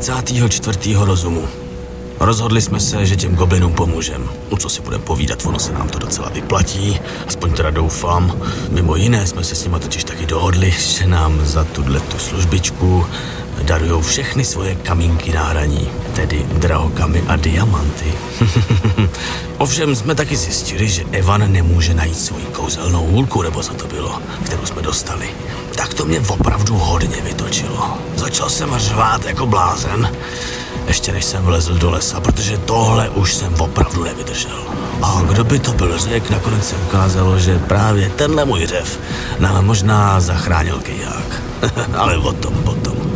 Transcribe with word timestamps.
34. 0.00 0.94
rozumu. 0.94 1.48
Rozhodli 2.20 2.60
jsme 2.62 2.80
se, 2.80 3.06
že 3.06 3.16
těm 3.16 3.36
goblinům 3.36 3.72
pomůžem. 3.72 4.30
No 4.50 4.56
co 4.56 4.68
si 4.68 4.82
budeme 4.82 5.04
povídat, 5.04 5.46
ono 5.46 5.58
se 5.58 5.72
nám 5.72 5.88
to 5.88 5.98
docela 5.98 6.28
vyplatí, 6.28 7.00
aspoň 7.28 7.52
teda 7.52 7.70
doufám. 7.70 8.42
Mimo 8.68 8.96
jiné 8.96 9.26
jsme 9.26 9.44
se 9.44 9.54
s 9.54 9.64
nimi 9.64 9.76
totiž 9.80 10.04
taky 10.04 10.26
dohodli, 10.26 10.70
že 10.70 11.06
nám 11.06 11.46
za 11.46 11.64
tuhle 11.64 12.00
tu 12.00 12.18
službičku 12.18 13.06
darují 13.62 14.02
všechny 14.02 14.44
svoje 14.44 14.74
kamínky 14.74 15.32
na 15.32 15.44
hraní, 15.44 15.88
tedy 16.14 16.46
drahokamy 16.52 17.22
a 17.28 17.36
diamanty. 17.36 18.12
Ovšem 19.58 19.96
jsme 19.96 20.14
taky 20.14 20.36
zjistili, 20.36 20.88
že 20.88 21.04
Evan 21.12 21.52
nemůže 21.52 21.94
najít 21.94 22.20
svoji 22.20 22.44
kouzelnou 22.44 23.06
hůlku, 23.06 23.42
nebo 23.42 23.62
co 23.62 23.74
to 23.74 23.86
bylo, 23.86 24.18
kterou 24.44 24.66
jsme 24.66 24.82
dostali. 24.82 25.28
Tak 25.74 25.94
to 25.94 26.04
mě 26.04 26.20
opravdu 26.20 26.74
hodně 26.74 27.20
vytočilo. 27.22 27.98
Začal 28.16 28.50
jsem 28.50 28.78
řvát 28.78 29.24
jako 29.24 29.46
blázen, 29.46 30.10
ještě 30.86 31.12
než 31.12 31.24
jsem 31.24 31.42
vlezl 31.44 31.74
do 31.74 31.90
lesa, 31.90 32.20
protože 32.20 32.58
tohle 32.58 33.08
už 33.08 33.34
jsem 33.34 33.54
opravdu 33.54 34.04
nevydržel. 34.04 34.64
A 35.02 35.22
kdo 35.28 35.44
by 35.44 35.58
to 35.58 35.72
byl 35.72 35.98
řek, 35.98 36.30
nakonec 36.30 36.68
se 36.68 36.76
ukázalo, 36.76 37.38
že 37.38 37.58
právě 37.58 38.10
tenhle 38.10 38.44
můj 38.44 38.66
řev 38.66 38.98
nám 39.38 39.66
možná 39.66 40.20
zachránil 40.20 40.78
keják. 40.78 41.42
Ale 41.96 42.18
o 42.18 42.32
tom 42.32 42.54
potom. 42.54 43.09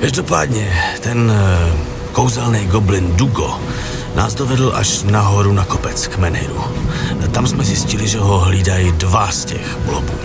Každopádně, 0.00 0.82
ten 1.00 1.32
eh, 1.34 1.72
kouzelný 2.12 2.66
goblin 2.66 3.16
Dugo 3.16 3.60
nás 4.14 4.34
dovedl 4.34 4.72
až 4.74 5.02
nahoru 5.02 5.52
na 5.52 5.64
kopec 5.64 6.06
k 6.06 6.18
Menhiru. 6.18 6.64
Tam 7.32 7.46
jsme 7.46 7.64
zjistili, 7.64 8.08
že 8.08 8.18
ho 8.18 8.38
hlídají 8.38 8.92
dva 8.92 9.30
z 9.30 9.44
těch 9.44 9.78
blobů. 9.86 10.18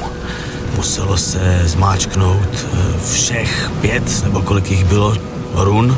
Muselo 0.75 1.17
se 1.17 1.61
zmáčknout 1.65 2.49
eh, 2.53 2.77
všech 3.13 3.71
pět, 3.81 4.23
nebo 4.23 4.41
kolik 4.41 4.71
jich 4.71 4.85
bylo, 4.85 5.17
run, 5.53 5.97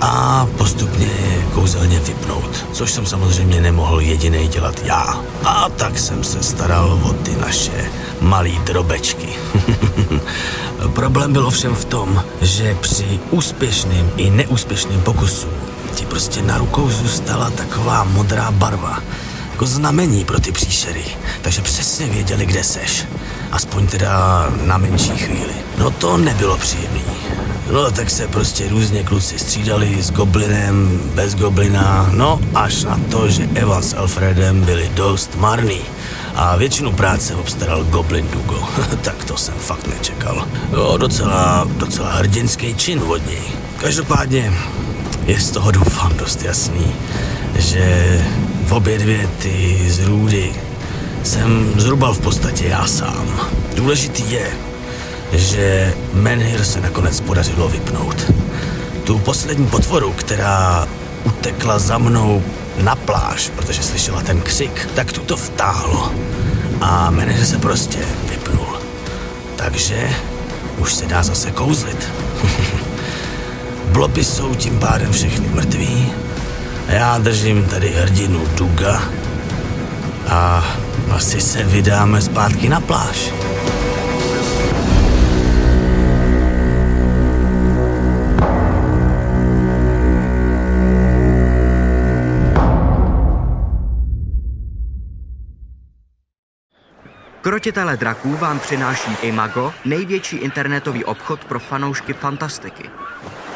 a 0.00 0.46
postupně 0.58 1.06
je 1.06 1.42
kouzelně 1.54 1.98
vypnout, 1.98 2.66
což 2.72 2.92
jsem 2.92 3.06
samozřejmě 3.06 3.60
nemohl 3.60 4.00
jediný 4.00 4.48
dělat 4.48 4.80
já. 4.84 5.20
A 5.44 5.68
tak 5.68 5.98
jsem 5.98 6.24
se 6.24 6.42
staral 6.42 7.00
o 7.02 7.12
ty 7.12 7.36
naše 7.36 7.90
malý 8.20 8.58
drobečky. 8.58 9.28
Problém 10.86 11.32
byl 11.32 11.46
ovšem 11.46 11.74
v 11.74 11.84
tom, 11.84 12.24
že 12.40 12.74
při 12.74 13.20
úspěšném 13.30 14.10
i 14.16 14.30
neúspěšném 14.30 15.00
pokusu 15.00 15.46
ti 15.94 16.06
prostě 16.06 16.42
na 16.42 16.58
rukou 16.58 16.90
zůstala 16.90 17.50
taková 17.50 18.04
modrá 18.04 18.50
barva, 18.50 19.02
jako 19.50 19.66
znamení 19.66 20.24
pro 20.24 20.40
ty 20.40 20.52
příšery, 20.52 21.04
takže 21.42 21.62
přesně 21.62 22.06
věděli, 22.06 22.46
kde 22.46 22.64
seš. 22.64 23.04
Aspoň 23.52 23.86
teda 23.86 24.46
na 24.64 24.78
menší 24.78 25.16
chvíli. 25.16 25.54
No 25.78 25.90
to 25.90 26.16
nebylo 26.16 26.56
příjemný. 26.56 27.02
No 27.72 27.90
tak 27.90 28.10
se 28.10 28.28
prostě 28.28 28.68
různě 28.68 29.04
kluci 29.04 29.38
střídali 29.38 30.02
s 30.02 30.10
goblinem, 30.10 31.00
bez 31.14 31.34
goblina, 31.34 32.10
no 32.12 32.40
až 32.54 32.84
na 32.84 33.00
to, 33.10 33.28
že 33.28 33.48
Evan 33.54 33.82
s 33.82 33.94
Alfredem 33.94 34.60
byli 34.60 34.90
dost 34.94 35.36
marný 35.36 35.80
a 36.38 36.56
většinu 36.56 36.92
práce 36.92 37.34
obstaral 37.34 37.84
Goblin 37.84 38.28
Dugo. 38.32 38.68
tak 39.02 39.24
to 39.24 39.36
jsem 39.36 39.54
fakt 39.54 39.86
nečekal. 39.86 40.48
No, 40.72 40.98
docela, 40.98 41.66
docela 41.76 42.12
hrdinský 42.12 42.74
čin 42.74 43.02
od 43.06 43.26
něj. 43.26 43.42
Každopádně 43.80 44.52
je 45.24 45.40
z 45.40 45.50
toho 45.50 45.70
doufám 45.70 46.16
dost 46.16 46.42
jasný, 46.42 46.92
že 47.54 48.18
v 48.64 48.72
obě 48.72 48.98
dvě 48.98 49.28
ty 49.38 49.86
zrůdy 49.90 50.52
jsem 51.22 51.72
zhruba 51.76 52.12
v 52.12 52.20
podstatě 52.20 52.66
já 52.66 52.86
sám. 52.86 53.40
Důležitý 53.76 54.32
je, 54.32 54.50
že 55.32 55.94
Menhir 56.12 56.64
se 56.64 56.80
nakonec 56.80 57.20
podařilo 57.20 57.68
vypnout. 57.68 58.32
Tu 59.04 59.18
poslední 59.18 59.66
potvoru, 59.66 60.12
která 60.12 60.88
utekla 61.24 61.78
za 61.78 61.98
mnou 61.98 62.42
na 62.82 62.94
pláž, 62.94 63.50
protože 63.56 63.82
slyšela 63.82 64.22
ten 64.22 64.40
křik, 64.40 64.88
tak 64.94 65.12
tu 65.12 65.20
to 65.20 65.36
vtáhlo. 65.36 66.12
A 66.80 67.10
Menhir 67.10 67.44
se 67.44 67.58
prostě 67.58 67.98
vypnul. 68.30 68.80
Takže 69.56 70.10
už 70.78 70.94
se 70.94 71.06
dá 71.06 71.22
zase 71.22 71.50
kouzlit. 71.50 72.08
Bloby 73.92 74.24
jsou 74.24 74.54
tím 74.54 74.78
pádem 74.78 75.12
všechny 75.12 75.48
mrtví. 75.48 76.12
Já 76.88 77.18
držím 77.18 77.64
tady 77.64 77.90
hrdinu 77.90 78.46
Duga. 78.54 79.02
A 80.28 80.64
asi 81.10 81.40
se 81.40 81.62
vydáme 81.62 82.20
zpátky 82.20 82.68
na 82.68 82.80
pláž. 82.80 83.32
Krotitele 97.48 97.96
draků 97.96 98.36
vám 98.36 98.60
přináší 98.60 99.10
Imago, 99.22 99.74
největší 99.84 100.36
internetový 100.36 101.04
obchod 101.04 101.44
pro 101.44 101.58
fanoušky 101.58 102.12
fantastiky. 102.12 102.90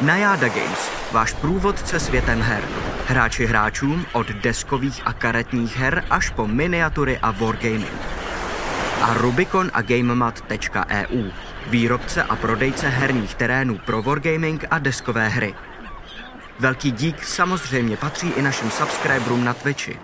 Najada 0.01 0.47
Games, 0.47 0.91
váš 1.11 1.33
průvodce 1.33 1.99
světem 1.99 2.41
her. 2.41 2.63
Hráči 3.07 3.45
hráčům 3.45 4.05
od 4.13 4.27
deskových 4.27 5.01
a 5.05 5.13
karetních 5.13 5.77
her 5.77 6.03
až 6.09 6.29
po 6.29 6.47
miniatury 6.47 7.19
a 7.21 7.31
wargaming. 7.31 8.01
A 9.01 9.13
Rubicon 9.13 9.71
a 9.73 9.81
GameMat.eu, 9.81 11.31
výrobce 11.67 12.23
a 12.23 12.35
prodejce 12.35 12.89
herních 12.89 13.35
terénů 13.35 13.77
pro 13.77 14.01
wargaming 14.01 14.65
a 14.71 14.79
deskové 14.79 15.27
hry. 15.27 15.55
Velký 16.59 16.91
dík 16.91 17.23
samozřejmě 17.23 17.97
patří 17.97 18.29
i 18.29 18.41
našim 18.41 18.71
subscriberům 18.71 19.43
na 19.43 19.53
Twitchi. 19.53 19.99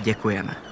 Děkujeme. 0.00 0.71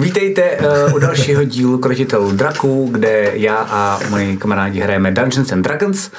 Vítejte 0.00 0.58
uh, 0.58 0.94
u 0.94 0.98
dalšího 0.98 1.44
dílu 1.44 1.78
Krotitelů 1.78 2.32
draků, 2.32 2.88
kde 2.92 3.30
já 3.34 3.56
a 3.56 4.00
moji 4.10 4.36
kamarádi 4.36 4.80
hrajeme 4.80 5.10
Dungeons 5.10 5.52
and 5.52 5.62
Dragons. 5.62 6.10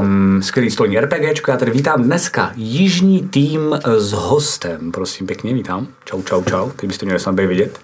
Um, 0.00 0.42
skvělý 0.42 0.70
stolní 0.70 1.00
RPGčko. 1.00 1.50
Já 1.50 1.56
tady 1.56 1.70
vítám 1.70 2.02
dneska 2.02 2.52
jižní 2.56 3.28
tým 3.28 3.78
s 3.96 4.12
hostem. 4.12 4.92
Prosím 4.92 5.26
pěkně, 5.26 5.54
vítám. 5.54 5.86
Čau, 6.04 6.22
čau, 6.22 6.42
čau. 6.42 6.70
Ty 6.70 6.86
byste 6.86 7.06
měli 7.06 7.20
snad 7.20 7.34
vidět 7.34 7.78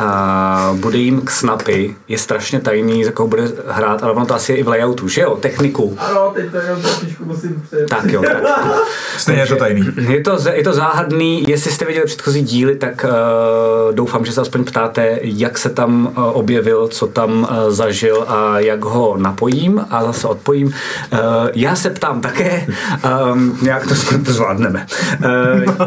a 0.00 0.76
bude 0.80 0.98
jim 0.98 1.20
k 1.20 1.30
snapy, 1.30 1.96
je 2.08 2.18
strašně 2.18 2.60
tajný, 2.60 3.04
za 3.04 3.10
koho 3.10 3.28
bude 3.28 3.52
hrát, 3.68 4.02
ale 4.02 4.12
ono 4.12 4.26
to 4.26 4.34
asi 4.34 4.52
je 4.52 4.58
i 4.58 4.62
v 4.62 4.68
layoutu, 4.68 5.08
že 5.08 5.20
jo, 5.20 5.36
techniku. 5.36 5.96
Ano, 5.98 6.32
teď 6.34 6.50
to 6.50 6.58
trošičku 6.80 7.24
musím 7.24 7.62
před. 7.66 7.88
Tak 7.88 8.04
jo, 8.04 8.22
tak. 8.22 8.42
Stejně 9.16 9.42
je 9.42 9.46
to 9.46 9.56
tajný. 9.56 9.86
Je 10.08 10.20
to, 10.20 10.38
je 10.52 10.62
to 10.62 10.72
záhadný, 10.72 11.44
jestli 11.48 11.70
jste 11.70 11.84
viděli 11.84 12.06
předchozí 12.06 12.42
díly, 12.42 12.76
tak 12.76 13.04
uh, 13.04 13.94
doufám, 13.94 14.24
že 14.24 14.32
se 14.32 14.40
aspoň 14.40 14.64
ptáte, 14.64 15.18
jak 15.22 15.58
se 15.58 15.70
tam 15.70 16.06
uh, 16.06 16.36
objevil, 16.36 16.88
co 16.88 17.06
tam 17.06 17.40
uh, 17.40 17.70
zažil 17.70 18.24
a 18.28 18.58
jak 18.58 18.84
ho 18.84 19.16
napojím 19.16 19.86
a 19.90 20.04
zase 20.04 20.26
odpojím. 20.26 20.66
Uh, 20.66 21.18
já 21.54 21.76
se 21.76 21.90
ptám 21.90 22.20
také, 22.20 22.66
um, 23.32 23.58
jak 23.62 23.82
to, 23.82 23.94
to 24.24 24.32
zvládneme. 24.32 24.86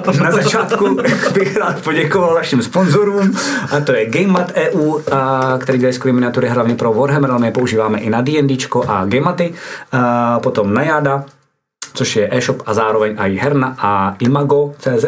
Uh, 0.07 0.19
na 0.24 0.31
začátku 0.31 0.97
bych 1.34 1.57
rád 1.57 1.84
poděkoval 1.84 2.35
našim 2.35 2.62
sponzorům, 2.62 3.38
a 3.72 3.80
to 3.80 3.91
je 3.91 4.03
GameMat 4.06 4.52
EU, 4.56 5.00
a, 5.12 5.58
který 5.62 5.78
dělají 5.78 5.94
skvělé 5.94 6.16
miniatury 6.16 6.47
hlavně 6.47 6.75
pro 6.75 6.94
Warhammer, 6.94 7.31
ale 7.31 7.40
my 7.40 7.47
je 7.47 7.52
používáme 7.52 8.00
i 8.00 8.09
na 8.09 8.22
D&Dčko 8.22 8.84
a 8.88 9.06
GameMaty. 9.06 9.53
A 9.91 10.40
potom 10.40 10.74
Najada, 10.74 11.25
což 11.94 12.16
je 12.16 12.30
e-shop 12.31 12.62
a 12.66 12.74
zároveň 12.74 13.16
i 13.18 13.38
herna 13.38 13.75
a 13.80 14.16
imago.cz. 14.19 15.06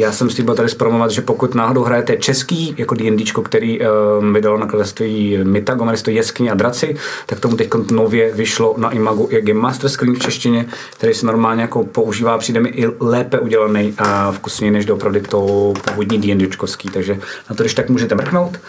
Eh, 0.00 0.10
já 0.10 0.12
jsem 0.12 0.30
si 0.30 0.42
byl 0.42 0.54
tady 0.54 0.68
zpromovat, 0.68 1.10
že 1.10 1.20
pokud 1.20 1.54
náhodou 1.54 1.82
hrajete 1.82 2.16
český, 2.16 2.74
jako 2.78 2.94
D&Dčko, 2.94 3.42
který 3.42 3.80
um, 3.80 4.34
vydalo 4.34 4.58
nakladatelství 4.58 5.38
Mitago, 5.42 5.84
jmenuje 5.84 6.02
to 6.02 6.10
Jeskyně 6.10 6.50
a 6.50 6.54
draci, 6.54 6.96
tak 7.26 7.40
tomu 7.40 7.56
teď 7.56 7.68
nově 7.90 8.34
vyšlo 8.34 8.74
na 8.78 8.90
Imagu 8.90 9.28
i 9.30 9.42
Game 9.42 9.60
Master 9.60 9.90
Screen 9.90 10.14
v 10.14 10.18
češtině, 10.18 10.66
který 10.96 11.14
se 11.14 11.26
normálně 11.26 11.62
jako 11.62 11.84
používá, 11.84 12.38
přijde 12.38 12.60
mi 12.60 12.68
i 12.68 12.86
lépe 13.00 13.38
udělaný 13.38 13.94
a 13.98 14.32
vkusněji 14.32 14.70
než 14.70 14.90
opravdu 14.90 15.20
to 15.20 15.72
původní 15.88 16.18
D&Dčkovský, 16.18 16.88
takže 16.88 17.18
na 17.50 17.56
to 17.56 17.62
když 17.62 17.74
tak 17.74 17.88
můžete 17.88 18.14
mrknout. 18.14 18.60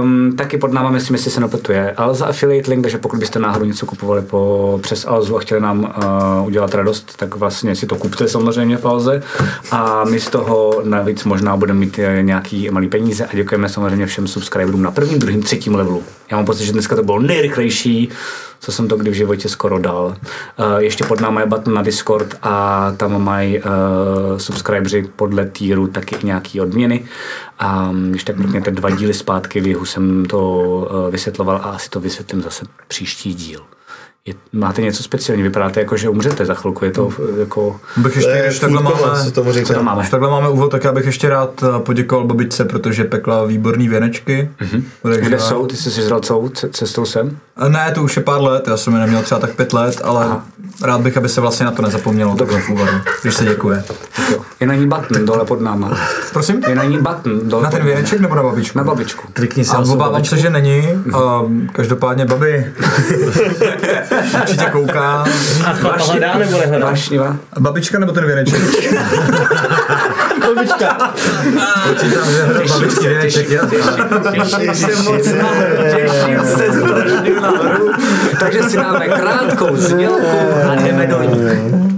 Um, 0.00 0.36
taky 0.36 0.58
pod 0.58 0.72
náma, 0.72 0.90
myslím, 0.90 1.14
jestli 1.14 1.30
se 1.30 1.40
nepletuje 1.40 1.92
Alza 1.92 2.26
Affiliate 2.26 2.70
Link, 2.70 2.82
takže 2.82 2.98
pokud 2.98 3.18
byste 3.18 3.38
náhodou 3.38 3.64
něco 3.64 3.86
kupovali 3.86 4.22
po, 4.22 4.78
přes 4.82 5.06
Alzu 5.06 5.36
a 5.36 5.40
chtěli 5.40 5.60
nám 5.60 5.94
uh, 6.38 6.46
udělat 6.46 6.74
radost, 6.74 7.16
tak 7.16 7.36
vlastně 7.36 7.76
si 7.76 7.86
to 7.86 7.96
kupte 7.96 8.28
samozřejmě 8.28 8.76
v 8.76 8.80
pauze 8.80 9.22
a 9.70 10.04
my 10.04 10.20
z 10.26 10.30
toho 10.30 10.82
navíc 10.84 11.24
možná 11.24 11.56
budeme 11.56 11.80
mít 11.80 11.98
eh, 11.98 12.22
nějaký 12.22 12.70
malý 12.70 12.88
peníze 12.88 13.26
a 13.26 13.36
děkujeme 13.36 13.68
samozřejmě 13.68 14.06
všem 14.06 14.26
subscriberům 14.26 14.82
na 14.82 14.90
prvním, 14.90 15.18
druhém, 15.18 15.42
třetím 15.42 15.74
levelu. 15.74 16.02
Já 16.30 16.36
mám 16.36 16.46
pocit, 16.46 16.64
že 16.64 16.72
dneska 16.72 16.96
to 16.96 17.02
bylo 17.02 17.20
nejrychlejší, 17.20 18.08
co 18.60 18.72
jsem 18.72 18.88
to 18.88 18.96
kdy 18.96 19.10
v 19.10 19.14
životě 19.14 19.48
skoro 19.48 19.78
dal. 19.78 20.04
Uh, 20.06 20.76
ještě 20.78 21.04
pod 21.04 21.20
námi 21.20 21.40
je 21.40 21.46
button 21.46 21.74
na 21.74 21.82
Discord 21.82 22.34
a 22.42 22.92
tam 22.96 23.24
mají 23.24 23.58
uh, 23.58 23.64
subscribeři 24.36 25.08
podle 25.16 25.46
týru 25.46 25.86
taky 25.86 26.16
nějaký 26.22 26.60
odměny. 26.60 27.04
A 27.58 27.90
um, 27.90 28.10
když 28.10 28.24
tak 28.24 28.36
mrkněte 28.36 28.70
dva 28.70 28.90
díly 28.90 29.14
zpátky, 29.14 29.60
v 29.60 29.66
jihu 29.66 29.84
jsem 29.84 30.24
to 30.24 30.58
uh, 30.58 31.10
vysvětloval 31.10 31.56
a 31.56 31.70
asi 31.70 31.90
to 31.90 32.00
vysvětlím 32.00 32.42
zase 32.42 32.64
příští 32.88 33.34
díl. 33.34 33.75
Je, 34.26 34.34
máte 34.52 34.82
něco 34.82 35.02
speciálního, 35.02 35.48
vypadáte 35.48 35.80
jako, 35.80 35.96
že 35.96 36.08
umřete 36.08 36.46
za 36.46 36.54
chvilku, 36.54 36.84
je 36.84 36.90
to 36.90 37.06
uh, 37.06 37.14
jako... 37.38 37.80
Bych 37.96 38.16
ještě, 38.16 38.42
když 38.46 38.58
takhle 38.58 38.82
máme, 38.82 39.30
tomu 39.30 39.52
Co 39.52 39.58
říká. 39.58 39.74
tam 39.74 39.84
máme? 39.84 40.08
takhle 40.10 40.30
máme 40.30 40.48
úvod, 40.48 40.70
tak 40.70 40.84
já 40.84 40.92
bych 40.92 41.06
ještě 41.06 41.28
rád 41.28 41.62
eh, 41.62 41.80
poděkoval 41.80 42.26
babičce, 42.26 42.64
protože 42.64 43.04
pekla 43.04 43.44
výborný 43.44 43.88
věnečky. 43.88 44.50
Mm-hmm. 44.60 44.82
Kde 45.20 45.38
jsou? 45.40 45.66
Ty 45.66 45.76
jsi 45.76 45.90
si 45.90 46.02
říkal 46.02 46.20
celou 46.20 46.48
ce- 46.48 46.68
cestou 46.68 47.04
sem? 47.04 47.38
Ne, 47.68 47.92
to 47.94 48.02
už 48.02 48.16
je 48.16 48.22
pár 48.22 48.42
let, 48.42 48.68
já 48.68 48.76
jsem 48.76 48.92
je 48.94 49.00
neměl 49.00 49.22
třeba 49.22 49.40
tak 49.40 49.54
pět 49.54 49.72
let, 49.72 50.00
ale 50.04 50.24
Aha. 50.24 50.46
rád 50.82 51.00
bych, 51.00 51.16
aby 51.16 51.28
se 51.28 51.40
vlastně 51.40 51.66
na 51.66 51.72
to 51.72 51.82
nezapomnělo 51.82 52.36
takhle 52.36 52.60
v 52.60 52.68
úvodu, 52.70 52.92
když 53.22 53.34
se 53.34 53.44
děkuje. 53.44 53.84
Jo. 54.32 54.38
Je 54.60 54.66
na 54.66 54.74
ní 54.74 54.86
button 54.88 55.26
dole 55.26 55.44
pod 55.44 55.60
náma. 55.60 55.98
Prosím? 56.32 56.62
Je 56.68 56.74
na 56.74 56.84
ní 56.84 56.98
button 56.98 57.40
dole 57.48 57.62
Na 57.62 57.70
ten 57.70 57.84
věneček 57.84 58.20
nebo 58.20 58.34
na 58.34 58.42
babičku? 58.42 58.78
Na 58.78 58.84
babičku. 58.84 59.28
Klikni 59.32 59.64
se 59.64 59.76
obávám 59.76 60.24
se, 60.24 60.36
že 60.36 60.50
není. 60.50 60.82
Um, 61.42 61.68
každopádně 61.72 62.24
babi 62.24 62.72
určitě 64.40 64.64
kouká. 64.72 65.24
A 65.66 65.72
chlapa 65.72 66.04
hledá 66.04 66.38
nebo 66.38 66.58
nehledá? 66.58 66.86
Vášnivá. 66.86 67.36
Babička 67.60 67.98
nebo 67.98 68.12
ten 68.12 68.26
věneček? 68.26 68.60
Babička. 70.46 71.12
Počítám, 71.88 72.30
že 72.30 72.68
babičky 72.68 73.08
věneček. 73.08 73.50
je. 73.50 73.60
Těším 74.32 74.74
se 74.74 75.02
moc 75.02 75.26
na 75.26 75.48
těším 75.94 76.40
se 76.44 76.80
strašně 76.80 77.40
na 77.40 77.50
hru. 77.50 77.90
Takže 78.40 78.62
si 78.62 78.76
dáme 78.76 79.08
krátkou 79.08 79.76
znělku 79.76 80.36
a 80.70 80.74
jdeme 80.74 81.06
do 81.06 81.22
ní. 81.22 81.95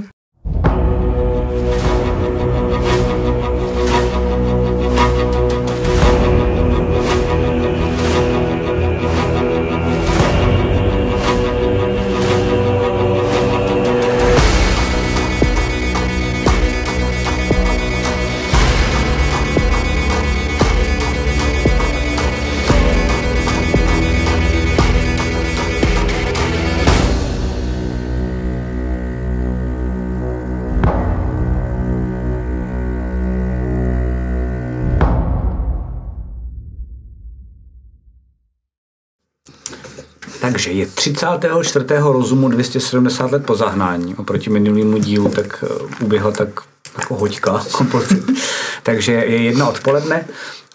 Takže 40.58 40.72
je 40.72 40.86
34. 40.86 41.84
rozumu 42.00 42.48
270 42.48 43.32
let 43.32 43.46
po 43.46 43.54
zahnání. 43.54 44.14
Oproti 44.14 44.50
minulému 44.50 44.98
dílu 44.98 45.30
tak 45.30 45.64
eh, 45.64 46.04
uběhla 46.04 46.30
tak 46.30 46.48
jako 46.98 47.14
hoďka. 47.14 47.64
Takže 48.82 49.12
je 49.12 49.42
jedno 49.42 49.68
odpoledne. 49.68 50.24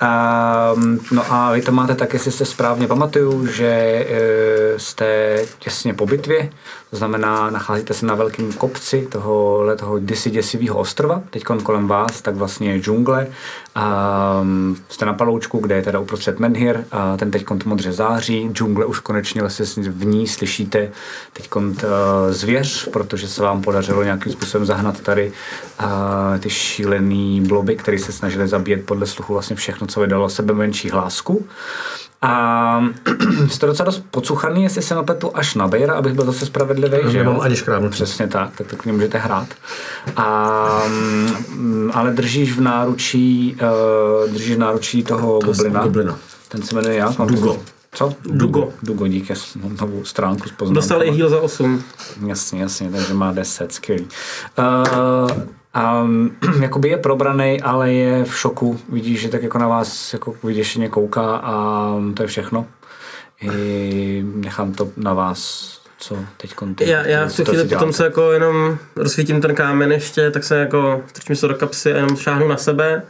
A, 0.02 0.74
no 1.12 1.34
a 1.34 1.52
vy 1.52 1.62
to 1.62 1.72
máte 1.72 1.96
tak, 1.96 2.14
jestli 2.14 2.32
se 2.32 2.46
správně 2.46 2.88
pamatuju, 2.88 3.48
že 3.48 3.66
e, 3.66 4.80
jste 4.80 5.40
těsně 5.60 5.94
po 5.94 6.06
bitvě, 6.06 6.50
to 6.94 6.98
znamená, 6.98 7.50
nacházíte 7.50 7.94
se 7.94 8.06
na 8.06 8.16
velkém 8.16 8.54
kopci 8.54 9.08
tohohle 9.12 9.76
toho 9.76 10.00
kdysi 10.00 10.30
děsivého 10.30 10.78
ostrova, 10.78 11.22
teď 11.30 11.44
kolem 11.44 11.88
vás, 11.88 12.22
tak 12.22 12.36
vlastně 12.36 12.72
je 12.72 12.80
džungle. 12.80 13.28
A, 13.76 14.40
mm, 14.44 14.78
jste 14.90 15.06
na 15.06 15.14
paloučku, 15.14 15.60
kde 15.60 15.76
je 15.76 15.82
teda 15.82 16.00
uprostřed 16.00 16.40
Menhir, 16.40 16.86
a 16.92 17.18
ten 17.18 17.32
teď 17.32 17.46
modře 17.66 17.92
září, 17.92 18.50
džungle 18.54 18.86
už 18.86 19.00
konečně 19.00 19.42
vlastně 19.42 19.66
v 19.90 20.06
ní 20.06 20.28
slyšíte 20.28 20.92
teď 21.34 21.50
zvěř, 22.30 22.90
protože 22.90 23.28
se 23.28 23.44
vám 23.44 23.62
podařilo 23.62 24.04
nějakým 24.04 24.32
způsobem 24.32 24.66
zahnat 24.66 25.00
tady 25.00 25.32
a, 25.80 26.34
ty 26.40 26.50
šílený 26.50 27.42
bloby, 27.42 27.76
které 27.76 28.00
se 28.00 28.12
snažili 28.12 28.48
zabíjet 28.48 28.86
podle 28.86 29.08
sluchu 29.08 29.34
vlastně 29.34 29.56
všechno, 29.56 29.88
co 29.88 30.00
vydalo 30.02 30.30
sebe 30.30 30.54
menší 30.54 30.90
hlásku. 30.90 31.46
A 32.24 32.84
jste 33.50 33.66
docela 33.66 33.86
dost 33.86 34.04
pocuchaný, 34.12 34.64
jestli 34.64 34.82
se 34.82 34.96
napletu 34.96 35.32
až 35.38 35.56
na 35.56 35.68
Bejra, 35.68 35.94
abych 35.94 36.14
byl 36.14 36.26
zase 36.26 36.46
spravedlivý. 36.46 36.98
že 37.12 37.18
jo? 37.18 37.24
Nemám 37.24 37.42
ani 37.42 37.56
škrábnutí. 37.56 37.92
Přesně 37.94 38.28
tak, 38.28 38.56
tak 38.58 38.68
to 38.68 38.76
k 38.76 38.86
němu 38.86 38.98
můžete 38.98 39.18
hrát. 39.18 39.48
A, 40.16 40.84
mm, 40.88 41.92
ale 41.94 42.12
držíš 42.12 42.54
v 42.58 42.62
náručí, 42.62 43.58
uh, 44.26 44.32
držíš 44.34 44.56
v 44.56 44.60
náručí 44.60 45.04
toho 45.04 45.40
goblina. 45.40 45.84
goblina. 45.84 46.18
Ten 46.50 46.62
se 46.64 46.76
jmenuje 46.76 46.96
jak? 46.96 47.18
Mám 47.20 47.28
Dugo. 47.28 47.54
to- 47.54 47.60
Co? 47.96 48.14
Dugo. 48.26 48.70
Dugo, 48.84 49.08
díky, 49.08 49.32
já 49.32 49.36
jsem 49.36 49.62
mám 49.62 49.76
novou 49.82 50.06
stránku 50.06 50.48
s 50.50 50.52
poznámkama. 50.52 50.74
Dostal 50.76 51.04
i 51.04 51.12
heal 51.18 51.30
za 51.30 51.42
8. 51.42 51.84
Jasně, 52.28 52.62
jasně, 52.62 52.90
takže 52.92 53.14
má 53.14 53.32
10, 53.32 53.72
skvělý. 53.74 54.08
Uh, 54.58 55.28
a 55.74 56.08
jakoby 56.62 56.90
je 56.90 56.98
probraný, 56.98 57.62
ale 57.62 57.94
je 57.94 58.26
v 58.26 58.38
šoku. 58.38 58.80
Vidíš, 58.90 59.22
že 59.22 59.30
tak 59.30 59.44
jako 59.44 59.58
na 59.58 59.68
vás 59.68 60.14
jako 60.14 60.36
vyděšeně 60.44 60.90
kouká 60.90 61.36
a 61.36 61.88
to 62.14 62.24
je 62.24 62.28
všechno. 62.28 62.68
I 63.42 64.24
nechám 64.36 64.74
to 64.74 64.92
na 64.98 65.14
vás, 65.14 65.72
co 65.98 66.18
teď 66.38 66.56
ty, 66.76 66.90
Já, 66.90 67.08
já 67.08 67.28
v 67.28 67.36
tu 67.36 67.46
chvíli 67.46 67.68
potom 67.68 67.94
se 67.94 68.04
jako 68.04 68.32
jenom 68.32 68.78
rozsvítím 68.96 69.42
ten 69.42 69.56
kámen 69.56 69.92
ještě, 69.92 70.32
tak 70.32 70.44
se 70.44 70.58
jako 70.58 71.04
strčím 71.08 71.36
se 71.36 71.48
do 71.48 71.56
kapsy 71.56 71.94
a 71.94 71.96
jenom 71.96 72.18
šáhnu 72.18 72.48
na 72.48 72.58
sebe. 72.58 73.04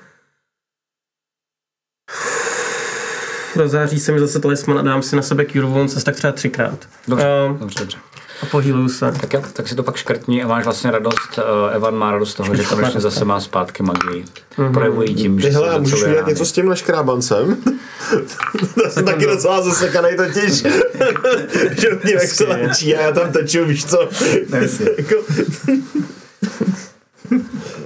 Rozáří 3.56 4.00
se 4.00 4.12
mi 4.12 4.19
zase 4.19 4.39
talisman 4.39 4.80
a 4.80 4.81
dám 4.81 5.01
si 5.01 5.16
na 5.16 5.21
sebe 5.21 5.45
Cure 5.45 5.68
Wounds 5.68 5.95
asi 5.95 6.06
tak 6.06 6.16
třeba 6.16 6.33
třikrát. 6.33 6.88
Dobře, 7.07 7.27
Um, 7.50 7.57
dobře, 7.57 7.80
dobře. 7.80 7.98
A 8.44 8.45
pohýluju 8.51 8.90
se. 8.90 9.12
Tak 9.22 9.34
jo, 9.34 9.42
tak 9.54 9.68
si 9.68 9.75
to 9.75 9.84
pak 9.84 9.95
škrtni 9.95 10.44
a 10.44 10.48
máš 10.48 10.63
vlastně 10.63 10.92
radost, 10.92 11.38
uh, 11.38 11.75
Evan 11.75 11.95
má 11.95 12.12
radost 12.12 12.31
z 12.31 12.34
toho, 12.34 12.56
že 12.56 12.63
konečně 12.63 13.00
zase 13.01 13.25
má 13.25 13.40
zpátky 13.40 13.84
magii. 13.84 14.25
Projevují 14.74 15.16
tím, 15.16 15.40
že 15.40 15.48
Ty 15.48 15.54
hele, 15.54 15.74
se 15.74 15.80
můžeš 15.80 16.01
udělat 16.01 16.19
rány. 16.19 16.31
něco 16.31 16.45
s 16.45 16.51
tím 16.51 16.69
naškrábancem? 16.69 17.57
to 18.84 18.90
jsem 18.90 19.06
taky 19.06 19.25
docela 19.25 19.62
zasekanej 19.62 20.16
totiž. 20.18 20.54
že 21.81 21.88
mě 22.04 22.13
jak 22.13 22.24
se 22.30 22.44
léčí 22.44 22.95
a 22.95 23.01
já 23.01 23.12
tam 23.12 23.31
teču, 23.31 23.66
víš 23.66 23.86
co? 23.86 24.00
jako, 24.98 25.16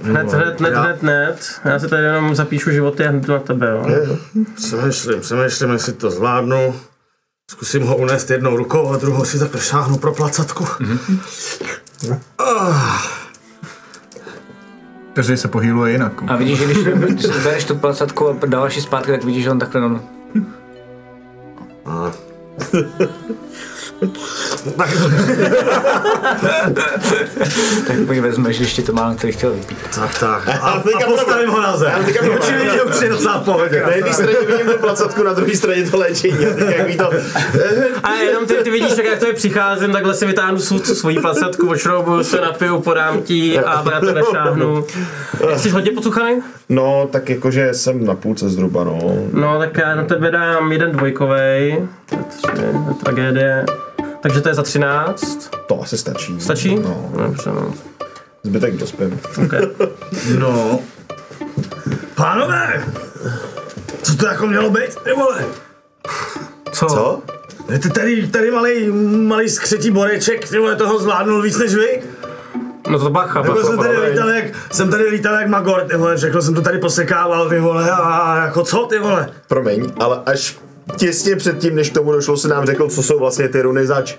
Hned, 0.02 0.32
hned, 0.32 0.60
hned, 0.60 0.70
já- 0.72 0.82
hned, 0.82 1.02
hned. 1.02 1.36
Já 1.64 1.78
si 1.78 1.88
tady 1.88 2.02
jenom 2.02 2.34
zapíšu 2.34 2.70
životy 2.70 3.04
a 3.06 3.10
hned 3.10 3.28
na 3.28 3.38
tebe, 3.38 3.70
jo. 3.70 3.86
Přemýšlím, 4.56 5.20
přemýšlím, 5.20 5.70
jestli 5.70 5.92
to 5.92 6.10
zvládnu. 6.10 6.74
Zkusím 7.50 7.82
ho 7.82 7.96
unést 7.96 8.30
jednou 8.30 8.56
rukou 8.56 8.88
a 8.88 8.96
druhou 8.96 9.24
si 9.24 9.38
takhle 9.38 9.60
šáhnu 9.60 9.98
pro 9.98 10.14
placatku. 10.14 10.66
Každý 15.12 15.36
se 15.36 15.48
pohýluje 15.48 15.92
jinak. 15.92 16.12
A 16.26 16.36
vidíš, 16.36 16.58
že 16.58 16.66
když 16.66 17.26
bereš 17.42 17.64
tu 17.64 17.74
placatku 17.74 18.28
a 18.28 18.46
dáváš 18.46 18.76
ji 18.76 18.82
zpátky, 18.82 19.10
tak 19.10 19.24
vidíš, 19.24 19.44
že 19.44 19.50
on 19.50 19.58
takhle 19.58 19.80
jenom... 19.80 20.02
Tak, 21.84 22.14
Tak 27.86 27.98
mi 28.08 28.20
vezmeš, 28.20 28.72
ti 28.72 28.82
to 28.82 28.92
mám, 28.92 29.16
co 29.16 29.26
chtěl 29.32 29.52
vypít. 29.52 29.78
tak, 29.94 30.18
tak. 30.18 30.48
A, 30.48 30.52
a 30.52 30.82
postavím 31.06 31.50
ho 31.50 31.60
na 31.60 31.76
zem. 31.76 31.90
Já 31.98 32.02
teďka 32.02 32.22
vidím, 32.22 32.70
že 32.74 32.82
už 32.82 33.00
je 33.02 33.08
docela 33.08 33.38
v 33.38 33.44
pohodě. 33.44 33.82
Na 33.86 33.92
jedné 33.92 34.12
straně 34.12 34.36
vidím 34.46 34.66
tu 34.66 34.78
placatku, 34.78 35.22
na 35.22 35.32
druhé 35.32 35.56
straně 35.56 35.90
to 35.90 35.98
léčení. 35.98 36.38
Jak 36.76 36.96
to... 36.96 37.10
A 38.02 38.14
jenom 38.14 38.46
ty, 38.46 38.54
ty 38.54 38.70
vidíš, 38.70 38.94
tak 38.94 39.04
jak 39.04 39.18
to 39.18 39.26
je 39.26 39.32
přicházím, 39.32 39.92
takhle 39.92 40.14
si 40.14 40.26
vytáhnu 40.26 40.58
svou, 40.58 40.78
svoji 40.78 41.20
placatku, 41.20 41.70
ošroubuju 41.70 42.24
se, 42.24 42.40
napiju, 42.40 42.80
podám 42.80 43.22
ti 43.22 43.58
a 43.58 43.84
já 43.92 44.00
to 44.00 44.12
nešáhnu. 44.12 44.84
Jsi 45.56 45.70
hodně 45.70 45.90
pocuchaný? 45.90 46.42
No, 46.68 47.08
tak 47.12 47.30
jakože 47.30 47.74
jsem 47.74 48.06
na 48.06 48.14
půlce 48.14 48.48
zhruba, 48.48 48.84
no. 48.84 48.98
No, 49.32 49.58
tak 49.58 49.76
já 49.78 49.94
na 49.94 50.04
tebe 50.04 50.30
dám 50.30 50.72
jeden 50.72 50.92
dvojkovej. 50.92 51.88
To 52.08 52.14
je 52.14 52.22
tři, 52.22 52.42
to 52.56 52.60
je 52.62 52.94
tragédie. 53.04 53.64
Takže 54.20 54.40
to 54.40 54.48
je 54.48 54.54
za 54.54 54.62
13. 54.62 55.50
To 55.66 55.82
asi 55.82 55.98
stačí. 55.98 56.40
Stačí? 56.40 56.74
No, 56.78 57.10
Dobře, 57.16 57.50
no. 57.50 57.74
zbytek 58.42 58.76
dospím. 58.76 59.20
Okay. 59.44 59.60
No. 60.38 60.78
Pánové! 62.14 62.84
Co 64.02 64.16
to 64.16 64.26
jako 64.26 64.46
mělo 64.46 64.70
být, 64.70 64.96
ty 65.04 65.12
vole? 65.12 65.44
Co? 66.72 66.86
Co? 66.86 67.22
Ty 67.82 67.90
tady, 67.90 68.26
tady 68.28 68.50
malý, 68.50 68.88
malý 69.26 69.48
skřetí 69.48 69.90
boreček, 69.90 70.48
ty 70.48 70.58
vole, 70.58 70.76
toho 70.76 70.98
zvládnul 70.98 71.42
víc 71.42 71.58
než 71.58 71.74
vy? 71.74 72.02
No 72.90 72.98
to 72.98 73.10
bacha, 73.10 73.38
Jako 73.40 73.52
bacha, 73.52 73.66
jsem 73.66 73.78
tady 73.78 73.94
bacha. 73.96 74.08
lítal 74.08 74.28
jak, 74.28 74.44
jsem 74.72 74.90
tady 74.90 75.08
lítal 75.08 75.34
jak 75.34 75.48
Magor, 75.48 75.80
ty 75.90 75.96
vole, 75.96 76.16
řekl 76.18 76.42
jsem 76.42 76.54
to 76.54 76.60
tady 76.62 76.78
posekával, 76.78 77.48
ty 77.48 77.60
vole, 77.60 77.90
a 77.90 78.36
jako 78.44 78.62
co, 78.64 78.86
ty 78.86 78.98
vole? 78.98 79.28
Promiň, 79.48 79.92
ale 80.00 80.22
až 80.26 80.58
těsně 80.96 81.36
předtím, 81.36 81.74
než 81.74 81.90
k 81.90 81.94
tomu 81.94 82.12
došlo, 82.12 82.36
se 82.36 82.48
nám 82.48 82.66
řekl, 82.66 82.88
co 82.88 83.02
jsou 83.02 83.18
vlastně 83.18 83.48
ty 83.48 83.62
runy 83.62 83.86
zač. 83.86 84.14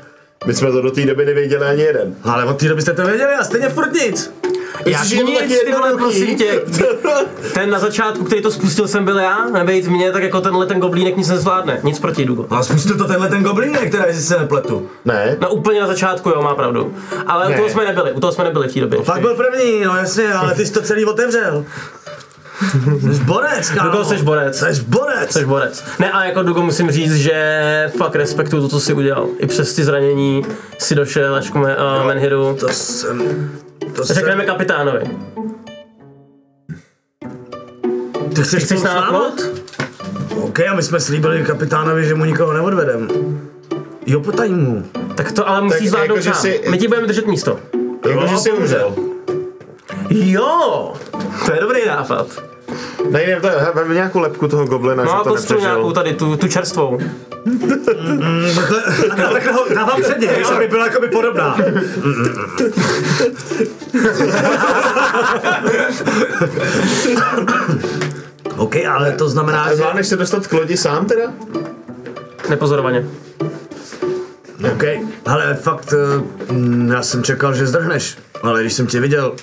My 0.46 0.54
jsme 0.54 0.72
to 0.72 0.82
do 0.82 0.92
té 0.92 1.06
doby 1.06 1.26
nevěděli 1.26 1.66
ani 1.66 1.82
jeden. 1.82 2.16
Ale 2.24 2.46
od 2.46 2.58
té 2.60 2.68
doby 2.70 2.82
jste 2.82 2.94
to 2.94 3.06
věděli 3.06 3.34
a 3.34 3.44
stejně 3.44 3.70
furt 3.70 3.94
nic. 3.94 4.34
Jak 4.86 5.02
to 5.02 5.16
nic, 5.16 5.60
ty 5.66 5.72
vole, 5.72 5.94
prosím 5.98 6.38
tě. 6.38 6.62
Ten 7.54 7.70
na 7.70 7.80
začátku, 7.80 8.24
který 8.24 8.42
to 8.42 8.52
spustil, 8.52 8.88
jsem 8.88 9.06
byl 9.06 9.18
já, 9.20 9.50
nebejt 9.50 9.88
mě, 9.88 10.12
tak 10.12 10.24
jako 10.24 10.42
tenhle 10.42 10.66
ten 10.66 10.80
goblínek 10.80 11.18
nic 11.18 11.30
nezvládne. 11.30 11.80
Nic 11.84 12.00
proti 12.00 12.26
Dugo. 12.26 12.46
A 12.50 12.64
spustil 12.64 12.98
to 12.98 13.06
tenhle 13.06 13.30
ten 13.30 13.44
goblínek, 13.44 13.90
který 13.90 14.14
si 14.14 14.22
se 14.22 14.40
nepletu. 14.40 14.90
Ne? 15.06 15.38
No 15.42 15.50
úplně 15.50 15.82
na 15.82 15.88
začátku, 15.88 16.30
jo, 16.30 16.42
má 16.42 16.56
pravdu. 16.56 16.94
Ale 17.28 17.48
u 17.48 17.50
Ne. 17.50 17.58
toho 17.58 17.70
jsme 17.70 17.86
nebyli, 17.86 18.12
u 18.12 18.20
toho 18.20 18.34
jsme 18.34 18.44
nebyli 18.44 18.68
v 18.68 18.74
té 18.74 18.80
době. 18.80 19.00
Pak 19.00 19.22
byl 19.22 19.36
první, 19.36 19.82
no 19.84 19.96
jasně, 19.98 20.34
ale 20.34 20.56
ty 20.56 20.66
jsi 20.66 20.74
to 20.74 20.82
celý 20.82 21.06
otevřel. 21.06 21.66
Jsi 23.14 23.24
borec, 23.24 23.70
kámo. 23.70 23.92
Dugo, 23.92 24.04
jsi 24.06 24.24
borec. 24.24 24.64
Jsi 24.72 24.82
borec. 24.84 25.32
Jsi 25.32 25.46
borec. 25.46 25.84
Ne, 26.00 26.12
a 26.12 26.24
jako 26.26 26.44
Dugo 26.44 26.62
musím 26.62 26.92
říct, 26.92 27.16
že 27.16 27.92
fakt 27.98 28.16
respektuju 28.16 28.62
to, 28.62 28.70
co 28.70 28.80
jsi 28.80 28.94
udělal. 28.94 29.28
I 29.40 29.48
přes 29.48 29.74
ty 29.76 29.84
zranění 29.84 30.46
si 30.78 30.96
došel 30.96 31.36
až 31.36 31.50
k 31.50 31.56
me, 31.56 31.78
uh, 31.78 32.08
Menhiru. 32.08 32.58
To 32.60 32.68
jsem... 32.70 33.50
To 33.96 34.06
jsem... 34.06 34.16
Řekneme 34.16 34.46
kapitánovi. 34.46 35.02
Ty 38.36 38.44
chceš, 38.44 38.64
Chceš 38.64 38.82
nápnout? 38.82 39.42
OK, 40.36 40.60
a 40.60 40.74
my 40.74 40.84
jsme 40.84 41.00
slíbili 41.00 41.44
kapitánovi, 41.44 42.06
že 42.06 42.16
mu 42.16 42.26
nikoho 42.26 42.54
neodvedem. 42.54 43.08
Jo, 44.06 44.20
potaň 44.20 44.52
mu. 44.52 44.86
Tak 45.16 45.32
to 45.32 45.50
ale 45.50 45.62
musíš 45.62 45.80
Tak 45.80 45.90
zvládnout 45.90 46.16
jako, 46.16 46.34
sám. 46.34 46.42
si- 46.42 46.62
My 46.70 46.78
ti 46.78 46.88
budeme 46.88 47.08
držet 47.08 47.28
místo. 47.28 47.60
Jako, 48.10 48.28
že 48.28 48.38
jsi 48.38 48.52
umřel. 48.52 48.96
Jo, 50.10 50.94
to 51.46 51.54
je 51.54 51.60
dobrý 51.62 51.88
nápad. 51.88 52.28
Ne, 53.10 53.28
ne, 53.28 53.42
to 53.42 53.48
je, 53.48 53.56
vem 53.74 53.94
nějakou 53.94 54.20
lepku 54.20 54.48
toho 54.48 54.66
goblina, 54.66 55.04
No 55.04 55.12
že 55.12 55.18
to 55.24 55.30
kostru 55.30 55.60
nějakou 55.60 55.78
nepřežil. 55.78 55.94
tady, 55.94 56.14
tu, 56.14 56.38
tu 56.38 56.48
čerstvou. 56.48 56.98
Takhle 59.34 59.52
ho 59.52 59.66
dávám 59.76 60.02
před 60.02 60.20
něj, 60.20 60.46
aby 60.56 60.68
byla 60.68 60.86
jakoby 60.86 61.08
podobná. 61.08 61.58
OK, 68.58 68.76
ale 68.90 69.12
to 69.12 69.30
znamená, 69.30 69.64
A 69.64 69.70
že... 69.70 69.76
zvládneš 69.76 70.08
se 70.08 70.16
dostat 70.16 70.48
k 70.48 70.54
lodi 70.54 70.78
sám 70.78 71.06
teda? 71.06 71.34
Nepozorovaně. 72.50 73.06
OK, 74.74 74.84
ale 75.26 75.56
fakt, 75.56 75.94
eh, 75.94 76.24
mm, 76.54 76.92
já 76.92 77.02
jsem 77.02 77.24
čekal, 77.24 77.54
že 77.54 77.68
zdrhneš, 77.68 78.18
ale 78.44 78.62
když 78.62 78.74
jsem 78.74 78.88
tě 78.88 79.00
viděl, 79.00 79.34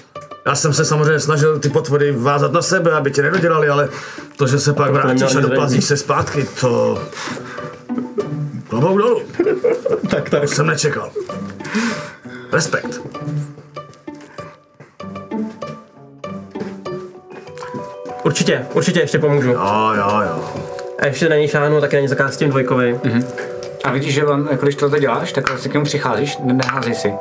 já 0.47 0.55
jsem 0.55 0.73
se 0.73 0.85
samozřejmě 0.85 1.21
snažil 1.21 1.59
ty 1.59 1.69
potvory 1.69 2.12
vázat 2.12 2.53
na 2.53 2.62
sebe, 2.62 2.93
aby 2.93 3.11
tě 3.11 3.23
nedodělali, 3.23 3.69
ale 3.69 3.88
to, 4.37 4.47
že 4.47 4.59
se 4.59 4.73
pak 4.73 4.91
vrátíš 4.91 5.35
a 5.35 5.41
doplazíš 5.41 5.85
se 5.85 5.97
zpátky, 5.97 6.47
to... 6.61 7.03
Klobouk 8.69 8.99
dolů. 8.99 9.23
Tak, 10.11 10.31
tak. 10.31 10.41
To 10.41 10.49
jsem 10.49 10.67
nečekal. 10.67 11.11
Respekt. 12.53 13.00
Určitě, 18.25 18.67
určitě 18.73 19.00
ještě 19.00 19.19
pomůžu. 19.19 19.50
Jo, 19.50 19.93
jo, 19.97 20.21
jo. 20.21 20.53
A 20.99 21.07
ještě 21.07 21.29
na 21.29 21.47
šáhnu, 21.47 21.81
taky 21.81 21.97
na 21.97 22.00
něj 22.00 22.09
zakázat 22.09 22.35
s 22.35 22.37
tím 22.37 22.50
dvojkovi. 22.50 23.00
A 23.85 23.91
vidíš, 23.91 24.15
že 24.15 24.26
on, 24.26 24.49
jako 24.50 24.67
když 24.67 24.76
tohle 24.76 25.00
děláš, 25.00 25.33
tak 25.33 25.49
vlastně 25.49 25.71
k 25.71 25.75
němu 25.75 25.85
přicházíš, 25.85 26.38
ne- 26.38 26.53
neházej 26.53 26.95
si. 26.95 27.12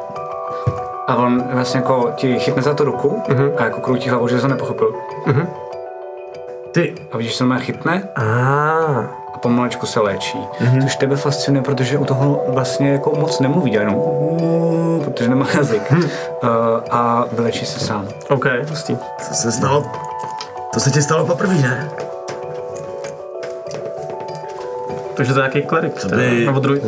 A 1.08 1.16
on 1.16 1.44
vlastně 1.54 1.80
jako 1.80 2.12
ti 2.16 2.40
chytne 2.40 2.62
za 2.62 2.74
tu 2.74 2.84
ruku 2.84 3.22
a 3.58 3.64
jako 3.64 3.82
kroutí 3.82 4.10
hlavou, 4.10 4.28
že 4.28 4.42
to 4.42 4.48
nepochopil. 4.48 4.96
Ty, 6.72 6.96
A 7.12 7.18
vidíš, 7.18 7.32
že 7.32 7.38
se 7.38 7.44
normálně 7.44 7.66
chytne 7.66 8.10
A 8.16 8.22
a 9.34 9.38
pomalečku 9.38 9.86
se 9.86 10.00
léčí. 10.00 10.40
Což 10.82 10.96
tebe 10.96 11.16
fascinuje, 11.16 11.64
protože 11.64 11.98
u 11.98 12.06
toho 12.06 12.44
vlastně 12.48 12.92
jako 12.92 13.16
moc 13.16 13.40
nemluví, 13.40 13.72
dělá 13.72 13.84
jenom 13.84 14.02
protože 15.06 15.30
nemá 15.30 15.48
jazyk. 15.54 15.92
Uh, 15.92 16.00
a 16.92 17.26
vylečí 17.32 17.66
se 17.66 17.80
sám. 17.80 18.08
OK, 18.30 18.46
hustý. 18.70 18.98
co 19.28 19.34
se 19.34 19.52
stalo? 19.52 19.86
To 20.74 20.80
se 20.80 20.92
ti 20.92 21.02
stalo 21.02 21.26
poprvé, 21.26 21.54
ne? 21.54 21.90
Takže 25.14 25.34
to 25.34 25.40
je 25.40 25.44
nějaký 25.44 25.62
klerik. 25.62 26.06
Nebo 26.46 26.60
druid. 26.60 26.84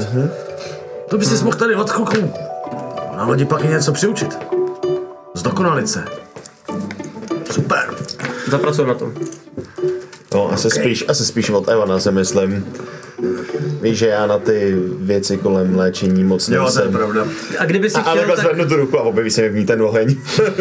To 1.09 1.17
by 1.17 1.25
si 1.25 1.43
mohl 1.43 1.57
tady 1.57 1.75
od 1.75 1.91
kluků. 1.91 2.33
Na 3.17 3.25
lodi 3.25 3.45
pak 3.45 3.63
i 3.63 3.67
něco 3.67 3.91
přiučit. 3.93 4.37
Zdokonalit 5.35 5.89
se. 5.89 6.05
Super. 7.51 7.89
Zapracujeme 8.47 8.93
na 8.93 8.99
tom. 8.99 9.13
No, 10.33 10.51
asi, 10.53 10.69
spíš, 10.69 11.05
asi 11.07 11.25
spíš 11.25 11.49
od 11.49 11.69
Evana 11.69 11.99
si 11.99 12.11
myslím. 12.11 12.65
Víš, 13.81 13.97
že 13.97 14.07
já 14.07 14.27
na 14.27 14.37
ty 14.39 14.75
věci 14.99 15.37
kolem 15.37 15.75
léčení 15.75 16.23
moc 16.23 16.47
nejsem. 16.49 16.91
pravda. 16.91 17.27
A 17.59 17.65
kdyby 17.65 17.89
si 17.89 17.97
A, 17.97 18.01
chtěl, 18.01 18.27
tak, 18.27 18.39
zvednu 18.39 18.65
tu 18.67 18.75
ruku 18.75 18.99
a 18.99 19.01
objeví 19.01 19.31
se 19.31 19.41
mi 19.41 19.49
v 19.49 19.55
ní 19.55 19.65
ten 19.65 19.81
oheň. 19.81 20.15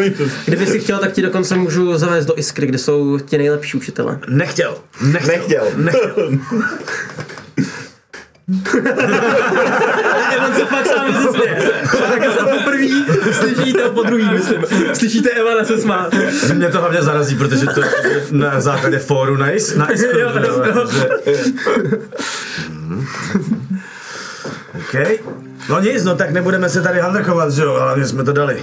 kdyby 0.45 0.65
si 0.65 0.79
chtěl, 0.79 0.99
tak 0.99 1.11
ti 1.11 1.21
dokonce 1.21 1.55
můžu 1.55 1.97
zavést 1.97 2.25
do 2.25 2.39
Iskry, 2.39 2.67
kde 2.67 2.77
jsou 2.77 3.19
ti 3.19 3.37
nejlepší 3.37 3.77
učitelé. 3.77 4.19
Nechtěl. 4.29 4.77
Nechtěl. 5.01 5.35
Nechtěl. 5.35 5.65
Nechtěl. 5.75 6.31
On 10.47 10.53
se 10.55 10.65
fakt 10.65 10.87
sám 10.87 11.13
vysměje. 11.13 11.71
Tak 12.09 12.23
se 12.33 12.39
poprvý 12.57 13.05
slyšíte, 13.31 13.89
po 13.89 14.03
druhý 14.03 14.29
myslím. 14.31 14.61
Slyšíte 14.93 15.29
Evana 15.29 15.63
se 15.65 15.77
smát. 15.81 16.13
Mě 16.53 16.69
to 16.69 16.79
hlavně 16.79 17.01
zarazí, 17.01 17.35
protože 17.35 17.65
to 17.65 17.81
je 17.81 17.89
na 18.31 18.61
základě 18.61 18.99
fóru 18.99 19.37
na, 19.37 19.49
is, 19.51 19.75
na 19.75 19.91
Iskru, 19.91 20.19
Jo, 20.19 20.29
jo, 20.35 20.63
jo. 20.75 20.87
že- 20.91 21.09
OK. 24.79 24.95
No 25.69 25.79
nic, 25.81 26.03
no 26.03 26.15
tak 26.15 26.31
nebudeme 26.31 26.69
se 26.69 26.81
tady 26.81 26.99
handrkovat, 26.99 27.51
že 27.51 27.61
jo, 27.61 27.75
ale 27.75 27.95
my 27.97 28.05
jsme 28.05 28.23
to 28.23 28.33
dali. 28.33 28.61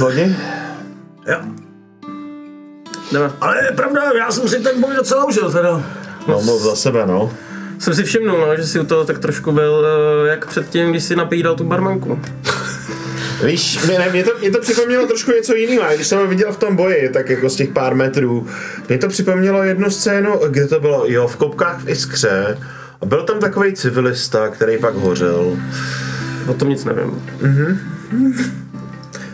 Lodi? 0.00 0.36
Jo. 1.26 1.36
Jdeme. 3.12 3.30
Ale 3.40 3.64
je 3.64 3.72
pravda, 3.76 4.02
já 4.18 4.30
jsem 4.30 4.48
si 4.48 4.60
ten 4.60 4.80
boj 4.80 4.94
docela 4.96 5.24
užil 5.24 5.50
teda. 5.52 5.82
No, 6.28 6.40
mluv 6.42 6.62
za 6.62 6.76
sebe, 6.76 7.06
no. 7.06 7.32
Jsem 7.78 7.94
si 7.94 8.04
všimnul, 8.04 8.40
no, 8.40 8.56
že 8.56 8.66
si 8.66 8.80
u 8.80 8.84
toho 8.84 9.04
tak 9.04 9.18
trošku 9.18 9.52
byl 9.52 9.86
eh, 9.86 10.28
jak 10.28 10.46
předtím, 10.46 10.90
když 10.90 11.04
si 11.04 11.16
napídal 11.16 11.54
tu 11.54 11.64
barmanku. 11.64 12.20
Víš, 13.44 13.84
mě, 13.84 13.98
ne, 13.98 14.10
mě, 14.10 14.24
to, 14.24 14.30
mě 14.40 14.50
to 14.50 14.60
připomnělo 14.60 15.06
trošku 15.06 15.30
něco 15.30 15.54
jiného. 15.54 15.94
Když 15.94 16.06
jsem 16.06 16.18
ho 16.18 16.26
viděl 16.26 16.52
v 16.52 16.56
tom 16.56 16.76
boji, 16.76 17.08
tak 17.08 17.30
jako 17.30 17.50
z 17.50 17.56
těch 17.56 17.68
pár 17.68 17.94
metrů, 17.94 18.46
mě 18.88 18.98
to 18.98 19.08
připomnělo 19.08 19.62
jednu 19.62 19.90
scénu, 19.90 20.40
kde 20.48 20.66
to 20.66 20.80
bylo, 20.80 21.04
jo, 21.06 21.28
v 21.28 21.36
kopkách 21.36 21.84
v 21.84 21.88
Iskře. 21.88 22.58
A 23.00 23.06
byl 23.06 23.22
tam 23.22 23.38
takový 23.38 23.72
civilista, 23.72 24.48
který 24.48 24.78
pak 24.78 24.94
hořel. 24.94 25.56
O 26.46 26.54
tom 26.54 26.68
nic 26.68 26.84
nevím. 26.84 27.22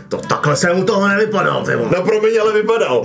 To 0.08 0.16
takhle 0.16 0.56
jsem 0.56 0.78
u 0.78 0.84
toho 0.84 1.08
nevypadal, 1.08 1.64
ty 1.64 1.76
vole. 1.76 1.90
No 1.96 2.02
promiň, 2.02 2.40
ale 2.40 2.52
vypadal. 2.52 3.04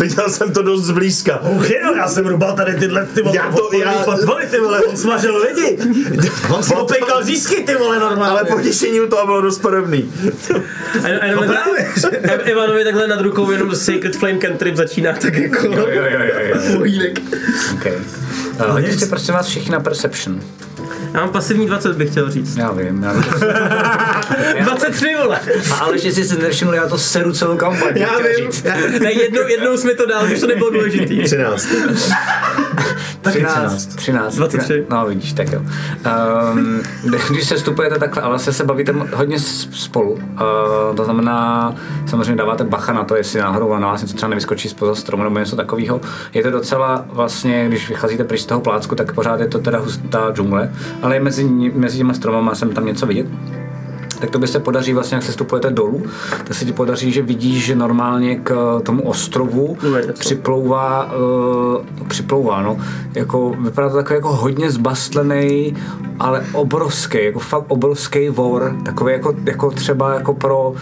Viděl 0.00 0.30
jsem 0.30 0.52
to 0.52 0.62
dost 0.62 0.84
zblízka. 0.84 1.40
Uch, 1.40 1.70
jo, 1.70 1.94
já 1.96 2.08
jsem 2.08 2.26
rubal 2.26 2.52
tady 2.56 2.74
tyhle 2.74 3.06
ty 3.06 3.22
vole, 3.22 3.36
Já 3.36 3.50
to- 3.50 3.70
já- 3.78 3.92
potvory, 3.92 4.46
ty 4.46 4.60
vole, 4.60 4.80
on 4.82 4.96
smažil 4.96 5.36
lidi. 5.42 5.78
On 6.54 6.62
si 6.62 6.74
opekal 6.74 7.24
řízky, 7.24 7.62
ty 7.62 7.74
vole, 7.74 7.98
normálně. 7.98 8.30
Ale 8.30 8.44
potěšení 8.44 9.00
u 9.00 9.06
toho 9.08 9.26
bylo 9.26 9.40
dost 9.40 9.58
podobný. 9.58 10.12
A, 11.04 11.20
a 11.20 11.24
jenom 11.26 11.44
No 11.46 11.52
takhle, 11.54 12.50
Ivanovi 12.50 12.84
takhle 12.84 13.06
nad 13.06 13.20
rukou 13.20 13.50
jenom 13.50 13.74
Sacred 13.74 14.16
Flame 14.16 14.38
Cantrip 14.38 14.76
začíná 14.76 15.12
tak 15.12 15.36
jako 15.36 15.66
Jo, 15.66 15.86
jo, 15.90 16.04
jo, 16.10 16.20
jo. 16.48 16.76
pohýnek. 16.78 17.20
Okay. 17.74 17.92
Uh, 18.70 18.90
si 18.90 19.06
prosím 19.06 19.34
vás 19.34 19.46
všichni 19.46 19.70
na 19.70 19.80
Perception. 19.80 20.40
Já 21.14 21.20
mám 21.20 21.30
pasivní 21.30 21.66
20, 21.66 21.96
bych 21.96 22.10
chtěl 22.10 22.30
říct. 22.30 22.56
Já 22.56 22.72
vím, 22.72 23.02
já 23.02 23.12
vím. 23.12 23.22
23 24.64 25.14
vole! 25.22 25.40
A 25.72 25.74
ale 25.74 25.98
že 25.98 26.12
jsi 26.12 26.24
si 26.24 26.38
nevšiml, 26.38 26.74
já 26.74 26.88
to 26.88 26.98
seru 26.98 27.32
celou 27.32 27.56
kampaň. 27.56 27.92
Já 27.96 28.18
vím. 28.18 28.46
říct. 28.52 28.64
Ne, 29.00 29.12
jednou, 29.12 29.48
jednou 29.48 29.76
jsme 29.76 29.94
to 29.94 30.06
dal, 30.06 30.26
když 30.26 30.40
to 30.40 30.46
nebylo 30.46 30.70
důležitý. 30.70 31.22
13. 31.22 31.68
13, 33.22 33.86
13. 33.96 34.34
23. 34.36 34.86
No 34.90 35.06
vidíš, 35.06 35.32
tak 35.32 35.52
jo. 35.52 35.60
Um, 36.52 36.82
když 37.30 37.48
se 37.48 37.56
vstupujete 37.56 37.98
takhle 37.98 38.22
a 38.22 38.28
vlastně 38.28 38.52
se 38.52 38.64
bavíte 38.64 38.92
hodně 39.14 39.38
spolu, 39.72 40.12
uh, 40.12 40.96
to 40.96 41.04
znamená, 41.04 41.74
samozřejmě 42.06 42.36
dáváte 42.36 42.64
bacha 42.64 42.92
na 42.92 43.04
to, 43.04 43.16
jestli 43.16 43.40
náhodou 43.40 43.78
na 43.78 43.88
vás 43.88 44.02
něco 44.02 44.14
třeba 44.14 44.30
nevyskočí 44.30 44.68
spoza 44.68 44.94
stromu 44.94 45.22
nebo 45.22 45.38
něco 45.38 45.56
takového. 45.56 46.00
Je 46.34 46.42
to 46.42 46.50
docela 46.50 47.04
vlastně, 47.08 47.68
když 47.68 47.88
vycházíte 47.88 48.24
pryč 48.24 48.40
z 48.40 48.46
toho 48.46 48.60
plácku, 48.60 48.94
tak 48.94 49.14
pořád 49.14 49.40
je 49.40 49.48
to 49.48 49.58
teda 49.58 49.78
hustá 49.78 50.32
džungle, 50.32 50.72
ale 51.02 51.20
mezi, 51.20 51.44
mezi 51.74 51.98
těma 51.98 52.14
stromama 52.14 52.54
jsem 52.54 52.70
tam 52.70 52.86
něco 52.86 53.06
vidět. 53.06 53.26
tak 54.20 54.30
to 54.30 54.38
by 54.38 54.46
se 54.46 54.60
podaří 54.60 54.92
vlastně, 54.92 55.14
jak 55.14 55.24
se 55.24 55.32
stupujete 55.32 55.70
dolů, 55.70 56.02
tak 56.44 56.54
se 56.56 56.64
ti 56.64 56.72
podaří, 56.72 57.12
že 57.12 57.22
vidíš, 57.22 57.64
že 57.64 57.74
normálně 57.76 58.36
k 58.36 58.80
tomu 58.82 59.02
ostrovu 59.02 59.78
připlouvá, 60.18 61.10
uh, 62.00 62.06
připlouvá, 62.08 62.62
no, 62.62 62.78
jako, 63.14 63.54
vypadá 63.60 63.88
to 63.88 63.96
takový 63.96 64.14
jako 64.14 64.32
hodně 64.32 64.70
zbastlený, 64.70 65.76
ale 66.20 66.44
obrovský, 66.52 67.24
jako 67.24 67.38
fakt 67.38 67.64
obrovský 67.68 68.28
vor, 68.28 68.76
takový 68.84 69.12
jako, 69.12 69.34
jako 69.44 69.70
třeba 69.70 70.14
jako 70.14 70.34
pro 70.34 70.74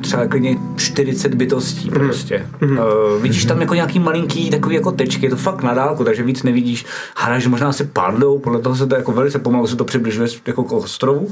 třeba 0.00 0.26
klidně 0.26 0.56
40 0.76 1.34
bytostí 1.34 1.90
prostě. 1.90 2.46
Uh, 2.62 3.22
vidíš 3.22 3.44
tam 3.44 3.60
jako 3.60 3.74
nějaký 3.74 3.98
malinký 3.98 4.50
takový 4.50 4.74
jako 4.74 4.92
tečky, 4.92 5.26
je 5.26 5.30
to 5.30 5.36
fakt 5.36 5.62
na 5.62 5.74
dálku, 5.74 6.04
takže 6.04 6.22
víc 6.22 6.42
nevidíš. 6.42 6.86
Hráš 7.16 7.46
možná 7.46 7.68
asi 7.68 7.84
pandou, 7.84 8.38
podle 8.38 8.60
toho 8.60 8.76
se 8.76 8.86
to 8.86 8.94
jako 8.94 9.12
velice 9.12 9.38
pomalu 9.38 9.66
se 9.66 9.76
to 9.76 9.84
přibližuje 9.84 10.28
jako 10.46 10.64
k 10.64 10.72
ostrovu. 10.72 11.30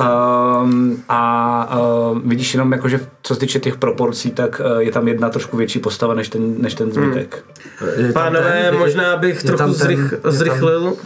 Um, 0.00 1.02
a 1.08 1.78
uh, 2.12 2.18
vidíš 2.24 2.54
jenom 2.54 2.72
jako, 2.72 2.88
že 2.88 3.00
co 3.22 3.34
se 3.34 3.40
týče 3.40 3.60
těch 3.60 3.76
proporcí, 3.76 4.30
tak 4.30 4.60
uh, 4.74 4.78
je 4.78 4.92
tam 4.92 5.08
jedna 5.08 5.30
trošku 5.30 5.56
větší 5.56 5.78
postava 5.78 6.14
než 6.14 6.28
ten, 6.28 6.62
než 6.62 6.74
ten 6.74 6.92
zbytek. 6.92 7.44
Je 7.96 8.12
tam 8.12 8.12
Pánové, 8.12 8.66
ten- 8.70 8.78
možná 8.78 9.16
bych 9.16 9.42
trochu 9.42 9.56
ten- 9.64 9.72
zrych, 9.72 9.98
je 10.12 10.18
tam- 10.18 10.32
zrychlil. 10.32 10.96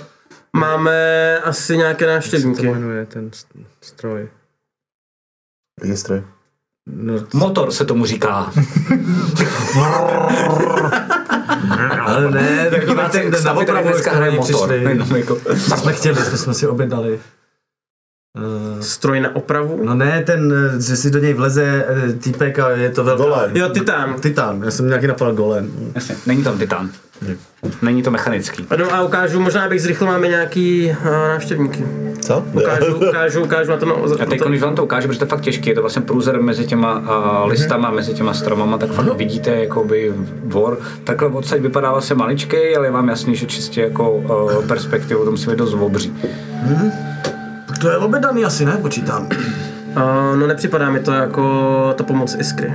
Máme 0.56 1.38
asi 1.38 1.76
nějaké 1.76 2.04
Jak 2.04 2.10
se 2.10 2.14
návštěvníky. 2.14 2.66
to 2.66 2.72
jmenuje, 2.74 3.06
ten 3.06 3.28
st- 3.30 3.64
stroj. 3.80 4.28
No, 6.86 7.14
Motor 7.34 7.72
se 7.72 7.84
tomu 7.84 8.06
říká. 8.06 8.52
ale 12.00 12.30
ne, 12.30 12.70
tak 12.70 12.84
to 12.84 12.94
ten, 12.94 13.30
ten 13.30 13.44
na 13.44 13.52
opravu, 13.52 13.88
dneska 13.88 14.10
hraje 14.12 14.32
motor. 14.32 14.68
přišli. 14.68 14.90
Jenom 14.90 15.16
jako, 15.16 15.38
Co 15.70 15.76
jsme 15.76 15.92
chtěli, 15.92 16.16
jsme, 16.16 16.38
jsme 16.38 16.54
si 16.54 16.66
objednali. 16.66 17.20
Uh, 18.38 18.80
Stroj 18.80 19.20
na 19.20 19.36
opravu. 19.36 19.80
no 19.84 19.94
ne, 19.94 20.22
ten, 20.26 20.52
eh, 20.52 20.80
že 20.80 20.96
si 20.96 21.10
do 21.10 21.18
něj 21.18 21.32
vleze 21.34 21.86
eh, 21.88 22.12
týpek 22.12 22.58
a 22.58 22.70
je 22.70 22.90
to 22.90 23.04
velká... 23.04 23.24
Golem. 23.24 23.56
Jo, 23.56 23.68
Titán. 23.68 24.14
Titán, 24.20 24.62
já 24.64 24.70
jsem 24.70 24.88
nějaký 24.88 25.06
napadl 25.06 25.32
golem. 25.32 25.70
jasně, 25.94 26.16
není 26.26 26.42
tam 26.42 26.58
titán. 26.58 26.90
Není 27.82 28.02
to 28.02 28.10
mechanický. 28.10 28.66
No 28.78 28.94
a 28.94 29.02
ukážu, 29.02 29.40
možná 29.40 29.68
bych 29.68 29.82
zrychlil, 29.82 30.10
máme 30.10 30.28
nějaký 30.28 30.96
uh, 31.00 31.06
návštěvníky. 31.06 31.84
Co? 32.20 32.44
Ukážu, 32.52 32.94
ukážu, 33.08 33.42
ukážu 33.42 33.70
na 33.70 33.76
to 33.76 33.86
na, 33.86 33.94
A 34.22 34.26
teď, 34.26 34.40
když 34.40 34.62
vám 34.62 34.74
to 34.74 34.84
ukáže, 34.84 35.08
protože 35.08 35.18
to 35.18 35.24
je 35.24 35.28
fakt 35.28 35.40
těžké, 35.40 35.70
je 35.70 35.74
to 35.74 35.80
vlastně 35.80 36.02
průzer 36.02 36.42
mezi 36.42 36.66
těma 36.66 36.98
uh, 36.98 37.50
listama, 37.50 37.90
mezi 37.90 38.14
těma 38.14 38.34
stromama, 38.34 38.78
tak 38.78 38.90
fakt 38.90 39.16
vidíte 39.16 39.50
jakoby 39.50 40.14
vor. 40.44 40.78
Takhle 41.04 41.28
odsaď 41.28 41.60
vypadá 41.60 41.92
vlastně 41.92 42.16
maličký, 42.16 42.76
ale 42.76 42.86
je 42.86 42.90
vám 42.90 43.08
jasný, 43.08 43.36
že 43.36 43.46
čistě 43.46 43.80
jako 43.80 44.12
uh, 44.12 44.66
perspektivu 44.66 45.24
to 45.24 45.30
musí 45.30 45.50
být 45.50 45.58
dost 45.58 45.74
obří. 45.74 46.16
Tak 47.22 47.23
to 47.80 47.90
je 47.90 47.96
objednaný 47.96 48.44
asi, 48.44 48.64
ne? 48.64 48.78
Počítám. 48.82 49.28
Uh, 49.96 50.36
no 50.36 50.46
nepřipadá 50.46 50.90
mi 50.90 51.00
to 51.00 51.12
jako 51.12 51.94
ta 51.96 52.04
pomoc 52.04 52.36
Iskry. 52.40 52.74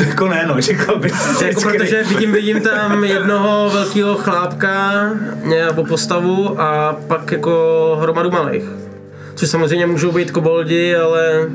jako 0.08 0.28
ne, 0.28 0.44
no, 0.48 0.60
řekl 0.60 0.98
bych. 0.98 1.14
Jako 1.46 1.60
protože 1.60 2.02
vidím, 2.02 2.32
vidím 2.32 2.60
tam 2.60 3.04
jednoho 3.04 3.70
velkého 3.74 4.14
chlápka 4.14 4.92
nějakou 5.44 5.84
postavu 5.84 6.60
a 6.60 6.96
pak 7.06 7.32
jako 7.32 7.96
hromadu 8.00 8.30
malých. 8.30 8.64
Což 9.34 9.48
samozřejmě 9.48 9.86
můžou 9.86 10.12
být 10.12 10.30
koboldi, 10.30 10.96
ale 10.96 11.50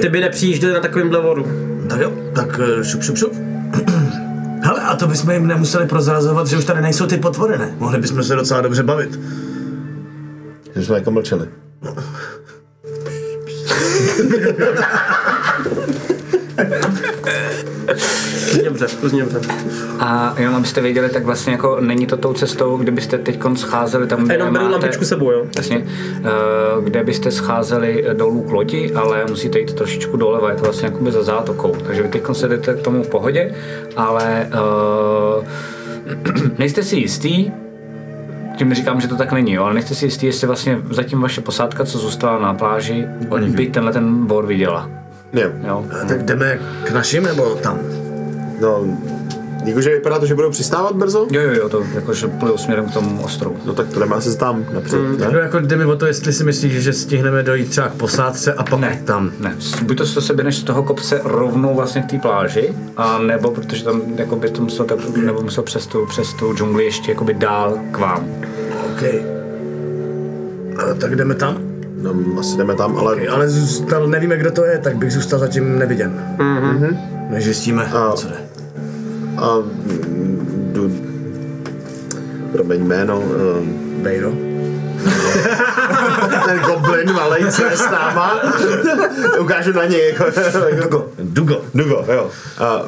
ty 0.00 0.08
by 0.08 0.20
nepřijížděli 0.20 0.74
na 0.74 0.80
takovýmhle 0.80 1.20
voru. 1.20 1.46
Tak 1.88 2.00
jo, 2.00 2.12
tak 2.34 2.60
eh, 2.62 2.84
šup, 2.84 3.02
šup, 3.02 3.16
šup. 3.16 3.32
Hele, 4.62 4.80
a 4.80 4.96
to 4.96 5.06
bychom 5.06 5.30
jim 5.30 5.46
nemuseli 5.46 5.86
prozrazovat, 5.86 6.46
že 6.46 6.56
už 6.56 6.64
tady 6.64 6.82
nejsou 6.82 7.06
ty 7.06 7.16
potvory, 7.16 7.58
ne? 7.58 7.74
Mohli 7.78 7.98
bychom 7.98 8.22
se 8.24 8.36
docela 8.36 8.60
dobře 8.60 8.82
bavit. 8.82 9.18
Že 10.76 10.84
jsme 10.84 10.94
jako 10.94 11.10
mlčeli. 11.10 11.48
Dobře, 18.64 18.86
to 19.00 19.08
zní 19.08 19.20
dobře. 19.20 19.40
A 19.98 20.34
jenom 20.38 20.54
abyste 20.54 20.80
věděli, 20.80 21.08
tak 21.08 21.24
vlastně 21.24 21.52
jako 21.52 21.80
není 21.80 22.06
to 22.06 22.16
tou 22.16 22.32
cestou, 22.32 22.76
kdybyste 22.76 23.18
teď 23.18 23.40
scházeli 23.54 24.06
tam, 24.06 24.24
kde 24.24 24.34
jenom 24.34 24.54
máte- 24.54 24.68
lampičku 24.68 25.04
sebou, 25.04 25.30
jo? 25.30 25.46
Jasně, 25.56 25.86
eh, 26.24 26.30
kde 26.84 27.04
byste 27.04 27.30
scházeli 27.30 28.04
dolů 28.12 28.42
k 28.42 28.52
lodi, 28.52 28.92
ale 28.94 29.24
musíte 29.28 29.58
jít 29.58 29.74
trošičku 29.74 30.16
doleva, 30.16 30.50
je 30.50 30.56
to 30.56 30.62
vlastně 30.62 30.86
jakoby 30.88 31.12
za 31.12 31.22
zátokou. 31.22 31.76
Takže 31.86 32.02
vy 32.02 32.08
teď 32.08 32.22
se 32.32 32.48
jdete 32.48 32.74
k 32.74 32.82
tomu 32.82 33.02
v 33.02 33.08
pohodě, 33.08 33.54
ale 33.96 34.50
uh, 35.38 35.44
nejste 36.58 36.82
si 36.82 36.96
jistý, 36.96 37.50
tím 38.56 38.68
neříkám, 38.68 39.00
že 39.00 39.08
to 39.08 39.16
tak 39.16 39.32
není, 39.32 39.52
jo, 39.52 39.64
ale 39.64 39.74
nejste 39.74 39.94
si 39.94 40.04
jistý, 40.04 40.26
jestli 40.26 40.46
vlastně 40.46 40.78
zatím 40.90 41.20
vaše 41.20 41.40
posádka, 41.40 41.84
co 41.84 41.98
zůstala 41.98 42.38
na 42.38 42.54
pláži, 42.54 43.06
by 43.48 43.66
tenhle 43.66 43.92
ten 43.92 44.26
bor 44.26 44.46
viděla. 44.46 44.90
Jo. 45.32 45.50
Jo? 45.66 45.84
A 46.02 46.04
tak 46.04 46.22
jdeme 46.22 46.58
k 46.84 46.90
našim 46.90 47.22
nebo 47.22 47.54
tam? 47.54 47.78
No, 48.60 48.84
jakože 49.66 49.90
vypadá 49.90 50.18
to, 50.18 50.26
že 50.26 50.34
budou 50.34 50.50
přistávat 50.50 50.94
brzo? 50.96 51.26
Jo, 51.30 51.42
jo, 51.42 51.52
jo, 51.54 51.68
to 51.68 51.82
jakože 51.94 52.26
plujou 52.28 52.56
směrem 52.56 52.86
k 52.86 52.92
tomu 52.92 53.22
ostrovu. 53.24 53.56
No 53.64 53.74
tak 53.74 53.88
to 53.88 54.00
nemá 54.00 54.20
se 54.20 54.38
tam 54.38 54.64
napřed, 54.72 54.96
No 55.18 55.30
ne? 55.32 55.38
jako 55.38 55.60
jde 55.60 55.76
mi 55.76 55.84
o 55.84 55.96
to, 55.96 56.06
jestli 56.06 56.32
si 56.32 56.44
myslíš, 56.44 56.72
že 56.72 56.92
stihneme 56.92 57.42
dojít 57.42 57.70
třeba 57.70 57.88
k 57.88 57.92
posádce 57.94 58.52
a 58.52 58.62
pak 58.62 58.80
Ne. 58.80 59.00
tam. 59.04 59.30
Ne, 59.40 59.56
buď 59.82 59.96
to 59.98 60.06
se 60.06 60.34
běhneš 60.34 60.56
z 60.58 60.62
toho 60.62 60.82
kopce 60.82 61.20
rovnou 61.24 61.74
vlastně 61.74 62.02
k 62.02 62.10
té 62.10 62.18
pláži, 62.18 62.74
a 62.96 63.18
nebo 63.18 63.50
protože 63.50 63.84
tam 63.84 64.02
jakoby 64.16 64.50
to 64.50 64.62
musel, 64.62 64.84
tak, 64.86 64.98
nebo 65.16 65.42
musel 65.42 65.64
přes 65.64 65.86
tu, 65.86 66.06
přes 66.06 66.32
tu 66.34 66.54
džungli 66.54 66.84
ještě 66.84 67.10
jakoby 67.10 67.34
dál 67.34 67.78
k 67.90 67.98
vám. 67.98 68.26
OK. 68.92 69.02
A, 70.78 70.94
tak 71.00 71.16
jdeme 71.16 71.34
tam. 71.34 71.56
No, 72.02 72.14
asi 72.40 72.56
jdeme 72.56 72.74
tam, 72.74 72.96
ale 72.96 73.12
Okay, 73.12 73.28
ale 73.28 73.48
zůstal, 73.48 74.06
nevíme, 74.06 74.36
kdo 74.36 74.50
to 74.50 74.64
je, 74.64 74.78
tak 74.78 74.96
bych 74.96 75.12
zůstal 75.12 75.38
zatím 75.38 75.78
neviděn. 75.78 76.36
Mm-hmm. 76.38 76.96
Než 77.30 77.44
zjistíme, 77.44 77.84
A- 77.86 78.12
co 78.12 78.28
jde. 78.28 78.34
A 79.38 79.62
jdu... 80.72 80.90
Promiň 82.52 82.86
jméno. 82.86 83.20
Um, 83.20 84.02
Bejro. 84.02 84.32
ten 86.46 86.58
goblin 86.60 87.12
malej, 87.12 87.44
co 87.52 87.64
je 87.64 87.76
s 87.76 87.90
náma. 87.90 88.40
Ukážu 89.40 89.72
na 89.72 89.84
něj. 89.84 90.08
Jako, 90.08 90.24
Dugo. 90.82 91.12
Dugo. 91.18 91.64
Dugo, 91.74 92.04
jo. 92.12 92.30
A 92.58 92.82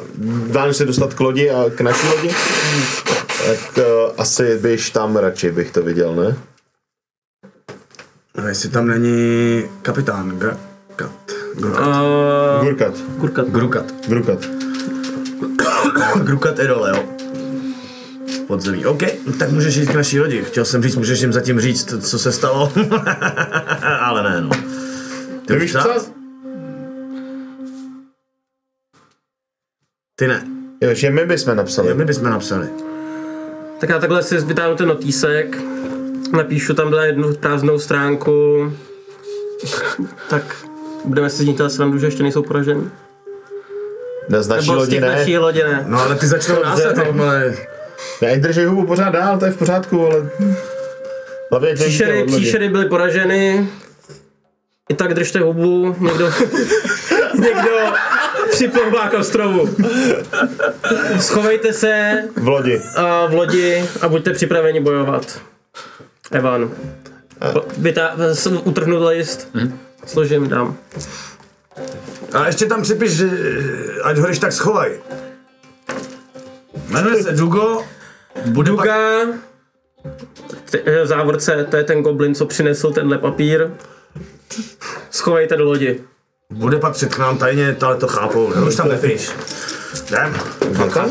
dám 0.51 0.73
se 0.73 0.85
dostat 0.85 1.13
k 1.13 1.19
lodi 1.19 1.49
a 1.49 1.65
k 1.75 1.81
naší 1.81 2.07
lodi. 2.07 2.29
Tak 3.47 3.77
uh, 3.77 3.83
asi 4.17 4.57
běž 4.61 4.89
tam 4.89 5.15
radši, 5.15 5.51
bych 5.51 5.71
to 5.71 5.81
viděl, 5.81 6.15
ne? 6.15 6.35
A 8.35 8.47
jestli 8.47 8.69
tam 8.69 8.87
není 8.87 9.63
kapitán 9.81 10.29
Grakat. 10.29 11.11
Grukat. 11.55 11.87
Uh, 11.87 12.63
Gurkat. 12.63 12.93
kurka. 13.19 13.43
Grukat. 13.43 13.85
Grukat. 14.07 14.68
Grukat 16.23 16.59
je 16.59 16.67
dole, 16.67 16.89
jo. 16.89 17.03
Podzemí. 18.47 18.85
OK, 18.85 19.03
tak 19.39 19.51
můžeš 19.51 19.75
jít 19.75 19.89
k 19.89 19.95
naší 19.95 20.19
lodi. 20.19 20.43
Chtěl 20.43 20.65
jsem 20.65 20.83
říct, 20.83 20.95
můžeš 20.95 21.21
jim 21.21 21.33
zatím 21.33 21.59
říct, 21.59 22.09
co 22.09 22.19
se 22.19 22.31
stalo. 22.31 22.73
Ale 23.99 24.23
ne, 24.23 24.41
no. 24.41 24.49
Ty 25.45 25.53
Nevíš 25.53 25.75
už 25.75 25.81
co? 25.83 25.89
Ty 30.15 30.27
ne. 30.27 30.47
Jo, 30.81 30.93
že 30.93 31.09
my 31.09 31.25
bychom 31.25 31.55
napsali. 31.55 31.89
Jo, 31.89 31.95
my 31.95 32.05
bychom 32.05 32.29
napsali. 32.29 32.69
Tak 33.79 33.89
já 33.89 33.99
takhle 33.99 34.23
si 34.23 34.37
vytáhnu 34.37 34.75
ten 34.75 34.87
notýsek, 34.87 35.57
napíšu 36.31 36.73
tam 36.73 36.91
na 36.91 37.03
jednu 37.05 37.33
prázdnou 37.33 37.79
stránku, 37.79 38.33
tak 40.29 40.65
budeme 41.05 41.29
si 41.29 41.43
z 41.43 41.45
nich 41.47 41.57
dělat 41.57 41.71
srandu, 41.71 41.97
že 41.97 42.07
ještě 42.07 42.23
nejsou 42.23 42.43
poraženi. 42.43 42.89
Ne, 44.29 44.43
z 44.43 44.47
naší 44.47 44.67
Nebo 44.69 44.79
lodi 44.79 44.99
ne. 44.99 45.07
naší 45.07 45.37
lodi 45.37 45.63
ne. 45.63 45.83
No 45.87 46.01
ale 46.01 46.15
ty 46.15 46.27
začnou 46.27 46.63
násad, 46.63 46.97
ale... 47.19 47.55
Ne, 48.21 48.31
ať 48.31 48.39
držej 48.39 48.65
hubu 48.65 48.85
pořád 48.85 49.09
dál, 49.09 49.39
to 49.39 49.45
je 49.45 49.51
v 49.51 49.57
pořádku, 49.57 50.05
ale... 50.05 50.29
Hlavně 51.51 51.73
Příšery, 51.73 52.23
příšery 52.23 52.69
byly 52.69 52.85
poraženy, 52.85 53.67
i 54.89 54.93
tak 54.93 55.13
držte 55.13 55.39
hubu, 55.39 55.95
někdo, 55.99 56.25
někdo 57.39 57.71
připlouvá 58.51 59.09
k 59.09 59.13
ostrovu. 59.13 59.69
Schovejte 61.19 61.73
se 61.73 62.23
V 62.35 62.47
lodi. 62.47 62.81
a 62.95 63.25
v 63.25 63.33
lodi 63.33 63.85
a 64.01 64.07
buďte 64.07 64.33
připraveni 64.33 64.79
bojovat. 64.79 65.41
Evan. 66.31 66.71
Vytá, 67.77 68.15
utrhnu 68.63 69.07
list, 69.07 69.51
složím, 70.05 70.47
dám. 70.49 70.77
A 72.33 72.47
ještě 72.47 72.65
tam 72.65 72.81
připiš, 72.81 73.11
že 73.11 73.29
ať 74.03 74.17
ho 74.17 74.25
když 74.25 74.39
tak 74.39 74.51
schovaj. 74.51 74.91
Jmenuje 76.87 77.23
se 77.23 77.31
Dugo. 77.31 77.83
Bude 78.45 78.71
pak... 78.71 78.85
Duga, 78.85 79.25
t- 80.69 81.03
v 81.03 81.07
závorce, 81.07 81.67
to 81.69 81.77
je 81.77 81.83
ten 81.83 82.01
goblin, 82.01 82.35
co 82.35 82.45
přinesl 82.45 82.91
tenhle 82.91 83.17
papír. 83.17 83.69
Schovejte 85.11 85.57
do 85.57 85.63
lodi. 85.65 85.99
Bude 86.53 86.77
pak 86.77 86.93
před 86.93 87.15
k 87.15 87.17
nám 87.17 87.37
tajně, 87.37 87.75
ale 87.81 87.97
to 87.97 88.07
chápou, 88.07 88.49
ne? 88.49 88.61
Už 88.61 88.75
tam 88.75 88.89
nepíš. 88.89 89.31
Jdem. 90.07 90.35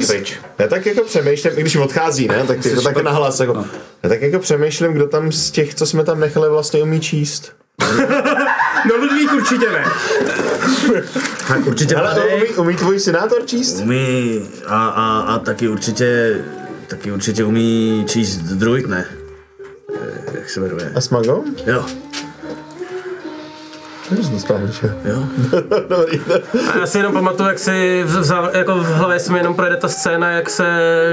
Pryč. 0.06 0.38
Já 0.58 0.68
tak 0.68 0.86
jako 0.86 1.04
přemýšlím, 1.04 1.52
i 1.56 1.60
když 1.60 1.76
odchází, 1.76 2.28
ne, 2.28 2.44
tak 2.46 2.64
jako 2.64 2.82
taky 2.82 3.02
nahlas, 3.02 3.40
jako, 3.40 3.64
já 4.02 4.08
tak 4.08 4.22
jako 4.22 4.38
přemýšlím, 4.38 4.92
kdo 4.92 5.08
tam 5.08 5.32
z 5.32 5.50
těch, 5.50 5.74
co 5.74 5.86
jsme 5.86 6.04
tam 6.04 6.20
nechali, 6.20 6.48
vlastně 6.48 6.82
umí 6.82 7.00
číst. 7.00 7.52
No 8.88 8.96
Ludvík 9.00 9.32
určitě 9.32 9.70
ne. 9.70 9.84
Tak 11.48 11.66
určitě 11.66 11.94
Ale 11.96 12.14
mladý. 12.14 12.30
umí, 12.34 12.46
umí 12.56 12.76
tvůj 12.76 13.00
senátor 13.00 13.46
číst? 13.46 13.80
Umí 13.80 14.40
a, 14.66 14.88
a, 14.88 15.20
a 15.20 15.38
taky 15.38 15.68
určitě 15.68 16.36
taky 16.86 17.12
určitě 17.12 17.44
umí 17.44 18.04
číst 18.08 18.36
druid, 18.38 18.86
ne? 18.88 19.04
Eh, 19.94 20.38
Jak 20.38 20.50
se 20.50 20.60
jmenuje? 20.60 20.92
A 20.94 21.00
s 21.00 21.10
magou? 21.10 21.44
Jo, 21.66 21.84
To 24.08 24.14
jsem 24.22 24.32
to 24.34 24.38
správně, 24.40 24.72
že? 24.72 24.94
jo. 25.04 25.24
Dobrý. 25.88 26.20
A 26.74 26.78
já 26.78 26.86
si 26.86 26.98
jenom 26.98 27.12
pamatuju, 27.12 27.48
jak 27.48 27.58
si 27.58 28.02
v, 28.06 28.22
v, 28.28 28.50
jako 28.52 28.74
v 28.74 28.86
hlavě 28.94 29.18
se 29.20 29.32
mi 29.32 29.38
jenom 29.38 29.54
projde 29.54 29.76
ta 29.76 29.88
scéna, 29.88 30.30
jak 30.30 30.50
se, 30.50 30.66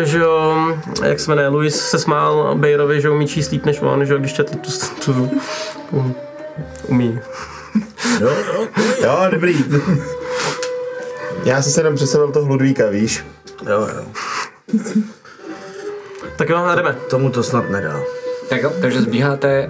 že 0.04 0.20
jo, 0.20 0.58
jak 1.04 1.20
se 1.20 1.32
jmenuje, 1.32 1.48
Louis 1.48 1.76
se 1.90 2.00
smál 2.00 2.56
Bejrovi, 2.56 3.02
že 3.02 3.10
umí 3.10 3.28
číst 3.28 3.52
líp 3.52 3.66
než 3.66 3.78
on, 3.82 4.06
že 4.06 4.14
jo, 4.14 4.20
když 4.20 4.34
četl 4.34 4.54
tu, 4.58 4.70
tu, 5.06 5.14
tu 5.92 6.16
umí. 6.88 7.20
Jo, 8.22 8.30
jo. 8.30 8.68
Jo, 9.04 9.18
dobrý. 9.32 9.66
Já 11.44 11.62
jsem 11.62 11.72
se 11.72 11.80
jenom 11.80 11.96
představil 11.96 12.32
toho 12.32 12.48
Ludvíka, 12.48 12.90
víš? 12.90 13.26
Jo, 13.70 13.88
jo. 13.96 14.06
Tak 16.38 16.50
jo, 16.50 16.58
jdeme. 16.76 16.96
Tomu 17.10 17.30
to 17.30 17.44
snad 17.44 17.70
nedá. 17.70 18.00
Tak 18.50 18.62
jo, 18.62 18.72
takže 18.82 19.02
zbíháte 19.02 19.70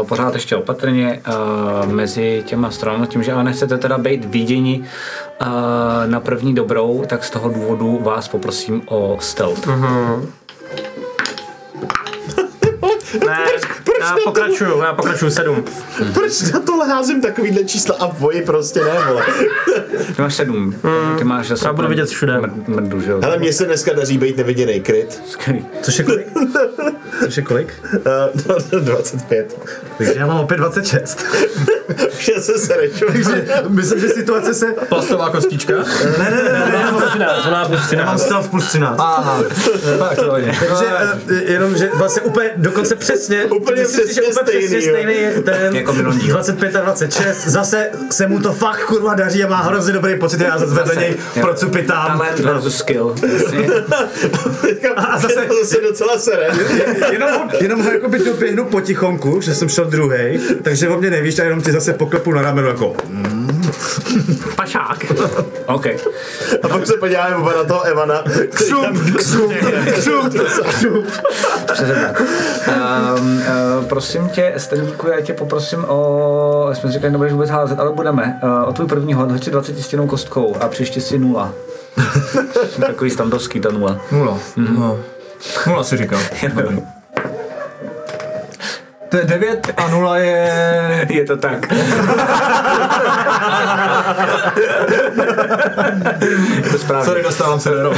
uh, 0.00 0.06
pořád 0.06 0.34
ještě 0.34 0.56
opatrně 0.56 1.22
uh, 1.28 1.92
mezi 1.92 2.42
těma 2.46 2.70
stranami, 2.70 3.06
tím, 3.06 3.22
že 3.22 3.32
ale 3.32 3.44
nechcete 3.44 3.78
teda 3.78 3.98
být 3.98 4.24
viděni 4.24 4.84
uh, 5.40 5.46
na 6.06 6.20
první 6.20 6.54
dobrou, 6.54 7.04
tak 7.08 7.24
z 7.24 7.30
toho 7.30 7.48
důvodu 7.48 7.98
vás 8.02 8.28
poprosím 8.28 8.82
o 8.86 9.18
stealth. 9.20 9.66
Ne, 13.26 13.46
já 14.10 14.16
pokračuju, 14.24 14.80
já 14.80 14.92
pokračuju 14.92 15.30
sedm. 15.30 15.64
Proč 16.14 16.42
na 16.52 16.60
tohle 16.60 16.88
házím 16.88 17.20
takovýhle 17.20 17.64
čísla 17.64 17.94
a 18.00 18.06
v 18.06 18.18
boji 18.18 18.42
prostě 18.42 18.80
ne, 18.84 18.90
vole? 19.08 19.22
Ty 20.16 20.22
máš 20.22 20.34
sedm, 20.34 20.74
ty 21.18 21.24
máš 21.24 21.48
zase 21.48 21.66
Já 21.66 21.72
budu 21.72 21.88
vidět 21.88 22.08
všude. 22.08 22.32
mr- 22.38 22.62
mrdu, 22.66 23.00
že 23.00 23.10
jo? 23.10 23.20
Ale 23.24 23.38
mně 23.38 23.52
se 23.52 23.64
dneska 23.64 23.92
daří 23.92 24.18
být 24.18 24.36
neviděný 24.36 24.80
kryt. 24.80 25.22
Skvělý. 25.26 25.66
Což 25.82 25.98
je 25.98 26.04
kolik? 26.04 26.26
Což 27.24 27.36
je 27.36 27.42
kolik? 27.42 27.74
Uh, 28.72 28.80
25. 28.80 29.58
Takže 29.98 30.14
já 30.16 30.26
mám 30.26 30.40
opět 30.40 30.56
26. 30.56 31.24
Už 32.18 32.30
se 32.40 32.58
sereču. 32.58 33.04
Myslím, 33.68 34.00
že 34.00 34.08
situace 34.08 34.54
se... 34.54 34.66
Plastová 34.88 35.30
kostička? 35.30 35.72
Ne, 36.18 36.30
ne, 36.30 36.42
ne, 36.42 36.72
ne, 36.72 36.86
Plus 36.90 37.04
13, 37.10 37.46
ona 37.46 37.64
plus 37.68 37.80
13. 37.86 38.06
mám 38.06 38.18
stealth 38.18 38.48
plus 38.50 38.66
13. 38.66 38.96
Aha, 39.00 39.42
tak 39.98 40.16
to 40.18 40.30
hodně. 40.30 40.56
Takže 40.60 40.86
eh, 41.30 41.52
jenom, 41.52 41.76
že 41.76 41.90
vlastně 41.94 42.22
úplně 42.22 42.50
dokonce 42.56 42.96
přesně, 42.96 43.44
Úplně 43.44 43.82
myslím 43.82 43.86
si, 43.92 43.95
že 43.95 43.95
přesně 44.04 44.22
úplně 44.22 44.58
přesně 44.58 44.82
stejný, 44.82 45.14
je 45.14 45.30
ten 45.44 45.76
Jako 45.76 45.92
minulý 45.92 46.18
díl. 46.18 46.32
25 46.34 46.76
a 46.76 46.80
26. 46.80 47.46
Zase 47.46 47.90
se 48.10 48.26
mu 48.26 48.40
to 48.40 48.52
fakt 48.52 48.84
kurva 48.84 49.14
daří 49.14 49.44
a 49.44 49.48
má 49.48 49.56
hrozně 49.56 49.92
dobrý 49.92 50.18
pocit, 50.18 50.40
já 50.40 50.58
zase 50.58 50.74
vedle 50.74 50.96
něj 50.96 51.14
procupitám. 51.40 52.18
Talent 52.18 52.38
versus 52.38 52.76
skill. 52.76 53.14
A 54.96 55.18
zase- 55.18 55.46
to 55.48 55.54
zase 55.64 55.80
docela 55.80 56.18
sere. 56.18 56.46
Jenom, 57.12 57.30
ho- 57.30 57.48
jenom 57.60 57.82
ho 57.82 57.90
jakoby 57.90 58.18
doběhnu 58.18 58.64
potichonku, 58.64 59.40
že 59.40 59.54
jsem 59.54 59.68
šel 59.68 59.84
druhý, 59.84 60.38
takže 60.62 60.88
o 60.88 60.98
mě 60.98 61.10
nevíš 61.10 61.38
a 61.38 61.42
jenom 61.44 61.62
ti 61.62 61.72
zase 61.72 61.92
poklepu 61.92 62.32
na 62.32 62.42
rameno 62.42 62.68
jako 62.68 62.96
Pašák. 64.56 65.04
OK. 65.66 65.86
A 66.62 66.68
pak 66.68 66.86
se 66.86 66.92
podíváme 66.96 67.36
oba 67.36 67.52
na 67.56 67.64
toho 67.64 67.82
Evana. 67.82 68.22
který 68.22 68.70
tam- 68.82 68.96
Přesně 71.72 71.94
tak. 71.94 72.20
Um, 72.20 73.36
uh, 73.78 73.84
prosím 73.84 74.28
tě, 74.28 74.54
Staníku, 74.56 75.08
já 75.08 75.20
tě 75.20 75.32
poprosím 75.32 75.84
o, 75.88 76.70
jsme 76.72 76.92
říkali, 76.92 77.10
nebudeš 77.12 77.32
vůbec 77.32 77.50
házet, 77.50 77.78
ale 77.80 77.92
budeme. 77.92 78.40
Uh, 78.42 78.68
o 78.68 78.72
tvůj 78.72 78.86
první 78.88 79.14
hod, 79.14 79.30
hoď 79.30 79.44
si 79.44 79.50
20 79.50 79.78
stěnou 79.82 80.06
kostkou 80.06 80.56
a 80.60 80.68
příště 80.68 81.00
si 81.00 81.18
nula. 81.18 81.52
Takový 82.86 83.10
standovský 83.10 83.60
ta 83.60 83.68
nula. 83.70 84.00
Nula. 84.10 84.38
No. 84.56 84.98
Nula 85.66 85.84
si 85.84 85.96
říkal. 85.96 86.18
To 89.08 89.16
je 89.16 89.24
9 89.24 89.72
a 89.76 89.88
0 89.88 90.18
je... 90.18 91.06
Je 91.16 91.24
to 91.24 91.36
tak. 91.36 91.66
je 96.64 96.70
to 96.72 96.78
správně. 96.78 97.04
Sorry, 97.04 97.22
dostávám 97.22 97.60
se 97.60 97.70
do. 97.70 97.90
Uh, 97.90 97.96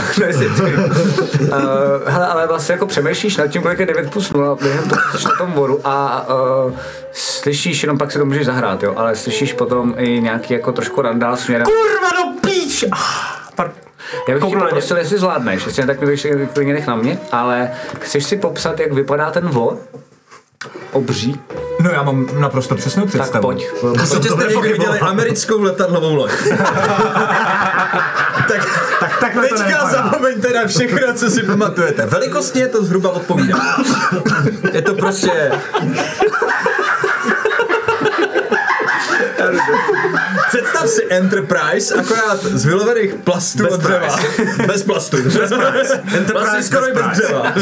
hele, 2.07 2.27
ale 2.27 2.47
vlastně 2.47 2.73
jako 2.73 2.87
přemýšlíš 2.87 3.37
nad 3.37 3.47
tím, 3.47 3.63
kolik 3.63 3.79
je 3.79 3.87
9 3.87 4.11
plus 4.11 4.33
0 4.33 4.57
během 4.57 4.89
toho, 4.89 5.01
co 5.13 5.19
jsi 5.19 5.25
na 5.25 5.35
tom 5.39 5.53
vodu 5.53 5.81
a 5.85 6.27
uh, 6.67 6.73
slyšíš, 7.13 7.83
jenom 7.83 7.99
pak 7.99 8.13
si 8.13 8.19
to 8.19 8.25
můžeš 8.25 8.47
zahrát, 8.47 8.83
jo, 8.83 8.95
ale 8.97 9.17
slyšíš 9.17 9.53
potom 9.53 9.95
i 9.99 10.21
nějaký 10.21 10.55
jako 10.55 10.73
trošku 10.73 11.03
randál 11.03 11.37
směrem. 11.37 11.67
Kurva 11.67 12.09
do 12.09 12.41
píč! 12.41 12.85
Ah, 12.93 13.53
par- 13.57 13.71
Já 14.29 14.35
bych 14.35 14.43
Kouknu 14.43 14.59
ně. 14.59 14.65
poprosil, 14.65 14.97
jestli 14.97 15.19
zvládneš, 15.19 15.67
jestli 15.67 15.83
ne, 15.83 15.87
tak 15.87 16.01
mi 16.01 16.07
to 16.07 16.11
ještě 16.11 16.49
klidně 16.53 16.73
nech 16.73 16.87
na 16.87 16.97
mě, 16.97 17.19
ale 17.33 17.71
chceš 18.01 18.25
si 18.25 18.37
popsat, 18.37 18.81
jak 18.81 18.93
vypadá 18.93 19.31
ten 19.31 19.49
vor? 19.49 19.77
Obří? 20.93 21.41
No 21.81 21.91
já 21.91 22.03
mám 22.03 22.41
naprosto 22.41 22.75
přesnou 22.75 23.03
Tak 23.03 23.13
představu. 23.13 23.43
pojď. 23.43 23.67
Prostě 23.81 24.29
jste 24.29 24.45
někdy 24.45 24.73
viděli 24.73 25.01
americkou 25.01 25.63
letadlovou 25.63 26.15
loď. 26.15 26.31
tak, 28.49 28.67
tak 29.01 29.21
takhle 29.21 29.49
teďka 29.49 29.89
zapomeňte 29.91 30.49
na 30.53 30.67
všechno, 30.67 31.15
co 31.15 31.31
si 31.31 31.43
pamatujete. 31.43 32.07
Velikostně 32.07 32.69
to 32.69 32.85
zhruba 32.85 33.11
odpovídá. 33.11 33.59
Je 34.73 34.83
to 34.83 34.95
prostě... 34.95 35.53
Představ 40.49 40.89
si 40.89 41.07
Enterprise, 41.11 41.95
akorát 41.95 42.43
z 42.43 42.65
vylovených 42.65 43.15
plastů 43.15 43.69
od 43.69 43.81
dřeva. 43.81 44.17
Bez 44.67 44.83
plastů. 44.83 45.17
Bez 45.23 45.35
price. 45.35 46.03
Vlastně 46.33 46.63
skoro 46.63 46.89
i 46.89 46.93
bez 46.93 47.05
dřeva. 47.07 47.53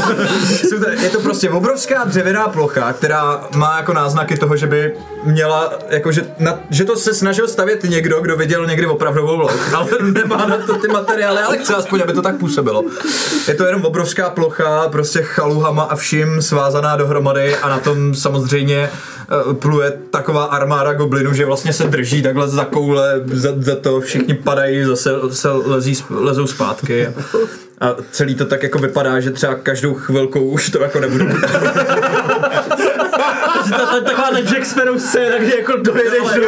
Je 1.03 1.11
to 1.11 1.21
prostě 1.21 1.51
obrovská 1.51 2.05
dřevěná 2.05 2.49
plocha, 2.49 2.93
která 2.93 3.49
má 3.55 3.77
jako 3.77 3.93
náznaky 3.93 4.37
toho, 4.37 4.57
že 4.57 4.67
by 4.67 4.95
měla, 5.25 5.73
jako 5.89 6.13
že, 6.13 6.27
na, 6.39 6.61
že 6.71 6.85
to 6.85 6.97
se 6.97 7.15
snažil 7.15 7.49
stavět 7.49 7.85
někdo, 7.85 8.21
kdo 8.21 8.37
viděl 8.37 8.67
někdy 8.67 8.87
opravdovou 8.87 9.37
loď, 9.37 9.53
ale 9.75 9.89
nemá 10.01 10.47
na 10.47 10.57
to 10.57 10.75
ty 10.75 10.89
materiály, 10.89 11.43
ale 11.43 11.59
chce 11.59 11.75
aspoň, 11.75 12.01
aby 12.03 12.13
to 12.13 12.23
tak 12.23 12.37
působilo. 12.37 12.85
Je 13.49 13.55
to 13.55 13.67
jenom 13.67 13.85
obrovská 13.85 14.31
plocha, 14.31 14.89
prostě 14.89 15.23
chaluhama 15.23 15.83
a 15.83 15.97
vším 15.97 16.43
svázaná 16.43 16.97
dohromady 16.97 17.57
a 17.57 17.69
na 17.69 17.79
tom 17.79 18.15
samozřejmě 18.15 18.91
eh, 18.91 19.55
pluje 19.55 19.99
taková 20.11 20.45
armáda 20.45 20.93
goblinů, 20.93 21.33
že 21.33 21.47
vlastně 21.47 21.73
se 21.73 21.85
drží 21.85 22.23
takhle 22.23 22.49
za 22.49 22.65
koule, 22.77 23.23
za, 23.33 23.55
za 23.57 23.77
to 23.77 24.01
všichni 24.01 24.35
padají, 24.35 24.85
zase 24.85 25.11
se 25.31 25.51
lezí, 25.51 26.05
lezou 26.11 26.47
zpátky. 26.47 27.09
A 27.81 27.95
celý 28.11 28.35
to 28.35 28.45
tak 28.45 28.63
jako 28.63 28.79
vypadá, 28.79 29.21
že 29.21 29.31
třeba 29.31 29.55
každou 29.55 29.95
chvilkou 29.95 30.45
už 30.45 30.71
to 30.71 30.83
jako 30.83 31.01
nebude. 31.01 31.25
To 33.93 34.01
taková 34.01 34.31
ta 34.31 34.41
Jack 34.41 34.67
Sparrow 34.67 34.99
scéna, 34.99 35.39
kdy 35.39 35.57
jako 35.57 35.77
dojedeš 35.77 36.23
do... 36.23 36.43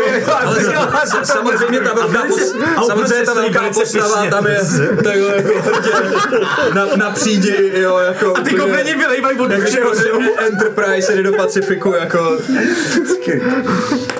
Samozřejmě 1.22 1.80
ta 1.80 1.94
velká, 1.94 2.22
pos, 2.28 2.54
samozřejmě 2.86 3.26
ta 3.26 3.34
velká 3.34 3.60
postava 3.74 4.26
tam 4.30 4.46
je 4.46 4.58
takhle 5.04 5.36
jako 5.36 5.52
na, 6.74 6.86
na 6.96 7.10
přídi, 7.10 7.72
jo, 7.74 7.98
jako 7.98 8.36
A 8.36 8.40
ty 8.40 8.54
kobleni 8.54 8.94
vylejvají 8.94 9.38
všeho, 9.66 9.94
že 9.94 10.08
jo? 10.08 10.20
Enterprise 10.38 11.16
jde 11.16 11.22
do 11.22 11.32
Pacifiku, 11.32 11.92
jako 11.92 12.38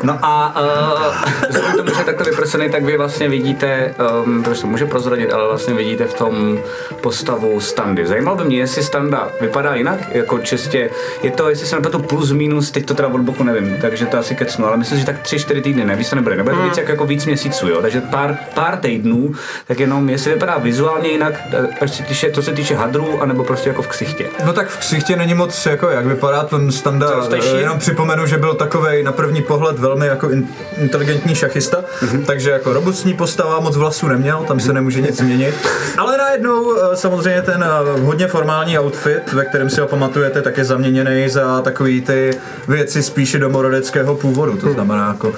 No 0.03 0.19
a 0.23 0.61
uh, 0.61 1.49
vzhledem 1.49 1.77
tomu, 1.77 1.95
že 1.99 2.05
takto 2.05 2.25
vyprsený, 2.25 2.71
tak 2.71 2.85
vy 2.85 2.97
vlastně 2.97 3.29
vidíte, 3.29 3.95
um, 4.25 4.43
to 4.43 4.55
se 4.55 4.67
může 4.67 4.87
prozradit, 4.87 5.33
ale 5.33 5.49
vlastně 5.49 5.75
vidíte 5.75 6.05
v 6.05 6.15
tom 6.15 6.59
postavu 7.01 7.61
standy. 7.61 8.07
Zajímalo 8.07 8.37
by 8.37 8.45
mě, 8.45 8.59
jestli 8.59 8.83
standa 8.83 9.31
vypadá 9.41 9.75
jinak, 9.75 9.99
jako 10.11 10.39
čistě, 10.39 10.91
je 11.23 11.31
to, 11.31 11.49
jestli 11.49 11.67
se 11.67 11.77
nepletu 11.77 11.99
plus 11.99 12.33
minus, 12.33 12.48
teď 12.73 12.87
to 12.87 12.95
teda 12.95 13.09
od 13.09 13.21
boku 13.21 13.45
nevím, 13.45 13.77
takže 13.81 14.07
to 14.07 14.19
asi 14.19 14.35
kecnu, 14.35 14.67
ale 14.67 14.77
myslím, 14.77 14.99
že 14.99 15.07
tak 15.07 15.23
3-4 15.23 15.63
týdny, 15.63 15.85
ne, 15.85 15.97
víc 15.97 16.11
to 16.11 16.17
nebude, 16.17 16.37
nebude 16.37 16.57
to 16.57 16.63
víc 16.63 16.77
jak, 16.79 16.89
jako 16.89 17.07
víc 17.07 17.27
měsíců, 17.27 17.69
jo, 17.69 17.83
takže 17.83 18.01
pár, 18.01 18.37
pár 18.55 18.77
týdnů, 18.77 19.33
tak 19.67 19.81
jenom 19.81 20.09
jestli 20.09 20.33
vypadá 20.33 20.59
vizuálně 20.59 21.09
jinak, 21.09 21.35
eh, 21.53 21.67
až 21.81 21.91
se 21.91 22.03
týče, 22.03 22.31
to 22.31 22.43
se 22.43 22.53
týče 22.53 22.75
hadrů, 22.75 23.23
anebo 23.23 23.45
prostě 23.45 23.69
jako 23.69 23.83
v 23.83 23.89
ksichtě. 23.89 24.27
No 24.47 24.53
tak 24.53 24.69
v 24.69 24.79
ksichtě 24.79 25.17
není 25.17 25.35
moc 25.35 25.67
jako 25.67 25.89
jak 25.91 26.07
vypadá 26.07 26.43
ten 26.45 26.73
standa, 26.73 27.11
Roztejší? 27.11 27.49
Eh, 27.55 27.61
jenom 27.61 27.79
připomenu, 27.79 28.27
že 28.27 28.39
byl 28.39 28.55
takovej 28.55 29.03
na 29.03 29.13
první 29.13 29.43
pohled 29.43 29.79
velmi 29.79 30.07
jako 30.07 30.31
in, 30.31 30.49
inteligentní 30.79 31.35
šachista, 31.35 31.85
Mhm. 32.03 32.25
takže 32.25 32.51
jako 32.51 32.73
robustní 32.73 33.15
postava, 33.15 33.61
moc 33.61 33.77
vlasů 33.77 34.09
neměl, 34.09 34.45
tam 34.49 34.61
se 34.61 34.73
nemůže 34.73 35.01
nic 35.01 35.17
změnit. 35.17 35.55
Ale 35.99 36.17
najednou 36.19 36.77
eh, 36.77 36.97
samozřejmě 36.97 37.43
ten 37.43 37.65
hodně 38.03 38.27
formální 38.27 38.79
outfit, 38.79 39.33
ve 39.33 39.45
kterém 39.45 39.71
si 39.71 39.81
ho 39.81 39.87
pamatujete, 39.87 40.43
tak 40.43 40.57
je 40.59 40.65
zaměněný 40.65 41.29
za 41.29 41.61
takový 41.63 42.01
ty 42.01 42.31
věci 42.69 43.03
spíše 43.03 43.39
domorodeckého 43.39 44.15
původu, 44.15 44.57
to 44.57 44.73
znamená 44.73 45.09
jako 45.09 45.33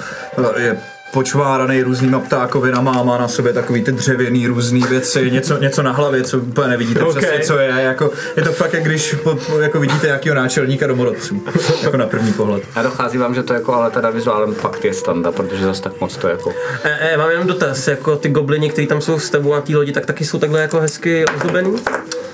eh, 0.57 0.61
je 0.61 0.77
počváraný 1.11 1.81
různýma 1.81 2.19
ptákovinama, 2.19 3.03
má 3.03 3.17
na 3.17 3.27
sobě 3.27 3.53
takový 3.53 3.83
ty 3.83 3.91
dřevěný 3.91 4.47
různý 4.47 4.81
věci, 4.89 5.31
něco, 5.31 5.57
něco 5.57 5.83
na 5.83 5.91
hlavě, 5.91 6.23
co 6.23 6.39
úplně 6.39 6.67
nevidíte 6.67 7.03
Ok. 7.03 7.17
přesně, 7.17 7.39
co 7.39 7.59
je. 7.59 7.69
Jako, 7.69 8.11
je 8.37 8.43
to 8.43 8.51
fakt, 8.51 8.73
jak 8.73 8.83
když 8.83 9.15
po, 9.23 9.35
po, 9.35 9.59
jako 9.59 9.79
vidíte 9.79 10.07
nějakého 10.07 10.35
náčelníka 10.35 10.87
domorodců, 10.87 11.43
jako 11.83 11.97
na 11.97 12.07
první 12.07 12.33
pohled. 12.33 12.63
A 12.75 12.81
dochází 12.81 13.17
vám, 13.17 13.35
že 13.35 13.43
to 13.43 13.53
jako 13.53 13.73
ale 13.73 13.91
teda 13.91 14.09
vizuálem 14.09 14.53
fakt 14.53 14.85
je 14.85 14.93
standa, 14.93 15.31
protože 15.31 15.65
zase 15.65 15.81
tak 15.81 16.01
moc 16.01 16.17
to 16.17 16.27
jako... 16.27 16.53
E, 16.83 17.13
e, 17.13 17.17
mám 17.17 17.29
jenom 17.31 17.47
dotaz, 17.47 17.87
jako 17.87 18.15
ty 18.15 18.29
goblini, 18.29 18.69
kteří 18.69 18.87
tam 18.87 19.01
jsou 19.01 19.19
s 19.19 19.29
tebou 19.29 19.53
na 19.53 19.61
té 19.61 19.75
lodi, 19.75 19.91
tak 19.91 20.05
taky 20.05 20.25
jsou 20.25 20.39
takhle 20.39 20.61
jako 20.61 20.79
hezky 20.79 21.25
ozdobený? 21.25 21.75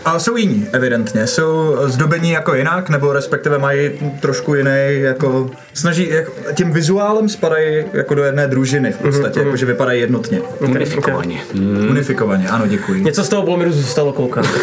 A 0.08 0.20
jsou 0.20 0.36
jiní, 0.36 0.68
evidentně. 0.72 1.28
Jsou 1.28 1.78
zdobení 1.86 2.32
jako 2.32 2.56
jinak, 2.56 2.90
nebo 2.90 3.14
respektive 3.14 3.58
mají 3.58 3.92
trošku 4.20 4.56
jiný, 4.56 5.00
jako 5.00 5.50
snaží, 5.74 6.10
jako, 6.10 6.32
tím 6.54 6.72
vizuálem 6.72 7.30
spadají 7.30 7.86
jako 7.94 8.16
do 8.16 8.24
jedné 8.24 8.48
družiny 8.48 8.92
v 8.92 8.98
podstatě, 8.98 9.40
jako 9.40 9.56
že 9.56 9.66
vypadají 9.66 10.02
jednotně. 10.02 10.42
Unifikovaně. 10.60 11.42
Unifikovaně, 11.90 12.50
ano, 12.50 12.68
děkuji. 12.68 13.04
Něco 13.04 13.24
z 13.24 13.30
toho 13.30 13.44
Bolmiru 13.44 13.72
zůstalo 13.72 14.14
koukám. 14.14 14.46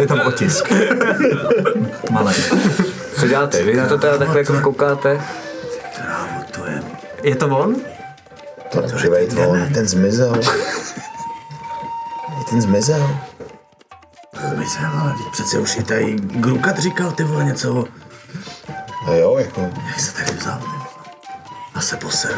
Je 0.00 0.06
tam 0.06 0.20
otisk. 0.26 0.72
Malé. 2.10 2.34
Co 3.20 3.26
děláte? 3.26 3.62
Vy 3.62 3.76
na 3.76 3.86
to 3.86 3.98
teda 3.98 4.18
takhle 4.18 4.38
jako 4.38 4.60
koukáte? 4.60 5.20
Je 7.22 7.36
to 7.36 7.46
on? 7.46 7.76
To 8.72 8.80
nemůže 8.80 9.10
být 9.10 9.38
on, 9.46 9.68
ten 9.74 9.88
zmizel. 9.88 10.40
Ten 12.50 12.60
zmizel. 12.60 13.18
Zmizel, 14.54 14.90
ale 15.00 15.12
teď 15.12 15.26
přece 15.32 15.58
už 15.58 15.76
i 15.76 15.82
tady 15.82 16.16
Grukat 16.20 16.78
říkal 16.78 17.12
ty 17.12 17.24
vole 17.24 17.44
něco. 17.44 17.84
A 19.06 19.12
jo, 19.12 19.36
jako. 19.38 19.60
Jak 19.86 20.00
se 20.00 20.12
tady 20.14 20.32
vzal? 20.38 20.58
ty? 20.58 20.66
A 21.74 21.80
se 21.80 21.96
poser. 21.96 22.30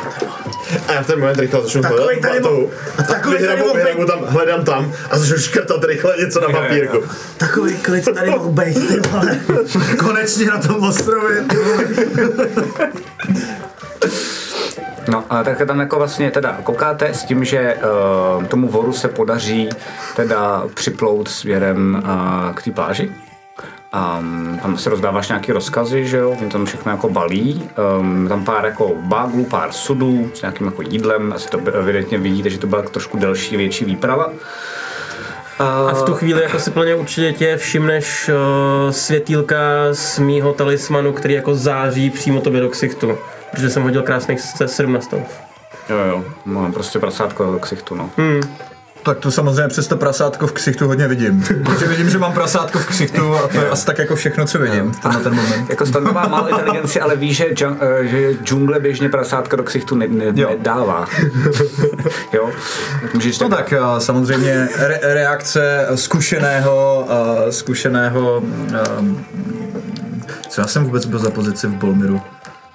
A 0.88 0.92
já 0.92 1.02
v 1.02 1.06
ten 1.06 1.20
moment 1.20 1.38
rychle 1.38 1.62
začnu 1.62 1.82
hledat 1.82 2.06
tady 2.22 2.40
mo- 2.40 2.68
a 2.98 3.02
takovej 3.02 3.38
tady 3.38 3.48
Vyhrabu, 3.48 3.62
mohl 3.68 3.74
vyhrabu 3.74 4.02
být- 4.02 4.06
tam, 4.08 4.24
hledám 4.24 4.64
tam 4.64 4.92
a 5.10 5.18
začnu 5.18 5.38
škrtat 5.38 5.84
rychle 5.84 6.16
něco 6.18 6.40
na 6.40 6.48
papírku. 6.60 7.02
Takový 7.36 7.78
klid 7.78 8.04
tady 8.14 8.30
mohl 8.30 8.48
být, 8.50 8.88
ty 8.88 9.00
vole. 9.08 9.40
Konečně 9.98 10.46
na 10.46 10.58
tom 10.58 10.82
ostrově, 10.88 11.44
ty 11.44 11.56
vole. 11.56 11.84
No, 15.10 15.24
a 15.30 15.44
tak 15.44 15.66
tam 15.66 15.80
jako 15.80 15.98
vlastně 15.98 16.30
teda 16.30 16.56
koukáte 16.62 17.14
s 17.14 17.24
tím, 17.24 17.44
že 17.44 17.76
uh, 18.36 18.44
tomu 18.44 18.68
voru 18.68 18.92
se 18.92 19.08
podaří 19.08 19.68
teda 20.16 20.62
připlout 20.74 21.28
směrem 21.28 22.02
uh, 22.04 22.54
k 22.54 22.62
té 22.62 22.70
pláži. 22.70 23.12
Um, 24.18 24.58
tam 24.62 24.78
se 24.78 24.90
rozdáváš 24.90 25.28
nějaký 25.28 25.52
rozkazy, 25.52 26.06
že 26.06 26.16
jo, 26.16 26.36
tam 26.52 26.66
všechno 26.66 26.92
jako 26.92 27.08
balí, 27.08 27.70
um, 28.00 28.28
tam 28.28 28.44
pár 28.44 28.64
jako 28.64 28.92
báglů, 28.94 29.44
pár 29.44 29.72
sudů 29.72 30.30
s 30.34 30.42
nějakým 30.42 30.66
jako 30.66 30.82
jídlem, 30.82 31.32
asi 31.32 31.48
to 31.48 31.58
evidentně 31.72 32.18
vidíte, 32.18 32.50
že 32.50 32.58
to 32.58 32.66
byla 32.66 32.82
trošku 32.82 33.18
delší, 33.18 33.56
větší 33.56 33.84
výprava. 33.84 34.30
A 35.58 35.94
v 35.94 36.02
tu 36.02 36.14
chvíli 36.14 36.42
jako 36.42 36.58
si 36.58 36.70
plně 36.70 36.94
určitě 36.94 37.32
tě 37.32 37.56
všimneš 37.56 38.28
uh, 38.28 38.90
světýlka 38.90 39.56
z 39.92 40.18
mýho 40.18 40.52
talismanu, 40.52 41.12
který 41.12 41.34
jako 41.34 41.54
září 41.54 42.10
přímo 42.10 42.40
tobě 42.40 42.60
do 42.60 42.68
ksichtu. 42.68 43.18
Protože 43.50 43.70
jsem 43.70 43.82
hodil 43.82 44.02
krásných 44.02 44.40
se- 44.40 44.68
7 44.68 44.92
na 44.92 45.00
stav. 45.00 45.20
Jo, 45.90 45.96
jo, 45.98 46.24
mám 46.44 46.72
prostě 46.72 46.98
prasátko 46.98 47.52
do 47.52 47.58
ksichtu, 47.58 47.94
no. 47.94 48.10
Tak 49.02 49.18
to 49.18 49.30
samozřejmě 49.30 49.68
přes 49.68 49.88
to 49.88 49.96
prasátko 49.96 50.46
v 50.46 50.52
ksichtu 50.52 50.86
hodně 50.86 51.08
vidím. 51.08 51.42
Protože 51.64 51.86
vidím, 51.86 52.10
že 52.10 52.18
mám 52.18 52.32
prasátko 52.32 52.78
v 52.78 52.86
ksichtu 52.86 53.34
a 53.34 53.48
to 53.48 53.56
je 53.60 53.70
asi 53.70 53.86
tak 53.86 53.98
jako 53.98 54.16
všechno, 54.16 54.46
co 54.46 54.58
vidím 54.58 54.92
v 54.92 55.00
tenhle 55.00 55.22
ten 55.22 55.34
moment. 55.34 55.70
Jako 55.70 55.86
Standa 55.86 56.12
má 56.12 56.28
malou 56.28 56.46
inteligenci, 56.48 57.00
ale 57.00 57.16
ví, 57.16 57.34
že, 57.34 57.44
džung, 57.54 57.78
eh, 57.80 58.06
že 58.06 58.32
džungle 58.44 58.80
běžně 58.80 59.08
prasátka 59.08 59.56
do 59.56 59.62
ksichtu 59.62 59.94
ne, 59.94 60.08
ne, 60.08 60.24
Jo. 60.34 60.48
nedává. 60.50 61.06
jo? 62.32 62.50
Tak 63.02 63.14
můžeš 63.14 63.38
No 63.38 63.48
tak 63.48 63.72
a 63.72 64.00
samozřejmě 64.00 64.68
re- 64.78 65.00
reakce 65.02 65.86
zkušeného, 65.94 67.06
a 67.12 67.52
zkušeného, 67.52 68.42
um, 69.00 69.24
co 70.48 70.60
já 70.60 70.66
jsem 70.66 70.84
vůbec 70.84 71.04
byl 71.06 71.18
za 71.18 71.30
pozici 71.30 71.66
v 71.66 71.74
Bolmiru? 71.74 72.20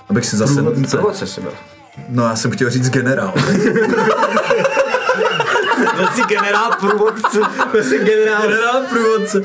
Abych 0.10 0.26
si 0.26 0.38
zase, 0.38 0.64
Průvodce 0.92 1.28
si 1.28 1.42
byl. 1.42 1.52
no 2.10 2.24
já 2.24 2.36
jsem 2.36 2.52
chtěl 2.52 2.70
říct 2.70 2.90
generál. 2.90 3.34
Byl 5.96 6.08
jsi 6.08 6.22
generál 6.22 6.72
průvodce. 6.80 7.40
Jsi 7.82 8.00
generál. 8.00 8.42
Generál 8.42 8.82
průvodce. 8.90 9.42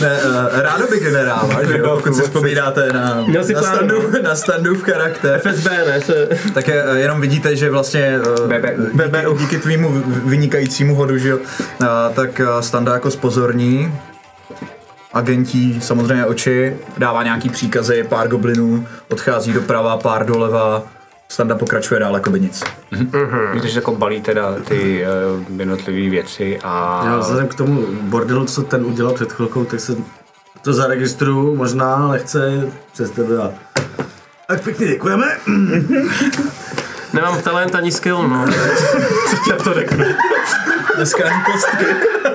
Ne, 0.00 0.18
uh, 0.24 0.60
rádo 0.60 0.86
by 0.86 0.98
generála, 0.98 1.64
že 1.64 1.78
jo, 1.78 1.96
pokud 1.96 2.14
si 2.14 2.22
vzpomínáte 2.22 2.92
na, 2.92 3.24
jsi 3.42 3.54
na, 3.54 3.60
plán, 3.60 3.74
standu, 3.74 4.02
no? 4.02 4.22
na 4.22 4.34
standův 4.34 4.82
charakter. 4.82 5.40
FSB, 5.40 5.66
ne? 5.66 6.00
Se... 6.00 6.28
Tak 6.54 6.68
je, 6.68 6.84
eh, 6.86 6.98
jenom 6.98 7.20
vidíte, 7.20 7.56
že 7.56 7.70
vlastně 7.70 8.20
eh, 8.50 8.60
BBU. 8.92 9.32
díky, 9.32 9.38
díky 9.38 9.58
tvýmu 9.58 10.02
vynikajícímu 10.06 10.94
hodu, 10.94 11.18
že 11.18 11.28
jo, 11.28 11.38
eh, 11.82 11.86
tak 12.14 12.40
eh, 12.40 12.62
Standa 12.62 12.92
jako 12.92 13.10
spozorní, 13.10 13.94
agentí 15.18 15.80
samozřejmě 15.80 16.26
oči, 16.26 16.76
dává 16.98 17.22
nějaký 17.22 17.48
příkazy, 17.48 18.06
pár 18.08 18.28
goblinů, 18.28 18.86
odchází 19.08 19.52
doprava, 19.52 19.96
pár 19.96 20.26
doleva, 20.26 20.82
Standa 21.28 21.54
pokračuje 21.54 22.00
dál 22.00 22.14
jako 22.14 22.30
by 22.30 22.40
nic. 22.40 22.64
Víte, 23.52 23.68
že 23.68 23.78
jako 23.78 23.96
balí 23.96 24.20
teda 24.20 24.54
ty 24.68 25.04
uh, 25.50 25.60
jednotlivé 25.60 26.10
věci 26.10 26.58
a... 26.64 27.02
Já 27.06 27.18
vzhledem 27.18 27.48
k 27.48 27.54
tomu 27.54 27.86
bordelu, 28.02 28.44
co 28.44 28.62
ten 28.62 28.86
udělal 28.86 29.14
před 29.14 29.32
chvilkou, 29.32 29.64
tak 29.64 29.80
se 29.80 29.96
to 30.62 30.72
zaregistruju 30.72 31.56
možná 31.56 32.06
lehce 32.06 32.70
přes 32.92 33.10
tebe 33.10 33.42
a... 33.42 33.50
Tak 34.48 34.62
pěkně 34.62 34.86
děkujeme. 34.86 35.26
Nemám 37.12 37.42
talent 37.42 37.74
ani 37.74 37.92
skill, 37.92 38.28
no. 38.28 38.46
Co 39.30 39.36
tě 39.44 39.52
to 39.52 39.74
řeknu? 39.74 40.04
Dneska 40.98 41.24
ani 41.24 41.42
kostky. 41.52 41.84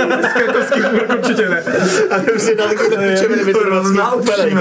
Dneska 0.06 0.54
kostky 0.54 0.82
určitě 1.18 1.50
ne. 1.50 1.64
A 2.10 2.16
už 2.36 2.42
si 2.42 2.56
dal 2.56 2.68
taky 2.68 2.90
ten 2.90 3.14
pičoviny 3.14 3.44
vytrvací 3.44 4.00
úplně. 4.16 4.56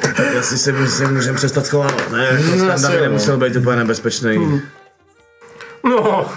Tak 0.00 0.36
asi 0.38 0.58
si 0.58 0.72
myslím, 0.72 1.14
můžeme 1.14 1.36
přestat 1.36 1.66
schovávat, 1.66 2.10
ne? 2.10 2.24
Jako 2.24 2.56
No, 2.56 2.78
Standa 2.78 2.96
by 2.96 3.00
nemusel 3.00 3.36
být 3.36 3.56
úplně 3.56 3.76
nebezpečný. 3.76 4.62
No, 5.84 6.32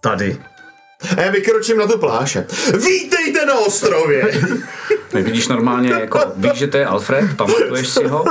Tady. 0.00 0.36
A 1.16 1.20
já 1.20 1.30
vykročím 1.30 1.78
na 1.78 1.86
tu 1.86 1.98
pláže. 1.98 2.46
Vítejte 2.86 3.46
na 3.46 3.58
ostrově! 3.58 4.40
Vidíš 5.12 5.48
normálně, 5.48 5.90
jako 5.92 6.20
víš, 6.36 6.52
že 6.54 6.66
to 6.66 6.76
je 6.76 6.86
Alfred, 6.86 7.36
pamatuješ 7.36 7.88
si 7.88 8.04
ho 8.06 8.24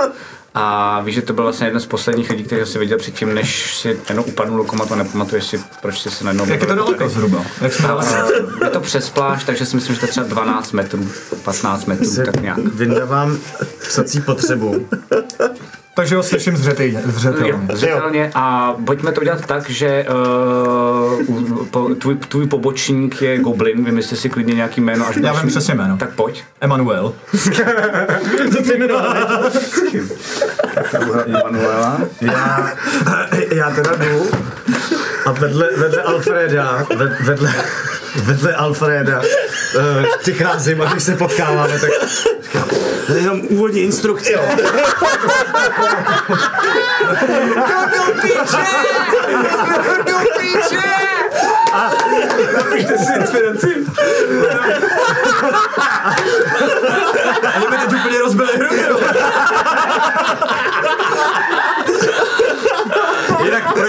a 0.59 1.01
víš, 1.01 1.15
že 1.15 1.21
to 1.21 1.33
byl 1.33 1.43
vlastně 1.43 1.67
jeden 1.67 1.79
z 1.79 1.85
posledních 1.85 2.29
lidí, 2.29 2.43
kterého 2.43 2.67
si 2.67 2.79
viděl 2.79 2.97
předtím, 2.97 3.33
než 3.33 3.75
si 3.75 3.99
jenom 4.09 4.25
upadnul 4.27 4.57
do 4.57 4.63
komatu 4.63 4.93
a 4.93 4.97
nepamatuješ 4.97 5.45
si, 5.45 5.61
proč 5.81 5.99
jsi 5.99 6.11
se 6.11 6.23
najednou... 6.23 6.45
Jak 6.49 6.61
je 6.61 6.67
to 6.67 6.75
daleko 6.75 7.09
zhruba? 7.09 7.45
Jak 7.61 7.73
jsme 7.73 7.89
A, 7.89 8.27
je 8.63 8.69
to 8.69 8.79
přes 8.79 9.09
pláž, 9.09 9.43
takže 9.43 9.65
si 9.65 9.75
myslím, 9.75 9.95
že 9.95 9.99
to 9.99 10.05
je 10.05 10.11
třeba 10.11 10.27
12 10.27 10.71
metrů, 10.71 11.09
15 11.43 11.85
metrů, 11.85 12.15
tak 12.25 12.41
nějak. 12.41 12.57
Vyndávám 12.57 13.37
psací 13.87 14.21
potřebu. 14.21 14.87
Takže 15.97 16.15
ho 16.15 16.23
slyším 16.23 16.57
zřetelně. 16.57 17.01
Zřetelně. 17.05 17.67
zřetelně 17.73 18.31
a 18.35 18.75
pojďme 18.85 19.11
to 19.11 19.21
udělat 19.21 19.45
tak, 19.45 19.69
že 19.69 20.05
uh, 20.09 20.15
po, 21.71 21.95
tvůj, 21.95 22.15
tvůj 22.15 22.47
pobočník 22.47 23.21
je 23.21 23.37
Goblin, 23.37 23.83
vymysli 23.85 24.17
si 24.17 24.29
klidně 24.29 24.53
nějaký 24.53 24.81
jméno, 24.81 25.07
až 25.07 25.15
Já 25.15 25.33
vím 25.33 25.49
přesně 25.49 25.73
jméno. 25.73 25.97
Tak 25.97 26.15
pojď. 26.15 26.43
Emanuel. 26.61 27.13
Manuela. 31.43 32.01
Já, 32.21 32.73
já 33.51 33.71
teda 33.71 33.95
jdu 33.95 34.29
a 35.25 35.31
vedle, 35.31 35.69
vedle 35.77 36.03
Alfreda, 36.03 36.85
ved, 36.95 37.11
vedle, 37.19 37.53
vedle 38.15 38.53
Alfreda 38.53 39.21
uh, 39.75 40.05
přicházím 40.19 40.81
a 40.81 40.85
když 40.85 41.03
se 41.03 41.15
potkáváme, 41.15 41.79
tak 41.79 41.89
říkám, 42.43 42.69
to 43.07 43.13
je 43.13 43.19
jenom 43.19 43.41
úvodní 43.49 43.81
instrukce. 43.81 44.31
Napište 52.53 52.97
si 52.97 53.13
inspiraci. 53.19 53.85
Ani 57.55 57.67
mi 57.67 57.77
teď 57.77 57.93
úplně 57.99 58.19
rozbili 58.19 58.53
hru. 58.57 58.75
jo. 58.75 58.99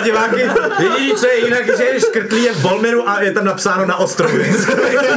Diváky, 0.08 0.50
jediný, 0.78 1.14
co 1.14 1.26
je 1.26 1.44
jinak, 1.44 1.76
že 1.76 1.84
je 1.84 2.00
škrtlý 2.00 2.44
je 2.44 2.52
v 2.52 2.62
Bolmiru 2.62 3.08
a 3.08 3.22
je 3.22 3.32
tam 3.32 3.44
napsáno 3.44 3.86
na 3.86 3.96
ostrově. 3.96 4.46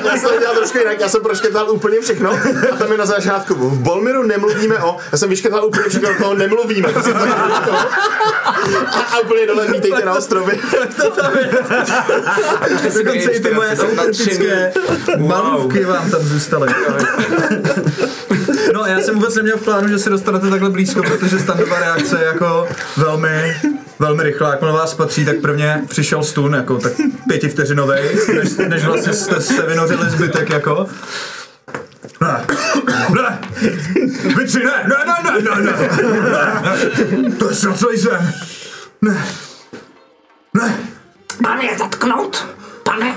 já 0.05 0.17
jsem 0.17 0.29
to 0.29 0.39
dělal 0.39 0.55
trošku 0.55 0.77
jinak, 0.77 0.99
já 0.99 1.09
jsem 1.09 1.21
proškrtal 1.21 1.71
úplně 1.71 2.01
všechno 2.01 2.31
a 2.71 2.75
tam 2.75 2.91
je 2.91 2.97
na 2.97 3.05
začátku. 3.05 3.53
V 3.53 3.79
Bolmiru 3.79 4.23
nemluvíme 4.23 4.79
o, 4.79 4.97
já 5.11 5.17
jsem 5.17 5.29
vyškrtal 5.29 5.65
úplně 5.65 5.89
všechno, 5.89 6.09
o 6.09 6.13
toho 6.13 6.33
nemluvíme. 6.33 6.93
To 6.93 7.01
tam 7.01 7.13
to. 7.65 7.73
a, 7.73 8.99
a 9.11 9.19
úplně 9.19 9.47
dole 9.47 9.67
vítejte 9.67 10.05
na 10.05 10.13
ostrově. 10.13 10.55
Dokonce 12.93 13.31
i 13.31 13.39
ty 13.39 13.53
moje 13.53 13.77
autentické 13.77 14.73
malůvky 15.17 15.85
vám 15.85 16.11
tam 16.11 16.21
zůstaly. 16.21 16.73
No 18.73 18.85
já 18.85 18.99
jsem 18.99 19.15
vůbec 19.15 19.31
vůbec 19.31 19.43
neměl 19.43 19.57
v 19.57 19.63
plánu, 19.63 19.87
že 19.87 19.99
se 19.99 20.09
dostanete 20.09 20.49
takhle 20.49 20.69
blízko, 20.69 21.03
protože 21.03 21.39
standardová 21.39 21.79
reakce 21.79 22.19
je 22.19 22.25
jako 22.25 22.67
velmi, 22.97 23.55
velmi 24.01 24.23
rychlá. 24.23 24.51
Jak 24.51 24.61
na 24.61 24.71
vás 24.71 24.93
patří, 24.93 25.25
tak 25.25 25.37
prvně 25.41 25.81
přišel 25.89 26.23
stun, 26.23 26.53
jako 26.53 26.77
tak 26.77 26.91
pětivteřinový, 27.27 27.95
než, 28.35 28.49
než 28.67 28.85
vlastně 28.85 29.13
jste 29.13 29.41
se 29.41 29.61
vynořili 29.65 30.09
zbytek, 30.09 30.49
jako. 30.49 30.87
Ne, 32.21 32.45
ne, 33.15 33.39
vy 34.37 34.45
tři 34.45 34.59
ne, 34.59 34.83
ne, 34.87 34.95
ne, 35.07 35.31
ne, 35.31 35.41
ne, 35.41 35.61
ne, 35.61 37.21
ne, 37.21 37.35
to 37.35 37.49
je 37.49 37.55
celý 37.55 37.97
zem. 37.97 38.31
Ne, 39.01 39.25
ne, 40.53 40.77
Pane, 41.43 41.65
je 41.65 41.77
zatknout? 41.77 42.47
Pane? 42.83 43.15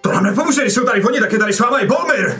to 0.00 0.12
nám 0.12 0.24
nepomůže, 0.24 0.60
když 0.62 0.74
jsou 0.74 0.84
tady 0.84 1.02
oni, 1.04 1.20
tak 1.20 1.32
je 1.32 1.38
tady 1.38 1.52
s 1.52 1.60
váma 1.60 1.78
i 1.78 1.86
Bolmir. 1.86 2.34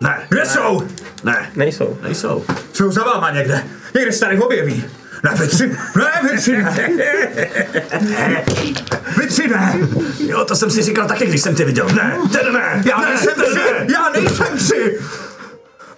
Ne, 0.00 0.26
Kde 0.28 0.46
jsou? 0.46 0.82
ne, 1.24 1.50
Nejsou. 1.56 1.98
nejsou. 2.02 2.44
Jsou 2.72 2.90
za 2.92 3.04
váma 3.04 3.30
někde. 3.30 3.64
Někde 3.94 4.12
se 4.12 4.20
tady 4.20 4.38
objeví. 4.38 4.84
Ne, 5.22 5.30
vy 5.34 5.48
tři, 5.48 5.66
ne, 5.96 6.30
vy 6.30 6.38
tři 6.38 6.52
ne. 6.56 6.92
Vy 9.16 9.26
tři 9.26 9.48
ne. 9.48 9.78
Jo, 10.18 10.44
to 10.44 10.56
jsem 10.56 10.70
si 10.70 10.82
říkal 10.82 11.08
taky, 11.08 11.26
když 11.26 11.40
jsem 11.42 11.54
tě 11.54 11.64
viděl. 11.64 11.88
Ne, 11.88 12.18
ten 12.32 12.52
ne, 12.52 12.82
Já 12.86 13.00
ne, 13.00 13.08
nejsem 13.08 13.34
ten 13.34 13.44
tři, 13.44 13.58
ne. 13.58 13.86
já 13.92 14.08
nejsem 14.08 14.58
tři. 14.58 14.98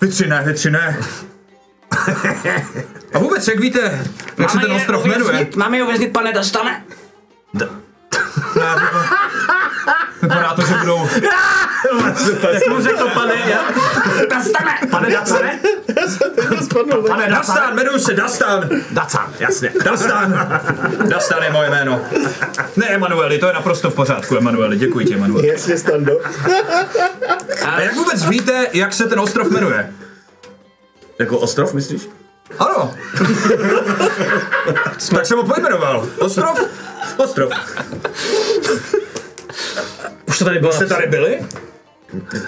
Vy 0.01 0.09
tři 0.09 0.27
ne, 0.27 0.43
vy 0.47 0.55
tři 0.55 0.71
ne. 0.71 0.99
A 3.15 3.19
vůbec, 3.19 3.49
jak 3.49 3.61
víte, 3.61 4.05
jak 4.39 4.51
se 4.51 4.59
ten 4.59 4.73
ostrov 4.73 5.05
jmenuje? 5.05 5.47
Máme 5.57 5.77
je 5.77 5.83
uvěznit, 5.83 6.13
pane 6.13 6.33
Dastane? 6.33 6.85
Ne, 7.53 7.67
vypadá- 10.23 10.55
to, 10.55 10.63
že 10.63 10.75
budou... 10.75 11.09
Jak 12.53 12.67
mu 12.69 12.83
řekl 12.83 13.09
pane, 13.09 13.35
jak? 13.47 13.79
Dastane! 14.31 14.79
Pane 14.91 15.11
Dacane? 15.11 15.59
Pane 17.09 17.29
Dastan, 17.31 17.73
jmenuji 17.73 17.99
se 18.01 18.15
Dastan. 18.15 18.69
Dacan, 18.91 19.33
jasně. 19.39 19.73
Dastan. 19.85 20.49
Dastan 21.09 21.43
je 21.43 21.51
moje 21.51 21.71
jméno. 21.71 22.01
Ne, 22.77 22.87
Emanueli, 22.89 23.39
to 23.39 23.47
je 23.47 23.53
naprosto 23.53 23.91
v 23.91 23.95
pořádku, 23.95 24.37
Emanueli. 24.37 24.77
Děkuji 24.77 25.07
ti, 25.07 25.15
Emanueli. 25.15 25.49
Jasně, 25.49 25.79
Stando. 25.79 26.13
A 27.67 27.81
jak 27.81 27.95
vůbec 27.95 28.25
víte, 28.25 28.67
jak 28.73 28.93
se 28.93 29.07
ten 29.07 29.21
ostrov 29.21 29.51
jmenuje? 29.51 29.93
Jako 31.19 31.39
ostrov, 31.39 31.75
myslíš? 31.75 32.09
Ano. 32.59 32.95
tak 35.15 35.27
jsem 35.27 35.39
ho 35.39 35.45
pojmenoval. 35.45 36.07
Ostrov? 36.19 36.61
Ostrov. 37.17 37.53
Už 40.33 40.38
to 40.38 40.45
tady 40.45 40.59
bylo. 40.59 40.73
Jste 40.73 40.87
tady 40.87 41.07
byli? 41.07 41.38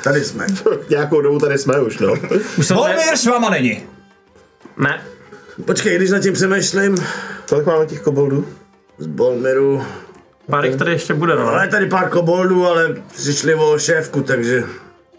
Tady 0.02 0.24
jsme. 0.24 0.46
Nějakou 0.90 1.20
dobu 1.20 1.38
tady 1.38 1.58
jsme 1.58 1.80
už, 1.80 1.98
no. 1.98 2.12
Už 2.58 2.66
jsem 2.66 2.76
tady... 2.76 2.94
Volmír 2.94 3.16
s 3.16 3.26
váma 3.26 3.50
není. 3.50 3.82
Ne. 4.76 5.02
Počkej, 5.64 5.96
když 5.96 6.10
nad 6.10 6.18
tím 6.18 6.32
přemýšlím, 6.34 6.96
Kolik 7.48 7.66
máme 7.66 7.86
těch 7.86 8.00
koboldů? 8.00 8.48
z 8.98 9.06
Bolmeru. 9.06 9.82
Pár 10.50 10.64
jich 10.64 10.76
tady 10.76 10.92
ještě 10.92 11.14
bude, 11.14 11.36
no. 11.36 11.48
Ale 11.48 11.64
je 11.64 11.68
tady 11.68 11.86
pár 11.86 12.08
koboldů, 12.08 12.66
ale 12.66 12.94
přišli 13.14 13.54
o 13.54 13.78
šéfku, 13.78 14.22
takže... 14.22 14.64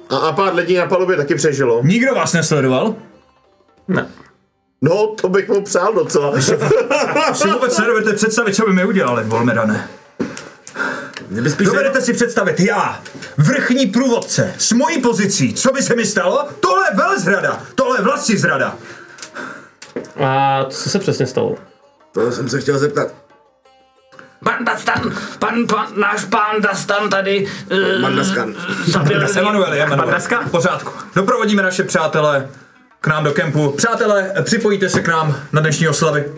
A, 0.10 0.18
a 0.18 0.32
pár 0.32 0.56
lidí 0.56 0.76
na 0.76 0.86
palubě 0.86 1.18
taky 1.18 1.36
přežilo. 1.36 1.82
Nikdo 1.84 2.16
vás 2.16 2.34
nesledoval? 2.34 2.96
Ne. 3.88 4.08
No, 4.82 5.08
to 5.22 5.30
bych 5.30 5.50
mu 5.50 5.62
přál 5.64 5.94
docela. 5.94 6.34
Si 7.34 7.48
vůbec 7.48 7.78
nedovedete 7.80 8.14
představit, 8.14 8.56
co 8.56 8.66
by 8.66 8.74
mi 8.74 8.86
udělali, 8.86 9.24
Volmerane. 9.24 9.88
Spíš 11.50 11.68
Dovedete 11.68 12.02
si 12.02 12.14
představit, 12.14 12.60
já, 12.60 13.02
vrchní 13.38 13.86
průvodce, 13.88 14.54
s 14.58 14.72
mojí 14.72 15.02
pozicí, 15.02 15.54
co 15.54 15.74
by 15.74 15.82
se 15.82 15.96
mi 15.96 16.06
stalo? 16.06 16.48
Tohle 16.60 16.84
je 16.92 16.98
velzrada, 16.98 17.62
tohle 17.76 17.98
je 17.98 18.02
vlastní 18.02 18.38
zrada. 18.38 18.76
A 20.24 20.66
co 20.70 20.90
se 20.90 21.00
přesně 21.00 21.28
stalo? 21.28 21.56
To 22.12 22.32
jsem 22.32 22.50
se 22.50 22.62
chtěl 22.62 22.78
zeptat. 22.78 23.08
Pan 24.44 24.66
Dastan, 24.66 25.14
pan, 25.40 25.68
pan, 25.68 25.88
náš 25.96 26.26
pán 26.26 26.62
Dastan 26.62 27.10
tady... 27.10 27.48
Uh, 27.72 28.02
Pan 28.02 28.16
Daskan. 28.16 28.56
Zabil 28.86 29.28
Emanueli, 29.38 29.82
Emanueli. 29.82 30.12
Daska? 30.12 30.42
V 30.42 30.52
pořádku. 30.52 30.92
Doprovodíme 31.16 31.64
naše 31.64 31.84
přátele 31.84 32.50
k 33.02 33.08
nám 33.08 33.24
do 33.24 33.32
kempu. 33.32 33.72
Přátelé, 33.72 34.34
připojíte 34.44 34.90
se 34.90 35.02
k 35.02 35.08
nám 35.08 35.40
na 35.52 35.62
dnešní 35.62 35.88
oslavy. 35.88 36.34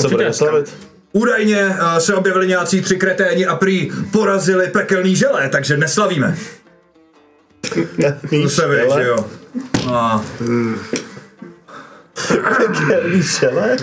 Co 0.00 0.08
budeme 0.08 0.32
slavit? 0.32 0.91
Údajně 1.12 1.66
uh, 1.66 1.96
se 1.98 2.14
objevili 2.14 2.46
nějací 2.46 2.80
tři 2.80 2.96
kreténi 2.96 3.46
a 3.46 3.56
prý 3.56 3.92
porazili 4.12 4.66
pekelný 4.68 5.16
želé, 5.16 5.48
takže 5.48 5.76
neslavíme. 5.76 6.36
To 8.42 8.48
se 8.48 8.68
ví, 8.68 8.76
že 8.94 9.02
jo. 9.04 9.16
A, 9.92 10.24
Žele? 13.40 13.76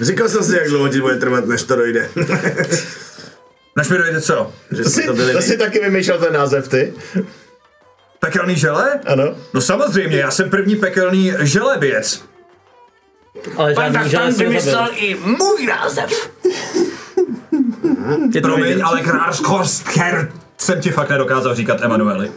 Říkal 0.00 0.28
jsem 0.28 0.44
si, 0.44 0.56
jak 0.56 0.68
dlouho 0.68 0.88
ti 0.88 1.00
bude 1.00 1.16
trvat, 1.16 1.46
než 1.46 1.62
to 1.62 1.76
dojde. 1.76 2.10
než 3.76 3.88
mi 3.88 3.98
dojde 3.98 4.20
co? 4.20 4.52
že 4.70 4.82
To 4.82 4.90
jsme 4.90 5.02
si, 5.02 5.06
to 5.08 5.14
byli 5.14 5.32
to 5.32 5.38
my. 5.38 5.44
si 5.44 5.58
taky 5.58 5.78
vymýšlel 5.80 6.18
ten 6.18 6.32
název, 6.32 6.68
ty? 6.68 6.92
Pekelný 8.20 8.56
želé? 8.56 9.00
Ano. 9.06 9.36
No 9.54 9.60
samozřejmě, 9.60 10.16
já 10.18 10.30
jsem 10.30 10.50
první 10.50 10.76
pekelný 10.76 11.32
želeběc. 11.40 12.24
Ale 13.56 13.74
Pan 13.74 14.08
žádný 14.08 14.32
si 14.32 14.44
vymyslel 14.44 14.88
i 14.94 15.14
můj 15.24 15.66
název. 15.66 16.30
Je 18.34 18.40
Promiň, 18.40 18.82
ale 18.84 19.00
Krárskostker 19.00 20.32
jsem 20.58 20.80
ti 20.80 20.90
fakt 20.90 21.10
nedokázal 21.10 21.54
říkat 21.54 21.82
Emanueli. 21.82 22.30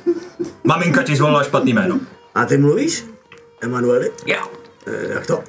Maminka 0.64 1.04
ti 1.04 1.16
zvolila 1.16 1.44
špatný 1.44 1.74
jméno. 1.74 2.00
A 2.36 2.46
ty 2.46 2.58
mluvíš? 2.58 3.06
Emanueli? 3.62 4.12
Jo, 4.26 4.38
Eh, 4.88 5.14
Jak 5.14 5.28
to? 5.28 5.44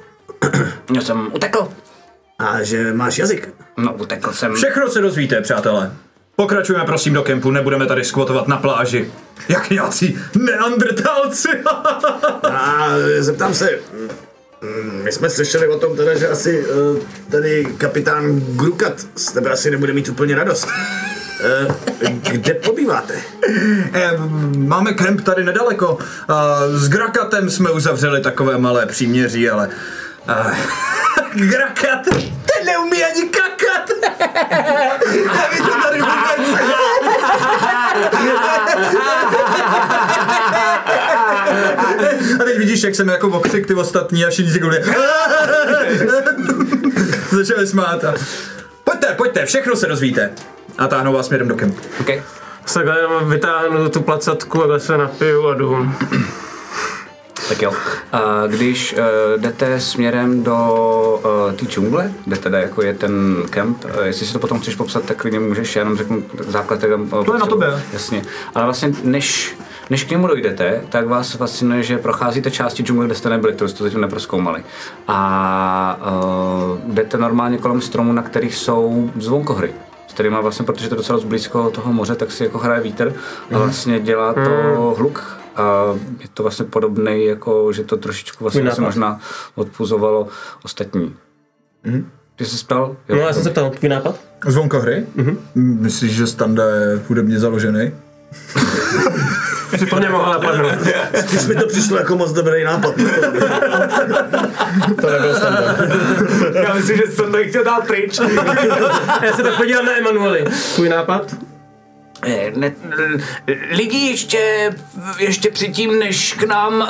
já 0.95 1.01
jsem 1.01 1.29
utekl. 1.33 1.67
A 2.39 2.63
že 2.63 2.93
máš 2.93 3.17
jazyk? 3.17 3.49
No, 3.77 3.93
utekl 3.93 4.31
jsem. 4.33 4.53
Všechno 4.55 4.89
se 4.89 5.01
dozvíte, 5.01 5.41
přátelé. 5.41 5.93
Pokračujeme 6.35 6.85
prosím 6.85 7.13
do 7.13 7.23
kempu, 7.23 7.51
nebudeme 7.51 7.85
tady 7.85 8.03
skvotovat 8.03 8.47
na 8.47 8.57
pláži. 8.57 9.11
Jak 9.49 9.69
nějací 9.69 10.17
neandrtálci. 10.35 11.47
A 12.51 12.87
zeptám 13.19 13.53
se, 13.53 13.79
my 15.03 15.11
jsme 15.11 15.29
slyšeli 15.29 15.67
o 15.67 15.79
tom 15.79 15.95
teda, 15.95 16.17
že 16.17 16.27
asi 16.27 16.65
eh, 16.65 17.01
tady 17.31 17.65
kapitán 17.77 18.39
Grukat 18.39 18.93
z 19.15 19.31
tebe 19.31 19.49
asi 19.51 19.71
nebude 19.71 19.93
mít 19.93 20.09
úplně 20.09 20.35
radost. 20.35 20.67
Eh, 21.43 21.67
Kde 22.31 22.53
pobýváte? 22.53 23.13
Eh, 23.93 24.11
Máme 24.57 24.93
kemp 24.93 25.21
tady 25.21 25.43
nedaleko. 25.43 25.97
S 26.73 26.89
Grakatem 26.89 27.49
jsme 27.49 27.71
uzavřeli 27.71 28.21
takové 28.21 28.57
malé 28.57 28.85
příměří, 28.85 29.49
ale... 29.49 29.69
Grakat, 31.33 32.03
ten 32.23 32.65
neumí 32.65 33.03
ani 33.03 33.29
kakat. 33.29 33.89
To 35.57 35.81
tady 35.83 36.01
vůbec. 36.01 36.59
A 42.39 42.43
teď 42.43 42.57
vidíš, 42.57 42.83
jak 42.83 42.95
jsem 42.95 43.07
jako 43.07 43.27
okřik 43.27 43.67
ty 43.67 43.73
ostatní 43.73 44.25
a 44.25 44.29
všichni 44.29 44.51
si 44.51 44.59
kvůli... 44.59 44.83
Začali 47.31 47.67
smát 47.67 48.03
a... 48.03 48.13
Pojďte, 48.83 49.07
pojďte, 49.07 49.45
všechno 49.45 49.75
se 49.75 49.87
dozvíte. 49.87 50.31
A 50.77 50.87
táhnou 50.87 51.13
vás 51.13 51.25
směrem 51.25 51.47
do 51.47 51.55
kempu. 51.55 51.81
Okay. 51.99 52.23
Se 52.65 52.73
takhle 52.73 52.97
jenom 52.99 53.29
vytáhnu 53.29 53.89
tu 53.89 54.01
placatku, 54.01 54.57
takhle 54.57 54.79
se 54.79 54.97
napiju 54.97 55.47
a 55.47 55.53
jdu. 55.53 55.91
Tak 57.49 57.61
jo. 57.61 57.73
A 58.11 58.47
když 58.47 58.93
uh, 58.93 59.41
jdete 59.41 59.79
směrem 59.79 60.43
do 60.43 60.57
uh, 61.47 61.55
té 61.55 61.65
džungle, 61.65 62.11
kde 62.25 62.37
teda 62.37 62.59
jako 62.59 62.81
je 62.81 62.93
ten 62.93 63.35
kemp, 63.49 63.85
uh, 63.85 63.91
jestli 64.03 64.25
si 64.25 64.33
to 64.33 64.39
potom 64.39 64.59
chceš 64.59 64.75
popsat, 64.75 65.03
tak 65.05 65.17
klidně 65.17 65.39
můžeš, 65.39 65.75
já 65.75 65.79
jenom 65.79 65.97
řeknu 65.97 66.23
základ. 66.47 66.83
Uh, 66.83 67.25
To 67.25 67.33
je 67.33 67.39
na 67.39 67.45
tobě. 67.45 67.67
Jasně. 67.93 68.21
Ale 68.55 68.65
vlastně 68.65 68.93
než, 69.03 69.55
než 69.91 70.03
k 70.03 70.09
němu 70.09 70.27
dojdete, 70.27 70.81
tak 70.89 71.07
vás 71.07 71.31
fascinuje, 71.31 71.83
že 71.83 71.97
procházíte 71.97 72.51
části 72.51 72.83
džungle, 72.83 73.05
kde 73.05 73.15
jste 73.15 73.29
nebyli, 73.29 73.53
kterou 73.53 73.67
jste 73.67 73.83
zatím 73.83 74.01
neproskoumali. 74.01 74.63
A 75.07 75.99
uh, 76.83 76.93
jdete 76.93 77.17
normálně 77.17 77.57
kolem 77.57 77.81
stromů, 77.81 78.13
na 78.13 78.21
kterých 78.21 78.55
jsou 78.55 79.11
zvonkohry 79.15 79.73
s 80.07 80.13
kterýma 80.13 80.41
vlastně, 80.41 80.65
protože 80.65 80.89
to 80.89 80.95
je 80.95 80.97
docela 80.97 81.19
blízko 81.25 81.69
toho 81.69 81.93
moře, 81.93 82.15
tak 82.15 82.31
si 82.31 82.43
jako 82.43 82.57
hraje 82.57 82.81
vítr 82.81 83.13
a 83.51 83.57
vlastně 83.57 83.99
dělá 83.99 84.33
to 84.33 84.95
hluk 84.97 85.37
a 85.55 85.83
je 86.19 86.27
to 86.33 86.43
vlastně 86.43 86.65
podobný, 86.65 87.25
jako 87.25 87.73
že 87.73 87.83
to 87.83 87.97
trošičku 87.97 88.43
vlastně, 88.43 88.63
nápad. 88.63 88.81
možná 88.81 89.19
odpuzovalo 89.55 90.27
ostatní. 90.63 91.15
Ty 92.35 92.45
jsi 92.45 92.65
ptal? 92.65 92.95
Jo. 93.09 93.15
No 93.15 93.21
já 93.21 93.33
jsem 93.33 93.43
se 93.43 93.49
ptal, 93.49 93.69
tvůj 93.69 93.89
nápad? 93.89 94.15
Zvonko 94.47 94.79
hry? 94.79 95.05
Mm-hmm. 95.17 95.37
Myslíš, 95.55 96.11
že 96.11 96.27
Standa 96.27 96.69
je 96.69 97.01
hudebně 97.07 97.39
založený? 97.39 97.91
To 99.89 99.99
nemohla 99.99 100.31
napadnout. 100.31 100.71
Když 101.29 101.45
mi 101.47 101.55
to 101.55 101.67
přišlo 101.67 101.97
jako 101.97 102.15
moc 102.15 102.31
dobrý 102.31 102.63
nápad. 102.63 102.95
To 105.01 105.09
nebyl 105.09 105.35
standard. 105.35 105.79
Já 106.63 106.73
myslím, 106.73 106.97
že 106.97 107.03
jsem 107.11 107.31
to 107.31 107.37
chtěl 107.47 107.63
dát 107.63 107.87
pryč. 107.87 108.19
Já 109.21 109.33
se 109.35 109.43
tak 109.43 109.57
podívám 109.57 109.85
na 109.85 109.97
Emanueli. 109.97 110.45
Tvůj 110.75 110.89
nápad? 110.89 111.35
Eh, 112.23 112.51
Ne, 112.55 112.71
lidi 113.71 113.97
ještě, 113.97 114.73
ještě 115.19 115.51
předtím, 115.51 115.99
než 115.99 116.33
k 116.33 116.43
nám 116.43 116.73
uh, 116.73 116.85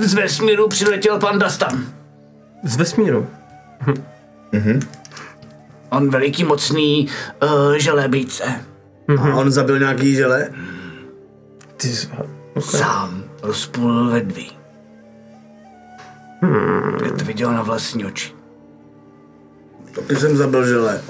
z 0.00 0.14
vesmíru 0.14 0.68
přiletěl 0.68 1.18
pan 1.18 1.38
Dastan. 1.38 1.84
Z 2.64 2.76
vesmíru. 2.76 3.26
On 5.90 6.10
veliký, 6.10 6.44
mocný 6.44 7.08
uh, 7.42 7.72
želebíce. 7.74 8.44
A 9.20 9.34
on 9.34 9.50
zabil 9.50 9.78
nějaký 9.78 10.14
žele? 10.14 10.48
Ty 11.80 11.88
jsi... 11.88 12.08
Sám 12.60 13.24
rozpůl 13.42 14.08
ledví. 14.08 14.52
Hmm. 16.42 16.98
Já 17.04 17.10
to 17.10 17.24
viděl 17.24 17.52
na 17.52 17.62
vlastní 17.62 18.04
oči. 18.04 18.32
Taky 19.94 20.16
jsem 20.16 20.36
zabil 20.36 20.66
žele. 20.66 21.02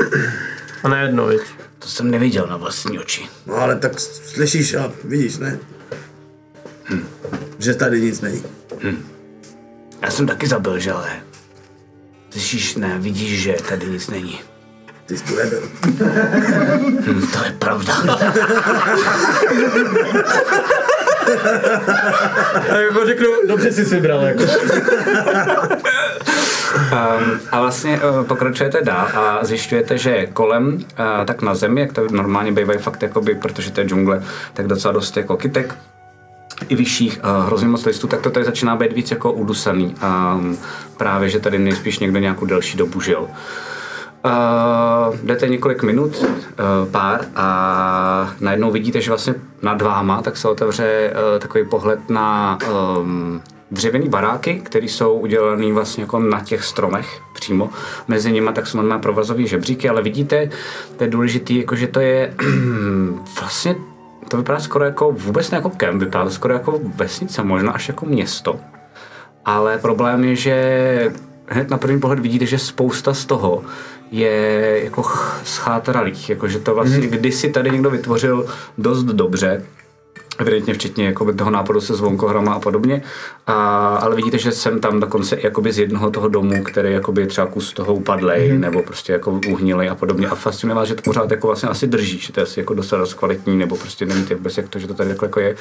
A 0.82 0.88
ne 0.88 1.02
jedno, 1.02 1.26
viď? 1.26 1.40
To 1.78 1.88
jsem 1.88 2.10
neviděl 2.10 2.46
na 2.46 2.56
vlastní 2.56 2.98
oči. 2.98 3.28
No 3.46 3.54
ale 3.54 3.76
tak 3.76 4.00
slyšíš 4.00 4.74
a 4.74 4.92
vidíš, 5.04 5.38
ne? 5.38 5.58
Že 7.58 7.74
tady 7.74 8.00
nic 8.00 8.20
není. 8.20 8.44
Já 10.02 10.10
jsem 10.10 10.26
taky 10.26 10.46
zabil 10.46 10.78
žele. 10.78 11.22
Slyšíš, 12.30 12.74
ne, 12.76 12.98
vidíš, 12.98 13.42
že 13.42 13.56
tady 13.68 13.86
nic 13.86 14.08
není. 14.08 14.40
Ty 15.11 15.16
jsi 15.16 15.24
tu 15.24 15.36
nebyl. 15.36 15.62
To 17.32 17.44
je 17.44 17.52
pravda. 17.58 17.94
A 22.70 22.76
jako 22.76 23.06
řeknu, 23.06 23.26
dobře 23.48 23.72
jsi 23.72 23.84
vybral, 23.84 24.22
jako. 24.22 24.42
Um, 26.92 27.40
a 27.50 27.61
vlastně 27.61 28.00
uh, 28.00 28.26
pokračujete 28.26 28.82
dál 28.82 29.08
a 29.14 29.44
zjišťujete, 29.44 29.98
že 29.98 30.26
kolem, 30.26 30.74
uh, 30.74 30.80
tak 31.24 31.42
na 31.42 31.54
zemi, 31.54 31.80
jak 31.80 31.92
to 31.92 32.06
normálně 32.11 32.52
bývají 32.52 32.78
fakt, 32.78 33.02
jakoby, 33.02 33.34
protože 33.34 33.70
to 33.70 33.80
je 33.80 33.86
džungle, 33.86 34.22
tak 34.54 34.66
docela 34.66 34.92
dost 34.92 35.16
jako 35.16 35.36
kytek, 35.36 35.74
i 36.68 36.74
vyšších, 36.74 37.20
uh, 37.24 37.46
hrozně 37.46 37.68
moc 37.68 37.84
listů, 37.84 38.06
tak 38.06 38.20
to 38.20 38.30
tady 38.30 38.44
začíná 38.44 38.76
být 38.76 38.92
víc 38.92 39.11
jako 39.11 39.32
udusaný. 39.32 39.94
Um, 40.34 40.58
právě, 40.96 41.28
že 41.28 41.40
tady 41.40 41.58
nejspíš 41.58 41.98
někdo 41.98 42.18
nějakou 42.18 42.46
delší 42.46 42.78
dobu 42.78 43.00
žil. 43.00 43.20
Uh, 43.20 43.36
jdete 45.22 45.48
několik 45.48 45.82
minut, 45.82 46.22
uh, 46.22 46.90
pár 46.90 47.20
a 47.36 48.32
najednou 48.40 48.70
vidíte, 48.70 49.00
že 49.00 49.10
vlastně 49.10 49.34
nad 49.62 49.82
váma 49.82 50.22
tak 50.22 50.36
se 50.36 50.48
otevře 50.48 51.12
uh, 51.12 51.38
takový 51.38 51.64
pohled 51.64 52.10
na 52.10 52.58
um, 52.98 53.42
dřevěný 53.70 54.08
baráky, 54.08 54.60
které 54.64 54.86
jsou 54.86 55.18
udělané 55.18 55.72
vlastně 55.72 56.02
jako 56.02 56.18
na 56.18 56.40
těch 56.40 56.64
stromech 56.64 57.20
přímo. 57.34 57.70
Mezi 58.08 58.32
nimi 58.32 58.50
tak 58.52 58.66
jsou 58.66 58.78
normálně 58.78 59.02
provazové 59.02 59.46
žebříky, 59.46 59.88
ale 59.88 60.02
vidíte, 60.02 60.50
to 60.96 61.04
je 61.04 61.10
důležité, 61.10 61.52
jako 61.52 61.76
že 61.76 61.86
to 61.86 62.00
je 62.00 62.34
vlastně 63.40 63.76
to 64.28 64.36
vypadá 64.36 64.60
skoro 64.60 64.84
jako 64.84 65.12
vůbec 65.12 65.50
ne 65.50 65.56
jako 65.56 65.70
kemp, 65.70 66.00
vypadá 66.02 66.24
to 66.24 66.30
skoro 66.30 66.54
jako 66.54 66.80
vesnice, 66.96 67.42
možná 67.42 67.72
až 67.72 67.88
jako 67.88 68.06
město. 68.06 68.60
Ale 69.44 69.78
problém 69.78 70.24
je, 70.24 70.36
že 70.36 71.12
hned 71.51 71.70
na 71.70 71.78
první 71.78 72.01
pohled 72.01 72.18
vidíte, 72.18 72.46
že 72.46 72.59
spousta 72.59 73.14
z 73.14 73.24
toho 73.24 73.62
je 74.11 74.80
jako 74.84 75.03
ch- 75.03 75.40
schátralých, 75.44 76.30
jako 76.30 76.48
že 76.48 76.59
to 76.59 76.74
vlastně 76.74 76.98
mm. 76.98 77.11
kdysi 77.11 77.51
tady 77.51 77.70
někdo 77.70 77.90
vytvořil 77.90 78.46
dost 78.78 79.05
dobře, 79.05 79.64
evidentně 80.41 80.74
včetně 80.74 81.07
jakoby 81.07 81.32
toho 81.34 81.51
nápadu 81.51 81.80
se 81.80 81.95
zvonkohrama 81.95 82.53
a 82.53 82.61
podobně, 82.61 83.03
a, 83.47 83.97
ale 83.97 84.16
vidíte, 84.16 84.38
že 84.38 84.53
jsem 84.53 84.80
tam 84.80 85.01
dokonce 85.01 85.38
jakoby 85.43 85.72
z 85.72 85.78
jednoho 85.78 86.11
toho 86.11 86.28
domu, 86.28 86.64
který 86.64 86.93
jakoby 86.93 87.26
třeba 87.26 87.47
kus 87.47 87.72
toho 87.72 87.95
upadlej, 87.95 88.53
mm. 88.53 88.61
nebo 88.61 88.82
prostě 88.82 89.12
jako 89.12 89.41
uhnilej 89.49 89.88
a 89.88 89.95
podobně 89.95 90.28
a 90.28 90.34
fascinuje 90.34 90.74
vás, 90.76 90.88
že 90.88 90.95
to 90.95 91.03
pořád 91.03 91.30
jako 91.30 91.47
vlastně 91.47 91.68
asi 91.68 91.86
drží, 91.86 92.18
že 92.18 92.32
to 92.32 92.41
je 92.41 92.45
asi 92.45 92.61
jako 92.61 92.74
dost 92.74 93.14
kvalitní, 93.14 93.57
nebo 93.57 93.76
prostě 93.76 94.07
nevíte 94.07 94.34
vůbec 94.34 94.57
jak 94.57 94.68
to, 94.68 94.78
že 94.78 94.86
to 94.86 94.95
tady 94.95 95.09
takhle 95.09 95.26
jako 95.26 95.41
je. 95.41 95.57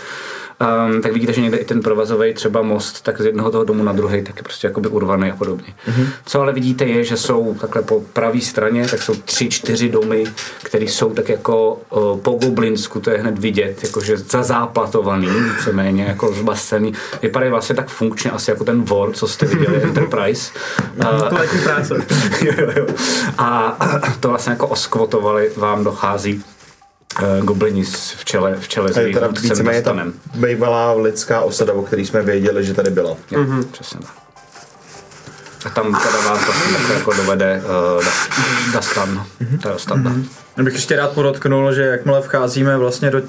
Um, 0.88 1.02
tak 1.02 1.14
vidíte, 1.14 1.34
že 1.34 1.42
někde 1.42 1.58
i 1.58 1.66
ten 1.66 1.82
provazový 1.82 2.34
třeba 2.34 2.62
most, 2.62 3.02
tak 3.02 3.22
z 3.22 3.26
jednoho 3.26 3.52
toho 3.52 3.64
domu 3.64 3.84
na 3.84 3.94
druhý, 3.94 4.24
tak 4.24 4.36
je 4.36 4.44
prostě 4.44 4.68
jakoby 4.68 4.88
urvaný 4.88 5.32
a 5.32 5.36
podobně. 5.36 5.74
Mm-hmm. 5.88 6.08
Co 6.26 6.42
ale 6.42 6.54
vidíte 6.54 6.86
je, 6.86 7.04
že 7.04 7.18
jsou 7.18 7.56
takhle 7.62 7.82
po 7.82 8.04
pravé 8.14 8.42
straně, 8.42 8.88
tak 8.88 9.02
jsou 9.02 9.14
tři, 9.14 9.50
čtyři 9.50 9.90
domy, 9.90 10.24
které 10.64 10.86
jsou 10.86 11.14
tak 11.14 11.30
jako 11.30 11.82
uh, 11.90 12.20
po 12.20 12.32
goblinsku, 12.32 13.00
to 13.00 13.10
je 13.10 13.18
hned 13.18 13.40
vidět, 13.40 13.84
jakože 13.84 14.18
zazáplatovaný, 14.70 15.28
víceméně 15.28 16.04
jako 16.04 16.34
zbasený. 16.34 16.94
Vypadají 17.22 17.52
vlastně 17.52 17.76
tak 17.76 17.90
funkčně 17.90 18.32
asi 18.32 18.52
jako 18.52 18.64
ten 18.64 18.84
War, 18.84 19.12
co 19.12 19.28
jste 19.28 19.46
viděli, 19.46 19.82
Enterprise. 19.84 20.52
Práce. 21.64 21.94
jo, 22.42 22.54
jo. 22.76 22.86
A 23.38 23.78
to 24.20 24.30
vlastně 24.30 24.52
jako 24.52 24.68
oskvotovali, 24.68 25.52
vám 25.58 25.84
dochází 25.84 26.44
uh, 27.22 27.46
goblini 27.46 27.86
s- 27.86 28.12
v 28.12 28.26
čele, 28.26 28.56
v 28.60 28.68
čele 28.68 28.90
s 28.90 28.94
To 28.94 29.00
je 29.00 29.04
jejich 29.04 29.16
teda 29.16 29.28
víceméně 29.28 29.82
ta 29.82 29.96
bývalá 30.36 30.94
lidská 30.94 31.42
osada, 31.42 31.74
o 31.74 31.82
který 31.82 32.06
jsme 32.06 32.22
věděli, 32.22 32.66
že 32.66 32.74
tady 32.74 32.92
byla. 32.92 33.16
Jo, 33.32 33.40
mm-hmm. 33.44 33.64
přesně 33.72 34.00
tak. 34.00 34.29
A 35.66 35.70
tam 35.70 35.86
teda 35.86 36.30
vás 36.30 36.46
vlastně 36.46 36.74
takhle 36.74 36.96
jako 36.96 37.14
dovede 37.14 37.62
uh, 37.98 38.04
Dastan. 38.74 39.26
Mm-hmm. 39.42 39.60
To 39.60 39.70
je 39.70 39.80
standard. 39.80 40.16
Mm-hmm. 40.16 40.30
Já 40.58 40.64
bych 40.64 40.74
ještě 40.74 40.96
rád 40.96 41.12
podotknul, 41.12 41.74
že 41.74 41.82
jakmile 41.82 42.22
vcházíme 42.22 42.78
vlastně 42.78 43.12
do, 43.12 43.22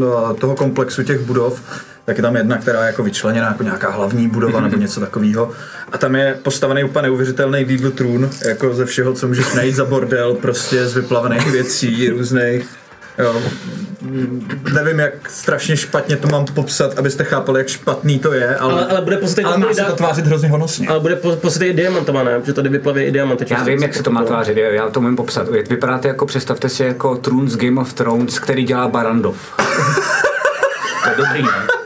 do 0.00 0.36
toho 0.40 0.54
komplexu 0.54 1.02
těch 1.02 1.20
budov, 1.20 1.62
tak 2.04 2.16
je 2.16 2.22
tam 2.22 2.36
jedna, 2.36 2.58
která 2.58 2.80
je 2.80 2.86
jako 2.86 3.02
vyčleněná 3.02 3.46
jako 3.46 3.62
nějaká 3.62 3.90
hlavní 3.90 4.28
budova 4.28 4.60
nebo 4.60 4.76
něco 4.76 5.00
takového. 5.00 5.50
A 5.92 5.98
tam 5.98 6.16
je 6.16 6.38
postavený 6.42 6.84
úplně 6.84 7.02
neuvěřitelný 7.02 7.64
Lidl 7.64 7.90
trůn, 7.90 8.30
jako 8.48 8.74
ze 8.74 8.86
všeho, 8.86 9.12
co 9.12 9.28
můžeš 9.28 9.52
najít 9.54 9.74
za 9.74 9.84
bordel, 9.84 10.34
prostě 10.34 10.86
z 10.86 10.94
vyplavených 10.94 11.50
věcí, 11.50 12.08
různých. 12.08 12.68
Jo. 13.18 13.42
Nevím, 14.74 14.98
jak 14.98 15.30
strašně 15.30 15.76
špatně 15.76 16.16
to 16.16 16.28
mám 16.28 16.44
popsat, 16.44 16.98
abyste 16.98 17.24
chápali, 17.24 17.60
jak 17.60 17.68
špatný 17.68 18.18
to 18.18 18.32
je, 18.32 18.56
ale, 18.56 18.72
Ale, 18.72 18.86
ale 18.86 19.00
bude 19.00 19.18
ale 19.44 19.58
má 19.58 19.74
se 19.74 19.84
to 19.84 19.92
tvářit 19.92 20.26
hrozně 20.26 20.48
honosně. 20.48 20.88
Ale 20.88 21.00
bude 21.00 21.16
po- 21.16 21.36
podstatě 21.36 21.66
i 21.66 21.72
diamantama, 21.72 22.22
ne? 22.22 22.40
Protože 22.40 22.52
tady 22.52 22.68
vyplaví 22.68 23.02
i 23.02 23.10
diamanty. 23.10 23.46
Já 23.50 23.62
vím, 23.64 23.82
jak 23.82 23.94
se 23.94 24.02
to 24.02 24.10
má 24.10 24.24
tvářit, 24.24 24.56
já 24.56 24.90
to 24.90 25.00
umím 25.00 25.16
popsat. 25.16 25.48
Vypadáte 25.48 26.08
jako, 26.08 26.26
představte 26.26 26.68
si 26.68 26.82
jako 26.84 27.16
trůn 27.16 27.48
z 27.48 27.56
Game 27.56 27.80
of 27.80 27.92
Thrones, 27.92 28.38
který 28.38 28.64
dělá 28.64 28.88
Barandov. 28.88 29.36
to 31.04 31.10
je 31.10 31.16
dobrý, 31.16 31.42
ne? 31.42 31.77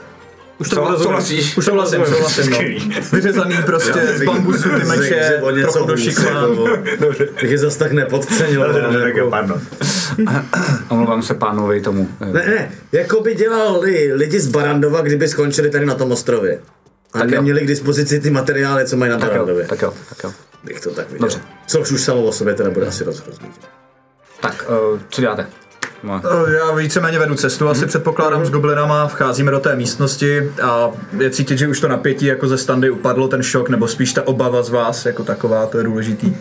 Už 0.58 0.68
to 0.68 0.76
rozumím. 0.76 1.02
souhlasíš? 1.02 1.56
Už 1.56 1.64
to 1.64 1.70
Souhlasím, 1.70 2.04
souhlasím, 2.06 2.50
no. 2.50 2.58
Vyřezaný 3.12 3.56
prostě 3.66 4.00
z 4.16 4.22
bambusu, 4.24 4.68
ty 4.68 4.84
meče, 4.86 5.40
trochu 5.62 5.86
do 5.86 5.96
šikma. 5.96 6.30
jako, 6.30 6.68
Tak 7.34 7.42
je 7.42 7.58
zas 7.58 7.76
tak 7.76 7.92
nepodceňoval. 7.92 8.92
jako. 9.06 9.30
pardon. 9.30 9.60
Omlouvám 10.88 11.22
se 11.22 11.34
pánovi 11.34 11.80
tomu. 11.80 12.08
eh, 12.20 12.26
Ne, 12.32 12.46
ne, 12.46 12.70
jako 12.92 13.20
by 13.20 13.34
dělali 13.34 14.10
lidi 14.12 14.40
z 14.40 14.48
Barandova, 14.48 15.00
kdyby 15.00 15.28
skončili 15.28 15.70
tady 15.70 15.86
na 15.86 15.94
tom 15.94 16.12
ostrově. 16.12 16.60
A 17.12 17.18
Tak 17.18 17.30
jo. 17.30 17.34
neměli 17.36 17.60
k 17.60 17.66
dispozici 17.66 18.20
ty 18.20 18.30
materiály, 18.30 18.86
co 18.86 18.96
mají 18.96 19.10
na 19.12 19.18
Tak 19.18 19.26
jo, 19.28 19.32
Barandově. 19.32 19.66
tak 19.66 19.82
jo, 19.82 19.94
tak 20.08 20.24
jo. 20.24 20.32
Bych 20.64 20.80
to 20.80 20.90
tak 20.90 21.06
viděl. 21.10 21.20
Dobře. 21.20 21.40
Což 21.66 21.90
už 21.90 22.00
samo 22.00 22.22
o 22.24 22.32
sobě 22.32 22.54
teda 22.54 22.70
bude 22.70 22.86
asi 22.86 23.04
rozhrozný. 23.04 23.48
Tak, 24.40 24.64
uh, 24.92 24.98
co 25.10 25.20
děláte? 25.20 25.46
Eh, 26.04 26.52
Já 26.52 26.74
víceméně 26.74 27.18
vedu 27.18 27.34
cestu, 27.34 27.68
asi 27.68 27.86
předpokládám 27.86 28.46
s 28.46 28.50
goblinama, 28.50 29.08
vcházíme 29.08 29.50
do 29.50 29.60
té 29.60 29.76
místnosti 29.76 30.52
a 30.62 30.90
je 31.18 31.30
cítit, 31.30 31.58
že 31.58 31.68
už 31.68 31.80
to 31.80 31.88
napětí 31.88 32.26
jako 32.26 32.48
ze 32.48 32.58
standy 32.58 32.90
upadlo, 32.90 33.28
ten 33.28 33.42
šok, 33.42 33.68
nebo 33.68 33.88
spíš 33.88 34.12
ta 34.12 34.26
obava 34.26 34.62
z 34.62 34.70
vás 34.70 35.06
jako 35.06 35.24
taková, 35.24 35.66
to 35.66 35.78
je 35.78 35.84
důležitý. 35.84 36.36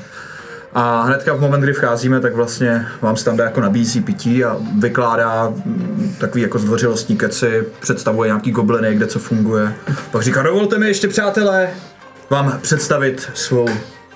A 0.74 1.02
hnedka 1.02 1.34
v 1.34 1.40
moment, 1.40 1.62
kdy 1.62 1.74
vcházíme, 1.74 2.20
tak 2.20 2.36
vlastně 2.36 2.88
vám 3.02 3.18
standa 3.18 3.44
jako 3.44 3.62
nabízí 3.62 4.02
pití 4.02 4.44
a 4.44 4.58
vykládá 4.80 5.50
mm, 5.50 6.16
takový 6.20 6.42
jako 6.42 6.60
zdvořilostní 6.60 7.18
keci, 7.18 7.64
představuje 7.80 8.28
nějaký 8.28 8.52
gobliny, 8.52 8.96
kde 8.96 9.08
co 9.08 9.20
funguje. 9.20 9.74
Pak 10.12 10.22
říká, 10.22 10.44
dovolte 10.44 10.78
mi 10.78 10.88
ještě 10.88 11.08
přátelé 11.08 11.70
vám 12.30 12.60
představit 12.62 13.30
svou 13.34 13.68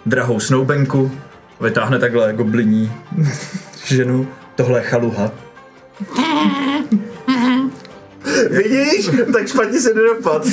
drahou 0.05 0.39
snoubenku. 0.39 1.11
Vytáhne 1.61 1.99
takhle 1.99 2.33
gobliní 2.33 2.91
ženu. 3.85 4.27
Tohle 4.56 4.80
je 4.80 4.84
chaluha. 4.84 5.32
Vidíš? 8.49 9.10
Tak 9.34 9.47
špatně 9.47 9.80
se 9.82 9.93
nedopad. 9.93 10.45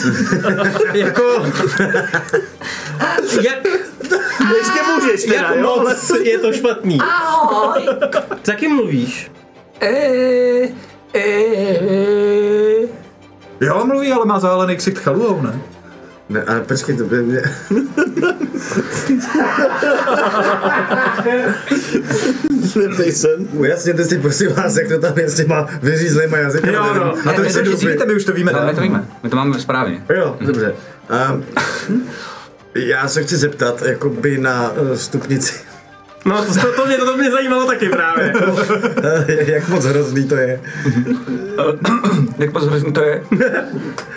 Jako... 0.93 1.47
Jak, 3.43 3.59
Ještě 4.57 4.81
můžeš 4.95 5.25
teda, 5.25 5.35
jak 5.35 5.57
jo? 5.57 5.71
Ale 5.71 5.83
moc 5.95 6.11
je 6.23 6.39
to 6.39 6.53
špatný? 6.53 6.99
Ahoj! 7.01 7.89
Taky 8.43 8.69
mluvíš? 8.69 9.31
Eh, 9.81 10.69
eh, 11.15 11.83
Jo, 13.61 13.85
mluví, 13.87 14.13
ale 14.13 14.27
má 14.27 14.41
záhalený 14.41 14.77
ksicht 14.77 14.99
chaluhou, 14.99 15.43
ne? 15.43 15.61
Ne, 16.33 16.43
ale 16.43 16.61
počkej, 16.61 16.97
to 16.97 17.05
by 17.05 17.23
mě... 17.23 17.43
Tyson. 22.97 23.49
Ujasněte 23.53 24.05
si 24.05 24.19
prosím 24.19 24.53
vás, 24.53 24.77
jak 24.77 24.89
to 24.89 24.99
tam 24.99 25.19
je 25.19 25.29
s 25.29 25.35
těma 25.35 25.69
vyřízlejma 25.83 26.39
jazyky. 26.39 26.73
Jo, 26.73 26.95
no. 26.95 27.15
A 27.31 27.33
to 27.33 27.43
vy 27.43 27.51
se 27.51 27.63
dozvíte, 27.63 28.07
my 28.07 28.15
už 28.15 28.25
to 28.25 28.33
víme. 28.33 28.53
No, 28.53 28.67
my 28.67 28.75
to 28.75 28.81
víme, 28.81 29.05
my 29.23 29.31
to 29.31 29.37
máme 29.37 29.59
správně. 29.59 30.05
Jo, 30.09 30.37
dobře. 30.41 30.75
Um, 31.33 31.45
já 32.75 33.09
se 33.09 33.23
chci 33.23 33.37
zeptat, 33.37 33.83
jakoby 33.83 34.39
na 34.39 34.71
uh, 34.71 34.95
stupnici 34.95 35.55
No 36.25 36.45
to, 36.45 36.73
to, 36.73 36.87
mě, 36.87 36.97
to 36.97 37.17
mě 37.17 37.31
zajímalo 37.31 37.67
taky 37.67 37.89
právě. 37.89 38.33
Jak 39.53 39.69
moc 39.69 39.85
hrozný 39.85 40.29
to 40.29 40.37
je. 40.37 40.61
Jak 42.39 42.53
moc 42.53 42.67
hrozný 42.67 42.93
to 42.93 43.03
je? 43.03 43.23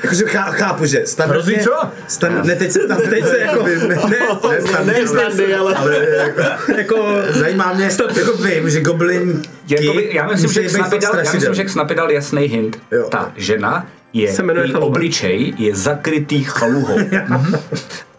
Jakože 0.03 0.26
chá, 0.26 0.43
chápu, 0.43 0.86
že 0.86 1.01
standardně... 1.06 1.53
Hrozný 1.53 1.64
co? 1.64 1.89
Stan, 2.08 2.47
ne, 2.47 2.56
teď 2.56 2.72
se 2.72 2.80
tam, 2.80 2.97
teď 3.10 3.28
se 3.28 3.39
jako... 3.39 3.64
Ne, 3.64 3.76
ne, 3.78 3.95
ne, 4.49 4.62
standardně, 4.62 5.01
Ne 5.01 5.08
standy, 5.08 5.56
ale... 5.56 5.76
ale 5.76 6.08
jako, 6.18 6.41
jako, 6.78 7.16
zajímá 7.30 7.74
mě, 7.74 7.89
jako 8.18 8.38
vím, 8.38 8.70
že 8.70 8.82
goblin 8.82 9.41
Jakoby, 9.68 10.10
já 10.14 10.28
myslím, 10.28 10.51
že 10.51 10.70
Snapy 10.70 10.99
dal, 10.99 11.16
já 11.16 11.34
myslím, 11.34 11.53
že 11.53 11.70
Snapy 11.70 11.95
dal 11.95 12.12
jasný 12.12 12.45
hint. 12.45 12.80
Jo. 12.91 13.08
Ta 13.10 13.32
žena 13.36 13.88
je, 14.14 14.34
Se 14.34 14.43
její 14.64 14.74
obličej 14.74 15.53
je 15.58 15.76
zakrytý 15.76 16.43
chaluhou. 16.43 16.97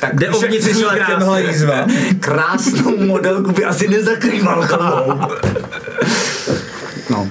tak 0.00 0.14
Jde 0.14 0.30
o 0.30 0.40
vnitřní 0.40 0.84
jízva. 1.36 1.86
krásnou 2.20 2.96
modelku 2.96 3.52
by 3.52 3.64
asi 3.64 3.88
nezakrýval 3.88 4.62
chaluhou. 4.62 5.20
No. 7.10 7.30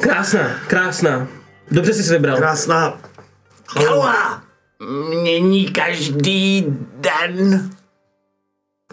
krásná, 0.00 0.40
krásná. 0.66 1.26
Dobře 1.70 1.94
jsi 1.94 2.02
si 2.02 2.12
vybral. 2.12 2.36
Krásná 2.36 2.98
Chaluha 3.68 4.42
mění 5.22 5.68
každý 5.68 6.66
den. 6.94 7.70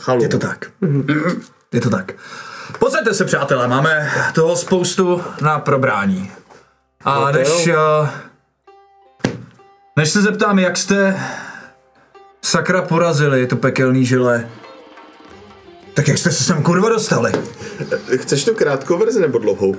chalu. 0.01 0.23
Je 0.23 0.29
to 0.29 0.37
tak. 0.39 0.65
Je 1.71 1.81
to 1.81 1.89
tak. 1.89 2.11
Posaďte 2.79 3.13
se, 3.13 3.25
přátelé, 3.25 3.67
máme 3.67 4.11
toho 4.33 4.55
spoustu 4.55 5.21
na 5.41 5.59
probrání. 5.59 6.31
A 7.05 7.31
než, 7.31 7.67
uh, 7.67 8.09
než 9.97 10.09
se 10.09 10.21
zeptám, 10.21 10.59
jak 10.59 10.77
jste 10.77 11.19
sakra 12.43 12.81
porazili 12.81 13.47
to 13.47 13.55
pekelný 13.55 14.05
žile, 14.05 14.49
tak 15.93 16.07
jak 16.07 16.17
jste 16.17 16.31
se 16.31 16.43
sem 16.43 16.63
kurva 16.63 16.89
dostali? 16.89 17.31
Chceš 18.15 18.45
tu 18.45 18.53
krátkou 18.53 18.97
verzi 18.97 19.21
nebo 19.21 19.37
dlouhou? 19.37 19.75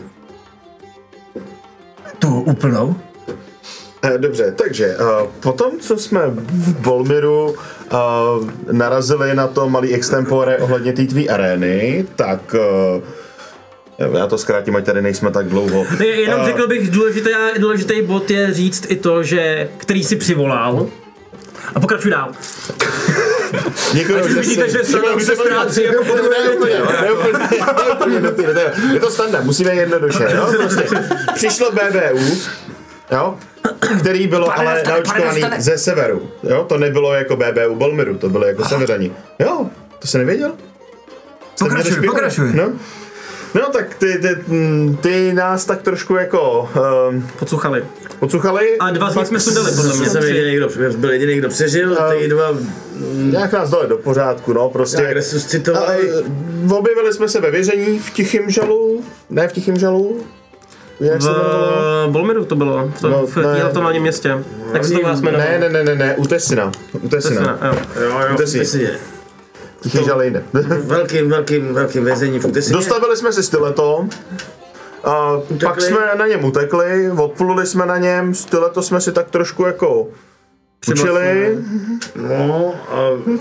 Tu 2.18 2.40
úplnou? 2.40 2.96
Eh, 4.02 4.18
Dobře, 4.18 4.54
takže 4.58 4.96
uh, 4.96 5.28
potom, 5.40 5.80
co 5.80 5.96
jsme 5.96 6.20
v 6.26 6.76
Bolmiru 6.80 7.50
uh, 7.50 7.56
narazili 8.72 9.34
na 9.34 9.46
to 9.46 9.68
malý 9.68 9.94
extempore 9.94 10.58
ohledně 10.58 10.92
té 10.92 11.04
tvý 11.04 11.30
arény, 11.30 12.06
tak 12.16 12.54
uh, 13.98 14.16
já 14.18 14.26
to 14.26 14.38
zkrátím, 14.38 14.76
ať 14.76 14.84
tady 14.84 15.02
nejsme 15.02 15.30
tak 15.30 15.48
dlouho. 15.48 15.86
Jenom 16.04 16.40
Eh, 16.40 16.44
řekl 16.44 16.68
bych, 16.68 16.90
důležitý, 16.90 17.30
důležitý 17.58 18.02
bod 18.02 18.30
je 18.30 18.54
říct 18.54 18.86
i 18.88 18.96
to, 18.96 19.22
že 19.22 19.68
který 19.76 20.04
si 20.04 20.16
přivolal. 20.16 20.88
A 21.74 21.80
pokračuj 21.80 22.10
dál. 22.10 22.32
Děkuji, 23.92 24.16
Ať 24.16 24.24
už 24.24 24.32
vidíte, 24.34 24.68
že 24.68 24.84
se 24.84 24.98
tam 24.98 25.20
se 25.20 25.36
ztrácí 25.36 25.82
jako 25.82 26.04
je- 26.66 26.82
Je 28.92 29.00
to 29.00 29.10
standard, 29.10 29.44
musíme 29.44 29.74
jednoduše. 29.74 30.26
Jo? 30.36 30.46
Prostě 30.56 30.84
přišlo 31.34 31.72
BBU, 31.72 32.36
jo? 33.12 33.34
který 34.00 34.26
bylo 34.26 34.46
Pane 34.46 34.56
ale 34.58 34.74
dostane, 34.74 34.94
naočkovaný 34.94 35.62
ze 35.62 35.78
severu. 35.78 36.30
Jo? 36.42 36.64
To 36.68 36.78
nebylo 36.78 37.14
jako 37.14 37.36
BBU 37.36 37.74
Bolmiru, 37.74 38.18
to 38.18 38.28
bylo 38.28 38.46
jako 38.46 38.64
severani. 38.64 39.12
Jo, 39.38 39.66
to 39.98 40.06
se 40.06 40.18
nevěděl? 40.18 40.52
Pokračuj, 41.58 42.06
pokračuj. 42.06 42.52
No. 42.54 42.72
No 43.54 43.60
tak 43.72 43.94
ty, 43.94 44.18
ty, 44.18 44.28
mm, 44.46 44.96
ty 44.96 45.32
nás 45.32 45.64
tak 45.64 45.82
trošku 45.82 46.14
jako 46.14 46.70
um, 47.10 47.28
Pocuchali. 47.38 47.84
pocuchali. 48.18 48.78
A 48.78 48.90
dva 48.90 49.10
z 49.10 49.16
nich 49.16 49.26
jsme 49.26 49.40
sundali, 49.40 49.70
podle 49.76 49.96
mě. 49.96 50.10
Jsem 50.10 50.22
jediný, 50.22 50.56
kdo, 50.56 50.68
byl 50.96 51.12
jediný, 51.12 51.36
kdo 51.36 51.48
přežil, 51.48 51.98
a 51.98 52.10
ty 52.12 52.28
dva 52.28 52.44
Nějak 53.14 53.52
nás 53.52 53.70
dali 53.70 53.88
do 53.88 53.96
pořádku, 53.96 54.52
no, 54.52 54.70
prostě. 54.70 54.96
nějak 54.96 55.12
resuscitovali. 55.14 56.10
A, 56.70 56.74
objevili 56.74 57.12
jsme 57.12 57.28
se 57.28 57.40
ve 57.40 57.50
vězení 57.50 57.98
v 57.98 58.10
Tichým 58.10 58.50
žalu, 58.50 59.04
ne 59.30 59.48
v 59.48 59.52
Tichým 59.52 59.76
žalu, 59.76 60.20
jak 61.00 61.22
se 61.22 61.28
to 61.28 61.34
jmenovalo? 61.34 62.08
V 62.08 62.10
Bolmiru 62.12 62.44
to 62.44 62.56
bylo, 62.56 62.90
v, 62.96 63.02
No, 63.02 63.10
no, 63.10 63.26
v 63.26 63.36
ne. 63.36 63.56
Jíltonálním 63.56 64.02
městě. 64.02 64.44
Jak 64.72 64.84
se 64.84 64.94
to 64.94 65.00
vás 65.02 65.20
jmenovalo? 65.20 65.50
Ne, 65.50 65.58
ne, 65.58 65.68
ne, 65.68 65.84
ne, 65.84 65.94
ne, 65.94 66.16
u 66.16 66.26
Tesina. 66.26 66.72
U 67.02 67.08
Tesina. 67.08 67.58
Jo. 67.62 67.74
Jo, 68.02 68.20
jo, 68.20 68.34
Utesí. 68.34 68.86
Tichý 69.84 70.04
žal 70.04 70.22
jinde. 70.22 70.44
Velkým, 70.82 71.30
velkým, 71.30 71.74
velkým 71.74 72.04
vězení 72.04 72.38
v 72.38 72.44
Utesině. 72.44 72.76
Dostavili 72.76 73.16
jsme 73.16 73.32
si 73.32 73.42
styleto, 73.42 74.06
a 75.04 75.40
pak 75.64 75.80
jsme 75.80 75.98
na 76.18 76.26
něm 76.26 76.44
utekli, 76.44 77.10
odpluli 77.10 77.66
jsme 77.66 77.86
na 77.86 77.98
něm, 77.98 78.34
styleto 78.34 78.82
jsme 78.82 79.00
si 79.00 79.12
tak 79.12 79.30
trošku 79.30 79.64
jako 79.64 80.06
učili, 80.88 81.58
No, 82.16 82.74
a 82.90 82.94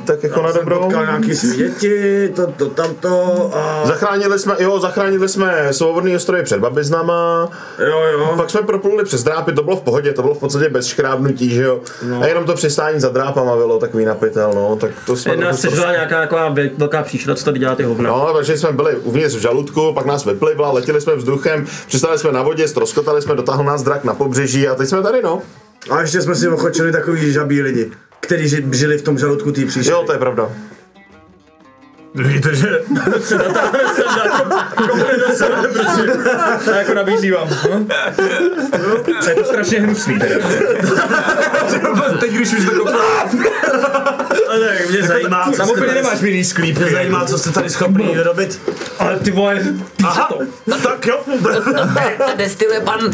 tak 0.05 0.23
jako 0.23 0.41
na 0.41 0.51
dobrou. 0.51 0.79
potkal 0.79 1.05
nějaký 1.05 1.35
světi, 1.35 2.29
to, 2.35 2.47
to, 2.47 2.65
tamto 2.69 3.51
a... 3.53 3.83
Zachránili 3.87 4.39
jsme, 4.39 4.55
jo, 4.59 4.79
zachránili 4.79 5.29
jsme 5.29 5.67
svobodný 5.73 6.15
ostrovy 6.15 6.43
před 6.43 6.59
babiznama, 6.59 7.49
Jo, 7.89 7.99
jo. 8.19 8.33
Pak 8.37 8.49
jsme 8.49 8.61
propluli 8.61 9.03
přes 9.03 9.23
drápy, 9.23 9.53
to 9.53 9.63
bylo 9.63 9.75
v 9.77 9.81
pohodě, 9.81 10.13
to 10.13 10.21
bylo 10.21 10.33
v 10.33 10.39
podstatě 10.39 10.69
bez 10.69 10.85
škrábnutí, 10.87 11.49
že 11.49 11.61
jo. 11.63 11.79
No. 12.03 12.21
A 12.21 12.27
jenom 12.27 12.45
to 12.45 12.53
přistání 12.53 12.99
za 12.99 13.09
drápama 13.09 13.55
bylo 13.55 13.79
takový 13.79 14.05
napitel, 14.05 14.51
no, 14.55 14.75
tak 14.75 14.91
to 15.05 15.15
jsme... 15.15 15.31
Jedna 15.33 15.47
trochu 15.47 15.61
sežrala 15.61 15.91
nějaká 15.91 16.19
taková 16.19 16.49
ve- 16.49 16.69
velká 16.77 17.03
příšera, 17.03 17.35
co 17.35 17.45
tady 17.45 17.59
dělá 17.59 17.75
ty 17.75 17.83
hovna. 17.83 18.09
No, 18.09 18.33
takže 18.33 18.57
jsme 18.57 18.71
byli 18.71 18.95
uvnitř 18.95 19.35
v 19.35 19.39
žaludku, 19.39 19.93
pak 19.93 20.05
nás 20.05 20.25
vyplivla, 20.25 20.71
letěli 20.71 21.01
jsme 21.01 21.15
vzduchem, 21.15 21.65
přistali 21.87 22.19
jsme 22.19 22.31
na 22.31 22.41
vodě, 22.41 22.67
stroskotali 22.67 23.21
jsme, 23.21 23.35
dotáhl 23.35 23.63
nás 23.63 23.83
drak 23.83 24.03
na 24.03 24.13
pobřeží 24.13 24.67
a 24.67 24.75
teď 24.75 24.89
jsme 24.89 25.01
tady, 25.01 25.21
no. 25.21 25.41
A 25.89 26.01
ještě 26.01 26.21
jsme 26.21 26.35
si 26.35 26.47
ochočili 26.47 26.91
takový 26.91 27.31
žabí 27.31 27.61
lidi, 27.61 27.91
kteří 28.19 28.45
ži- 28.45 28.73
žili 28.73 28.97
v 28.97 29.01
tom 29.01 29.17
žaludku 29.17 29.51
té 29.51 29.65
příšery. 29.65 29.93
Jo, 29.95 30.03
to 30.05 30.13
je 30.13 30.19
pravda. 30.19 30.49
Víte, 32.15 32.55
že... 32.55 32.67
To 36.65 36.71
jako 36.71 36.93
nabízí 36.93 37.31
vám. 37.31 37.47
hm? 37.49 37.87
Je 39.27 39.35
to 39.35 39.43
strašně 39.43 39.79
hnusný 39.79 40.19
teda. 40.19 40.35
Teď 42.19 42.31
když 42.31 42.53
už 42.53 42.65
to 42.65 42.85
Tak 42.85 43.33
mě 44.89 45.03
zajímá, 45.07 45.45
co 45.51 45.57
Tam 45.57 45.65
jste 45.67 45.73
úplně 45.73 45.87
tady, 45.87 46.01
nemáš 46.01 46.21
milý 46.21 46.43
sklíp. 46.43 46.77
mě 46.77 46.91
zajímá, 46.91 47.25
co 47.25 47.37
jste 47.37 47.51
tady 47.51 47.69
schopný 47.69 48.15
vyrobit. 48.15 48.61
Ale 48.99 49.19
ty 49.19 49.31
vole, 49.31 49.59
Aha, 50.03 50.29
tak 50.83 51.05
jo. 51.07 51.19
Destyluje 52.35 52.79
pan 52.81 52.99
uh, 53.05 53.11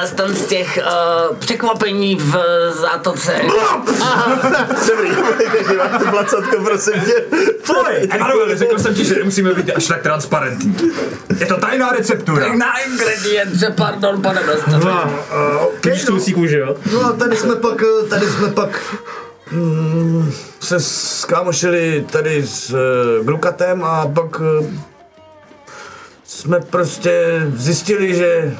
Dustin 0.00 0.34
z 0.34 0.46
těch 0.46 0.78
uh, 1.30 1.36
překvapení 1.36 2.16
v 2.16 2.36
zátoce. 2.80 3.40
Dobrý, 4.88 5.10
takže 5.52 5.74
máš 5.78 6.02
tu 6.02 6.10
placatko, 6.10 6.56
prosím 6.64 6.92
tě. 6.92 7.24
Pojď! 7.66 8.10
Emanuel, 8.24 8.58
řekl 8.58 8.78
jsem 8.78 8.94
ti, 8.94 9.04
že 9.04 9.14
nemusíme 9.14 9.54
být 9.54 9.70
až 9.76 9.86
tak 9.86 10.02
transparentní. 10.02 10.76
Je 11.40 11.46
to 11.46 11.56
tajná 11.56 11.92
receptura. 11.92 12.54
Na 12.54 12.78
ingredience, 12.78 13.74
pardon, 13.76 14.22
pane 14.22 14.40
Dustin. 14.42 14.90
Vidíš 15.84 16.04
tu 16.04 16.16
usí 16.16 16.32
kůži, 16.32 16.56
jo? 16.56 16.76
No 16.92 17.04
a 17.04 17.12
tady 17.12 17.36
jsme 17.36 17.56
pak, 17.56 17.82
eh, 17.82 18.08
tady 18.08 18.26
jsme 18.26 18.48
pak 18.48 18.80
mm, 19.52 20.32
se 20.60 20.80
skámošili 20.80 22.06
tady 22.10 22.42
s 22.46 22.70
uh, 22.70 23.26
Grukatem 23.26 23.84
a 23.84 24.06
pak 24.06 24.40
uh, 24.40 24.66
jsme 26.24 26.60
prostě 26.60 27.42
zjistili, 27.54 28.14
že 28.14 28.54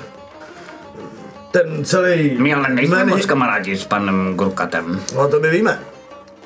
ten 1.51 1.85
celý... 1.85 2.37
My 2.39 2.55
ale 2.55 2.69
nejsme 2.69 2.97
Jmény- 2.97 3.11
moc 3.11 3.27
kamarádi 3.27 3.77
s 3.77 3.85
panem 3.85 4.35
Grukatem. 4.37 5.01
No 5.15 5.29
to 5.29 5.41
my 5.41 5.51
víme. 5.51 5.81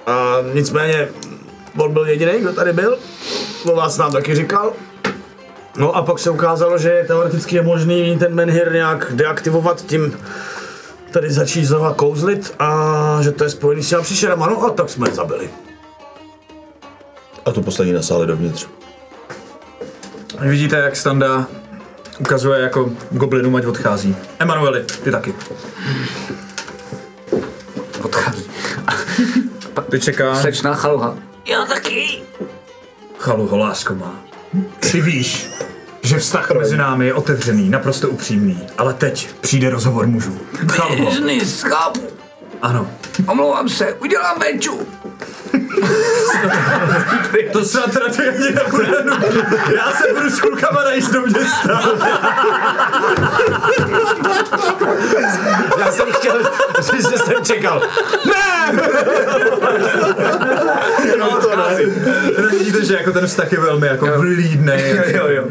A 0.06 0.36
nicméně, 0.54 1.08
on 1.78 1.92
byl 1.92 2.06
jediný, 2.06 2.32
kdo 2.40 2.52
tady 2.52 2.72
byl. 2.72 2.98
O 3.64 3.76
vás 3.76 3.98
nám 3.98 4.12
taky 4.12 4.34
říkal. 4.34 4.72
No 5.76 5.96
a 5.96 6.02
pak 6.02 6.18
se 6.18 6.30
ukázalo, 6.30 6.78
že 6.78 7.04
teoreticky 7.06 7.56
je 7.56 7.62
možný 7.62 8.18
ten 8.18 8.34
menhir 8.34 8.72
nějak 8.72 9.12
deaktivovat 9.14 9.86
tím 9.86 10.18
tady 11.10 11.32
začít 11.32 11.64
znova 11.64 11.94
kouzlit 11.94 12.54
a 12.58 13.18
že 13.22 13.32
to 13.32 13.44
je 13.44 13.50
spojený 13.50 13.82
s 13.82 13.88
těma 13.88 14.02
příšerama. 14.02 14.46
No 14.46 14.64
a 14.64 14.70
tak 14.70 14.90
jsme 14.90 15.08
je 15.08 15.14
zabili. 15.14 15.50
A 17.44 17.50
tu 17.50 17.62
poslední 17.62 17.92
nasáli 17.92 18.26
dovnitř. 18.26 18.66
Vidíte, 20.40 20.76
jak 20.76 20.96
Standa 20.96 21.46
ukazuje 22.18 22.60
jako 22.60 22.90
goblinům, 23.10 23.56
ať 23.56 23.66
odchází. 23.66 24.16
Emanueli, 24.38 24.84
ty 25.04 25.10
taky. 25.10 25.34
Odchází. 28.02 28.50
Ty 29.90 30.00
čeká 30.00 30.34
Slečná 30.34 30.74
chaluha. 30.74 31.27
Já 31.48 31.64
taky. 31.64 32.22
chaluho, 33.18 33.58
lásko 33.58 33.94
má. 33.94 34.24
Ty 34.92 35.00
víš, 35.00 35.48
že 36.02 36.18
vztah 36.18 36.50
mezi 36.50 36.76
námi 36.76 37.06
je 37.06 37.14
otevřený, 37.14 37.68
naprosto 37.68 38.08
upřímný. 38.08 38.66
Ale 38.78 38.94
teď 38.94 39.28
přijde 39.40 39.70
rozhovor 39.70 40.06
mužů. 40.06 40.38
Chaluho, 40.68 41.10
chápu. 41.60 42.17
Ano. 42.62 42.90
Omlouvám 43.26 43.68
se, 43.68 43.94
udělám 43.94 44.38
benču. 44.38 44.80
To 47.52 47.64
se 47.64 47.78
teda 47.92 48.08
ty 48.08 48.28
ani 48.28 48.54
nebude 48.54 48.88
Já 49.76 49.92
se 49.92 50.14
budu 50.14 50.30
s 50.30 50.40
klukama 50.40 50.84
najíst 50.84 51.12
do 51.12 51.20
města. 51.20 51.82
Já 55.78 55.92
jsem 55.92 56.06
chtěl, 56.12 56.42
že 56.92 57.18
jsem 57.18 57.44
čekal. 57.44 57.82
No 61.18 61.40
to 61.40 61.56
ne. 61.56 61.76
Vidíte, 62.50 62.84
že 62.84 62.94
jako 62.94 63.12
ten 63.12 63.26
vztah 63.26 63.52
je 63.52 63.60
velmi 63.60 63.86
jako 63.86 64.06
vlídnej. 64.18 65.02
jo, 65.06 65.28
jo. 65.28 65.44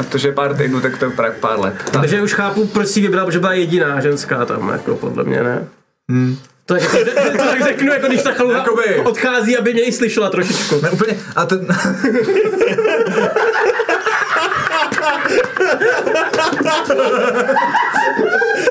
A 0.00 0.02
to, 0.02 0.18
že 0.18 0.28
je 0.28 0.32
pár 0.32 0.54
týdnů, 0.56 0.80
tak 0.80 0.98
to 0.98 1.04
je 1.04 1.10
pár, 1.10 1.32
pár 1.40 1.60
let. 1.60 1.74
Takže 1.90 2.22
už 2.22 2.34
chápu, 2.34 2.66
proč 2.66 2.88
si 2.88 3.00
vybral, 3.00 3.30
že 3.30 3.38
byla 3.38 3.52
jediná 3.52 4.00
ženská 4.00 4.44
tam, 4.44 4.68
jako 4.68 4.94
podle 4.94 5.24
mě, 5.24 5.42
ne? 5.42 5.68
Hmm. 6.10 6.36
To, 6.66 6.74
tak, 6.74 6.90
to, 6.90 6.98
to, 7.32 7.38
tak 7.38 7.62
řeknu, 7.64 7.92
jako 7.92 8.06
když 8.06 8.22
ta 8.22 8.32
chalupa 8.32 8.56
Jakoby- 8.56 8.96
odchází, 9.04 9.56
aby 9.56 9.72
mě 9.74 9.82
i 9.82 9.92
slyšela 9.92 10.30
trošičku. 10.30 10.80
Ne, 10.82 10.90
úplně, 10.90 11.16
a 11.36 11.46
ten... 11.46 11.66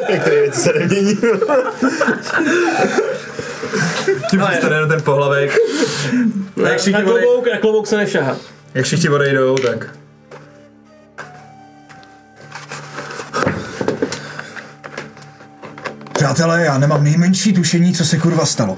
Některé 0.10 0.42
věci 0.42 0.60
se 0.60 0.74
nemění. 0.74 1.16
Tím 4.30 4.42
přestane 4.48 4.76
jenom 4.76 4.90
ten 4.90 5.02
pohlavek. 5.02 5.58
Na 6.56 6.70
odej, 6.70 7.04
klobouk, 7.04 7.48
na 7.52 7.58
klobouk 7.58 7.88
se 7.88 7.98
nešahá. 7.98 8.38
jak 8.74 8.86
všichni 8.86 9.10
odejdou, 9.10 9.56
tak... 9.58 9.99
Přátelé, 16.34 16.66
já 16.66 16.78
nemám 16.78 17.04
nejmenší 17.04 17.54
tušení, 17.54 17.94
co 17.94 18.06
se 18.06 18.18
kurva 18.18 18.46
stalo. 18.46 18.78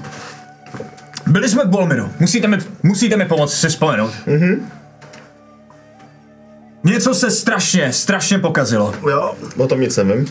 Byli 1.26 1.48
jsme 1.48 1.64
v 1.64 1.68
Bolmiru. 1.68 2.10
Musíte 2.20 2.48
mi, 2.48 2.58
musíte 2.82 3.16
mi 3.16 3.24
pomoct 3.24 3.54
si 3.60 3.68
vzpomenout. 3.68 4.10
Mhm. 4.26 4.70
Něco 6.84 7.14
se 7.14 7.30
strašně, 7.30 7.92
strašně 7.92 8.38
pokazilo. 8.38 8.94
Jo, 9.10 9.34
O 9.56 9.66
tom 9.66 9.80
nic 9.80 9.96
nevím. 9.96 10.26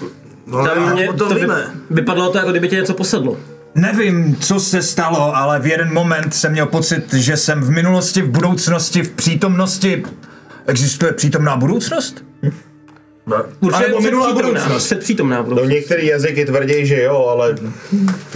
no, 0.48 0.66
Tam 0.66 0.94
mě, 0.94 1.14
to 1.14 1.30
vy, 1.30 1.40
víme. 1.42 1.64
vypadalo 1.90 2.32
to, 2.32 2.38
jako 2.38 2.52
kdyby 2.52 2.70
tě 2.70 2.76
něco 2.76 2.94
posedlo. 2.94 3.38
Nevím, 3.76 4.36
co 4.36 4.60
se 4.60 4.82
stalo, 4.82 5.36
ale 5.36 5.60
v 5.60 5.68
jeden 5.68 5.94
moment 5.94 6.34
jsem 6.34 6.52
měl 6.52 6.66
pocit, 6.66 7.14
že 7.14 7.38
jsem 7.38 7.62
v 7.62 7.70
minulosti, 7.70 8.22
v 8.22 8.30
budoucnosti, 8.30 9.02
v 9.04 9.10
přítomnosti... 9.10 10.04
Existuje 10.68 11.12
přítomná 11.12 11.58
budoucnost? 11.58 12.24
Určitě 13.60 13.86
Anebo 13.86 14.02
minulá 14.02 14.26
předpřítomná, 14.28 14.60
budoucnost. 14.62 14.86
předpřítomná 14.86 15.38
No 15.38 15.44
budoucnost. 15.44 15.70
některý 15.70 16.08
jazyky 16.08 16.46
tvrdí, 16.46 16.86
že 16.86 17.02
jo, 17.02 17.26
ale 17.26 17.56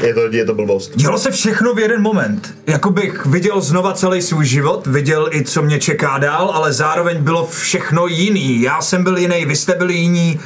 je 0.03 0.13
to, 0.13 0.21
je 0.31 0.45
to 0.45 0.53
blbost. 0.53 0.91
Dělo 0.95 1.17
se 1.17 1.31
všechno 1.31 1.73
v 1.73 1.79
jeden 1.79 2.01
moment. 2.01 2.53
Jako 2.67 2.89
bych 2.89 3.25
viděl 3.25 3.61
znova 3.61 3.93
celý 3.93 4.21
svůj 4.21 4.45
život, 4.45 4.87
viděl 4.87 5.29
i, 5.31 5.43
co 5.43 5.61
mě 5.61 5.79
čeká 5.79 6.17
dál, 6.17 6.51
ale 6.53 6.73
zároveň 6.73 7.17
bylo 7.23 7.47
všechno 7.47 8.07
jiný. 8.07 8.61
Já 8.61 8.81
jsem 8.81 9.03
byl 9.03 9.17
jiný, 9.17 9.45
vy 9.45 9.55
jste 9.55 9.75
byli 9.75 9.93
jiní. 9.93 10.39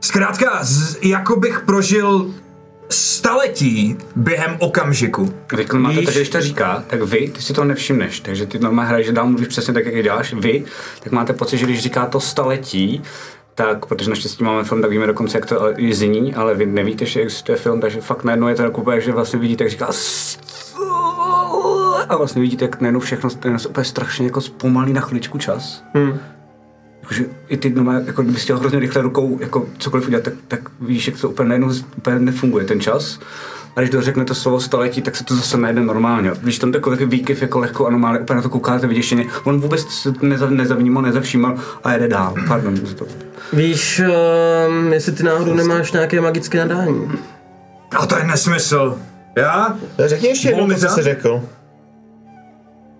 Zkrátka, 0.00 0.58
z, 0.62 0.96
jako 1.02 1.36
bych 1.40 1.60
prožil 1.60 2.26
staletí 2.88 3.96
během 4.16 4.56
okamžiku. 4.58 5.34
Vy 5.56 5.66
máte 5.78 6.02
to, 6.02 6.10
že 6.10 6.18
když 6.18 6.28
to 6.28 6.40
říká, 6.40 6.84
tak 6.86 7.02
vy, 7.02 7.28
ty 7.28 7.42
si 7.42 7.52
to 7.52 7.64
nevšimneš, 7.64 8.20
takže 8.20 8.46
ty 8.46 8.58
normálně 8.58 8.88
hraješ, 8.88 9.06
že 9.06 9.12
dál 9.12 9.26
mluvíš 9.26 9.48
přesně 9.48 9.74
tak, 9.74 9.84
jak 9.84 9.94
je 9.94 10.02
děláš. 10.02 10.34
Vy, 10.34 10.64
tak 11.02 11.12
máte 11.12 11.32
pocit, 11.32 11.58
že 11.58 11.66
když 11.66 11.82
říká 11.82 12.06
to 12.06 12.20
staletí, 12.20 13.02
tak, 13.54 13.86
protože 13.86 14.10
naštěstí 14.10 14.44
máme 14.44 14.64
film, 14.64 14.82
tak 14.82 14.90
víme 14.90 15.06
dokonce, 15.06 15.38
jak 15.38 15.46
to 15.46 15.72
je 15.76 15.94
zní, 15.94 16.34
ale 16.34 16.54
vy 16.54 16.66
nevíte, 16.66 17.06
že 17.06 17.20
existuje 17.20 17.58
film, 17.58 17.80
takže 17.80 18.00
fakt 18.00 18.24
najednou 18.24 18.48
je 18.48 18.54
to 18.54 18.62
takové, 18.62 19.00
že 19.00 19.12
vlastně 19.12 19.38
vidíte, 19.38 19.64
jak 19.64 19.70
říká 19.70 19.92
a 22.10 22.16
vlastně 22.16 22.42
vidíte, 22.42 22.64
jak 22.64 22.80
najednou 22.80 23.00
všechno 23.00 23.30
se 23.30 23.68
úplně 23.68 23.84
strašně 23.84 24.26
jako 24.26 24.40
zpomalí 24.40 24.92
na 24.92 25.00
chviličku 25.00 25.38
čas. 25.38 25.84
Hmm. 25.94 26.18
Jakože 27.02 27.24
i 27.48 27.56
ty 27.56 27.70
normálně, 27.70 28.06
jako 28.06 28.22
kdyby 28.22 28.38
chtěl 28.38 28.58
hrozně 28.58 28.78
rychle 28.78 29.02
rukou 29.02 29.38
jako 29.40 29.66
cokoliv 29.78 30.06
udělat, 30.06 30.24
tak, 30.24 30.34
tak 30.48 30.60
víš, 30.80 31.06
jak 31.06 31.20
to 31.20 31.28
úplně 31.28 31.48
najednou 31.48 31.72
úplně 31.96 32.18
nefunguje 32.18 32.64
ten 32.64 32.80
čas. 32.80 33.20
A 33.76 33.80
když 33.80 33.90
dořekne 33.90 34.24
to 34.24 34.34
slovo 34.34 34.60
staletí, 34.60 35.02
tak 35.02 35.16
se 35.16 35.24
to 35.24 35.34
zase 35.36 35.56
najde 35.56 35.80
normálně. 35.80 36.30
Víš, 36.42 36.58
tam 36.58 36.72
takový 36.72 37.04
výkyv 37.06 37.42
jako 37.42 37.58
lehkou 37.58 37.86
anomálie, 37.86 38.20
úplně 38.22 38.36
na 38.36 38.42
to 38.42 38.48
koukáte 38.48 38.86
vyděšeně. 38.86 39.26
On 39.44 39.60
vůbec 39.60 39.80
se 39.88 40.12
neza, 40.22 40.50
nezavnímal, 40.50 41.02
nezavšímal 41.02 41.54
a 41.84 41.92
jede 41.92 42.08
dál. 42.08 42.34
Pardon. 42.48 42.76
za 42.76 42.94
to. 42.94 43.06
Víš, 43.52 44.02
um, 44.68 44.92
jestli 44.92 45.12
ty 45.12 45.22
náhodou 45.22 45.54
nemáš 45.54 45.92
nějaké 45.92 46.20
magické 46.20 46.58
nadání. 46.58 47.12
A 47.98 48.06
to 48.06 48.18
je 48.18 48.24
nesmysl. 48.24 48.98
Já? 49.36 49.78
Řekni 50.06 50.28
ještě 50.28 50.48
jednou, 50.48 50.74
co 50.74 50.88
jsi 50.88 51.02
řekl. 51.02 51.42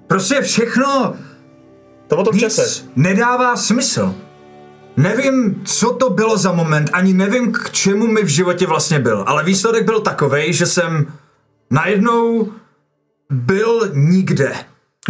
Prostě 0.06 0.40
všechno 0.40 1.14
To 2.08 2.16
o 2.16 2.24
tom 2.24 2.38
čase. 2.38 2.62
nic 2.62 2.90
nedává 2.96 3.56
smysl. 3.56 4.14
Nevím, 5.00 5.62
co 5.64 5.92
to 5.92 6.10
bylo 6.10 6.36
za 6.36 6.52
moment, 6.52 6.90
ani 6.92 7.12
nevím, 7.12 7.52
k 7.52 7.70
čemu 7.70 8.06
mi 8.06 8.22
v 8.22 8.28
životě 8.28 8.66
vlastně 8.66 8.98
byl, 8.98 9.24
ale 9.26 9.44
výsledek 9.44 9.84
byl 9.84 10.00
takový, 10.00 10.52
že 10.52 10.66
jsem 10.66 11.12
najednou 11.70 12.52
byl 13.30 13.90
nikde. 13.94 14.54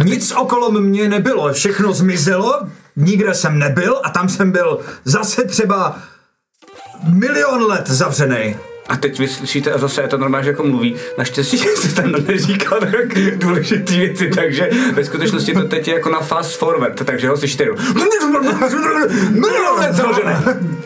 Nic 0.03 0.31
okolo 0.31 0.71
mě 0.71 1.09
nebylo, 1.09 1.53
všechno 1.53 1.93
zmizelo, 1.93 2.67
nikde 2.95 3.33
jsem 3.33 3.59
nebyl 3.59 4.01
a 4.03 4.09
tam 4.09 4.29
jsem 4.29 4.51
byl 4.51 4.79
zase 5.03 5.43
třeba 5.43 5.99
milion 7.07 7.63
let 7.63 7.87
zavřený. 7.87 8.55
A 8.91 8.97
teď 8.97 9.19
vy 9.19 9.27
slyšíte, 9.27 9.71
a 9.71 9.77
zase 9.77 10.01
je 10.01 10.07
to 10.07 10.17
normálně, 10.17 10.43
že 10.43 10.49
jako 10.49 10.63
mluví. 10.63 10.95
Naštěstí 11.17 11.57
se 11.75 11.95
tam 11.95 12.11
neříká 12.11 12.79
tak 12.79 13.19
důležitý 13.35 13.99
věci, 13.99 14.29
takže 14.29 14.69
ve 14.93 15.05
skutečnosti 15.05 15.53
to 15.53 15.63
teď 15.63 15.87
je 15.87 15.93
jako 15.93 16.09
na 16.09 16.19
fast 16.19 16.57
forward, 16.57 17.03
takže 17.05 17.29
ho 17.29 17.37
slyšíte 17.37 17.63
jenom. 17.63 17.77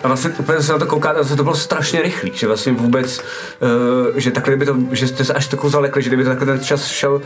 A 0.04 0.08
vlastně 0.08 0.32
úplně 0.38 0.62
se 0.62 0.72
na 0.72 0.80
to 0.80 0.86
koukáte, 0.86 1.24
zase 1.24 1.36
to 1.36 1.44
bylo 1.44 1.56
strašně 1.56 2.02
rychlý, 2.02 2.32
že 2.36 2.48
vlastně 2.48 2.72
vůbec, 2.72 3.20
uh, 3.20 4.14
že 4.16 4.32
takhle 4.32 4.56
kdyby 4.56 4.66
to, 4.66 4.78
že 4.92 5.08
jste 5.08 5.26
se 5.26 5.34
až 5.34 5.48
takovou 5.48 5.70
zalekli, 5.70 6.02
že 6.02 6.10
kdyby 6.10 6.24
to 6.24 6.30
takhle 6.30 6.48
ten 6.48 6.60
čas 6.60 6.88
šel 6.88 7.22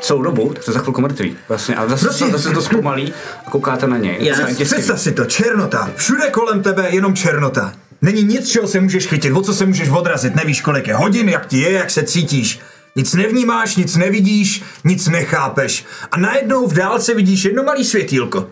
celou 0.00 0.22
dobu, 0.22 0.52
tak 0.54 0.62
jste 0.62 0.72
za 0.72 0.78
chvilku 0.78 1.00
mrtví. 1.00 1.36
Vlastně, 1.48 1.74
a 1.76 1.88
zase, 1.88 2.04
Prosím. 2.06 2.32
zase 2.32 2.50
to 2.50 2.62
zpomalí 2.62 3.12
a 3.46 3.50
koukáte 3.50 3.86
na 3.86 3.96
něj. 3.98 4.16
Já- 4.20 4.34
To 4.34 4.40
je 4.40 4.46
těžký. 4.54 4.64
Představ 4.74 5.00
si 5.00 5.12
to, 5.12 5.24
černota. 5.24 5.90
Všude 5.96 6.30
kolem 6.30 6.62
tebe 6.62 6.86
jenom 6.90 7.14
černota. 7.14 7.72
Není 8.02 8.22
nic, 8.22 8.48
čeho 8.50 8.68
se 8.68 8.80
můžeš 8.80 9.06
chytit, 9.06 9.32
o 9.32 9.42
co 9.42 9.54
se 9.54 9.66
můžeš 9.66 9.88
odrazit, 9.88 10.34
nevíš, 10.34 10.60
kolik 10.60 10.88
je 10.88 10.94
hodin, 10.94 11.28
jak 11.28 11.46
ti 11.46 11.58
je, 11.60 11.72
jak 11.72 11.90
se 11.90 12.02
cítíš. 12.02 12.60
Nic 12.96 13.14
nevnímáš, 13.14 13.76
nic 13.76 13.96
nevidíš, 13.96 14.62
nic 14.84 15.08
nechápeš. 15.08 15.84
A 16.12 16.16
najednou 16.18 16.66
v 16.66 16.72
dálce 16.74 17.14
vidíš 17.14 17.44
jedno 17.44 17.62
malý 17.62 17.84
světýlko. 17.84 18.46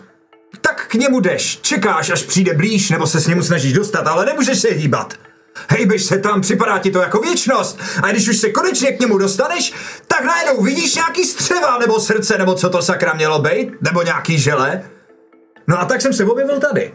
Tak 0.61 0.85
k 0.87 0.93
němu 0.93 1.19
jdeš, 1.19 1.59
čekáš, 1.61 2.09
až 2.09 2.23
přijde 2.23 2.53
blíž, 2.53 2.89
nebo 2.89 3.07
se 3.07 3.19
s 3.19 3.27
němu 3.27 3.43
snažíš 3.43 3.73
dostat, 3.73 4.07
ale 4.07 4.25
nemůžeš 4.25 4.59
se 4.59 4.69
hýbat. 4.69 5.13
Hejbeš 5.69 6.03
se 6.03 6.17
tam, 6.17 6.41
připadá 6.41 6.79
ti 6.79 6.91
to 6.91 6.99
jako 6.99 7.19
věčnost. 7.19 7.79
A 8.03 8.11
když 8.11 8.29
už 8.29 8.37
se 8.37 8.49
konečně 8.49 8.91
k 8.91 8.99
němu 8.99 9.17
dostaneš, 9.17 9.73
tak 10.07 10.23
najednou 10.23 10.63
vidíš 10.63 10.95
nějaký 10.95 11.23
střeva, 11.25 11.77
nebo 11.77 11.99
srdce, 11.99 12.37
nebo 12.37 12.53
co 12.53 12.69
to 12.69 12.81
sakra 12.81 13.13
mělo 13.13 13.39
být, 13.41 13.69
nebo 13.81 14.01
nějaký 14.01 14.39
žele. 14.39 14.83
No 15.67 15.79
a 15.79 15.85
tak 15.85 16.01
jsem 16.01 16.13
se 16.13 16.25
objevil 16.25 16.59
tady. 16.59 16.93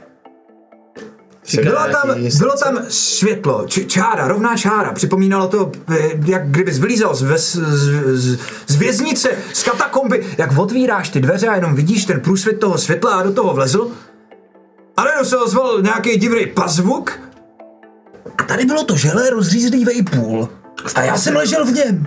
Byla 1.63 1.89
tam, 1.89 2.15
bylo 2.39 2.57
tam 2.57 2.79
světlo, 2.89 3.65
č- 3.69 3.85
čára, 3.85 4.29
rovná 4.29 4.57
čára. 4.57 4.93
Připomínalo 4.93 5.49
to, 5.49 5.73
eh, 5.91 6.11
jak 6.27 6.51
kdybys 6.51 6.79
vylízal 6.79 7.15
z, 7.15 7.23
ves, 7.23 7.57
z, 7.57 8.17
z, 8.17 8.39
z 8.67 8.77
věznice, 8.77 9.31
z 9.53 9.63
katakomby, 9.63 10.27
jak 10.39 10.59
otvíráš 10.59 11.09
ty 11.09 11.21
dveře 11.21 11.49
a 11.49 11.55
jenom 11.55 11.75
vidíš 11.75 12.05
ten 12.05 12.21
průsvět 12.21 12.61
toho 12.61 12.79
světla 12.79 13.15
a 13.15 13.23
do 13.23 13.33
toho 13.33 13.55
vlezl. 13.55 13.91
A 14.97 15.05
najednou 15.05 15.25
se 15.25 15.37
ozval 15.37 15.83
nějaký 15.83 16.17
divný 16.17 16.47
pazvuk 16.47 17.13
tady 18.49 18.65
bylo 18.65 18.85
to 18.85 18.97
želé 18.97 19.31
rozřízlý 19.31 19.85
vejpůl. 19.85 20.49
A 20.95 21.03
já 21.03 21.19
jsem 21.19 21.37
ležel 21.37 21.65
v 21.65 21.73
něm. 21.73 22.07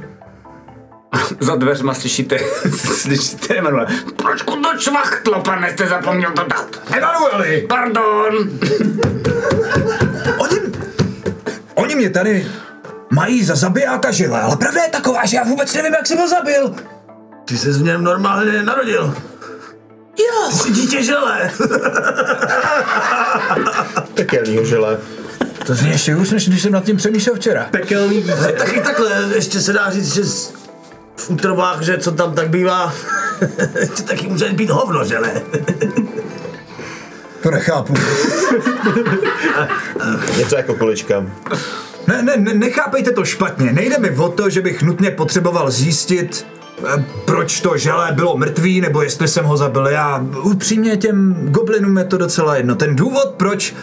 Za 1.39 1.55
dveřma 1.55 1.93
slyšíte, 1.93 2.37
slyšíte 3.01 3.55
Emanuele. 3.55 3.87
Proč 4.15 4.41
to 4.41 4.77
čvachtlo, 4.77 5.41
pane, 5.41 5.71
jste 5.71 5.87
zapomněl 5.87 6.31
to 6.31 6.43
dát? 6.43 6.81
Emanueli! 6.97 7.65
Pardon. 7.69 8.49
Oni, 10.37 10.59
oni 11.75 11.95
mě 11.95 12.09
tady 12.09 12.47
mají 13.09 13.43
za 13.43 13.55
zabijáka 13.55 14.11
žele, 14.11 14.41
ale 14.41 14.57
pravda 14.57 14.83
je 14.83 14.89
taková, 14.89 15.25
že 15.25 15.37
já 15.37 15.43
vůbec 15.43 15.73
nevím, 15.73 15.93
jak 15.93 16.07
se 16.07 16.15
byl 16.15 16.29
zabil. 16.29 16.75
Ty 17.45 17.57
jsi 17.57 17.71
v 17.71 17.81
něm 17.81 18.03
normálně 18.03 18.63
narodil. 18.63 19.15
Jo. 20.17 20.49
Ty 20.51 20.57
jsi 20.57 20.71
dítě 20.71 21.03
žele. 21.03 21.51
Pekelnýho 24.13 24.65
žele. 24.65 24.97
To 25.65 25.75
zní 25.75 25.89
ještě 25.89 26.13
hůř, 26.13 26.31
než 26.31 26.49
když 26.49 26.61
jsem 26.61 26.71
nad 26.71 26.83
tím 26.83 26.97
přemýšlel 26.97 27.35
včera. 27.35 27.67
Pekelný 27.71 28.21
dítě. 28.21 28.55
Taky 28.57 28.81
takhle, 28.81 29.29
ještě 29.35 29.61
se 29.61 29.73
dá 29.73 29.89
říct, 29.89 30.13
že 30.13 30.21
v 31.15 31.29
útrobách, 31.29 31.81
že 31.81 31.97
co 31.97 32.11
tam 32.11 32.35
tak 32.35 32.49
bývá, 32.49 32.93
že 33.97 34.03
taky 34.03 34.27
může 34.27 34.49
být 34.49 34.69
hovno, 34.69 35.05
že 35.05 35.19
ne? 35.19 35.41
To 37.43 37.51
nechápu. 37.51 37.93
Něco 40.37 40.55
jako 40.55 40.75
kulička. 40.75 41.25
Ne, 42.07 42.21
ne, 42.21 42.33
ne, 42.37 42.53
nechápejte 42.53 43.11
to 43.11 43.25
špatně. 43.25 43.73
Nejde 43.73 43.97
mi 43.97 44.17
o 44.17 44.29
to, 44.29 44.49
že 44.49 44.61
bych 44.61 44.83
nutně 44.83 45.11
potřeboval 45.11 45.71
zjistit, 45.71 46.47
eh, 46.87 47.05
proč 47.25 47.61
to 47.61 47.77
želé 47.77 48.11
bylo 48.11 48.37
mrtvý, 48.37 48.81
nebo 48.81 49.01
jestli 49.01 49.27
jsem 49.27 49.45
ho 49.45 49.57
zabil 49.57 49.87
já. 49.87 50.25
Upřímně 50.43 50.97
těm 50.97 51.35
goblinům 51.51 51.97
je 51.97 52.03
to 52.03 52.17
docela 52.17 52.55
jedno. 52.55 52.75
Ten 52.75 52.95
důvod, 52.95 53.33
proč 53.37 53.75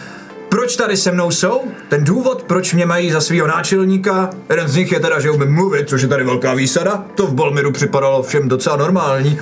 proč 0.49 0.75
tady 0.75 0.97
se 0.97 1.11
mnou 1.11 1.31
jsou, 1.31 1.61
ten 1.89 2.03
důvod, 2.03 2.43
proč 2.43 2.73
mě 2.73 2.85
mají 2.85 3.11
za 3.11 3.21
svého 3.21 3.47
náčelníka, 3.47 4.29
jeden 4.49 4.67
z 4.67 4.75
nich 4.75 4.91
je 4.91 4.99
teda, 4.99 5.19
že 5.19 5.31
umím 5.31 5.53
mluvit, 5.53 5.89
což 5.89 6.01
je 6.01 6.07
tady 6.07 6.23
velká 6.23 6.53
výsada, 6.53 7.03
to 7.15 7.27
v 7.27 7.33
Bolmiru 7.33 7.71
připadalo 7.71 8.23
všem 8.23 8.47
docela 8.47 8.75
normální. 8.75 9.39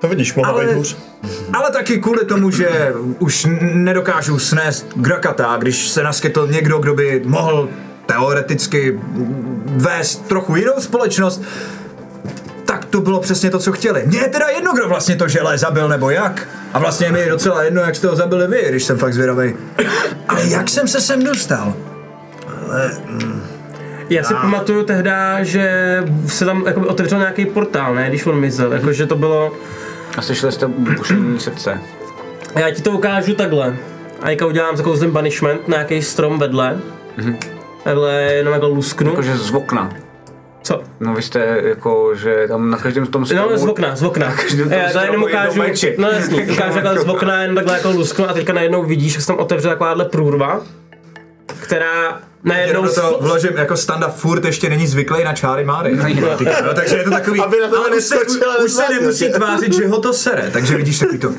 To 0.00 0.08
vidíš, 0.08 0.34
mohla 0.34 0.52
Ale- 0.52 0.66
být 0.66 0.74
hůř. 0.74 0.96
Ale 1.52 1.70
taky 1.70 1.98
kvůli 1.98 2.24
tomu, 2.24 2.50
že 2.50 2.92
už 3.18 3.46
nedokážu 3.60 4.38
snést 4.38 4.86
Grakata, 4.96 5.56
když 5.58 5.88
se 5.88 6.02
naskytl 6.02 6.48
někdo, 6.50 6.78
kdo 6.78 6.94
by 6.94 7.22
mohl 7.24 7.68
teoreticky 8.06 9.00
vést 9.66 10.28
trochu 10.28 10.56
jinou 10.56 10.72
společnost, 10.78 11.42
tak 12.68 12.84
to 12.84 13.00
bylo 13.00 13.20
přesně 13.20 13.50
to, 13.50 13.58
co 13.58 13.72
chtěli. 13.72 14.02
Mně 14.06 14.18
je 14.18 14.28
teda 14.28 14.48
jedno, 14.48 14.72
kdo 14.72 14.88
vlastně 14.88 15.16
to 15.16 15.28
želé 15.28 15.58
zabil 15.58 15.88
nebo 15.88 16.10
jak. 16.10 16.48
A 16.74 16.78
vlastně 16.78 17.12
mi 17.12 17.20
je 17.20 17.28
docela 17.30 17.62
jedno, 17.62 17.82
jak 17.82 17.96
jste 17.96 18.06
ho 18.08 18.16
zabili 18.16 18.46
vy, 18.46 18.66
když 18.68 18.84
jsem 18.84 18.98
fakt 18.98 19.14
zvědavý. 19.14 19.54
Ale 20.28 20.46
jak 20.48 20.68
jsem 20.68 20.88
se 20.88 21.00
sem 21.00 21.24
dostal? 21.24 21.74
Já 24.10 24.22
si 24.22 24.34
pamatuju 24.34 24.84
tehdy, 24.84 25.10
že 25.42 25.70
se 26.26 26.44
tam 26.44 26.66
jakoby 26.66 26.86
otevřel 26.86 27.18
nějaký 27.18 27.46
portál, 27.46 27.94
ne, 27.94 28.08
když 28.08 28.26
on 28.26 28.40
mizel, 28.40 28.72
jakože 28.72 29.06
to 29.06 29.16
bylo, 29.16 29.52
A 30.18 30.22
slyšeli 30.22 30.52
jste 30.52 30.66
bušení 30.66 31.40
srdce. 31.40 31.80
a 32.54 32.60
já 32.60 32.70
ti 32.70 32.82
to 32.82 32.90
ukážu 32.90 33.34
takhle. 33.34 33.76
A 34.22 34.26
teďka 34.26 34.46
udělám 34.46 34.76
takový 34.76 35.06
banishment 35.06 35.68
na 35.68 35.76
nějaký 35.76 36.02
strom 36.02 36.38
vedle. 36.38 36.78
Takhle 37.84 38.12
jenom 38.14 38.54
jako 38.54 38.68
lusknu. 38.68 39.10
Jakože 39.10 39.36
z 39.36 39.50
okna. 39.50 39.90
Co? 40.68 40.82
No 41.00 41.14
vy 41.14 41.22
jste 41.22 41.60
jako, 41.62 42.14
že 42.14 42.44
tam 42.48 42.70
na 42.70 42.78
každém 42.78 43.06
tom 43.06 43.26
stromu... 43.26 43.50
No, 43.50 43.58
z 43.58 43.64
okna, 43.64 43.96
z 43.96 44.02
okna. 44.02 44.32
každém 44.36 44.70
tom 44.70 44.78
Já 44.94 45.02
jenom 45.02 45.22
ukážu, 45.22 45.62
no 45.98 46.08
jasně, 46.08 46.46
ukážu 46.52 46.74
takhle 46.74 46.98
z 46.98 47.08
okna, 47.08 47.42
jen 47.42 47.54
takhle 47.54 47.74
jako 47.74 47.90
lusknu 47.90 48.30
a 48.30 48.32
teďka 48.32 48.52
najednou 48.52 48.84
vidíš, 48.84 49.12
jak 49.12 49.20
se 49.20 49.26
tam 49.26 49.38
otevře 49.38 49.68
takováhle 49.68 50.04
průrva, 50.04 50.60
která 51.60 52.20
najednou... 52.44 52.80
Jenom 52.80 52.94
spo- 52.94 53.16
vložím, 53.20 53.50
jako 53.56 53.76
standa 53.76 54.08
furt 54.08 54.44
ještě 54.44 54.68
není 54.68 54.86
zvyklý 54.86 55.24
na 55.24 55.32
čáry 55.32 55.64
máry. 55.64 55.96
No, 55.96 56.74
takže 56.74 56.96
je 56.96 57.04
to 57.04 57.10
takový, 57.10 57.40
Aby 57.40 57.60
na 57.60 57.68
to 57.68 57.78
ale 57.78 57.96
už 57.96 58.04
se, 58.04 58.16
už 58.64 58.72
se 58.72 58.82
na 58.82 58.88
nemusí 58.88 59.32
tvářit, 59.32 59.72
že 59.72 59.88
ho 59.88 60.00
to 60.00 60.12
sere, 60.12 60.50
takže 60.52 60.76
vidíš 60.76 60.98
takový 60.98 61.18
to. 61.18 61.32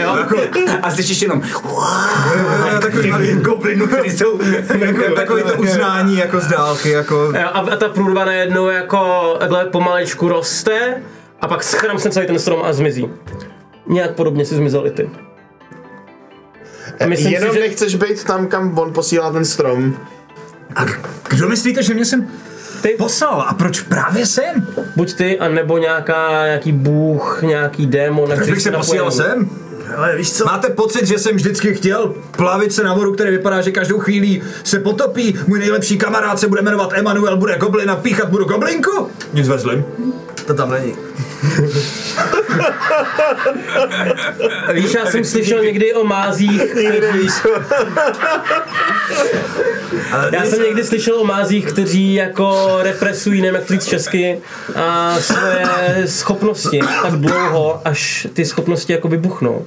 Jo? 0.00 0.16
A 0.82 0.90
slyšíš 0.90 1.22
jenom... 1.22 1.42
Jo, 2.72 2.80
takový 2.80 3.10
malý 3.10 3.32
goblinů, 3.34 3.86
který 3.86 4.10
jsou 4.10 4.40
jako, 4.78 5.14
takový 5.14 5.42
to 5.42 5.54
uznání 5.54 6.18
jako 6.18 6.40
z 6.40 6.46
dálky, 6.46 6.90
jako... 6.90 7.14
Jo, 7.14 7.48
a, 7.52 7.60
a 7.60 7.76
ta 7.76 7.88
průrva 7.88 8.24
najednou 8.24 8.68
jako 8.68 9.34
takhle 9.38 9.64
pomalečku 9.64 10.28
roste 10.28 11.02
a 11.40 11.48
pak 11.48 11.62
schrám 11.62 11.98
se 11.98 12.10
celý 12.10 12.26
ten 12.26 12.38
strom 12.38 12.62
a 12.64 12.72
zmizí. 12.72 13.10
Nějak 13.86 14.14
podobně 14.14 14.44
si 14.44 14.54
zmizel 14.54 14.86
i 14.86 14.90
ty. 14.90 15.10
A 17.00 17.06
myslím 17.06 17.32
Jenom 17.32 17.50
si, 17.50 17.54
že- 17.56 17.60
nechceš 17.60 17.94
být 17.94 18.24
tam, 18.24 18.46
kam 18.46 18.78
on 18.78 18.92
posílá 18.92 19.32
ten 19.32 19.44
strom. 19.44 19.96
A 20.76 20.84
kdo 21.28 21.48
myslíte, 21.48 21.82
že 21.82 21.94
mě 21.94 22.04
jsem 22.04 22.28
Ty. 22.84 22.94
poslal? 22.98 23.44
A 23.48 23.54
proč 23.54 23.80
právě 23.80 24.26
sem? 24.26 24.66
Buď 24.96 25.14
ty, 25.14 25.38
anebo 25.38 25.78
nějaká, 25.78 26.46
nějaký 26.46 26.72
bůh, 26.72 27.42
nějaký 27.42 27.86
démon, 27.86 28.30
Proč 28.34 28.50
bych 28.50 28.62
se 28.62 28.70
jsi 28.70 28.76
posílal 28.76 29.10
sem? 29.10 29.50
Ale 29.96 30.16
víš 30.16 30.32
co? 30.32 30.44
Máte 30.44 30.70
pocit, 30.70 31.06
že 31.06 31.18
jsem 31.18 31.36
vždycky 31.36 31.74
chtěl 31.74 32.14
plavit 32.36 32.72
se 32.72 32.82
na 32.82 32.94
vodu, 32.94 33.12
který 33.12 33.30
vypadá, 33.30 33.60
že 33.60 33.70
každou 33.70 33.98
chvíli 33.98 34.42
se 34.64 34.78
potopí? 34.78 35.38
Můj 35.46 35.58
nejlepší 35.58 35.98
kamarád 35.98 36.38
se 36.38 36.48
bude 36.48 36.62
jmenovat 36.62 36.92
Emanuel, 36.92 37.36
bude 37.36 37.58
goblin 37.58 37.90
a 37.90 37.96
píchat 37.96 38.28
budu 38.28 38.44
goblinku? 38.44 39.10
Nic 39.32 39.48
ve 39.48 39.58
zlým. 39.58 39.84
To 40.46 40.54
tam 40.54 40.70
není. 40.70 40.96
Víš, 44.72 44.94
já 44.94 45.06
jsem 45.06 45.24
slyšel 45.24 45.64
někdy 45.64 45.94
o 45.94 46.04
mázích, 46.04 46.62
kteří... 46.62 47.28
Já 50.30 50.44
jsem 50.44 50.62
někdy 50.62 50.84
slyšel 50.84 51.20
o 51.20 51.24
mázích, 51.24 51.66
kteří 51.66 52.14
jako 52.14 52.78
represují, 52.82 53.40
nevím 53.40 53.54
jak 53.54 53.64
to 53.64 53.72
říct 53.72 53.86
česky, 53.86 54.40
a 54.74 55.16
svoje 55.20 55.66
schopnosti 56.06 56.80
tak 57.02 57.12
dlouho, 57.12 57.80
až 57.84 58.26
ty 58.32 58.44
schopnosti 58.44 58.92
jako 58.92 59.08
vybuchnou. 59.08 59.66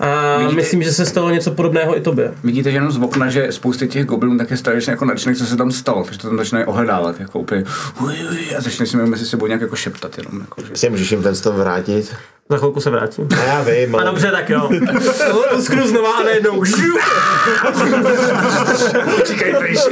A 0.00 0.38
myslím, 0.54 0.82
že 0.82 0.92
se 0.92 1.06
stalo 1.06 1.30
něco 1.30 1.50
podobného 1.50 1.96
i 1.96 2.00
tobě. 2.00 2.34
Vidíte, 2.44 2.70
že 2.70 2.76
jenom 2.76 2.90
z 2.90 2.98
okna, 2.98 3.30
že 3.30 3.52
spousty 3.52 3.88
těch 3.88 4.06
goblinů 4.06 4.38
tak 4.38 4.50
je 4.50 4.56
strašně 4.56 4.90
jako 4.90 5.04
nadšených, 5.04 5.38
co 5.38 5.46
se 5.46 5.56
tam 5.56 5.72
stalo, 5.72 6.04
takže 6.04 6.20
to 6.20 6.28
tam 6.28 6.38
začínají 6.38 6.66
ohledávat, 6.66 7.20
jako 7.20 7.38
úplně 7.38 7.64
uj, 8.00 8.14
uj, 8.30 8.56
a 8.56 8.60
začínají 8.60 8.88
si 8.88 8.96
mezi 8.96 9.26
sebou 9.26 9.46
nějak 9.46 9.60
jako 9.60 9.76
šeptat 9.76 10.18
jenom. 10.18 10.40
Jako, 10.40 10.62
že... 10.62 10.76
Si 10.76 10.90
můžeš 10.90 11.10
jim 11.10 11.22
ten 11.22 11.34
stav 11.34 11.54
vrátit? 11.54 12.14
Za 12.50 12.56
chvilku 12.58 12.80
se 12.80 12.90
vrátím. 12.90 13.28
A 13.40 13.44
já 13.44 13.62
vím, 13.62 13.94
A 13.94 13.98
ale... 13.98 14.10
dobře, 14.10 14.30
tak 14.30 14.50
jo. 14.50 14.70
Lusknu 15.52 15.88
znova 15.88 16.12
a 16.12 16.22
najednou. 16.22 16.64
ještě, 16.64 16.82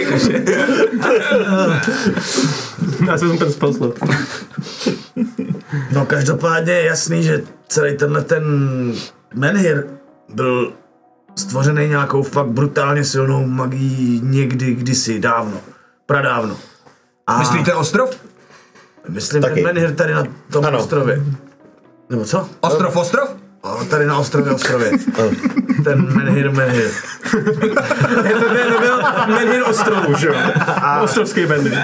jakože. 0.02 0.44
Já 3.06 3.18
jsem 3.18 3.38
ten 3.38 3.52
spell 3.52 3.74
slot. 3.74 3.98
No 5.92 6.06
každopádně 6.06 6.72
je 6.72 6.84
jasný, 6.84 7.22
že 7.22 7.42
celý 7.68 7.96
tenhle 7.96 8.24
ten 8.24 8.44
menhir 9.34 9.84
byl 10.34 10.72
stvořený 11.36 11.88
nějakou 11.88 12.22
fakt 12.22 12.46
brutálně 12.48 13.04
silnou 13.04 13.46
magií 13.46 14.20
někdy, 14.24 14.74
kdysi, 14.74 15.20
dávno. 15.20 15.56
Pradávno. 16.06 16.56
A 17.26 17.38
Myslíte 17.38 17.74
ostrov? 17.74 18.10
myslím 19.08 19.42
Taky. 19.42 19.54
ten 19.54 19.64
menhir 19.64 19.94
tady 19.94 20.14
na 20.14 20.24
tom 20.52 20.64
Ano. 20.64 20.78
ostrově. 20.78 21.22
Nebo 22.10 22.24
co? 22.24 22.48
Ostrov, 22.60 22.96
ostrov? 22.96 23.28
O, 23.60 23.84
tady 23.84 24.06
na 24.06 24.18
ostrově, 24.18 24.52
ostrově. 24.52 24.90
ten 25.84 26.16
menhir, 26.16 26.50
menhir. 26.52 26.90
Je 28.24 28.34
to, 28.34 28.48
to 28.74 28.80
byl 28.80 29.02
Menhir 29.28 29.62
ostrovu, 29.66 30.16
že 30.16 30.26
jo? 30.28 30.34
Ostrovský 31.02 31.46
Menhir. 31.46 31.78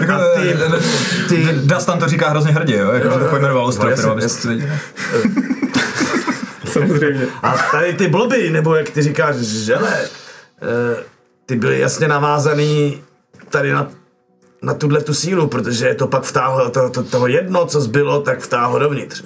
Jako, 0.00 0.12
ty, 0.36 0.54
ty, 1.28 1.48
Dastan 1.64 1.98
to 1.98 2.08
říká 2.08 2.28
hrozně 2.28 2.52
hrdě, 2.52 2.76
jo? 2.76 2.90
Jako, 2.90 3.10
že 3.10 3.18
to 3.18 3.24
pojmenoval 3.24 3.66
ostrov. 3.66 3.98
Samozřejmě. 6.72 7.26
A 7.42 7.56
tady 7.72 7.94
ty 7.94 8.08
bloby, 8.08 8.50
nebo 8.50 8.74
jak 8.74 8.90
ty 8.90 9.02
říkáš, 9.02 9.36
žele, 9.36 9.94
eh, 10.62 10.96
ty 11.46 11.56
byly 11.56 11.80
jasně 11.80 12.08
navázaný 12.08 13.02
tady 13.50 13.72
na, 13.72 13.88
na 14.62 14.74
tuhle 14.74 15.00
tu 15.00 15.14
sílu, 15.14 15.48
protože 15.48 15.86
je 15.86 15.94
to 15.94 16.06
pak 16.06 16.22
vtáhlo, 16.22 16.70
to, 16.70 16.90
to, 16.90 17.02
toho 17.02 17.26
jedno, 17.26 17.66
co 17.66 17.80
zbylo, 17.80 18.20
tak 18.20 18.40
vtáhlo 18.40 18.78
dovnitř, 18.78 19.24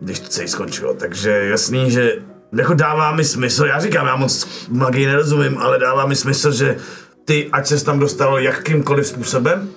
když 0.00 0.20
to 0.20 0.28
celý 0.28 0.48
skončilo. 0.48 0.94
Takže 0.94 1.30
jasný, 1.30 1.90
že 1.90 2.12
jako 2.52 2.74
dává 2.74 3.14
mi 3.14 3.24
smysl, 3.24 3.64
já 3.64 3.80
říkám, 3.80 4.06
já 4.06 4.16
moc 4.16 4.48
magii 4.68 5.06
nerozumím, 5.06 5.58
ale 5.58 5.78
dává 5.78 6.06
mi 6.06 6.16
smysl, 6.16 6.52
že 6.52 6.76
ty, 7.24 7.48
ať 7.52 7.66
se 7.66 7.84
tam 7.84 7.98
dostalo 7.98 8.38
jakýmkoliv 8.38 9.06
způsobem, 9.06 9.68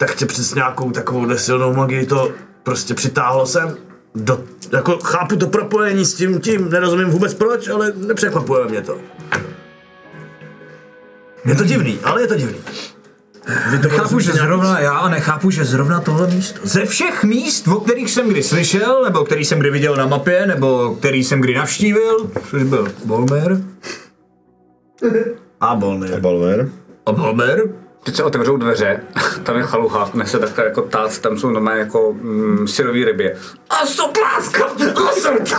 tak 0.00 0.14
tě 0.14 0.26
přes 0.26 0.54
nějakou 0.54 0.90
takovou 0.90 1.36
silnou 1.36 1.74
magii 1.74 2.06
to 2.06 2.32
prostě 2.62 2.94
přitáhlo 2.94 3.46
sem. 3.46 3.76
Do, 4.14 4.44
jako 4.72 4.98
chápu 4.98 5.36
to 5.36 5.46
propojení 5.46 6.04
s 6.04 6.14
tím 6.14 6.40
tím, 6.40 6.70
nerozumím 6.70 7.08
vůbec 7.08 7.34
proč, 7.34 7.68
ale 7.68 7.92
nepřekvapuje 7.96 8.68
mě 8.68 8.82
to. 8.82 8.98
Je 11.44 11.54
to 11.54 11.64
divný, 11.64 11.98
ale 12.04 12.20
je 12.20 12.26
to 12.26 12.36
divný. 12.36 12.58
Vy 13.70 13.78
to 13.78 13.88
Chápu, 13.88 14.02
rozumíte 14.02 14.32
že 14.32 14.38
zrovna 14.38 14.80
já 14.80 14.98
a 14.98 15.08
nechápu, 15.08 15.50
že 15.50 15.64
zrovna 15.64 16.00
tohle 16.00 16.26
místo. 16.26 16.60
Ze 16.62 16.86
všech 16.86 17.24
míst, 17.24 17.68
o 17.68 17.80
kterých 17.80 18.10
jsem 18.10 18.28
kdy 18.28 18.42
slyšel, 18.42 19.04
nebo 19.04 19.24
který 19.24 19.44
jsem 19.44 19.58
kdy 19.58 19.70
viděl 19.70 19.96
na 19.96 20.06
mapě, 20.06 20.46
nebo 20.46 20.96
který 20.98 21.24
jsem 21.24 21.40
kdy 21.40 21.54
navštívil, 21.54 22.30
což 22.50 22.62
byl 22.62 22.88
Bolmer 23.04 23.60
A 25.60 25.74
Bolnir. 25.74 26.20
Balmer. 26.20 26.68
a 27.06 27.12
Bolmer, 27.12 27.62
Teď 28.02 28.16
se 28.16 28.22
otevřou 28.24 28.56
dveře, 28.56 29.00
tam 29.42 29.56
je 29.56 29.62
chalucha, 29.62 30.10
nese 30.14 30.38
takhle 30.38 30.64
jako 30.64 30.82
tác, 30.82 31.18
tam 31.18 31.38
jsou 31.38 31.50
normálně 31.50 31.80
jako 31.80 32.12
mm, 32.12 32.68
syrový 32.68 33.04
rybě. 33.04 33.36
A 33.70 33.86
sopláska! 33.86 34.64
A 35.08 35.12
srt! 35.12 35.52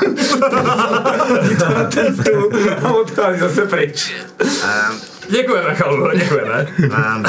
na 1.76 1.84
ten 1.84 2.16
stůl 2.16 2.52
a 2.84 2.92
odchází 2.94 3.40
zase 3.40 3.66
pryč. 3.66 4.16
Děkujeme, 5.30 5.76
chaluho, 5.76 6.12
děkujeme. 6.14 6.68
Um, 6.80 7.26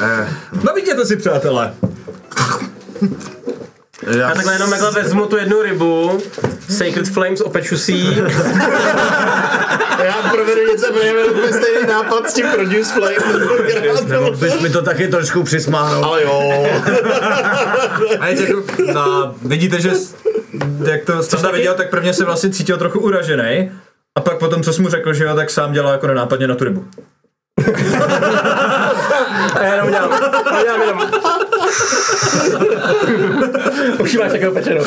eh, 0.00 0.28
Navítěte 0.62 1.06
si, 1.06 1.16
přátelé. 1.16 1.74
Já 4.02 4.30
takhle 4.30 4.52
jenom 4.52 4.70
takhle 4.70 4.90
vezmu 4.90 5.26
tu 5.26 5.36
jednu 5.36 5.62
rybu, 5.62 6.20
Sacred 6.68 7.08
Flames 7.08 7.40
opeču 7.40 7.78
si 7.78 7.92
ji. 7.92 8.16
Já 10.04 10.14
provedu 10.30 10.60
něco, 10.72 10.92
protože 10.92 11.12
mám 11.12 11.30
úplně 11.30 11.52
stejný 11.52 11.86
nápad 11.88 12.30
s 12.30 12.34
tím 12.34 12.46
Produce 12.54 12.92
Flame. 12.92 14.08
nebo 14.08 14.30
bys 14.30 14.60
mi 14.60 14.70
to 14.70 14.82
taky 14.82 15.08
trošku 15.08 15.42
přismáhnul. 15.42 16.04
Ale 16.04 16.22
jo. 16.22 16.66
A 18.20 18.26
je 18.26 18.40
jako, 18.42 18.62
no, 18.94 19.34
vidíte, 19.42 19.80
že 19.80 19.90
jak 20.90 21.04
to 21.04 21.22
Standa 21.22 21.50
viděl, 21.50 21.74
tak 21.74 21.90
prvně 21.90 22.14
se 22.14 22.24
vlastně 22.24 22.50
cítil 22.50 22.76
trochu 22.76 23.00
uražený. 23.00 23.70
A 24.16 24.20
pak 24.20 24.38
potom, 24.38 24.62
co 24.62 24.72
jsi 24.72 24.82
mu 24.82 24.88
řekl, 24.88 25.12
že 25.12 25.24
jo, 25.24 25.34
tak 25.34 25.50
sám 25.50 25.72
dělá 25.72 25.92
jako 25.92 26.06
nenápadně 26.06 26.46
na 26.46 26.54
tu 26.54 26.64
rybu. 26.64 26.84
A 29.54 29.62
já 29.62 29.74
jenom 29.74 29.90
dělám, 29.90 30.10
já 30.52 30.62
dělám 30.62 30.80
jenom. 30.80 31.10
Už 33.98 34.16
máš 34.16 34.32
takovou 34.32 34.54
pečenou. 34.54 34.84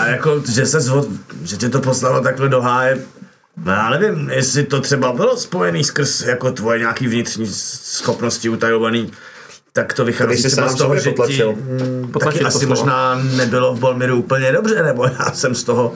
A 0.00 0.06
jako, 0.06 0.42
že 0.52 0.66
se 0.66 0.80
zvod, 0.80 1.06
že 1.44 1.56
tě 1.56 1.68
to 1.68 1.80
poslalo 1.80 2.20
takhle 2.20 2.48
do 2.48 2.60
háje, 2.60 2.98
no 3.64 3.72
já 3.72 3.90
nevím, 3.90 4.30
jestli 4.30 4.64
to 4.64 4.80
třeba 4.80 5.12
bylo 5.12 5.36
spojený 5.36 5.84
skrz 5.84 6.20
jako 6.20 6.52
tvoje 6.52 6.78
nějaký 6.78 7.06
vnitřní 7.06 7.46
schopnosti 7.46 8.48
utajovaný. 8.48 9.10
Tak 9.76 9.92
to 9.92 10.04
vychází 10.04 10.42
třeba 10.42 10.68
sám 10.68 10.76
z 10.76 10.78
toho, 10.78 10.94
že 10.96 11.00
ti 11.02 11.08
potlačil. 11.10 11.52
mm, 11.52 12.00
taky 12.02 12.12
Potlačil 12.12 12.40
to 12.40 12.46
asi 12.46 12.58
slovo. 12.58 12.70
možná 12.74 13.14
nebylo 13.36 13.74
v 13.74 13.80
Bolmiru 13.80 14.16
úplně 14.18 14.52
dobře, 14.52 14.82
nebo 14.82 15.04
já 15.04 15.32
jsem 15.32 15.54
z 15.54 15.64
toho 15.64 15.94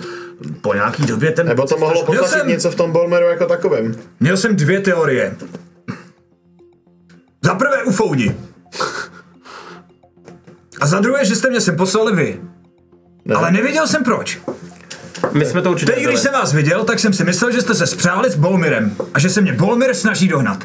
po 0.61 0.75
nějaký 0.75 1.07
době 1.07 1.31
ten... 1.33 1.47
Nebo 1.47 1.67
to 1.67 1.77
mohlo 1.79 2.05
potlačit 2.05 2.39
jsem- 2.39 2.49
něco 2.49 2.71
v 2.71 2.75
tom 2.75 2.93
Bolmeru 2.93 3.27
jako 3.27 3.47
takovém. 3.47 3.95
Měl 4.21 4.37
jsem 4.37 4.57
dvě 4.57 4.81
teorie. 4.81 5.37
Za 7.45 7.55
prvé 7.55 7.83
ufouni. 7.85 8.37
A 10.81 10.87
za 10.87 11.01
druhé, 11.01 11.25
že 11.25 11.37
jste 11.37 11.51
mě 11.51 11.61
sem 11.61 11.77
poslali 11.77 12.17
vy. 12.17 12.41
Ne. 13.25 13.35
Ale 13.35 13.51
nevěděl 13.51 13.87
jsem 13.87 14.05
proč. 14.05 14.39
My 15.33 15.47
jsme 15.47 15.63
to 15.63 15.71
určitě 15.71 15.93
Teď, 15.93 16.05
když 16.05 16.21
jsem 16.21 16.33
vás 16.33 16.53
viděl, 16.53 16.85
tak 16.85 16.99
jsem 16.99 17.13
si 17.13 17.25
myslel, 17.25 17.51
že 17.53 17.61
jste 17.61 17.75
se 17.75 17.87
spřáli 17.87 18.31
s 18.31 18.37
Bolmirem 18.37 18.97
a 19.15 19.19
že 19.19 19.31
se 19.31 19.41
mě 19.41 19.53
Bolmir 19.53 19.95
snaží 19.95 20.29
dohnat. 20.29 20.65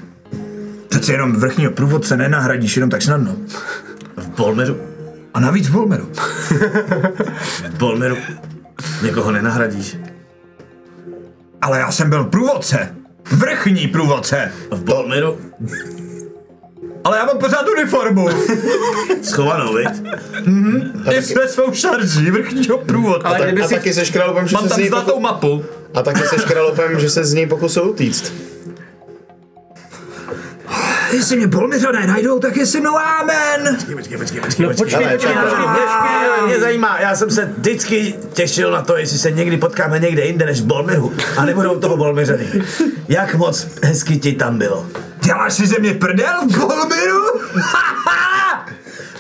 Přece 0.94 1.12
jenom 1.12 1.36
vrchního 1.36 1.72
průvodce 1.72 2.18
nenahradíš 2.18 2.76
jenom 2.78 2.89
tak 2.89 3.02
snadno. 3.02 3.36
V 4.18 4.28
Bolmiru, 4.28 4.78
A 5.34 5.39
navíc 5.39 5.68
v 5.68 5.72
Bolmeru. 5.72 6.10
v 7.70 7.78
Bolmiru 7.78 8.18
někoho 9.02 9.32
nenahradíš. 9.32 9.98
Ale 11.62 11.80
já 11.80 11.91
jsem 11.91 12.10
byl 12.10 12.24
průvodce. 12.24 12.96
Vrchní 13.32 13.88
průvodce. 13.88 14.52
V 14.72 14.84
Bolmiru 14.84 15.38
Ale 17.04 17.18
já 17.18 17.26
mám 17.26 17.38
pořád 17.38 17.66
uniformu. 17.70 18.30
schovanou, 19.24 19.74
viď? 19.76 19.88
I 21.12 21.22
jsme 21.22 21.48
svou 21.48 21.74
šarží 21.74 22.32
vrchního 22.32 22.78
průvodce. 22.78 23.28
Ale 23.28 23.38
Tak, 23.38 23.48
kdyby 23.48 23.62
a 23.62 23.68
si... 23.68 23.74
taky 23.74 23.94
seš 23.94 24.12
králopem, 24.12 24.48
že 24.48 24.54
Mám 24.54 24.64
se 24.64 24.70
z 24.70 24.76
tam 24.78 24.86
zlatou 24.88 25.12
poku... 25.12 25.20
mapu. 25.22 25.64
A 25.94 26.02
taky 26.04 26.22
seš 26.22 26.41
králopem, 26.46 27.00
že 27.00 27.10
se 27.10 27.24
z 27.26 27.34
něj 27.34 27.48
pokusil 27.48 27.84
utíct. 27.89 28.34
Jestli 31.14 31.38
mě 31.38 31.47
Bolmiřané 31.47 32.07
najdou, 32.07 32.39
tak 32.39 32.57
je 32.57 32.66
se 32.66 32.80
mnou 32.80 32.97
amen. 32.97 33.76
Počkej, 33.76 33.95
počkej, 33.95 34.18
počkej, 34.18 34.41
No 34.41 34.68
počkej. 34.68 34.76
počkej, 34.76 35.18
počkej, 35.18 35.34
počkej, 35.34 35.66
Mě, 36.41 36.47
mě 36.47 36.59
zajímá, 36.59 36.99
já 36.99 37.16
jsem 37.16 37.30
se 37.32 37.45
vždycky 37.57 38.16
těšil 38.34 38.72
na 38.72 38.82
to, 38.82 38.97
jestli 38.97 39.18
se 39.18 39.32
někdy 39.32 39.57
potkáme 39.57 39.99
někde 39.99 40.26
jinde 40.26 40.45
než 40.45 40.61
v 40.61 40.66
Bolmiru 40.66 41.14
a 41.38 41.45
nebudou 41.45 41.80
toho 41.80 41.97
Bolmiřany. 41.97 42.47
Jak 43.07 43.36
moc 43.36 43.68
hezky 43.84 44.18
ti 44.18 44.34
tam 44.34 44.57
bylo? 44.57 44.86
Děláš 45.24 45.53
si 45.53 45.68
ze 45.68 45.80
mě 45.80 45.93
prdel 45.93 46.34
v 46.49 46.57
Bolmiru? 46.57 47.24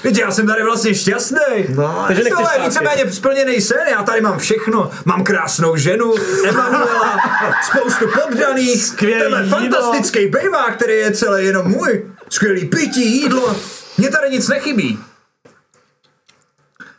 Víte, 0.03 0.21
já 0.21 0.31
jsem 0.31 0.47
tady 0.47 0.63
vlastně 0.63 0.95
šťastný. 0.95 1.65
No, 1.69 2.03
Takže 2.07 2.23
nechceš 2.23 2.45
to 2.47 2.59
je 2.59 2.67
víceméně 2.67 3.11
splněný 3.11 3.61
sen, 3.61 3.87
já 3.89 4.03
tady 4.03 4.21
mám 4.21 4.39
všechno. 4.39 4.91
Mám 5.05 5.23
krásnou 5.23 5.75
ženu, 5.75 6.13
Emanuela, 6.47 7.19
spoustu 7.63 8.05
poddaných, 8.07 8.83
Skvělý 8.83 9.21
tenhle 9.21 9.45
fantastický 9.45 10.27
bejvák, 10.27 10.75
který 10.75 10.93
je 10.93 11.11
celý 11.11 11.45
jenom 11.45 11.67
můj. 11.67 12.11
Skvělý 12.29 12.65
pití, 12.65 13.21
jídlo. 13.21 13.55
Mně 13.97 14.09
tady 14.09 14.29
nic 14.29 14.47
nechybí. 14.47 14.99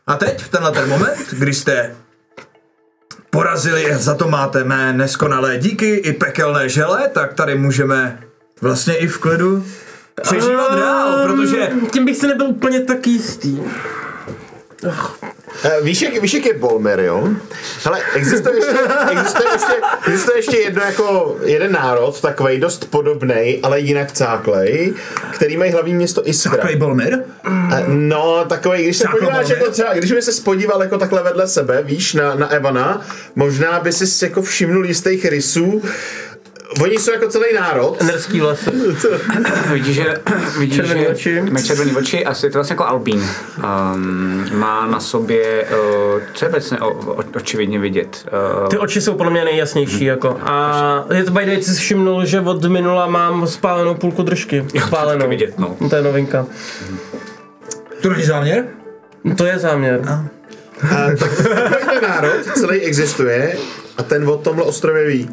A 0.07 0.17
teď, 0.17 0.43
v 0.43 0.49
tenhle 0.49 0.73
ten 0.73 0.89
moment, 0.89 1.31
kdy 1.33 1.55
jste 1.55 1.97
porazili, 3.31 3.97
za 3.97 4.15
to 4.15 4.29
máte 4.29 4.65
mé 4.65 4.93
neskonalé 4.93 5.59
díky 5.59 5.95
i 5.95 6.13
pekelné 6.13 6.69
žele, 6.69 7.09
tak 7.09 7.35
tady 7.35 7.55
můžeme 7.55 8.21
vlastně 8.61 8.97
i 8.97 9.07
v 9.07 9.19
klidu 9.19 9.65
přežívat 10.23 10.75
dál, 10.79 11.27
protože 11.29 11.69
Tím 11.93 12.05
bych 12.05 12.17
si 12.17 12.27
nebyl 12.27 12.47
úplně 12.47 12.81
tak 12.81 13.07
jistý. 13.07 13.59
Eh, 15.65 15.81
Víš, 15.83 16.03
jak, 16.03 16.23
víš, 16.23 16.35
jak 16.35 16.47
je 16.47 16.55
Bolmer, 16.59 17.01
jo? 17.01 17.29
Hele, 17.85 18.01
existuje 18.15 18.57
ještě, 18.57 18.73
existuje 19.13 19.49
ještě, 19.53 19.73
existuje 20.07 20.39
ještě 20.39 20.57
jedno 20.57 20.83
jako 20.83 21.37
jeden 21.45 21.73
národ, 21.73 22.21
takový 22.21 22.61
dost 22.61 22.85
podobný, 22.91 23.61
ale 23.63 23.81
jinak 23.81 24.13
cáklej, 24.13 24.95
který 25.33 25.57
mají 25.57 25.73
hlavní 25.73 25.95
město 25.95 26.29
Iskra. 26.29 26.57
takový 26.57 26.77
Bolmir, 26.77 27.19
Eh, 27.73 27.85
No, 27.89 28.45
takový, 28.49 28.83
když 28.83 28.97
se 28.97 29.09
podíváš, 29.11 29.33
Bolmer? 29.47 29.59
jako 29.59 29.71
třeba, 29.71 29.95
když 29.95 30.13
by 30.13 30.23
se 30.23 30.33
spodíval 30.33 30.83
jako 30.83 30.99
takhle 30.99 31.23
vedle 31.23 31.49
sebe, 31.49 31.83
víš, 31.83 32.15
na, 32.15 32.35
na 32.35 32.49
Evana, 32.49 33.01
možná 33.37 33.81
by 33.81 33.93
si 33.93 34.25
jako 34.25 34.43
všimnul 34.43 34.87
jistých 34.87 35.25
rysů. 35.25 35.83
Oni 36.83 36.99
jsou 36.99 37.13
jako 37.13 37.29
celý 37.29 37.45
národ. 37.55 38.03
Nerský 38.03 38.41
vlasy. 38.41 38.71
Vidíš, 39.73 39.97
že, 39.97 40.17
vidíš, 40.59 40.77
Červený 40.77 41.01
že 41.01 41.09
oči. 41.09 41.41
má 41.41 41.61
červený 41.61 41.97
oči 41.97 42.25
a 42.25 42.35
je 42.43 42.51
to 42.51 42.59
vlastně 42.59 42.73
jako 42.73 42.87
albín. 42.87 43.27
Um, 43.95 44.47
má 44.53 44.87
na 44.87 45.01
sobě, 45.01 45.65
uh, 45.65 46.23
co 46.35 46.45
je 46.45 46.51
vlastně 46.51 46.79
o, 46.79 46.91
o, 46.91 47.25
očividně 47.37 47.79
vidět. 47.79 48.27
Uh, 48.63 48.69
Ty 48.69 48.79
oči 48.79 49.01
jsou 49.01 49.15
podle 49.15 49.33
mě 49.33 49.45
nejjasnější, 49.45 50.05
jako. 50.05 50.39
A 50.43 51.05
je 51.15 51.25
to 51.25 51.31
by 51.31 51.45
the 51.45 51.63
si 51.63 51.75
všimnul, 51.81 52.25
že 52.25 52.41
od 52.41 52.65
minula 52.65 53.07
mám 53.07 53.47
spálenou 53.47 53.95
půlku 53.95 54.23
držky. 54.23 54.65
Spálenou. 54.87 55.29
vidět, 55.29 55.59
no. 55.59 55.77
To 55.91 55.97
je 55.97 56.03
novinka. 56.03 56.47
to 58.03 58.11
není 58.11 58.25
záměr? 58.25 58.65
To 59.37 59.45
je 59.45 59.59
záměr. 59.59 60.01
A 60.09 61.07
tak 61.19 61.19
takový 61.19 61.49
ten 61.91 62.03
národ 62.11 62.45
celý 62.55 62.81
existuje 62.81 63.57
a 63.97 64.03
ten 64.03 64.29
o 64.29 64.37
tomhle 64.37 64.65
ostrově 64.65 65.07
ví. 65.07 65.29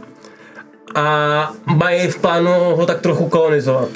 A 0.95 1.51
mají 1.65 2.07
v 2.07 2.19
plánu 2.19 2.51
ho 2.51 2.85
tak 2.85 3.01
trochu 3.01 3.29
kolonizovat. 3.29 3.89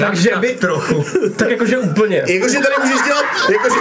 Takže 0.00 0.30
by... 0.36 0.54
Trochu. 0.54 1.04
Tak 1.36 1.50
jakože 1.50 1.78
úplně. 1.78 2.22
Jakože 2.26 2.58
tady 2.58 2.74
můžeš 2.82 3.02
dělat, 3.02 3.24
jakože... 3.52 3.76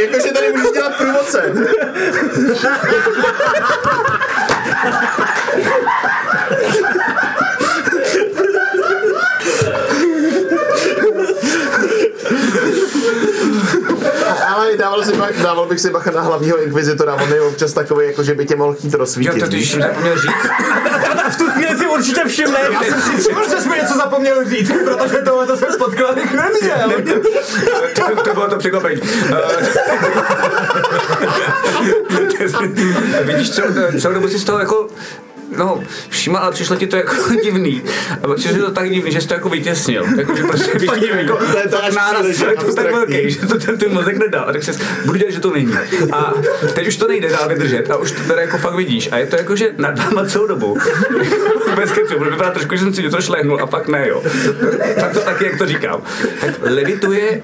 Jakože 0.00 0.32
tady 0.32 0.52
můžeš 0.52 0.72
dělat 0.72 0.96
průvodce. 0.96 1.42
Ale 14.66 14.76
dával, 14.76 15.04
si 15.04 15.12
bach, 15.16 15.42
dával 15.42 15.66
bych 15.66 15.80
si 15.80 15.90
bacha 15.90 16.10
na 16.10 16.20
hlavního 16.20 16.62
inkvizitora, 16.62 17.14
on 17.14 17.32
je 17.32 17.40
občas 17.40 17.72
takový, 17.72 18.06
jako 18.06 18.22
že 18.22 18.34
by 18.34 18.46
tě 18.46 18.56
mohl 18.56 18.74
chtít 18.74 18.92
jo, 18.92 18.98
rozsvítit. 18.98 19.40
to 19.40 19.46
víš? 19.46 19.74
když 19.74 19.84
zapomněl 19.84 20.18
říct. 20.18 20.32
A 21.26 21.30
v 21.30 21.36
tu 21.36 21.50
chvíli 21.50 21.78
si 21.78 21.86
určitě 21.86 22.20
všimne. 22.26 22.58
Já 22.72 22.82
jsem 22.82 23.00
si 23.00 23.16
všiml, 23.16 23.48
že 23.48 23.60
jsme 23.60 23.76
něco 23.76 23.94
zapomněli 23.94 24.50
říct, 24.50 24.72
protože 24.84 25.16
tohle 25.24 25.46
to 25.46 25.56
jsem 25.56 25.68
v 25.68 25.78
podkladech 25.78 26.32
neměl. 26.34 26.92
to, 27.94 28.22
to 28.22 28.34
bylo 28.34 28.48
to 28.48 28.56
překvapení. 28.56 29.00
Eh, 33.20 33.22
Vidíš, 33.22 33.50
celou, 33.50 33.68
celou 34.00 34.14
dobu 34.14 34.28
si 34.28 34.38
z 34.38 34.44
toho 34.44 34.58
jako 34.58 34.88
No, 35.56 35.82
všiml, 36.08 36.36
ale 36.36 36.52
přišlo 36.52 36.76
ti 36.76 36.86
to 36.86 36.96
jako 36.96 37.14
divný. 37.44 37.82
A 38.22 38.26
pak 38.26 38.36
přišlo 38.36 38.66
to 38.66 38.70
tak 38.72 38.90
divný, 38.90 39.12
že 39.12 39.20
jsi 39.20 39.28
to 39.28 39.34
jako 39.34 39.48
vytěsnil. 39.48 40.04
Jako, 40.18 40.36
že 40.36 40.42
prostě 40.42 40.70
víš, 40.78 40.90
jako, 41.16 41.36
To 41.52 41.58
je 41.58 41.68
to 41.68 41.84
až 41.84 41.94
náraz, 41.94 42.26
je 42.26 42.56
to 42.66 42.74
tak 42.74 42.92
velký, 42.92 43.30
že 43.30 43.46
to 43.46 43.58
ten, 43.58 43.78
ten 43.78 43.92
mozek 43.92 44.16
nedá. 44.16 44.40
A 44.40 44.52
tak 44.52 44.62
se 44.62 44.72
budu 45.04 45.18
dělat, 45.18 45.32
že 45.32 45.40
to 45.40 45.52
není. 45.52 45.72
A 46.12 46.34
teď 46.74 46.88
už 46.88 46.96
to 46.96 47.08
nejde 47.08 47.28
dál 47.28 47.48
vydržet 47.48 47.90
a 47.90 47.96
už 47.96 48.10
to 48.12 48.22
teda 48.22 48.40
jako 48.40 48.58
fakt 48.58 48.74
vidíš. 48.74 49.08
A 49.12 49.18
je 49.18 49.26
to 49.26 49.36
jako, 49.36 49.56
že 49.56 49.74
nad 49.76 49.98
váma 49.98 50.26
celou 50.26 50.46
dobu. 50.46 50.76
Bez 51.76 51.92
kecu, 51.92 52.18
bude 52.18 52.30
vypadat 52.30 52.54
trošku, 52.54 52.76
že 52.76 52.82
jsem 52.82 52.94
si 52.94 53.02
něco 53.02 53.20
šlehnul 53.20 53.60
a 53.62 53.66
pak 53.66 53.88
ne, 53.88 54.08
jo. 54.08 54.22
Tak 55.00 55.12
to 55.12 55.20
taky, 55.20 55.44
jak 55.44 55.58
to 55.58 55.66
říkám. 55.66 56.02
Tak 56.40 56.54
levituje 56.60 57.42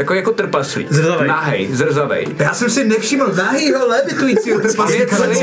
takový 0.00 0.18
jako 0.18 0.32
trpaslík. 0.32 0.92
Zrzavej. 0.92 1.28
Nahej, 1.28 1.68
zrzavej. 1.72 2.26
Já 2.38 2.54
jsem 2.54 2.70
si 2.70 2.84
nevšiml 2.84 3.26
nahýho 3.36 3.86
levitujícího 3.88 4.60
trpaslíka. 4.60 5.16
celý 5.16 5.40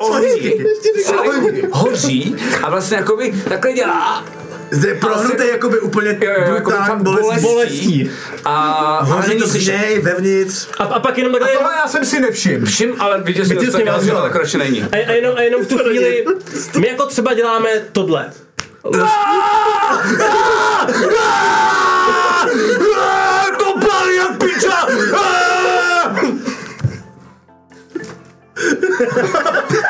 hoří, 0.00 0.64
celý 1.04 1.62
hoří 1.72 2.36
a 2.62 2.70
vlastně 2.70 2.96
jakoby 2.96 3.32
takhle 3.48 3.72
dělá. 3.72 4.24
Zde 4.70 4.88
je 4.88 4.94
prohnutý 4.94 5.48
jakoby 5.50 5.80
úplně 5.80 6.18
Jo, 6.20 6.30
jo, 6.46 6.54
brutální 6.54 7.04
bolestí. 7.04 7.42
Bolestí. 7.42 8.10
A 8.44 9.04
Hoří 9.04 9.38
to 9.38 9.46
z 9.46 9.50
slyšet. 9.50 9.72
něj, 9.72 10.00
vevnitř. 10.00 10.68
A, 10.78 10.84
a 10.84 11.00
pak 11.00 11.18
jenom 11.18 11.32
takhle... 11.32 11.52
Tohle 11.52 11.72
já 11.84 11.88
jsem 11.88 12.04
si 12.04 12.20
nevšiml. 12.20 12.66
Všim, 12.66 12.94
ale 12.98 13.20
viděl 13.22 13.44
jsi 13.44 13.54
Viděl 13.54 13.72
to, 13.72 13.78
tak, 14.22 14.32
to 14.32 14.38
radši 14.38 14.58
není. 14.58 14.82
A, 14.82 14.86
a, 14.92 15.12
jenom, 15.12 15.36
a 15.36 15.42
jenom 15.42 15.64
v 15.64 15.68
tu 15.68 15.78
chvíli, 15.78 16.24
my 16.78 16.88
jako 16.88 17.06
třeba 17.06 17.34
děláme 17.34 17.70
tohle. 17.92 18.30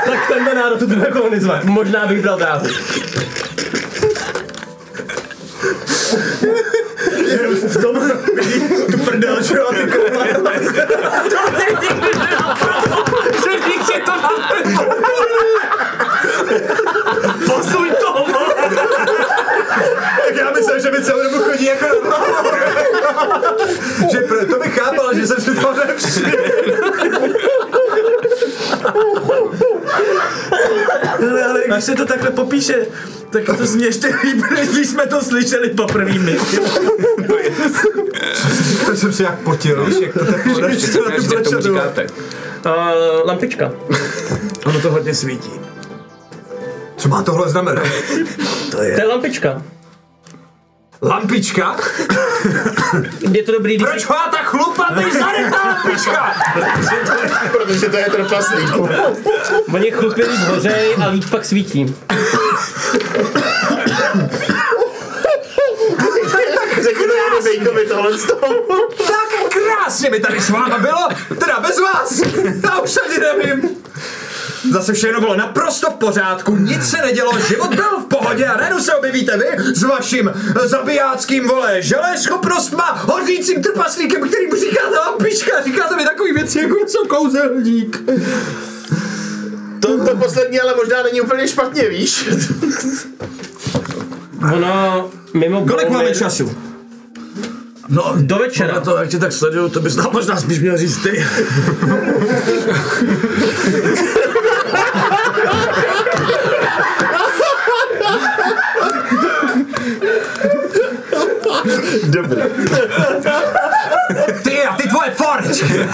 Tak 0.04 0.28
tenhle 0.28 0.54
národ 0.54 0.78
to 0.78 0.86
bude 0.86 1.06
kolonizovat. 1.06 1.64
Možná 1.64 2.06
bych 2.06 2.22
bral 2.22 2.38
dráhu. 2.38 2.66
V 7.68 7.82
tom 7.82 8.10
vidí 8.34 8.60
tu 8.92 8.98
prdel, 8.98 9.42
že 9.42 9.56
jo, 9.56 9.66
a 9.68 9.74
ty 9.74 9.92
koule. 9.92 10.28
Posuň 17.46 17.90
to! 18.00 18.26
Tak 20.26 20.36
já 20.36 20.50
myslím, 20.50 20.80
že 20.80 20.90
mi 20.90 21.04
celou 21.04 21.22
dobu 21.22 21.44
chodí 21.44 21.64
jako 21.64 21.86
že 24.12 24.20
pro, 24.20 24.46
to 24.46 24.58
bych 24.58 24.78
chápal, 24.78 25.14
že 25.14 25.26
jsem 25.26 25.40
si 25.40 25.54
to 25.54 25.74
nevšiml. 25.74 26.30
Ale, 31.18 31.44
ale 31.44 31.60
když 31.68 31.84
se 31.84 31.94
to 31.94 32.06
takhle 32.06 32.30
popíše, 32.30 32.86
Tak 33.30 33.58
to 33.58 33.66
zní 33.66 33.84
ještě 33.84 34.06
líp, 34.24 34.44
než 34.54 34.68
když 34.68 34.88
jsme 34.88 35.06
to 35.06 35.20
slyšeli 35.20 35.70
poprvé 35.70 36.18
my. 36.18 36.38
To 38.86 38.96
jsem 38.96 39.12
si 39.12 39.22
jak 39.22 39.38
potil, 39.38 39.84
víš, 39.84 39.96
jak 40.00 40.12
to 40.12 40.24
teplo 40.24 40.66
Ještě 40.68 40.86
se 40.86 40.98
jak 41.34 41.44
tomu 41.44 41.60
říkáte. 41.60 42.06
Uh, 42.66 42.72
lampička. 43.26 43.72
Ono 44.66 44.80
to 44.80 44.90
hodně 44.90 45.14
svítí. 45.14 45.50
Co 46.96 47.08
má 47.08 47.22
tohle 47.22 47.48
znamenat? 47.48 47.86
To 48.70 48.82
je... 48.82 48.94
To 48.94 49.00
je 49.00 49.06
lampička. 49.06 49.62
Lampička? 51.02 51.76
Je 53.32 53.42
to 53.42 53.52
dobrý. 53.52 53.78
Proč 53.78 54.06
má 54.06 54.28
tak 54.30 54.44
chlupatý 54.44 55.04
zadek 55.12 55.50
ta 55.50 55.68
lampička? 55.68 56.34
Protože 57.52 57.88
to 57.88 57.96
je 57.96 58.04
trpaslík. 58.04 58.70
Oni 59.74 59.90
chlupělí 59.90 60.36
zhořej 60.36 60.96
a 61.04 61.08
líp 61.08 61.24
pak 61.30 61.44
svítí. 61.44 61.96
Řekni 66.82 67.06
to 67.06 67.14
jenom 67.14 67.44
Bejkovi 67.44 67.86
tohle 67.86 68.18
z 68.18 68.26
toho. 68.26 68.54
Tak 69.06 69.48
krásně 69.48 70.10
mi 70.10 70.20
tady 70.20 70.40
s 70.40 70.50
váma 70.50 70.78
bylo, 70.78 71.08
teda 71.38 71.60
bez 71.60 71.80
vás. 71.80 72.20
Já 72.64 72.78
už 72.78 72.98
ani 73.06 73.18
nevím. 73.18 73.70
Zase 74.68 74.92
všechno 74.92 75.20
bylo 75.20 75.36
naprosto 75.36 75.90
v 75.90 75.94
pořádku, 75.94 76.56
nic 76.56 76.90
se 76.90 76.96
nedělo, 76.96 77.32
život 77.48 77.74
byl 77.74 78.00
v 78.00 78.04
pohodě 78.04 78.46
a 78.46 78.56
najednou 78.56 78.80
se 78.80 78.94
objevíte 78.94 79.36
vy 79.38 79.74
s 79.74 79.82
vaším 79.82 80.30
zabijáckým 80.64 81.48
vole 81.48 81.82
želé 81.82 82.18
schopnostma, 82.18 83.02
hořícím 83.04 83.62
trpaslíkem, 83.62 84.28
který 84.28 84.46
mu 84.46 84.54
říkáte 84.56 84.96
lampička, 85.06 85.62
říkáte 85.64 85.96
mi 85.96 86.04
takový 86.04 86.32
věci, 86.32 86.58
jako 86.58 86.74
jsem 86.86 87.06
kouzelník. 87.08 88.02
To, 89.80 90.04
to 90.04 90.16
poslední 90.16 90.60
ale 90.60 90.74
možná 90.76 91.02
není 91.02 91.20
úplně 91.20 91.48
špatně, 91.48 91.88
víš? 91.88 92.28
Ono 94.54 95.10
mimo 95.34 95.66
Kolik 95.66 95.88
máme 95.88 96.14
času? 96.14 96.54
No, 97.88 98.14
Do 98.16 98.38
večera. 98.38 98.80
to, 98.80 98.96
jak 98.96 99.08
tě 99.08 99.18
tak 99.18 99.32
sleduju, 99.32 99.68
to 99.68 99.80
bys 99.80 99.96
nám 99.96 100.08
možná 100.12 100.36
spíš 100.36 100.58
měl 100.58 100.76
říct 100.76 100.96
ty. 101.02 101.10
Dobrý. 112.04 112.42
Ty 114.42 114.62
a 114.64 114.74
ty 114.76 114.88
tvoje 114.88 115.10
forečky. 115.10 115.88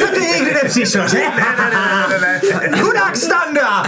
To 0.00 0.06
ty 0.06 0.20
nikdy 0.20 0.54
nepřišel, 0.62 1.08
že? 1.08 1.18
Ne, 1.18 1.24
ne, 1.58 1.70
ne, 1.70 2.18
ne, 2.20 2.70
ne. 2.70 2.82
Chudák 2.82 3.16
standa. 3.16 3.82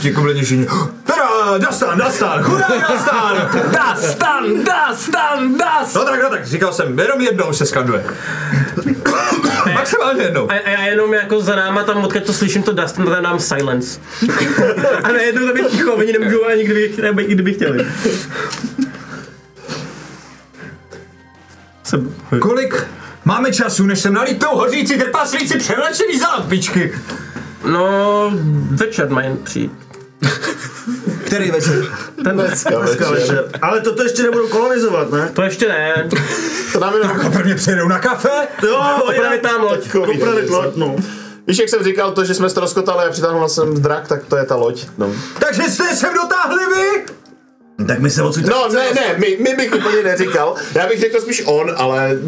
Ti 0.00 0.12
kublenější. 0.12 0.66
Teda, 1.04 1.58
dastan, 1.58 1.98
dastan, 1.98 2.42
chudák 2.42 2.80
dastan. 2.88 3.50
Dastan, 3.72 4.64
dastan, 4.64 5.56
das! 5.56 5.94
No 5.94 6.04
tak, 6.04 6.22
no 6.22 6.30
tak, 6.30 6.46
říkal 6.46 6.72
jsem, 6.72 6.98
jenom 6.98 7.20
jednou 7.20 7.52
se 7.52 7.66
skanduje. 7.66 8.04
Maximálně 9.74 10.22
jednou. 10.22 10.50
A, 10.50 10.54
a 10.54 10.70
já 10.70 10.84
jenom 10.84 11.14
jako 11.14 11.40
za 11.40 11.56
náma 11.56 11.82
tam, 11.82 12.04
odkud 12.04 12.24
to 12.24 12.32
slyším, 12.32 12.62
to 12.62 12.72
Dustin, 12.72 13.04
to 13.04 13.10
dám 13.10 13.40
silence. 13.40 14.00
a 15.04 15.12
najednou 15.12 15.46
tam 15.46 15.56
je 15.56 15.64
ticho, 15.64 15.92
oni 15.92 16.12
nemůžou 16.12 16.44
ani 16.44 16.64
kdyby, 16.64 17.24
kdyby 17.24 17.54
chtěli. 17.54 17.86
Jsem, 21.94 22.14
Kolik 22.40 22.86
máme 23.24 23.52
času, 23.52 23.86
než 23.86 24.00
sem 24.00 24.14
nalítou 24.14 24.56
hořící 24.56 24.98
trpaslíci 24.98 25.58
převlečený 25.58 26.18
za 26.18 26.28
lampičky? 26.28 26.94
no, 27.72 28.30
večer 28.70 29.10
mají 29.10 29.36
přijít. 29.44 29.72
Který 31.26 31.50
večer? 31.50 31.84
Ten, 32.24 32.36
Dneska 32.36 33.10
večer. 33.10 33.44
Ale 33.62 33.80
toto 33.80 34.02
ještě 34.02 34.22
nebudou 34.22 34.48
kolonizovat, 34.48 35.10
ne? 35.12 35.30
to 35.34 35.42
ještě 35.42 35.68
ne. 35.68 36.08
To 36.72 36.80
nám 36.80 36.94
jenom 36.94 37.10
Jako 37.10 37.30
prvně 37.30 37.54
přijedou 37.54 37.88
na 37.88 37.98
kafe? 37.98 38.48
Jo, 38.62 38.82
Opravit 39.02 39.42
tam 39.42 39.62
loď. 39.62 39.94
Opravit 39.94 40.50
loď, 40.50 40.76
no. 40.76 40.96
Víš, 41.46 41.58
jak 41.58 41.68
jsem 41.68 41.84
říkal, 41.84 42.12
to, 42.12 42.24
že 42.24 42.34
jsme 42.34 42.50
ztroskotali 42.50 43.04
a 43.04 43.10
přitáhnul 43.10 43.48
jsem 43.48 43.82
drak, 43.82 44.08
tak 44.08 44.24
to 44.24 44.36
je 44.36 44.44
ta 44.44 44.56
loď. 44.56 44.86
No, 44.98 45.12
Takže 45.38 45.62
jste 45.62 45.96
sem 45.96 46.14
dotáhli 46.14 46.62
vy? 46.76 47.13
Tak 47.86 47.98
my 47.98 48.10
se 48.10 48.22
odsud... 48.22 48.46
no 48.46 48.68
ne, 48.68 48.92
ne, 48.94 49.14
my, 49.18 49.36
my 49.40 49.54
bych 49.54 49.74
úplně 49.74 50.02
neříkal. 50.02 50.54
Já 50.74 50.86
bych 50.86 51.00
řekl 51.00 51.20
spíš 51.20 51.42
on, 51.46 51.74
ale 51.76 52.18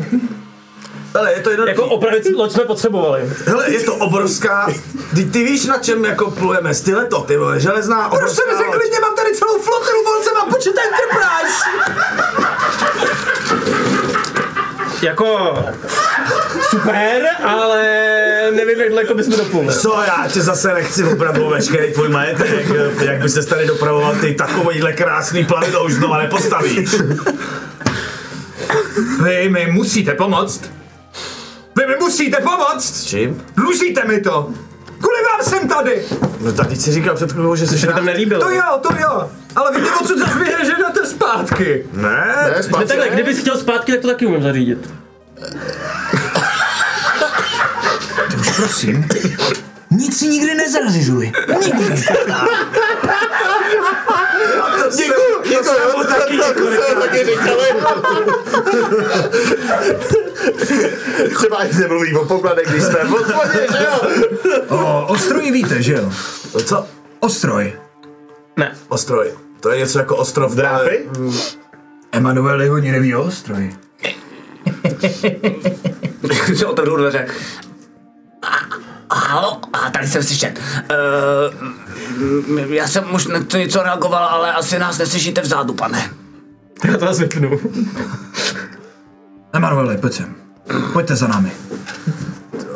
Hele, 1.14 1.32
je 1.32 1.40
to 1.40 1.51
jedno... 1.51 1.66
Jako 1.66 1.84
opravit 1.84 2.26
loď 2.36 2.53
jsme 2.53 2.64
potřebovali. 2.64 3.32
Hele, 3.47 3.72
je 3.72 3.80
to 3.80 3.94
obrovská... 3.94 4.72
Ty, 5.14 5.24
ty 5.24 5.44
víš, 5.44 5.64
na 5.66 5.78
čem 5.78 6.05
jako 6.05 6.30
plujeme? 6.30 6.74
Styleto, 6.74 7.20
ty 7.20 7.36
vole, 7.36 7.61
železná 7.61 8.09
Proč 8.09 8.20
obrovská 8.20 8.42
mi 8.53 8.59
řekli, 8.59 8.84
loď. 8.84 8.94
že 8.94 9.01
mám 9.01 9.16
tady 9.16 9.34
celou 9.34 9.59
flotilu, 9.59 10.05
vol 10.05 10.22
jsem 10.22 10.34
mám 10.34 10.49
počít 10.49 10.74
Enterprise? 10.78 11.64
Jako 15.03 15.59
super, 16.77 17.22
ale 17.45 17.83
nevím, 18.55 18.81
jak 18.81 18.89
daleko 18.89 19.14
bychom 19.14 19.37
dopluli. 19.37 19.74
Co, 19.74 20.03
já 20.07 20.29
tě 20.29 20.41
zase 20.41 20.74
nechci 20.74 21.05
opravdu 21.05 21.49
veškerý 21.49 21.93
tvůj 21.93 22.09
majetek, 22.09 22.66
jak 23.01 23.22
by 23.22 23.29
se 23.29 23.47
tady 23.47 23.66
dopravoval 23.66 24.14
ty 24.20 24.35
takovýhle 24.35 24.93
krásný 24.93 25.45
plavidlo 25.45 25.85
už 25.85 25.93
znova 25.93 26.18
nepostavíš. 26.18 26.95
Vy 29.24 29.49
mi 29.49 29.66
musíte 29.70 30.14
pomoct. 30.14 30.70
Vy 31.77 31.87
mi 31.87 31.97
musíte 32.01 32.37
pomoct. 32.37 33.05
Čím? 33.05 33.43
Dlužíte 33.57 34.05
mi 34.05 34.20
to. 34.20 34.51
Kvůli 34.99 35.18
vám 35.33 35.45
jsem 35.45 35.68
tady. 35.68 36.03
No 36.41 36.53
tak 36.53 36.66
teď 36.68 36.79
si 36.81 36.93
říkal 36.93 37.14
před 37.14 37.33
chvílou, 37.33 37.57
že 37.57 37.66
Se 37.66 37.87
tam 37.87 38.05
nelíbilo. 38.05 38.41
To 38.41 38.51
jo, 38.51 38.81
to 38.83 38.89
jo. 38.99 39.31
Ale 39.57 39.72
vy 39.72 39.81
mě 39.81 39.91
odsud 40.01 40.18
zase 40.18 40.39
vyhrženete 40.39 41.07
zpátky. 41.07 41.87
Ne, 41.93 42.35
ne, 42.57 42.62
zpátky. 42.62 42.87
takhle, 42.87 43.09
kdybys 43.09 43.41
chtěl 43.41 43.59
zpátky, 43.59 43.93
tak 43.93 44.01
to 44.01 44.09
taky 44.09 44.27
umím 44.27 44.43
zařídit. 44.43 44.91
Prosím. 48.57 49.09
Nic 49.90 50.18
si 50.18 50.28
nikdy 50.28 50.54
nezařizuj. 50.54 51.32
Nikdy. 51.64 51.84
Děkuju, 54.96 55.42
děkuju, 55.42 55.92
to 55.92 56.04
taky, 56.04 56.36
to 56.94 57.00
taky 57.00 57.24
říkali. 57.24 57.62
Třeba 61.34 61.57
ani 61.57 61.70
nemluví 61.78 62.14
o 62.16 62.24
pokladech, 62.24 62.68
když 62.70 62.82
jsme 62.82 63.04
v 63.04 63.09
hospodě, 63.09 63.66
že 63.78 63.84
jo? 63.84 64.00
O 64.68 65.07
ostroji 65.07 65.52
víte, 65.52 65.82
že 65.82 65.92
jo? 65.92 66.12
co? 66.64 66.86
Ostroj. 67.20 67.72
Ne. 68.57 68.76
Ostroj. 68.88 69.32
To 69.61 69.70
je 69.70 69.78
něco 69.78 69.98
jako 69.98 70.16
ostrov 70.16 70.54
Drápy? 70.54 71.09
Emanuele 72.12 72.68
hodně 72.68 72.92
neví 72.92 73.14
o 73.14 73.22
ostroji. 73.22 73.76
se 76.57 76.66
otevřou 76.66 76.96
dveře. 76.96 77.28
Halo, 79.11 79.61
a 79.72 79.90
tady 79.90 80.07
jsem 80.09 80.22
slyšet. 80.22 80.61
Uh, 82.50 82.72
já 82.72 82.88
jsem 82.88 83.14
už 83.14 83.26
na 83.26 83.44
to 83.44 83.57
něco 83.57 83.82
reagoval, 83.82 84.24
ale 84.24 84.52
asi 84.52 84.78
nás 84.78 84.98
neslyšíte 84.98 85.40
vzadu, 85.40 85.74
pane. 85.74 86.11
Já 86.84 86.96
to 86.98 87.04
vás 87.04 87.18
vypnu. 87.18 87.61
Emanuele, 89.52 89.96
pojď 89.96 90.12
sem. 90.12 90.34
Pojďte 90.92 91.16
za 91.16 91.28
námi. 91.28 91.52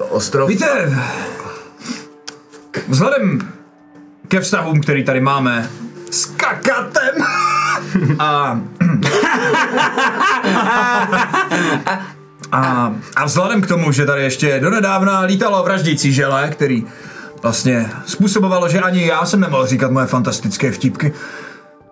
Ostrov. 0.09 0.49
Víte, 0.49 0.99
vzhledem 2.89 3.53
ke 4.29 4.41
vztahům, 4.41 4.81
který 4.81 5.05
tady 5.05 5.21
máme 5.21 5.71
s 6.11 6.25
kakatem 6.25 7.15
a, 8.19 8.61
a, 12.53 12.95
a 13.17 13.25
vzhledem 13.25 13.61
k 13.61 13.67
tomu, 13.67 13.93
že 13.93 14.07
tady 14.07 14.23
ještě 14.23 14.61
donedávna 14.61 15.21
lítalo 15.21 15.63
vraždící 15.63 16.13
žele, 16.13 16.49
který 16.51 16.87
vlastně 17.43 17.91
způsobovalo, 18.07 18.69
že 18.69 18.81
ani 18.81 19.07
já 19.07 19.27
jsem 19.27 19.41
nemohl 19.41 19.67
říkat 19.67 19.91
moje 19.91 20.07
fantastické 20.07 20.73
vtipky, 20.73 21.13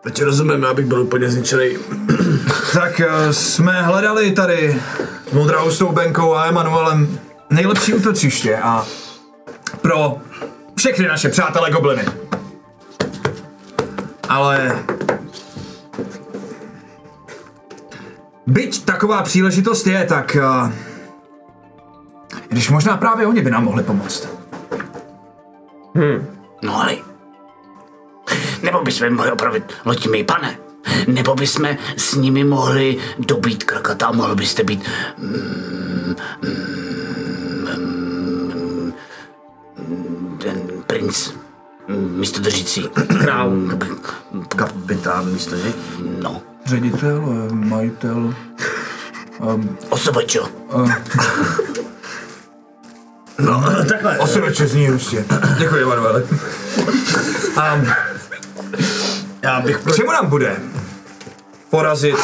Teď 0.01 0.23
rozumím, 0.23 0.65
abych 0.65 0.87
byl 0.87 1.03
úplně 1.03 1.31
zničený. 1.31 1.77
tak 2.73 3.01
eh, 3.01 3.33
jsme 3.33 3.83
hledali 3.83 4.33
tady 4.33 4.81
s 5.31 5.33
Modraustou 5.33 5.93
Benkou 5.93 6.35
a 6.35 6.47
Emanuelem 6.47 7.19
nejlepší 7.51 7.95
útočiště 7.95 8.57
a 8.57 8.87
pro 9.81 10.17
všechny 10.77 11.09
naše 11.09 11.29
přátelé 11.29 11.71
gobliny. 11.71 12.05
Ale 14.29 14.79
byť 18.49 18.85
taková 18.85 19.23
příležitost 19.23 19.87
je, 19.87 20.05
tak 20.05 20.37
eh, 20.37 20.73
když 22.49 22.71
možná 22.71 22.97
právě 22.97 23.27
oni 23.27 23.43
by 23.43 23.51
nám 23.51 23.65
mohli 23.65 23.83
pomoct. 23.83 24.29
No 26.63 26.81
ale... 26.83 26.97
Nebo 28.63 28.83
bychom 28.83 29.15
mohli 29.15 29.33
opravit 29.33 29.65
loď 29.85 30.07
my, 30.07 30.25
pane. 30.25 30.59
Nebo 31.07 31.35
bychom 31.35 31.69
s 31.97 32.15
nimi 32.15 32.45
mohli 32.45 32.99
dobít 33.19 33.65
krakata 33.65 34.07
a 34.07 34.13
mohl 34.13 34.35
byste 34.35 34.65
být... 34.65 34.89
Mm, 35.19 36.17
mm, 36.43 36.89
mm, 39.79 40.39
ten 40.39 40.61
princ. 40.87 41.31
Místo 41.89 42.41
držící. 42.41 42.89
Král. 43.20 43.53
Kapitán 44.57 45.32
místo 45.32 45.57
něj. 45.57 45.72
No. 46.22 46.43
Ředitel, 46.66 47.49
eh, 47.51 47.55
majitel, 47.55 48.34
Osobočo. 49.89 50.49
No, 53.39 53.64
takhle. 53.89 54.18
osroče 54.18 54.66
zní 54.66 54.89
prostě. 54.89 55.24
Děkuji, 55.59 55.82
Emanuele. 55.82 56.22
Um, 56.22 57.93
já 59.43 59.61
bych 59.61 59.78
K 59.78 59.95
čemu 59.95 60.12
nám 60.12 60.26
bude? 60.26 60.57
Porazit 61.70 62.16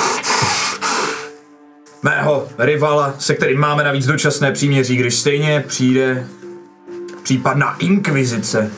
mého 2.02 2.48
rivala, 2.58 3.14
se 3.18 3.34
kterým 3.34 3.60
máme 3.60 3.84
navíc 3.84 4.06
dočasné 4.06 4.52
příměří, 4.52 4.96
když 4.96 5.14
stejně 5.14 5.64
přijde 5.66 6.26
případná 7.22 7.76
inkvizice. 7.78 8.70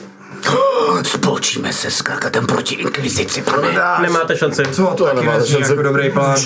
Spolčíme 1.03 1.72
se 1.72 1.91
s 1.91 2.03
krakatem 2.03 2.47
proti 2.47 2.74
inkvizici, 2.74 3.43
pane. 3.43 3.68
Nemáte 4.01 4.37
šanci. 4.37 4.62
Co 4.72 4.95
to 4.97 5.05
taky 5.05 5.16
nemáte 5.16 5.47
šanci. 5.47 5.70
jako 5.70 5.82
dobrý 5.82 6.11
plán. 6.11 6.37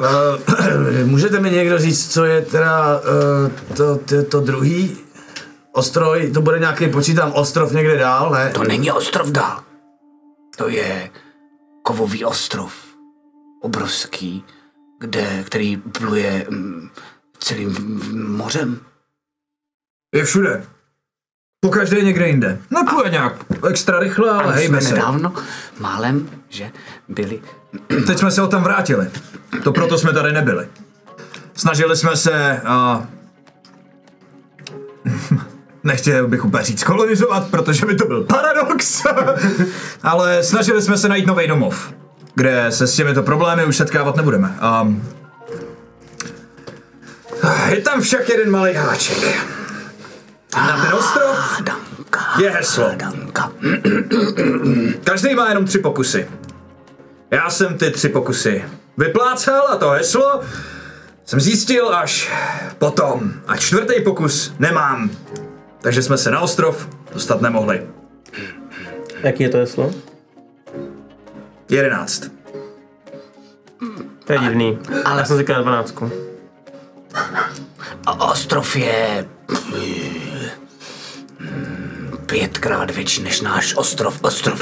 Uh, 0.00 0.06
můžete 1.04 1.40
mi 1.40 1.50
někdo 1.50 1.78
říct, 1.78 2.12
co 2.12 2.24
je 2.24 2.42
teda 2.42 3.00
uh, 3.00 3.76
to, 3.76 3.96
to, 3.96 4.24
to 4.24 4.40
druhý 4.40 4.96
ostroj? 5.72 6.30
To 6.30 6.40
bude 6.40 6.58
nějaký, 6.58 6.88
počítám, 6.88 7.32
ostrov 7.32 7.72
někde 7.72 7.98
dál, 7.98 8.30
ne? 8.30 8.50
To 8.54 8.64
není 8.64 8.92
ostrov 8.92 9.30
dál. 9.30 9.62
To 10.56 10.68
je 10.68 11.10
kovový 11.82 12.24
ostrov. 12.24 12.72
Obrovský, 13.62 14.44
kde, 15.00 15.44
který 15.46 15.76
pluje 15.76 16.46
mm, 16.50 16.88
celým 17.38 18.00
mořem. 18.36 18.80
Je 20.14 20.24
všude. 20.24 20.66
Pokaždé 21.64 22.02
někde 22.02 22.26
jinde. 22.28 22.58
Nepluje 22.70 23.10
nějak 23.10 23.32
extra 23.68 23.98
rychle, 23.98 24.30
ale 24.30 24.54
hejme 24.54 24.80
jsme 24.80 24.88
se. 24.88 24.94
nedávno 24.94 25.32
málem, 25.78 26.30
že 26.48 26.70
byli... 27.08 27.40
Teď 28.06 28.18
jsme 28.18 28.30
se 28.30 28.42
o 28.42 28.46
tam 28.46 28.62
vrátili. 28.62 29.10
To 29.62 29.72
proto 29.72 29.98
jsme 29.98 30.12
tady 30.12 30.32
nebyli. 30.32 30.68
Snažili 31.54 31.96
jsme 31.96 32.16
se 32.16 32.60
a... 32.64 33.06
Nechtěl 35.84 36.28
bych 36.28 36.44
úplně 36.44 36.64
říct 36.64 36.84
kolonizovat, 36.84 37.50
protože 37.50 37.86
by 37.86 37.94
to 37.94 38.06
byl 38.06 38.24
paradox. 38.24 39.02
Ale 40.02 40.42
snažili 40.42 40.82
jsme 40.82 40.98
se 40.98 41.08
najít 41.08 41.26
nový 41.26 41.46
domov, 41.46 41.92
kde 42.34 42.66
se 42.70 42.86
s 42.86 42.94
těmito 42.94 43.22
problémy 43.22 43.64
už 43.64 43.76
setkávat 43.76 44.16
nebudeme. 44.16 44.56
A... 44.60 44.88
Je 47.68 47.80
tam 47.80 48.00
však 48.00 48.28
jeden 48.28 48.50
malý 48.50 48.74
háček. 48.74 49.53
Na 50.56 50.82
ten 50.82 50.94
ostrov 50.94 51.62
Danka, 51.62 52.20
je 52.38 52.50
heslo. 52.50 52.90
Danka. 52.96 53.52
Každý 55.04 55.34
má 55.34 55.48
jenom 55.48 55.64
tři 55.64 55.78
pokusy. 55.78 56.28
Já 57.30 57.50
jsem 57.50 57.78
ty 57.78 57.90
tři 57.90 58.08
pokusy 58.08 58.64
vyplácel 58.96 59.62
a 59.68 59.76
to 59.76 59.90
heslo 59.90 60.40
jsem 61.24 61.40
zjistil 61.40 61.94
až 61.94 62.32
potom. 62.78 63.32
A 63.46 63.56
čtvrtý 63.56 64.00
pokus 64.04 64.54
nemám. 64.58 65.10
Takže 65.80 66.02
jsme 66.02 66.18
se 66.18 66.30
na 66.30 66.40
ostrov 66.40 66.88
dostat 67.12 67.40
nemohli. 67.40 67.86
Jaký 69.22 69.42
je 69.42 69.48
to 69.48 69.58
heslo? 69.58 69.90
Jedenáct. 71.68 72.30
To 74.24 74.32
je 74.32 74.38
divný. 74.38 74.78
Ale 75.04 75.20
já 75.20 75.24
jsem 75.24 75.38
říkal 75.38 75.56
na 75.56 75.62
dvanáctku. 75.62 76.10
A 78.06 78.30
ostrov 78.30 78.76
je... 78.76 79.28
Pětkrát 82.26 82.90
větší 82.90 83.22
než 83.22 83.40
náš 83.40 83.74
ostrov. 83.76 84.18
Ostrov 84.22 84.60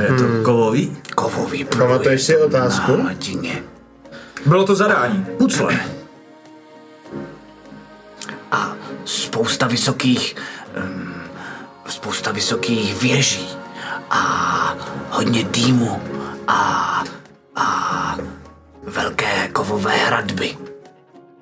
Je 0.00 0.08
to 0.08 0.44
kovový? 0.44 0.96
kovový. 1.14 1.64
Pamatuješ 1.64 2.22
si 2.22 2.36
otázku? 2.36 2.96
Na 2.96 3.04
latině. 3.04 3.62
Bylo 4.46 4.64
to 4.64 4.74
zadání. 4.74 5.26
Pucle. 5.38 5.80
A 8.52 8.74
spousta 9.04 9.66
vysokých... 9.66 10.36
Um, 10.84 11.14
spousta 11.88 12.32
vysokých 12.32 13.02
věží. 13.02 13.48
A 14.10 14.76
hodně 15.10 15.44
dýmu. 15.44 16.02
A... 16.48 17.04
A... 17.56 18.16
Velké 18.86 19.48
kovové 19.48 19.96
hradby. 19.96 20.56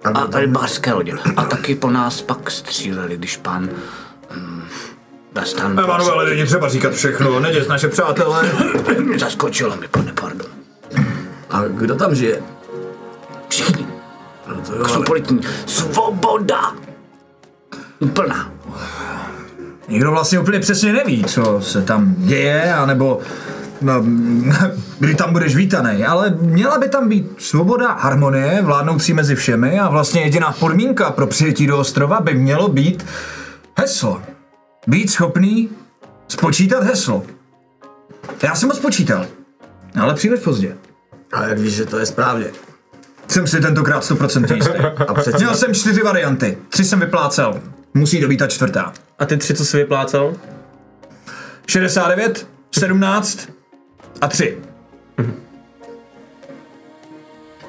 A 0.05 0.41
rybářské 0.41 0.93
lodě. 0.93 1.13
A 1.37 1.45
taky 1.45 1.75
po 1.75 1.91
nás 1.91 2.23
pak 2.23 2.51
stříleli, 2.51 3.17
když 3.17 3.37
pan... 3.37 3.69
Um, 4.37 4.63
Bastan... 5.33 5.79
Emanuele, 5.79 6.31
není 6.31 6.45
třeba 6.45 6.69
říkat 6.69 6.93
všechno. 6.93 7.41
Neděs 7.41 7.69
naše 7.69 7.89
přátelé. 7.89 8.53
Zaskočilo 9.19 9.77
mi, 9.77 9.89
pane, 9.89 10.13
pardon. 10.21 10.47
A 11.51 11.63
kdo 11.65 11.95
tam 11.95 12.15
žije? 12.15 12.43
Všichni. 13.49 13.87
No 14.49 14.61
to 14.67 14.75
jo, 14.75 14.85
ale... 14.95 15.23
Svoboda! 15.67 16.75
Úplná. 17.99 18.53
Nikdo 19.89 20.11
vlastně 20.11 20.41
úplně 20.41 20.61
přesně 20.61 20.93
neví, 20.93 21.25
co 21.25 21.61
se 21.61 21.83
tam 21.83 22.15
děje, 22.19 22.75
anebo 22.75 23.21
no, 23.81 24.05
kdy 24.99 25.15
tam 25.15 25.33
budeš 25.33 25.57
vítaný, 25.57 26.05
ale 26.05 26.31
měla 26.41 26.79
by 26.79 26.89
tam 26.89 27.09
být 27.09 27.27
svoboda, 27.39 27.93
harmonie, 27.93 28.63
vládnoucí 28.63 29.13
mezi 29.13 29.35
všemi 29.35 29.81
a 29.81 29.89
vlastně 29.89 30.21
jediná 30.21 30.53
podmínka 30.53 31.11
pro 31.11 31.27
přijetí 31.27 31.67
do 31.67 31.79
ostrova 31.79 32.21
by 32.21 32.35
mělo 32.35 32.69
být 32.69 33.07
heslo. 33.77 34.23
Být 34.87 35.11
schopný 35.11 35.69
spočítat 36.29 36.85
heslo. 36.85 37.23
Já 38.43 38.55
jsem 38.55 38.69
ho 38.69 38.75
spočítal, 38.75 39.27
ale 40.01 40.15
příliš 40.15 40.41
pozdě. 40.41 40.77
A 41.33 41.47
jak 41.47 41.59
víš, 41.59 41.75
že 41.75 41.87
to 41.87 41.99
je 41.99 42.07
správně? 42.07 42.47
Jsem 43.29 43.47
si 43.47 43.61
tentokrát 43.61 44.03
100% 44.03 44.55
jistý. 44.55 44.79
A 45.09 45.15
předtím, 45.15 45.47
Měl 45.47 45.55
jsem 45.55 45.75
čtyři 45.75 46.03
varianty, 46.03 46.59
tři 46.69 46.85
jsem 46.85 47.01
vyplácel. 47.01 47.61
Musí 47.95 48.21
to 48.21 48.29
být 48.29 48.37
ta 48.37 48.47
čtvrtá. 48.47 48.93
A 49.19 49.27
ty 49.27 49.37
tři, 49.37 49.55
co 49.55 49.65
jsi 49.65 49.77
vyplácal? 49.77 50.35
69, 51.67 52.47
17 52.79 53.49
a 54.21 54.29
3. 54.29 54.59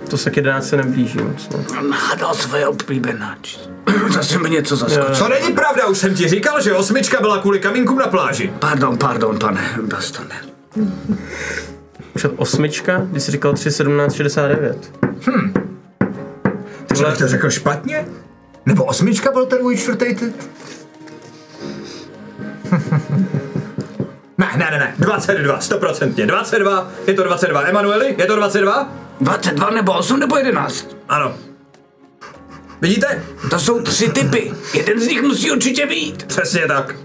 To 0.10 0.18
se 0.18 0.32
k 0.32 0.38
11 0.38 0.68
se 0.68 0.78
neblíží 0.78 1.18
moc. 1.18 1.50
No. 1.50 1.92
Hádal 1.92 2.34
svoje 2.34 2.68
oblíbená 2.68 3.38
číslo. 3.42 3.72
Zase 4.14 4.40
mi 4.40 4.50
něco 4.50 4.76
zaskočilo. 4.76 5.18
To 5.18 5.28
není 5.28 5.54
pravda, 5.54 5.88
už 5.88 5.98
jsem 5.98 6.16
ti 6.16 6.28
říkal, 6.28 6.62
že 6.62 6.74
osmička 6.74 7.22
byla 7.22 7.42
kvůli 7.42 7.60
kamínkům 7.60 7.98
na 7.98 8.08
pláži. 8.08 8.54
Pardon, 8.60 8.98
pardon, 8.98 9.40
pane 9.40 9.70
Bastane. 9.82 10.36
Před 12.14 12.32
osmička, 12.36 12.98
když 13.12 13.24
jsi 13.24 13.32
říkal 13.32 13.54
3, 13.54 13.72
17, 13.72 14.14
69. 14.14 14.92
Takže 16.88 17.06
bych 17.06 17.18
to 17.18 17.28
řekl 17.28 17.50
špatně? 17.50 18.08
Nebo 18.66 18.84
osmička 18.84 19.32
byl 19.32 19.46
ten 19.46 19.62
můj 19.62 19.78
čtvrtý 19.78 20.16
typ? 20.16 20.36
ne, 24.42 24.54
ne, 24.58 24.72
ne, 24.72 24.78
ne, 24.80 24.96
22, 24.98 25.60
stoprocentně, 25.60 26.26
22, 26.26 26.88
je 27.08 27.14
to 27.14 27.24
22, 27.24 27.62
Emanueli, 27.62 28.16
je 28.18 28.26
to 28.26 28.36
22? 28.36 28.90
22 29.22 29.70
nebo 29.70 29.94
8 29.94 30.20
nebo 30.20 30.38
11? 30.38 30.88
Ano. 31.10 31.34
Vidíte? 32.82 33.24
To 33.50 33.60
jsou 33.60 33.82
tři 33.82 34.10
typy. 34.10 34.54
Jeden 34.74 35.00
z 35.00 35.08
nich 35.08 35.22
musí 35.22 35.52
určitě 35.52 35.86
být. 35.86 36.24
Přesně 36.24 36.68
tak. 36.68 36.96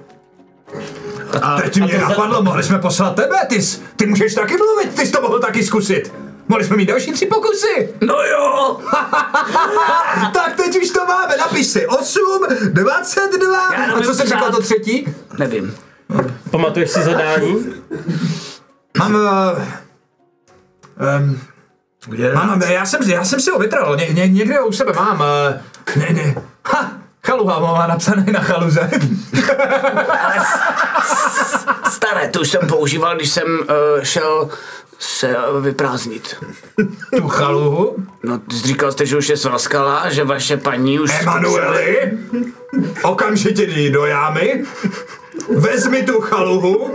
A 1.42 1.60
teď 1.60 1.76
mě 1.76 1.98
napadlo, 1.98 2.42
mohli 2.42 2.62
jsme 2.62 2.78
poslat 2.78 3.14
tebe, 3.14 3.36
ty, 3.48 3.62
jsi- 3.62 3.80
ty 3.96 4.06
můžeš 4.06 4.34
taky 4.34 4.56
mluvit, 4.56 4.94
ty 4.94 5.06
jsi 5.06 5.12
to 5.12 5.22
mohl 5.22 5.38
taky 5.38 5.64
zkusit. 5.64 6.12
Mohli 6.48 6.64
jsme 6.64 6.76
mít 6.76 6.86
další 6.86 7.12
tři 7.12 7.26
pokusy. 7.26 7.94
No 8.00 8.14
jo! 8.14 8.80
tak 10.32 10.54
teď 10.56 10.76
už 10.82 10.90
to 10.90 11.04
máme, 11.06 11.36
napiš 11.36 11.66
si 11.66 11.86
8, 11.86 12.22
22, 12.68 13.74
Já 13.74 13.94
a 13.94 14.00
co 14.00 14.14
jsem 14.14 14.26
říkal 14.26 14.50
to 14.50 14.62
třetí? 14.62 15.08
Nevím. 15.38 15.74
Pamatuješ 16.50 16.90
si 16.90 17.02
zadání? 17.02 17.64
Mám, 18.98 19.14
uh, 19.14 19.20
um, 21.20 21.40
mám, 22.34 22.62
já 22.62 22.86
jsem, 22.86 23.02
já 23.10 23.24
jsem 23.24 23.40
si 23.40 23.50
ho 23.50 23.58
vytral, 23.58 23.96
ně, 23.96 24.06
ně, 24.12 24.28
někde 24.28 24.58
ho 24.58 24.66
u 24.66 24.72
sebe 24.72 24.92
mám, 24.92 25.20
uh, 25.20 25.96
ne, 25.96 26.06
ne, 26.12 26.34
ha, 26.66 26.92
chaluha 27.26 27.58
má 27.60 27.86
napsaný 27.86 28.24
na 28.32 28.40
chaluze. 28.40 28.80
Ale 30.22 30.34
s- 30.40 31.56
s- 31.56 31.94
staré, 31.94 32.28
to 32.28 32.40
už 32.40 32.50
jsem 32.50 32.66
používal, 32.68 33.16
když 33.16 33.30
jsem 33.30 33.58
uh, 33.58 34.02
šel 34.02 34.48
se 34.98 35.36
vyprázdnit. 35.60 36.36
tu 37.16 37.28
chaluhu? 37.28 37.96
No, 38.24 38.40
říkal 38.64 38.92
jste, 38.92 39.06
že 39.06 39.16
už 39.16 39.28
je 39.28 39.36
svraskala, 39.36 40.10
že 40.10 40.24
vaše 40.24 40.56
paní 40.56 40.98
už... 41.00 41.20
Emanueli, 41.20 42.12
okamžitě 43.02 43.62
jdi 43.62 43.90
do 43.90 44.06
jámy, 44.06 44.64
vezmi 45.48 46.02
tu 46.02 46.20
chaluhu, 46.20 46.92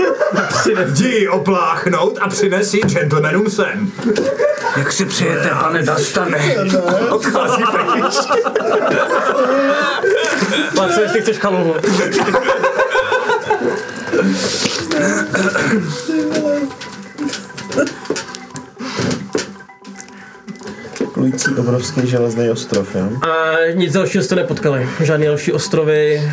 jdi 0.85 1.07
ji 1.07 1.27
opláchnout 1.27 2.17
a 2.21 2.29
přines 2.29 2.73
ji 2.73 2.81
gentlemanům 2.81 3.49
sem. 3.49 3.91
Jak 4.77 4.91
si 4.91 5.05
přijete, 5.05 5.49
pane 5.61 5.83
Dastane? 5.83 6.55
Odchází 7.09 7.63
pryč. 7.71 8.15
Pane, 10.75 10.93
co 10.93 11.01
jestli 11.01 11.21
chceš 11.21 11.37
chaluhu? 11.37 11.75
Klující 21.21 21.55
obrovský 21.55 22.07
železný 22.07 22.49
ostrov, 22.49 22.95
jo? 22.95 23.09
A 23.21 23.55
nic 23.73 23.93
dalšího 23.93 24.23
jste 24.23 24.35
nepotkali. 24.35 24.89
Žádné 24.99 25.25
další 25.25 25.51
ostrovy, 25.51 26.31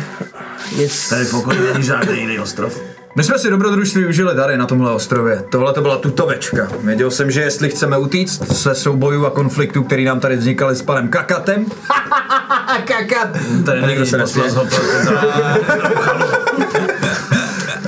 nic. 0.77 1.09
Tady 1.09 1.25
pokud 1.25 1.53
není 1.73 1.83
žádný 1.85 2.19
jiný 2.19 2.39
ostrov. 2.39 2.81
My 3.15 3.23
jsme 3.23 3.39
si 3.39 3.49
dobrodružství 3.49 4.05
užili 4.05 4.35
tady 4.35 4.57
na 4.57 4.65
tomhle 4.65 4.91
ostrově. 4.91 5.43
Tohle 5.51 5.73
to 5.73 5.81
byla 5.81 5.97
tutovečka. 5.97 6.67
Věděl 6.83 7.11
jsem, 7.11 7.31
že 7.31 7.41
jestli 7.41 7.69
chceme 7.69 7.97
utíct 7.97 8.55
se 8.55 8.75
soubojů 8.75 9.25
a 9.25 9.29
konfliktů, 9.29 9.83
který 9.83 10.05
nám 10.05 10.19
tady 10.19 10.35
vznikaly 10.35 10.75
s 10.75 10.81
panem 10.81 11.07
Kakatem, 11.07 11.65
Kakat! 12.85 13.37
Tady 13.65 13.81
někdo 13.81 14.05
se. 14.05 14.23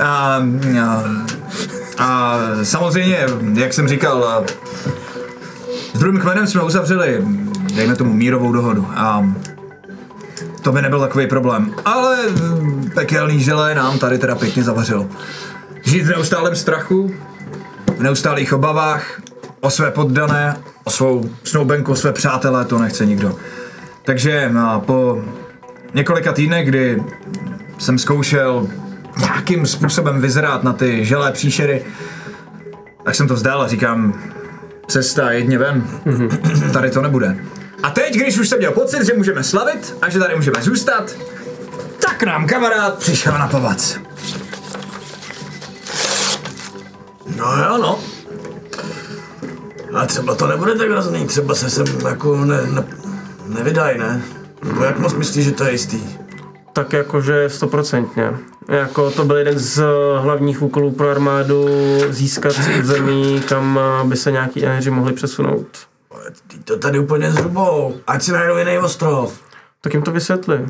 A, 0.02 0.42
a, 0.82 1.04
a 1.98 2.38
samozřejmě, 2.62 3.26
jak 3.54 3.72
jsem 3.72 3.88
říkal, 3.88 4.24
a 4.24 4.44
s 5.92 5.98
druhým 5.98 6.20
kmenem 6.20 6.46
jsme 6.46 6.62
uzavřeli, 6.62 7.24
dejme 7.74 7.96
tomu, 7.96 8.12
mírovou 8.12 8.52
dohodu. 8.52 8.86
A 8.96 9.32
to 10.62 10.72
by 10.72 10.82
nebyl 10.82 11.00
takový 11.00 11.26
problém. 11.26 11.74
Ale 11.84 12.18
pekelný 12.94 13.40
žele 13.40 13.74
nám 13.74 13.98
tady 13.98 14.18
teda 14.18 14.34
pěkně 14.34 14.62
zavařilo. 14.62 15.06
Žít 15.84 16.02
v 16.02 16.08
neustálém 16.08 16.56
strachu, 16.56 17.14
v 17.96 18.02
neustálých 18.02 18.52
obavách, 18.52 19.20
o 19.60 19.70
své 19.70 19.90
poddané, 19.90 20.56
o 20.84 20.90
svou 20.90 21.30
snoubenku, 21.44 21.92
o 21.92 21.96
své 21.96 22.12
přátelé, 22.12 22.64
to 22.64 22.78
nechce 22.78 23.06
nikdo. 23.06 23.36
Takže 24.04 24.48
no, 24.52 24.82
po 24.86 25.22
několika 25.94 26.32
týdnech, 26.32 26.68
kdy 26.68 27.02
jsem 27.78 27.98
zkoušel 27.98 28.66
nějakým 29.18 29.66
způsobem 29.66 30.20
vyzrát 30.20 30.64
na 30.64 30.72
ty 30.72 31.04
želé 31.04 31.32
příšery, 31.32 31.84
tak 33.04 33.14
jsem 33.14 33.28
to 33.28 33.34
vzdal 33.34 33.62
a 33.62 33.68
říkám, 33.68 34.14
cesta 34.86 35.30
jedně 35.30 35.58
ven, 35.58 35.84
tady 36.72 36.90
to 36.90 37.02
nebude. 37.02 37.36
A 37.82 37.90
teď, 37.90 38.14
když 38.14 38.38
už 38.38 38.48
jsem 38.48 38.58
měl 38.58 38.72
pocit, 38.72 39.06
že 39.06 39.14
můžeme 39.14 39.42
slavit 39.42 39.96
a 40.02 40.08
že 40.08 40.18
tady 40.18 40.36
můžeme 40.36 40.62
zůstat, 40.62 41.12
tak 41.98 42.22
nám 42.22 42.46
kamarád 42.46 42.98
přišel 42.98 43.32
na 43.32 43.48
pomoc. 43.48 43.98
No 47.36 47.56
jo, 47.56 47.78
no. 47.78 47.98
A 49.94 50.06
třeba 50.06 50.34
to 50.34 50.46
nebude 50.46 50.74
tak 50.74 50.90
hrozný, 50.90 51.26
třeba 51.26 51.54
se 51.54 51.70
sem 51.70 51.86
jako 52.08 52.44
ne, 52.44 52.62
ne, 52.66 52.84
nevydaj, 53.46 53.98
ne? 53.98 54.22
Nebo 54.64 54.84
jak 54.84 54.98
moc 54.98 55.14
myslíš, 55.14 55.44
že 55.44 55.52
to 55.52 55.64
je 55.64 55.72
jistý? 55.72 56.00
Tak 56.72 56.92
jakože 56.92 57.48
stoprocentně. 57.48 58.32
Jako 58.68 59.10
to 59.10 59.24
byl 59.24 59.36
jeden 59.36 59.58
z 59.58 59.82
hlavních 60.18 60.62
úkolů 60.62 60.90
pro 60.90 61.10
armádu 61.10 61.68
získat 62.08 62.56
území, 62.80 63.42
kam 63.48 63.80
eh, 63.82 64.08
by 64.08 64.16
se 64.16 64.32
nějaký 64.32 64.64
energy 64.64 64.90
mohli 64.90 65.12
přesunout. 65.12 65.66
Ty 66.48 66.58
to 66.58 66.78
tady 66.78 66.98
úplně 66.98 67.32
zhrubou, 67.32 67.96
ať 68.06 68.22
si 68.22 68.32
najdou 68.32 68.56
jiný 68.56 68.78
ostrov. 68.78 69.40
Tak 69.80 69.94
jim 69.94 70.02
to 70.02 70.12
vysvětli. 70.12 70.66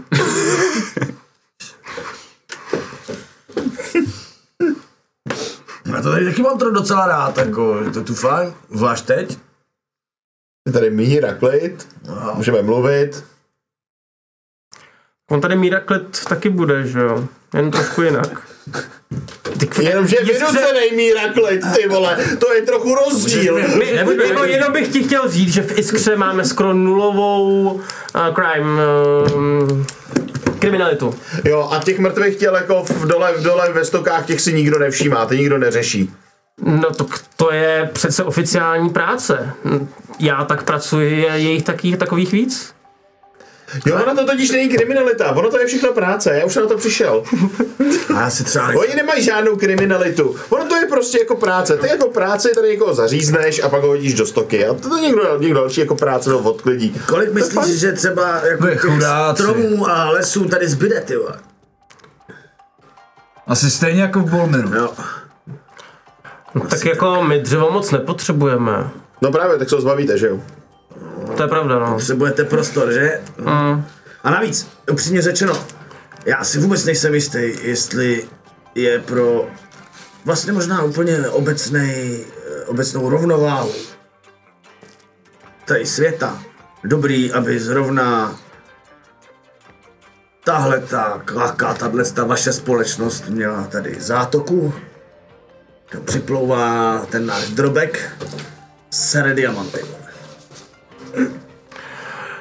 Já 5.87 6.03
to 6.03 6.11
tady 6.11 6.25
taky 6.25 6.43
mám 6.43 6.59
to 6.59 6.71
docela 6.71 7.07
rád, 7.07 7.39
jako, 7.39 7.81
je 7.85 7.91
to 7.91 8.05
tu 8.05 8.15
fajn, 8.15 8.55
zvlášť 8.71 9.07
teď. 9.07 9.39
Je 10.67 10.73
tady 10.73 10.91
mír 10.91 11.27
a 11.27 11.35
klid, 11.35 11.89
můžeme 12.35 12.63
mluvit. 12.63 13.32
On 15.33 15.41
tady 15.41 15.57
Míra 15.57 15.81
Klet 15.81 16.25
taky 16.29 16.49
bude, 16.49 16.87
že 16.87 17.01
jo? 17.01 17.25
Jen 17.55 17.71
trošku 17.71 18.03
jinak. 18.03 18.43
Jenomže 19.81 20.17
vynucenej 20.25 20.97
mír 20.97 21.19
a 21.19 21.33
klid, 21.33 21.61
ty 21.77 21.89
vole, 21.89 22.19
to 22.39 22.53
je 22.53 22.63
trochu 22.63 22.95
rozdíl. 22.95 23.61
My, 23.79 23.95
jako 24.29 24.45
jenom 24.45 24.73
bych 24.73 24.89
ti 24.89 25.03
chtěl 25.03 25.31
říct, 25.31 25.53
že 25.53 25.63
v 25.63 25.79
Iskře 25.79 26.17
máme 26.17 26.45
skoro 26.45 26.73
nulovou 26.73 27.73
uh, 27.73 27.81
crime 28.35 28.83
um, 29.37 29.87
kriminalitu. 30.59 31.15
Jo, 31.45 31.69
a 31.73 31.79
těch 31.79 31.99
mrtvých 31.99 32.37
těl 32.37 32.55
jako 32.55 32.85
v 32.85 33.07
dole, 33.07 33.33
v 33.33 33.43
dole 33.43 33.73
ve 33.73 33.85
stokách 33.85 34.27
těch 34.27 34.41
si 34.41 34.53
nikdo 34.53 34.79
nevšímá, 34.79 35.27
ty 35.27 35.39
nikdo 35.39 35.59
neřeší. 35.59 36.13
No 36.63 36.91
to, 36.91 37.07
to 37.37 37.53
je 37.53 37.91
přece 37.93 38.25
oficiální 38.25 38.91
práce. 38.91 39.51
Já 40.19 40.45
tak 40.45 40.63
pracuji, 40.63 41.21
je 41.21 41.39
jich 41.39 41.63
taky, 41.63 41.97
takových 41.97 42.33
víc. 42.33 42.75
Jo, 43.87 44.01
ono 44.03 44.17
to 44.17 44.27
totiž 44.27 44.51
není 44.51 44.69
kriminalita, 44.69 45.33
ono 45.33 45.51
to 45.51 45.59
je 45.61 45.67
všechno 45.67 45.93
práce, 45.93 46.37
já 46.39 46.45
už 46.45 46.53
jsem 46.53 46.63
na 46.63 46.69
to 46.69 46.77
přišel. 46.79 47.23
A 48.17 48.21
já 48.21 48.31
si 48.31 48.45
třeba 48.45 48.69
Oni 48.69 48.95
nemají 48.97 49.23
žádnou 49.25 49.57
kriminalitu, 49.57 50.37
ono 50.51 50.65
to 50.65 50.77
je 50.77 50.87
prostě 50.87 51.19
jako 51.19 51.37
práce, 51.37 51.77
ty 51.77 51.89
jako 51.89 52.09
práce 52.09 52.49
tady 52.55 52.69
někoho 52.69 52.95
zařízneš 52.95 53.63
a 53.63 53.69
pak 53.69 53.83
ho 53.83 53.89
hodíš 53.89 54.15
do 54.15 54.27
stoky 54.27 54.67
a 54.67 54.75
to, 54.75 54.89
to 54.89 54.97
někdo, 54.99 55.39
někdo 55.39 55.61
další 55.61 55.81
jako 55.81 55.95
práce 55.95 56.31
to 56.31 56.39
odklidí. 56.39 56.95
Kolik 57.09 57.29
To 57.29 57.35
myslíš, 57.35 57.55
fakt- 57.55 57.69
že 57.69 57.93
třeba 57.93 58.41
jako 58.47 58.69
těch 58.69 58.83
stromů 59.35 59.89
a 59.91 60.11
lesů 60.11 60.45
tady 60.49 60.69
zbyde, 60.69 61.01
ty 61.01 61.17
vole? 61.17 61.39
Asi 63.47 63.71
stejně 63.71 64.03
jako 64.03 64.19
v 64.21 64.31
Bolmiru. 64.31 64.75
Jo. 64.75 64.91
No, 66.55 66.61
tak 66.67 66.85
jako 66.85 67.23
my 67.25 67.39
dřevo 67.41 67.71
moc 67.71 67.91
nepotřebujeme. 67.91 68.91
No 69.21 69.33
právě, 69.33 69.59
tak 69.59 69.69
se 69.69 69.75
ho 69.75 69.81
zbavíte, 69.81 70.19
že 70.19 70.27
jo? 70.29 70.41
To 71.37 71.43
je 71.43 71.49
pravda, 71.49 71.79
no. 71.79 71.95
Potřebujete 71.95 72.45
prostor, 72.45 72.93
že? 72.93 73.21
Mm. 73.39 73.85
A 74.25 74.31
navíc, 74.31 74.69
upřímně 74.91 75.23
řečeno, 75.23 75.65
já 76.27 76.45
si 76.45 76.59
vůbec 76.59 76.85
nejsem 76.85 77.15
jistý, 77.15 77.53
jestli 77.63 78.29
je 78.75 78.99
pro 78.99 79.47
vlastně 80.25 80.53
možná 80.53 80.83
úplně 80.83 81.29
obecnej, 81.29 82.25
obecnou 82.67 83.09
rovnováhu 83.09 83.73
tady 85.65 85.87
světa 85.87 86.43
dobrý, 86.85 87.33
aby 87.33 87.61
zrovna 87.61 88.39
tahle 90.45 90.81
ta 90.81 91.23
klaka, 91.25 91.75
tahle 91.75 92.05
ta 92.05 92.25
vaše 92.25 92.53
společnost 92.53 93.29
měla 93.29 93.65
tady 93.65 93.97
zátoku, 94.01 94.75
připlouvá 96.05 96.99
ten 97.11 97.27
náš 97.27 97.49
drobek, 97.49 98.11
sere 98.91 99.35
diamanty. 99.35 100.02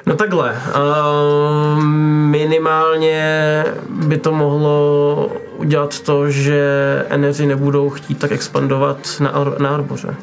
No 0.06 0.16
takhle, 0.16 0.52
uh, 0.52 1.82
minimálně 2.30 3.64
by 3.88 4.18
to 4.18 4.32
mohlo 4.32 5.32
udělat 5.56 6.00
to, 6.00 6.30
že 6.30 6.62
energy 7.08 7.46
nebudou 7.46 7.90
chtít 7.90 8.18
tak 8.18 8.32
expandovat 8.32 9.08
na, 9.20 9.28
Ar- 9.28 9.60
na 9.60 9.74
Arboře. 9.74 10.14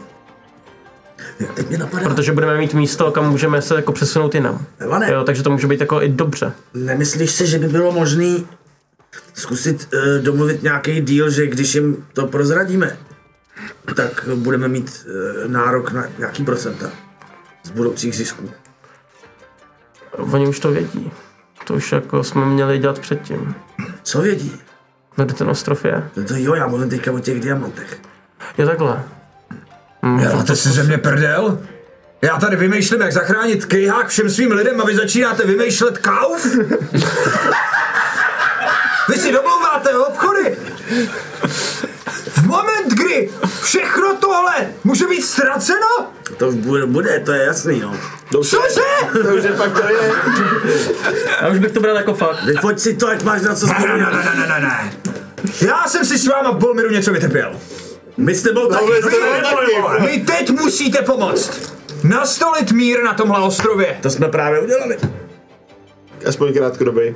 Teď 1.53 1.69
mě 1.69 1.77
napadá, 1.77 2.03
Protože 2.03 2.31
budeme 2.31 2.57
mít 2.57 2.73
místo, 2.73 3.11
kam 3.11 3.29
můžeme 3.29 3.61
se 3.61 3.75
jako 3.75 3.91
přesunout 3.91 4.35
jinam. 4.35 4.65
Evane. 4.79 5.11
Jo, 5.11 5.23
takže 5.23 5.43
to 5.43 5.49
může 5.49 5.67
být 5.67 5.79
jako 5.79 6.01
i 6.01 6.09
dobře. 6.09 6.51
Nemyslíš 6.73 7.31
si, 7.31 7.47
že 7.47 7.59
by 7.59 7.67
bylo 7.67 7.91
možné 7.91 8.37
zkusit 9.33 9.87
uh, 9.93 10.23
domluvit 10.23 10.63
nějaký 10.63 11.01
deal, 11.01 11.29
že 11.29 11.47
když 11.47 11.75
jim 11.75 12.05
to 12.13 12.27
prozradíme, 12.27 12.97
tak 13.95 14.25
budeme 14.35 14.67
mít 14.67 15.05
uh, 15.45 15.51
nárok 15.51 15.91
na 15.91 16.05
nějaký 16.17 16.43
procenta 16.43 16.89
z 17.69 17.71
budoucích 17.71 18.15
zisků. 18.15 18.51
Oni 20.17 20.47
už 20.47 20.59
to 20.59 20.71
vědí. 20.71 21.11
To 21.63 21.73
už 21.73 21.91
jako 21.91 22.23
jsme 22.23 22.45
měli 22.45 22.77
dělat 22.77 22.99
předtím. 22.99 23.55
Co 24.03 24.21
vědí? 24.21 24.61
No, 25.17 25.25
Kde 25.25 25.33
ten 25.33 25.49
ostrov 25.49 25.85
je? 25.85 26.09
No 26.15 26.23
to 26.23 26.33
jo, 26.37 26.55
já 26.55 26.67
mluvím 26.67 26.89
teďka 26.89 27.11
o 27.11 27.19
těch 27.19 27.39
diamantech. 27.39 27.97
Je 28.57 28.65
takhle. 28.65 29.03
Děláte 30.19 30.55
si 30.55 30.69
ze 30.69 30.83
mě 30.83 30.97
prdel? 30.97 31.59
Já 32.21 32.37
tady 32.37 32.55
vymýšlím, 32.55 33.01
jak 33.01 33.13
zachránit 33.13 33.65
kejhák 33.65 34.07
všem 34.07 34.29
svým 34.29 34.51
lidem 34.51 34.81
a 34.81 34.85
vy 34.85 34.95
začínáte 34.95 35.45
vymýšlet 35.45 35.97
kauf? 35.97 36.45
Vy 39.09 39.17
si 39.17 39.31
domlouváte 39.31 39.97
obchody? 39.97 40.57
V 42.43 42.47
moment, 42.47 42.87
kdy 42.93 43.29
všechno 43.63 44.15
tohle 44.15 44.67
může 44.83 45.07
být 45.07 45.21
ztraceno? 45.21 45.87
To 46.37 46.51
bude, 46.51 46.85
bude 46.85 47.19
to 47.25 47.31
je 47.33 47.43
jasný, 47.45 47.79
no. 47.79 47.95
Cože? 48.31 48.81
To 49.23 49.35
už 49.35 49.43
je 49.43 49.51
fakt 49.51 49.71
to 49.81 49.87
je. 49.89 50.11
Já 51.41 51.47
už 51.49 51.59
bych 51.59 51.71
to 51.71 51.79
bral 51.79 51.95
jako 51.95 52.13
fakt. 52.13 52.43
Vyfoť 52.43 52.79
si 52.79 52.93
to, 52.93 53.07
ať 53.07 53.23
máš 53.23 53.41
na 53.41 53.55
co 53.55 53.65
Ne, 53.67 53.73
ne, 53.73 53.79
vzpomínat. 53.79 54.13
ne, 54.13 54.35
ne, 54.37 54.47
ne, 54.47 54.59
ne. 54.61 54.93
Já 55.67 55.83
jsem 55.87 56.05
si 56.05 56.17
s 56.17 56.27
váma 56.27 56.51
v 56.51 56.57
Bolmiru 56.57 56.89
něco 56.89 57.11
vytrpěl. 57.11 57.51
My 58.17 58.35
s 58.35 58.41
tebou 58.43 58.67
taky. 58.67 58.85
vy 58.85 59.01
jste 59.01 59.09
taky. 59.41 60.05
Vy 60.07 60.19
teď 60.25 60.49
musíte 60.49 61.01
pomoct. 61.01 61.73
Nastolit 62.03 62.71
mír 62.71 63.03
na 63.03 63.13
tomhle 63.13 63.39
ostrově. 63.39 63.97
To 64.01 64.09
jsme 64.09 64.27
právě 64.27 64.59
udělali. 64.61 64.97
Aspoň 66.25 66.53
krátkodobý. 66.53 67.15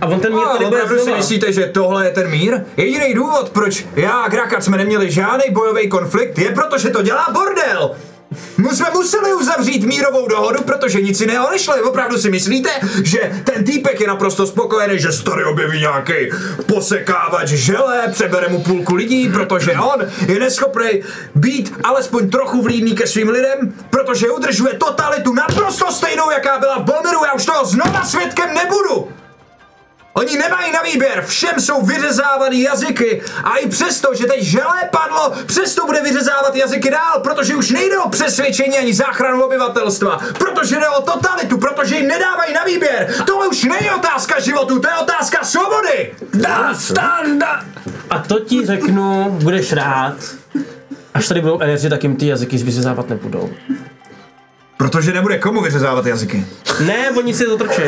A 0.00 0.06
on 0.06 0.20
ten 0.20 0.34
mír 0.34 0.44
tady 0.52 0.64
bude 0.64 0.82
opravdu 0.82 1.04
si 1.04 1.14
myslíte, 1.14 1.52
že 1.52 1.66
tohle 1.66 2.06
je 2.06 2.10
ten 2.10 2.30
mír? 2.30 2.60
Jediný 2.76 3.14
důvod, 3.14 3.50
proč 3.50 3.86
já 3.96 4.12
a 4.12 4.28
Grakat 4.28 4.64
jsme 4.64 4.76
neměli 4.76 5.10
žádný 5.10 5.44
bojový 5.50 5.88
konflikt, 5.88 6.38
je 6.38 6.50
proto, 6.50 6.78
že 6.78 6.90
to 6.90 7.02
dělá 7.02 7.26
bordel. 7.32 7.96
My 8.58 8.68
jsme 8.68 8.86
museli 8.94 9.34
uzavřít 9.34 9.84
mírovou 9.84 10.28
dohodu, 10.28 10.62
protože 10.62 11.00
nic 11.00 11.20
jiného 11.20 11.50
nešlo. 11.50 11.74
Opravdu 11.84 12.18
si 12.18 12.30
myslíte, 12.30 12.70
že 13.04 13.42
ten 13.44 13.64
týpek 13.64 14.00
je 14.00 14.06
naprosto 14.06 14.46
spokojený, 14.46 14.98
že 14.98 15.22
tady 15.22 15.44
objeví 15.44 15.80
nějaký 15.80 16.12
posekávač 16.66 17.48
žele, 17.48 18.08
přebere 18.12 18.48
mu 18.48 18.62
půlku 18.62 18.94
lidí, 18.94 19.28
protože 19.28 19.72
on 19.72 20.06
je 20.28 20.38
neschopný 20.38 21.02
být 21.34 21.74
alespoň 21.84 22.30
trochu 22.30 22.62
vlídný 22.62 22.94
ke 22.94 23.06
svým 23.06 23.28
lidem, 23.28 23.74
protože 23.90 24.30
udržuje 24.30 24.74
totalitu 24.74 25.34
naprosto 25.34 25.92
stejnou, 25.92 26.30
jaká 26.30 26.58
byla 26.58 26.78
v 26.78 26.84
Bolmeru. 26.84 27.24
Já 27.24 27.32
už 27.32 27.44
toho 27.44 27.64
znova 27.64 28.04
svědkem 28.04 28.54
nebudu. 28.54 29.08
Oni 30.18 30.36
nemají 30.36 30.72
na 30.72 30.82
výběr, 30.82 31.24
všem 31.26 31.60
jsou 31.60 31.82
vyřezávaný 31.82 32.62
jazyky 32.62 33.22
a 33.44 33.56
i 33.56 33.68
přesto, 33.68 34.14
že 34.14 34.26
teď 34.26 34.42
želé 34.42 34.90
padlo, 34.90 35.32
přesto 35.46 35.86
bude 35.86 36.02
vyřezávat 36.02 36.56
jazyky 36.56 36.90
dál, 36.90 37.20
protože 37.22 37.56
už 37.56 37.70
nejde 37.70 37.98
o 37.98 38.08
přesvědčení 38.08 38.78
ani 38.78 38.94
záchranu 38.94 39.42
obyvatelstva, 39.42 40.18
protože 40.38 40.76
jde 40.76 40.88
o 40.88 41.02
totalitu, 41.02 41.58
protože 41.58 41.96
jim 41.96 42.08
nedávají 42.08 42.54
na 42.54 42.64
výběr. 42.64 43.14
Tohle 43.26 43.48
už 43.48 43.64
není 43.64 43.90
otázka 43.90 44.40
životu, 44.40 44.80
to 44.80 44.88
je 44.88 44.94
otázka 44.94 45.44
svobody. 45.44 46.14
Da, 46.34 46.74
standa. 46.74 47.64
A 48.10 48.18
to 48.18 48.40
ti 48.40 48.66
řeknu, 48.66 49.30
budeš 49.42 49.72
rád, 49.72 50.14
až 51.14 51.28
tady 51.28 51.40
budou 51.40 51.60
energie, 51.60 51.90
tak 51.90 52.02
jim 52.02 52.16
ty 52.16 52.26
jazyky 52.26 52.56
vyřezávat 52.56 53.08
nebudou. 53.08 53.50
Protože 54.76 55.12
nebude 55.12 55.38
komu 55.38 55.62
vyřezávat 55.62 56.06
jazyky. 56.06 56.46
Ne, 56.86 57.10
oni 57.10 57.34
si 57.34 57.44
to 57.44 57.56
trčí. 57.56 57.82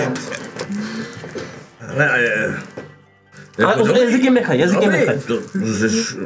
Ne, 1.96 2.10
a 2.10 2.16
je... 2.16 2.54
Ale 3.64 3.82
už 3.82 4.00
jazyky 4.00 4.30
nechaj, 4.30 4.58
jazyky 4.58 4.84
Dobrý, 4.84 4.98
nechaj. 4.98 5.18
to, 5.18 5.34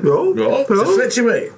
jo, 0.05 0.35
jo, 0.37 0.65
přesvědčivej. 0.73 1.53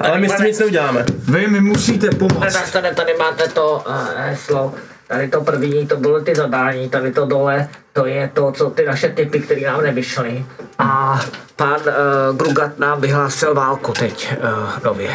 Ale 0.00 0.18
my 0.18 0.28
s 0.28 0.36
tím 0.36 0.46
nic 0.46 0.58
neuděláme. 0.58 1.04
Vy 1.28 1.46
mi 1.46 1.60
musíte 1.60 2.10
pomoct. 2.10 2.52
Tady, 2.52 2.70
tady, 2.72 2.94
tady 2.94 3.14
máte 3.14 3.48
to 3.48 3.84
uh, 3.88 3.94
heslo. 4.16 4.74
Tady 5.08 5.28
to 5.28 5.40
první, 5.40 5.86
to 5.86 5.96
bylo 5.96 6.20
ty 6.20 6.34
zadání, 6.34 6.88
tady 6.88 7.12
to 7.12 7.26
dole, 7.26 7.68
to 7.92 8.06
je 8.06 8.30
to, 8.34 8.52
co 8.52 8.70
ty 8.70 8.86
naše 8.86 9.08
typy, 9.08 9.40
které 9.40 9.60
nám 9.60 9.82
nevyšly. 9.82 10.46
A 10.78 11.20
pan 11.56 11.80
uh, 11.80 12.36
Grugat 12.36 12.78
nám 12.78 13.00
vyhlásil 13.00 13.54
válku 13.54 13.92
teď 13.92 14.34
uh, 14.38 14.84
nově. 14.84 15.10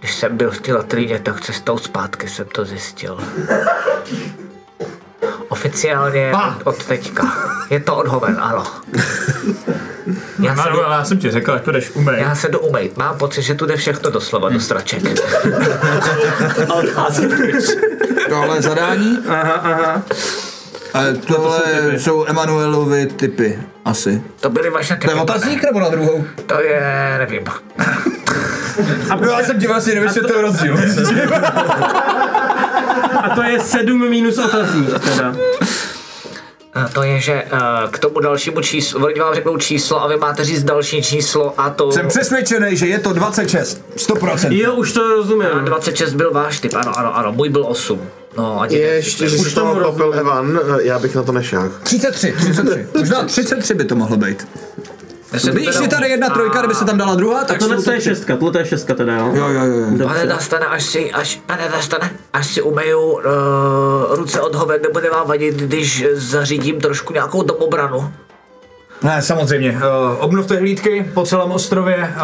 Když 0.00 0.14
jsem 0.14 0.36
byl 0.36 0.50
v 0.50 0.60
té 0.60 0.72
latríně, 0.72 1.18
tak 1.18 1.40
cestou 1.40 1.78
zpátky 1.78 2.28
jsem 2.28 2.46
to 2.46 2.64
zjistil. 2.64 3.18
Oficiálně 5.48 6.32
Ah. 6.34 6.54
od, 6.64 6.66
od 6.66 6.84
teďka. 6.84 7.32
Je 7.70 7.80
to 7.80 7.96
odhoven, 7.96 8.36
ano. 8.40 8.64
Já 10.42 10.56
se, 10.56 10.68
jdu, 10.70 10.80
já 10.80 11.04
jsem 11.04 11.18
ti 11.18 11.30
řekl, 11.30 11.52
jak 11.52 11.62
to 11.62 11.72
jdeš 11.72 11.90
umej. 11.94 12.20
já 12.20 12.34
se 12.34 12.48
jdu 12.48 12.58
umejt. 12.58 12.96
Mám 12.96 13.18
pocit, 13.18 13.42
že 13.42 13.54
tu 13.54 13.66
jde 13.66 13.76
všechno 13.76 14.10
doslova 14.10 14.48
do 14.48 14.60
straček. 14.60 15.02
A 16.70 16.74
odcházím 16.74 17.28
pryč. 17.30 17.64
Tohle 18.28 18.62
zadání. 18.62 19.18
Aha, 19.28 19.52
aha. 19.52 20.02
A 20.94 20.98
tohle 21.26 21.60
jsou 21.96 22.26
Emanuelovy 22.26 23.06
typy, 23.06 23.58
asi. 23.84 24.22
To 24.40 24.50
byly 24.50 24.70
vaše 24.70 24.96
To 24.96 25.06
je 25.10 25.14
typy. 25.14 25.20
otazník 25.20 25.62
nebo 25.62 25.80
na 25.80 25.88
druhou? 25.88 26.24
To 26.46 26.60
je, 26.62 27.14
nevím. 27.18 27.42
Jo, 29.22 29.30
já 29.38 29.42
jsem 29.44 29.60
ti 29.60 29.66
vlastně 29.66 29.94
nevysvětlil 29.94 30.40
rozdíl. 30.42 30.76
A 33.22 33.34
to 33.34 33.42
je 33.42 33.60
7 33.60 34.10
minus 34.10 34.38
otazník 34.38 34.88
teda. 34.98 35.34
A 36.74 36.88
To 36.88 37.02
je, 37.02 37.20
že 37.20 37.32
eh, 37.32 37.48
k 37.90 37.98
tomu 37.98 38.20
dalšímu 38.20 38.60
číslu, 38.60 39.04
oni 39.04 39.20
vám 39.20 39.34
řeknou 39.34 39.56
číslo 39.56 40.02
a 40.02 40.06
vy 40.06 40.16
máte 40.16 40.44
říct 40.44 40.62
další 40.62 41.02
číslo 41.02 41.54
a 41.60 41.70
to... 41.70 41.92
Jsem 41.92 42.08
přesvědčený, 42.08 42.76
že 42.76 42.86
je 42.86 42.98
to 42.98 43.12
26. 43.12 43.82
100%. 43.96 44.52
Jo, 44.52 44.74
už 44.74 44.92
to 44.92 45.08
rozumím. 45.08 45.48
A 45.52 45.60
26 45.60 46.14
byl 46.14 46.32
váš 46.32 46.60
typ, 46.60 46.74
ano, 46.74 46.92
ano, 46.98 47.16
ano, 47.16 47.32
můj 47.32 47.48
byl 47.48 47.66
8. 47.66 48.00
No, 48.36 48.60
ať 48.60 48.72
Ještě, 48.72 49.28
že 49.28 49.36
Už 49.36 49.54
tomu 49.54 49.74
kopil 49.74 50.14
Evan, 50.14 50.60
já 50.82 50.98
bych 50.98 51.14
na 51.14 51.22
to 51.22 51.32
nešel. 51.32 51.72
33, 51.82 52.32
33. 52.32 52.86
Možná 52.98 53.22
33 53.24 53.74
by 53.74 53.84
to 53.84 53.94
mohlo 53.94 54.16
být. 54.16 54.48
Víš, 55.32 55.74
je 55.82 55.88
tady 55.88 56.08
jedna 56.08 56.30
trojka, 56.30 56.58
kdyby 56.58 56.74
se 56.74 56.84
tam 56.84 56.98
dala 56.98 57.14
druhá, 57.14 57.44
tak 57.44 57.58
Tohle 57.58 57.76
to 57.76 57.82
to 57.82 57.92
je 57.92 58.00
šestka, 58.00 58.36
tohle 58.36 58.60
je 58.60 58.64
šestka 58.66 58.94
teda, 58.94 59.16
jo? 59.16 59.32
Jo, 59.34 59.48
jo, 59.48 59.62
jo. 59.64 60.06
Pane 60.08 60.26
Dastane, 60.26 60.66
až 60.66 60.84
si, 60.84 61.12
až, 61.12 61.40
pane 61.46 61.68
Dastane, 61.72 62.10
až 62.32 62.46
si 62.46 62.62
umeju 62.62 63.00
uh, 63.00 63.22
ruce 64.10 64.40
od 64.40 64.54
hoven, 64.54 64.82
nebude 64.82 65.10
vám 65.10 65.28
vadit, 65.28 65.54
když 65.54 66.04
zařídím 66.12 66.80
trošku 66.80 67.12
nějakou 67.12 67.42
domobranu. 67.42 68.12
Ne, 69.02 69.22
samozřejmě. 69.22 69.70
Uh, 69.72 69.78
obnovte 70.18 70.56
hlídky 70.56 71.10
po 71.14 71.26
celém 71.26 71.50
ostrově, 71.50 72.14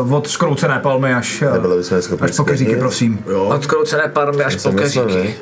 uh, 0.00 0.14
od 0.14 0.28
skroucené 0.28 0.78
palmy 0.78 1.14
až, 1.14 1.42
uh, 1.42 2.04
až 2.20 2.36
po 2.36 2.44
keříky, 2.44 2.76
prosím. 2.76 3.24
Od 3.36 3.66
kroucené 3.66 4.08
parmy 4.08 4.44
až 4.44 4.56
po 4.56 4.72
keříky. 4.72 5.34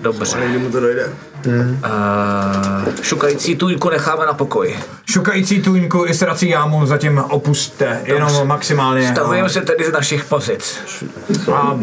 Ne? 0.00 0.04
Dobře. 0.04 0.40
Někdy 0.40 0.58
mu 0.58 0.70
to 0.70 0.80
dojde. 0.80 1.12
Uh, 1.46 2.94
šukající 3.02 3.56
tůňku 3.56 3.90
necháme 3.90 4.26
na 4.26 4.32
pokoji. 4.32 4.78
Šukající 5.10 5.62
tůňku 5.62 6.06
i 6.06 6.14
srací 6.14 6.48
jámu 6.48 6.86
zatím 6.86 7.18
opustte, 7.18 8.00
jenom 8.04 8.48
maximálně. 8.48 9.08
Stahujeme 9.08 9.48
se 9.48 9.60
tedy 9.60 9.84
z 9.84 9.92
našich 9.92 10.24
pozic. 10.24 10.78
A, 11.52 11.56
a 11.56 11.78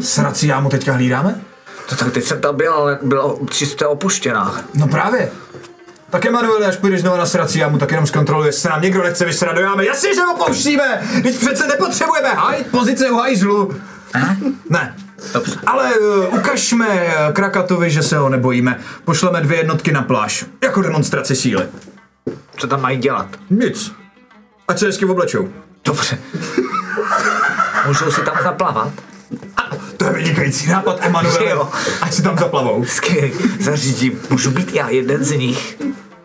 srací 0.00 0.46
jámu 0.46 0.68
teďka 0.68 0.92
hlídáme? 0.92 1.40
To 1.88 1.96
tak 1.96 2.12
teď 2.12 2.24
jsem 2.24 2.40
tam 2.40 2.56
byl, 2.56 2.72
ale 2.72 2.98
byla 3.02 3.34
čistě 3.50 3.86
opuštěná. 3.86 4.60
No 4.74 4.88
právě. 4.88 5.30
Tak 6.10 6.26
Emanuele, 6.26 6.66
až 6.66 6.76
půjdeš 6.76 7.00
znovu 7.00 7.16
na 7.16 7.26
srací 7.26 7.58
jámu, 7.58 7.78
tak 7.78 7.90
jenom 7.90 8.06
zkontroluje, 8.06 8.48
jestli 8.48 8.60
se 8.60 8.68
nám 8.68 8.82
někdo 8.82 9.02
nechce 9.02 9.24
vysrat 9.24 9.54
do 9.54 9.60
jámy. 9.60 9.86
Jasně, 9.86 10.14
že 10.14 10.20
opouštíme! 10.34 11.02
Teď 11.22 11.38
přece 11.38 11.66
nepotřebujeme 11.66 12.28
hájit 12.28 12.66
pozice 12.70 13.10
u 13.10 13.16
hajzlu. 13.16 13.74
Ne. 14.70 14.94
Dobře. 15.32 15.56
Ale 15.66 15.98
uh, 15.98 16.34
ukažme 16.34 16.88
uh, 16.88 17.32
Krakatovi, 17.32 17.90
že 17.90 18.02
se 18.02 18.18
ho 18.18 18.28
nebojíme. 18.28 18.80
Pošleme 19.04 19.40
dvě 19.40 19.58
jednotky 19.58 19.92
na 19.92 20.02
pláž. 20.02 20.44
Jako 20.62 20.82
demonstraci 20.82 21.36
síly. 21.36 21.64
Co 22.56 22.66
tam 22.66 22.82
mají 22.82 22.98
dělat? 22.98 23.26
Nic. 23.50 23.92
Ať 24.68 24.78
se 24.78 24.86
hezky 24.86 25.04
oblečou. 25.04 25.48
Dobře. 25.84 26.18
Můžou 27.86 28.10
si 28.10 28.20
tam 28.20 28.34
zaplavat? 28.42 28.92
To 29.96 30.04
je 30.04 30.12
vynikající 30.12 30.68
nápad, 30.70 30.98
Emanuele. 31.00 31.50
Jo. 31.50 31.68
Ať 32.02 32.12
si 32.12 32.22
tam 32.22 32.38
zaplavou. 32.38 32.84
Skvělý. 32.84 33.32
Zařídím. 33.60 34.20
Můžu 34.30 34.50
být 34.50 34.74
já 34.74 34.88
jeden 34.88 35.24
z 35.24 35.30
nich. 35.30 35.78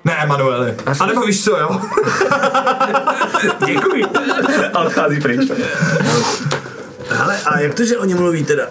Ne, 0.06 0.24
Emanuele. 0.24 0.76
A 1.00 1.06
nebo 1.06 1.22
víš 1.22 1.44
co, 1.44 1.58
jo? 1.58 1.82
Děkuji. 3.66 4.06
A 4.74 4.80
odchází 4.80 5.22
pryč. 5.22 5.52
Hele, 7.10 7.42
a 7.42 7.60
jak 7.60 7.74
to, 7.74 7.86
že 7.86 7.98
oni 7.98 8.16
mluví 8.16 8.44
teda? 8.44 8.64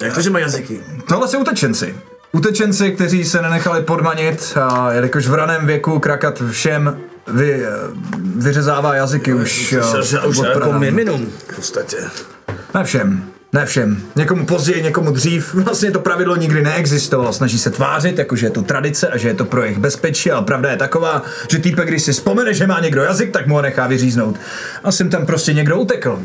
Jak 0.00 0.14
to, 0.14 0.20
že 0.20 0.30
mají 0.30 0.42
jazyky? 0.42 0.80
Tohle 1.08 1.28
jsou 1.28 1.38
utečenci. 1.38 1.94
Utečenci, 2.32 2.92
kteří 2.92 3.24
se 3.24 3.42
nenechali 3.42 3.82
podmanit 3.82 4.58
a 4.60 4.92
jelikož 4.92 5.28
v 5.28 5.34
raném 5.34 5.66
věku 5.66 5.98
Krakat 5.98 6.42
všem 6.50 7.00
vy, 7.26 7.62
vyřezává 8.36 8.94
jazyky 8.94 9.34
už, 9.34 9.52
Slyšel, 9.52 10.02
že 10.02 10.18
eh, 10.18 10.26
už 10.26 10.38
jako 10.38 10.72
minimum 10.72 11.32
v 11.48 11.56
podstatě. 11.56 11.96
Ne 12.74 12.84
všem. 12.84 13.24
Ne 13.52 13.66
všem. 13.66 14.02
Někomu 14.16 14.46
později, 14.46 14.82
někomu 14.82 15.10
dřív. 15.10 15.54
Vlastně 15.54 15.90
to 15.90 16.00
pravidlo 16.00 16.36
nikdy 16.36 16.62
neexistovalo. 16.62 17.32
Snaží 17.32 17.58
se 17.58 17.70
tvářit, 17.70 18.18
jako 18.18 18.36
že 18.36 18.46
je 18.46 18.50
to 18.50 18.62
tradice 18.62 19.08
a 19.08 19.16
že 19.16 19.28
je 19.28 19.34
to 19.34 19.44
pro 19.44 19.62
jejich 19.62 19.78
bezpečí, 19.78 20.30
ale 20.30 20.44
pravda 20.44 20.70
je 20.70 20.76
taková, 20.76 21.22
že 21.50 21.58
týpek, 21.58 21.88
když 21.88 22.02
si 22.02 22.12
vzpomene, 22.12 22.54
že 22.54 22.66
má 22.66 22.80
někdo 22.80 23.02
jazyk, 23.02 23.30
tak 23.30 23.46
mu 23.46 23.54
ho 23.54 23.62
nechá 23.62 23.86
vyříznout. 23.86 24.36
A 24.84 24.92
sem 24.92 25.10
tam 25.10 25.26
prostě 25.26 25.52
někdo 25.52 25.78
utekl. 25.78 26.22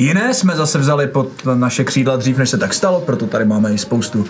Jiné 0.00 0.34
jsme 0.34 0.56
zase 0.56 0.78
vzali 0.78 1.06
pod 1.06 1.28
naše 1.54 1.84
křídla 1.84 2.16
dřív, 2.16 2.38
než 2.38 2.50
se 2.50 2.58
tak 2.58 2.74
stalo, 2.74 3.00
proto 3.00 3.26
tady 3.26 3.44
máme 3.44 3.74
i 3.74 3.78
spoustu 3.78 4.24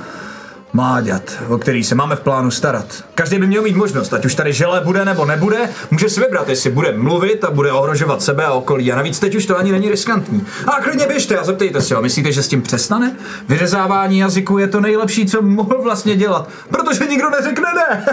mláďat, 0.73 1.23
o 1.49 1.59
který 1.59 1.85
se 1.85 1.95
máme 1.95 2.17
v 2.17 2.21
plánu 2.21 2.51
starat. 2.51 3.05
Každý 3.15 3.39
by 3.39 3.47
měl 3.47 3.63
mít 3.63 3.77
možnost, 3.77 4.15
ať 4.15 4.25
už 4.25 4.35
tady 4.35 4.53
žele 4.53 4.81
bude 4.81 5.05
nebo 5.05 5.25
nebude, 5.25 5.57
může 5.91 6.09
si 6.09 6.21
vybrat, 6.21 6.49
jestli 6.49 6.71
bude 6.71 6.93
mluvit 6.93 7.45
a 7.45 7.51
bude 7.51 7.73
ohrožovat 7.73 8.23
sebe 8.23 8.45
a 8.45 8.53
okolí. 8.53 8.93
A 8.93 8.97
navíc 8.97 9.19
teď 9.19 9.35
už 9.35 9.47
to 9.47 9.59
ani 9.59 9.73
není 9.73 9.91
riskantní. 9.91 10.47
A 10.67 10.71
klidně 10.71 11.07
běžte 11.07 11.37
a 11.37 11.45
zeptejte 11.45 11.81
se 11.81 11.95
ho, 11.95 12.03
myslíte, 12.03 12.33
že 12.33 12.43
s 12.43 12.49
tím 12.49 12.63
přestane? 12.63 13.17
Vyřezávání 13.49 14.19
jazyku 14.19 14.59
je 14.59 14.69
to 14.69 14.81
nejlepší, 14.81 15.27
co 15.27 15.43
mohl 15.43 15.83
vlastně 15.83 16.17
dělat, 16.17 16.49
protože 16.71 17.07
nikdo 17.07 17.31
neřekne 17.31 17.69
ne. 17.75 18.07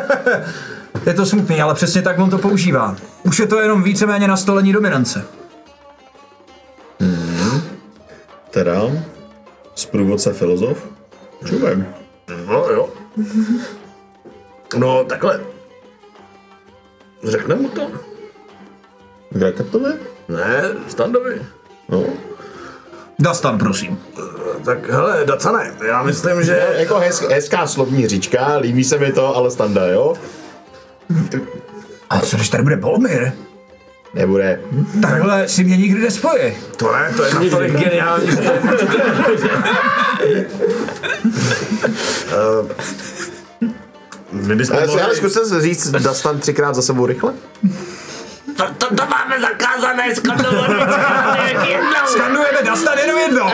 je 1.05 1.13
to 1.13 1.25
smutný, 1.25 1.61
ale 1.61 1.73
přesně 1.73 2.01
tak 2.01 2.19
on 2.19 2.29
to 2.29 2.37
používá. 2.37 2.95
Už 3.23 3.39
je 3.39 3.47
to 3.47 3.59
jenom 3.59 3.83
víceméně 3.83 4.27
nastolení 4.27 4.73
dominance. 4.73 5.25
Teda, 8.55 8.91
sprůvodce 9.75 10.33
filozof? 10.33 10.87
Čuvem. 11.49 11.93
No 12.47 12.69
jo. 12.69 12.89
No 14.77 15.03
takhle. 15.03 15.41
Řekne 17.23 17.55
mu 17.55 17.69
to? 17.69 17.91
Grakatovi? 19.29 19.93
Ne, 20.27 20.63
Standovi. 20.87 21.41
No. 21.89 22.03
Dastan, 23.19 23.57
prosím. 23.57 23.99
Tak 24.65 24.89
hele, 24.89 25.25
Dacane, 25.25 25.75
já 25.87 26.03
myslím, 26.03 26.43
že... 26.43 26.67
Jako 26.77 26.95
hezk, 26.99 27.31
hezká 27.31 27.67
slovní 27.67 28.07
říčka, 28.07 28.57
líbí 28.57 28.83
se 28.83 28.97
mi 28.97 29.11
to, 29.11 29.35
ale 29.35 29.51
standa, 29.51 29.87
jo? 29.87 30.13
A 32.09 32.19
co 32.19 32.35
když 32.35 32.49
tady 32.49 32.63
bude 32.63 32.75
Bolmir? 32.75 33.31
Nebude. 34.15 34.59
Takhle 35.01 35.47
si 35.47 35.63
mě 35.63 35.77
nikdy 35.77 36.01
nespojí. 36.01 36.53
To 36.77 36.91
ne, 36.91 37.13
to 37.17 37.23
je 37.23 37.33
natolik 37.33 37.71
geniální, 37.71 38.27
Eh, 42.31 42.75
My 44.31 44.55
bychom 44.55 44.77
mohli... 44.87 45.15
zkuste 45.15 45.45
se 45.45 45.61
říct 45.61 45.91
Dastan 45.91 46.39
třikrát 46.39 46.75
za 46.75 46.81
sebou 46.81 47.05
rychle? 47.05 47.33
To, 48.57 48.63
to, 48.77 48.95
to 48.95 49.03
máme 49.09 49.41
zakázané 49.41 50.15
skandovat 50.15 50.69
jednou. 51.67 52.05
Skandujeme 52.07 52.57
Dastan 52.65 52.97
jenom 52.97 53.17
jednou. 53.19 53.45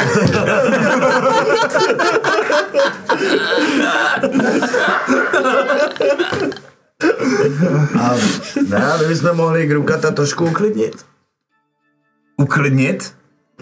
A 7.99 8.15
ne, 8.69 8.97
my 9.01 9.07
bychom 9.07 9.37
mohli 9.37 9.67
Grukata 9.67 10.11
trošku 10.11 10.45
uklidnit. 10.45 11.05
Uklidnit? 12.37 13.13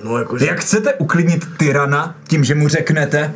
No 0.03 0.17
jakože... 0.17 0.45
Jak 0.45 0.59
chcete 0.59 0.93
uklidnit 0.93 1.57
tyrana 1.57 2.15
tím, 2.27 2.43
že 2.43 2.55
mu 2.55 2.67
řeknete, 2.67 3.33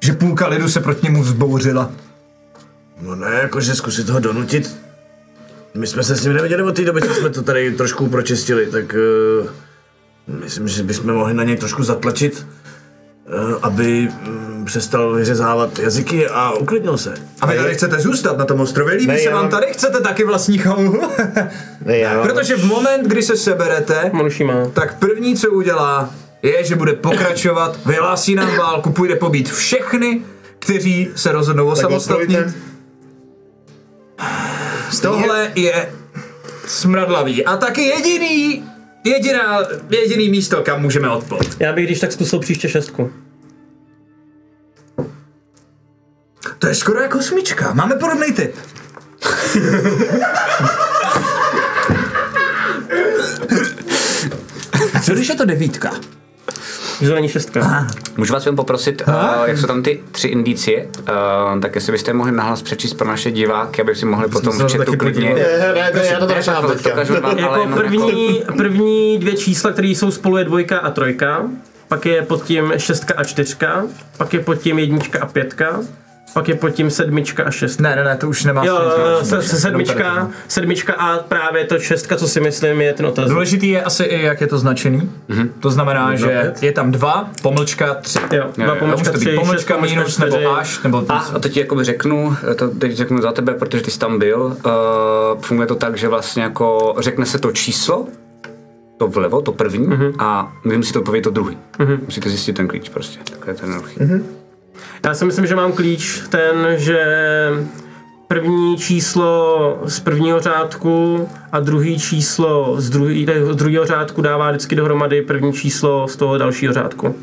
že 0.00 0.12
půlka 0.12 0.48
lidu 0.48 0.68
se 0.68 0.80
proti 0.80 1.06
němu 1.06 1.22
vzbouřila? 1.22 1.90
No 3.00 3.14
ne, 3.14 3.38
jakože 3.42 3.74
zkusit 3.74 4.08
ho 4.08 4.20
donutit. 4.20 4.76
My 5.74 5.86
jsme 5.86 6.02
se 6.02 6.16
s 6.16 6.24
ním 6.24 6.32
neviděli 6.32 6.62
od 6.62 6.76
té 6.76 6.84
doby, 6.84 7.02
co 7.02 7.14
jsme 7.14 7.30
to 7.30 7.42
tady 7.42 7.72
trošku 7.72 8.08
pročistili, 8.08 8.66
tak 8.66 8.94
uh, 8.94 10.38
myslím, 10.40 10.68
že 10.68 10.82
bychom 10.82 11.14
mohli 11.14 11.34
na 11.34 11.44
něj 11.44 11.56
trošku 11.56 11.82
zatlačit, 11.82 12.46
uh, 13.26 13.54
aby 13.62 14.08
um, 14.28 14.49
přestal 14.70 15.12
vyřezávat 15.12 15.78
jazyky 15.78 16.28
a 16.28 16.50
uklidnil 16.50 16.98
se. 16.98 17.14
A 17.40 17.46
vy 17.46 17.56
tady 17.56 17.74
chcete 17.74 17.98
zůstat 18.00 18.38
na 18.38 18.44
tom 18.44 18.60
ostrově? 18.60 18.94
Líbí 18.94 19.06
Ne, 19.06 19.18
se 19.18 19.30
vám 19.30 19.48
tady? 19.48 19.66
Chcete 19.72 20.00
taky 20.00 20.24
vlastní 20.24 20.58
chalupu? 20.58 21.00
Ne, 21.84 21.98
já 21.98 22.22
Protože 22.22 22.56
v 22.56 22.64
moment, 22.64 23.06
kdy 23.06 23.22
se 23.22 23.36
seberete, 23.36 24.10
tak 24.72 24.98
první, 24.98 25.36
co 25.36 25.50
udělá, 25.50 26.10
je, 26.42 26.64
že 26.64 26.76
bude 26.76 26.92
pokračovat, 26.92 27.78
vyhlásí 27.86 28.34
nám 28.34 28.56
válku, 28.56 28.92
půjde 28.92 29.16
pobít 29.16 29.52
všechny, 29.52 30.22
kteří 30.58 31.08
se 31.16 31.32
rozhodnou 31.32 31.66
osamostatnit. 31.66 32.38
odpovíte. 32.38 32.54
Tohle 35.02 35.52
je 35.54 35.92
smradlavý. 36.66 37.44
A 37.44 37.56
taky 37.56 37.82
jediný, 37.82 38.64
jediná, 39.04 39.58
jediný 39.90 40.28
místo, 40.28 40.62
kam 40.62 40.82
můžeme 40.82 41.10
odplout. 41.10 41.56
Já 41.58 41.72
bych 41.72 41.86
když 41.86 42.00
tak 42.00 42.12
zkusil 42.12 42.38
příště 42.38 42.68
šestku. 42.68 43.10
To 46.60 46.68
je 46.68 46.74
skoro 46.74 47.00
jako 47.00 47.18
osmička. 47.18 47.74
Máme 47.74 47.94
podobný 47.94 48.32
typ. 48.32 48.54
A 54.94 55.00
co 55.02 55.12
když 55.12 55.28
je 55.28 55.34
to 55.34 55.44
devítka? 55.44 55.90
Že 57.00 57.08
to 57.08 57.14
není 57.14 57.28
šestka. 57.28 57.86
Můžu 58.16 58.32
vás 58.32 58.46
jen 58.46 58.56
poprosit, 58.56 59.02
uh, 59.08 59.14
jak 59.44 59.58
jsou 59.58 59.66
tam 59.66 59.82
ty 59.82 60.00
tři 60.12 60.28
indicie, 60.28 60.86
uh, 61.54 61.60
tak 61.60 61.74
jestli 61.74 61.92
byste 61.92 62.12
mohli 62.12 62.32
nahlas 62.32 62.62
přečíst 62.62 62.94
pro 62.94 63.08
naše 63.08 63.30
diváky, 63.30 63.82
aby 63.82 63.94
si 63.94 64.06
mohli 64.06 64.28
potom 64.28 64.58
v 64.58 64.76
chatu 64.76 64.96
klidně... 64.96 65.34
Ne, 65.34 65.72
ne, 65.94 66.06
já 66.10 66.18
to 66.18 66.26
nechám 66.26 66.72
Jako 67.36 67.68
první, 67.74 68.42
první 68.56 69.18
dvě 69.18 69.36
čísla, 69.36 69.72
které 69.72 69.88
jsou 69.88 70.10
spolu 70.10 70.36
je 70.36 70.44
dvojka 70.44 70.78
a 70.78 70.90
trojka, 70.90 71.42
pak 71.88 72.06
je 72.06 72.22
pod 72.22 72.44
tím 72.44 72.72
šestka 72.76 73.14
a 73.16 73.24
čtyřka, 73.24 73.84
pak 74.16 74.34
je 74.34 74.40
pod 74.40 74.54
tím 74.54 74.78
jednička 74.78 75.18
a 75.22 75.26
pětka, 75.26 75.80
pak 76.34 76.48
je 76.48 76.54
pod 76.54 76.70
tím 76.70 76.90
sedmička 76.90 77.44
a 77.44 77.50
šestka. 77.50 77.82
Ne, 77.82 77.96
ne, 77.96 78.04
ne, 78.04 78.16
to 78.16 78.28
už 78.28 78.44
nemá 78.44 78.64
Jo, 78.64 78.78
smysl. 79.20 79.42
se, 79.42 79.48
se 79.48 79.56
sedmička, 79.56 80.30
sedmička 80.48 80.94
a 80.94 81.18
právě 81.18 81.64
to 81.64 81.78
šestka, 81.78 82.16
co 82.16 82.28
si 82.28 82.40
myslím, 82.40 82.80
je 82.80 82.92
ten 82.92 83.06
otazník. 83.06 83.32
Důležitý 83.32 83.68
je 83.68 83.82
asi 83.82 84.04
i, 84.04 84.22
jak 84.22 84.40
je 84.40 84.46
to 84.46 84.58
značený. 84.58 85.10
To 85.60 85.70
znamená, 85.70 86.14
že 86.14 86.52
je 86.60 86.72
tam 86.72 86.90
dva, 86.90 87.30
pomlčka 87.42 87.94
tři. 87.94 88.18
Jo, 88.32 88.44
dva 88.56 88.66
jo, 88.66 88.76
pomlčka 88.78 89.12
tři, 89.12 89.32
pomlčka, 89.36 89.54
šestka, 89.54 89.80
minus, 89.80 90.18
nebo 90.18 90.56
až, 90.56 90.82
nebo... 90.82 91.04
A, 91.08 91.18
a 91.34 91.38
teď 91.38 91.56
jakoby 91.56 91.84
řeknu, 91.84 92.36
to 92.56 92.68
teď 92.68 92.92
řeknu 92.92 93.22
za 93.22 93.32
tebe, 93.32 93.54
protože 93.54 93.82
ty 93.82 93.90
jsi 93.90 93.98
tam 93.98 94.18
byl, 94.18 94.42
uh, 94.42 95.40
funguje 95.40 95.66
to 95.66 95.74
tak, 95.74 95.96
že 95.96 96.08
vlastně 96.08 96.42
jako 96.42 96.94
řekne 96.98 97.26
se 97.26 97.38
to 97.38 97.52
číslo, 97.52 98.06
to 98.98 99.08
vlevo, 99.08 99.42
to 99.42 99.52
první, 99.52 99.88
mm-hmm. 99.88 100.14
a 100.18 100.52
vy 100.64 100.76
musíte 100.76 100.98
odpovědět 100.98 101.24
to 101.24 101.30
druhý. 101.30 101.58
Mm-hmm. 101.78 101.98
Musíte 102.04 102.28
zjistit 102.28 102.52
ten 102.52 102.68
klíč 102.68 102.88
prostě, 102.88 103.18
takhle 103.30 103.52
je 103.52 103.56
to 103.56 103.66
jednoduchý. 103.66 104.00
Mm-hmm. 104.00 104.22
Já 105.06 105.14
si 105.14 105.24
myslím, 105.24 105.46
že 105.46 105.56
mám 105.56 105.72
klíč 105.72 106.22
ten, 106.28 106.74
že 106.76 107.04
první 108.28 108.78
číslo 108.78 109.78
z 109.84 110.00
prvního 110.00 110.40
řádku 110.40 111.28
a 111.52 111.60
druhý 111.60 111.98
číslo 111.98 112.74
z, 112.80 112.90
druhý, 112.90 113.26
z 113.50 113.56
druhého 113.56 113.86
řádku 113.86 114.22
dává 114.22 114.50
vždycky 114.50 114.76
dohromady 114.76 115.22
první 115.22 115.52
číslo 115.52 116.08
z 116.08 116.16
toho 116.16 116.38
dalšího 116.38 116.72
řádku. 116.72 117.16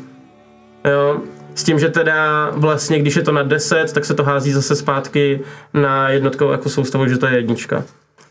Jo? 0.84 1.20
S 1.54 1.64
tím, 1.64 1.78
že 1.78 1.88
teda 1.88 2.50
vlastně, 2.50 2.98
když 2.98 3.16
je 3.16 3.22
to 3.22 3.32
na 3.32 3.42
10, 3.42 3.92
tak 3.92 4.04
se 4.04 4.14
to 4.14 4.24
hází 4.24 4.52
zase 4.52 4.76
zpátky 4.76 5.40
na 5.74 6.08
jednotkovou 6.08 6.52
jako 6.52 6.68
soustavu, 6.68 7.08
že 7.08 7.18
to 7.18 7.26
je 7.26 7.36
jednička. 7.36 7.84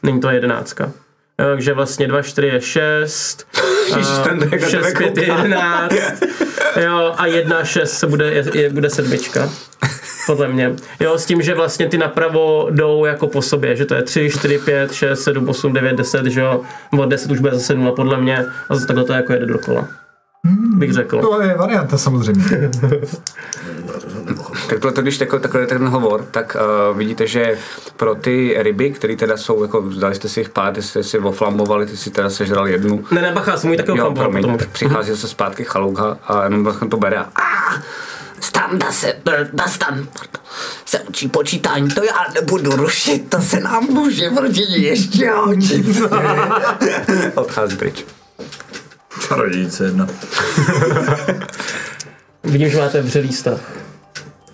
Není 0.03 0.19
to 0.19 0.29
jedenáctka. 0.29 0.91
Takže 1.39 1.73
vlastně 1.73 2.07
2, 2.07 2.21
4 2.21 2.47
je 2.47 2.61
6, 2.61 3.47
Ježiš, 3.97 4.07
ten 4.23 4.49
jak 4.51 4.61
na 4.61 4.69
6, 4.69 4.71
tebe 4.71 4.93
5 4.93 5.17
je 5.17 5.25
kouká. 5.25 5.43
11, 5.43 5.93
jo, 6.83 7.13
a 7.17 7.25
1, 7.25 7.63
6 7.63 7.91
se 7.91 8.07
bude, 8.07 8.25
je, 8.25 8.45
je, 8.53 8.69
bude 8.69 8.89
sedmička. 8.89 9.49
Podle 10.25 10.47
mě. 10.47 10.75
Jo, 10.99 11.17
s 11.17 11.25
tím, 11.25 11.41
že 11.41 11.53
vlastně 11.53 11.87
ty 11.87 11.97
napravo 11.97 12.67
jdou 12.71 13.05
jako 13.05 13.27
po 13.27 13.41
sobě, 13.41 13.75
že 13.75 13.85
to 13.85 13.95
je 13.95 14.01
3, 14.01 14.29
4, 14.29 14.57
5, 14.59 14.93
6, 14.93 15.23
7, 15.23 15.49
8, 15.49 15.73
9, 15.73 15.95
10, 15.95 16.25
že 16.25 16.41
jo. 16.41 16.61
Od 16.99 17.05
10 17.09 17.31
už 17.31 17.39
bude 17.39 17.53
zase 17.53 17.75
0 17.75 17.91
podle 17.91 18.21
mě 18.21 18.45
a 18.69 18.75
zase 18.75 18.87
takhle 18.87 19.05
to 19.05 19.13
jako 19.13 19.33
jede 19.33 19.45
dokola. 19.45 19.87
Bych 20.75 20.93
řekl. 20.93 21.21
To 21.21 21.41
je 21.41 21.57
varianta 21.57 21.97
samozřejmě. 21.97 22.43
Tak 24.69 24.79
tohle, 24.79 25.01
když 25.01 25.17
takhle, 25.17 25.39
takhle 25.39 25.67
ten 25.67 25.87
hovor, 25.87 26.25
tak 26.31 26.57
uh, 26.91 26.97
vidíte, 26.97 27.27
že 27.27 27.57
pro 27.97 28.15
ty 28.15 28.55
ryby, 28.57 28.91
které 28.91 29.15
teda 29.15 29.37
jsou, 29.37 29.61
jako 29.61 29.81
dali 29.99 30.15
jste 30.15 30.29
si 30.29 30.39
jich 30.39 30.49
pár, 30.49 30.73
ty 30.73 30.81
jste 30.81 31.03
si 31.03 31.19
oflambovali, 31.19 31.85
ty 31.85 31.97
si 31.97 32.09
teda 32.09 32.29
sežral 32.29 32.67
jednu. 32.67 33.03
Ne, 33.11 33.21
ne, 33.21 33.31
bacha, 33.31 33.57
jsem 33.57 33.77
taky 33.77 33.91
ochamboval 33.91 34.29
promiň, 34.29 34.41
potom. 34.41 34.57
tak 34.57 34.69
přichází 34.69 35.11
zase 35.11 35.27
zpátky 35.27 35.63
chalouka 35.63 36.17
a 36.27 36.43
jenom 36.43 36.63
vlastně 36.63 36.87
to 36.87 36.97
bere 36.97 37.17
a 37.17 37.27
Standa 38.39 38.91
se, 38.91 39.13
Dastan, 39.53 40.07
se 40.85 40.99
učí 40.99 41.27
počítání, 41.27 41.89
to 41.89 42.03
já 42.03 42.25
nebudu 42.33 42.75
rušit, 42.75 43.29
to 43.29 43.41
se 43.41 43.59
nám 43.59 43.83
může 43.83 44.29
v 44.29 44.37
rodině 44.37 44.77
ještě 44.77 45.29
hodit. 45.31 46.01
odchází 47.35 47.77
pryč. 47.77 48.05
Čarodějnice 49.27 49.85
jedna. 49.85 50.07
Vidím, 52.43 52.69
že 52.69 52.77
máte 52.77 53.01
vřelý 53.01 53.33
stav. 53.33 53.59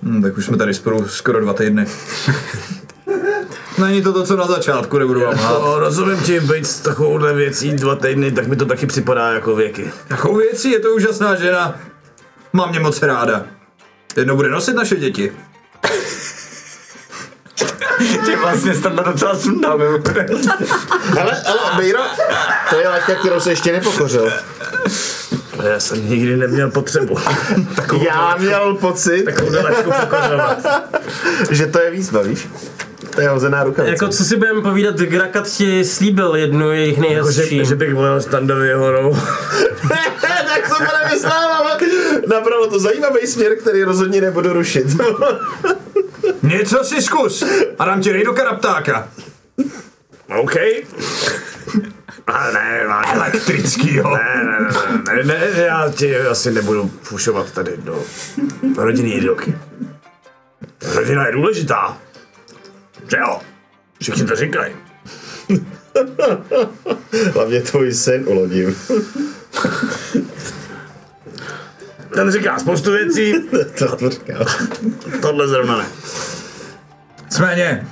Hm, 0.05 0.21
tak 0.21 0.37
už 0.37 0.45
jsme 0.45 0.57
tady 0.57 0.73
spolu 0.73 1.07
skoro 1.07 1.41
dva 1.41 1.53
týdny. 1.53 1.87
Není 3.77 4.01
to 4.01 4.13
to, 4.13 4.23
co 4.23 4.35
na 4.35 4.47
začátku, 4.47 4.97
nebudu 4.97 5.21
vám 5.21 5.35
hát. 5.35 5.61
No, 5.61 5.79
rozumím 5.79 6.17
ti, 6.17 6.39
být 6.39 6.65
s 6.67 6.79
takovouhle 6.79 7.33
věcí 7.33 7.73
dva 7.73 7.95
týdny, 7.95 8.31
tak 8.31 8.47
mi 8.47 8.55
to 8.55 8.65
taky 8.65 8.85
připadá 8.85 9.31
jako 9.31 9.55
věky. 9.55 9.91
Jakou 10.09 10.35
věcí, 10.35 10.71
je 10.71 10.79
to 10.79 10.89
úžasná 10.89 11.35
žena. 11.35 11.79
Mám 12.53 12.69
mě 12.69 12.79
moc 12.79 13.01
ráda. 13.01 13.45
Jednou 14.15 14.35
bude 14.35 14.49
nosit 14.49 14.73
naše 14.73 14.95
děti. 14.95 15.31
Tě 18.25 18.37
vlastně 18.37 18.75
standa 18.75 19.03
docela 19.03 19.37
mimochodem. 19.77 20.25
Hele, 21.03 21.41
ale 21.41 21.59
Bejro, 21.77 22.01
to 22.69 22.79
je 22.79 22.89
laťka, 22.89 23.15
kterou 23.15 23.39
se 23.39 23.51
ještě 23.51 23.71
nepokořil. 23.71 24.31
Já 25.61 25.79
jsem 25.79 26.09
nikdy 26.09 26.37
neměl 26.37 26.71
potřebu. 26.71 27.17
Já 28.07 28.35
měl 28.39 28.75
pocit, 28.75 29.25
že 31.51 31.67
to 31.67 31.81
je 31.81 31.91
výzva, 31.91 32.21
víš? 32.21 32.47
To 33.15 33.21
je 33.21 33.29
hozená 33.29 33.63
ruka. 33.63 33.83
Jako 33.83 34.07
co 34.07 34.23
si 34.23 34.37
budeme 34.37 34.61
povídat, 34.61 34.95
Grakat 34.95 35.47
ti 35.47 35.85
slíbil 35.85 36.35
jednu 36.35 36.71
jejich 36.71 36.97
Jako, 36.97 37.09
nejhezčí. 37.09 37.57
že, 37.57 37.65
že 37.65 37.75
bych 37.75 37.93
volil 37.93 38.21
standově 38.21 38.75
horou. 38.75 39.13
tak 40.53 40.67
jsem 40.67 40.87
to 40.87 40.93
nemyslel, 41.03 41.33
ale 41.53 41.77
nabralo 42.27 42.67
to 42.67 42.79
zajímavý 42.79 43.27
směr, 43.27 43.55
který 43.55 43.83
rozhodně 43.83 44.21
nebudu 44.21 44.53
rušit. 44.53 44.87
Něco 46.43 46.83
si 46.83 47.01
zkus 47.01 47.43
a 47.79 47.85
dám 47.85 48.01
ti 48.01 48.23
do 48.25 48.33
karaptáka. 48.33 49.07
OK. 50.39 50.55
A 52.27 52.51
ne, 52.51 52.87
vážně. 52.87 53.13
Elektrický, 53.13 53.95
jo. 53.95 54.17
Ne, 54.17 54.43
ne, 54.43 54.59
ne, 55.15 55.23
ne, 55.23 55.39
ne, 55.55 55.61
já 55.61 55.91
ti 55.95 56.17
asi 56.17 56.51
nebudu 56.51 56.91
fušovat 57.01 57.51
tady 57.51 57.71
do 57.77 58.03
rodinný 58.77 59.13
idylky. 59.13 59.57
Rodina 60.93 61.25
je 61.25 61.31
důležitá. 61.31 61.97
Že 63.11 63.17
jo? 63.17 63.39
Všichni 64.01 64.25
to 64.25 64.35
říkají. 64.35 64.75
Hlavně 67.33 67.61
tvůj 67.61 67.93
sen 67.93 68.23
ulodím. 68.27 68.75
Ten 72.13 72.31
říká 72.31 72.59
spoustu 72.59 72.91
věcí, 72.91 73.33
to 73.77 73.95
to 73.95 74.09
říkám. 74.09 74.45
tohle 75.21 75.47
zrovna 75.47 75.77
ne. 75.77 75.85
Nicméně, 77.25 77.87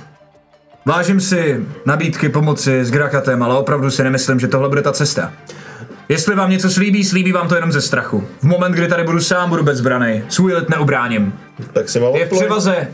Vážím 0.84 1.20
si 1.20 1.66
nabídky 1.86 2.28
pomoci 2.28 2.84
s 2.84 2.90
Grakatem, 2.90 3.42
ale 3.42 3.58
opravdu 3.58 3.90
si 3.90 4.04
nemyslím, 4.04 4.40
že 4.40 4.48
tohle 4.48 4.68
bude 4.68 4.82
ta 4.82 4.92
cesta. 4.92 5.32
Jestli 6.08 6.34
vám 6.34 6.50
něco 6.50 6.70
slíbí, 6.70 7.04
slíbí 7.04 7.32
vám 7.32 7.48
to 7.48 7.54
jenom 7.54 7.72
ze 7.72 7.80
strachu. 7.80 8.28
V 8.40 8.44
moment, 8.44 8.72
kdy 8.72 8.88
tady 8.88 9.04
budu 9.04 9.20
sám, 9.20 9.48
budu 9.50 9.62
bezbraný. 9.62 10.22
Svůj 10.28 10.54
lid 10.54 10.68
neubráním. 10.68 11.32
Tak 11.72 11.88
si 11.88 12.00
má 12.00 12.06
Je 12.08 12.26
v 12.26 12.30
převaze, 12.30 12.88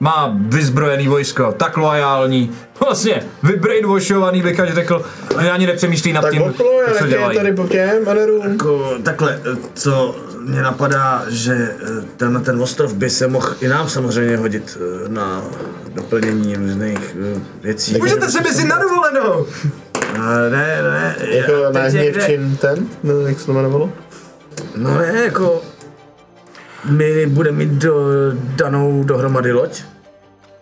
má 0.00 0.32
vyzbrojený 0.38 1.08
vojsko, 1.08 1.52
tak 1.56 1.76
loajální. 1.76 2.50
Vlastně, 2.84 3.22
vybrainwashovaný 3.42 4.42
Vikač 4.42 4.68
řekl, 4.70 5.04
že 5.40 5.50
ani 5.50 5.66
nepřemýšlí 5.66 6.12
nad 6.12 6.20
Tak 6.20 6.32
tím, 6.32 6.42
odpluj, 6.42 6.68
co 6.88 6.94
jak 6.94 7.04
je 7.04 7.08
dělají. 7.10 7.36
tady 7.38 7.52
po 7.52 7.66
těm, 7.66 8.08
Aneru. 8.08 8.42
Jako, 8.50 8.90
takhle, 9.02 9.40
eh, 9.52 9.56
co 9.74 10.16
mě 10.40 10.62
napadá, 10.62 11.24
že 11.28 11.54
eh, 11.54 12.02
ten, 12.16 12.42
ten 12.44 12.62
ostrov 12.62 12.94
by 12.94 13.10
se 13.10 13.28
mohl 13.28 13.54
i 13.60 13.68
nám 13.68 13.88
samozřejmě 13.88 14.36
hodit 14.36 14.78
eh, 14.80 15.08
na 15.08 15.42
doplnění 15.94 16.56
různých 16.56 17.16
věcí. 17.62 17.96
Můžete 17.98 18.30
se 18.30 18.40
mezi 18.40 18.64
na 18.68 18.78
dovolenou! 18.78 19.46
Eh, 20.14 20.50
Ne, 20.50 20.82
ne, 20.82 21.16
Jako 21.36 21.52
já- 21.52 21.70
na 21.70 21.88
někde- 21.88 22.38
ten, 22.60 22.86
no, 23.02 23.20
jak 23.20 23.40
se 23.40 23.46
to 23.46 23.52
jmenovalo? 23.52 23.92
No 24.76 24.98
ne, 24.98 25.12
jako 25.24 25.62
my 26.84 27.26
budeme 27.26 27.56
mít 27.58 27.70
do, 27.70 27.94
danou 28.56 29.04
dohromady 29.04 29.52
loď. 29.52 29.82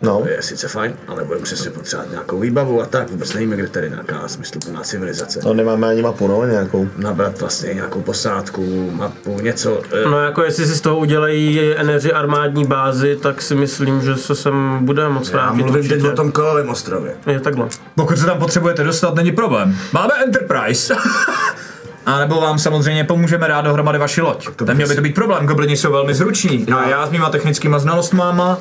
No. 0.02 0.20
To 0.20 0.28
je 0.28 0.42
sice 0.42 0.68
fajn, 0.68 0.92
ale 1.08 1.24
budeme 1.24 1.44
přesně 1.44 1.70
potřebovat 1.70 2.10
nějakou 2.10 2.40
výbavu 2.40 2.82
a 2.82 2.86
tak. 2.86 3.10
Vůbec 3.10 3.34
nevíme, 3.34 3.56
kde 3.56 3.68
tady 3.68 3.90
nějaká 3.90 4.28
smysluplná 4.28 4.80
civilizace. 4.80 5.40
No 5.44 5.54
nemáme 5.54 5.86
ani 5.86 6.02
mapu, 6.02 6.28
no, 6.28 6.46
nějakou. 6.46 6.88
Nabrat 6.96 7.40
vlastně 7.40 7.74
nějakou 7.74 8.00
posádku, 8.00 8.90
mapu, 8.90 9.40
něco. 9.40 9.82
eh, 9.92 10.08
No 10.10 10.20
jako 10.20 10.42
jestli 10.42 10.66
si 10.66 10.74
z 10.74 10.80
toho 10.80 10.96
udělají 10.98 11.60
eneři 11.76 12.12
armádní 12.12 12.64
bázi, 12.64 13.16
tak 13.22 13.42
si 13.42 13.54
myslím, 13.54 14.02
že 14.02 14.16
se 14.16 14.34
sem 14.34 14.78
bude 14.82 15.08
moc 15.08 15.30
Já 15.30 15.36
vrátit 15.36 15.62
mluvím 15.62 15.88
teď 15.88 16.04
o 16.04 16.12
tom 16.12 16.32
kolovém 16.32 16.68
ostrově. 16.68 17.14
Je 17.26 17.40
takhle. 17.40 17.68
Pokud 17.94 18.18
se 18.18 18.26
tam 18.26 18.38
potřebujete 18.38 18.84
dostat, 18.84 19.14
není 19.14 19.32
problém. 19.32 19.76
Máme 19.92 20.12
Enterprise. 20.24 20.94
A 22.06 22.18
nebo 22.18 22.40
vám 22.40 22.58
samozřejmě 22.58 23.04
pomůžeme 23.04 23.48
dát 23.48 23.60
dohromady 23.60 23.98
vaši 23.98 24.20
loď. 24.20 24.48
Neměl 24.66 24.88
by 24.88 24.94
to 24.94 25.00
být 25.00 25.14
problém, 25.14 25.46
goblini 25.46 25.76
jsou 25.76 25.92
velmi 25.92 26.14
zruční. 26.14 26.66
A 26.72 26.88
já 26.88 27.06
s 27.06 27.10
mýma 27.10 27.30
technickýma 27.30 27.78
znalostmama 27.78 28.58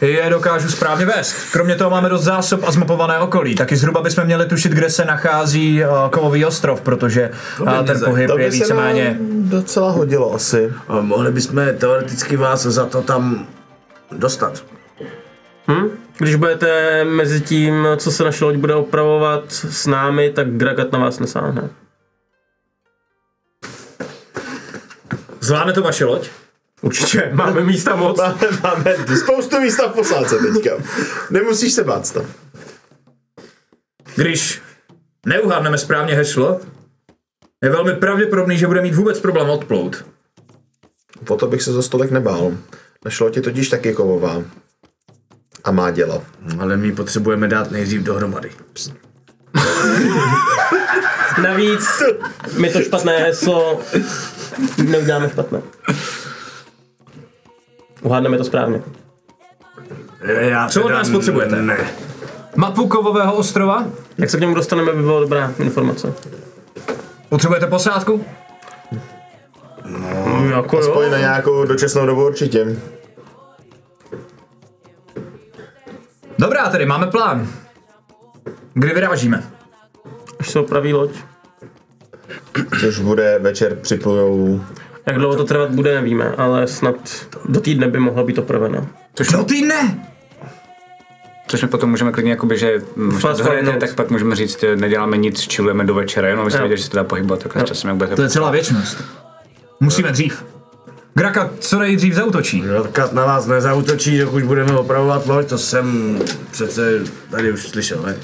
je 0.00 0.30
dokážu 0.30 0.68
správně 0.68 1.06
vést. 1.06 1.34
Kromě 1.52 1.74
toho 1.74 1.90
máme 1.90 2.08
dost 2.08 2.22
zásob 2.22 2.60
a 2.64 2.70
zmapované 2.70 3.18
okolí. 3.18 3.54
Taky 3.54 3.76
zhruba 3.76 4.02
bychom 4.02 4.24
měli 4.24 4.46
tušit, 4.46 4.72
kde 4.72 4.90
se 4.90 5.04
nachází 5.04 5.84
uh, 5.84 6.08
kovový 6.10 6.44
ostrov, 6.44 6.80
protože 6.80 7.30
uh, 7.60 7.86
ten 7.86 8.00
pohyb 8.04 8.30
To 8.30 8.38
je 8.38 8.50
by 8.50 8.56
se 8.56 8.74
nám 8.74 8.86
víceméně... 8.86 9.16
docela 9.30 9.90
hodilo 9.90 10.34
asi. 10.34 10.72
A 10.88 11.00
mohli 11.00 11.32
bychom 11.32 11.62
teoreticky 11.78 12.36
vás 12.36 12.62
za 12.62 12.86
to 12.86 13.02
tam 13.02 13.46
dostat. 14.12 14.64
Hm? 15.70 15.88
Když 16.18 16.34
budete 16.34 17.04
mezi 17.04 17.40
tím, 17.40 17.86
co 17.96 18.10
se 18.10 18.24
naše 18.24 18.44
loď 18.44 18.56
bude 18.56 18.74
opravovat 18.74 19.44
s 19.48 19.86
námi, 19.86 20.30
tak 20.30 20.48
Gragat 20.48 20.92
na 20.92 20.98
vás 20.98 21.18
nesáhne. 21.18 21.68
Zvládne 25.48 25.72
to 25.72 25.82
vaše 25.82 26.04
loď? 26.04 26.28
Určitě, 26.82 27.30
máme 27.32 27.60
místa 27.64 27.96
moc. 27.96 28.18
Máme, 28.20 28.36
máme 28.62 29.16
spoustu 29.16 29.60
místa 29.60 29.88
v 29.88 29.92
posádce 29.92 30.36
teďka. 30.38 30.70
Nemusíš 31.30 31.72
se 31.72 31.84
bát 31.84 32.12
tam. 32.12 32.24
Když 34.16 34.62
neuhádneme 35.26 35.78
správně 35.78 36.14
heslo, 36.14 36.60
je 37.64 37.70
velmi 37.70 37.94
pravděpodobný, 37.94 38.58
že 38.58 38.66
bude 38.66 38.82
mít 38.82 38.94
vůbec 38.94 39.20
problém 39.20 39.50
odplout. 39.50 40.04
Po 41.24 41.36
to 41.36 41.46
bych 41.46 41.62
se 41.62 41.72
za 41.72 41.82
stolek 41.82 42.10
nebál. 42.10 42.52
Naše 43.04 43.24
loď 43.24 43.36
je 43.36 43.42
totiž 43.42 43.68
taky 43.68 43.92
kovová. 43.92 44.42
A 45.64 45.70
má 45.70 45.90
děla. 45.90 46.22
Ale 46.58 46.76
my 46.76 46.86
ji 46.86 46.92
potřebujeme 46.92 47.48
dát 47.48 47.70
nejdřív 47.70 48.02
dohromady. 48.02 48.50
Navíc, 51.42 52.02
my 52.58 52.70
to 52.70 52.80
špatné 52.80 53.18
heslo 53.18 53.80
neuděláme 54.84 55.30
špatné. 55.30 55.62
Uhádneme 58.02 58.38
to 58.38 58.44
správně. 58.44 58.82
Já 60.22 60.68
Co 60.68 60.84
od 60.84 60.88
nás 60.88 61.10
potřebujete? 61.10 61.62
Ne. 61.62 61.90
Mapu 62.56 62.88
kovového 62.88 63.34
ostrova? 63.34 63.86
Jak 64.18 64.30
se 64.30 64.36
k 64.36 64.40
němu 64.40 64.54
dostaneme, 64.54 64.92
by 64.92 65.02
byla 65.02 65.20
dobrá 65.20 65.52
informace. 65.58 66.12
Potřebujete 67.28 67.66
posádku? 67.66 68.24
No, 69.84 70.44
jako 70.50 70.78
Aspoň 70.78 71.10
na 71.10 71.18
nějakou 71.18 71.64
dočasnou 71.64 72.06
dobu 72.06 72.26
určitě. 72.26 72.76
Dobrá, 76.38 76.68
tedy 76.70 76.86
máme 76.86 77.06
plán. 77.06 77.48
Kdy 78.74 78.94
vyrážíme? 78.94 79.57
Až 80.40 80.50
se 80.50 80.60
opraví 80.60 80.94
loď. 80.94 81.10
Což 82.80 82.98
bude 82.98 83.38
večer 83.38 83.76
připlujou 83.76 84.64
Jak 85.06 85.18
dlouho 85.18 85.36
to 85.36 85.44
trvat 85.44 85.70
bude, 85.70 85.94
nevíme, 85.94 86.30
ale 86.30 86.66
snad 86.66 86.94
do 87.48 87.60
týdne 87.60 87.88
by 87.88 87.98
mohla 87.98 88.24
být 88.24 88.38
opravena. 88.38 88.86
Což, 89.14 89.28
Do 89.28 89.44
týdne! 89.44 90.04
což 91.48 91.62
my 91.62 91.68
potom 91.68 91.90
můžeme 91.90 92.12
klidně, 92.12 92.30
jakoby, 92.30 92.58
že 92.58 92.82
dohrajete, 93.36 93.72
tak 93.72 93.94
pak 93.94 94.10
můžeme 94.10 94.36
říct, 94.36 94.60
že 94.60 94.76
neděláme 94.76 95.16
nic, 95.16 95.54
chillujeme 95.54 95.84
do 95.84 95.94
večera, 95.94 96.28
jenom 96.28 96.42
abyste 96.42 96.58
věděli, 96.58 96.78
že 96.78 96.84
se 96.84 96.90
to 96.90 96.96
dá 96.96 97.04
pohybovat 97.04 97.42
takhle 97.42 97.62
časem, 97.62 97.88
jak 97.88 97.96
budete 97.96 98.16
To 98.16 98.22
je 98.22 98.28
celá 98.28 98.50
věčnost. 98.50 99.04
Musíme 99.80 100.12
dřív. 100.12 100.44
Graka 101.14 101.50
co 101.58 101.78
nejdřív 101.78 102.14
zautočí. 102.14 102.64
Rodkat 102.66 103.12
na 103.12 103.24
vás 103.24 103.46
nezautočí, 103.46 104.18
dokud 104.18 104.42
budeme 104.42 104.72
opravovat 104.72 105.26
loď, 105.26 105.48
to 105.48 105.58
jsem 105.58 106.18
přece 106.50 107.02
tady 107.30 107.52
už 107.52 107.68
slyšel, 107.68 108.02
ne? 108.06 108.16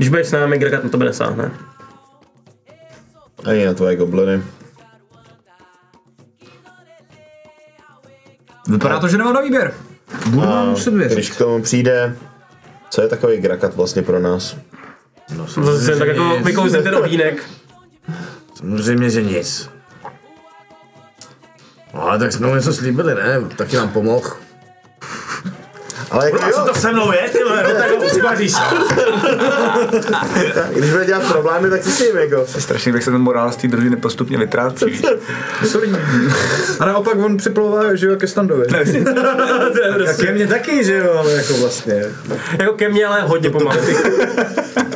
Když 0.00 0.08
budeš 0.08 0.26
s 0.26 0.32
námi, 0.32 0.58
Gragat 0.58 0.84
na 0.84 0.90
tebe 0.90 1.04
nesáhne. 1.04 1.50
ani 3.44 3.64
na 3.66 3.74
tvoje 3.74 3.96
gobliny. 3.96 4.42
Vypadá 8.68 9.00
to, 9.00 9.08
že 9.08 9.18
nemám 9.18 9.34
na 9.34 9.40
výběr. 9.40 9.74
Budu 10.26 10.46
vám 10.46 10.68
muset 10.68 10.94
Když 10.94 11.08
věřit. 11.14 11.34
k 11.34 11.38
tomu 11.38 11.62
přijde, 11.62 12.16
co 12.90 13.02
je 13.02 13.08
takový 13.08 13.36
grakat 13.40 13.74
vlastně 13.74 14.02
pro 14.02 14.18
nás? 14.20 14.56
Zase 15.62 15.96
tak 15.96 16.08
jako 16.08 16.38
vykouzlit 16.44 16.84
ten 16.84 16.94
ohýnek. 16.94 17.44
Samozřejmě, 18.54 19.10
že 19.10 19.22
nic. 19.22 19.70
No, 21.94 22.02
ale 22.02 22.18
tak 22.18 22.32
jsme 22.32 22.46
mu 22.46 22.54
něco 22.54 22.72
slíbili, 22.72 23.14
ne? 23.14 23.40
Taky 23.56 23.76
nám 23.76 23.88
pomohl. 23.88 24.30
Ale 26.10 26.30
jako 26.30 26.46
jo, 26.48 26.64
to 26.66 26.74
se 26.74 26.92
mnou 26.92 27.12
je, 27.12 27.28
ty 27.32 27.38
vole, 27.44 27.62
no 27.62 27.74
tak 27.74 27.90
ho 27.90 27.96
usmaříš. 27.96 28.54
když 30.74 30.90
bude 30.90 31.06
dělat 31.06 31.32
problémy, 31.32 31.70
tak 31.70 31.84
si 31.84 31.90
s 31.90 32.00
ním 32.00 32.16
jako. 32.16 32.46
Strašně, 32.58 32.92
jak 32.92 33.02
se 33.02 33.10
ten 33.10 33.20
morál 33.20 33.52
z 33.52 33.56
té 33.56 33.68
družiny 33.68 33.96
postupně 33.96 34.38
vytrácí. 34.38 34.84
víš. 34.84 35.02
A 36.80 36.84
naopak 36.84 37.18
on 37.18 37.36
připlouvá, 37.36 37.94
že 37.94 38.06
jo, 38.06 38.16
ke 38.16 38.26
standovi. 38.26 38.66
A 40.10 40.12
ke 40.20 40.32
mně 40.32 40.46
taky, 40.46 40.84
že 40.84 40.96
jo, 40.96 41.12
ale 41.18 41.32
jako 41.32 41.54
vlastně. 41.54 42.04
Jako 42.58 42.72
ke 42.72 42.88
mně, 42.88 43.06
ale 43.06 43.22
hodně 43.22 43.50
pomalu. 43.50 43.80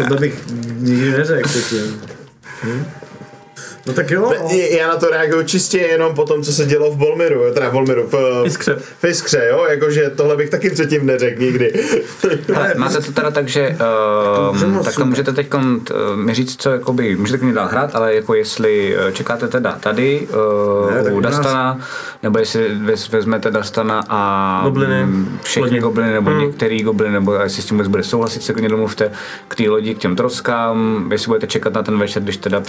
To 0.09 0.15
bych 0.15 0.43
nikdy 0.79 1.11
neřekl. 1.11 1.49
Hm? 2.65 2.87
No 3.87 3.93
tak 3.93 4.11
jo. 4.11 4.33
Já 4.79 4.89
na 4.89 4.97
to 4.97 5.11
reaguju 5.11 5.43
čistě 5.43 5.79
jenom 5.79 6.15
po 6.15 6.25
tom, 6.25 6.43
co 6.43 6.53
se 6.53 6.67
dělo 6.67 6.91
v 6.91 6.97
Bolmiru, 6.97 7.41
teda 7.55 7.69
v 7.69 7.73
Bolmiru, 7.73 8.09
v 8.09 8.43
Iskře. 8.47 8.77
v 8.99 9.05
Iskře, 9.05 9.47
jo, 9.51 9.67
jakože 9.71 10.11
tohle 10.11 10.37
bych 10.37 10.51
taky 10.51 10.71
předtím 10.71 11.07
neřekl 11.07 11.43
nikdy. 11.43 11.73
Ale 12.57 12.75
máte 12.77 13.01
to 13.01 13.13
teda 13.13 13.31
tak, 13.31 13.49
že 13.49 13.77
um, 14.51 14.85
takhle 14.85 15.05
můžete 15.05 15.33
teď 15.33 15.55
uh, 15.55 15.61
mi 16.17 16.35
říct, 16.35 16.63
co 16.63 16.71
jakoby, 16.71 17.17
můžete 17.17 17.39
klidně 17.39 17.55
dál 17.55 17.69
hrát, 17.69 17.91
ale 17.97 18.15
jako 18.15 18.35
jestli 18.35 18.97
uh, 18.97 19.11
čekáte 19.13 19.49
teda 19.49 19.73
tady 19.81 20.29
uh, 20.87 20.91
Ne, 20.95 21.05
tak 21.05 21.13
u 21.13 21.21
nás- 21.21 21.35
Dastana, 21.35 21.81
nebo 22.23 22.39
jestli 22.39 22.69
vez, 22.75 23.09
vezmete 23.09 23.51
Dastana 23.51 24.05
a 24.09 24.61
Gobliny. 24.65 25.05
mm, 25.05 25.39
všechny 25.43 25.69
Lodi. 25.69 25.81
gobliny, 25.81 26.13
nebo 26.13 26.31
hmm. 26.31 26.39
některý 26.41 26.83
gobliny, 26.83 27.13
nebo 27.13 27.35
jestli 27.35 27.63
s 27.63 27.67
tím 27.67 27.77
vůbec 27.77 27.89
bude 27.89 28.03
souhlasit, 28.03 28.43
se 28.43 28.53
klidně 28.53 28.69
domluvte 28.69 29.11
k 29.49 29.57
té 29.57 29.69
lodi, 29.69 29.95
k 29.95 29.99
těm 29.99 30.17
troskám, 30.17 31.09
jestli 31.13 31.27
budete 31.27 31.47
čekat 31.47 31.73
na 31.75 31.83
ten 31.83 31.99
večer, 31.99 32.23
když 32.23 32.37
teda 32.37 32.63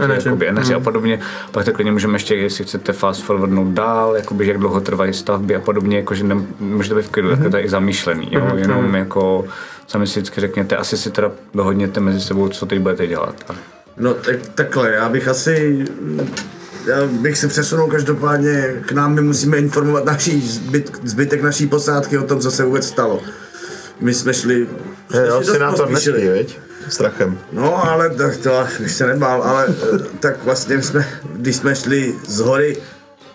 Eneři. 0.00 0.28
jakoby 0.28 0.48
eneři 0.58 0.72
Mhm. 0.72 0.82
a 0.82 0.84
podobně, 0.84 1.20
pak 1.52 1.64
to 1.64 1.72
klidně 1.72 1.92
můžeme 1.92 2.14
ještě, 2.14 2.34
jestli 2.34 2.64
chcete 2.64 2.92
fast 2.92 3.22
forwardnout 3.22 3.68
dál, 3.68 4.16
jakoby, 4.16 4.44
že 4.44 4.50
jak 4.50 4.60
dlouho 4.60 4.80
trvají 4.80 5.12
stavby 5.14 5.56
a 5.56 5.60
podobně, 5.60 5.96
jakože 5.96 6.24
ne, 6.24 6.36
můžete 6.60 6.94
být 6.94 7.06
v 7.06 7.10
klidu, 7.10 7.28
mm-hmm. 7.30 7.50
tak 7.50 7.64
i 7.64 7.68
zamýšlený, 7.68 8.28
jo? 8.30 8.44
Mhm, 8.44 8.58
jenom 8.58 8.84
mhm. 8.84 8.94
jako 8.94 9.44
sami 9.86 10.06
si 10.06 10.20
vždycky 10.20 10.40
řekněte, 10.40 10.76
asi 10.76 10.96
si 10.96 11.10
teda 11.10 11.30
dohodněte 11.54 12.00
mezi 12.00 12.20
sebou, 12.20 12.48
co 12.48 12.66
teď 12.66 12.78
budete 12.78 13.06
dělat. 13.06 13.34
A 13.48 13.54
No 13.96 14.14
tak, 14.14 14.36
takhle, 14.54 14.90
já 14.92 15.08
bych 15.08 15.28
asi... 15.28 15.84
Já 16.86 17.06
bych 17.06 17.38
se 17.38 17.48
přesunul 17.48 17.86
každopádně, 17.86 18.74
k 18.86 18.92
nám 18.92 19.14
my 19.14 19.22
musíme 19.22 19.56
informovat 19.56 20.04
naší 20.04 20.40
zbyt, 20.40 20.92
zbytek 21.04 21.42
naší 21.42 21.66
posádky 21.66 22.18
o 22.18 22.22
tom, 22.22 22.40
co 22.40 22.50
se 22.50 22.64
vůbec 22.64 22.86
stalo. 22.86 23.20
My 24.00 24.14
jsme 24.14 24.34
šli... 24.34 24.66
jsme 25.10 25.26
Jo, 25.26 25.42
si 25.42 25.58
na 25.58 25.72
to 25.72 25.86
nespí, 25.86 26.10
viď? 26.10 26.58
Strachem. 26.88 27.38
No, 27.52 27.86
ale 27.86 28.10
tak 28.10 28.36
to 28.36 28.66
bych 28.80 28.90
se 28.90 29.06
nebál, 29.06 29.42
ale 29.42 29.66
eh, 29.68 29.98
tak 30.20 30.44
vlastně 30.44 30.82
jsme, 30.82 31.08
když 31.32 31.56
jsme 31.56 31.76
šli 31.76 32.14
z 32.26 32.38
hory, 32.38 32.76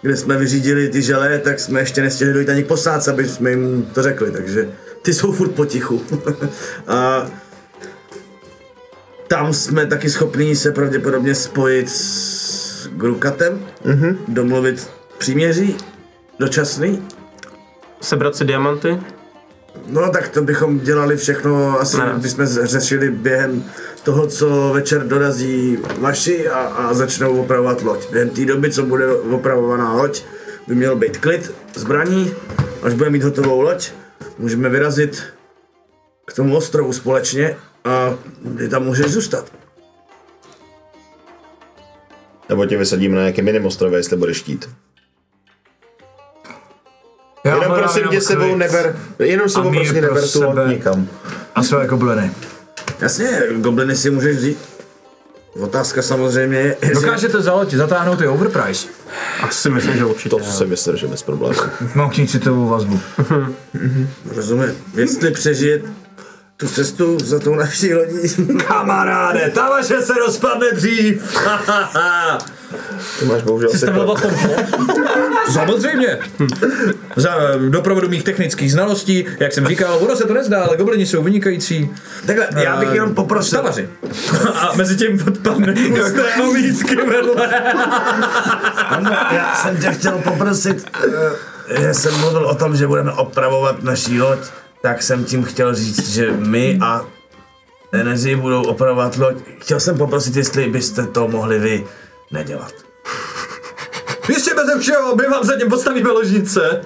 kde 0.02 0.18
jsme 0.18 0.38
vyřídili 0.38 0.90
ty 0.90 1.02
želé, 1.02 1.40
tak 1.40 1.60
jsme 1.60 1.80
ještě 1.80 2.02
nestihli 2.02 2.34
dojít 2.34 2.50
ani 2.50 2.64
k 2.64 2.68
posádce, 2.68 3.12
aby 3.12 3.28
jsme 3.28 3.50
jim 3.50 3.90
to 3.94 4.04
řekli, 4.04 4.32
takže 4.32 4.70
ty 5.02 5.14
jsou 5.14 5.32
furt 5.32 5.52
potichu. 5.52 6.02
a 6.88 7.28
tam 9.28 9.54
jsme 9.54 9.86
taky 9.86 10.10
schopní 10.10 10.56
se 10.56 10.72
pravděpodobně 10.72 11.36
spojit 11.36 11.90
s 11.90 12.88
Grukatem, 12.88 13.66
mm-hmm. 13.86 14.18
domluvit 14.28 14.90
příměří 15.18 15.78
dočasný. 16.40 17.08
Sebrat 18.02 18.36
si 18.36 18.46
diamanty? 18.46 19.00
No 19.88 20.10
tak 20.10 20.28
to 20.30 20.42
bychom 20.42 20.80
dělali 20.80 21.18
všechno, 21.18 21.80
asi 21.80 21.98
Ne. 21.98 22.14
bychom 22.18 22.46
řešili 22.46 23.12
během 23.12 23.64
toho, 24.04 24.28
co 24.28 24.72
večer 24.74 25.08
dorazí 25.08 25.78
vaši 26.00 26.50
a, 26.50 26.60
a 26.60 26.94
začnou 26.94 27.42
opravovat 27.42 27.82
loď. 27.82 28.12
Během 28.12 28.30
té 28.30 28.46
doby, 28.46 28.72
co 28.72 28.84
bude 28.84 29.16
opravovaná 29.16 29.94
loď, 29.94 30.24
by 30.68 30.76
měl 30.76 30.96
být 30.96 31.18
klid 31.18 31.54
zbraní, 31.76 32.34
až 32.84 32.94
bude 32.94 33.10
mít 33.10 33.24
hotovou 33.24 33.62
loď, 33.62 33.92
můžeme 34.38 34.70
vyrazit 34.70 35.24
k 36.26 36.34
tomu 36.34 36.58
ostrovu 36.58 36.94
společně 36.94 37.56
a 37.86 38.14
ty 38.58 38.70
tam 38.70 38.84
můžeš 38.84 39.12
zůstat. 39.12 39.52
Nebo 42.50 42.66
tě 42.66 42.78
vysadíme 42.78 43.16
na 43.16 43.22
nějakém 43.22 43.48
jiném 43.48 43.66
ostrově, 43.66 44.00
jestli 44.00 44.18
budeš 44.18 44.38
štít. 44.38 44.70
Já 47.46 47.56
Jenom 47.56 47.78
prosím 47.80 48.04
tě 48.10 48.22
sebou 48.22 48.42
klid 48.44 48.58
neber, 48.58 48.96
jenom 49.20 49.50
sebou 49.50 49.72
prostě 49.72 50.02
pro 50.02 50.02
neber 50.02 50.30
tu 50.30 50.44
loď 50.44 50.56
sebe. 50.56 50.68
nikam. 50.74 51.08
A 51.56 51.64
své 51.64 51.88
gobliny. 51.88 52.32
Jasně, 53.00 53.42
gobliny 53.58 53.96
si 53.96 54.10
můžeš 54.10 54.38
vzít. 54.38 54.58
Otázka 55.60 56.02
samozřejmě 56.02 56.58
je. 56.60 56.78
Dokážete 56.94 57.42
za 57.42 57.54
loď 57.54 57.74
zatáhnout 57.74 58.22
i 58.22 58.28
overprice? 58.28 58.88
Asi 59.42 59.70
myslím, 59.70 59.98
že 59.98 60.06
určitě. 60.06 60.30
To 60.30 60.40
si 60.40 60.66
myslím, 60.66 60.98
že 60.98 61.08
bez 61.08 61.24
problémů. 61.24 61.56
Mám 61.96 62.10
k 62.10 62.18
ní 62.18 62.28
citovou 62.28 62.68
vazbu. 62.68 63.00
Rozumím. 64.36 64.72
Jestli 64.96 65.32
přežije 65.32 65.82
tu 66.58 66.68
cestu 66.68 67.18
za 67.20 67.40
tou 67.40 67.56
naší 67.56 67.94
lodí. 67.94 68.30
Kamaráde, 68.68 69.52
ta 69.56 69.70
vaše 69.70 70.02
se 70.02 70.14
rozpadne 70.14 70.72
dřív. 70.72 71.38
Ty 73.20 73.26
máš 73.26 73.42
bohužel 73.42 73.70
Jsi 73.70 73.76
asi 73.76 73.86
stavil 73.86 74.16
pravdu. 74.16 74.38
Samozřejmě. 75.52 76.20
Za 77.16 77.36
eh, 77.38 77.70
doprovodu 77.70 78.10
mých 78.10 78.24
technických 78.24 78.72
znalostí, 78.72 79.26
jak 79.40 79.54
jsem 79.54 79.68
říkal, 79.68 79.98
ono 80.02 80.16
se 80.16 80.28
to 80.28 80.34
nezdá, 80.34 80.64
ale 80.64 80.78
goblini 80.78 81.06
jsou 81.06 81.24
vynikající. 81.24 81.90
Takhle, 82.26 82.48
já 82.64 82.78
bych 82.78 82.94
jenom 82.94 83.16
poprosil. 83.16 83.60
Stavaři. 83.60 83.90
A 84.56 84.74
mezi 84.76 84.96
tím 84.96 85.24
odpadne 85.28 85.74
pusté 85.74 86.24
omítky 86.44 86.96
vedle. 86.96 87.50
Já 89.32 89.56
jsem 89.56 89.78
tě 89.78 89.92
chtěl 89.92 90.18
poprosit, 90.18 90.86
eh, 91.70 91.82
že 91.82 91.94
jsem 91.94 92.20
mluvil 92.20 92.46
o 92.46 92.56
tom, 92.56 92.76
že 92.76 92.88
budeme 92.88 93.12
opravovat 93.12 93.84
naší 93.84 94.22
loď, 94.22 94.40
tak 94.82 95.04
jsem 95.04 95.26
tím 95.26 95.44
chtěl 95.44 95.76
říct, 95.76 96.10
že 96.10 96.32
my 96.32 96.78
a 96.82 97.06
Energy 97.92 98.36
budou 98.36 98.64
opravovat 98.64 99.18
loď. 99.18 99.36
Chtěl 99.60 99.80
jsem 99.80 99.98
poprosit, 99.98 100.36
jestli 100.36 100.70
byste 100.70 101.06
to 101.06 101.28
mohli 101.28 101.60
vy 101.60 101.84
nedělat. 102.32 102.93
Jistě 104.30 104.52
bez 104.54 104.80
všeho, 104.80 105.16
my 105.16 105.24
vám 105.28 105.44
za 105.44 105.56
tím 105.56 105.70
postavíme 105.70 106.10
ložnice. 106.10 106.82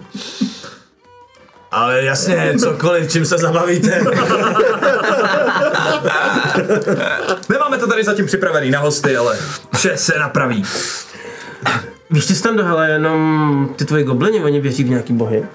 Ale 1.71 2.03
jasně, 2.03 2.53
cokoliv, 2.59 3.11
čím 3.11 3.25
se 3.25 3.37
zabavíte. 3.37 3.89
Nemáme 7.49 7.77
to 7.77 7.87
tady 7.87 8.03
zatím 8.03 8.25
připravený 8.25 8.71
na 8.71 8.79
hosty, 8.79 9.17
ale 9.17 9.37
vše 9.75 9.97
se 9.97 10.19
napraví. 10.19 10.63
Víš, 12.09 12.25
ty 12.25 12.35
jsi 12.35 12.43
tam 12.43 12.57
dohele, 12.57 12.89
jenom 12.89 13.69
ty 13.75 13.85
tvoji 13.85 14.03
goblini, 14.03 14.43
oni 14.43 14.59
věří 14.59 14.83
v 14.83 14.89
nějaký 14.89 15.13
bohy. 15.13 15.45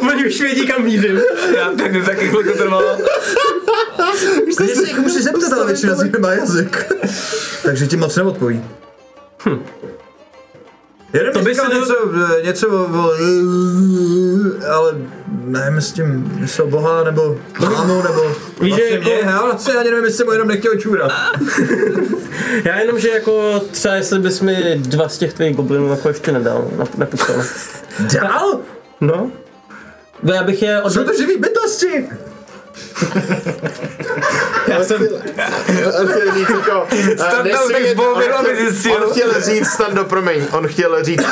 oni 0.10 0.26
už 0.26 0.40
vědí, 0.40 0.66
kam 0.66 0.82
mířím. 0.82 1.20
Já 1.56 1.70
tak 1.78 1.92
taky 2.06 2.28
chvilku 2.28 2.58
trvalo. 2.58 2.96
Když 4.44 4.54
se 4.76 4.86
jich 4.86 4.98
můžeš 4.98 5.24
zeptat, 5.24 5.52
ale 5.52 5.66
většina 5.66 5.94
z 5.94 6.02
nich 6.02 6.12
nemá 6.12 6.32
jazyk. 6.32 6.92
Takže 7.62 7.86
ti 7.86 7.96
moc 7.96 8.16
neodpoví. 8.16 8.64
Hm. 9.48 9.62
Jeden 11.12 11.32
To 11.32 11.38
to 11.38 11.44
by 11.44 11.54
se 11.54 11.62
něco, 11.74 11.96
eh, 12.38 12.42
něco 12.46 12.68
o, 12.68 13.10
ale 14.72 14.94
nevím 15.44 15.80
s 15.80 15.92
tím, 15.92 16.36
něco 16.40 16.66
boha, 16.66 17.04
nebo 17.04 17.38
mámu, 17.60 18.02
nebo 18.02 18.20
Víš, 18.60 18.74
že 18.74 18.80
vlastně 18.80 18.96
jako- 18.96 19.04
mě, 19.04 19.30
já 19.30 19.42
vlastně 19.42 19.74
ani 19.74 19.90
nevím, 19.90 20.04
jestli 20.04 20.24
mu 20.24 20.32
jenom 20.32 20.48
nechtěl 20.48 20.76
čůrat. 20.76 21.12
Já 22.64 22.80
jenom, 22.80 22.98
že 22.98 23.08
jako 23.08 23.60
třeba 23.70 23.94
jestli 23.94 24.18
bys 24.18 24.40
mi 24.40 24.74
dva 24.76 25.08
z 25.08 25.18
těch 25.18 25.32
tvých 25.32 25.56
goblinů 25.56 25.90
jako 25.90 26.08
ještě 26.08 26.32
nedal, 26.32 26.70
nepustil. 26.96 27.44
Dál? 28.12 28.60
No. 29.00 29.30
No 30.22 30.34
já 30.34 30.42
bych 30.42 30.62
je 30.62 30.82
od... 30.82 30.90
Jsou 30.90 31.04
to 31.04 31.16
živý 31.16 31.36
bytosti! 31.36 32.08
Já 34.68 34.84
jsem... 34.84 35.08
On 36.00 36.08
chtěl 36.08 36.34
říct 36.34 36.48
jako... 36.50 36.86
Standa 37.14 37.42
nesvěř- 37.42 37.72
tak 37.72 37.86
s 37.86 37.94
Bohem, 37.94 38.32
on. 38.38 38.46
On 39.02 39.10
chtěl 39.10 39.40
říct, 39.42 39.68
Stando, 39.68 40.04
promiň, 40.04 40.42
on 40.52 40.68
chtěl 40.68 41.04
říct, 41.04 41.22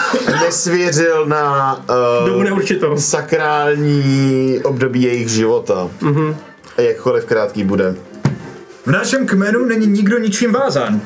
nesvěřil 0.43 1.27
na 1.27 1.75
Dobu 2.27 2.39
uh, 2.39 2.45
neurčitou. 2.45 2.97
sakrální 2.97 4.61
období 4.65 5.03
jejich 5.03 5.29
života. 5.29 5.89
Mm-hmm. 6.03 6.37
Jakkoliv 6.79 7.25
krátký 7.25 7.65
bude. 7.65 7.95
V 8.87 8.91
našem 8.91 9.27
kmenu 9.27 9.65
není 9.65 9.87
nikdo 9.87 10.19
ničím 10.19 10.53
vázán. 10.53 11.01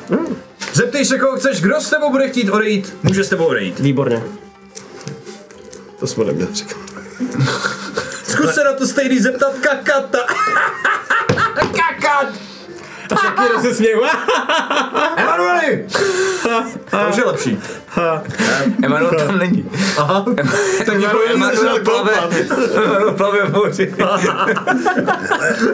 Zeptej 0.73 1.05
se, 1.05 1.17
koho 1.19 1.37
chceš, 1.37 1.61
kdo 1.61 1.81
s 1.81 1.89
tebou 1.89 2.11
bude 2.11 2.27
chtít 2.29 2.49
odejít, 2.49 2.97
může 3.03 3.23
s 3.23 3.29
tebou 3.29 3.45
odejít. 3.45 3.79
Výborně. 3.79 4.23
To 5.99 6.07
jsme 6.07 6.25
neměli 6.25 6.53
říkat. 6.53 6.77
Zkus 8.43 8.55
se 8.55 8.63
na 8.63 8.73
to 8.73 8.87
stejný 8.87 9.19
zeptat 9.19 9.53
kakata. 9.61 10.19
Kakat! 11.55 12.27
Taky 13.07 13.61
se 13.61 13.75
směju. 13.75 14.01
Emanueli! 15.17 15.85
To 16.91 16.97
už 17.09 17.17
je 17.17 17.23
lepší. 17.23 17.59
Emanuel 18.83 19.11
tam 19.27 19.37
není. 19.37 19.71
Aha. 19.97 20.25
Tak 20.85 20.99
děkuji, 20.99 21.29
Emanuel 21.33 21.79
plave. 21.79 22.11
Emanuel 22.75 23.11
plave 23.11 23.45
v 23.45 23.53
moři. 23.53 23.95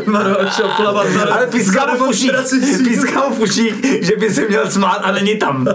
Emanuel 0.08 0.50
šel 0.56 0.70
plavat 0.78 1.08
Ale 1.32 1.48
píská 1.48 1.86
mu 1.86 2.06
fušík. 2.06 2.32
Píská 2.78 3.28
mu 3.28 3.36
fušík, 3.36 4.04
že 4.04 4.16
by 4.16 4.34
se 4.34 4.42
měl 4.48 4.72
smát 4.72 5.02
a 5.04 5.12
není 5.12 5.38
tam. 5.38 5.68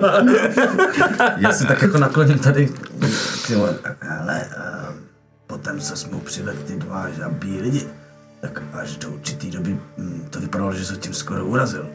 Já 1.36 1.52
si 1.52 1.66
tak 1.66 1.82
jako 1.82 1.98
nakloním 1.98 2.38
tady. 2.38 2.68
Ty 3.46 3.54
vole, 3.54 3.74
ale 4.20 4.42
uh, 4.56 4.83
potom, 5.46 5.80
jsme 5.80 6.12
mu 6.12 6.20
přivedli 6.20 6.64
ty 6.64 6.76
dva 6.76 7.10
žabí 7.10 7.60
lidi, 7.60 7.86
tak 8.40 8.62
až 8.72 8.96
do 8.96 9.08
určitý 9.08 9.50
doby 9.50 9.78
hm, 9.98 10.26
to 10.30 10.40
vypadalo, 10.40 10.72
že 10.72 10.84
se 10.84 10.96
tím 10.96 11.14
skoro 11.14 11.44
urazil. 11.44 11.86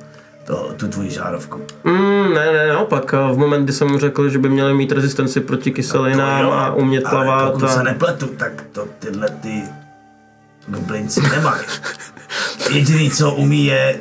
To, 0.46 0.74
tu 0.78 0.88
tvoji 0.88 1.10
žárovku. 1.10 1.62
Mm, 1.84 2.34
ne, 2.34 2.54
ne, 2.54 2.68
naopak. 2.68 3.12
V 3.12 3.38
moment, 3.38 3.64
kdy 3.64 3.74
jsem 3.74 3.88
mu 3.88 4.00
řekl, 4.00 4.30
že 4.30 4.40
by 4.40 4.50
měli 4.50 4.74
mít 4.74 4.92
rezistenci 4.92 5.40
proti 5.40 5.72
kyselinám 5.72 6.44
jo, 6.44 6.52
a 6.52 6.74
umět 6.74 7.06
ale 7.06 7.26
plavat. 7.26 7.54
pokud 7.54 7.70
se 7.70 7.80
A... 7.80 7.84
nepletu, 7.84 8.28
tak 8.28 8.66
to 8.72 8.88
tyhle 9.00 9.30
ty 9.30 9.64
goblinci 10.68 11.22
nemají. 11.22 11.62
Jediný, 12.74 13.12
co 13.12 13.32
umí, 13.32 13.66
je 13.66 14.00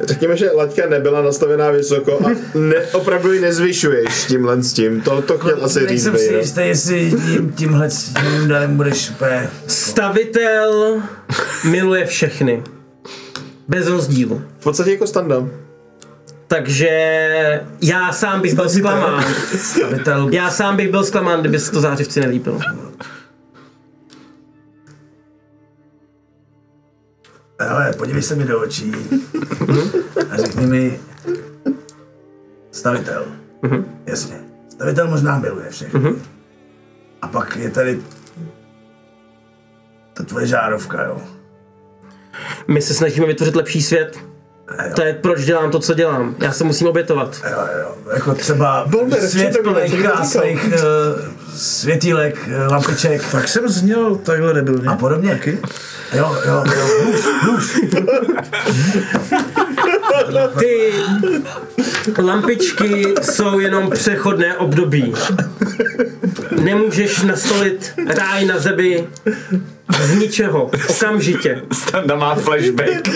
Řekněme, 0.00 0.36
že 0.36 0.50
laťka 0.50 0.86
nebyla 0.88 1.22
nastavená 1.22 1.70
vysoko 1.70 2.26
a 2.26 2.30
ne, 2.54 2.76
opravdu 2.92 3.32
ji 3.32 3.40
nezvyšuješ 3.40 4.24
tímhle 4.24 4.62
s 4.62 4.72
tím. 4.72 5.00
To, 5.00 5.22
to 5.22 5.38
chtěl 5.38 5.64
asi 5.64 5.80
říct 5.80 5.88
Nejsem 5.88 6.18
si 6.18 6.34
jistý, 6.34 6.60
jestli 6.60 6.98
jim 6.98 7.52
tímhle 7.52 7.88
tím 7.88 8.48
darem 8.48 8.76
budeš 8.76 9.10
úplně... 9.10 9.50
Stavitel 9.66 11.02
miluje 11.64 12.06
všechny. 12.06 12.62
Bez 13.68 13.86
rozdílu. 13.86 14.42
V 14.58 14.62
podstatě 14.62 14.90
jako 14.90 15.06
standa. 15.06 15.48
Takže 16.48 16.90
já 17.82 18.12
sám 18.12 18.40
bych 18.40 18.54
byl 18.54 18.68
zklamán. 18.68 19.24
Stavitel 19.56 20.28
Já 20.32 20.50
sám 20.50 20.76
bych 20.76 20.90
byl 20.90 21.04
zklamán, 21.04 21.40
kdyby 21.40 21.58
se 21.58 21.72
to 21.72 21.80
zářivci 21.80 22.20
nelíbilo. 22.20 22.58
Ale 27.58 27.92
podívej 27.92 28.22
se 28.22 28.34
mi 28.34 28.44
do 28.44 28.60
očí 28.60 28.92
a 30.30 30.36
řekni 30.36 30.66
mi 30.66 31.00
stavitel. 32.70 33.24
Jasně. 34.06 34.40
Stavitel 34.68 35.08
možná 35.08 35.38
miluje 35.38 35.70
všechny. 35.70 36.12
A 37.22 37.28
pak 37.28 37.56
je 37.56 37.70
tady 37.70 38.00
ta 40.12 40.22
tvoje 40.22 40.46
žárovka, 40.46 41.04
jo. 41.04 41.20
My 42.68 42.82
se 42.82 42.94
snažíme 42.94 43.26
vytvořit 43.26 43.56
lepší 43.56 43.82
svět. 43.82 44.18
To 44.94 45.02
je 45.02 45.14
proč 45.14 45.44
dělám 45.44 45.70
to, 45.70 45.78
co 45.78 45.94
dělám. 45.94 46.36
Já 46.38 46.52
se 46.52 46.64
musím 46.64 46.88
obětovat. 46.88 47.42
Jo, 47.50 47.58
jo. 47.80 47.96
Jako 48.14 48.34
třeba 48.34 48.86
Bolmer, 48.90 49.28
svět 49.28 49.56
to 49.62 49.74
krásných 50.02 50.64
uh, 50.64 51.35
světílek, 51.56 52.48
uh, 52.48 52.72
lampiček 52.72 53.30
Tak 53.32 53.48
jsem 53.48 53.68
zněl 53.68 54.16
takhle 54.16 54.54
debilně. 54.54 54.88
a 54.88 54.96
podobně. 54.96 55.30
Taky? 55.30 55.58
Jo, 56.14 56.36
jo, 56.46 56.64
jo. 56.76 56.88
Hůž, 57.04 57.20
hůž. 57.42 57.80
Ty 60.58 60.92
lampičky 62.22 63.04
jsou 63.22 63.58
jenom 63.58 63.90
přechodné 63.90 64.56
období. 64.56 65.14
nemůžeš 66.60 67.22
nastolit 67.22 67.92
ráj 68.06 68.44
na 68.44 68.58
zemi 68.58 69.06
z 70.00 70.14
ničeho, 70.18 70.70
okamžitě. 70.90 71.62
Standa 71.72 72.16
má 72.16 72.34
flashback. 72.34 73.08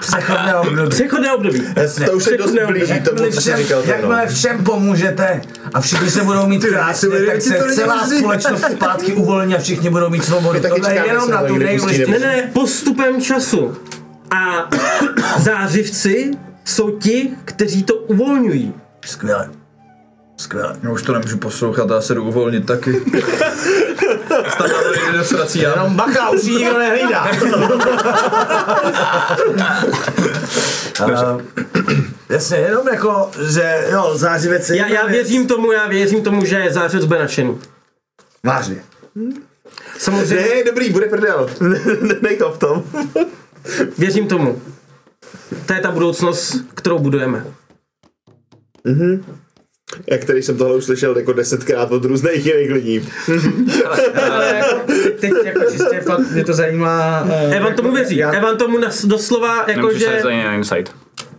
Přechodné 0.00 0.54
období. 0.56 0.88
Přechodné 0.90 1.32
období. 1.32 1.62
To 2.06 2.12
už 2.12 2.24
se 2.24 2.36
dost 2.36 2.54
blíží 2.66 3.00
tomu, 3.00 3.16
co 3.18 3.24
jsi 3.24 3.40
Všem, 3.40 3.58
říkal. 3.58 3.82
jakmile 3.84 4.26
všem 4.26 4.64
pomůžete 4.64 5.40
a 5.74 5.80
všichni 5.80 6.10
se 6.10 6.24
budou 6.24 6.46
mít 6.46 6.64
krásně, 6.64 7.08
tak 7.08 7.34
to 7.34 7.40
se 7.40 7.74
celá 7.74 8.06
společnost 8.06 8.64
zpátky 8.72 9.12
uvolní 9.12 9.54
a 9.54 9.58
všichni 9.58 9.90
budou 9.90 10.10
mít 10.10 10.24
svobodu. 10.24 10.60
Tohle 10.60 10.94
je 10.94 11.02
jenom 11.06 11.30
na 11.30 11.42
tu 11.42 11.56
nebo- 11.58 11.86
Ne, 11.86 12.18
ne, 12.18 12.50
postupem 12.52 13.20
času. 13.22 13.76
A 14.30 14.68
zářivci 15.38 16.30
jsou 16.64 16.90
ti, 16.90 17.30
kteří 17.44 17.82
to 17.82 17.94
uvolňují. 17.94 18.74
Skvěle. 19.06 19.50
Skvěle. 20.36 20.76
No 20.82 20.92
už 20.92 21.02
to 21.02 21.12
nemůžu 21.12 21.38
poslouchat, 21.38 21.90
já 21.90 22.00
se 22.00 22.14
jdu 22.14 22.24
uvolnit 22.24 22.66
taky. 22.66 23.00
Do 25.18 25.24
srací 25.24 25.60
já. 25.60 25.70
Jenom 25.70 25.96
bacha, 25.96 26.30
už 26.30 26.44
ji 26.44 26.54
nikdo 26.56 26.78
nehlídá. 26.78 27.26
Uh, 31.02 31.40
jasně, 32.28 32.56
jenom 32.56 32.88
jako, 32.88 33.30
že 33.50 33.86
jo, 33.90 34.12
zářivec 34.14 34.70
je 34.70 34.76
Já, 34.76 34.86
jedna 34.86 35.00
já 35.00 35.06
věc. 35.06 35.28
věřím 35.28 35.46
tomu, 35.46 35.72
já 35.72 35.88
věřím 35.88 36.22
tomu, 36.22 36.44
že 36.44 36.66
zářivec 36.70 37.04
bude 37.06 37.18
nadšený. 37.18 37.58
Vážně. 38.44 38.82
Samozřejmě 39.98 40.54
Ne, 40.54 40.64
dobrý, 40.64 40.90
bude 40.90 41.06
prdel. 41.06 41.50
Nej 42.22 42.36
to 42.36 42.50
v 42.52 42.58
tom. 42.58 42.84
věřím 43.98 44.28
tomu. 44.28 44.62
To 45.66 45.72
je 45.72 45.80
ta 45.80 45.90
budoucnost, 45.90 46.56
kterou 46.74 46.98
budujeme. 46.98 47.44
Jak 50.06 50.24
tady 50.24 50.42
jsem 50.42 50.56
tohle 50.56 50.76
uslyšel 50.76 51.18
jako 51.18 51.32
desetkrát 51.32 51.92
od 51.92 52.04
různých 52.04 52.46
jiných 52.46 52.70
lidí. 52.72 53.08
Ale 54.30 54.54
jako, 54.56 54.80
teď 55.20 55.32
jako 55.44 55.60
čistě 55.70 56.00
fakt 56.00 56.30
mě 56.30 56.44
to 56.44 56.52
zajímá. 56.52 57.26
eh, 57.30 57.56
Evan 57.56 57.74
tomu 57.74 57.92
věří. 57.92 58.16
Já, 58.16 58.30
Evan 58.30 58.56
tomu 58.56 58.78
nas, 58.78 59.04
doslova 59.04 59.56
jako, 59.56 59.70
Nemůžeš 59.72 59.98
že... 60.00 60.18
se 60.22 60.28
ani 60.28 60.44
na 60.44 60.54
insight. 60.54 60.94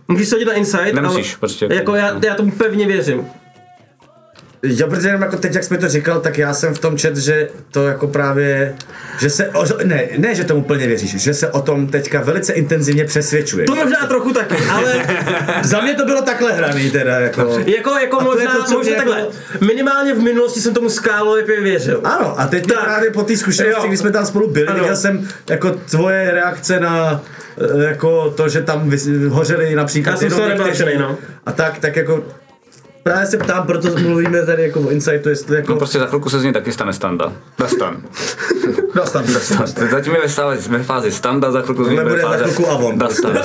Můžeš 0.08 0.28
se 0.28 0.34
hodit 0.34 0.44
na 0.44 0.52
insight, 0.52 0.92
Nemusíš, 0.94 1.30
ale 1.32 1.38
prostě. 1.40 1.68
jako 1.70 1.94
já, 1.94 2.20
já 2.24 2.34
tomu 2.34 2.50
pevně 2.50 2.86
věřím. 2.86 3.26
Jo, 4.62 4.86
protože 4.88 5.08
jenom 5.08 5.22
jako 5.22 5.36
teď, 5.36 5.54
jak 5.54 5.64
jsi 5.64 5.74
mi 5.74 5.78
to 5.80 5.88
říkal, 5.88 6.20
tak 6.20 6.38
já 6.38 6.54
jsem 6.54 6.74
v 6.74 6.78
tom 6.78 6.96
čet, 6.98 7.16
že 7.16 7.48
to 7.70 7.86
jako 7.86 8.06
právě, 8.06 8.74
že 9.20 9.30
se, 9.30 9.48
o, 9.48 9.64
ne, 9.84 10.08
ne, 10.18 10.34
že 10.34 10.44
tomu 10.44 10.62
plně 10.62 10.86
věříš, 10.86 11.16
že 11.20 11.34
se 11.34 11.48
o 11.48 11.60
tom 11.62 11.86
teďka 11.86 12.20
velice 12.20 12.52
intenzivně 12.52 13.04
přesvědčuje. 13.04 13.66
To 13.66 13.74
možná 13.74 14.06
trochu 14.06 14.32
taky, 14.32 14.56
ale 14.70 15.06
Za 15.62 15.80
mě 15.80 15.94
to 15.94 16.04
bylo 16.04 16.22
takhle 16.22 16.52
hraný 16.52 16.90
teda, 16.90 17.20
jako. 17.20 17.58
jako, 17.66 17.90
jako 17.90 18.20
možná, 18.20 18.64
to, 18.64 18.72
možná 18.72 18.96
takhle. 18.96 19.18
jako- 19.18 19.32
Minimálně 19.60 20.14
v 20.14 20.18
minulosti 20.18 20.60
jsem 20.60 20.74
tomu 20.74 20.88
skálolepě 20.88 21.60
věřil. 21.60 22.00
Ano, 22.04 22.40
a 22.40 22.46
teď 22.46 22.66
tak. 22.66 22.84
Právě 22.84 23.10
po 23.10 23.22
té 23.22 23.36
zkušenosti, 23.36 23.82
Jo. 23.82 23.88
kdy 23.88 23.96
jsme 23.96 24.10
tam 24.10 24.26
spolu 24.26 24.50
byli, 24.50 24.72
viděl 24.74 24.96
jsem 24.96 25.28
jako 25.50 25.70
tvoje 25.70 26.30
reakce 26.30 26.80
na 26.80 27.22
eh, 27.80 27.84
jako 27.84 28.30
to, 28.30 28.48
že 28.48 28.62
tam 28.62 28.92
hořeli 29.28 29.74
například 29.74 30.12
Já 30.12 30.16
jsem 30.18 30.30
z 30.30 30.34
toho 30.36 30.48
no. 30.98 31.18
A 31.46 31.52
tak, 31.52 31.78
tak 31.78 31.96
jako 31.96 32.24
Právě 33.02 33.26
se 33.26 33.38
ptám, 33.38 33.66
proto 33.66 33.88
mluvíme 33.98 34.46
tady 34.46 34.62
jako 34.62 34.80
o 34.80 34.90
insightu, 34.90 35.28
jestli 35.28 35.56
jako... 35.56 35.72
No 35.72 35.78
prostě 35.78 35.98
za 35.98 36.06
chvilku 36.06 36.30
se 36.30 36.40
z 36.40 36.42
něj 36.42 36.52
taky 36.52 36.72
stane 36.72 36.92
standa. 36.92 37.32
Dastan. 37.58 38.02
Dastan, 38.94 39.24
Dastan. 39.34 39.88
Zatím 39.90 40.14
je 40.14 40.20
ve, 40.20 40.28
stále, 40.28 40.56
ve 40.56 40.82
fázi 40.82 41.12
standa, 41.12 41.50
za 41.50 41.60
chvilku 41.60 41.84
z 41.84 41.88
něj 41.88 41.96
bude 41.96 42.10
bude 42.10 42.22
za 42.22 42.28
fáze 42.28 42.44
chvilku 42.44 42.70
Avon. 42.70 42.98
Dastan. 42.98 43.32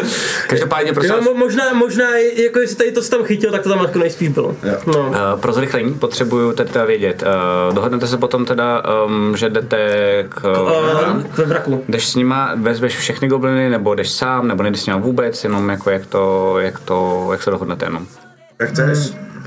Každopádně 0.48 0.92
prosím 0.92 1.14
Jo, 1.14 1.34
možná, 1.34 1.72
možná, 1.72 2.16
jako 2.16 2.58
jestli 2.58 2.76
tady 2.76 2.92
to 2.92 3.02
tam 3.02 3.24
chytil, 3.24 3.50
tak 3.50 3.62
to 3.62 3.68
tam 3.68 3.80
jako 3.80 3.98
nejspíš 3.98 4.28
bylo. 4.28 4.56
No. 4.86 5.08
Uh, 5.08 5.40
pro 5.40 5.52
zrychlení 5.52 5.94
potřebuju 5.94 6.52
teda 6.52 6.84
vědět. 6.84 7.22
Uh, 7.22 7.74
dohodnete 7.74 8.06
se 8.06 8.16
potom 8.16 8.44
teda, 8.44 8.82
um, 9.06 9.36
že 9.36 9.48
jdete 9.48 9.78
k... 10.28 10.44
Uh, 10.44 11.22
k 11.22 11.38
vraku. 11.38 11.84
Jdeš 11.88 12.08
s 12.08 12.14
nima, 12.14 12.52
vezmeš 12.56 12.96
všechny 12.96 13.28
gobliny, 13.28 13.70
nebo 13.70 13.94
jdeš 13.94 14.10
sám, 14.10 14.48
nebo 14.48 14.62
nejdeš 14.62 14.80
s 14.80 14.86
nima 14.86 14.98
vůbec, 14.98 15.44
jenom 15.44 15.68
jako 15.68 15.90
jak 15.90 16.06
to, 16.10 16.54
jak 16.58 16.80
to, 16.80 17.28
jak 17.32 17.42
se 17.42 17.50
dohodnete 17.50 17.86
jenom. 17.86 18.06
Jak 18.60 18.70
chceš? 18.70 18.98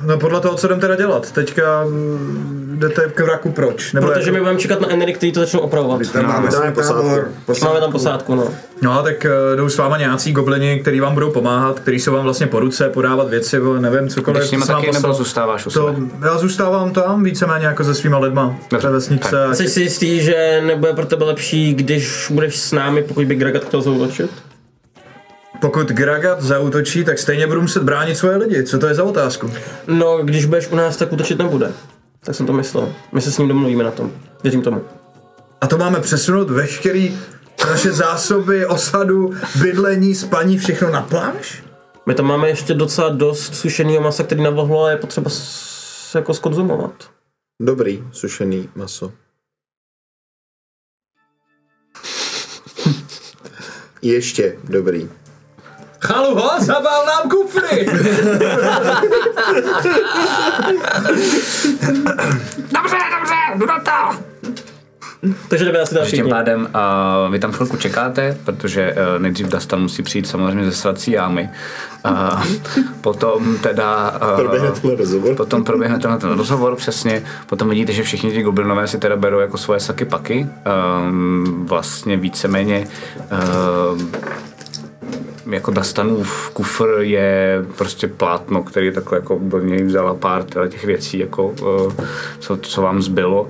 No 0.06 0.18
podle 0.19 0.41
toho, 0.41 0.56
co 0.56 0.68
jdem 0.68 0.80
teda 0.80 0.95
dělat. 0.95 1.31
Teďka 1.31 1.84
mm, 1.84 2.76
jdete 2.80 3.11
k 3.15 3.19
vraku 3.19 3.52
proč? 3.52 3.94
Nebo 3.94 4.07
Protože 4.07 4.19
jako- 4.19 4.34
my 4.34 4.40
budeme 4.40 4.60
čekat 4.60 4.81
na 4.81 4.90
Enery, 4.90 5.14
který 5.14 5.31
to 5.31 5.40
začnou 5.40 5.60
opravovat. 5.60 6.02
Tam 6.14 6.27
máme 6.27 6.52
svůj 6.52 6.72
tábor, 6.72 7.31
Máme 7.64 7.80
tam 7.80 7.91
posádku, 7.91 8.35
no. 8.35 8.48
No 8.81 9.03
tak 9.03 9.26
uh, 9.26 9.57
jdou 9.57 9.69
s 9.69 9.77
váma 9.77 9.98
nějací 9.98 10.31
goblini, 10.31 10.80
kteří 10.80 10.99
vám 10.99 11.14
budou 11.14 11.31
pomáhat, 11.31 11.80
kteří 11.80 11.99
jsou 11.99 12.14
vám 12.14 12.23
vlastně 12.23 12.48
po 12.48 12.60
ruce, 12.60 12.90
podávat 12.90 13.30
věci, 13.30 13.56
nebo 13.56 13.73
nevím, 13.73 14.10
cokoliv. 14.10 14.52
Jdeš 14.52 14.64
s 14.64 14.68
vám 14.68 14.81
taky, 14.81 14.91
nebo 14.91 15.14
zůstáváš 15.14 15.65
u 15.65 15.69
to? 15.69 15.95
Já 16.22 16.38
zůstávám 16.38 16.91
tam 16.91 17.23
víceméně 17.23 17.65
jako 17.65 17.84
se 17.84 17.95
svýma 17.95 18.18
lidma. 18.18 18.56
Dobře, 18.72 18.88
Ve 18.88 18.94
vesnice. 18.94 19.48
Jsi 19.53 19.68
si 19.68 19.81
jistý, 19.81 20.22
že 20.22 20.61
nebude 20.65 20.94
pro 20.94 21.06
tebe 21.06 21.26
lepší, 21.26 21.73
když 21.73 22.27
budeš 22.31 22.60
s 22.60 22.72
námi, 22.72 23.03
pokud 23.03 23.26
by 23.26 23.35
Gragat 23.35 23.64
chtěl 23.65 23.81
zautočit? 23.81 24.31
Pokud 25.64 25.88
Gragat 25.88 26.41
zautočí, 26.41 27.03
tak 27.03 27.19
stejně 27.19 27.48
budu 27.48 27.61
muset 27.61 27.84
bránit 27.84 28.18
svoje 28.18 28.38
lidi. 28.38 28.64
Co 28.64 28.80
to 28.80 28.88
je 28.88 28.95
za 28.95 29.03
otázku? 29.03 29.52
No, 29.88 30.18
když 30.23 30.45
budeš 30.45 30.68
u 30.68 30.76
nás, 30.76 30.98
tak 30.98 31.11
útočit 31.11 31.38
nebude. 31.38 31.72
Tak 32.19 32.35
jsem 32.35 32.45
to 32.45 32.53
myslel. 32.53 32.94
My 33.11 33.22
se 33.22 33.31
s 33.31 33.38
ním 33.38 33.48
domluvíme 33.48 33.84
na 33.84 33.91
tom. 33.91 34.11
Věřím 34.44 34.61
tomu. 34.61 34.81
A 35.61 35.68
to 35.68 35.77
máme 35.77 35.99
přesunout 35.99 36.49
veškerý 36.49 37.18
naše 37.69 37.91
zásoby, 37.91 38.65
osadu, 38.65 39.34
bydlení, 39.61 40.15
spaní, 40.15 40.57
všechno 40.57 40.91
na 40.91 41.02
pláž? 41.02 41.64
My 42.06 42.14
tam 42.14 42.26
máme 42.26 42.49
ještě 42.49 42.73
docela 42.73 43.10
dost 43.10 43.56
sušeného 43.56 44.02
masa, 44.02 44.23
který 44.23 44.44
navlhlo 44.44 44.84
a 44.84 44.91
je 44.91 44.98
potřeba 44.98 45.30
s, 45.30 46.15
jako 46.15 46.34
skonzumovat. 46.34 47.10
Dobrý, 47.61 48.03
sušený 48.11 48.69
maso. 48.76 49.11
Ještě 54.02 54.57
dobrý. 54.64 55.10
Chaluho, 56.04 56.50
zabal 56.60 57.06
nám 57.06 57.30
kufry! 57.30 57.86
Dobře, 62.72 62.98
dobře, 63.20 63.36
jdu 63.56 63.66
na 63.66 63.80
to! 63.80 64.24
Takže 65.48 65.66
jdeme 65.66 65.80
asi 65.80 65.96
Takže 65.96 66.16
tím 66.16 66.30
pádem 66.30 66.62
uh, 66.62 67.32
vy 67.32 67.40
tam 67.40 67.52
chvilku 67.52 67.78
čekáte, 67.78 68.38
protože 68.44 68.94
uh, 68.94 69.22
nejdřív 69.22 69.48
Dastan 69.48 69.82
musí 69.82 70.04
přijít 70.04 70.28
samozřejmě 70.28 70.66
ze 70.66 70.72
srací 70.72 71.12
jámy. 71.12 71.50
Uh, 72.06 72.44
potom 73.02 73.58
teda... 73.58 74.20
Uh, 74.32 74.36
Proběhne 74.36 74.72
tenhle 74.72 74.96
rozhovor. 74.96 75.36
Potom 75.36 75.64
proběhne 75.64 76.00
tenhle 76.00 76.20
ten 76.20 76.32
rozhovor, 76.32 76.76
přesně. 76.76 77.24
Potom 77.48 77.70
vidíte, 77.70 77.94
že 77.94 78.04
všichni 78.04 78.32
ti 78.32 78.44
goblinové 78.44 78.88
si 78.88 78.98
teda 78.98 79.16
berou 79.16 79.40
jako 79.40 79.58
svoje 79.58 79.80
saky 79.80 80.06
paky. 80.06 80.48
Um, 81.08 81.66
vlastně 81.70 82.18
víceméně 82.18 82.88
um, 83.92 84.12
jako 85.45 85.72
Dastanův 85.72 86.49
kufr 86.49 86.88
je 86.99 87.65
prostě 87.78 88.07
plátno, 88.07 88.64
který 88.64 88.94
takhle 88.94 89.18
jako 89.18 89.40
do 89.41 89.60
něj 89.60 89.84
vzala 89.84 90.14
pár 90.14 90.45
těch 90.70 90.86
věcí, 90.86 91.20
jako, 91.20 91.45
uh, 91.48 91.94
co, 92.40 92.57
co 92.57 92.82
vám 92.82 93.02
zbylo. 93.02 93.49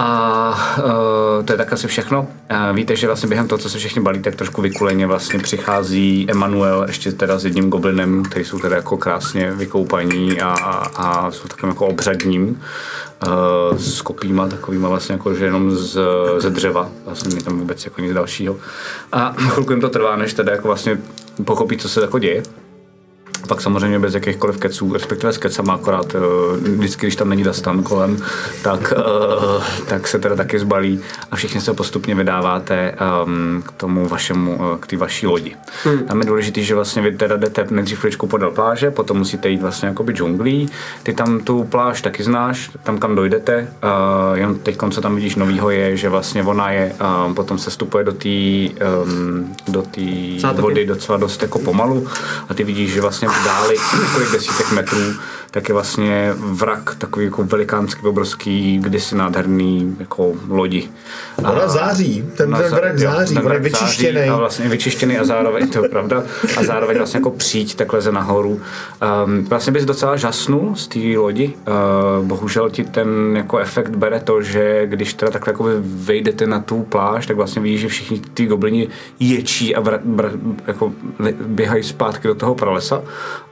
A 0.00 0.74
uh, 0.78 1.44
to 1.44 1.52
je 1.52 1.56
tak 1.56 1.72
asi 1.72 1.86
všechno. 1.86 2.20
Uh, 2.20 2.76
víte, 2.76 2.96
že 2.96 3.06
vlastně 3.06 3.28
během 3.28 3.48
toho, 3.48 3.58
co 3.58 3.70
se 3.70 3.78
všichni 3.78 4.02
balí, 4.02 4.22
tak 4.22 4.34
trošku 4.34 4.62
vykuleně 4.62 5.06
vlastně 5.06 5.38
přichází 5.38 6.26
Emanuel 6.30 6.84
ještě 6.86 7.12
teda 7.12 7.38
s 7.38 7.44
jedním 7.44 7.70
goblinem, 7.70 8.22
který 8.22 8.44
jsou 8.44 8.58
teda 8.58 8.76
jako 8.76 8.96
krásně 8.96 9.52
vykoupaní 9.52 10.40
a, 10.40 10.50
a 10.96 11.30
jsou 11.30 11.48
takovým 11.48 11.68
jako 11.70 11.86
obřadním 11.86 12.60
uh, 13.26 13.78
s 13.78 14.02
kopíma 14.02 14.48
takovýma 14.48 14.88
vlastně 14.88 15.12
jako, 15.12 15.34
že 15.34 15.44
jenom 15.44 15.70
z, 15.70 16.00
ze 16.38 16.50
dřeva, 16.50 16.88
vlastně 17.04 17.28
není 17.28 17.44
tam 17.44 17.58
vůbec 17.58 17.84
jako 17.84 18.00
nic 18.00 18.12
dalšího. 18.12 18.56
A 19.12 19.32
chvilku 19.32 19.72
jim 19.72 19.80
to 19.80 19.88
trvá, 19.88 20.16
než 20.16 20.34
teda 20.34 20.52
jako 20.52 20.68
vlastně 20.68 20.98
pochopí, 21.44 21.76
co 21.76 21.88
se 21.88 22.00
jako 22.00 22.18
děje. 22.18 22.42
Pak 23.48 23.60
samozřejmě 23.60 23.98
bez 23.98 24.14
jakýchkoliv 24.14 24.58
keců, 24.58 24.92
respektive 24.92 25.32
s 25.32 25.38
kecama 25.38 25.74
akorát 25.74 26.14
eh, 26.14 26.18
vždycky, 26.56 27.06
když 27.06 27.16
tam 27.16 27.28
není 27.28 27.44
Dastan 27.44 27.82
kolem, 27.82 28.22
tak, 28.62 28.92
eh, 28.96 29.62
tak 29.88 30.08
se 30.08 30.18
teda 30.18 30.36
taky 30.36 30.58
zbalí 30.58 31.00
a 31.30 31.36
všichni 31.36 31.60
se 31.60 31.74
postupně 31.74 32.14
vydáváte 32.14 32.94
ehm, 32.98 33.62
k 33.66 33.72
tomu 33.72 34.08
vašemu, 34.08 34.60
eh, 34.60 34.78
k 34.80 34.86
té 34.86 34.96
vaší 34.96 35.26
lodi. 35.26 35.56
Hmm. 35.84 35.98
Tam 35.98 36.20
je 36.20 36.26
důležité, 36.26 36.62
že 36.62 36.74
vlastně 36.74 37.02
vy 37.02 37.16
teda 37.16 37.36
jdete 37.36 37.66
nejdřív 37.70 37.98
chvíličku 37.98 38.26
podél 38.26 38.50
pláže, 38.50 38.90
potom 38.90 39.18
musíte 39.18 39.48
jít 39.48 39.62
vlastně 39.62 39.88
jakoby 39.88 40.12
džunglí. 40.12 40.70
Ty 41.02 41.12
tam 41.12 41.40
tu 41.40 41.64
pláž 41.64 42.02
taky 42.02 42.22
znáš, 42.22 42.70
tam 42.82 42.98
kam 42.98 43.16
dojdete, 43.16 43.68
jenom 44.34 44.58
teď, 44.58 44.78
co 44.90 45.00
tam 45.00 45.14
vidíš 45.14 45.36
novýho 45.36 45.70
je, 45.70 45.96
že 45.96 46.08
vlastně 46.08 46.42
ona 46.42 46.70
je, 46.70 46.92
um, 47.26 47.34
potom 47.34 47.58
se 47.58 47.70
stupuje 47.70 48.04
do 48.04 48.12
té 48.12 48.28
um, 49.04 49.54
do 49.68 49.82
té 49.82 50.60
vody 50.60 50.86
docela 50.86 51.18
dost 51.18 51.42
jako 51.42 51.58
pomalu 51.58 52.06
a 52.48 52.54
ty 52.54 52.64
vidíš, 52.64 52.92
že 52.92 53.00
vlastně 53.00 53.28
v 53.32 53.44
dáli 53.44 53.76
několik 54.00 54.32
desítek 54.32 54.72
metrů 54.72 55.14
tak 55.50 55.68
je 55.68 55.72
vlastně 55.72 56.32
vrak 56.36 56.94
takový 56.98 57.24
jako 57.24 57.44
velikánský, 57.44 58.06
obrovský, 58.06 58.78
kdysi 58.78 59.14
nádherný 59.16 59.96
jako 60.00 60.32
lodi. 60.48 60.88
Ona 61.38 61.68
září, 61.68 62.24
ten- 62.36 62.52
ten 62.52 62.70
vrak 62.70 62.98
září, 62.98 63.36
on 63.36 63.42
je 63.42 63.48
vrak 63.48 63.62
vyčištěnej. 63.62 64.14
září 64.14 64.30
A 64.30 64.36
vlastně 64.36 64.68
vyčištěný 64.68 65.18
a 65.18 65.24
zároveň, 65.24 65.68
to 65.68 65.84
je 65.84 65.88
pravda, 65.88 66.22
a 66.56 66.64
zároveň 66.64 66.96
vlastně 66.96 67.18
jako 67.18 67.30
příď 67.30 67.74
tak 67.74 67.92
leze 67.92 68.12
nahoru. 68.12 68.60
Um, 69.24 69.44
vlastně 69.44 69.72
bys 69.72 69.84
docela 69.84 70.16
žasnul 70.16 70.74
z 70.76 70.88
té 70.88 70.98
lodi. 71.16 71.54
Uh, 72.20 72.26
bohužel 72.26 72.70
ti 72.70 72.84
ten 72.84 73.36
jako 73.36 73.58
efekt 73.58 73.96
bere 73.96 74.20
to, 74.20 74.42
že 74.42 74.86
když 74.86 75.14
teda 75.14 75.32
takhle 75.32 75.52
jako 75.52 75.64
vejdete 75.82 76.46
na 76.46 76.60
tu 76.60 76.82
pláž, 76.82 77.26
tak 77.26 77.36
vlastně 77.36 77.62
vidíš, 77.62 77.80
že 77.80 77.88
všichni 77.88 78.20
ty 78.34 78.46
goblini 78.46 78.88
ječí 79.20 79.74
a 79.76 79.80
vra, 79.80 79.98
bra, 80.04 80.30
jako 80.66 80.92
běhají 81.46 81.82
zpátky 81.82 82.28
do 82.28 82.34
toho 82.34 82.54
pralesa 82.54 83.02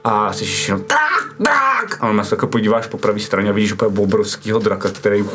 a 0.03 0.33
slyšíš 0.33 0.67
jenom 0.67 0.83
drak, 0.87 1.33
drak! 1.39 1.97
A 2.01 2.09
on 2.09 2.25
se 2.25 2.35
jako 2.35 2.47
podíváš 2.47 2.87
po 2.87 2.97
pravé 2.97 3.19
straně 3.19 3.49
a 3.49 3.53
vidíš 3.53 3.73
úplně 3.73 3.99
obrovského 3.99 4.59
draka, 4.59 4.89
který 4.89 5.25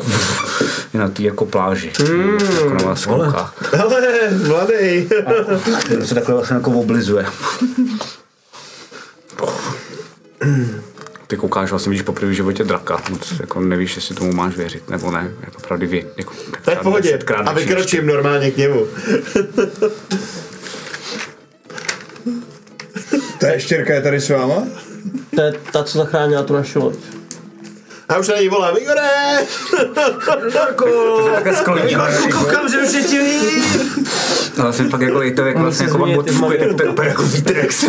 je 0.93 0.99
na 0.99 1.09
té 1.09 1.23
jako 1.23 1.45
pláži. 1.45 1.91
Mm, 1.99 2.37
jako 2.55 2.73
na 2.73 2.83
vás 2.83 3.05
kouká. 3.05 3.53
Ale, 3.79 4.29
mladý. 4.47 5.09
To 5.99 6.05
se 6.05 6.15
takhle 6.15 6.35
vlastně 6.35 6.55
jako 6.55 6.71
oblizuje. 6.71 7.25
Ty 11.27 11.37
koukáš, 11.37 11.69
vlastně 11.69 11.89
vidíš 11.89 12.03
poprvé 12.03 12.31
v 12.31 12.33
životě 12.33 12.63
draka, 12.63 13.01
moc 13.09 13.33
jako 13.39 13.59
nevíš, 13.59 13.95
jestli 13.95 14.15
tomu 14.15 14.33
máš 14.33 14.55
věřit, 14.55 14.89
nebo 14.89 15.11
ne, 15.11 15.31
jako 15.41 15.61
pravdivě. 15.61 16.05
Jako, 16.17 16.33
je 16.69 16.75
v 16.75 16.79
pohodě. 16.79 17.19
A 17.45 17.53
vykročím 17.53 18.07
normálně 18.07 18.51
k 18.51 18.57
němu. 18.57 18.87
Ta 23.39 23.47
ještěrka 23.47 23.93
je 23.93 24.01
tady 24.01 24.21
s 24.21 24.29
váma? 24.29 24.63
To 25.35 25.41
je 25.41 25.53
ta, 25.71 25.83
co 25.83 25.97
zachránila 25.97 26.43
tu 26.43 26.53
naši 26.53 26.79
loď. 26.79 26.95
A 28.09 28.17
už 28.17 28.27
na 28.27 28.39
ní 28.39 28.49
volám, 28.49 28.75
Igore! 28.77 29.09
Takhle 31.33 31.55
skloní. 31.55 31.95
Koukám, 32.31 32.69
že 32.69 32.77
už 32.77 32.93
je 32.93 33.03
ti 33.03 33.19
A 34.57 34.61
vlastně 34.61 34.85
pak 34.85 35.01
jako 35.01 35.21
je 35.21 35.31
to 35.31 35.41
jako, 35.41 35.59
vlastně 35.59 35.85
jako 35.85 35.97
vám 35.97 36.09
magy. 36.09 36.57
tak 36.57 36.75
to 36.77 36.83
je 36.83 36.89
úplně 36.89 37.07
jako 37.07 37.23
vítr, 37.23 37.57
jak 37.57 37.71
se 37.71 37.87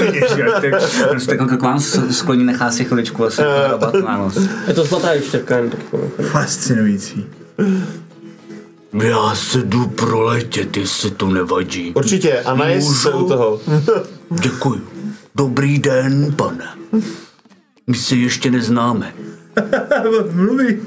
se 1.19 1.27
tak 1.27 1.41
jako 1.41 1.57
k 1.57 1.63
vám 1.63 1.81
skloní, 2.11 2.45
nechá 2.45 2.71
si 2.71 2.85
chviličku 2.85 3.19
vlastně 3.19 3.45
hrabat 3.45 3.95
na 3.95 4.17
nos. 4.17 4.39
Je 4.69 4.75
to 4.75 4.85
zlatá 4.85 5.13
ještěrka, 5.13 5.57
jen 5.57 5.71
tak 5.71 5.81
jako. 5.81 6.11
Fascinující. 6.23 7.27
Já 9.03 9.35
se 9.35 9.59
jdu 9.59 9.87
proletět, 9.87 10.77
jestli 10.77 11.11
to 11.11 11.27
nevadí. 11.27 11.93
Určitě, 11.95 12.41
a 12.41 12.55
najist 12.55 13.03
se 13.03 13.11
u 13.11 13.29
toho. 13.29 13.61
Děkuji. 14.31 14.96
Dobrý 15.37 15.79
den, 15.79 16.35
pane. 16.37 16.65
My 17.87 17.97
se 17.97 18.17
ještě 18.17 18.51
neznáme. 18.51 19.15
Mluví. 20.33 20.79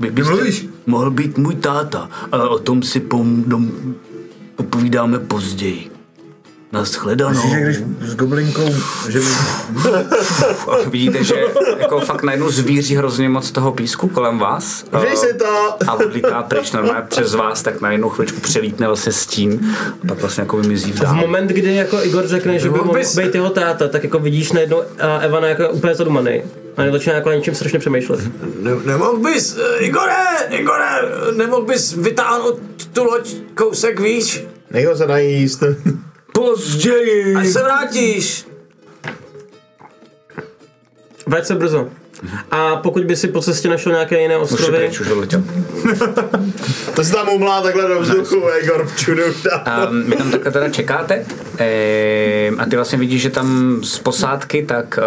Vy 0.00 0.10
byste 0.10 0.34
mluvíš? 0.34 0.66
mohl 0.86 1.10
být 1.10 1.38
můj 1.38 1.54
táta, 1.54 2.10
ale 2.32 2.48
o 2.48 2.58
tom 2.58 2.82
si 2.82 3.00
pom, 3.00 3.44
dom, 3.46 3.72
popovídáme 4.56 5.18
později. 5.18 5.90
Naschledanou. 6.74 7.30
Myslíš, 7.42 7.52
že 7.52 7.60
když 7.60 7.76
s 8.10 8.14
goblinkou, 8.14 8.74
že 9.08 9.18
by... 9.20 9.26
A 10.70 10.88
Vidíte, 10.90 11.24
že 11.24 11.34
jako 11.78 12.00
fakt 12.00 12.22
najednou 12.22 12.50
zvíří 12.50 12.96
hrozně 12.96 13.28
moc 13.28 13.50
toho 13.50 13.72
písku 13.72 14.08
kolem 14.08 14.38
vás. 14.38 14.84
Užij 14.96 15.12
A- 15.12 15.16
si 15.16 15.34
to! 15.34 15.76
A 15.88 15.92
odlítá 15.92 16.42
pryč 16.42 16.72
normálně 16.72 17.02
přes 17.08 17.34
vás, 17.34 17.62
tak 17.62 17.80
na 17.80 17.92
jednu 17.92 18.08
chvíličku 18.08 18.40
přelítne 18.40 18.86
vlastně 18.86 19.12
stín 19.12 19.76
a 20.02 20.06
pak 20.08 20.18
vlastně 20.18 20.40
jako 20.42 20.56
vymizí 20.56 20.92
v 20.92 20.96
V 20.96 21.00
dál. 21.00 21.14
moment, 21.14 21.46
kdy 21.46 21.74
jako 21.74 22.02
Igor 22.02 22.26
řekne, 22.26 22.58
že 22.58 22.70
by 22.70 22.78
Mohl 22.78 23.00
být 23.16 23.34
jeho 23.34 23.50
táta, 23.50 23.88
tak 23.88 24.04
jako 24.04 24.18
vidíš 24.18 24.52
najednou 24.52 24.82
a 25.00 25.18
Evana 25.18 25.48
jako 25.48 25.68
úplně 25.68 25.94
zadumaný. 25.94 26.42
A 26.76 26.90
začíná 26.92 27.14
jako 27.14 27.28
na 27.28 27.34
něčím 27.34 27.54
strašně 27.54 27.78
přemýšlet. 27.78 28.20
Ne, 28.62 28.70
nemohl 28.84 29.16
bys, 29.18 29.56
uh, 29.56 29.62
Igore, 29.84 30.14
Igore, 30.50 30.86
nemohl 31.36 31.62
bys 31.64 31.92
vytáhnout 31.92 32.58
tu 32.92 33.04
loď 33.04 33.34
kousek 33.54 34.00
víš? 34.00 34.44
Nech 34.70 34.86
ho 34.86 34.96
se 34.96 35.06
najíst. 35.06 35.62
Později. 36.34 37.34
Až 37.34 37.48
se 37.48 37.62
vrátíš. 37.62 38.46
Vrať 41.26 41.46
se 41.46 41.54
brzo. 41.54 41.90
A 42.50 42.76
pokud 42.76 43.04
by 43.04 43.16
si 43.16 43.28
po 43.28 43.40
cestě 43.40 43.68
našel 43.68 43.92
nějaké 43.92 44.20
jiné 44.20 44.36
Už 44.36 44.42
ostrovy, 44.42 44.78
pryč, 44.78 45.00
už 45.00 45.10
odletěl. 45.10 45.42
To 46.94 47.04
se 47.04 47.12
tam 47.12 47.28
umlá 47.28 47.62
takhle 47.62 47.88
do 47.88 48.00
vzduchu, 48.00 48.42
Igor 48.62 48.86
v 48.86 48.96
čudu. 48.96 49.22
A 49.64 49.86
vy 50.06 50.16
tam 50.16 50.30
takhle 50.30 50.52
teda 50.52 50.68
čekáte 50.68 51.26
ehm, 51.58 52.60
a 52.60 52.66
ty 52.66 52.76
vlastně 52.76 52.98
vidíš, 52.98 53.22
že 53.22 53.30
tam 53.30 53.78
z 53.82 53.98
posádky 53.98 54.62
tak 54.62 54.98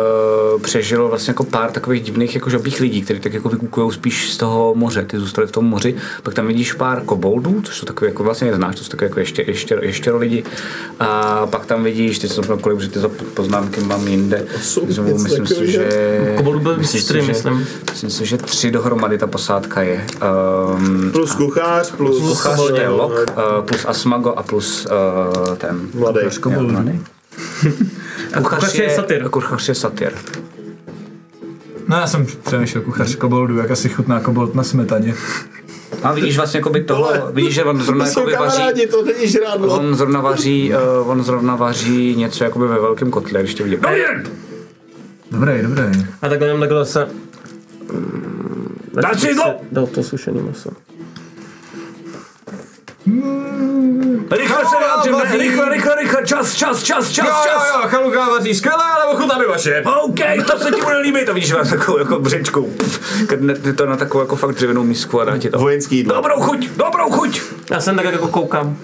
uh, 0.56 0.62
přežilo 0.62 1.10
vlastně 1.10 1.32
jako 1.32 1.44
pár 1.44 1.72
takových 1.72 2.04
divných 2.04 2.36
jako 2.36 2.50
žabých 2.50 2.80
lidí, 2.80 3.02
kteří 3.02 3.20
tak 3.20 3.34
jako 3.34 3.50
vykukují 3.50 3.92
spíš 3.92 4.32
z 4.32 4.38
toho 4.38 4.76
moře, 4.76 5.06
ty 5.06 5.20
zůstali 5.20 5.48
v 5.48 5.52
tom 5.52 5.66
moři. 5.66 5.96
Pak 6.24 6.34
tam 6.34 6.48
vidíš 6.48 6.74
pár 6.74 7.02
koboldů, 7.02 7.62
což 7.62 7.78
jsou 7.78 7.86
takové 7.86 8.12
jako 8.12 8.24
vlastně 8.24 8.52
neznáš, 8.52 8.76
to 8.76 8.84
jsou 8.84 8.90
takové 8.90 9.06
jako 9.06 9.20
ještě, 9.20 9.44
ještě, 9.48 9.80
ještě 9.82 10.12
lidi. 10.12 10.44
A 11.00 11.46
pak 11.48 11.66
tam 11.66 11.84
vidíš, 11.84 12.20
ty 12.20 12.30
jsem 12.30 12.44
kolik, 12.62 12.80
že 12.80 12.90
ty 12.90 13.00
poznámky 13.34 13.82
mám 13.82 14.08
jinde. 14.08 14.46
Myslím, 14.88 15.24
myslím 15.24 15.48
si, 15.48 15.72
že... 15.72 15.90
Koboldů 16.38 16.60
byl 16.60 16.78
myslím 16.78 16.97
čtyři, 16.99 17.19
si, 17.19 17.26
že- 17.26 17.32
myslím. 17.32 17.68
Myslím 17.91 18.10
si, 18.10 18.26
že 18.26 18.38
tři 18.38 18.72
dohromady 18.72 19.18
ta 19.18 19.28
posádka 19.28 19.82
je. 19.82 20.06
Um, 20.76 21.11
Plus 21.11 21.36
kuchař, 21.36 21.91
plus... 21.91 22.19
Kuchař 22.19 22.56
to 22.57 22.76
je 22.76 22.90
Lok, 22.90 23.11
uh, 23.11 23.65
plus 23.65 23.86
Asmago 23.86 24.34
a 24.34 24.44
plus 24.44 24.88
uh, 25.48 25.56
ten. 25.56 25.90
Mladý. 25.94 26.19
Jo, 26.45 26.61
mladý. 26.61 27.02
kuchař 28.38 28.76
je 28.76 28.90
satyr. 28.90 29.30
Kuchař 29.30 29.68
je 29.69 29.76
satyr. 29.76 30.14
No 31.88 31.95
já 31.98 32.07
jsem 32.07 32.26
přemýšlel 32.45 32.84
kuchař 32.84 33.15
koboldu, 33.15 33.57
jak 33.57 33.72
asi 33.72 33.90
chutná 33.90 34.19
kobold 34.19 34.56
na 34.56 34.64
smetaně. 34.64 35.15
A 36.03 36.14
vidíš 36.14 36.38
vlastně 36.38 36.57
jakoby 36.57 36.84
toho, 36.84 37.14
vidíš, 37.32 37.53
že 37.53 37.64
on 37.64 37.82
zrovna 37.82 38.07
jakoby 38.07 38.32
vaří, 38.36 38.57
kamarádi, 38.57 38.88
to 38.88 39.06
není 39.06 39.28
žrádlo. 39.28 39.80
on 39.80 39.95
zrovna 39.95 40.22
vaří, 40.22 40.74
uh, 41.02 41.10
on 41.10 41.24
zrovna 41.24 41.56
vaří 41.56 42.15
něco 42.15 42.44
jakoby 42.44 42.68
ve 42.68 42.80
velkém 42.80 43.11
kotle, 43.11 43.40
když 43.41 43.53
tě 43.53 43.64
vidí. 43.64 43.76
Dobrý 43.76 43.95
den! 44.02 44.24
Dobrý, 45.32 45.62
dobrý. 45.62 45.84
a 46.22 46.30
takhle 46.30 46.48
jenom 46.48 46.60
takhle 46.60 46.86
se... 46.86 47.08
Dát 48.94 49.20
si 49.20 49.28
jídlo! 49.28 49.56
Dal 49.72 49.88
to 49.88 50.04
sušený 50.04 50.41
maso. 50.41 50.70
Rychle 54.32 54.66
se 54.66 54.76
vyjádříme, 54.80 55.38
rychle, 55.38 55.70
rychle, 55.70 55.95
rychle, 56.02 56.26
čas, 56.26 56.54
čas, 56.56 56.84
čas, 56.84 57.10
čas, 57.12 57.26
Jo, 57.28 57.34
jo, 57.34 57.44
čas! 57.54 57.64
jo, 57.74 57.90
chaluka 57.90 58.30
vaří 58.30 58.56
skvěle, 58.56 58.84
ale 58.95 59.06
ochutná 59.14 59.40
by 59.40 59.45
vaše. 59.45 59.84
OK, 60.04 60.20
to 60.52 60.60
se 60.60 60.72
ti 60.72 60.82
bude 60.82 60.98
líbit. 60.98 61.30
A 61.30 61.34
vidíš 61.34 61.54
vás 61.54 61.70
takovou 61.70 61.98
jako 61.98 62.20
břečkou. 62.20 62.70
Kadne 63.28 63.56
ty 63.56 63.74
to 63.74 63.86
na 63.86 63.98
takovou 63.98 64.22
jako 64.24 64.36
fakt 64.36 64.52
dřevěnou 64.56 64.84
misku 64.84 65.22
a 65.22 65.26
dá 65.26 65.38
ti 65.38 65.49
to. 65.49 65.60
Vojenský 65.60 65.98
jídlo. 65.98 66.16
Dobrou 66.16 66.41
chuť, 66.41 66.70
dobrou 66.78 67.10
chuť. 67.12 67.41
Já 67.72 67.80
jsem 67.80 67.95
tak 67.95 68.06
jako 68.06 68.28
koukám. 68.28 68.78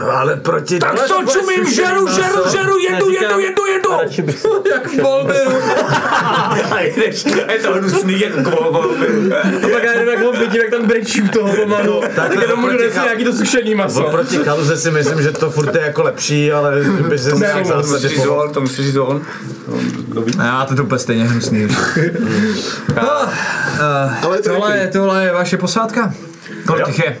No, 0.00 0.10
ale 0.10 0.36
proti... 0.36 0.78
Tak 0.78 1.04
co 1.06 1.14
čumím, 1.32 1.72
žeru, 1.74 2.08
žeru, 2.08 2.50
žeru, 2.50 2.78
jedu, 2.78 3.10
jedu, 3.10 3.38
jedu, 3.38 3.66
jedu. 3.66 3.90
Jak 4.70 4.88
v 4.88 5.00
Bolberu. 5.02 5.50
A 6.70 6.80
jdeš, 6.80 7.24
a 7.48 7.52
je 7.52 7.58
to 7.58 7.72
hnusný 7.72 8.20
jako 8.20 8.50
kvůli. 8.50 9.32
A 9.64 9.68
pak 9.72 9.82
já 9.82 9.92
jenom 9.92 10.08
jak 10.08 10.22
ho 10.22 10.32
vidím, 10.32 10.60
jak 10.62 10.70
tam 10.70 10.86
brečí 10.86 11.22
u 11.22 11.28
toho 11.28 11.56
pomalu. 11.56 12.02
Tak 12.16 12.34
jenom 12.40 12.60
můžu 12.60 12.78
si 12.78 13.00
nějaký 13.04 13.24
to 13.24 13.32
sušený 13.32 13.74
maso. 13.74 14.02
Proti 14.02 14.36
chaluze 14.36 14.76
si 14.76 14.90
myslím, 14.90 15.22
že 15.22 15.32
to 15.32 15.50
furt 15.50 15.74
je 15.74 15.80
jako 15.80 16.02
lepší, 16.02 16.52
ale 16.52 16.80
by 17.08 17.18
se 17.18 17.30
To 17.30 17.38
zase 17.82 18.08
říct 18.08 18.26
on, 18.26 18.52
to 18.52 18.60
musíš 18.60 18.86
říct 18.86 18.96
on. 18.96 19.22
Já 20.38 20.64
to 20.64 20.74
je 20.74 20.80
úplně 20.80 20.98
stejně 20.98 21.24
hnusný. 21.24 21.64
už. 21.64 21.76
No, 22.96 23.28
eh, 23.80 24.26
Ale 24.26 24.38
to 24.38 24.48
tohle, 24.50 24.76
je 24.76 24.80
je, 24.82 24.88
tohle 24.88 25.24
je 25.24 25.32
vaše 25.32 25.56
posádka? 25.56 26.14
Kolik 26.66 26.86
těch 26.86 26.98
je? 26.98 27.16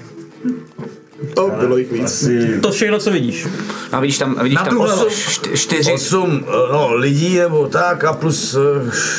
To 1.34 1.50
bylo 1.60 1.76
jich 1.76 1.92
víc. 1.92 2.28
To 2.62 2.72
všechno, 2.72 2.98
co 2.98 3.10
vidíš. 3.10 3.46
A 3.92 4.00
vidíš 4.00 4.18
tam, 4.18 4.36
vidíš 4.42 4.56
Na 4.58 4.64
tam 4.64 4.78
osm, 4.80 5.08
čtyři, 5.54 5.92
Osm 5.92 6.44
no, 6.72 6.94
lidí 6.94 7.38
nebo 7.38 7.66
tak 7.66 8.04
a 8.04 8.12
plus 8.12 8.54
uh, 8.54 8.62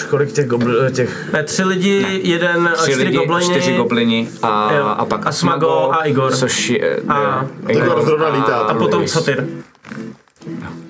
kolik 0.09 0.31
těch, 0.31 0.47
gobl, 0.47 0.89
těch 0.91 1.33
Ne, 1.33 1.43
tři 1.43 1.63
lidi, 1.63 2.21
jeden, 2.23 2.71
tři 2.77 2.91
čtyři 2.91 3.03
lidi, 3.05 3.17
goblini. 3.17 3.45
čtyři 3.45 3.73
goblini 3.77 4.29
a, 4.41 4.73
Jo. 4.73 4.85
a 4.85 5.05
pak 5.05 5.27
A 5.27 5.31
Smago 5.31 5.91
a 5.91 6.03
Igor. 6.03 6.31
Což 6.35 6.69
je, 6.69 6.99
A- 7.07 7.45
je- 7.67 7.75
Igor 7.75 8.01
zrovna 8.05 8.27
lítá. 8.29 8.55
A 8.57 8.73
potom 8.73 9.07
satyr. 9.07 9.47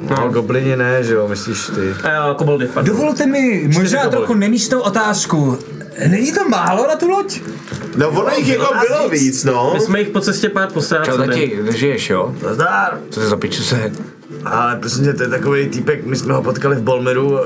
no, 0.09 0.29
goblini 0.29 0.75
ne, 0.75 1.03
že 1.03 1.13
jo, 1.13 1.27
myslíš 1.27 1.65
ty. 1.75 2.07
A 2.07 2.33
koboldy, 2.33 2.67
pardon. 2.67 2.95
Dovolte 2.95 3.25
mi 3.25 3.69
možná 3.73 4.09
trochu 4.09 4.33
nemístou 4.33 4.79
otázku. 4.79 5.57
Není 6.07 6.31
to 6.31 6.49
málo 6.49 6.87
na 6.87 6.95
tu 6.95 7.09
loď? 7.09 7.41
No 7.97 8.09
ono 8.09 8.29
jich 8.37 8.47
jako 8.47 8.73
bylo 8.87 9.09
víc, 9.09 9.43
no. 9.43 9.71
My 9.73 9.79
jsme 9.79 9.99
jich 9.99 10.09
po 10.09 10.19
cestě 10.21 10.49
pár 10.49 10.67
Čau, 10.67 10.73
postráceli. 10.73 11.27
tati, 11.27 11.59
žiješ, 11.69 12.09
jo? 12.09 12.35
Nazdar. 12.43 12.99
Co 13.09 13.19
se 13.19 13.27
za 13.27 13.37
piču 13.37 13.63
se? 13.63 13.91
Ale 14.45 14.75
prosím 14.75 15.03
tě, 15.03 15.13
to 15.13 15.23
je 15.23 15.29
takový 15.29 15.67
týpek, 15.69 16.05
my 16.05 16.15
jsme 16.15 16.33
ho 16.33 16.43
potkali 16.43 16.75
v 16.75 16.81
Bolmeru, 16.81 17.27
uh, 17.31 17.39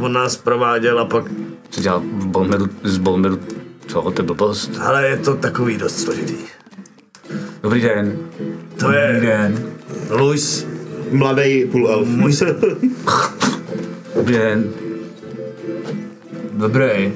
on 0.00 0.12
nás 0.12 0.36
prováděl 0.36 0.98
a 1.00 1.04
pak, 1.04 1.24
Co 1.70 1.80
dělal 1.80 2.00
v 2.00 2.26
Bolmeru, 2.26 2.66
z 2.82 2.98
Bolmeru, 2.98 3.38
co, 3.86 4.02
to 4.10 4.22
je 4.22 4.26
blbost. 4.26 4.70
ale 4.80 5.06
je 5.08 5.16
to 5.16 5.34
takový 5.34 5.76
dost 5.78 5.96
složitý. 5.98 6.34
Dobrý 7.62 7.80
den. 7.80 8.18
To 8.78 8.92
je 8.92 9.20
Den. 9.22 9.64
Luis, 10.10 10.66
Mladý 11.10 11.64
půl 11.64 11.88
elf. 11.88 12.08
Dobrý 14.14 14.34
den. 14.34 14.64
Dobrý. 16.52 17.12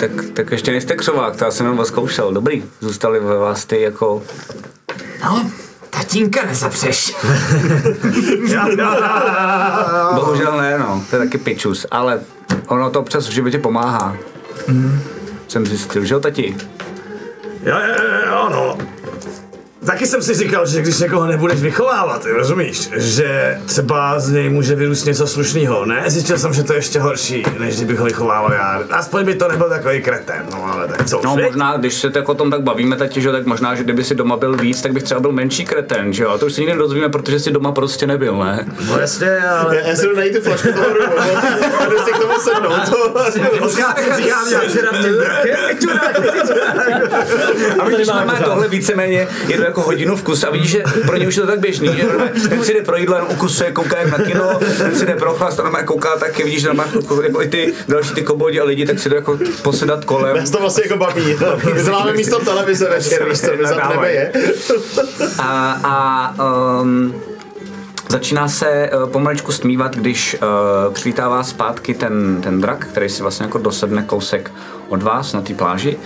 Tak, 0.00 0.10
tak 0.32 0.50
ještě 0.50 0.70
nejste 0.70 0.96
křovák, 0.96 1.36
to 1.36 1.44
já 1.44 1.50
jsem 1.50 1.66
jenom 1.66 1.78
vás 1.78 1.88
zkoušel. 1.88 2.32
Dobrý, 2.32 2.64
zůstali 2.80 3.20
ve 3.20 3.38
vás 3.38 3.64
ty 3.64 3.80
jako... 3.80 4.22
No, 5.24 5.50
tatínka 5.90 6.46
nezapřeš. 6.46 7.14
Bohužel 10.14 10.56
ne, 10.60 10.78
no, 10.78 11.04
to 11.10 11.16
je 11.16 11.22
taky 11.22 11.38
pičus, 11.38 11.86
ale 11.90 12.20
ono 12.66 12.90
to 12.90 13.00
občas 13.00 13.28
v 13.28 13.32
životě 13.32 13.58
pomáhá. 13.58 14.16
Jsem 15.48 15.66
zjistil, 15.66 16.04
že 16.04 16.14
jo, 16.14 16.20
tati? 16.20 16.56
Jo, 17.62 17.76
jo, 17.78 17.94
jo, 18.02 18.20
jo, 18.26 18.48
no. 18.52 18.78
Taky 19.86 20.06
jsem 20.06 20.22
si 20.22 20.34
říkal, 20.34 20.66
že 20.66 20.82
když 20.82 20.98
někoho 20.98 21.26
nebudeš 21.26 21.60
vychovávat, 21.60 22.24
rozumíš, 22.24 22.90
že 22.96 23.58
třeba 23.66 24.20
z 24.20 24.30
něj 24.30 24.48
může 24.48 24.74
vyrůst 24.74 25.06
něco 25.06 25.26
slušného. 25.26 25.84
Ne, 25.84 26.04
zjistil 26.06 26.38
jsem, 26.38 26.54
že 26.54 26.62
to 26.62 26.72
je 26.72 26.78
ještě 26.78 27.00
horší, 27.00 27.44
než 27.58 27.76
kdybych 27.76 27.98
ho 27.98 28.04
vychovával 28.04 28.52
já. 28.52 28.82
Aspoň 28.90 29.24
by 29.24 29.34
to 29.34 29.48
nebyl 29.48 29.68
takový 29.68 30.02
kretén, 30.02 30.46
no 30.52 30.72
ale 30.72 30.88
tak 30.88 31.06
co 31.06 31.18
už, 31.18 31.24
No 31.24 31.36
možná, 31.36 31.76
když 31.76 31.94
se 31.94 32.10
tak 32.10 32.28
o 32.28 32.34
tom 32.34 32.50
tak 32.50 32.62
bavíme, 32.62 32.96
tati, 32.96 33.20
že 33.20 33.32
tak 33.32 33.46
možná, 33.46 33.74
že 33.74 33.84
kdyby 33.84 34.04
si 34.04 34.14
doma 34.14 34.36
byl 34.36 34.56
víc, 34.56 34.82
tak 34.82 34.92
bych 34.92 35.02
třeba 35.02 35.20
byl 35.20 35.32
menší 35.32 35.64
kreten, 35.64 36.12
že 36.12 36.22
jo? 36.22 36.30
A 36.30 36.38
to 36.38 36.46
už 36.46 36.52
si 36.52 36.60
nikdy 36.60 36.72
nedozvíme, 36.72 37.08
protože 37.08 37.40
si 37.40 37.50
doma 37.50 37.72
prostě 37.72 38.06
nebyl, 38.06 38.38
ne? 38.38 38.66
No 38.88 38.98
jasně, 38.98 39.38
ale... 39.38 39.76
Já, 39.76 39.88
já 39.88 39.96
si 39.96 40.06
jdu 40.06 40.16
najít 40.16 40.36
tu 40.36 40.40
flašku 40.42 40.72
toho 40.72 40.86
rumu 40.88 41.16
si 42.04 42.12
k 42.12 42.18
tomu 42.18 42.34
sednout. 42.40 43.60
Možná 43.60 43.94
si 43.94 44.22
říkám, 44.22 44.48
jak 44.52 44.70
že 44.70 44.82
na 44.82 44.92
tím 45.78 45.90
A 47.78 47.84
vidíš, 47.84 48.08
má 48.08 48.40
tohle 48.44 48.68
víceméně 48.68 49.28
je 49.48 49.71
jako 49.72 49.82
hodinu 49.82 50.16
v 50.16 50.22
kuse 50.22 50.46
a 50.46 50.50
vidíš, 50.50 50.70
že 50.70 50.82
pro 51.06 51.16
ně 51.16 51.28
už 51.28 51.36
je 51.36 51.42
to 51.42 51.48
tak 51.48 51.60
běžný, 51.60 51.88
že 51.96 52.04
ten 52.48 52.64
si 52.64 52.74
jde 52.74 52.82
pro 52.82 52.96
jídlo, 52.96 53.14
jenom 53.14 53.30
ukusuje, 53.30 53.72
kouká 53.72 53.98
jak 53.98 54.18
na 54.18 54.24
kino, 54.24 54.58
ten 54.78 54.94
si 54.94 55.06
jde 55.06 55.16
pro 55.16 55.34
chlast 55.34 55.60
a 55.60 55.62
normálně 55.62 55.86
kouká 55.86 56.16
taky, 56.16 56.44
vidíš, 56.44 56.62
že 56.62 56.68
jako, 56.68 57.22
jako 57.22 57.42
i 57.42 57.48
ty 57.48 57.74
další 57.88 58.14
ty 58.14 58.22
koboldi 58.22 58.60
a 58.60 58.64
lidi, 58.64 58.86
tak 58.86 58.98
si 58.98 59.08
jde 59.08 59.16
jako 59.16 59.38
posedat 59.62 60.04
kolem. 60.04 60.36
Já 60.36 60.44
to 60.44 60.58
vlastně 60.58 60.82
jako 60.84 60.96
baví. 60.96 61.36
My 61.74 61.82
máme 61.90 62.12
místo 62.12 62.44
televize 62.44 62.88
večer, 62.88 63.28
víš 63.28 63.40
co, 63.40 63.56
my 63.56 63.66
zapneme 63.66 64.12
je. 64.12 64.32
A, 65.38 65.80
a 65.84 66.34
um, 66.80 67.14
začíná 68.08 68.48
se 68.48 68.90
uh, 68.94 69.10
pomaličku 69.10 69.52
stmívat, 69.52 69.96
když 69.96 70.36
uh, 70.42 70.94
přilítává 70.94 71.42
zpátky 71.42 71.94
ten, 71.94 72.40
ten 72.42 72.60
drak, 72.60 72.86
který 72.86 73.08
si 73.08 73.22
vlastně 73.22 73.46
jako 73.46 73.58
dosedne 73.58 74.02
kousek 74.02 74.50
od 74.88 75.02
vás 75.02 75.32
na 75.32 75.40
té 75.42 75.54
pláži. 75.54 75.96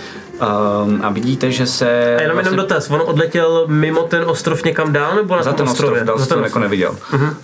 Um, 0.41 1.01
a 1.03 1.09
vidíte, 1.09 1.51
že 1.51 1.67
se... 1.67 2.15
A 2.17 2.21
jenom 2.21 2.37
jenom 2.37 2.55
dotaz, 2.55 2.89
on 2.89 3.01
odletěl 3.05 3.67
mimo 3.67 4.03
ten 4.03 4.23
ostrov 4.25 4.63
někam 4.63 4.93
dál 4.93 5.15
nebo 5.15 5.35
na 5.35 5.43
za 5.43 5.53
ten 5.53 5.65
ostrov, 5.69 5.85
ostrově? 5.89 6.03
dál 6.03 6.17
Za 6.19 6.25
ten 6.25 6.37
to 6.37 6.39
jako 6.39 6.45
ostrov. 6.45 6.61
neviděl. 6.63 6.91
Uh-huh. 7.11 7.23
Uh, 7.29 7.35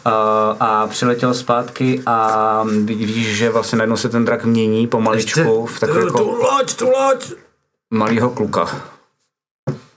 a 0.60 0.88
přiletěl 0.88 1.34
zpátky 1.34 2.02
a 2.06 2.64
vidíš, 2.86 3.38
že 3.38 3.50
vlastně 3.50 3.78
najednou 3.78 3.98
se 3.98 4.10
ten 4.10 4.26
drak 4.26 4.46
mění 4.46 4.88
pomaličku 4.88 5.66
v 5.66 5.80
takový 5.80 6.00
Tu 6.02 6.06
jako 6.08 6.24
loď, 6.24 6.74
tu 6.76 6.86
loď! 6.90 7.34
malýho 7.94 8.30
kluka. 8.30 8.66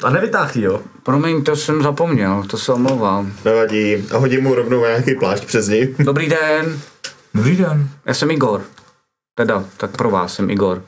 A 0.02 0.10
nevytáhl 0.10 0.50
jo? 0.54 0.80
Promiň, 1.02 1.44
to 1.44 1.56
jsem 1.56 1.82
zapomněl, 1.82 2.42
to 2.50 2.58
se 2.58 2.72
omlouvám. 2.72 3.32
Nevadí. 3.44 4.04
A 4.14 4.18
hodím 4.18 4.42
mu 4.42 4.54
rovnou 4.54 4.80
nějaký 4.80 5.14
plášť 5.14 5.44
přes 5.44 5.68
něj. 5.68 5.94
Dobrý 5.98 6.28
den, 6.28 6.80
Dobrý 7.34 7.56
den. 7.56 7.88
já 8.06 8.14
jsem 8.14 8.30
Igor. 8.30 8.62
Teda, 9.34 9.64
tak 9.76 9.96
pro 9.96 10.10
vás 10.10 10.34
jsem 10.34 10.50
Igor. 10.50 10.82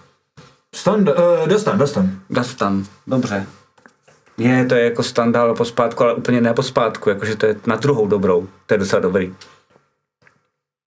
Stan, 0.75 1.09
uh, 1.09 1.49
dostan, 1.49 1.79
dostan. 1.79 2.11
Dastan, 2.31 2.85
dobře. 3.07 3.47
Je, 4.39 4.65
to 4.67 4.75
je 4.75 4.85
jako 4.85 5.03
standard 5.03 5.57
po 5.57 5.65
spátku, 5.65 6.05
ale 6.05 6.15
úplně 6.15 6.41
ne 6.41 6.55
po 6.55 6.63
spátku, 6.63 7.09
jakože 7.09 7.37
to 7.37 7.47
je 7.47 7.57
na 7.67 7.77
druhou 7.77 8.07
dobrou. 8.07 8.49
To 8.67 8.75
je 8.75 8.79
docela 8.79 9.01
dobrý. 9.03 9.35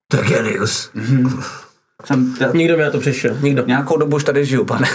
To 0.08 0.18
je 0.18 0.24
genius. 0.24 0.92
Jsem, 2.06 2.36
já, 2.40 2.52
Nikdo 2.52 2.78
mi 2.78 2.84
na 2.84 2.92
to 2.92 3.00
přišel, 3.00 3.38
nikdo. 3.42 3.66
nějakou 3.66 3.98
dobu 3.98 4.16
už 4.16 4.24
tady 4.24 4.46
žiju, 4.46 4.66
pane. 4.66 4.88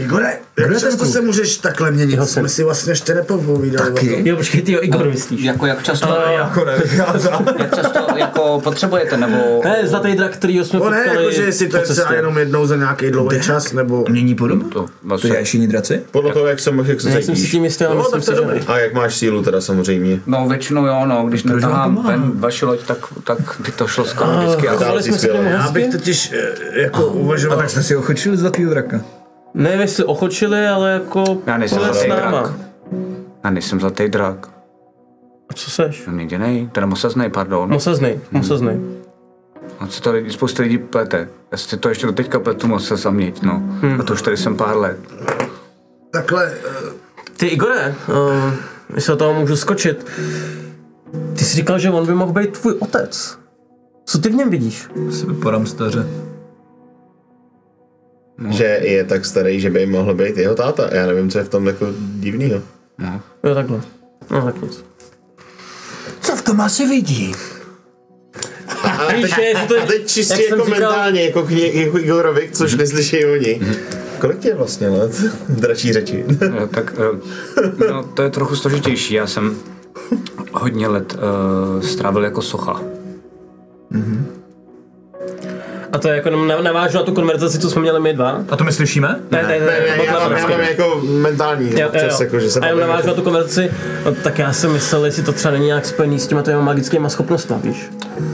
Igore, 0.00 0.38
jak 0.58 0.78
často 0.78 1.04
se 1.04 1.20
můžeš 1.20 1.56
takhle 1.56 1.90
měnit? 1.90 2.24
Jsme 2.28 2.48
si 2.48 2.64
vlastně 2.64 2.92
ještě 2.92 3.14
nepopovídali. 3.14 3.90
o 3.90 3.94
tom. 3.94 4.08
Jo, 4.08 4.36
počkej, 4.36 4.62
ty 4.62 4.72
jo, 4.72 4.78
Igor 4.82 5.08
myslíš. 5.08 5.42
Jako 5.42 5.66
jak 5.66 5.82
často, 5.82 6.16
Jako 6.32 6.64
nevycházá. 6.64 7.42
jak 7.58 7.74
často 7.76 7.98
jako 8.16 8.60
potřebujete, 8.64 9.16
nebo... 9.16 9.36
Ne, 9.64 9.76
zlatý 9.88 10.14
drak, 10.14 10.32
který 10.32 10.58
jsme 10.64 10.78
No 10.78 10.90
ne, 10.90 10.96
potkali 10.96 11.18
jakože 11.24 11.42
jestli 11.42 11.68
to 11.68 11.76
je 11.76 11.82
třeba 11.82 11.96
cestě. 11.96 12.14
jenom 12.14 12.38
jednou 12.38 12.66
za 12.66 12.76
nějaký 12.76 13.10
dlouhý 13.10 13.40
čas, 13.40 13.72
nebo... 13.72 14.04
Mění 14.08 14.34
podobu? 14.34 14.68
To, 14.68 14.80
To 14.82 14.88
vlastně, 15.02 15.36
je 15.36 15.46
šiní 15.46 15.66
draci? 15.66 16.02
Podle 16.10 16.32
toho, 16.32 16.46
jak 16.46 16.60
se 16.60 16.70
jak 16.84 17.00
se 17.00 17.08
Nejsem 17.08 17.34
si 17.34 17.40
cítíš. 17.40 17.50
tím 17.50 17.64
jistý, 17.64 17.84
ale 17.84 17.94
No, 17.96 18.02
myslím 18.02 18.20
tak 18.20 18.24
to 18.26 18.26
si, 18.26 18.32
je 18.32 18.36
že 18.36 18.40
dobrý. 18.42 18.58
ne. 18.58 18.74
A 18.74 18.78
jak 18.78 18.94
máš 18.94 19.16
sílu 19.16 19.42
teda 19.42 19.60
samozřejmě. 19.60 20.20
no 20.26 20.48
většinou 20.48 20.86
jo, 20.86 21.02
no, 21.06 21.24
když 21.28 21.42
netahám 21.44 22.02
ven 22.06 22.32
vaši 22.34 22.64
loď, 22.64 22.80
tak, 22.86 22.98
tak 23.24 23.38
by 23.64 23.72
to 23.72 23.86
šlo 23.86 24.04
skoro 24.04 24.30
vždycky. 24.38 24.68
A 24.68 24.78
se 25.02 25.28
němu 25.32 25.48
Já 25.48 25.70
bych 25.70 25.90
totiž 25.92 26.32
eh, 26.32 26.80
jako 26.82 26.98
A 27.00 27.06
uvažoval... 27.12 27.58
tak 27.58 27.70
jste 27.70 27.82
si 27.82 27.96
ochočili 27.96 28.36
zlatýho 28.36 28.70
draka. 28.70 29.00
Nevím, 29.54 29.80
jestli 29.80 30.04
ochočili, 30.04 30.68
ale 30.68 30.92
jako... 30.92 31.24
Já 31.46 31.58
nejsem 31.58 31.78
s 31.78 31.82
zlatý 31.82 32.08
náma. 32.08 32.30
drak. 32.30 32.52
Já 33.44 33.50
nejsem 33.50 33.80
zlatý 33.80 34.08
drak. 34.08 34.48
A 35.48 35.54
co 35.54 35.70
seš? 35.70 36.00
Jsem 36.00 36.14
měděnej, 36.14 36.68
teda 36.72 36.86
mosaznej, 36.86 37.30
pardon. 37.30 37.70
Mosaznej, 37.70 38.20
mosaznej. 38.30 38.80
A 39.78 39.86
co 39.86 40.00
to 40.00 40.12
lidi, 40.12 40.30
spousta 40.30 40.62
lidí 40.62 40.78
plete. 40.78 41.28
Já 41.52 41.58
si 41.58 41.76
to 41.76 41.88
ještě 41.88 42.06
do 42.06 42.12
teďka 42.12 42.40
pletu 42.40 42.68
moc 42.68 43.06
měť, 43.10 43.42
no. 43.42 43.52
Hmm. 43.80 44.00
A 44.00 44.04
to 44.04 44.12
už 44.12 44.22
tady 44.22 44.36
jsem 44.36 44.56
pár 44.56 44.76
let. 44.76 44.98
Takhle, 46.10 46.52
eh, 46.52 47.02
Ty 47.36 47.46
Igore, 47.46 47.94
uh, 48.08 48.52
jestli 48.94 49.12
o 49.12 49.16
toho 49.16 49.34
můžu 49.34 49.56
skočit. 49.56 50.06
Ty 51.38 51.44
jsi 51.44 51.56
říkal, 51.56 51.78
že 51.78 51.90
on 51.90 52.06
by 52.06 52.14
mohl 52.14 52.32
být 52.32 52.58
tvůj 52.58 52.74
otec. 52.78 53.38
Co 54.04 54.18
ty 54.18 54.28
v 54.28 54.34
něm 54.34 54.50
vidíš? 54.50 54.88
Si 55.10 55.26
vypadám 55.26 55.66
staře. 58.40 58.56
Že 58.58 58.64
je 58.82 59.04
tak 59.04 59.24
starý, 59.24 59.60
že 59.60 59.70
by 59.70 59.86
mohl 59.86 60.14
být 60.14 60.36
jeho 60.36 60.54
táta. 60.54 60.94
Já 60.94 61.06
nevím, 61.06 61.30
co 61.30 61.38
je 61.38 61.44
v 61.44 61.48
tom 61.48 61.66
jako 61.66 61.86
divnýho. 61.98 62.62
Jo, 63.44 63.54
takhle. 63.54 63.80
No, 64.30 64.42
tak 64.44 64.62
nic. 64.62 64.84
Co 66.20 66.36
v 66.36 66.42
tom 66.42 66.60
asi 66.60 66.86
vidí? 66.86 67.34
A 68.84 69.06
to 69.66 69.74
je- 69.74 69.82
A 69.82 69.86
teď 69.86 70.06
čistě 70.06 70.44
jako 70.50 70.64
říkal- 70.64 70.80
mentálně, 70.80 71.24
jako, 71.24 71.42
k 71.42 71.50
ně, 71.50 71.72
jako 71.72 71.98
Igorovi, 71.98 72.48
což 72.52 72.74
neslyší 72.74 73.24
oni. 73.24 73.60
Kolik 74.18 74.38
tě 74.38 74.48
je 74.48 74.54
vlastně 74.54 74.88
let? 74.88 75.22
Dračí 75.48 75.92
řeči. 75.92 76.24
Jo, 76.58 76.66
tak 76.66 76.94
eh, 76.98 77.90
no, 77.90 78.04
to 78.04 78.22
je 78.22 78.30
trochu 78.30 78.56
složitější. 78.56 79.14
Já 79.14 79.26
jsem 79.26 79.56
hodně 80.52 80.88
let 80.88 81.14
uh, 81.76 81.82
strávil 81.82 82.24
jako 82.24 82.42
socha. 82.42 82.80
A 85.92 85.98
to 85.98 86.08
je 86.08 86.14
jako 86.14 86.30
nav- 86.30 86.62
navážu 86.62 86.96
na 86.96 87.02
tu 87.02 87.12
konverzaci, 87.12 87.58
co 87.58 87.70
jsme 87.70 87.82
měli 87.82 88.00
my 88.00 88.12
dva. 88.12 88.44
A 88.50 88.56
to 88.56 88.64
my 88.64 88.72
slyšíme? 88.72 89.08
Ne, 89.30 89.42
ne, 89.42 89.48
ne, 89.48 89.58
Ne, 89.58 89.66
ne, 89.98 90.04
já, 90.04 90.12
mám, 90.20 90.32
já 90.32 90.46
mám 90.48 90.60
jako 90.60 91.00
mentální 91.04 91.70
Jo, 91.70 91.78
jo, 91.80 91.88
občas, 91.88 92.20
jo. 92.20 92.24
jako, 92.26 92.40
že 92.40 92.50
se 92.50 92.60
a 92.60 92.66
jenom 92.66 92.80
navážu 92.80 93.06
na 93.06 93.14
tu 93.14 93.22
konverzaci, 93.22 93.70
no, 94.04 94.14
tak 94.14 94.38
já 94.38 94.52
jsem 94.52 94.72
myslel, 94.72 95.04
jestli 95.04 95.22
to 95.22 95.32
třeba 95.32 95.52
není 95.52 95.66
nějak 95.66 95.86
spojený 95.86 96.18
s 96.18 96.26
těma 96.26 96.42
těma 96.42 96.60
magickými 96.60 97.10
schopnostmi, 97.10 97.56
víš? 97.62 97.90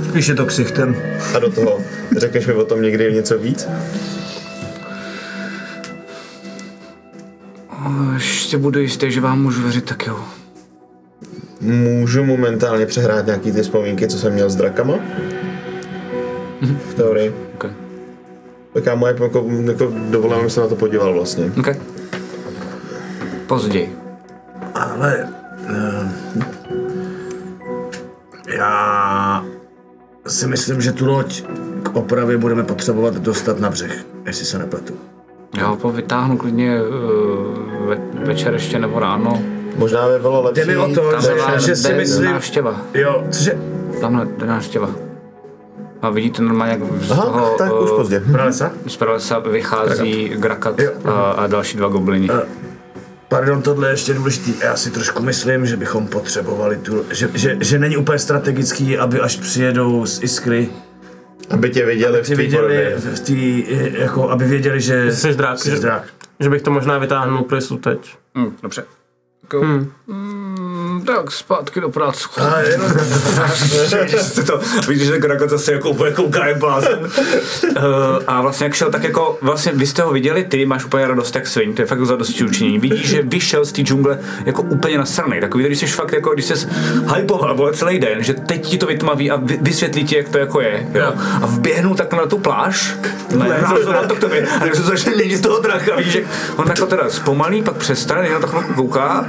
Spíš 0.09 0.27
je 0.27 0.35
to 0.35 0.47
ksichtem. 0.47 0.97
A 1.35 1.39
do 1.39 1.53
toho, 1.53 1.79
řekneš 2.17 2.47
mi 2.47 2.53
o 2.53 2.65
tom 2.65 2.83
někdy 2.83 3.13
něco 3.13 3.39
víc? 3.39 3.69
Až 8.17 8.45
se 8.47 8.59
budu 8.59 8.81
jistý, 8.81 9.11
že 9.13 9.21
vám 9.21 9.43
můžu 9.43 9.63
věřit, 9.63 9.85
tak 9.85 10.07
jo. 10.07 10.17
Můžu 11.61 12.25
momentálně 12.25 12.87
přehrát 12.87 13.27
nějaký 13.27 13.53
ty 13.53 13.63
vzpomínky, 13.63 14.09
co 14.09 14.19
jsem 14.19 14.33
měl 14.33 14.51
s 14.51 14.57
drakama? 14.57 14.95
V 16.63 16.95
teorii. 16.95 17.35
Okay. 17.55 17.71
Tak 18.73 18.87
já 18.87 18.95
moje 18.95 19.17
jako, 19.21 19.45
jako 19.65 19.93
dovolím, 20.11 20.39
abych 20.39 20.53
se 20.53 20.61
na 20.61 20.67
to 20.67 20.77
podíval 20.77 21.15
vlastně. 21.15 21.53
Okay. 21.59 21.75
Později. 23.47 23.97
ale... 24.75 25.29
eh, 25.69 26.09
já 28.57 29.45
si 30.27 30.47
myslím, 30.47 30.81
že 30.81 30.93
tu 30.93 31.07
loď 31.07 31.43
k 31.83 31.97
opravě 31.97 32.39
budeme 32.39 32.63
potřebovat 32.65 33.15
dostat 33.15 33.61
na 33.61 33.71
břeh, 33.71 34.05
jestli 34.27 34.45
se 34.45 34.59
nepletu. 34.59 34.95
Já 35.59 35.67
ho 35.67 35.93
vytáhnu 35.93 36.37
klidně 36.37 36.83
uh, 36.83 37.89
ve, 37.89 37.97
večer 38.27 38.53
ještě 38.53 38.79
nebo 38.79 38.99
ráno. 38.99 39.43
Možná 39.77 40.09
by 40.09 40.19
bylo 40.19 40.43
lepší... 40.43 40.61
Jde 40.61 40.67
mi 40.67 40.77
o 40.77 40.95
to, 40.95 41.11
Tam 41.13 41.23
že, 41.23 41.67
že 41.67 41.77
si 41.77 41.95
myslím... 41.95 42.25
návštěva. 42.25 42.81
Jo, 42.95 43.25
cože? 43.31 43.59
Tamhle 44.01 44.27
jde 44.39 44.47
návštěva. 44.47 44.91
A 46.03 46.11
vidíte 46.11 46.43
normálně, 46.43 46.73
jak 46.73 47.03
z 47.03 47.11
Aha, 47.11 47.23
toho 47.23 47.55
tak 47.59 47.73
už 47.81 47.91
eh, 47.93 47.97
pozdě. 47.97 48.23
Pralesa? 48.33 48.73
z 48.87 48.97
pralesa 48.97 49.39
vychází 49.39 50.29
Grakat 50.29 50.81
a, 51.05 51.11
a 51.31 51.47
další 51.47 51.77
dva 51.77 51.89
gobliny. 51.89 52.29
Pardon, 53.29 53.63
tohle 53.63 53.89
je 53.89 53.93
ještě 53.93 54.15
důležitý. 54.15 54.55
Já 54.63 54.77
si 54.77 54.91
trošku 54.91 55.23
myslím, 55.23 55.67
že 55.67 55.77
bychom 55.77 56.07
potřebovali 56.07 56.77
tu... 56.77 57.05
Že, 57.11 57.31
že, 57.35 57.57
že 57.61 57.79
není 57.79 57.97
úplně 57.97 58.19
strategický, 58.19 58.99
aby 58.99 59.21
až 59.21 59.37
přijedou 59.37 60.07
z 60.07 60.23
Iskry, 60.23 60.69
Aby 61.51 61.71
tě 61.71 61.87
viděli 61.87 62.23
v 62.23 62.27
ti 62.27 62.37
té 62.37 62.43
viděli, 62.43 62.95
v 62.97 63.21
tý, 63.21 63.65
jako, 63.99 64.31
aby 64.31 64.45
věděli, 64.45 64.81
že 64.81 65.13
Jsi 65.13 65.35
jsi 65.57 65.71
že, 65.71 65.81
že 66.41 66.51
bych 66.51 66.63
to 66.63 66.71
možná 66.71 66.99
vytáhnul 66.99 67.43
pro 67.43 67.57
jistotu 67.57 67.81
teď. 67.81 68.17
Hm, 68.39 68.57
dobře. 68.63 68.85
Jako, 69.53 69.67
hmm. 69.67 69.93
hm, 70.09 71.05
tak 71.07 71.31
zpátky 71.31 71.81
do 71.81 71.91
práce. 71.91 72.29
A 72.37 72.61
jenom, 72.61 72.91
Jste 74.21 74.43
to, 74.43 74.61
vidíš, 74.89 75.07
že 75.07 75.19
Gragot 75.19 75.51
zase 75.51 75.73
jako 75.73 75.91
úplně 75.91 76.13
kouká 76.13 76.47
jak 76.47 76.59
blázen. 76.59 76.99
Uh, 76.99 77.77
a 78.27 78.41
vlastně 78.41 78.65
jak 78.65 78.75
šel, 78.75 78.91
tak 78.91 79.05
jako, 79.05 79.39
vlastně 79.43 79.73
vy 79.75 79.87
jste 79.87 80.03
ho 80.03 80.13
viděli, 80.13 80.45
ty 80.45 80.67
máš 80.67 80.85
úplně 80.85 81.07
radost 81.07 81.35
jak 81.35 81.47
svin, 81.47 81.75
to 81.75 81.83
je 81.83 81.87
fakt 81.87 82.07
za 82.07 82.17
dosti 82.17 82.45
učinění. 82.45 82.79
Vidíš, 82.79 83.09
že 83.09 83.23
vyšel 83.23 83.65
z 83.65 83.73
té 83.73 83.83
džungle 83.83 84.19
jako 84.47 84.63
úplně 84.63 84.99
nasranej, 84.99 85.41
takový, 85.41 85.65
když 85.65 85.79
jsi 85.79 85.87
fakt 85.87 86.13
jako, 86.13 86.35
když 86.35 86.45
jsi 86.45 86.69
hypoval 87.17 87.57
vole, 87.57 87.73
celý 87.73 87.99
den, 87.99 88.23
že 88.23 88.35
teď 88.35 88.67
ti 88.67 88.79
to 88.79 88.87
vytmaví 88.87 89.31
a 89.31 89.37
vy, 89.37 89.59
vysvětlí 89.63 90.05
ti, 90.05 90.17
jak 90.17 90.29
to 90.29 90.39
jako 90.39 90.61
je. 90.61 90.89
Jo? 90.95 91.13
A 91.43 91.47
vběhnul 91.47 91.95
tak 91.95 92.13
na 92.13 92.27
tu 92.27 92.39
pláž, 92.39 92.97
ne, 93.37 93.49
na 93.93 94.03
to 94.03 94.15
k 94.15 94.21
tobě, 94.21 94.47
a 94.61 94.65
když 94.65 94.77
se 94.77 94.83
to, 94.83 94.97
že 94.97 95.11
není 95.11 95.37
z 95.37 95.41
toho 95.41 95.61
dracha, 95.61 95.97
vidíš, 95.97 96.15
jak 96.15 96.25
on 96.57 96.69
jako 96.69 96.87
teda 96.87 97.11
zpomalí, 97.11 97.63
pak 97.63 97.77
přestane, 97.77 98.27
jenom 98.27 98.43
tak 98.43 98.51
chvilku 98.51 98.75
kouká, 98.75 99.27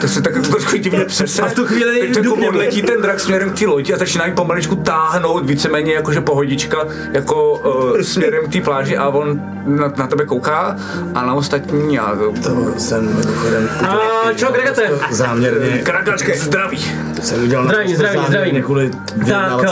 tak 0.00 0.10
se 0.10 0.22
tak 0.22 0.34
jako 0.36 0.48
trošku 0.48 0.76
divně 0.76 1.04
přese. 1.04 1.42
A 1.42 1.46
v 1.48 1.54
tu 1.54 1.66
chvíli 1.66 2.00
Teď 2.00 2.24
jako 2.24 2.36
odletí 2.48 2.82
ten 2.82 3.02
drak 3.02 3.20
směrem 3.20 3.50
k 3.50 3.58
té 3.58 3.66
lodi 3.66 3.94
a 3.94 3.98
začíná 3.98 4.26
jí 4.26 4.32
pomaličku 4.32 4.76
táhnout 4.76 5.46
víceméně 5.46 5.94
jakože 5.94 6.20
pohodička 6.20 6.78
jako 7.12 7.52
uh, 7.52 8.00
směrem 8.00 8.44
k 8.46 8.52
té 8.52 8.60
pláži 8.60 8.96
a 8.96 9.08
on 9.08 9.40
na, 9.66 9.92
na 9.96 10.06
tebe 10.06 10.24
kouká 10.24 10.76
a 11.14 11.26
na 11.26 11.34
ostatní 11.34 11.98
a 11.98 12.16
to 12.42 12.74
jsem 12.78 13.06
mimochodem 13.16 13.68
A 13.88 13.98
čo, 14.36 14.46
Gregate? 14.52 14.90
záměrně 15.10 15.78
krakačky 15.78 16.38
zdraví. 16.38 16.84
jsem 17.22 17.42
udělal 17.44 17.64
zdravím, 17.66 17.96
záměrně 17.96 18.26
zdravím. 18.28 18.62
kvůli 18.62 18.90
Tak, 19.28 19.52
uh, 19.58 19.62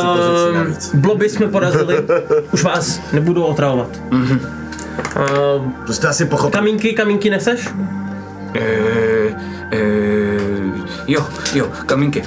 bloby 0.95 1.29
jsme 1.29 1.47
porazili, 1.47 1.97
už 2.53 2.63
vás 2.63 3.01
nebudu 3.13 3.45
otravovat. 3.45 3.89
Uh, 4.13 5.73
To 5.87 5.93
jste 5.93 6.09
asi 6.09 6.25
pochopil. 6.25 6.59
kamínky, 6.61 6.93
kamínky 6.93 7.31
neseš? 7.31 7.69
E, 8.55 8.61
e, 9.73 10.15
jo, 11.07 11.27
jo, 11.55 11.73
kamínky. 11.87 12.23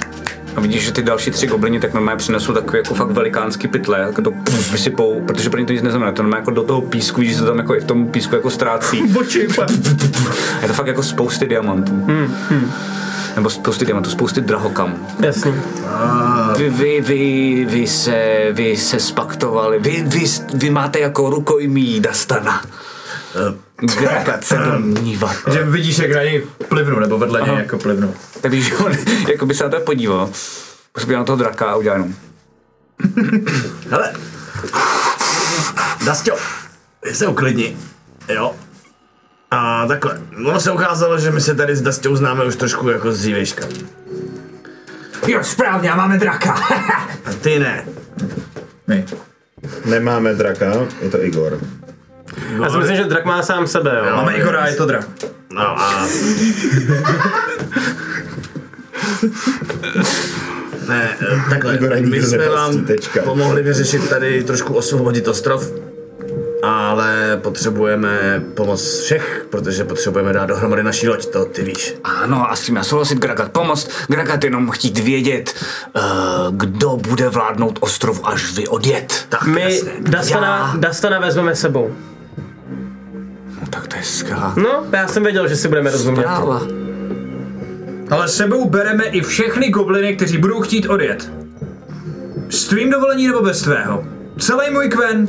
A 0.56 0.60
vidíš, 0.60 0.84
že 0.84 0.92
ty 0.92 1.02
další 1.02 1.30
tři 1.30 1.46
goblini 1.46 1.80
tak 1.80 1.94
normálně 1.94 2.18
přinesou 2.18 2.52
takové 2.52 2.78
jako 2.78 2.94
fakt 2.94 3.10
velikánský 3.10 3.68
pytle, 3.68 4.00
jako 4.00 4.22
to 4.22 4.30
pff, 4.30 4.72
vysypou, 4.72 5.20
protože 5.26 5.50
pro 5.50 5.60
ně 5.60 5.66
to 5.66 5.72
nic 5.72 5.82
neznamená, 5.82 6.12
to 6.12 6.22
normálně 6.22 6.40
jako 6.40 6.50
do 6.50 6.62
toho 6.62 6.80
písku, 6.80 7.22
že 7.22 7.34
se 7.34 7.44
tam 7.44 7.58
jako 7.58 7.76
i 7.76 7.80
v 7.80 7.84
tom 7.84 8.06
písku 8.06 8.34
jako 8.34 8.50
ztrácí. 8.50 9.02
Bočí, 9.12 9.38
Je 10.62 10.68
to 10.68 10.74
fakt 10.74 10.86
jako 10.86 11.02
spousty 11.02 11.46
diamantů. 11.46 11.92
Hmm, 11.92 12.34
hmm. 12.50 12.72
Nebo 13.36 13.50
spousty 13.50 13.84
diamantů, 13.84 14.10
spousty 14.10 14.40
drahokamů. 14.40 14.96
Jasný. 15.20 15.54
Vy, 16.56 16.70
vy, 16.70 17.00
vy, 17.00 17.66
vy, 17.70 17.86
se, 17.86 18.46
vy 18.52 18.76
se 18.76 19.00
spaktovali, 19.00 19.78
vy, 19.78 20.02
vy, 20.06 20.24
vy 20.54 20.70
máte 20.70 20.98
jako 20.98 21.30
rukojmí 21.30 22.00
Dastana. 22.00 22.62
Gragat 23.98 24.44
se 24.44 24.56
domnívat. 24.56 25.36
Že 25.52 25.62
vidíš, 25.64 25.98
jak 25.98 26.10
na 26.10 26.22
něj 26.22 26.46
plivnu, 26.68 27.00
nebo 27.00 27.18
vedle 27.18 27.42
něj 27.42 27.56
jako 27.56 27.78
plivnu. 27.78 28.14
Tak 28.40 28.52
víš, 28.52 28.66
že 28.66 28.76
on 28.76 28.92
jako 29.28 29.46
by 29.46 29.54
se 29.54 29.64
na 29.64 29.70
to 29.70 29.80
podíval. 29.80 30.30
Prostě 30.92 31.12
na 31.12 31.24
toho 31.24 31.36
draka 31.36 31.66
a 31.66 31.76
udělal 31.76 31.98
jenom. 31.98 32.14
Hele, 33.90 34.12
Dastio, 36.04 36.36
se 37.12 37.26
uklidni, 37.26 37.76
jo. 38.28 38.54
A 39.50 39.86
takhle, 39.86 40.20
ono 40.46 40.60
se 40.60 40.72
ukázalo, 40.72 41.18
že 41.18 41.30
my 41.30 41.40
se 41.40 41.54
tady 41.54 41.76
s 41.76 41.82
Dastou 41.82 42.16
známe 42.16 42.44
už 42.44 42.56
trošku 42.56 42.88
jako 42.88 43.12
z 43.12 43.18
dřívejška. 43.18 43.66
Jo, 45.26 45.44
správně, 45.44 45.90
a 45.90 45.96
máme 45.96 46.18
draka. 46.18 46.52
A 47.24 47.32
ty 47.40 47.58
ne. 47.58 47.86
My. 48.86 49.04
Nemáme 49.84 50.34
draka, 50.34 50.72
je 51.00 51.10
to 51.10 51.24
Igor. 51.24 51.60
Já 52.62 52.70
si 52.70 52.76
myslím, 52.78 52.96
že 52.96 53.04
drak 53.04 53.24
má 53.24 53.42
sám 53.42 53.66
sebe, 53.66 54.02
jo. 54.10 54.16
Máme 54.16 54.34
Igora, 54.36 54.66
je 54.66 54.74
to 54.74 54.86
drak. 54.86 55.06
No 55.50 55.80
a... 55.80 56.06
Ne, 60.88 61.16
eh, 61.20 61.50
takhle, 61.50 61.74
Igora 61.74 61.96
my 62.00 62.22
jsme 62.22 62.48
vám 62.48 62.84
tečka. 62.84 63.22
pomohli 63.22 63.62
vyřešit 63.62 64.08
tady 64.08 64.44
trošku 64.44 64.74
osvobodit 64.74 65.28
ostrov, 65.28 65.72
ale 66.62 67.40
potřebujeme 67.42 68.42
pomoc 68.54 69.00
všech, 69.00 69.46
protože 69.50 69.84
potřebujeme 69.84 70.32
dát 70.32 70.46
dohromady 70.46 70.82
naší 70.82 71.08
loď, 71.08 71.26
to 71.26 71.44
ty 71.44 71.62
víš. 71.62 71.94
Ano, 72.04 72.50
a 72.50 72.56
s 72.56 72.60
tím 72.60 72.76
já 72.76 72.84
souhlasit, 72.84 73.18
Gragat 73.18 73.52
pomoct. 73.52 73.90
Gragat 74.08 74.44
jenom 74.44 74.70
chtít 74.70 74.98
vědět, 74.98 75.54
uh, 75.96 76.02
kdo 76.50 76.96
bude 76.96 77.28
vládnout 77.28 77.78
ostrovu, 77.80 78.28
až 78.28 78.52
vy 78.52 78.66
odjet. 78.68 79.26
Tak, 79.28 79.42
My 79.46 79.60
jasně. 79.62 79.90
Dastana, 80.00 80.74
Dastana 80.78 81.18
vezmeme 81.18 81.54
sebou. 81.56 81.94
Tak 83.70 83.88
to 83.88 83.96
je 83.96 84.02
skvělá. 84.02 84.54
No, 84.56 84.84
já 84.92 85.08
jsem 85.08 85.22
věděl, 85.22 85.48
že 85.48 85.56
si 85.56 85.68
budeme 85.68 85.90
rozumět. 85.90 86.22
Práva. 86.22 86.62
Ale 88.10 88.28
s 88.28 88.36
sebou 88.36 88.68
bereme 88.70 89.04
i 89.04 89.20
všechny 89.20 89.68
gobliny, 89.68 90.16
kteří 90.16 90.38
budou 90.38 90.60
chtít 90.60 90.86
odjet. 90.86 91.32
S 92.50 92.64
tvým 92.64 92.90
dovolení 92.90 93.26
nebo 93.26 93.42
bez 93.42 93.62
tvého. 93.62 94.04
Celý 94.38 94.70
můj 94.70 94.88
kven, 94.88 95.28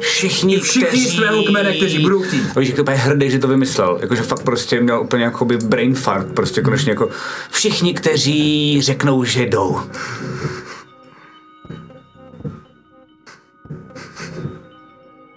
Všichni, 0.00 0.60
všichni 0.60 0.86
kteří... 0.88 1.08
z 1.08 1.14
tvého 1.16 1.42
kmene, 1.42 1.72
kteří 1.76 1.98
budou 1.98 2.22
chtít. 2.22 2.42
Víš, 2.56 2.68
jak 2.68 2.84
to 2.84 2.90
je 2.90 2.96
hrdý, 2.96 3.30
že 3.30 3.38
to 3.38 3.48
vymyslel. 3.48 3.98
Jakože 4.00 4.22
fakt 4.22 4.42
prostě 4.42 4.80
měl 4.80 5.00
úplně 5.00 5.24
jakoby 5.24 5.56
brain 5.56 5.94
fart. 5.94 6.26
Prostě 6.26 6.62
konečně 6.62 6.90
jako 6.90 7.08
všichni, 7.50 7.94
kteří 7.94 8.78
řeknou, 8.82 9.24
že 9.24 9.42
jdou. 9.42 9.80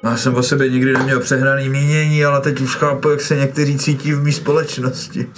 Já 0.10 0.18
jsem 0.18 0.36
o 0.36 0.44
sobě 0.44 0.70
nikdy 0.70 0.94
neměl 0.94 1.20
přehnaný 1.20 1.70
mínění, 1.70 2.26
ale 2.26 2.42
teď 2.42 2.62
už 2.62 2.76
chápu, 2.76 3.10
jak 3.10 3.22
se 3.22 3.36
někteří 3.36 3.78
cítí 3.78 4.14
v 4.14 4.24
mý 4.24 4.34
společnosti. 4.34 5.30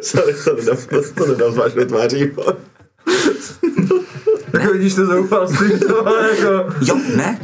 Sorry, 0.00 0.34
to 0.44 0.56
nedám, 0.56 0.76
to 1.14 1.26
nedám 1.26 1.52
zvlášť 1.52 1.74
do 1.74 1.86
tváří. 1.86 2.30
Tak 4.52 4.72
vidíš 4.72 4.94
to 4.94 5.06
zoufalství, 5.06 5.78
to 5.78 6.06
ale 6.06 6.30
jako... 6.30 6.74
Jo, 6.80 7.00
ne? 7.16 7.38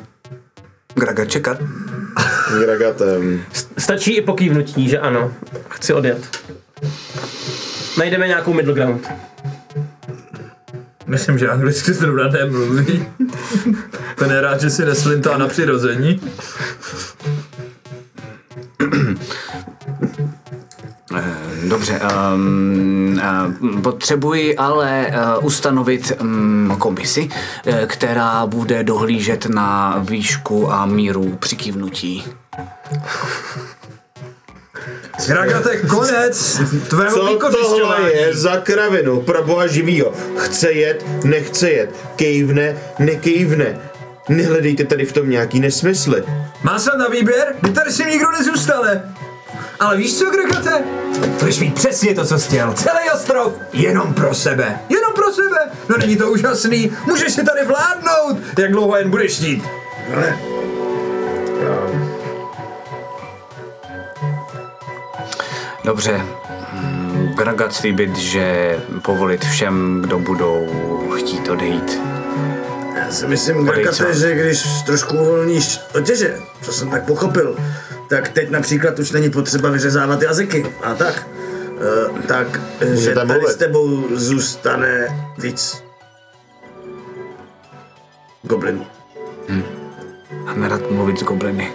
Gragat 0.94 1.30
čekat. 1.30 1.58
Gragatem. 2.60 3.44
Stačí 3.78 4.16
i 4.16 4.22
pokývnutí, 4.22 4.88
že 4.88 4.98
ano. 4.98 5.32
Chci 5.68 5.92
odjet. 5.92 6.38
Najdeme 7.98 8.26
nějakou 8.28 8.52
middle 8.52 8.74
ground. 8.74 9.08
Myslím, 11.08 11.38
že 11.38 11.48
anglicky 11.48 11.92
zrovna 11.92 12.28
nemluví. 12.28 13.06
Ten 14.16 14.30
je 14.30 14.40
rád, 14.40 14.60
že 14.60 14.70
si 14.70 14.84
neslintá 14.84 15.38
na 15.38 15.48
přirození. 15.48 16.20
Dobře, 21.68 22.00
um, 22.34 23.20
uh, 23.64 23.80
potřebuji 23.80 24.56
ale 24.56 25.06
uh, 25.06 25.46
ustanovit 25.46 26.12
um, 26.20 26.76
komisi, 26.78 27.28
uh, 27.66 27.74
která 27.86 28.46
bude 28.46 28.84
dohlížet 28.84 29.46
na 29.46 29.98
výšku 29.98 30.72
a 30.72 30.86
míru 30.86 31.36
přikývnutí. 31.40 32.24
Ragate, 35.28 35.76
konec 35.76 36.60
tvého 36.88 37.16
Co 37.16 37.38
tohle 37.50 38.12
je 38.12 38.34
za 38.36 38.56
kravinu 38.56 39.20
pro 39.20 39.44
boha 39.44 39.66
živýho? 39.66 40.12
Chce 40.36 40.72
jet, 40.72 41.04
nechce 41.24 41.70
jet. 41.70 41.90
Kejvne, 42.16 42.76
nekejvne. 42.98 43.78
Nehledejte 44.28 44.84
tady 44.84 45.04
v 45.04 45.12
tom 45.12 45.30
nějaký 45.30 45.60
nesmysly. 45.60 46.24
Má 46.62 46.78
se 46.78 46.90
na 46.98 47.08
výběr? 47.08 47.54
Vy 47.62 47.70
tady 47.70 47.92
si 47.92 48.04
nikdo 48.04 48.30
nezůstane. 48.30 49.14
Ale 49.80 49.96
víš 49.96 50.18
co, 50.18 50.30
Gregate? 50.30 50.84
Budeš 51.38 51.58
mít 51.58 51.74
přesně 51.74 52.14
to, 52.14 52.24
co 52.24 52.38
jsi 52.38 52.48
chtěl. 52.48 52.72
Celý 52.72 53.10
ostrov 53.14 53.52
jenom 53.72 54.14
pro 54.14 54.34
sebe. 54.34 54.78
Jenom 54.88 55.12
pro 55.14 55.32
sebe. 55.32 55.58
No 55.88 55.96
není 55.98 56.16
to 56.16 56.30
úžasný? 56.30 56.92
Můžeš 57.06 57.32
si 57.32 57.44
tady 57.44 57.66
vládnout. 57.66 58.38
Jak 58.58 58.72
dlouho 58.72 58.96
jen 58.96 59.10
budeš 59.10 59.36
chtít. 59.36 59.62
Dobře, 65.88 66.20
Gragat 67.36 67.74
slíbit, 67.74 68.16
že 68.16 68.76
povolit 69.02 69.44
všem, 69.44 70.02
kdo 70.04 70.18
budou 70.18 70.66
chtít 71.18 71.48
odejít. 71.48 72.00
Já 72.96 73.10
si 73.10 73.26
myslím, 73.26 73.64
Grakate, 73.64 74.14
že 74.14 74.34
když 74.34 74.82
trošku 74.86 75.16
uvolníš 75.18 75.80
otěže, 75.94 76.38
co 76.62 76.72
jsem 76.72 76.90
tak 76.90 77.04
pochopil, 77.06 77.56
tak 78.08 78.28
teď 78.28 78.50
například 78.50 78.98
už 78.98 79.10
není 79.10 79.30
potřeba 79.30 79.70
vyřezávat 79.70 80.22
jazyky 80.22 80.66
a 80.82 80.94
tak. 80.94 81.28
Uh, 82.10 82.20
tak, 82.20 82.60
že 82.80 82.86
Můžete 82.90 83.14
tady 83.14 83.26
mluvit. 83.26 83.48
s 83.48 83.56
tebou 83.56 84.16
zůstane 84.16 85.08
víc 85.38 85.82
goblinů. 88.42 88.86
A 90.46 90.54
nerad 90.54 90.90
mluvit 90.90 91.18
s 91.18 91.22
gobliny. 91.22 91.72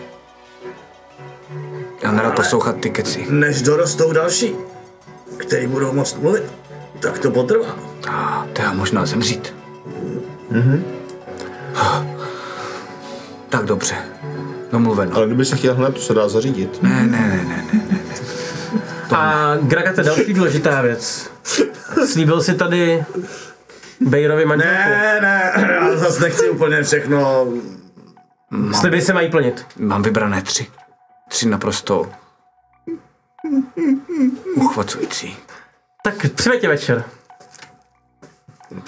Já 2.04 2.12
nerad 2.12 2.36
poslouchat 2.36 2.76
ty 2.78 2.90
keci. 2.90 3.26
Než 3.30 3.62
dorostou 3.62 4.14
další, 4.14 4.56
který 5.38 5.68
budou 5.68 5.94
moct 5.94 6.20
mluvit, 6.20 6.44
tak 7.00 7.20
to 7.20 7.32
potrvá. 7.32 7.76
A 8.10 8.48
to 8.54 8.62
já 8.62 8.74
možná 8.74 9.06
zemřít. 9.06 9.56
Tak 13.50 13.66
dobře. 13.66 13.96
domluveno. 14.72 15.16
Ale 15.16 15.26
kdyby 15.26 15.46
si 15.46 15.56
chtěl 15.56 15.76
hned, 15.76 15.94
to 15.94 16.00
se 16.00 16.14
dá 16.14 16.30
zařídit. 16.30 16.84
Ne, 16.84 16.90
ne, 17.08 17.20
ne, 17.28 17.46
ne, 17.46 17.66
ne. 17.74 18.00
A 19.18 19.56
Gragate, 19.62 20.04
další 20.04 20.34
důležitá 20.34 20.82
věc. 20.82 21.30
Slíbil 22.08 22.42
si 22.42 22.54
tady 22.54 23.04
Bejrovi 24.02 24.46
manželku. 24.46 24.76
Ne, 24.90 25.20
ne, 25.22 25.52
já 25.74 25.96
zase 25.98 26.24
nechci 26.24 26.50
úplně 26.50 26.84
všechno. 26.84 27.48
Sliby 28.80 29.02
se 29.02 29.14
mají 29.14 29.30
plnit. 29.30 29.66
Mám 29.78 30.02
vybrané 30.02 30.42
tři. 30.42 30.68
Tři 31.34 31.50
naprosto 31.50 32.12
uchvacující. 34.56 35.38
Tak 36.04 36.16
přiveďte 36.36 36.68
večer. 36.68 37.04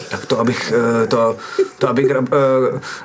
Tak 0.10 0.26
to, 0.26 0.40
abych, 0.40 0.74
eh, 1.04 1.08
to, 1.08 1.38
to 1.80 1.90
abych 1.90 2.08
gra, 2.08 2.20
uh, 2.20 2.26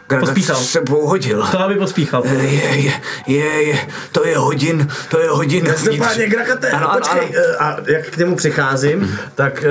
Gragat 0.08 0.28
Pospíchal. 0.28 0.56
s 0.56 0.70
sebou 0.70 1.06
hodil. 1.06 1.46
To 1.52 1.60
aby 1.60 1.74
pospíchal. 1.74 2.26
Je, 2.26 2.42
je, 2.44 2.92
je, 3.26 3.62
je, 3.62 3.88
to 4.12 4.26
je 4.26 4.38
hodin, 4.38 4.88
to 5.08 5.20
je 5.20 5.28
hodin. 5.30 5.64
Každopádně, 5.66 6.26
Grakate, 6.28 6.70
Ano, 6.70 6.90
ano, 6.90 7.00
počkej, 7.00 7.20
ano. 7.22 7.32
eh, 7.36 7.56
a 7.56 7.76
jak 7.86 8.06
k 8.10 8.16
němu 8.16 8.36
přicházím, 8.36 9.18
tak 9.34 9.64
eh, 9.64 9.70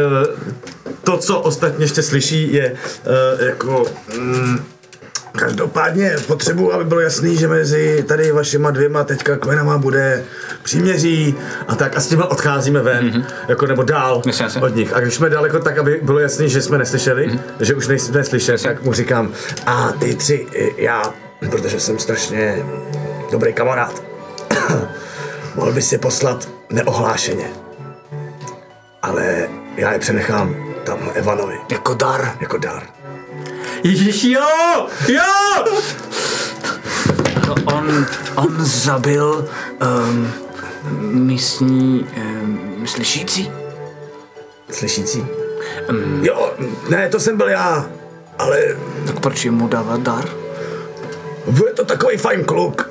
to, 1.03 1.17
co 1.17 1.39
ostatně 1.39 1.85
ještě 1.85 2.03
slyší, 2.03 2.53
je 2.53 2.75
eh, 3.05 3.45
jako... 3.45 3.85
Mm, 4.17 4.65
Každopádně 5.31 6.15
potřebuji, 6.27 6.73
aby 6.73 6.83
bylo 6.83 6.99
jasný, 6.99 7.37
že 7.37 7.47
mezi 7.47 8.03
tady 8.07 8.31
vašima 8.31 8.71
dvěma 8.71 9.03
teďka 9.03 9.37
kmenama 9.37 9.77
bude 9.77 10.23
příměří 10.63 11.35
a 11.67 11.75
tak 11.75 11.97
a 11.97 11.99
s 11.99 12.07
těma 12.07 12.25
odcházíme 12.25 12.81
ven, 12.81 13.09
mm-hmm. 13.09 13.25
jako 13.47 13.67
nebo 13.67 13.83
dál 13.83 14.21
jasně. 14.25 14.61
od 14.61 14.75
nich. 14.75 14.93
A 14.93 14.99
když 14.99 15.13
jsme 15.13 15.29
daleko, 15.29 15.59
tak 15.59 15.77
aby 15.77 15.99
bylo 16.03 16.19
jasný, 16.19 16.49
že 16.49 16.61
jsme 16.61 16.77
neslyšeli, 16.77 17.29
mm-hmm. 17.29 17.39
že 17.59 17.75
už 17.75 17.87
nejsme 17.87 18.23
slyšet, 18.23 18.63
tak 18.63 18.83
mu 18.83 18.93
říkám, 18.93 19.31
a 19.65 19.91
ty 19.91 20.15
tři, 20.15 20.47
já, 20.77 21.13
protože 21.49 21.79
jsem 21.79 21.99
strašně 21.99 22.63
dobrý 23.31 23.53
kamarád, 23.53 24.03
mohl 25.55 25.71
bys 25.71 25.91
je 25.91 25.97
poslat 25.97 26.49
neohlášeně. 26.69 27.45
Ale 29.01 29.47
já 29.77 29.93
je 29.93 29.99
přenechám 29.99 30.55
tamhle 30.83 31.13
Evanovi. 31.13 31.55
Jako 31.71 31.93
dar. 31.93 32.35
Jako 32.41 32.57
dar. 32.57 32.98
Ježiš, 33.83 34.23
jo! 34.23 34.87
Jo! 35.07 35.65
No, 37.47 37.55
on, 37.65 38.05
on 38.35 38.55
zabil 38.65 39.49
um, 40.07 40.31
místní 40.99 42.07
um, 42.17 42.87
slyšící. 42.87 43.51
Slyšící? 44.71 45.25
Um, 45.89 46.25
jo, 46.25 46.53
ne, 46.89 47.09
to 47.09 47.19
jsem 47.19 47.37
byl 47.37 47.49
já, 47.49 47.89
ale 48.39 48.59
Tak 49.07 49.19
proč 49.19 49.45
jim 49.45 49.53
mu 49.53 49.67
dávat 49.67 50.01
dar? 50.01 50.25
bude 51.47 51.73
to 51.73 51.85
takový 51.85 52.17
fajn 52.17 52.43
kluk. 52.45 52.89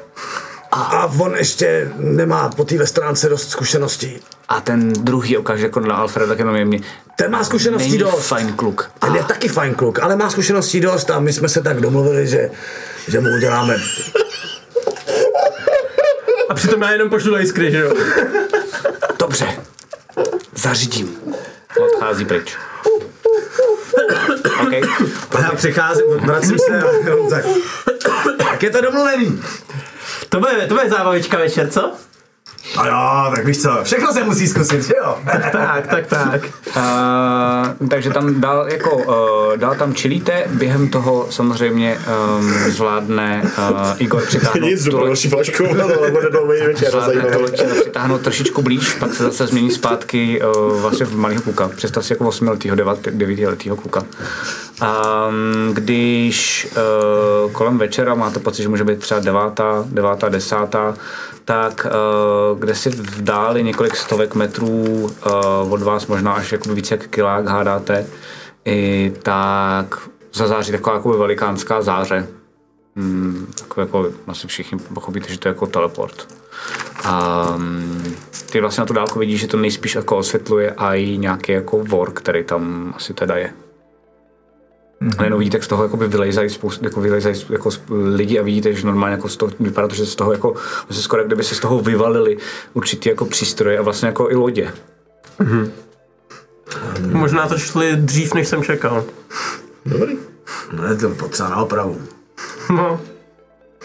A, 0.72 0.82
a 0.82 1.06
on 1.06 1.36
ještě 1.36 1.92
nemá 1.96 2.48
po 2.48 2.64
téhle 2.64 2.86
stránce 2.86 3.28
dost 3.28 3.50
zkušeností. 3.50 4.20
A 4.48 4.60
ten 4.60 4.92
druhý 4.92 5.36
okamžik 5.36 5.62
jako 5.64 5.80
na 5.80 5.94
Alfreda, 5.94 6.28
tak 6.28 6.38
jenom 6.38 6.56
jemně. 6.56 6.80
Ten 7.20 7.30
má 7.30 7.44
zkušeností 7.44 7.88
Není 7.88 7.98
dost. 7.98 8.26
fajn 8.26 8.52
kluk. 8.52 8.90
Ten 8.98 9.14
je 9.14 9.24
taky 9.24 9.48
fajn 9.48 9.74
kluk, 9.74 9.98
ale 9.98 10.16
má 10.16 10.30
zkušeností 10.30 10.80
dost 10.80 11.10
a 11.10 11.20
my 11.20 11.32
jsme 11.32 11.48
se 11.48 11.62
tak 11.62 11.80
domluvili, 11.80 12.26
že, 12.26 12.50
že 13.08 13.20
mu 13.20 13.28
uděláme 13.34 13.76
A 16.48 16.54
přitom 16.54 16.82
já 16.82 16.90
jenom 16.90 17.10
pošlu 17.10 17.30
do 17.30 17.38
jiskry, 17.38 17.70
že 17.70 17.78
jo? 17.78 17.92
Dobře. 19.18 19.48
Zařídím. 20.54 21.16
Odchází 21.94 22.24
pryč. 22.24 22.56
OK. 24.60 24.72
A 25.34 25.40
já 25.40 25.50
přicházím, 25.54 26.04
vracím 26.20 26.58
se 26.58 26.82
a 26.82 26.90
jenom 27.04 27.30
tak. 27.30 27.44
Tak 28.38 28.62
je 28.62 28.70
to 28.70 28.80
domluvený. 28.80 29.42
To 30.28 30.40
bude, 30.40 30.66
to 30.66 30.74
bude 30.74 30.88
zábavička 30.90 31.38
večer, 31.38 31.68
co? 31.70 31.92
A 32.76 32.86
jo, 32.86 33.32
tak 33.36 33.44
víš 33.44 33.62
co, 33.62 33.70
všechno 33.82 34.12
se 34.12 34.24
musí 34.24 34.48
zkusit, 34.48 34.82
že 34.82 34.94
jo? 35.04 35.18
Tak, 35.52 35.86
tak, 35.86 36.06
tak. 36.06 36.42
Uh, 36.76 37.88
takže 37.88 38.10
tam 38.10 38.40
dál, 38.40 38.66
jako, 38.68 38.96
uh, 38.96 39.56
dál 39.56 39.74
tam 39.74 39.94
čilíte, 39.94 40.44
během 40.46 40.88
toho 40.88 41.26
samozřejmě 41.30 41.98
um, 42.38 42.52
zvládne 42.70 43.42
uh, 43.44 43.94
Igor 43.98 44.22
přitáhnout 44.26 44.70
Nic, 44.70 44.84
tu 44.84 45.04
další 45.04 45.28
flašku, 45.28 45.64
ale 45.82 46.10
bude 46.10 46.30
dlouhý 46.30 46.60
večer, 46.60 46.92
přitáhnout 47.80 48.20
trošičku 48.20 48.62
blíž, 48.62 48.94
pak 48.94 49.14
se 49.14 49.22
zase 49.22 49.46
změní 49.46 49.70
zpátky 49.70 50.42
uh, 50.42 50.80
vlastně 50.80 51.06
v 51.06 51.16
malého 51.16 51.42
kluka. 51.42 51.68
Představ 51.68 52.04
si 52.04 52.12
jako 52.12 52.28
8 52.28 52.48
letého, 52.48 52.76
9 53.10 53.38
letého 53.38 53.76
kluka. 53.76 54.04
Um, 54.82 55.74
když 55.74 56.68
uh, 57.44 57.52
kolem 57.52 57.78
večera 57.78 58.14
máte 58.14 58.40
pocit, 58.40 58.62
že 58.62 58.68
může 58.68 58.84
být 58.84 58.98
třeba 58.98 59.20
devátá, 59.20 59.84
devátá, 59.86 60.28
desátá, 60.28 60.94
tak 61.48 61.86
uh, 61.86 62.58
kde 62.58 62.74
si 62.74 62.90
v 62.90 63.22
dáli 63.22 63.62
několik 63.62 63.96
stovek 63.96 64.34
metrů 64.34 64.68
uh, 64.68 65.72
od 65.72 65.82
vás, 65.82 66.06
možná 66.06 66.32
až 66.32 66.52
jakoby 66.52 66.74
více 66.74 66.94
jak 66.94 67.08
kilák 67.08 67.46
hádáte, 67.46 68.06
i 68.64 69.12
tak 69.22 70.08
zazáří 70.32 70.72
taková 70.72 70.96
jakoby 70.96 71.18
velikánská 71.18 71.82
záře. 71.82 72.28
Hmm, 72.96 73.46
jako, 73.60 73.80
jako 73.80 74.10
asi 74.26 74.46
všichni 74.46 74.78
pochopíte, 74.94 75.28
že 75.28 75.38
to 75.38 75.48
je 75.48 75.50
jako 75.50 75.66
teleport. 75.66 76.28
A 77.04 77.44
mm, 77.56 78.14
ty 78.50 78.60
vlastně 78.60 78.80
na 78.82 78.86
tu 78.86 78.92
dálku 78.92 79.18
vidíš, 79.18 79.40
že 79.40 79.46
to 79.46 79.56
nejspíš 79.56 79.94
jako 79.94 80.16
osvětluje 80.16 80.74
i 80.78 81.18
nějaký 81.18 81.52
jako 81.52 81.78
vor, 81.78 82.12
který 82.12 82.44
tam 82.44 82.92
asi 82.96 83.14
teda 83.14 83.36
je. 83.36 83.52
Mm-hmm. 85.02 85.14
A 85.18 85.24
jenom 85.24 85.38
vidíte, 85.38 85.56
jak 85.56 85.64
z 85.64 85.68
toho 85.68 85.82
jakoby 85.82 86.08
vylejzají, 86.08 86.50
spoustu, 86.50 86.84
jako 86.84 87.00
vylejzají 87.00 87.36
jako 87.50 87.70
lidi 87.90 88.38
a 88.38 88.42
vidíte, 88.42 88.74
že 88.74 88.86
normálně 88.86 89.14
jako 89.14 89.28
z 89.28 89.36
toho, 89.36 89.52
vypadá 89.60 89.88
to, 89.88 89.94
že 89.94 90.06
z 90.06 90.14
toho 90.14 90.32
jako, 90.32 90.54
se 90.90 91.02
skoro 91.02 91.24
kdyby 91.24 91.44
se 91.44 91.54
z 91.54 91.60
toho 91.60 91.80
vyvalili 91.80 92.36
určitý 92.74 93.08
jako 93.08 93.24
přístroje 93.24 93.78
a 93.78 93.82
vlastně 93.82 94.08
jako 94.08 94.30
i 94.30 94.34
lodě. 94.34 94.72
Možná 97.12 97.48
to 97.48 97.58
šli 97.58 97.96
dřív, 97.96 98.34
než 98.34 98.48
jsem 98.48 98.62
čekal. 98.62 99.04
Dobrý. 99.86 100.16
Ne, 100.72 100.96
to 100.96 101.08
potřeba 101.08 101.48
na 101.48 101.56
opravu. 101.56 102.00
No. 102.70 103.00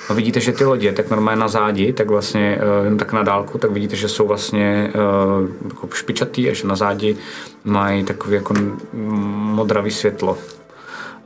A 0.10 0.14
vidíte, 0.14 0.40
že 0.40 0.52
ty 0.52 0.66
lodě, 0.66 0.92
tak 0.92 1.10
normálně 1.10 1.42
na 1.42 1.48
zádi, 1.48 1.94
tak 1.94 2.10
vlastně 2.10 2.60
uh, 2.80 2.86
jen 2.86 2.98
tak 2.98 3.14
na 3.14 3.24
dálku, 3.24 3.58
tak 3.58 3.72
vidíte, 3.72 3.96
že 3.96 4.10
jsou 4.10 4.28
vlastně 4.28 4.94
uh, 4.96 5.50
jako 5.70 5.88
špičatý 5.94 6.50
a 6.50 6.54
že 6.54 6.68
na 6.68 6.76
zádi 6.76 7.18
mají 7.64 8.04
takový 8.04 8.36
jako 8.36 8.54
modravý 8.94 9.92
světlo. 9.92 10.38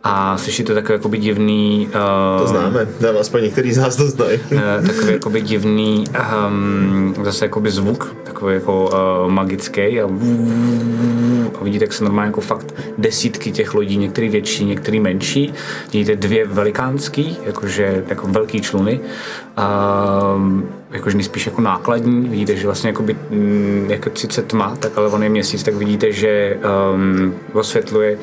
A 0.09 0.38
slyšíte 0.38 0.73
takový 0.73 0.93
jakoby 0.93 1.17
divný... 1.17 1.89
Uh, 2.35 2.41
To 2.41 2.47
známe, 2.47 2.88
nebo 2.99 3.19
aspoň 3.19 3.41
některý 3.43 3.73
z 3.73 3.77
nás 3.77 3.95
to 3.95 4.09
znají. 4.09 4.39
eh, 4.51 4.88
takový 4.88 5.13
jakoby 5.13 5.41
divný 5.41 6.03
um, 6.47 7.15
zase 7.23 7.45
jakoby 7.45 7.71
zvuk, 7.71 8.15
takový 8.23 8.53
jako 8.53 8.89
uh, 9.25 9.31
magický 9.31 10.01
a, 10.01 10.05
a 11.61 11.63
vidíte, 11.63 11.84
jak 11.84 11.93
se 11.93 12.03
normálně 12.03 12.27
jako 12.27 12.41
fakt 12.41 12.73
desítky 12.97 13.51
těch 13.51 13.73
lodí, 13.73 13.97
některý 13.97 14.29
větší, 14.29 14.65
některý 14.65 14.99
menší. 14.99 15.53
Vidíte 15.93 16.15
dvě 16.15 16.45
velikánský, 16.45 17.38
jakože 17.45 18.03
jako 18.07 18.27
velký 18.27 18.61
čluny, 18.61 18.99
um, 20.35 20.69
jakože 20.91 21.17
nejspíš 21.17 21.45
jako 21.45 21.61
nákladní. 21.61 22.29
Vidíte, 22.29 22.55
že 22.55 22.65
vlastně 22.65 22.89
jakoby, 22.89 23.15
mm, 23.29 23.88
jako 23.89 24.09
sice 24.13 24.41
tma, 24.41 24.75
tak 24.79 24.97
ale 24.97 25.07
on 25.09 25.23
je 25.23 25.29
měsíc, 25.29 25.63
tak 25.63 25.75
vidíte, 25.75 26.11
že 26.11 26.57
um, 26.93 27.34
osvětluje, 27.53 28.17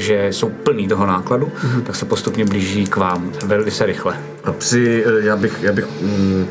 že 0.00 0.28
jsou 0.30 0.50
plný 0.50 0.88
toho 0.88 1.06
nákladu, 1.06 1.46
mm-hmm. 1.46 1.82
tak 1.82 1.96
se 1.96 2.04
postupně 2.04 2.44
blíží 2.44 2.86
k 2.86 2.96
vám 2.96 3.32
velice 3.44 3.86
rychle. 3.86 4.16
A 4.44 4.52
při, 4.52 5.04
eh, 5.06 5.26
já 5.26 5.36
bych, 5.36 5.62
já 5.62 5.72
bych 5.72 5.86
mm, 6.02 6.46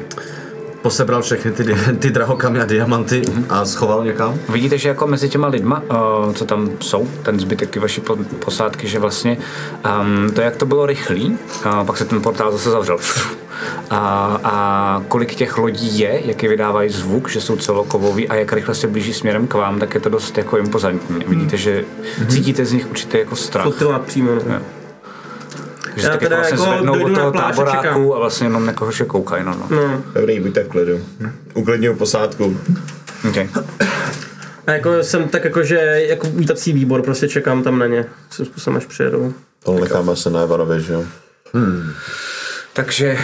posebral 0.90 1.22
všechny 1.22 1.52
ty, 1.52 1.76
ty 2.00 2.10
drahokamy 2.10 2.62
a 2.62 2.66
diamanty 2.66 3.22
a 3.50 3.66
schoval 3.66 4.06
někam. 4.06 4.40
Vidíte, 4.50 4.78
že 4.78 4.90
jako 4.90 5.08
mezi 5.08 5.30
těma 5.30 5.48
lidma, 5.48 5.82
uh, 5.82 6.34
co 6.34 6.46
tam 6.46 6.70
jsou, 6.80 7.08
ten 7.24 7.40
zbytek 7.40 7.70
ty 7.70 7.80
vaší 7.80 8.02
po- 8.02 8.18
posádky, 8.46 8.88
že 8.88 9.00
vlastně 9.00 9.38
um, 10.02 10.32
to, 10.32 10.42
jak 10.42 10.56
to 10.56 10.66
bylo 10.66 10.86
rychlý, 10.86 11.38
uh, 11.66 11.86
pak 11.86 11.98
se 11.98 12.06
ten 12.06 12.22
portál 12.22 12.52
zase 12.52 12.70
zavřel. 12.70 12.98
A, 13.90 14.40
a 14.44 15.04
kolik 15.08 15.36
těch 15.36 15.58
lodí 15.58 16.00
je, 16.00 16.22
jaký 16.26 16.48
vydávají 16.48 16.90
zvuk, 16.90 17.30
že 17.30 17.42
jsou 17.42 17.56
celokovový 17.58 18.28
a 18.28 18.36
jak 18.36 18.54
rychle 18.54 18.76
se 18.76 18.88
blíží 18.88 19.14
směrem 19.14 19.48
k 19.48 19.54
vám, 19.54 19.80
tak 19.80 19.94
je 19.94 20.00
to 20.00 20.10
dost 20.10 20.38
jako 20.38 20.58
impozantní. 20.58 21.26
Vidíte, 21.28 21.58
že 21.58 21.86
cítíte 22.28 22.66
z 22.66 22.74
nich 22.74 22.90
určitě 22.90 23.20
jako 23.20 23.36
strach. 23.36 23.64
Flotila 23.64 24.00
přímo. 24.00 24.32
No. 24.32 24.79
Že 25.96 26.04
Já 26.04 26.10
tak 26.10 26.20
teda 26.20 26.36
jako 26.36 26.48
vlastně 26.48 26.68
jako 26.68 26.76
zvednou 26.76 26.94
dojdu 26.94 27.06
od 27.06 27.10
na 27.10 27.22
toho 27.22 27.32
pláž 27.32 27.86
a 27.86 28.16
a 28.16 28.20
vlastně 28.20 28.48
jenom 28.48 28.68
jako 28.68 28.92
že 28.92 29.06
koukají. 29.06 29.44
No, 29.44 29.56
no. 29.56 29.68
no. 29.70 30.04
Dobrý, 30.14 30.40
buďte 30.40 30.64
v 30.64 30.68
klidu. 30.68 31.00
Uklidňuju 31.54 31.96
posádku. 31.96 32.60
Okay. 33.30 33.50
A 34.68 34.72
jako 34.72 35.04
jsem 35.04 35.30
tak 35.30 35.44
jako, 35.44 35.64
že 35.64 35.76
jako 36.10 36.28
vítací 36.28 36.74
výbor, 36.74 37.02
prostě 37.02 37.28
čekám 37.28 37.64
tam 37.64 37.80
na 37.80 37.88
ně. 37.88 38.06
Svým 38.30 38.46
způsobem, 38.46 38.78
až 38.78 38.86
přijedou. 38.86 39.34
To 39.64 39.80
necháme 39.80 40.16
se 40.16 40.30
na 40.30 40.44
Ivanovi, 40.44 40.82
že 40.82 40.94
jo? 40.94 41.04
Takže 42.74 43.18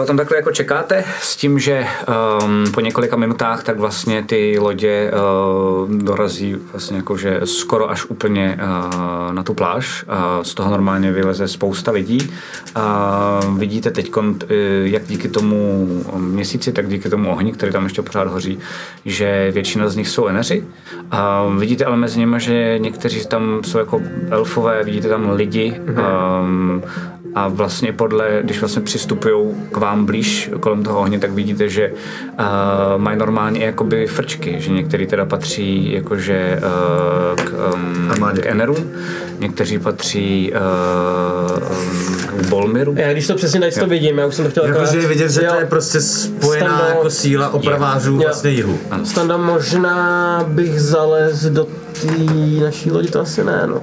uh, 0.00 0.06
tam 0.06 0.16
takhle 0.16 0.36
jako 0.36 0.50
čekáte 0.50 1.04
s 1.20 1.36
tím, 1.36 1.58
že 1.58 1.86
um, 2.42 2.72
po 2.72 2.80
několika 2.80 3.16
minutách 3.16 3.64
tak 3.64 3.78
vlastně 3.78 4.22
ty 4.22 4.58
lodě 4.58 5.10
uh, 5.12 5.90
dorazí 5.90 6.56
vlastně 6.72 6.96
jako, 6.96 7.16
že 7.16 7.40
skoro 7.44 7.90
až 7.90 8.04
úplně 8.04 8.58
uh, 8.62 9.32
na 9.32 9.42
tu 9.42 9.54
pláž. 9.54 10.04
Uh, 10.08 10.42
z 10.42 10.54
toho 10.54 10.70
normálně 10.70 11.12
vyleze 11.12 11.48
spousta 11.48 11.90
lidí. 11.90 12.32
Uh, 12.76 13.58
vidíte 13.58 13.90
teď, 13.90 14.12
jak 14.82 15.02
díky 15.06 15.28
tomu 15.28 15.86
měsíci, 16.16 16.72
tak 16.72 16.88
díky 16.88 17.08
tomu 17.08 17.30
ohni, 17.32 17.52
který 17.52 17.72
tam 17.72 17.84
ještě 17.84 18.02
pořád 18.02 18.28
hoří, 18.28 18.58
že 19.04 19.50
většina 19.50 19.88
z 19.88 19.96
nich 19.96 20.08
jsou 20.08 20.26
eneři. 20.26 20.64
Uh, 21.46 21.56
vidíte 21.56 21.84
ale 21.84 21.96
mezi 21.96 22.18
nimi, 22.18 22.36
že 22.40 22.78
někteří 22.78 23.26
tam 23.26 23.64
jsou 23.64 23.78
jako 23.78 24.00
elfové, 24.30 24.84
vidíte 24.84 25.08
tam 25.08 25.30
lidi, 25.30 25.80
um, 26.42 26.82
a 27.34 27.48
vlastně 27.48 27.92
podle, 27.92 28.38
když 28.42 28.60
vlastně 28.60 28.82
přistupují 28.82 29.54
k 29.72 29.76
vám 29.76 30.06
blíž 30.06 30.50
kolem 30.60 30.82
toho 30.82 31.00
ohně, 31.00 31.18
tak 31.18 31.30
vidíte, 31.30 31.68
že 31.68 31.92
uh, 31.92 32.44
mají 32.96 33.18
normálně 33.18 33.64
jakoby 33.64 34.06
frčky, 34.06 34.56
že 34.60 34.70
některý 34.70 35.06
teda 35.06 35.24
patří 35.24 35.92
jakože 35.92 36.60
uh, 36.62 37.44
k, 37.44 37.74
um, 37.74 38.32
k 38.40 38.46
Eneru, 38.46 38.76
někteří 39.38 39.78
patří 39.78 40.52
uh, 40.52 41.68
k 42.38 42.48
Bolmiru. 42.48 42.94
Já 42.96 43.12
když 43.12 43.26
to 43.26 43.34
přesně 43.34 43.60
tady 43.60 43.72
to 43.72 43.86
vidím, 43.86 44.18
já 44.18 44.26
už 44.26 44.34
jsem 44.34 44.44
to 44.44 44.50
chtěl 44.50 44.64
Jakože 44.66 44.98
je 44.98 45.08
vidět, 45.08 45.30
že 45.30 45.40
to 45.40 45.54
je 45.54 45.66
prostě 45.66 46.00
spojená 46.00 46.80
Stando- 46.80 46.88
jako 46.88 47.10
síla 47.10 47.48
opravářů 47.48 48.12
Jo. 48.14 48.20
vlastně 48.22 48.50
jihu. 48.50 48.78
Standa, 49.04 49.36
možná 49.36 50.44
bych 50.48 50.80
zalez 50.80 51.44
do 51.44 51.66
té 52.02 52.06
naší 52.64 52.90
lodi, 52.90 53.08
to 53.08 53.20
asi 53.20 53.44
ne, 53.44 53.62
no. 53.66 53.80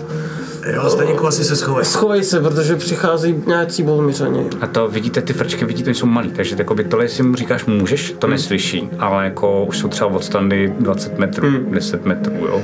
Jo, 0.73 0.89
Staníku 0.89 1.27
asi 1.27 1.43
se 1.43 1.55
schovej. 1.55 1.85
Schovej 1.85 2.23
se, 2.23 2.41
protože 2.41 2.75
přichází 2.75 3.43
nějací 3.47 3.83
bolmiřani. 3.83 4.49
A 4.61 4.67
to 4.67 4.87
vidíte, 4.87 5.21
ty 5.21 5.33
frčky 5.33 5.65
vidíte, 5.65 5.93
že 5.93 5.99
jsou 5.99 6.05
malý, 6.05 6.31
takže 6.31 6.55
jakoby 6.59 6.83
tohle, 6.83 7.05
jestli 7.05 7.23
mu 7.23 7.35
říkáš 7.35 7.65
můžeš, 7.65 8.15
to 8.19 8.27
neslyší, 8.27 8.89
ale 8.99 9.23
jako 9.23 9.65
už 9.65 9.77
jsou 9.77 9.87
třeba 9.87 10.09
od 10.09 10.23
standy 10.23 10.73
20 10.79 11.19
metrů, 11.19 11.47
10 11.71 12.05
metrů, 12.05 12.33
jo. 12.35 12.61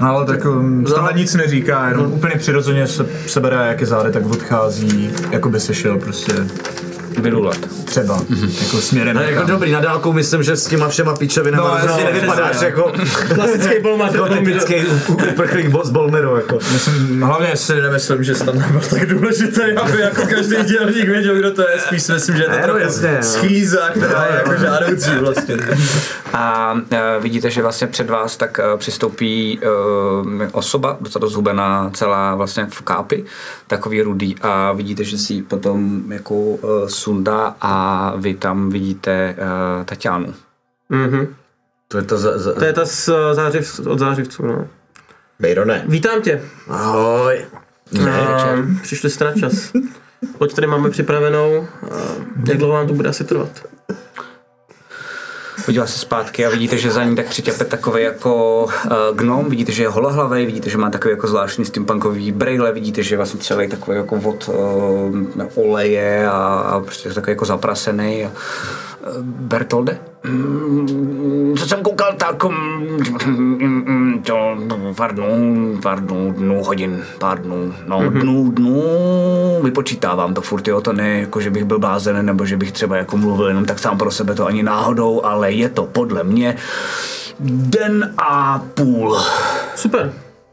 No, 0.00 0.08
ale 0.08 0.26
tak 0.26 0.44
um, 0.44 0.86
stále 0.86 1.12
nic 1.16 1.34
neříká, 1.34 1.88
jenom 1.88 2.12
úplně 2.12 2.34
přirozeně 2.36 2.86
se, 2.86 3.06
sebere, 3.26 3.56
jak 3.68 3.80
je 3.80 3.86
záde, 3.86 4.10
tak 4.10 4.26
odchází, 4.26 5.10
jako 5.30 5.48
by 5.48 5.60
se 5.60 5.74
šel 5.74 5.98
prostě 5.98 6.32
Vylulat. 7.18 7.56
třeba, 7.84 8.20
jako 8.62 8.76
směrem. 8.76 9.16
No, 9.16 9.22
jako 9.22 9.46
dobrý, 9.46 9.72
na 9.72 9.80
dálku 9.80 10.12
myslím, 10.12 10.42
že 10.42 10.56
s 10.56 10.66
těma 10.66 10.88
všema 10.88 11.16
píčovinama 11.16 11.68
No, 11.68 11.86
no, 11.86 11.96
no, 11.98 12.04
nevypadáš 12.04 12.50
přesně, 12.50 12.66
jako 12.66 12.92
Klasický 13.34 13.82
bolmař. 13.82 14.12
jako 14.14 14.28
typický 14.28 14.74
uprchlík 15.32 15.66
z 15.84 15.90
Bolmeru. 15.90 16.36
Jako. 16.36 16.58
Myslím, 16.72 17.22
hlavně 17.22 17.56
si 17.56 17.80
nemyslím, 17.80 18.24
že 18.24 18.34
Standa 18.34 18.68
byl 18.68 18.80
tak 18.80 19.06
důležitý, 19.06 19.62
aby 19.76 20.00
jako 20.00 20.26
každý 20.26 20.56
dělník 20.56 21.08
věděl, 21.08 21.34
kdo 21.34 21.50
to 21.50 21.62
je. 21.68 21.78
Spíš 21.78 22.02
si 22.02 22.12
myslím, 22.12 22.36
že 22.36 22.42
je 22.42 22.48
to 22.48 22.56
no, 22.56 22.62
trochu 22.62 22.78
jasně, 22.78 23.12
no. 23.16 23.22
schýza, 23.22 23.88
která 23.90 24.26
je 24.26 24.34
jako 24.34 24.54
žádoucí 24.60 25.10
vlastně. 25.20 25.56
A 26.32 26.74
e, 26.90 27.20
vidíte, 27.20 27.50
že 27.50 27.62
vlastně 27.62 27.86
před 27.86 28.10
vás 28.10 28.36
tak 28.36 28.58
e, 28.58 28.76
přistoupí 28.76 29.60
e, 29.62 29.66
osoba, 30.52 30.96
docela 31.00 31.28
zhubená, 31.28 31.90
celá 31.94 32.34
vlastně 32.34 32.66
v 32.70 32.82
kápi, 32.82 33.24
takový 33.66 34.02
rudý 34.02 34.36
a 34.42 34.72
vidíte, 34.72 35.04
že 35.04 35.18
si 35.18 35.42
potom 35.42 36.02
jako 36.12 36.34
e, 36.86 36.88
sundá 37.02 37.56
a 37.60 37.74
vy 38.16 38.34
tam 38.34 38.70
vidíte 38.70 39.12
e, 39.12 39.84
Tatianu. 39.84 40.34
Mhm. 40.88 41.34
To 41.88 41.98
je 41.98 42.04
to 42.04 42.18
za, 42.18 42.38
za... 42.38 42.52
To 42.52 42.64
je 42.64 42.72
ta 42.72 42.84
z 42.84 43.08
eh, 43.08 43.34
zářiv, 43.34 43.80
od 43.86 43.98
zářivců, 43.98 44.46
no. 44.46 44.68
Bejrone. 45.40 45.84
Vítám 45.88 46.22
tě. 46.22 46.42
Ahoj. 46.68 47.44
A, 48.10 48.56
přišli 48.82 49.10
jste 49.10 49.24
na 49.24 49.32
čas. 49.32 49.72
Loď 50.40 50.54
tady 50.54 50.66
máme 50.66 50.90
připravenou. 50.90 51.66
A 51.82 51.96
jak 52.48 52.58
dlouho 52.58 52.72
vám 52.74 52.86
to 52.86 52.94
bude 52.94 53.08
asi 53.08 53.24
trvat? 53.24 53.71
Podívá 55.64 55.86
se 55.86 55.98
zpátky 55.98 56.46
a 56.46 56.50
vidíte, 56.50 56.78
že 56.78 56.90
za 56.90 57.04
ní 57.04 57.16
tak 57.16 57.26
přitěpe 57.26 57.64
takový 57.64 58.02
jako 58.02 58.64
uh, 58.64 59.16
gnom, 59.16 59.50
vidíte, 59.50 59.72
že 59.72 59.82
je 59.82 59.88
holohlavý, 59.88 60.46
vidíte, 60.46 60.70
že 60.70 60.78
má 60.78 60.90
takový 60.90 61.12
jako 61.12 61.26
zvláštní 61.26 61.64
steampunkový 61.64 62.32
brejle, 62.32 62.72
vidíte, 62.72 63.02
že 63.02 63.14
je 63.14 63.16
vlastně 63.16 63.40
celý 63.40 63.68
takový 63.68 63.96
jako 63.96 64.16
od 64.16 64.48
uh, 64.48 65.46
oleje 65.54 66.28
a, 66.28 66.32
a 66.32 66.80
prostě 66.80 67.08
takový 67.08 67.30
jako 67.32 67.44
zaprasený. 67.44 68.24
A, 68.24 68.30
Bertolde? 69.22 69.98
Mm, 70.24 71.54
co 71.58 71.66
jsem 71.66 71.82
koukal, 71.82 72.12
tak 72.16 72.44
mm, 72.44 73.82
mm, 73.86 74.22
to 74.22 74.56
pár 74.96 75.14
dnů, 75.14 75.78
pár 75.82 76.00
dnů, 76.00 76.32
dnů, 76.32 76.64
hodin, 76.64 77.04
pár 77.18 77.42
dnů, 77.42 77.74
no 77.86 78.00
Mhm. 78.00 78.20
dnů, 78.20 78.50
dnů, 78.50 78.82
vypočítávám 79.62 80.34
to 80.34 80.40
furt, 80.42 80.68
jo, 80.68 80.80
to 80.80 80.92
ne 80.92 81.20
jako, 81.20 81.40
že 81.40 81.50
bych 81.50 81.64
byl 81.64 81.78
blázen, 81.78 82.26
nebo 82.26 82.46
že 82.46 82.56
bych 82.56 82.72
třeba 82.72 82.96
jako 82.96 83.16
mluvil 83.16 83.48
jenom 83.48 83.64
tak 83.64 83.78
sám 83.78 83.98
pro 83.98 84.10
sebe, 84.10 84.34
to 84.34 84.46
ani 84.46 84.62
náhodou, 84.62 85.24
ale 85.24 85.52
je 85.52 85.68
to 85.68 85.84
podle 85.86 86.24
mě 86.24 86.56
den 87.40 88.14
a 88.18 88.62
půl, 88.74 89.18
Super. 89.74 90.12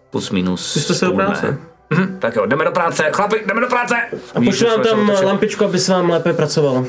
plus 0.09 0.31
minus. 0.31 0.73
Jste 0.83 0.93
se 0.93 1.05
do 1.05 1.11
práce. 1.11 1.57
Mhm, 1.89 2.19
tak 2.19 2.35
jo, 2.35 2.45
jdeme 2.45 2.65
do 2.65 2.71
práce, 2.71 3.09
chlapi, 3.13 3.43
jdeme 3.45 3.61
do 3.61 3.67
práce! 3.67 3.95
A 4.35 4.41
pošlu 4.41 4.67
vám 4.67 4.81
tam 4.81 5.09
otočil. 5.09 5.27
lampičku, 5.27 5.65
aby 5.65 5.79
se 5.79 5.91
vám 5.91 6.09
lépe 6.09 6.33
pracovalo. 6.33 6.85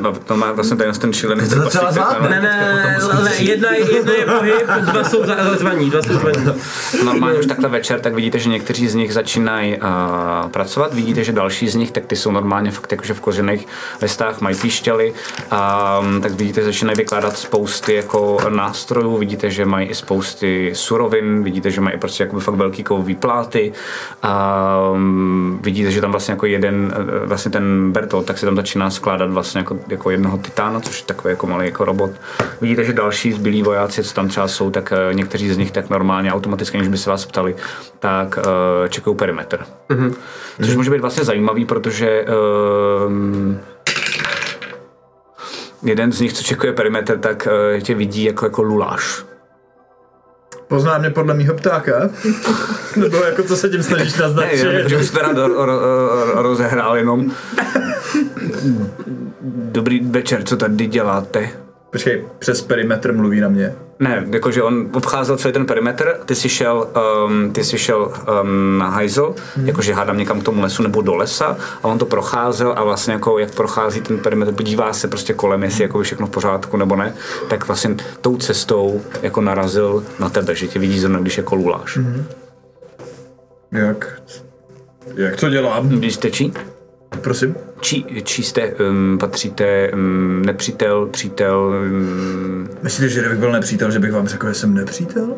No, 0.00 0.12
to 0.12 0.36
má 0.36 0.52
vlastně 0.52 0.76
ten, 0.76 0.92
ten 0.92 1.12
šílený 1.12 1.48
To 1.48 1.54
docela 1.54 1.92
zvládne. 1.92 2.28
Ne, 2.28 2.40
ne, 2.40 2.98
ne, 3.24 3.34
jedna, 3.38 3.68
jedna 3.72 4.12
je 4.12 4.26
pohyb, 4.26 4.66
dva 4.80 5.04
jsou 5.04 5.24
za- 5.26 5.44
zařvaní, 5.44 5.90
dva 5.90 6.02
jsou 6.02 6.12
zařvaní. 6.12 6.46
Normálně 7.04 7.38
už 7.38 7.46
takhle 7.46 7.68
večer, 7.68 8.00
tak 8.00 8.14
vidíte, 8.14 8.38
že 8.38 8.48
někteří 8.48 8.88
z 8.88 8.94
nich 8.94 9.14
začínají 9.14 9.76
uh, 9.76 10.50
pracovat, 10.50 10.94
vidíte, 10.94 11.24
že 11.24 11.32
další 11.32 11.68
z 11.68 11.74
nich, 11.74 11.90
tak 11.90 12.06
ty 12.06 12.16
jsou 12.16 12.30
normálně 12.30 12.70
fakt 12.70 12.92
jakože 12.92 13.14
v 13.14 13.20
kořených 13.20 13.66
listách, 14.02 14.40
mají 14.40 14.56
píšťaly, 14.56 15.12
um, 15.12 16.20
tak 16.20 16.32
vidíte, 16.32 16.60
že 16.60 16.64
začínají 16.66 16.96
vykládat 16.96 17.38
spousty 17.38 17.94
jako 17.94 18.38
nástrojů, 18.48 19.16
vidíte, 19.16 19.50
že 19.50 19.64
mají 19.64 19.88
i 19.88 19.94
spousty 19.94 20.70
surovin, 20.74 21.42
vidíte, 21.44 21.70
že 21.70 21.80
mají 21.80 21.98
prostě 21.98 22.22
jakoby 22.22 22.42
fakt 22.42 22.54
velký 22.54 22.82
kovový 22.84 23.14
pláty, 23.14 23.72
um, 24.92 25.58
vidíte, 25.62 25.90
že 25.90 26.00
tam 26.00 26.10
vlastně 26.10 26.32
jako 26.32 26.46
jeden, 26.46 26.94
eh, 26.96 27.26
vlastně 27.26 27.50
ten 27.50 27.92
Bertolt, 27.92 28.26
tak 28.26 28.38
se 28.38 28.46
tam 28.46 28.56
začíná 28.56 28.90
skládat 28.90 29.30
vlastně 29.30 29.58
jako, 29.58 29.78
jako 29.88 30.10
jednoho 30.10 30.38
titána, 30.38 30.80
což 30.80 31.00
je 31.00 31.06
takový 31.06 31.32
jako 31.32 31.46
malý 31.46 31.66
jako 31.66 31.84
robot. 31.84 32.10
Vidíte, 32.60 32.84
že 32.84 32.92
další 32.92 33.32
zbylí 33.32 33.62
vojáci, 33.62 34.04
co 34.04 34.14
tam 34.14 34.28
třeba 34.28 34.48
jsou, 34.48 34.70
tak 34.70 34.92
eh, 34.92 35.14
někteří 35.14 35.50
z 35.50 35.58
nich 35.58 35.70
tak 35.70 35.90
normálně 35.90 36.32
automaticky, 36.32 36.78
než 36.78 36.88
by 36.88 36.98
se 36.98 37.10
vás 37.10 37.26
ptali, 37.26 37.56
tak 37.98 38.38
čekají 38.88 39.16
perimetr. 39.16 39.64
Mm-hmm. 39.90 40.14
Což 40.64 40.76
může 40.76 40.90
být 40.90 41.00
vlastně 41.00 41.24
zajímavý, 41.24 41.64
protože 41.64 42.24
um, 43.06 43.60
jeden 45.82 46.12
z 46.12 46.20
nich, 46.20 46.32
co 46.32 46.42
čekuje 46.42 46.72
perimetr, 46.72 47.18
tak 47.18 47.48
uh, 47.74 47.80
tě 47.80 47.94
vidí 47.94 48.24
jako, 48.24 48.46
jako 48.46 48.62
luláš. 48.62 49.24
Pozná 50.68 50.98
mě 50.98 51.10
podle 51.10 51.34
mýho 51.34 51.54
ptáka? 51.54 52.10
Nebo 52.96 53.16
jako 53.16 53.42
co 53.42 53.56
se 53.56 53.68
tím 53.68 53.82
snažíš 53.82 54.14
Ne, 54.14 54.22
naznačit? 54.22 54.56
jenom, 54.56 54.88
že 54.88 54.96
bych 54.96 55.12
ro- 55.12 55.34
ro- 55.34 55.66
ro- 55.66 56.42
rozehrál 56.42 56.96
jenom. 56.96 57.30
Dobrý 59.50 60.00
večer, 60.00 60.42
co 60.44 60.56
tady 60.56 60.86
děláte? 60.86 61.48
Počkej, 61.90 62.24
přes 62.38 62.62
perimetr 62.62 63.12
mluví 63.12 63.40
na 63.40 63.48
mě. 63.48 63.74
Ne, 63.98 64.26
jakože 64.30 64.62
on 64.62 64.90
obcházel 64.94 65.36
celý 65.36 65.54
ten 65.54 65.66
perimetr, 65.66 66.20
ty 66.24 66.34
jsi 66.34 66.48
šel, 66.48 66.88
um, 67.26 67.52
ty 67.52 67.64
jsi 67.64 67.78
šel 67.78 68.12
um, 68.42 68.78
na 68.78 68.88
hajzel, 68.88 69.34
hmm. 69.56 69.66
jakože 69.66 69.94
hádám 69.94 70.18
někam 70.18 70.40
k 70.40 70.44
tomu 70.44 70.62
lesu 70.62 70.82
nebo 70.82 71.02
do 71.02 71.14
lesa 71.14 71.56
a 71.82 71.88
on 71.88 71.98
to 71.98 72.06
procházel 72.06 72.74
a 72.76 72.84
vlastně 72.84 73.12
jako 73.12 73.38
jak 73.38 73.54
prochází 73.54 74.00
ten 74.00 74.18
perimetr, 74.18 74.52
podívá 74.52 74.92
se 74.92 75.08
prostě 75.08 75.34
kolem, 75.34 75.62
jestli 75.62 75.82
jako 75.82 75.98
je 75.98 76.04
všechno 76.04 76.26
v 76.26 76.30
pořádku 76.30 76.76
nebo 76.76 76.96
ne, 76.96 77.14
tak 77.48 77.66
vlastně 77.66 77.96
tou 78.20 78.36
cestou 78.36 79.02
jako 79.22 79.40
narazil 79.40 80.04
na 80.18 80.28
tebe, 80.28 80.54
že 80.54 80.68
tě 80.68 80.78
vidí 80.78 81.00
zrovna, 81.00 81.20
když 81.20 81.36
jako 81.36 81.54
luláš. 81.54 81.96
Hmm. 81.96 82.24
Jak? 83.72 84.22
Jak 85.14 85.36
to 85.36 85.50
dělám? 85.50 85.88
Když 85.88 86.14
jste 86.14 86.30
čí? 86.30 86.52
Prosím? 87.22 87.54
Čí, 87.80 88.06
čí 88.24 88.42
jste, 88.42 88.74
um, 88.74 89.18
patříte 89.20 89.90
um, 89.92 90.42
nepřítel, 90.42 91.06
přítel, 91.06 91.74
um, 91.90 92.68
Myslíte, 92.82 93.08
že 93.08 93.20
kdybych 93.20 93.38
byl 93.38 93.52
nepřítel, 93.52 93.90
že 93.90 93.98
bych 93.98 94.12
vám 94.12 94.28
řekl, 94.28 94.48
že 94.48 94.54
jsem 94.54 94.74
nepřítel? 94.74 95.34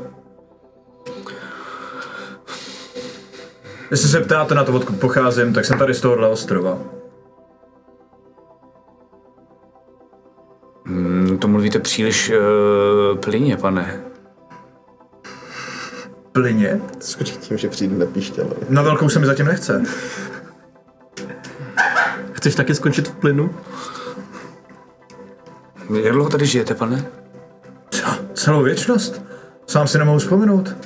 Jestli 3.91 4.09
se 4.09 4.21
ptáte 4.21 4.55
na 4.55 4.65
to, 4.65 4.73
odkud 4.73 5.01
pocházím, 5.01 5.53
tak 5.53 5.65
jsem 5.65 5.79
tady 5.79 5.95
z 5.95 6.01
tohohle 6.01 6.29
ostrova. 6.29 6.79
um, 10.89 11.39
to 11.39 11.49
mluvíte 11.49 11.79
příliš 11.79 12.31
uh, 12.31 13.19
plyně, 13.19 13.57
pane. 13.57 14.01
Plyně? 16.33 16.81
Skočí 17.01 17.37
tím, 17.37 17.59
že 17.59 17.69
přijde 17.69 17.97
na 17.97 18.07
píšťale. 18.07 18.51
Na 18.69 18.83
velkou 18.83 19.09
se 19.09 19.19
mi 19.19 19.27
zatím 19.27 19.47
nechce. 19.47 19.83
Chceš 22.39 22.55
taky 22.55 22.75
skončit 22.75 23.09
v 23.09 23.15
plynu? 23.15 23.51
Jak 26.03 26.13
dlouho 26.13 26.31
tady 26.31 26.47
žijete, 26.47 26.75
pane? 26.75 27.05
Co? 27.91 28.07
Celou 28.35 28.63
věčnost? 28.63 29.23
Sám 29.67 29.87
si 29.87 29.99
nemohu 29.99 30.19
vzpomenout. 30.19 30.77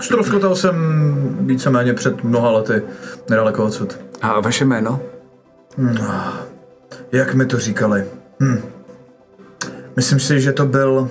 Stroskotal 0.00 0.56
jsem 0.56 0.76
víceméně 1.40 1.94
před 1.94 2.24
mnoha 2.24 2.50
lety, 2.50 2.82
nedaleko 3.30 3.64
odsud. 3.64 3.98
A 4.22 4.40
vaše 4.40 4.64
jméno? 4.64 5.00
Jak 7.12 7.34
mi 7.34 7.46
to 7.46 7.58
říkali? 7.58 8.04
Hm. 8.42 8.62
Myslím 9.96 10.20
si, 10.20 10.40
že 10.40 10.52
to 10.52 10.66
byl... 10.66 11.10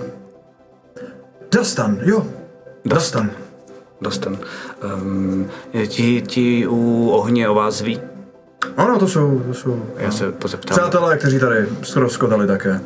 Dastan, 1.52 1.98
jo. 2.02 2.28
Dastan. 2.86 3.32
Dostan. 4.02 4.38
Um, 4.94 5.50
ti, 5.88 6.22
ti 6.22 6.68
u 6.68 7.10
ohně 7.10 7.50
o 7.50 7.56
vás 7.56 7.82
ví? 7.82 8.02
Ano, 8.78 9.00
to 9.00 9.08
jsou, 9.08 9.40
to 9.48 9.54
jsou 9.54 9.86
Já 9.98 10.12
se 10.12 10.32
pozeptám. 10.32 10.78
přátelé, 10.78 11.18
kteří 11.18 11.40
tady 11.40 11.66
zkroskotali 11.84 12.48
také. 12.48 12.82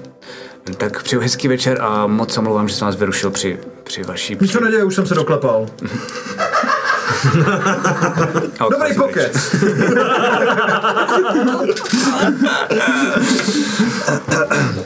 Tak 0.77 1.03
přeju 1.03 1.21
hezký 1.21 1.47
večer 1.47 1.81
a 1.81 2.07
moc 2.07 2.33
se 2.33 2.39
omlouvám, 2.39 2.67
že 2.67 2.75
jsem 2.75 2.85
vás 2.85 2.95
vyrušil 2.95 3.31
při, 3.31 3.59
při 3.83 4.03
vaší... 4.03 4.37
Nic 4.41 4.51
se 4.51 4.59
neděje, 4.59 4.83
už 4.83 4.95
jsem 4.95 5.05
se 5.05 5.15
doklepal. 5.15 5.65
Dobrý 8.71 8.95
pokec. 8.95 9.55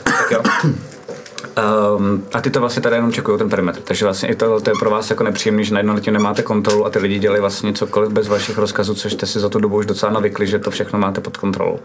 Tak 0.04 0.30
jo. 0.30 0.42
Um, 1.96 2.24
a 2.32 2.40
ty 2.40 2.50
to 2.50 2.60
vlastně 2.60 2.82
tady 2.82 2.96
jenom 2.96 3.12
čekují 3.12 3.38
ten 3.38 3.50
perimetr, 3.50 3.80
takže 3.80 4.04
vlastně 4.04 4.28
i 4.28 4.34
to, 4.34 4.60
to 4.60 4.70
je 4.70 4.74
pro 4.78 4.90
vás 4.90 5.10
jako 5.10 5.24
nepříjemný, 5.24 5.64
že 5.64 5.74
najednou 5.74 5.94
na 5.94 6.00
tím 6.00 6.12
nemáte 6.12 6.42
kontrolu 6.42 6.86
a 6.86 6.90
ty 6.90 6.98
lidi 6.98 7.18
dělají 7.18 7.40
vlastně 7.40 7.72
cokoliv 7.72 8.12
bez 8.12 8.28
vašich 8.28 8.58
rozkazů, 8.58 8.94
což 8.94 9.12
jste 9.12 9.26
si 9.26 9.40
za 9.40 9.48
tu 9.48 9.58
dobu 9.58 9.76
už 9.76 9.86
docela 9.86 10.12
navykli, 10.12 10.46
že 10.46 10.58
to 10.58 10.70
všechno 10.70 10.98
máte 10.98 11.20
pod 11.20 11.36
kontrolou. 11.36 11.78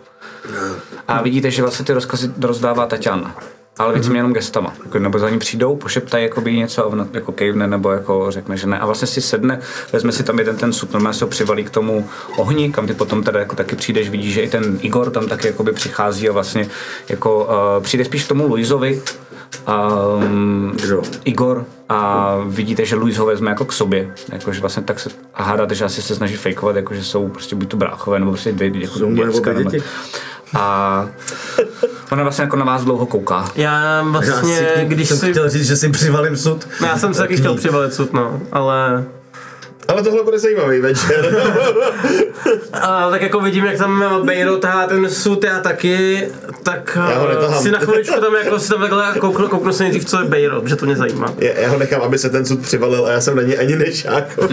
A 1.08 1.22
vidíte, 1.22 1.52
že 1.52 1.62
vlastně 1.62 1.86
ty 1.86 1.94
rozkazy 1.94 2.32
rozdává 2.42 2.86
Tatiana. 2.86 3.36
Ale 3.80 3.94
víc 3.94 4.08
jenom 4.08 4.34
gestama. 4.34 4.74
Jako, 4.86 5.00
nebo 5.00 5.20
za 5.20 5.30
ní 5.30 5.40
přijdou, 5.40 5.76
pošeptají 5.76 6.24
jakoby 6.24 6.58
něco 6.58 6.84
a 6.84 6.88
ona 6.88 7.08
jako 7.14 7.32
kejvne 7.32 7.68
nebo 7.68 7.92
jako 7.92 8.32
řekne, 8.32 8.58
že 8.58 8.68
ne. 8.68 8.80
A 8.80 8.86
vlastně 8.86 9.08
si 9.08 9.22
sedne, 9.22 9.60
vezme 9.94 10.12
si 10.12 10.24
tam 10.24 10.40
jeden 10.40 10.58
ten 10.58 10.74
sud, 10.74 10.94
normálně 10.94 11.18
se 11.18 11.26
ho 11.26 11.30
přivalí 11.30 11.64
k 11.64 11.70
tomu 11.70 12.10
ohni, 12.38 12.72
kam 12.72 12.88
ty 12.88 12.94
potom 12.94 13.24
teda 13.24 13.40
jako 13.40 13.56
taky 13.56 13.76
přijdeš, 13.76 14.10
vidíš, 14.10 14.34
že 14.34 14.42
i 14.42 14.50
ten 14.50 14.80
Igor 14.82 15.12
tam 15.12 15.28
taky 15.28 15.48
jakoby 15.48 15.74
přichází 15.74 16.30
a 16.30 16.32
vlastně 16.32 16.70
jako 17.10 17.46
uh, 17.46 17.84
přijde 17.84 18.06
spíš 18.06 18.26
k 18.26 18.28
tomu 18.28 18.48
Luizovi, 18.48 19.02
um, 19.68 20.78
Igor 21.24 21.66
a 21.90 22.36
vidíte, 22.46 22.86
že 22.86 22.96
Luis 22.96 23.18
ho 23.18 23.26
vezme 23.26 23.50
jako 23.50 23.66
k 23.66 23.74
sobě, 23.74 24.14
jakože 24.32 24.62
vlastně 24.62 24.84
tak 24.84 25.00
se 25.00 25.10
a 25.34 25.44
hádáte, 25.44 25.76
že 25.76 25.86
asi 25.86 26.02
se 26.02 26.16
snaží 26.16 26.36
fejkovat, 26.36 26.76
jako 26.76 26.94
že 26.94 27.04
jsou 27.04 27.28
prostě 27.28 27.56
buď 27.56 27.70
to 27.70 27.78
bráchové, 27.78 28.20
nebo 28.20 28.32
prostě 28.32 28.52
dvě, 28.52 28.72
jako 28.82 29.00
Jsou 29.00 29.14
děcka, 29.14 29.54
nebo, 29.54 29.70
děti. 29.70 29.86
a 30.58 31.08
ona 32.12 32.24
vlastně 32.24 32.42
jako 32.42 32.56
na 32.56 32.66
vás 32.66 32.84
dlouho 32.84 33.06
kouká. 33.06 33.52
Já 33.56 34.02
vlastně, 34.04 34.32
Já 34.54 34.80
si, 34.80 34.86
když 34.86 35.08
jsem 35.08 35.18
si... 35.18 35.32
chtěl 35.32 35.50
říct, 35.50 35.68
že 35.68 35.76
si 35.76 35.90
přivalím 35.90 36.38
sud. 36.38 36.68
No, 36.82 36.88
Já 36.88 36.98
jsem 36.98 37.14
se 37.14 37.22
taky 37.22 37.38
chtěl 37.38 37.56
přivalit 37.56 37.94
sud, 37.94 38.14
no, 38.14 38.42
ale... 38.52 39.06
Ale 39.90 40.04
tohle 40.04 40.24
bude 40.24 40.40
zajímavý 40.40 40.80
večer. 40.80 41.36
A 42.74 43.10
tak 43.10 43.22
jako 43.22 43.40
vidím, 43.40 43.66
jak 43.66 43.78
tam 43.78 44.26
Bejro 44.26 44.58
tahá 44.58 44.88
ten 44.88 45.10
sud, 45.10 45.44
já 45.44 45.60
taky, 45.60 46.28
tak 46.64 46.98
Já 47.10 47.20
ho 47.20 47.28
eh, 47.30 47.62
si 47.62 47.72
na 47.72 47.80
chviličku 47.80 48.20
tam 48.20 48.36
jako 48.36 48.60
si 48.60 48.70
tam 48.70 48.82
takhle 48.82 49.14
kouknu, 49.20 49.48
kouknu 49.48 49.74
se 49.74 49.84
nejdřív, 49.84 50.06
co 50.06 50.22
je 50.22 50.28
Bejro, 50.28 50.62
že 50.66 50.76
to 50.76 50.86
mě 50.86 50.96
zajímá. 50.96 51.34
Já, 51.38 51.60
já 51.60 51.70
ho 51.70 51.78
nechám, 51.78 52.02
aby 52.02 52.18
se 52.18 52.30
ten 52.30 52.46
sud 52.46 52.62
přivalil 52.62 53.06
a 53.06 53.12
já 53.12 53.22
jsem 53.22 53.36
na 53.36 53.42
něj 53.42 53.60
ani 53.60 53.76
nešák. 53.76 54.40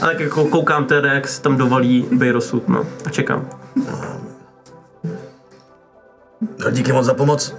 A 0.00 0.06
tak 0.06 0.20
jako 0.20 0.44
koukám 0.44 0.84
teda, 0.84 1.12
jak 1.12 1.28
se 1.28 1.42
tam 1.42 1.56
dovalí 1.56 2.06
Bejro 2.12 2.40
sud, 2.40 2.68
no, 2.68 2.86
a 3.04 3.10
čekám. 3.10 3.50
No, 6.58 6.70
díky 6.70 6.92
moc 6.92 7.06
za 7.06 7.14
pomoc. 7.14 7.54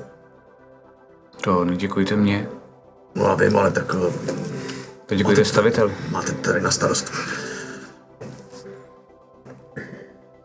To 1.41 1.65
neděkujte 1.65 2.15
mě, 2.15 2.47
No 3.15 3.25
já 3.25 3.35
vím, 3.35 3.57
ale 3.57 3.71
tak 3.71 3.95
eh, 5.05 5.09
to 5.09 5.15
děkujte 5.15 5.45
staviteli. 5.45 5.93
máte 6.09 6.31
tady 6.31 6.61
na 6.61 6.71
starost. 6.71 7.11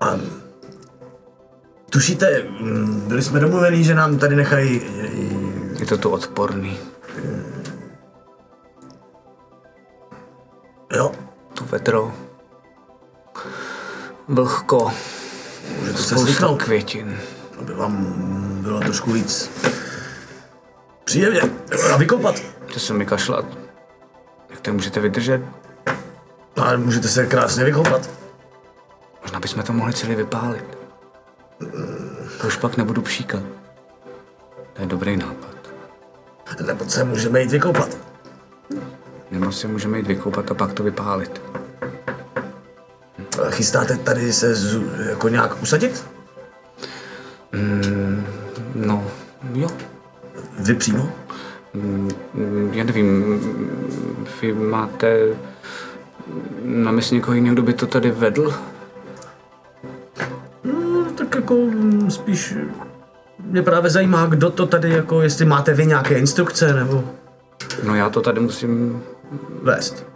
A 0.00 0.18
tušíte, 1.90 2.44
byli 3.06 3.22
jsme 3.22 3.40
domluveni, 3.40 3.84
že 3.84 3.94
nám 3.94 4.18
tady 4.18 4.36
nechají 4.36 4.80
Je 5.78 5.86
to 5.86 5.98
tu 5.98 6.10
odporný. 6.10 6.78
Jo, 10.96 11.12
Tu 11.54 11.64
vedro. 11.64 12.14
Vlhko. 14.28 14.92
můžete 15.80 15.98
se 15.98 16.04
Spousta 16.04 16.24
zvyknout, 16.26 16.62
květin. 16.62 17.18
aby 17.58 17.74
vám 17.74 18.04
bylo 18.62 18.80
trošku 18.80 19.12
víc 19.12 19.50
příjemně 21.04 21.40
a 21.92 21.96
vykopat. 21.96 22.34
To 22.72 22.80
se 22.80 22.94
mi 22.94 23.06
kašlat. 23.06 23.59
Jak 24.50 24.60
to 24.60 24.72
můžete 24.72 25.00
vydržet? 25.00 25.42
Ale 26.56 26.76
můžete 26.76 27.08
se 27.08 27.26
krásně 27.26 27.64
vykopat. 27.64 28.10
Možná 29.22 29.40
bychom 29.40 29.62
to 29.62 29.72
mohli 29.72 29.92
celý 29.92 30.14
vypálit. 30.14 30.78
To 32.40 32.46
už 32.46 32.56
pak 32.56 32.76
nebudu 32.76 33.02
pšíkat. 33.02 33.42
To 34.72 34.82
je 34.82 34.88
dobrý 34.88 35.16
nápad. 35.16 35.56
Nebo 36.66 36.84
se 36.84 37.04
můžeme 37.04 37.40
jít 37.40 37.50
vykopat. 37.50 37.96
Nebo 39.30 39.52
si 39.52 39.66
můžeme 39.66 39.98
jít 39.98 40.06
vykoupat 40.06 40.50
a 40.50 40.54
pak 40.54 40.72
to 40.72 40.82
vypálit. 40.82 41.42
A 43.46 43.50
Chystáte 43.50 43.96
tady 43.96 44.32
se 44.32 44.54
z, 44.54 44.80
jako 45.08 45.28
nějak 45.28 45.62
usadit? 45.62 46.06
No, 48.74 49.10
jo. 49.52 49.68
Vy 50.58 50.74
přímo? 50.74 51.12
Já 52.72 52.84
nevím, 52.84 53.40
vy 54.40 54.52
máte 54.52 55.18
na 56.62 56.92
mysli 56.92 57.16
někoho 57.16 57.34
jiného, 57.34 57.54
kdo 57.54 57.62
by 57.62 57.72
to 57.72 57.86
tady 57.86 58.10
vedl? 58.10 58.54
No, 60.64 61.04
tak 61.14 61.34
jako 61.34 61.56
spíš 62.08 62.54
mě 63.38 63.62
právě 63.62 63.90
zajímá, 63.90 64.26
kdo 64.26 64.50
to 64.50 64.66
tady, 64.66 64.90
jako 64.90 65.22
jestli 65.22 65.44
máte 65.44 65.74
vy 65.74 65.86
nějaké 65.86 66.18
instrukce, 66.18 66.72
nebo 66.74 67.04
No 67.84 67.94
já 67.94 68.10
to 68.10 68.20
tady 68.20 68.40
musím... 68.40 69.02
vést. 69.62 70.06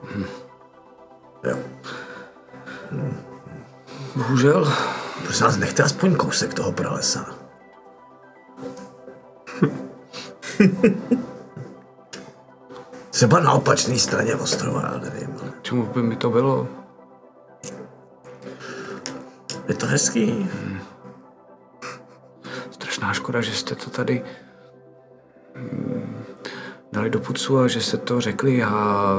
Jo. 1.45 1.57
Bohužel. 4.17 4.73
Prosím 5.23 5.47
vás, 5.47 5.57
nechte 5.57 5.83
aspoň 5.83 6.15
kousek 6.15 6.55
toho 6.55 6.73
pralesa. 6.73 7.27
Třeba 13.15 13.41
na 13.41 13.53
opačné 13.53 13.99
straně 13.99 14.35
ostrova, 14.35 14.83
já 14.83 14.99
nevím. 14.99 15.41
Čemu 15.63 15.87
by 15.87 16.03
mi 16.03 16.17
to 16.17 16.31
bylo? 16.31 16.69
Je 19.69 19.75
to 19.75 19.87
hezký. 19.87 20.51
Strašná 22.71 23.13
škoda, 23.13 23.41
že 23.41 23.53
jste 23.53 23.75
to 23.75 23.91
tady 23.91 24.25
mm, 25.55 26.25
dali 26.93 27.11
do 27.11 27.21
pucu 27.21 27.59
a 27.59 27.69
že 27.69 27.81
jste 27.81 27.97
to 27.97 28.21
řekli. 28.21 28.57
Já 28.57 29.17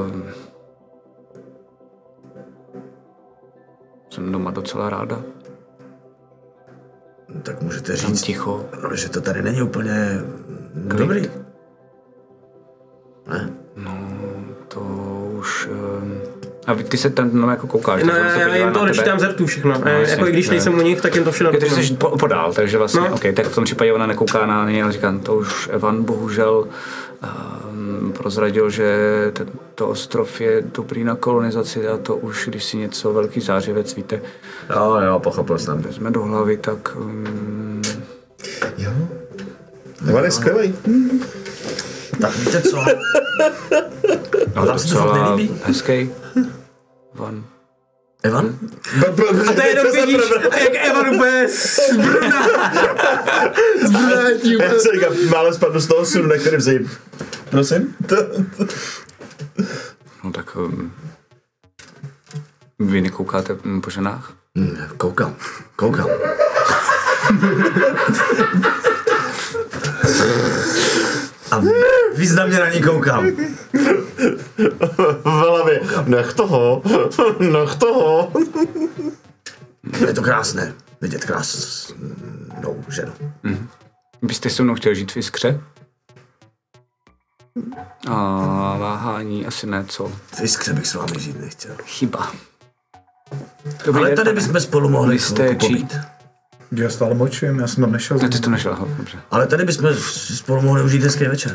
jsem 4.10 4.32
doma 4.32 4.50
docela 4.50 4.90
ráda. 4.90 5.22
Tak 7.42 7.62
můžete 7.62 7.96
říct, 7.96 8.22
ticho. 8.22 8.68
no, 8.82 8.96
že 8.96 9.08
to 9.08 9.20
tady 9.20 9.42
není 9.42 9.62
úplně 9.62 10.20
dobrý. 10.74 11.30
Ne? 13.26 13.65
To 14.68 14.80
už... 15.38 15.68
Um, 16.02 16.20
a 16.66 16.74
ty 16.74 16.96
se 16.96 17.10
tam 17.10 17.30
no, 17.32 17.50
jako 17.50 17.66
koukáš. 17.66 18.02
No, 18.02 18.12
já, 18.16 18.54
jim 18.56 18.66
na 18.66 18.72
to 18.72 18.78
tebe. 18.78 18.90
nečítám 18.90 19.18
zrtů 19.20 19.46
všechno. 19.46 19.72
No, 19.72 19.80
No, 19.84 19.90
jasně, 19.90 20.10
jako 20.12 20.26
i 20.26 20.32
když 20.32 20.46
ne. 20.46 20.50
nejsem 20.50 20.74
u 20.78 20.80
nich, 20.82 21.00
tak 21.00 21.14
jim 21.14 21.24
to 21.24 21.32
všechno 21.32 21.52
Je 21.52 21.58
to, 21.58 21.66
že 21.66 21.74
jsi 21.86 21.94
po, 21.94 22.18
podál, 22.18 22.52
takže 22.52 22.78
vlastně, 22.78 23.00
no. 23.00 23.08
No. 23.08 23.14
OK, 23.14 23.22
tak 23.34 23.46
v 23.46 23.54
tom 23.54 23.64
případě 23.64 23.92
ona 23.92 24.06
nekouká 24.06 24.46
na 24.46 24.70
něj, 24.70 24.82
ale 24.82 24.92
říkám, 24.92 25.20
to 25.20 25.34
už 25.34 25.68
Evan 25.72 26.04
bohužel 26.04 26.68
um, 27.70 28.12
prozradil, 28.12 28.70
že 28.70 28.96
tento 29.32 29.88
ostrov 29.88 30.40
je 30.40 30.62
dobrý 30.74 31.04
na 31.04 31.14
kolonizaci 31.14 31.88
a 31.88 31.96
to 31.96 32.16
už, 32.16 32.48
když 32.48 32.64
si 32.64 32.76
něco 32.76 33.12
velký 33.12 33.40
zářivec, 33.40 33.94
víte, 33.94 34.20
Jo, 34.74 34.96
jo, 35.06 35.20
pochopil 35.20 35.58
jsem. 35.58 35.82
vezme 35.82 36.10
do 36.10 36.22
hlavy, 36.22 36.56
tak 36.56 36.96
um, 36.96 37.82
jo. 38.78 38.90
Ivan 40.08 40.24
je 40.24 40.30
skvělý. 40.30 40.74
Tak 42.20 42.36
víte 42.36 42.62
co? 42.62 42.84
no, 44.56 44.66
vám 44.66 44.78
se 44.78 44.88
to 44.88 44.94
fakt 44.94 45.12
nelíbí? 45.14 45.60
hezký. 45.64 46.10
Evan. 47.14 47.44
Evan? 48.22 48.58
A 49.48 49.52
to 49.52 49.60
je 49.62 49.68
jenom 49.74 49.92
vidíš, 49.92 50.20
jak 50.42 50.74
Evan 50.74 51.08
úplně 51.14 51.48
zbrna. 51.92 52.48
Zbrna 53.84 54.30
tím. 54.42 54.60
Já 54.60 54.70
se 54.70 54.88
říkám, 54.94 55.12
málem 55.30 55.54
spadnu 55.54 55.80
z 55.80 55.86
toho 55.86 56.06
sudu, 56.06 56.28
na 56.28 56.36
kterém 56.36 56.60
zajím. 56.60 56.90
Prosím? 57.50 57.96
No 60.24 60.32
tak 60.32 60.56
um, 60.56 60.92
vy 62.78 63.00
nekoukáte 63.00 63.56
mm, 63.64 63.80
po 63.80 63.90
ženách? 63.90 64.32
Hm, 64.58 64.76
koukám, 64.96 65.36
koukám. 65.76 66.06
A 71.50 71.62
významně 72.16 72.58
na 72.58 72.68
ní 72.68 72.82
koukám. 72.82 73.26
v 75.24 75.24
hlavě. 75.24 75.80
Nech 76.06 76.32
toho, 76.34 76.82
nech 77.38 77.74
toho. 77.74 78.32
Je 80.06 80.12
to 80.12 80.22
krásné. 80.22 80.74
vidět 81.00 81.24
krásnou 81.24 82.84
ženu. 82.88 83.12
Byste 84.22 84.50
se 84.50 84.62
mnou 84.62 84.74
chtěl 84.74 84.94
žít 84.94 85.12
v 85.12 85.16
Iskře? 85.16 85.60
A 88.08 88.14
váhání 88.78 89.46
asi 89.46 89.66
ne, 89.66 89.84
co? 89.88 90.12
V 90.34 90.40
Iskře 90.40 90.72
bych 90.72 90.86
s 90.86 90.94
vámi 90.94 91.20
žít 91.20 91.40
nechtěl. 91.40 91.76
Chyba. 91.84 92.32
Ale 93.94 94.16
tady 94.16 94.32
bychom 94.32 94.60
spolu 94.60 94.88
mohli 94.88 95.18
jste. 95.18 95.56
Já 96.72 96.90
stále 96.90 97.14
mlčím, 97.14 97.58
já 97.58 97.66
jsem 97.66 97.84
tam 97.84 97.92
nešel. 97.92 98.18
Ne, 98.22 98.28
ty 98.28 98.40
to 98.40 98.50
nešel, 98.50 98.76
dobře. 98.96 99.18
Ale 99.30 99.46
tady 99.46 99.64
bychom 99.64 99.94
spolu 100.34 100.62
mohli 100.62 100.82
užít 100.82 101.02
hezký 101.02 101.24
večer. 101.24 101.52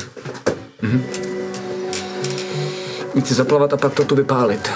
Jít 3.14 3.26
si 3.26 3.34
zaplavat 3.34 3.72
a 3.72 3.76
pak 3.76 3.94
to 3.94 4.04
tu 4.04 4.14
vypálit. 4.14 4.70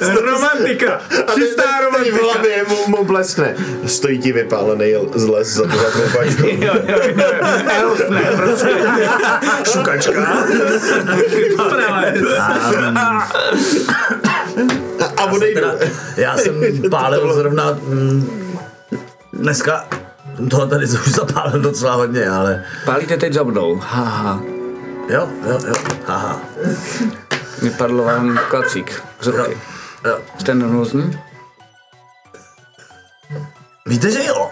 Romantika! 0.00 1.00
Čistá 1.34 1.80
romantika. 1.84 2.16
v 2.16 2.20
hlavě 2.20 2.64
mu, 2.68 2.76
mu 2.86 3.04
bleskne. 3.04 3.54
Stojí 3.86 4.18
ti 4.18 4.32
vypálený 4.32 4.94
z 5.14 5.26
les 5.26 5.48
za 5.48 5.62
tu 5.62 5.78
zaklepačku. 5.78 6.46
jo, 6.46 6.74
jo, 6.88 6.98
jo. 7.16 7.24
Elf, 7.68 8.08
ne, 8.10 8.22
prostě. 8.36 8.68
Šukačka. 9.72 10.46
A 15.26 15.32
odejdu. 15.32 15.60
Teda, 15.60 15.74
já 16.16 16.36
jsem 16.36 16.54
pálil 16.90 17.34
zrovna 17.34 17.72
mm, 17.72 18.58
dneska 19.32 19.86
toho 20.50 20.66
tady 20.66 20.84
už 21.06 21.08
zapálil 21.08 21.60
docela 21.60 21.94
hodně, 21.94 22.28
ale 22.30 22.64
Pálíte 22.84 23.16
teď 23.16 23.32
za 23.32 23.42
mnou. 23.42 23.76
Haha. 23.76 24.40
jo, 25.08 25.28
jo, 25.48 25.58
jo, 25.68 25.74
haha. 26.06 26.40
Vypadl 27.62 28.02
vám 28.02 28.38
klacík 28.50 29.02
z 29.20 29.26
ruky. 29.26 29.58
Jo. 30.04 30.18
Jste 30.38 30.54
nervózní? 30.54 31.18
Víte, 33.86 34.10
že 34.10 34.24
jo? 34.24 34.50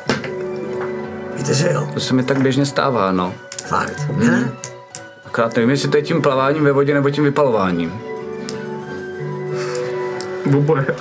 Víte, 1.36 1.54
že 1.54 1.72
jo? 1.72 1.88
To 1.94 2.00
se 2.00 2.14
mi 2.14 2.22
tak 2.22 2.40
běžně 2.40 2.66
stává, 2.66 3.12
no. 3.12 3.34
Fakt, 3.66 4.08
ne? 4.16 4.52
Akorát 5.26 5.56
nevím, 5.56 5.70
jestli 5.70 5.88
to 5.88 5.96
je 5.96 6.02
tím 6.02 6.22
plaváním 6.22 6.64
ve 6.64 6.72
vodě 6.72 6.94
nebo 6.94 7.10
tím 7.10 7.24
vypalováním. 7.24 8.00
Buboje. 10.46 10.86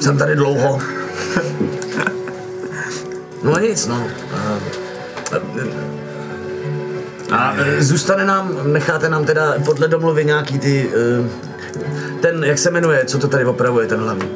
Jsem 0.00 0.18
tady 0.18 0.36
dlouho. 0.36 0.80
No 3.42 3.58
nic, 3.58 3.86
no. 3.86 4.06
A, 7.30 7.36
a 7.36 7.54
zůstane 7.78 8.24
nám, 8.24 8.72
necháte 8.72 9.08
nám 9.08 9.24
teda 9.24 9.54
podle 9.64 9.88
domluvy 9.88 10.24
nějaký 10.24 10.58
ty, 10.58 10.90
e, 10.94 12.20
ten, 12.20 12.44
jak 12.44 12.58
se 12.58 12.70
jmenuje, 12.70 13.04
co 13.04 13.18
to 13.18 13.28
tady 13.28 13.44
opravuje, 13.44 13.86
ten 13.86 14.00
hlavní? 14.00 14.28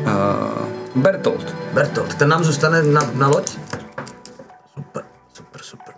Uh, 0.00 1.02
Bertolt. 1.02 1.54
Bertolt, 1.72 2.14
ten 2.14 2.28
nám 2.28 2.44
zůstane 2.44 2.82
na, 2.82 3.10
na 3.14 3.28
loď? 3.28 3.58
Super, 4.74 5.02
super, 5.32 5.62
super. 5.62 5.94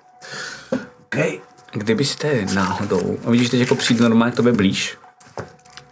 Okay. 1.07 1.39
Kdybyste 1.73 2.47
náhodou, 2.55 3.19
a 3.25 3.31
vidíš 3.31 3.51
teď 3.51 3.61
jako 3.61 3.75
přijít 3.75 4.01
normálně 4.01 4.33
k 4.33 4.37
tobě 4.37 4.53
blíž, 4.53 4.99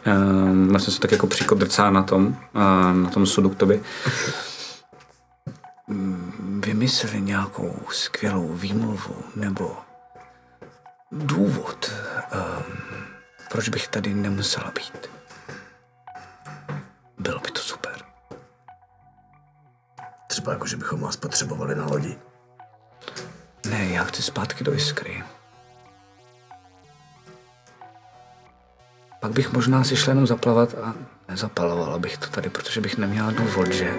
um, 0.06 0.68
vlastně 0.68 0.93
se 0.93 1.01
tak 1.01 1.12
jako 1.12 1.26
přikodrcá 1.26 1.90
na 1.90 2.02
tom, 2.02 2.26
uh, 2.26 3.02
na 3.02 3.10
tom 3.10 3.26
sudu 3.26 3.51
k 3.51 3.56
tobě, 3.56 3.81
Mm, 5.89 6.60
vymysleli 6.64 7.20
nějakou 7.20 7.78
skvělou 7.90 8.48
výmluvu 8.48 9.24
nebo 9.36 9.76
důvod, 11.12 11.93
um, 12.35 12.76
proč 13.51 13.68
bych 13.68 13.89
tady 13.89 14.14
nemusela 14.14 14.70
být. 14.70 15.10
Bylo 17.18 17.40
by 17.40 17.51
to 17.51 17.60
super. 17.60 18.02
Třeba 20.26 20.52
jako, 20.52 20.66
že 20.66 20.76
bychom 20.76 21.01
vás 21.01 21.16
potřebovali 21.16 21.74
na 21.74 21.86
lodi. 21.86 22.18
Ne, 23.66 23.89
já 23.89 24.05
chci 24.05 24.22
zpátky 24.22 24.64
do 24.64 24.74
Iskry. 24.74 25.24
Pak 29.24 29.32
bych 29.32 29.52
možná 29.52 29.84
si 29.84 29.96
šel 29.96 30.10
jenom 30.10 30.26
zaplavat 30.26 30.74
a 30.82 30.94
nezapalovala 31.28 31.98
bych 31.98 32.18
to 32.18 32.26
tady, 32.26 32.48
protože 32.51 32.80
bych 32.80 32.98
neměla 32.98 33.30
důvod, 33.30 33.72
že? 33.72 33.90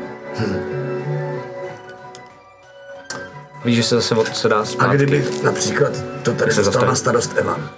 Víš, 3.65 3.76
že 3.76 3.84
se 3.84 3.95
zase 3.95 4.15
od- 4.15 4.35
se 4.35 4.49
dá 4.49 4.60
A 4.60 4.65
zpátky. 4.65 4.95
kdyby 4.95 5.26
například 5.43 5.91
to 6.23 6.34
tady 6.34 6.52
Se 6.52 6.64
dostal 6.64 6.85
na 6.88 6.95
starost 6.95 7.38
Evan. 7.38 7.69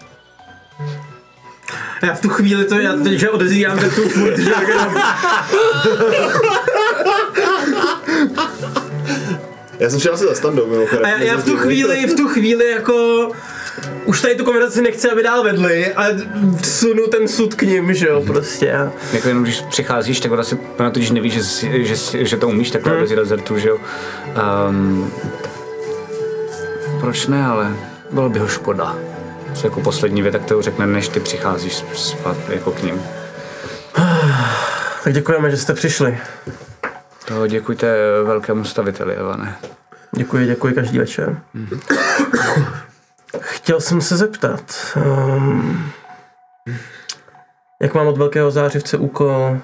Já 2.04 2.14
v 2.14 2.22
tu 2.22 2.30
chvíli 2.30 2.66
to, 2.66 2.80
já 2.80 2.94
teď, 2.94 3.20
že 3.20 3.30
odezírám 3.30 3.80
tu 3.80 4.10
furt, 4.10 4.38
že 4.38 4.54
Já 9.80 9.90
jsem 9.90 10.00
šel 10.00 10.14
asi 10.14 10.24
za 10.24 10.36
standou, 10.36 10.68
mimochodem. 10.68 11.06
a 11.06 11.10
já, 11.10 11.18
já 11.18 11.38
v 11.38 11.46
tu 11.46 11.58
chvíli, 11.58 12.08
v 12.08 12.14
tu 12.16 12.28
chvíli 12.28 12.72
jako 12.72 13.30
už 14.06 14.22
tady 14.22 14.36
tu 14.36 14.46
konverzaci 14.46 14.82
nechci, 14.82 15.10
aby 15.10 15.24
dál 15.24 15.44
vedli 15.44 15.94
a 15.94 16.06
sunu 16.64 17.08
ten 17.08 17.28
sud 17.28 17.56
k 17.56 17.62
ním, 17.62 17.94
že 17.94 18.08
jo, 18.08 18.24
prostě. 18.28 18.74
A 18.74 18.92
Jako 19.14 19.28
jenom 19.28 19.44
když 19.44 19.62
přicházíš, 19.62 20.20
tak 20.20 20.32
ona 20.32 20.44
si 20.44 20.58
ona 20.80 20.90
totiž 20.90 21.12
neví, 21.12 21.30
že, 21.30 21.42
že, 21.44 21.96
že, 21.96 22.26
že 22.26 22.38
to 22.38 22.48
umíš 22.48 22.72
takhle 22.72 23.00
bez 23.00 23.12
rezertu, 23.12 23.60
že 23.60 23.70
jo. 23.70 23.78
Um, 24.70 25.12
proč 27.00 27.28
ne, 27.28 27.46
ale 27.46 27.76
bylo 28.12 28.30
by 28.30 28.40
ho 28.40 28.48
škoda. 28.48 28.96
To 29.54 29.60
je 29.60 29.64
jako 29.64 29.82
poslední 29.82 30.22
věta, 30.22 30.40
kterou 30.40 30.62
řekne, 30.62 30.88
než 30.88 31.08
ty 31.08 31.20
přicházíš 31.20 31.84
spát 31.94 32.38
jako 32.50 32.72
k 32.72 32.84
ním. 32.84 33.02
tak 35.04 35.14
děkujeme, 35.14 35.52
že 35.52 35.58
jste 35.58 35.74
přišli. 35.74 36.18
To 37.26 37.48
děkujte 37.48 37.96
velkému 38.24 38.66
staviteli, 38.66 39.16
Evane. 39.16 39.56
Děkuji, 40.16 40.46
děkuji 40.48 40.74
každý 40.74 40.98
večer. 40.98 41.38
Chtěl 43.42 43.82
jsem 43.82 44.02
se 44.02 44.18
zeptat, 44.18 44.76
um, 44.96 45.92
jak 47.82 47.94
mám 47.94 48.08
od 48.08 48.18
velkého 48.18 48.52
zářivce 48.52 48.98
úkol 48.98 49.60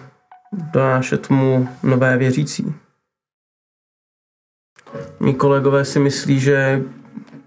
donášet 0.74 1.30
mu 1.30 1.70
nové 1.84 2.18
věřící? 2.18 2.74
Mí 5.20 5.34
kolegové 5.34 5.86
si 5.86 6.00
myslí, 6.00 6.40
že 6.40 6.82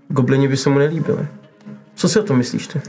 goblini 0.08 0.48
by 0.48 0.56
se 0.56 0.70
mu 0.70 0.78
nelíbili. 0.78 1.28
Co 1.94 2.08
si 2.08 2.20
o 2.20 2.22
tom 2.22 2.38
myslíš 2.38 2.66
ty? 2.66 2.80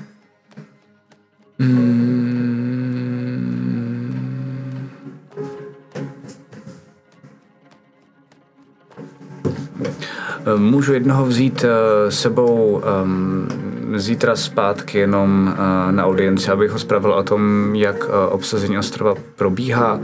Můžu 10.55 10.93
jednoho 10.93 11.25
vzít 11.25 11.65
eh, 11.67 12.11
sebou 12.11 12.81
um, 13.03 13.47
zítra 13.95 14.35
zpátky 14.35 14.97
jenom 14.97 15.53
uh, 15.53 15.91
na 15.91 16.05
audienci, 16.05 16.51
abych 16.51 16.71
ho 16.71 16.79
zpravil 16.79 17.13
o 17.13 17.23
tom, 17.23 17.75
jak 17.75 18.03
uh, 18.03 18.13
obsazení 18.29 18.77
ostrova 18.77 19.15
probíhá. 19.35 19.99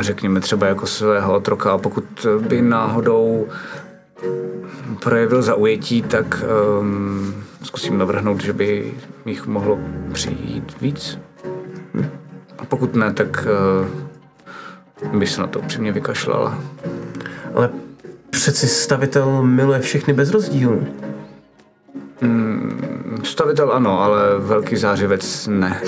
Řekněme 0.00 0.40
třeba 0.40 0.66
jako 0.66 0.86
svého 0.86 1.34
otroka 1.34 1.72
a 1.72 1.78
pokud 1.78 2.26
by 2.48 2.62
náhodou 2.62 3.46
projevil 5.02 5.42
zaujetí, 5.42 6.02
tak 6.02 6.44
um, 6.80 7.34
zkusím 7.62 7.98
navrhnout, 7.98 8.42
že 8.42 8.52
by 8.52 8.94
jich 9.26 9.46
mohlo 9.46 9.78
přijít 10.12 10.80
víc. 10.80 11.18
A 12.58 12.64
pokud 12.64 12.94
ne, 12.94 13.12
tak 13.12 13.46
uh, 15.12 15.18
by 15.18 15.26
se 15.26 15.40
na 15.40 15.46
to 15.46 15.58
upřímně 15.58 15.92
vykašlala. 15.92 16.58
Ale 17.54 17.70
přeci 18.34 18.68
stavitel 18.68 19.42
miluje 19.42 19.80
všechny 19.80 20.12
bez 20.12 20.30
rozdílu. 20.30 20.86
Stavitel 23.22 23.72
ano, 23.72 24.00
ale 24.00 24.38
velký 24.38 24.76
zářivec 24.76 25.46
ne. 25.46 25.80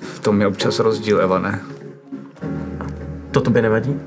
V 0.00 0.18
tom 0.20 0.40
je 0.40 0.46
občas 0.46 0.78
rozdíl, 0.78 1.20
Evane. 1.20 1.60
To 3.30 3.40
tobě 3.40 3.62
nevadí? 3.62 4.00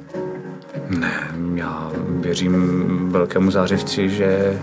Ne, 0.89 1.31
já 1.55 1.91
věřím 2.07 3.09
velkému 3.11 3.51
zářivci, 3.51 4.09
že 4.09 4.59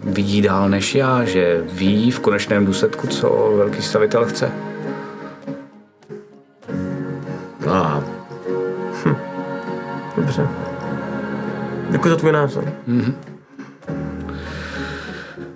vidí 0.00 0.42
dál 0.42 0.68
než 0.68 0.94
já, 0.94 1.24
že 1.24 1.64
ví 1.72 2.10
v 2.10 2.20
konečném 2.20 2.66
důsledku, 2.66 3.06
co 3.06 3.52
velký 3.56 3.82
stavitel 3.82 4.24
chce. 4.26 4.50
A 7.70 8.04
Dobře. 10.18 10.48
Děkuji 11.90 12.08
za 12.08 12.16
tvůj 12.16 12.32
názor. 12.32 12.72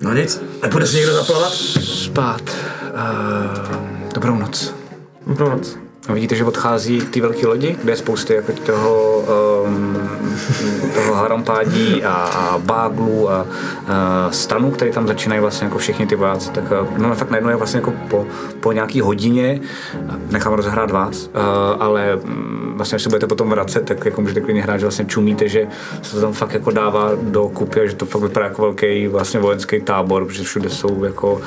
no 0.00 0.14
nic, 0.14 0.42
nepůjdeš 0.62 0.92
někdo 0.92 1.12
zaplavat? 1.12 1.52
Spát. 1.52 2.42
Uh, 2.42 4.08
dobrou 4.14 4.38
noc. 4.38 4.74
Dobrou 5.26 5.50
noc. 5.50 5.78
A 6.08 6.12
vidíte, 6.12 6.36
že 6.36 6.44
odchází 6.44 7.00
k 7.00 7.10
té 7.10 7.20
velké 7.20 7.46
lodi, 7.46 7.76
kde 7.82 7.92
je 7.92 7.96
spousty 7.96 8.34
jako 8.34 8.52
toho, 8.52 9.24
um, 9.64 9.98
toho 10.94 11.14
harampádí 11.14 12.04
a, 12.04 12.12
a 12.12 12.58
báglů 12.58 13.30
a, 13.30 13.46
a 13.88 14.28
stanů, 14.30 14.70
které 14.70 14.90
tam 14.90 15.06
začínají 15.06 15.40
vlastně 15.40 15.64
jako 15.64 15.78
všichni 15.78 16.06
ty 16.06 16.16
vojáci, 16.16 16.50
tak 16.50 16.64
eh, 16.70 16.98
no 16.98 17.14
fakt 17.14 17.30
najednou 17.30 17.50
je 17.50 17.56
vlastně 17.56 17.78
jako 17.78 17.92
po, 18.08 18.26
po 18.60 18.72
nějaký 18.72 19.00
hodině, 19.00 19.60
nechám 20.30 20.52
rozehrát 20.52 20.90
vás, 20.90 21.30
eh, 21.34 21.38
ale 21.78 22.16
mm, 22.16 22.72
vlastně 22.76 22.96
až 22.96 23.02
se 23.02 23.08
budete 23.08 23.26
potom 23.26 23.50
vracet, 23.50 23.84
tak 23.84 24.04
jako 24.04 24.20
můžete 24.20 24.40
klidně 24.40 24.62
hrát, 24.62 24.76
že 24.76 24.86
vlastně 24.86 25.04
čumíte, 25.04 25.48
že 25.48 25.66
se 26.02 26.14
to 26.14 26.20
tam 26.20 26.32
fakt 26.32 26.54
jako 26.54 26.70
dává 26.70 27.10
do 27.22 27.48
kupy 27.48 27.80
a 27.80 27.86
že 27.86 27.94
to 27.94 28.06
fakt 28.06 28.22
vypadá 28.22 28.46
jako 28.46 28.62
velký 28.62 29.06
vlastně 29.08 29.40
vojenský 29.40 29.80
tábor, 29.80 30.26
protože 30.26 30.42
všude 30.44 30.70
jsou 30.70 31.04
jako 31.04 31.40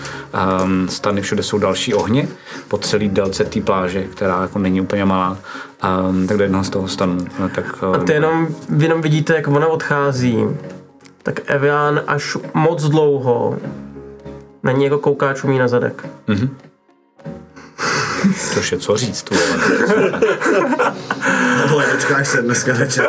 um, 0.64 0.90
stany, 0.90 1.22
všude 1.22 1.44
jsou 1.44 1.58
další 1.58 1.94
ohně 1.94 2.28
po 2.68 2.78
celý 2.78 3.10
délce 3.10 3.44
té 3.44 3.62
pláže, 3.62 4.04
která 4.04 4.45
jako 4.46 4.60
není 4.60 4.82
úplně 4.82 5.06
malá. 5.06 5.38
Um, 6.10 6.28
tak 6.28 6.38
do 6.38 6.44
jednoho 6.44 6.64
z 6.64 6.70
toho 6.70 6.88
stanu. 6.88 7.18
No, 7.40 7.50
tak, 7.50 7.84
A 7.84 7.98
ty 7.98 8.14
jenom, 8.14 8.48
vy 8.70 8.86
jenom 8.86 9.02
vidíte, 9.02 9.36
jak 9.36 9.48
ona 9.48 9.68
odchází, 9.68 10.38
tak 11.24 11.40
Evian 11.46 12.02
až 12.08 12.38
moc 12.54 12.84
dlouho 12.84 13.58
na 14.64 14.72
ní 14.72 14.84
jako 14.84 14.98
kouká 14.98 15.34
čumí 15.34 15.60
na 15.60 15.68
zadek. 15.68 16.06
Což 18.54 18.72
je 18.72 18.78
co 18.78 18.98
říct, 18.98 19.24
tu 19.24 19.36
vole. 19.36 20.12
Vole, 21.70 21.86
dočkáš 21.94 22.28
se 22.28 22.42
dneska 22.42 22.74
večer. 22.74 23.08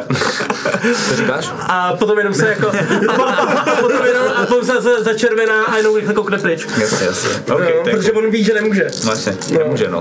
Co 1.08 1.16
říkáš? 1.16 1.50
A 1.60 1.92
potom 1.92 2.18
jenom 2.18 2.34
se 2.34 2.48
jako, 2.48 2.66
a 3.10 3.22
a 3.72 3.76
potom 3.80 4.05
se 4.62 4.80
za- 4.80 5.02
začervená 5.02 5.64
a 5.64 5.76
jenom 5.76 5.96
rychle 5.96 6.14
koukne 6.14 6.38
pryč. 6.38 6.66
Jasně, 6.80 7.06
jasně. 7.06 7.30
No, 7.48 7.54
Okay, 7.56 7.72
tak, 7.84 7.94
protože 7.94 8.12
on 8.12 8.30
ví, 8.30 8.44
že 8.44 8.54
nemůže. 8.54 8.86
no 9.04 9.10
jasně, 9.10 9.36
nemůže, 9.58 9.88
no. 9.90 10.00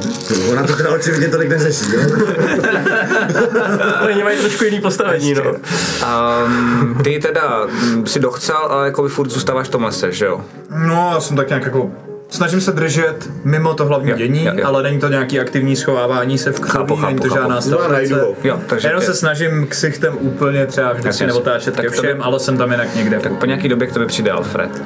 Ona 0.51 0.63
to 0.67 0.75
teda 0.75 0.89
očividně 0.89 1.27
tolik 1.27 1.49
neřeší, 1.49 1.85
jo? 1.93 2.01
Oni 4.05 4.23
mají 4.23 4.39
trošku 4.39 4.63
jiný 4.63 4.81
postavení, 4.81 5.33
no. 5.33 5.43
Um, 5.43 6.99
ty 7.03 7.19
teda 7.19 7.65
mm, 7.65 8.07
si 8.07 8.19
dochcel, 8.19 8.57
ale 8.69 8.85
jako 8.85 9.03
by 9.03 9.09
furt 9.09 9.29
zůstáváš 9.29 9.67
v 9.67 9.71
tom 9.71 9.83
lese, 9.83 10.11
že 10.11 10.25
jo? 10.25 10.41
No, 10.87 11.09
já 11.13 11.19
jsem 11.19 11.37
tak 11.37 11.49
nějak 11.49 11.65
jako 11.65 11.91
Snažím 12.29 12.61
se 12.61 12.71
držet 12.71 13.29
mimo 13.43 13.73
to 13.73 13.85
hlavní 13.85 14.09
Jo, 14.11 14.17
dění, 14.17 14.45
jo, 14.45 14.53
jo. 14.55 14.67
ale 14.67 14.83
není 14.83 14.99
to 14.99 15.07
nějaký 15.07 15.39
aktivní 15.39 15.75
schovávání 15.75 16.37
se 16.37 16.51
v 16.51 16.59
Chápu, 16.61 16.95
krví, 16.95 17.05
není 17.07 17.19
to 17.19 17.27
chápu, 17.29 17.35
žádná 17.35 17.61
chápu. 17.61 18.15
No. 18.15 18.35
Jo, 18.43 18.59
takže 18.67 18.87
Jenom 18.87 19.01
se 19.03 19.13
snažím 19.13 19.67
ksichtem 19.67 20.17
úplně 20.21 20.65
třeba 20.65 20.93
vždycky 20.93 21.25
neotáčet 21.27 21.75
ke 21.75 21.81
by- 21.81 21.89
všem, 21.89 22.21
ale 22.21 22.39
jsem 22.39 22.57
tam 22.57 22.71
jinak 22.71 22.95
někde. 22.95 23.19
tak 23.19 23.33
po 23.39 23.45
nějaký 23.45 23.69
době 23.69 23.87
k 23.87 23.93
tobě 23.93 24.07
přijde 24.07 24.31
Alfred. 24.31 24.81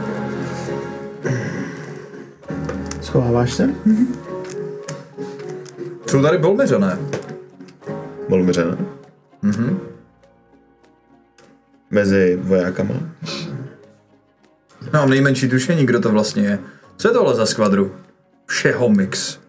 Schováváš 3.01 3.53
se? 3.53 3.69
Jsou 6.07 6.21
tady 6.21 6.37
bolmeřané. 6.37 6.97
Bolmiře, 8.29 8.65
Mhm. 9.41 9.79
Mezi 11.91 12.39
vojákama. 12.41 12.93
Mám 14.93 15.09
nejmenší 15.09 15.49
tušení, 15.49 15.85
kdo 15.85 15.99
to 15.99 16.09
vlastně 16.09 16.43
je. 16.43 16.59
Co 16.99 17.07
je 17.07 17.13
tohle 17.13 17.35
za 17.35 17.45
skvadru? 17.45 17.95
Všeho 18.45 18.89
mix. 18.89 19.39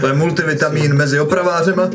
To 0.00 0.06
je 0.06 0.12
multivitamin 0.12 0.94
mezi 0.96 1.20
opravářema. 1.20 1.90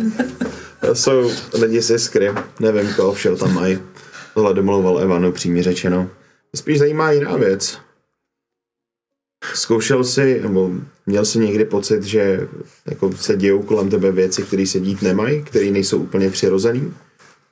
To 0.82 0.96
jsou 0.96 1.32
lidi 1.54 1.82
z 1.82 1.90
Iskry. 1.92 2.32
Nevím, 2.60 2.94
koho 2.94 3.14
všeho 3.14 3.36
tam 3.38 3.54
mají. 3.54 3.80
Tohle 4.34 4.54
domlouval 4.54 5.00
Evanu, 5.00 5.32
přímě 5.32 5.64
řečeno. 5.64 6.10
Spíš 6.56 6.80
zajímá 6.80 7.12
jiná 7.12 7.38
věc. 7.38 7.78
Zkoušel 9.54 10.04
si, 10.04 10.42
nebo 10.42 10.72
měl 11.06 11.26
jsi 11.26 11.40
někdy 11.40 11.66
pocit, 11.66 12.04
že 12.04 12.48
jako 12.86 13.12
se 13.18 13.38
dějou 13.38 13.64
kolem 13.64 13.90
tebe 13.90 14.12
věci, 14.12 14.44
které 14.44 14.68
se 14.68 14.80
dít 14.80 15.02
nemají, 15.02 15.44
které 15.44 15.72
nejsou 15.72 15.98
úplně 15.98 16.30
přirozený? 16.30 16.94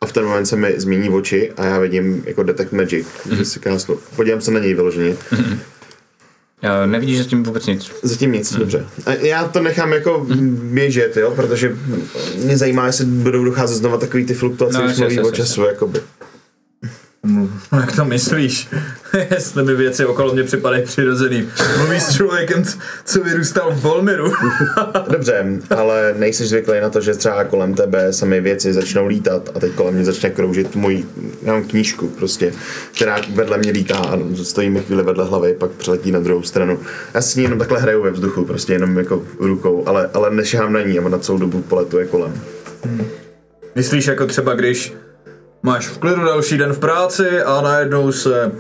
A 0.06 0.08
v 0.08 0.12
ten 0.12 0.26
moment 0.26 0.46
se 0.46 0.56
mi 0.56 0.74
změní 0.78 1.10
oči 1.10 1.52
a 1.58 1.66
já 1.66 1.80
vidím 1.80 2.24
jako 2.26 2.44
Detect 2.44 2.72
Magic, 2.72 3.08
mm-hmm. 3.08 3.36
že 3.36 3.46
si. 3.46 3.60
Podívám 4.16 4.42
se 4.42 4.52
na 4.52 4.60
něj 4.60 4.74
vyloženě. 4.74 5.16
Uh, 5.32 6.86
nevidíš 6.86 7.18
zatím 7.18 7.44
vůbec 7.44 7.66
nic. 7.66 7.92
Zatím 8.04 8.32
nic, 8.32 8.52
hmm. 8.52 8.60
dobře. 8.60 8.86
A 9.06 9.14
já 9.14 9.48
to 9.48 9.62
nechám 9.62 9.94
jako 9.94 10.26
běžet, 10.50 11.18
jo, 11.18 11.34
protože 11.36 11.78
mě 12.44 12.58
zajímá, 12.58 12.86
jestli 12.86 13.06
budou 13.06 13.44
docházet 13.44 13.76
znova 13.76 13.98
takový 13.98 14.26
ty 14.26 14.34
fluktuace, 14.34 14.78
No, 14.78 14.86
když 14.86 14.98
mluví 14.98 15.20
o 15.20 15.32
času, 15.32 15.64
jakoby. 15.64 16.00
No, 17.26 17.50
jak 17.80 17.96
to 17.96 18.06
myslíš? 18.06 18.70
Jestli 19.32 19.64
mi 19.64 19.76
věci 19.76 20.06
okolo 20.06 20.34
mě 20.34 20.44
připadají 20.44 20.84
přirozený. 20.84 21.48
Mluvíš 21.78 22.04
s 22.04 22.16
člověkem, 22.16 22.64
co 23.06 23.24
vyrůstal 23.24 23.72
v 23.72 23.82
Bolmiru. 23.82 24.32
Dobře, 25.10 25.46
ale 25.70 26.14
nejsi 26.18 26.46
zvyklý 26.46 26.80
na 26.82 26.90
to, 26.90 27.02
že 27.02 27.14
třeba 27.14 27.44
kolem 27.44 27.74
tebe 27.74 28.14
sami 28.14 28.42
věci 28.42 28.74
začnou 28.74 29.08
lítat 29.08 29.50
a 29.56 29.60
teď 29.60 29.72
kolem 29.72 29.94
mě 29.94 30.06
začne 30.06 30.30
kroužit 30.30 30.76
můj, 30.76 31.06
já 31.42 31.54
mám 31.54 31.64
knížku 31.64 32.08
prostě, 32.08 32.54
která 32.96 33.18
vedle 33.34 33.58
mě 33.58 33.72
lítá 33.72 33.98
a 33.98 34.20
stojí 34.44 34.70
mi 34.70 34.80
chvíli 34.80 35.04
vedle 35.04 35.26
hlavy, 35.26 35.54
pak 35.54 35.72
přeletí 35.72 36.12
na 36.12 36.20
druhou 36.20 36.44
stranu. 36.44 36.80
Já 37.14 37.22
s 37.22 37.36
ní 37.36 37.44
jenom 37.44 37.60
takhle 37.60 37.80
hraju 37.80 38.04
ve 38.04 38.12
vzduchu, 38.12 38.46
prostě 38.46 38.74
jenom 38.74 38.98
jako 38.98 39.24
rukou, 39.40 39.84
ale, 39.86 40.10
ale 40.14 40.32
nešahám 40.32 40.74
na 40.74 40.82
ní 40.82 41.00
a 41.00 41.06
ona 41.06 41.18
celou 41.20 41.38
dobu 41.38 41.62
poletuje 41.62 42.06
kolem. 42.06 42.42
Myslíš 43.76 44.08
jako 44.08 44.28
třeba, 44.28 44.54
když 44.54 44.94
máš 45.66 45.88
v 45.88 45.98
klidu 45.98 46.26
další 46.26 46.58
den 46.58 46.74
v 46.74 46.80
práci 46.80 47.42
a 47.42 47.62
najednou 47.62 48.12
se 48.12 48.52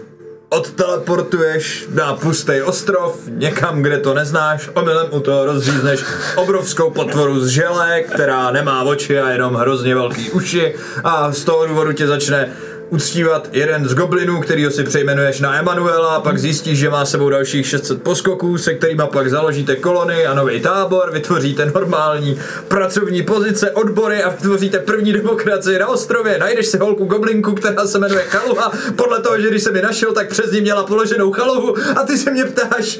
odteleportuješ 0.49 1.88
na 1.94 2.14
pustý 2.14 2.61
ostrov, 2.61 3.19
někam, 3.27 3.82
kde 3.82 3.98
to 3.98 4.14
neznáš, 4.14 4.69
omylem 4.73 5.07
u 5.11 5.19
toho 5.19 5.45
rozřízneš 5.45 6.03
obrovskou 6.36 6.90
potvoru 6.90 7.40
z 7.40 7.48
žele, 7.48 8.02
která 8.02 8.52
nemá 8.52 8.84
oči 8.84 9.19
a 9.19 9.30
jenom 9.30 9.56
hrozně 9.56 9.95
velký 9.95 10.32
uši 10.32 10.76
a 11.03 11.32
z 11.32 11.44
toho 11.44 11.68
důvodu 11.68 11.94
tě 11.94 12.07
začne 12.07 12.52
uctívat 12.90 13.49
jeden 13.52 13.88
z 13.88 13.94
goblinů, 13.94 14.41
kterýho 14.41 14.72
si 14.72 14.84
přejmenuješ 14.84 15.40
na 15.40 15.60
Emanuela, 15.60 16.20
pak 16.20 16.38
zjistíš, 16.38 16.80
že 16.80 16.90
má 16.90 17.06
sebou 17.06 17.30
dalších 17.30 17.68
600 17.68 18.03
poskoků, 18.03 18.57
se 18.57 18.74
kterými 18.74 19.03
pak 19.14 19.30
založíte 19.30 19.76
kolony 19.76 20.26
a 20.26 20.34
nový 20.34 20.60
tábor, 20.60 21.12
vytvoříte 21.14 21.66
normální 21.66 22.40
pracovní 22.68 23.24
pozice, 23.24 23.72
odbory 23.72 24.24
a 24.24 24.30
vytvoříte 24.30 24.80
první 24.80 25.14
demokracii 25.14 25.80
na 25.80 25.88
ostrově. 25.88 26.38
Najdeš 26.40 26.68
si 26.68 26.78
holku 26.78 27.06
goblinku, 27.06 27.53
která 27.53 27.88
se 27.88 27.99
jmenuje 27.99 28.24
Chaluha, 28.24 28.72
podle 28.95 29.22
toho, 29.22 29.41
že 29.41 29.49
když 29.49 29.64
jsem 29.64 29.76
ji 29.76 29.82
našel, 29.82 30.14
tak 30.14 30.30
přes 30.30 30.52
ní 30.52 30.62
měla 30.62 30.84
položenou 30.84 31.32
chaluhu 31.32 31.76
a 31.95 32.03
ty 32.03 32.18
se 32.18 32.32
mě 32.32 32.45
ptáš, 32.45 32.99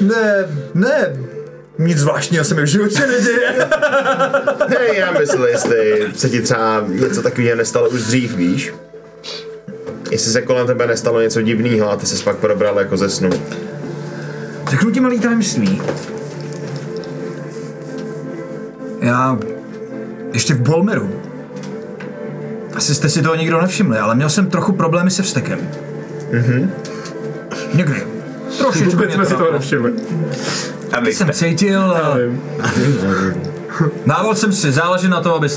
ne, 0.00 0.48
ne, 0.74 1.16
nic 1.78 1.98
zvláštního 1.98 2.44
se 2.44 2.54
mi 2.54 2.62
v 2.62 2.66
životě 2.66 3.06
neděje. 3.06 3.68
Hej, 4.78 4.98
já 4.98 5.12
myslel, 5.12 5.46
jestli 5.46 6.08
se 6.16 6.28
ti 6.30 6.42
třeba 6.42 6.84
něco 6.88 7.22
takového 7.22 7.56
nestalo 7.56 7.88
už 7.88 8.02
dřív, 8.02 8.36
víš? 8.36 8.72
Jestli 10.12 10.32
se 10.32 10.42
kolem 10.42 10.66
tebe 10.66 10.86
nestalo 10.86 11.20
něco 11.20 11.42
divného 11.42 11.90
a 11.90 11.96
ty 11.96 12.06
se 12.06 12.24
pak 12.24 12.36
probral 12.36 12.78
jako 12.78 12.96
ze 12.96 13.08
snu. 13.08 13.30
Řeknu 14.70 14.90
ti 14.90 15.00
malý 15.00 15.20
tajemství. 15.20 15.82
Já 19.00 19.38
ještě 20.32 20.54
v 20.54 20.60
Bolmeru. 20.60 21.10
Asi 22.74 22.94
jste 22.94 23.08
si 23.08 23.22
toho 23.22 23.34
nikdo 23.34 23.60
nevšimli, 23.60 23.98
ale 23.98 24.14
měl 24.14 24.28
jsem 24.30 24.46
trochu 24.46 24.72
problémy 24.72 25.10
se 25.10 25.22
vztekem. 25.22 25.58
Mhm. 26.32 26.70
Někdy. 27.74 28.02
Trošičku 28.58 28.90
Vůbec 28.90 29.12
jsme 29.12 29.24
si 29.26 29.32
to- 29.32 29.38
toho 29.38 29.52
nevšimli. 29.52 29.92
A 30.92 31.00
vy 31.00 31.14
jsem 31.14 31.26
jste. 31.26 31.34
cítil 31.36 31.80
a 31.82 32.16
dával 34.06 34.34
jsem 34.34 34.52
si, 34.52 34.72
záleží 34.72 35.08
na 35.08 35.20
to, 35.20 35.34
aby, 35.36 35.48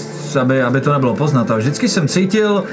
aby, 0.41 0.61
aby 0.61 0.81
to 0.81 0.93
nebylo 0.93 1.15
poznat 1.15 1.51
a 1.51 1.57
vždycky 1.57 1.87
jsem 1.89 2.07
cítil, 2.07 2.63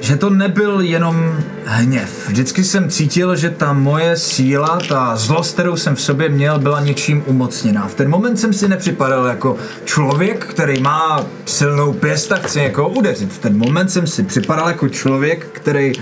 že 0.00 0.16
to 0.16 0.30
nebyl 0.30 0.80
jenom 0.80 1.38
hněv. 1.64 2.28
Vždycky 2.28 2.64
jsem 2.64 2.90
cítil, 2.90 3.36
že 3.36 3.50
ta 3.50 3.72
moje 3.72 4.16
síla, 4.16 4.78
ta 4.88 5.16
zlost, 5.16 5.52
kterou 5.52 5.76
jsem 5.76 5.94
v 5.94 6.00
sobě 6.00 6.28
měl, 6.28 6.58
byla 6.58 6.80
něčím 6.80 7.22
umocněná. 7.26 7.88
V 7.88 7.94
ten 7.94 8.10
moment 8.10 8.36
jsem 8.36 8.52
si 8.52 8.68
nepřipadal 8.68 9.26
jako 9.26 9.56
člověk, 9.84 10.46
který 10.46 10.82
má 10.82 11.26
silnou 11.46 11.92
pěst 11.92 12.32
a 12.32 12.36
chce 12.36 12.60
někoho 12.60 12.88
udeřit. 12.88 13.32
V 13.32 13.38
ten 13.38 13.58
moment 13.58 13.88
jsem 13.88 14.06
si 14.06 14.22
připadal 14.22 14.68
jako 14.68 14.88
člověk, 14.88 15.46
který 15.52 15.92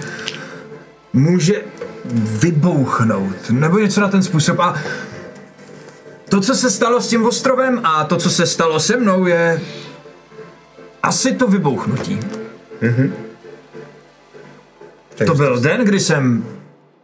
může 1.12 1.55
vybouchnout, 2.15 3.50
nebo 3.50 3.78
něco 3.78 4.00
na 4.00 4.08
ten 4.08 4.23
způsob. 4.23 4.60
A 4.60 4.75
to, 6.28 6.41
co 6.41 6.55
se 6.55 6.70
stalo 6.70 7.00
s 7.00 7.08
tím 7.08 7.26
ostrovem 7.26 7.81
a 7.84 8.05
to, 8.05 8.16
co 8.16 8.31
se 8.31 8.47
stalo 8.47 8.81
se 8.81 8.97
mnou, 8.97 9.26
je 9.26 9.60
asi 11.02 11.33
to 11.33 11.47
vybouchnutí. 11.47 12.20
To 15.24 15.34
byl 15.34 15.60
den, 15.60 15.84
kdy 15.84 16.00
jsem 16.00 16.46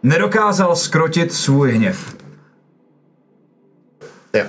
nedokázal 0.03 0.77
skrotit 0.77 1.33
svůj 1.33 1.73
hněv. 1.73 2.17
Jo. 4.33 4.45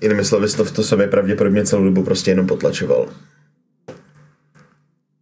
Jinými 0.00 0.24
slovy, 0.24 0.48
jsi 0.48 0.56
to 0.56 0.64
v 0.64 0.72
to 0.72 0.82
sobě 0.82 1.06
pravděpodobně 1.06 1.64
celou 1.64 1.84
dobu 1.84 2.02
prostě 2.02 2.30
jenom 2.30 2.46
potlačoval. 2.46 3.08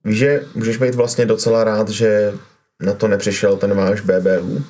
Víš, 0.04 0.18
že 0.18 0.44
můžeš 0.54 0.76
být 0.76 0.94
vlastně 0.94 1.26
docela 1.26 1.64
rád, 1.64 1.88
že 1.88 2.34
na 2.80 2.92
to 2.92 3.08
nepřišel 3.08 3.56
ten 3.56 3.74
váš 3.74 4.00
BBU? 4.00 4.64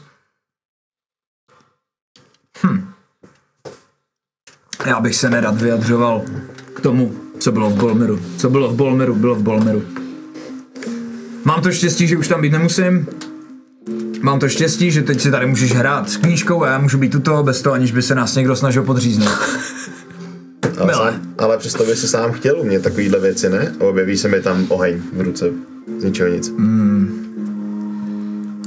Já 4.87 5.01
bych 5.01 5.17
se 5.17 5.31
nerad 5.31 5.63
vyjadřoval 5.63 6.25
k 6.75 6.81
tomu, 6.81 7.29
Co 7.39 7.53
bylo 7.53 7.71
v 7.71 7.75
Bolmeru? 7.75 8.21
Co 8.37 8.51
bylo 8.51 8.69
v 8.69 8.77
Bolmeru? 8.77 9.15
Bylo 9.15 9.35
v 9.35 9.43
Bolmeru. 9.43 10.08
Mám 11.45 11.63
to 11.63 11.73
štěstí, 11.73 12.07
že 12.07 12.17
už 12.17 12.29
tam 12.29 12.43
být 12.43 12.53
nemusím. 12.53 13.07
Mám 14.23 14.39
to 14.39 14.49
štěstí, 14.49 14.91
že 14.91 15.03
teď 15.03 15.21
si 15.21 15.31
tady 15.31 15.47
můžeš 15.47 15.73
hrát 15.73 16.11
s 16.11 16.17
knížkou 16.17 16.63
a 16.63 16.69
já 16.69 16.79
můžu 16.79 16.99
být 16.99 17.13
tuto 17.13 17.43
bez 17.43 17.63
toho, 17.63 17.75
aniž 17.75 17.93
by 17.93 18.03
se 18.03 18.15
nás 18.15 18.35
někdo 18.35 18.57
snažil 18.57 18.83
podříznout. 18.83 19.29
Ale, 20.79 20.95
sám, 20.95 21.21
ale 21.39 21.59
přesto 21.59 21.85
by 21.85 21.97
si 21.97 22.09
sám 22.09 22.33
chtěl 22.33 22.61
umět 22.61 22.83
takovýhle 22.83 23.21
věci, 23.21 23.51
ne? 23.51 23.73
Objeví 23.79 24.19
se 24.19 24.29
mi 24.29 24.41
tam 24.41 24.67
oheň 24.69 25.03
v 25.13 25.21
ruce. 25.21 25.51
Z 25.99 26.05
ničeho 26.05 26.29
nic. 26.29 26.53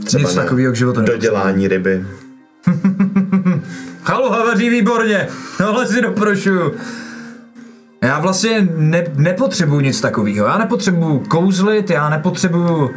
Třeba 0.05 0.23
Nic 0.23 0.33
takového 0.33 0.73
k 0.73 0.75
životu 0.75 1.01
dodělání 1.01 1.67
ryby. 1.67 2.05
Chaluha 4.03 4.45
vaří 4.45 4.69
výborně, 4.69 5.27
tohle 5.57 5.87
si 5.87 6.01
doprošuju. 6.01 6.73
Já 8.03 8.19
vlastně 8.19 8.67
ne, 8.75 9.03
nepotřebuju 9.15 9.81
nic 9.81 10.01
takového. 10.01 10.45
Já 10.47 10.57
nepotřebuju 10.57 11.19
kouzlit, 11.19 11.89
já 11.89 12.09
nepotřebuju... 12.09 12.91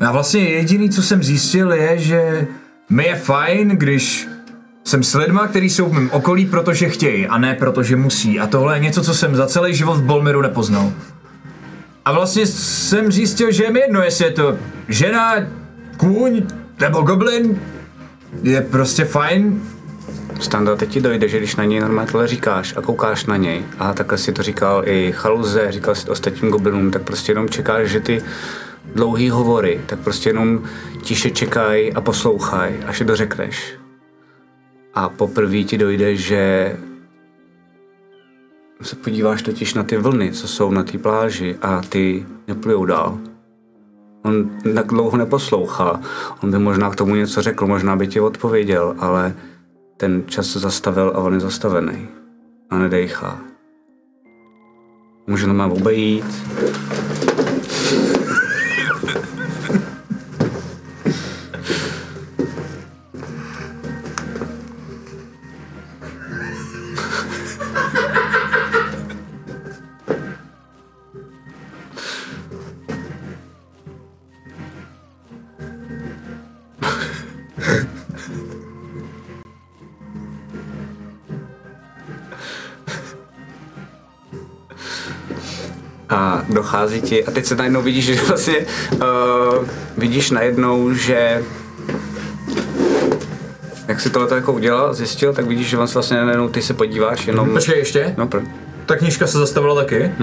Já 0.00 0.12
vlastně 0.12 0.40
jediný, 0.40 0.90
co 0.90 1.02
jsem 1.02 1.22
zjistil, 1.22 1.72
je, 1.72 1.98
že 1.98 2.46
mi 2.90 3.06
je 3.06 3.16
fajn, 3.16 3.68
když 3.68 4.28
jsem 4.84 5.02
s 5.02 5.14
lidma, 5.14 5.46
kteří 5.46 5.70
jsou 5.70 5.88
v 5.88 5.92
mém 5.92 6.10
okolí, 6.12 6.46
protože 6.46 6.88
chtějí 6.88 7.26
a 7.26 7.38
ne 7.38 7.54
protože 7.54 7.96
musí. 7.96 8.40
A 8.40 8.46
tohle 8.46 8.76
je 8.76 8.80
něco, 8.80 9.02
co 9.02 9.14
jsem 9.14 9.36
za 9.36 9.46
celý 9.46 9.74
život 9.74 9.94
v 9.94 10.02
Bolmeru 10.02 10.42
nepoznal. 10.42 10.92
A 12.04 12.12
vlastně 12.12 12.46
jsem 12.46 13.12
zjistil, 13.12 13.52
že 13.52 13.64
je 13.64 13.70
mi 13.70 13.80
jedno, 13.80 14.02
jestli 14.02 14.24
je 14.24 14.30
to 14.30 14.58
žena, 14.88 15.34
kůň 15.96 16.42
nebo 16.80 17.02
goblin, 17.02 17.60
je 18.42 18.60
prostě 18.60 19.04
fajn. 19.04 19.62
Standa, 20.42 20.76
teď 20.76 20.90
ti 20.90 21.00
dojde, 21.00 21.28
že 21.28 21.38
když 21.38 21.56
na 21.56 21.64
něj 21.64 21.80
normálně 21.80 22.10
tohle 22.10 22.26
říkáš 22.26 22.76
a 22.76 22.82
koukáš 22.82 23.26
na 23.26 23.36
něj 23.36 23.64
a 23.78 23.94
takhle 23.94 24.18
si 24.18 24.32
to 24.32 24.42
říkal 24.42 24.82
i 24.88 25.12
Chaluze, 25.12 25.72
říkal 25.72 25.94
si 25.94 26.06
to 26.06 26.12
ostatním 26.12 26.50
goblinům, 26.50 26.90
tak 26.90 27.02
prostě 27.02 27.32
jenom 27.32 27.48
čekáš, 27.48 27.88
že 27.88 28.00
ty 28.00 28.22
dlouhý 28.94 29.30
hovory, 29.30 29.80
tak 29.86 29.98
prostě 29.98 30.30
jenom 30.30 30.62
tiše 31.02 31.30
čekaj 31.30 31.92
a 31.94 32.00
poslouchaj, 32.00 32.80
až 32.86 33.00
je 33.00 33.06
dořekneš. 33.06 33.74
A 34.94 35.08
poprvé 35.08 35.62
ti 35.62 35.78
dojde, 35.78 36.16
že 36.16 36.76
se 38.82 38.96
podíváš 38.96 39.42
totiž 39.42 39.74
na 39.74 39.82
ty 39.82 39.96
vlny, 39.96 40.32
co 40.32 40.48
jsou 40.48 40.70
na 40.70 40.82
té 40.82 40.98
pláži 40.98 41.56
a 41.62 41.80
ty 41.88 42.26
neplujou 42.48 42.84
dál. 42.84 43.18
On 44.24 44.50
tak 44.74 44.86
dlouho 44.86 45.16
neposlouchá. 45.16 46.00
On 46.42 46.50
by 46.50 46.58
možná 46.58 46.90
k 46.90 46.96
tomu 46.96 47.14
něco 47.14 47.42
řekl, 47.42 47.66
možná 47.66 47.96
by 47.96 48.06
ti 48.06 48.20
odpověděl, 48.20 48.94
ale 48.98 49.34
ten 50.02 50.26
čas 50.26 50.46
zastavil 50.56 51.12
a 51.14 51.18
on 51.18 51.34
je 51.34 51.40
zastavený. 51.40 52.08
A 52.70 52.78
nedejchá. 52.78 53.38
Může 55.26 55.46
to 55.46 55.54
má 55.54 55.66
obejít. 55.66 56.24
Dochází 86.52 87.00
ti, 87.02 87.24
a 87.24 87.30
teď 87.30 87.46
se 87.46 87.56
najednou 87.56 87.82
vidíš, 87.82 88.04
že 88.04 88.20
vlastně 88.28 88.54
uh, 88.92 89.66
vidíš 89.98 90.30
najednou, 90.30 90.94
že 90.94 91.42
jak 93.88 94.00
si 94.00 94.10
tohle 94.10 94.36
jako 94.36 94.52
udělal, 94.52 94.94
zjistil, 94.94 95.32
tak 95.32 95.46
vidíš, 95.46 95.68
že 95.68 95.78
on 95.78 95.88
se 95.88 95.94
vlastně 95.94 96.16
najednou, 96.24 96.48
ty 96.48 96.62
se 96.62 96.74
podíváš 96.74 97.26
jenom... 97.26 97.50
Počkej 97.50 97.78
ještě, 97.78 98.14
No, 98.16 98.26
pro... 98.26 98.40
ta 98.86 98.96
knížka 98.96 99.26
se 99.26 99.38
zastavila 99.38 99.74
taky, 99.74 100.14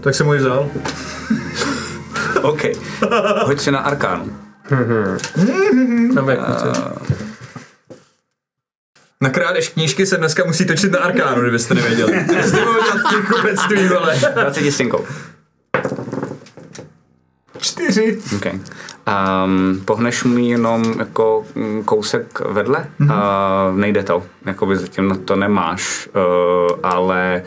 tak 0.00 0.14
jsem 0.14 0.26
mu 0.26 0.34
ji 0.34 0.40
vzal. 0.40 0.70
OK. 2.42 2.62
Hoď 3.44 3.60
si 3.60 3.70
na 3.70 3.78
arkánu. 3.78 4.24
Tam 6.14 6.28
jak 6.28 6.40
chceš. 6.56 6.78
Na 9.20 9.30
krádež 9.30 9.68
knížky 9.68 10.06
se 10.06 10.16
dneska 10.16 10.44
musí 10.46 10.66
točit 10.66 10.92
na 10.92 10.98
Arkánu, 10.98 11.42
kdybyste 11.42 11.74
nevěděli. 11.74 12.12
Jste 12.42 12.64
mohli 12.64 12.82
dělat 12.82 12.98
v 13.06 13.10
těch 13.10 13.28
kupectví, 13.28 13.88
vole. 13.88 14.16
20 14.34 14.72
stinkou. 14.72 15.04
Čtyři. 17.98 18.36
OK. 18.36 18.46
Um, 19.44 19.80
pohneš 19.84 20.24
mu 20.24 20.38
jenom 20.38 20.94
jako 20.98 21.44
mm, 21.54 21.84
kousek 21.84 22.40
vedle, 22.40 22.86
mm-hmm. 23.00 23.70
uh, 23.70 23.78
nejde 23.78 24.02
to, 24.02 24.22
jakoby 24.46 24.76
zatím 24.76 25.08
na 25.08 25.16
to 25.16 25.36
nemáš, 25.36 26.08
uh, 26.08 26.78
ale 26.82 27.42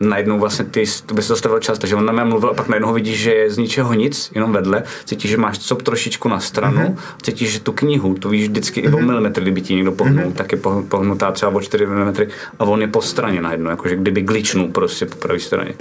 najednou 0.00 0.38
vlastně 0.38 0.64
ty, 0.64 0.84
to 1.06 1.14
by 1.14 1.22
se 1.22 1.28
zastavil 1.28 1.58
čas, 1.58 1.78
takže 1.78 1.96
on 1.96 2.06
na 2.06 2.12
mě 2.12 2.24
mluvil 2.24 2.50
a 2.50 2.54
pak 2.54 2.68
najednou 2.68 2.92
vidíš, 2.92 3.18
že 3.18 3.34
je 3.34 3.50
z 3.50 3.58
ničeho 3.58 3.94
nic, 3.94 4.32
jenom 4.34 4.52
vedle, 4.52 4.82
cítíš, 5.04 5.30
že 5.30 5.36
máš 5.36 5.58
cop 5.58 5.82
trošičku 5.82 6.28
na 6.28 6.40
stranu, 6.40 6.80
mm-hmm. 6.80 7.22
cítíš, 7.22 7.52
že 7.52 7.60
tu 7.60 7.72
knihu, 7.72 8.14
tu 8.14 8.28
víš 8.28 8.48
vždycky 8.48 8.82
mm-hmm. 8.82 8.98
i 8.98 9.02
o 9.02 9.06
milimetr, 9.06 9.40
kdyby 9.40 9.60
ti 9.60 9.74
někdo 9.74 9.92
pohnul, 9.92 10.24
mm-hmm. 10.24 10.32
tak 10.32 10.52
je 10.52 10.58
poh- 10.58 10.88
pohnutá 10.88 11.32
třeba 11.32 11.52
o 11.54 11.60
4 11.60 11.86
mm 11.86 12.14
a 12.58 12.64
on 12.64 12.80
je 12.80 12.88
po 12.88 13.02
straně 13.02 13.42
najednou, 13.42 13.70
jakože 13.70 13.96
kdyby 13.96 14.22
glitchnul 14.22 14.68
prostě 14.68 15.06
po 15.06 15.16
pravé 15.16 15.40
straně. 15.40 15.74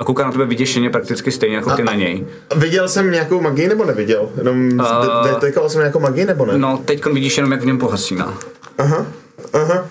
A 0.00 0.04
kouká 0.04 0.24
na 0.24 0.32
tebe 0.32 0.46
vyděšeně 0.46 0.90
prakticky 0.90 1.32
stejně 1.32 1.56
jako 1.56 1.70
ty 1.76 1.82
na 1.84 1.94
něj. 1.94 2.26
Viděl 2.56 2.88
jsem 2.88 3.10
nějakou 3.10 3.40
magii 3.40 3.68
nebo 3.68 3.84
neviděl? 3.84 4.30
Jenom 4.38 4.68
Uh, 4.80 5.26
detekoval 5.28 5.70
jsem 5.70 5.80
nějakou 5.80 6.00
magii 6.00 6.24
nebo 6.26 6.46
ne? 6.46 6.58
No, 6.58 6.78
teď 6.84 7.06
vidíš 7.06 7.36
jenom, 7.36 7.52
jak 7.52 7.60
v 7.62 7.66
něm 7.66 7.78
pohasíná. 7.78 8.34
Aha, 8.78 9.06
aha, 9.52 9.86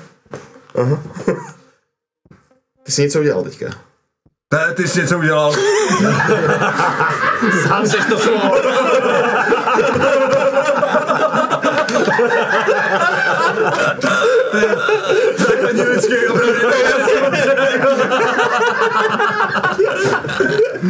aha. 0.76 1.04
Ty 2.84 2.92
jsi 2.92 3.02
něco 3.02 3.20
udělal 3.20 3.44
teďka. 3.44 3.66
Ne, 4.54 4.74
ty 4.74 4.88
jsi 4.88 5.00
něco 5.00 5.18
udělal. 5.18 5.54
Sám 7.68 7.88
seš 7.88 8.06
to 8.10 8.20
slovo. 8.20 8.56
Základní 15.38 15.82
lidský 15.82 16.28
obrany. 16.30 16.54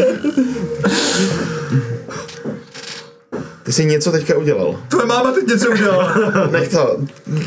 Ty 3.63 3.73
jsi 3.73 3.85
něco 3.85 4.11
teďka 4.11 4.37
udělal. 4.37 4.79
Tvoje 4.87 5.05
máma 5.05 5.31
teď 5.31 5.47
něco 5.47 5.69
udělala. 5.71 6.13
Nech 6.51 6.69
to, 6.69 6.97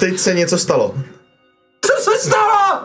teď 0.01 0.19
se 0.19 0.35
něco 0.35 0.59
stalo. 0.59 0.95
Co 1.81 1.93
se 2.11 2.29
stalo? 2.29 2.83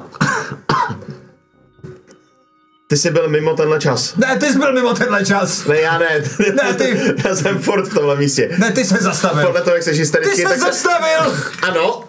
Ty 2.87 2.97
jsi 2.97 3.11
byl 3.11 3.29
mimo 3.29 3.53
tenhle 3.55 3.79
čas. 3.79 4.15
Ne, 4.15 4.37
ty 4.39 4.45
jsi 4.45 4.57
byl 4.57 4.73
mimo 4.73 4.93
tenhle 4.93 5.25
čas. 5.25 5.65
Ne, 5.65 5.81
já 5.81 5.97
ne. 5.97 6.23
Ne, 6.63 6.73
ty. 6.73 7.13
Já 7.27 7.35
jsem 7.35 7.59
furt 7.59 7.87
v 7.87 7.93
tomhle 7.93 8.15
místě. 8.15 8.55
Ne, 8.57 8.71
ty 8.71 8.85
se 8.85 8.97
zastavil. 8.97 9.45
Podle 9.45 9.61
toho, 9.61 9.75
jak 9.75 9.83
jsi 9.83 9.91
Ty 9.91 9.97
hysterický, 9.97 10.35
se 10.41 10.43
tak 10.43 10.53
se... 10.53 10.59
zastavil. 10.59 11.35
Ano. 11.61 12.03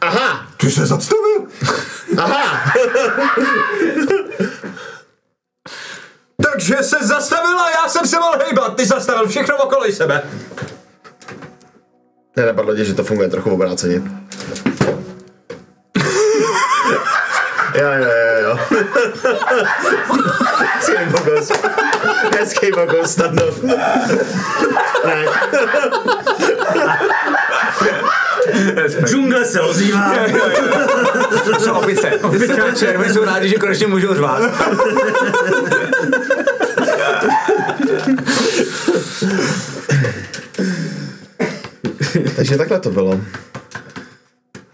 Aha, 0.00 0.46
Ty 0.56 0.70
se 0.70 0.86
zastavil. 0.86 1.46
aha. 2.18 2.72
Takže 6.42 6.76
se 6.82 6.96
zastavil 7.06 7.58
a 7.58 7.70
já 7.70 7.88
jsem 7.88 8.06
se 8.06 8.16
mohl 8.18 8.38
hejbat. 8.38 8.76
Ty 8.76 8.86
zastavil 8.86 9.28
všechno 9.28 9.56
okolo 9.56 9.92
sebe. 9.92 10.22
Ne, 12.36 12.46
napadlo 12.46 12.74
tě, 12.74 12.84
že 12.84 12.94
to 12.94 13.04
funguje 13.04 13.28
trochu 13.28 13.50
obráceně. 13.50 14.02
Jo, 17.74 17.86
jo, 17.92 18.10
jo, 18.10 18.38
jo. 18.42 18.58
Hezký 20.74 20.92
pokus. 21.12 21.52
Hezký 22.38 22.70
pokus, 22.72 23.10
snadno. 23.10 23.44
Ne. 23.62 25.26
Džungle 29.04 29.44
se 29.44 29.60
ozývá. 29.60 30.14
Co 31.64 31.74
opice? 31.74 32.10
Večer, 32.22 32.96
oni 33.00 33.12
jsou 33.12 33.24
rádi, 33.24 33.48
že 33.48 33.54
konečně 33.54 33.86
můžou 33.86 34.14
řvát. 34.14 34.42
Takže 42.36 42.56
takhle 42.58 42.80
to 42.80 42.90
bylo. 42.90 43.20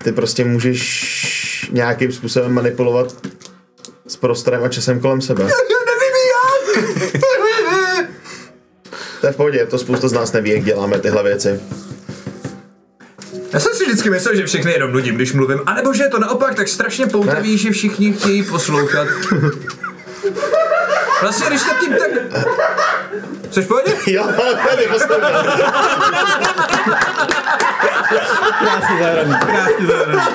Ty 0.05 0.12
prostě 0.12 0.44
můžeš 0.44 1.70
nějakým 1.73 2.12
způsobem 2.12 2.52
manipulovat 2.52 3.15
s 4.07 4.17
prostorem 4.17 4.65
a 4.65 4.68
časem 4.68 5.01
kolem 5.01 5.20
sebe. 5.20 5.44
Nevím 5.44 5.52
jak. 6.34 8.09
To 9.20 9.26
je 9.26 9.33
v 9.33 9.36
pohodě, 9.36 9.67
to 9.67 9.78
spousta 9.78 10.09
z 10.09 10.12
nás 10.12 10.33
neví, 10.33 10.51
jak 10.51 10.65
děláme 10.65 10.99
tyhle 10.99 11.23
věci. 11.23 11.60
Já 13.55 13.60
jsem 13.60 13.74
si 13.74 13.84
vždycky 13.84 14.10
myslel, 14.10 14.36
že 14.36 14.47
všechny 14.47 14.73
jenom 14.73 14.92
nudím, 14.92 15.15
když 15.15 15.33
mluvím. 15.33 15.60
A 15.66 15.74
nebo 15.74 15.94
že 15.94 16.02
je 16.02 16.08
to 16.08 16.18
naopak 16.18 16.55
tak 16.55 16.68
strašně 16.68 17.07
poutavý, 17.07 17.58
že 17.58 17.70
všichni 17.70 18.12
chtějí 18.12 18.42
poslouchat. 18.42 19.08
Vlastně, 21.23 21.47
když 21.47 21.65
nad 21.66 21.78
tím 21.81 21.92
tak... 21.92 22.10
V 23.50 23.66
pohodě? 23.66 23.92
Jo, 24.07 24.28
tady 24.68 24.86
poslouchám. 24.86 25.47
Krásný 28.58 28.99
záhradník, 28.99 29.44
krásný 29.44 29.86
záhradník. 29.86 30.34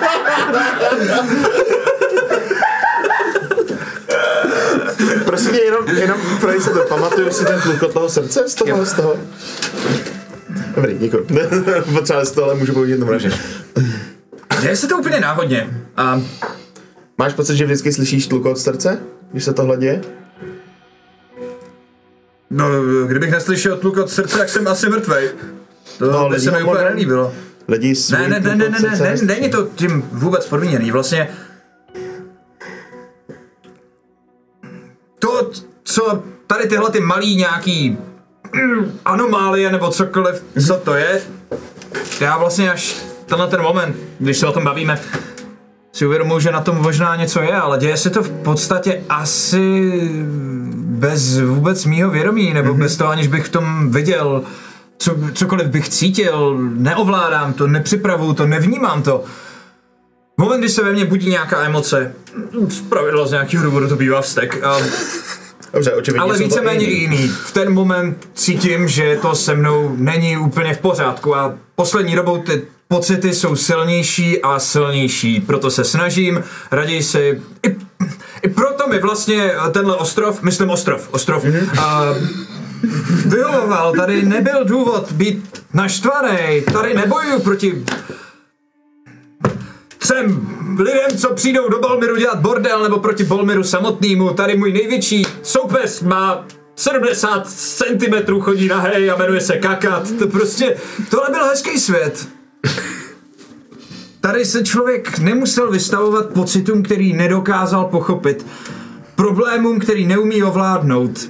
Prosím 5.25 5.51
tě, 5.51 5.59
jenom, 5.59 5.87
jenom 5.87 6.19
pro 6.39 6.51
jistotu, 6.51 6.79
pamatuju 6.89 7.31
si 7.31 7.45
ten 7.45 7.61
tluk 7.61 7.83
od 7.83 7.93
toho 7.93 8.09
srdce 8.09 8.49
z 8.49 8.55
toho, 8.55 8.85
z 8.85 8.93
toho? 8.93 9.15
Dobrý, 10.75 10.97
děkuji. 10.97 11.27
Potřeba 11.93 12.25
z 12.25 12.31
toho, 12.31 12.45
ale 12.45 12.55
můžu 12.55 12.73
použít 12.73 12.97
tomu 12.97 13.11
naše. 13.11 13.31
Děje 14.61 14.75
se 14.75 14.87
to 14.87 14.97
úplně 14.97 15.19
náhodně. 15.19 15.69
A 15.97 16.21
Máš 17.19 17.33
pocit, 17.33 17.55
že 17.55 17.65
vždycky 17.65 17.93
slyšíš 17.93 18.27
tluk 18.27 18.45
od 18.45 18.57
srdce, 18.57 18.99
když 19.31 19.43
se 19.43 19.53
tohle 19.53 19.77
děje? 19.77 20.01
no, 22.49 22.65
kdybych 23.07 23.31
neslyšel 23.31 23.77
tluk 23.77 23.97
od 23.97 24.09
srdce, 24.09 24.37
tak 24.37 24.49
jsem 24.49 24.67
asi 24.67 24.89
mrtvej. 24.89 25.29
To 25.97 26.11
no, 26.11 26.29
by 26.29 26.39
se 26.39 26.51
mi 26.51 26.63
úplně 26.63 26.83
nelíbilo. 26.83 27.33
Lidi 27.67 27.93
Ne, 28.11 28.27
ne, 28.27 28.39
ne, 28.39 28.55
ne, 28.55 28.69
ne, 28.69 28.79
ne, 28.79 28.97
ne, 28.99 29.15
není 29.21 29.49
to 29.49 29.67
tím 29.75 30.01
vůbec 30.11 30.45
podmíněný. 30.45 30.91
Vlastně 30.91 31.29
to, 35.19 35.51
co 35.83 36.23
tady 36.47 36.67
tyhle 36.67 36.91
ty 36.91 36.99
malý 36.99 37.35
nějaký 37.35 37.97
anomálie 39.05 39.71
nebo 39.71 39.89
cokoliv, 39.89 40.43
co 40.67 40.77
to 40.77 40.95
je, 40.95 41.21
já 42.19 42.37
vlastně 42.37 42.71
až 42.71 42.97
tenhle 43.25 43.47
ten 43.47 43.61
moment, 43.61 43.95
když 44.19 44.37
se 44.37 44.47
o 44.47 44.51
tom 44.51 44.63
bavíme, 44.63 44.99
si 45.93 46.05
uvědomuji, 46.05 46.39
že 46.39 46.51
na 46.51 46.61
tom 46.61 46.77
možná 46.77 47.15
něco 47.15 47.41
je, 47.41 47.55
ale 47.55 47.77
děje 47.77 47.97
se 47.97 48.09
to 48.09 48.23
v 48.23 48.31
podstatě 48.31 49.03
asi 49.09 49.91
bez 50.73 51.39
vůbec 51.39 51.85
mýho 51.85 52.09
vědomí, 52.09 52.53
nebo 52.53 52.73
bez 52.73 52.97
toho, 52.97 53.09
aniž 53.09 53.27
bych 53.27 53.45
v 53.45 53.49
tom 53.49 53.91
viděl 53.91 54.43
co, 54.99 55.15
cokoliv 55.33 55.67
bych 55.67 55.89
cítil, 55.89 56.57
neovládám 56.59 57.53
to, 57.53 57.67
nepřipravuju 57.67 58.33
to, 58.33 58.47
nevnímám 58.47 59.03
to. 59.03 59.23
Moment, 60.37 60.59
kdy 60.59 60.69
se 60.69 60.83
ve 60.83 60.91
mně 60.91 61.05
budí 61.05 61.29
nějaká 61.29 61.63
emoce, 61.63 62.13
z 62.69 62.81
pravidla 62.81 63.27
z 63.27 63.31
nějakého 63.31 63.63
důvodu 63.63 63.89
to 63.89 63.95
bývá 63.95 64.21
vztek, 64.21 64.63
a, 64.63 64.77
Dobře, 65.73 65.93
očividně 65.93 66.21
ale 66.21 66.37
víceméně 66.37 66.85
jiný. 66.85 67.15
jiný. 67.15 67.27
V 67.27 67.51
ten 67.51 67.73
moment 67.73 68.29
cítím, 68.33 68.87
že 68.87 69.19
to 69.21 69.35
se 69.35 69.55
mnou 69.55 69.95
není 69.97 70.37
úplně 70.37 70.73
v 70.73 70.77
pořádku 70.77 71.35
a 71.35 71.55
poslední 71.75 72.15
dobou 72.15 72.37
ty 72.37 72.61
pocity 72.87 73.33
jsou 73.33 73.55
silnější 73.55 74.41
a 74.41 74.59
silnější, 74.59 75.41
proto 75.41 75.71
se 75.71 75.83
snažím, 75.83 76.43
raději 76.71 77.03
si... 77.03 77.41
I, 77.67 77.75
i 78.41 78.49
proto 78.49 78.87
mi 78.87 78.99
vlastně 78.99 79.51
tenhle 79.71 79.95
ostrov, 79.95 80.43
myslím 80.43 80.69
ostrov, 80.69 81.07
ostrov, 81.11 81.43
mm-hmm. 81.43 82.15
vyhovoval, 83.25 83.93
tady 83.93 84.25
nebyl 84.25 84.65
důvod 84.65 85.11
být 85.11 85.63
naštvaný, 85.73 86.61
tady 86.73 86.93
nebojuju 86.93 87.39
proti 87.39 87.85
třem 89.99 90.47
lidem, 90.79 91.17
co 91.17 91.33
přijdou 91.33 91.69
do 91.69 91.79
Bolmiru 91.79 92.15
dělat 92.15 92.39
bordel, 92.39 92.83
nebo 92.83 92.99
proti 92.99 93.23
Bolmiru 93.23 93.63
samotnému. 93.63 94.29
Tady 94.29 94.57
můj 94.57 94.73
největší 94.73 95.25
soupeř 95.43 96.01
má 96.01 96.45
70 96.75 97.47
cm 97.47 98.39
chodí 98.39 98.67
na 98.67 98.79
hej 98.79 99.11
a 99.11 99.17
jmenuje 99.17 99.41
se 99.41 99.57
Kakat. 99.57 100.11
To 100.19 100.27
prostě, 100.27 100.77
tohle 101.09 101.27
byl 101.31 101.45
hezký 101.45 101.79
svět. 101.79 102.27
Tady 104.21 104.45
se 104.45 104.63
člověk 104.63 105.19
nemusel 105.19 105.71
vystavovat 105.71 106.29
pocitům, 106.29 106.83
který 106.83 107.13
nedokázal 107.13 107.85
pochopit. 107.85 108.45
Problémům, 109.15 109.79
který 109.79 110.07
neumí 110.07 110.43
ovládnout. 110.43 111.29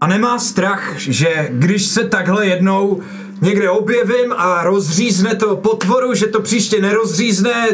A 0.00 0.06
nemá 0.06 0.38
strach, 0.38 0.98
že 0.98 1.48
když 1.50 1.86
se 1.86 2.04
takhle 2.04 2.46
jednou 2.46 3.02
někde 3.42 3.70
objevím 3.70 4.32
a 4.36 4.64
rozřízne 4.64 5.34
to 5.34 5.56
potvoru, 5.56 6.14
že 6.14 6.26
to 6.26 6.40
příště 6.42 6.80
nerozřízne 6.80 7.68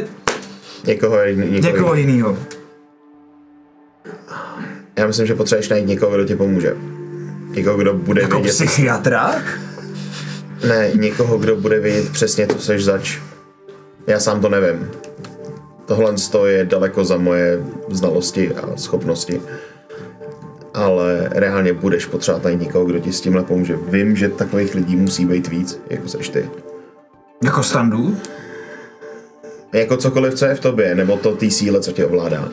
Někoho, 0.84 1.16
někoho, 1.26 1.72
někoho 1.72 1.94
jiného. 1.94 2.38
Já 4.96 5.06
myslím, 5.06 5.26
že 5.26 5.34
potřebuješ 5.34 5.68
najít 5.68 5.86
někoho, 5.86 6.14
kdo 6.14 6.24
ti 6.24 6.36
pomůže. 6.36 6.76
Někoho, 7.50 7.76
kdo 7.76 7.94
bude 7.94 8.22
Jako 8.22 8.36
vědět... 8.36 8.52
psychiatra? 8.52 9.34
Ne, 10.68 10.90
někoho, 10.94 11.38
kdo 11.38 11.56
bude 11.56 11.80
vědět 11.80 12.12
přesně, 12.12 12.46
co 12.46 12.58
seš 12.58 12.84
zač. 12.84 13.18
Já 14.06 14.20
sám 14.20 14.40
to 14.40 14.48
nevím. 14.48 14.90
Tohle 15.86 16.14
je 16.46 16.64
daleko 16.64 17.04
za 17.04 17.16
moje 17.16 17.62
znalosti 17.90 18.54
a 18.54 18.76
schopnosti. 18.76 19.40
Ale 20.78 21.28
reálně 21.32 21.72
budeš 21.72 22.06
potřebovat 22.06 22.44
najít 22.44 22.60
někoho, 22.60 22.84
kdo 22.84 22.98
ti 22.98 23.12
s 23.12 23.20
tímhle 23.20 23.42
pomůže. 23.42 23.76
Vím, 23.76 24.16
že 24.16 24.28
takových 24.28 24.74
lidí 24.74 24.96
musí 24.96 25.26
být 25.26 25.48
víc, 25.48 25.80
jako 25.90 26.08
seš 26.08 26.28
ty. 26.28 26.50
Jako 27.44 27.62
standů? 27.62 28.16
Jako 29.72 29.96
cokoliv, 29.96 30.34
co 30.34 30.44
je 30.44 30.54
v 30.54 30.60
tobě, 30.60 30.94
nebo 30.94 31.16
to 31.16 31.36
té 31.36 31.50
síle, 31.50 31.80
co 31.80 31.92
tě 31.92 32.06
ovládá. 32.06 32.48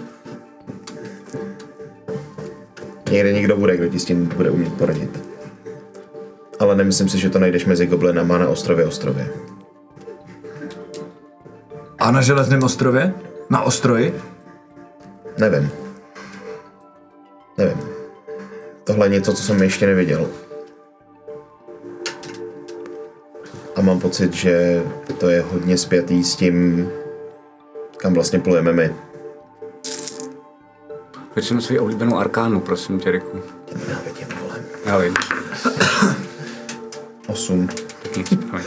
Někde 3.11 3.33
někdo 3.33 3.57
bude, 3.57 3.77
kdo 3.77 3.87
ti 3.87 3.99
s 3.99 4.05
tím 4.05 4.25
bude 4.25 4.49
umět 4.49 4.73
poradit. 4.73 5.23
Ale 6.59 6.75
nemyslím 6.75 7.09
si, 7.09 7.19
že 7.19 7.29
to 7.29 7.39
najdeš 7.39 7.65
mezi 7.65 7.85
goblinama 7.85 8.37
na 8.37 8.47
ostrově 8.47 8.85
ostrově. 8.85 9.27
A 11.97 12.11
na 12.11 12.21
Železném 12.21 12.63
ostrově? 12.63 13.13
Na 13.49 13.61
ostroji? 13.61 14.21
Nevím. 15.37 15.69
Nevím. 17.57 17.94
Tohle 18.85 19.05
je 19.05 19.09
něco, 19.09 19.33
co 19.33 19.43
jsem 19.43 19.64
ještě 19.64 19.85
neviděl. 19.85 20.30
A 23.75 23.81
mám 23.81 23.99
pocit, 23.99 24.33
že 24.33 24.83
to 25.19 25.30
je 25.30 25.41
hodně 25.41 25.77
spjatý 25.77 26.23
s 26.23 26.35
tím, 26.35 26.89
kam 27.97 28.14
vlastně 28.14 28.39
plujeme 28.39 28.73
my. 28.73 28.95
Většinou 31.35 31.61
svou 31.61 31.81
oblíbenou 31.81 32.17
arkánu, 32.17 32.59
prosím 32.59 32.99
tě, 32.99 33.11
Riku. 33.11 33.41
Já 33.89 33.99
vidím, 34.05 34.27
vole. 34.41 34.55
Já 34.85 34.97
vím. 34.97 35.14
Osm. 37.27 37.67
Tak 38.03 38.17
nic, 38.17 38.30
promiň. 38.30 38.65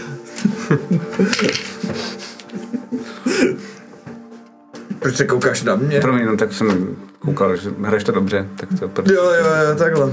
Proč 4.98 5.16
se 5.16 5.24
koukáš 5.24 5.62
na 5.62 5.76
mě? 5.76 6.00
Promiň, 6.00 6.26
no 6.26 6.36
tak 6.36 6.52
jsem 6.52 6.96
koukal, 7.18 7.56
že 7.56 7.70
hraješ 7.82 8.04
to 8.04 8.12
dobře, 8.12 8.48
tak 8.56 8.68
to 8.80 8.88
proto. 8.88 9.12
Jo, 9.12 9.22
jo, 9.22 9.46
jo, 9.68 9.78
takhle. 9.78 10.12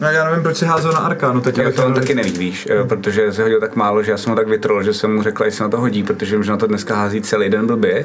No 0.00 0.08
já 0.10 0.24
nevím, 0.24 0.42
proč 0.42 0.56
si 0.56 0.64
házel 0.64 0.92
na 0.92 0.98
Arkánu 0.98 1.40
teď. 1.40 1.58
Já 1.58 1.72
to 1.72 1.86
on 1.86 1.94
taky 1.94 2.14
neví, 2.14 2.30
víš, 2.30 2.68
eh, 2.70 2.84
protože 2.84 3.32
se 3.32 3.42
hodil 3.42 3.60
tak 3.60 3.76
málo, 3.76 4.02
že 4.02 4.10
já 4.10 4.16
jsem 4.16 4.30
ho 4.30 4.36
tak 4.36 4.48
vytrol, 4.48 4.82
že 4.82 4.94
jsem 4.94 5.14
mu 5.14 5.22
řekl, 5.22 5.44
jestli 5.44 5.62
na 5.62 5.68
to 5.68 5.76
hodí, 5.76 6.02
protože 6.02 6.36
vím, 6.36 6.44
že 6.44 6.50
na 6.50 6.56
to 6.56 6.66
dneska 6.66 6.94
hází 6.96 7.20
celý 7.22 7.50
den 7.50 7.66
blbě 7.66 8.04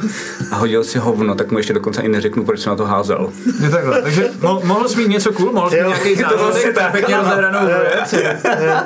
a 0.52 0.56
hodil 0.56 0.84
si 0.84 1.00
hovno, 1.00 1.36
tak 1.36 1.52
mu 1.52 1.58
ještě 1.58 1.74
dokonce 1.74 2.02
i 2.02 2.08
neřeknu, 2.08 2.46
proč 2.46 2.60
jsem 2.60 2.70
na 2.70 2.76
to 2.76 2.86
házel. 2.86 3.30
Je 3.64 3.70
takhle, 3.70 4.02
takže 4.02 4.30
mo- 4.42 4.66
mohl 4.66 4.90
jsi 4.90 4.98
mít 4.98 5.08
něco 5.08 5.34
cool, 5.34 5.52
mohl 5.52 5.70
jsi 5.70 5.76
mít 5.82 5.88
nějaký 5.88 6.16
to 6.16 6.38
zážitek, 6.46 6.76
tak. 6.76 6.92
pěkně 6.92 7.18
rozehranou 7.18 7.60
věc. 7.68 8.16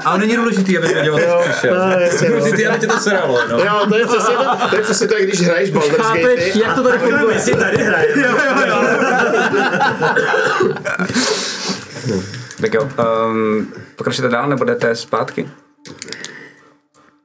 Ale 0.05 0.19
není 0.19 0.35
důležitý, 0.35 0.77
aby 0.77 0.87
věděl, 0.87 1.19
co 1.19 1.49
přišel. 1.51 1.75
No, 1.75 1.85
no. 1.89 2.27
Důležitý, 2.37 2.67
aby 2.67 2.79
tě 2.79 2.87
to 2.87 2.97
sralo, 2.99 3.39
no. 3.51 3.57
Jo, 3.59 3.85
to 3.89 3.97
je 3.97 4.05
přesně 4.05 4.35
to, 4.35 4.67
to, 4.69 4.75
je 4.75 4.81
přesně 4.81 5.07
to, 5.07 5.13
jak 5.17 5.23
když 5.23 5.41
hraješ 5.41 5.69
Baldur's 5.69 6.07
Gate. 6.07 6.59
jak 6.59 6.75
to 6.75 6.83
tady 6.83 6.97
funguje? 6.99 7.39
si 7.39 7.55
tady 7.55 7.77
hrajeme. 7.83 8.29
Tak 12.61 12.73
jo, 12.73 12.89
um, 13.29 13.67
pokračujete 13.95 14.31
dál, 14.31 14.49
nebo 14.49 14.63
jdete 14.63 14.95
zpátky? 14.95 15.49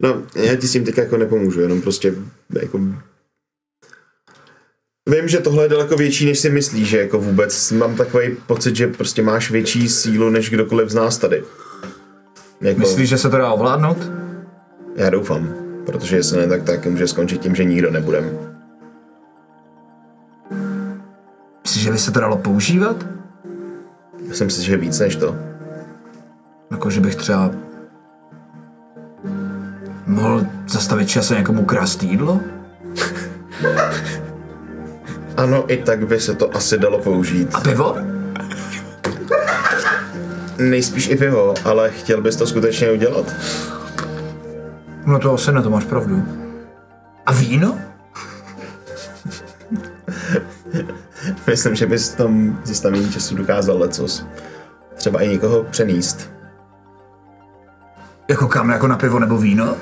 No, 0.01 0.23
já 0.35 0.57
ti 0.57 0.69
s 0.69 0.73
tím 0.73 0.85
teď 0.85 0.99
jako 0.99 1.17
nepomůžu, 1.17 1.61
jenom 1.61 1.83
prostě 1.83 2.15
jako... 2.63 2.79
Vím, 5.11 5.29
že 5.29 5.39
tohle 5.39 5.65
je 5.65 5.69
daleko 5.69 5.97
větší, 5.97 6.27
než 6.27 6.39
si 6.39 6.51
myslíš, 6.51 6.89
že 6.89 6.99
jako 6.99 7.19
vůbec 7.19 7.73
mám 7.73 7.97
takový 7.97 8.37
pocit, 8.47 8.77
že 8.77 8.87
prostě 8.87 9.23
máš 9.23 9.51
větší 9.51 9.89
sílu, 9.89 10.31
než 10.31 10.51
kdokoliv 10.51 10.91
z 10.91 10.95
nás 10.95 11.19
tady. 11.19 11.45
Jako, 12.61 12.81
Myslíš, 12.81 13.09
že 13.09 13.19
se 13.19 13.31
to 13.31 13.37
dá 13.37 13.53
ovládnout? 13.53 14.13
Já 14.97 15.11
doufám, 15.11 15.55
protože 15.87 16.17
jestli 16.17 16.37
ne, 16.37 16.49
tak 16.49 16.63
tak 16.63 16.87
může 16.87 17.09
skončit 17.09 17.41
tím, 17.41 17.55
že 17.55 17.65
nikdo 17.65 17.91
nebudem. 17.91 18.39
Myslíš, 21.63 21.85
že 21.85 21.91
by 21.91 21.99
se 21.99 22.11
to 22.11 22.21
dalo 22.21 22.37
používat? 22.37 23.14
Myslím 24.35 24.51
si, 24.51 24.63
že 24.63 24.77
víc 24.77 24.99
než 24.99 25.17
to. 25.17 25.37
Jako, 26.71 26.91
že 26.91 27.01
bych 27.01 27.17
třeba 27.17 27.51
mohl 30.07 30.47
zastavit 30.69 31.09
čas 31.09 31.31
a 31.31 31.35
někomu 31.35 31.65
krást 31.65 32.03
jídlo? 32.03 32.41
Ano, 35.37 35.65
i 35.73 35.77
tak 35.77 36.07
by 36.07 36.21
se 36.21 36.35
to 36.35 36.57
asi 36.57 36.79
dalo 36.79 36.99
použít. 36.99 37.55
A 37.55 37.61
pivo? 37.61 37.97
Nejspíš 40.59 41.09
i 41.09 41.17
pivo, 41.17 41.55
ale 41.65 41.91
chtěl 41.91 42.23
bys 42.23 42.37
to 42.37 42.47
skutečně 42.47 42.93
udělat? 42.93 43.27
No 45.07 45.19
to 45.19 45.35
asi 45.35 45.53
ne, 45.53 45.63
to 45.63 45.71
máš 45.71 45.85
pravdu. 45.85 46.23
A 47.27 47.33
víno? 47.33 47.79
Myslím, 51.47 51.75
že 51.75 51.87
bys 51.87 52.13
v 52.13 52.17
tom 52.17 52.59
zastavení 52.65 53.13
času 53.13 53.37
dokázal 53.37 53.79
lecos. 53.79 54.27
Třeba 54.95 55.21
i 55.21 55.29
někoho 55.29 55.65
přenést. 55.65 56.31
Jako 58.29 58.49
kam, 58.49 58.71
jako 58.71 58.89
na 58.89 58.97
pivo 58.97 59.19
nebo 59.19 59.39
víno? 59.39 59.77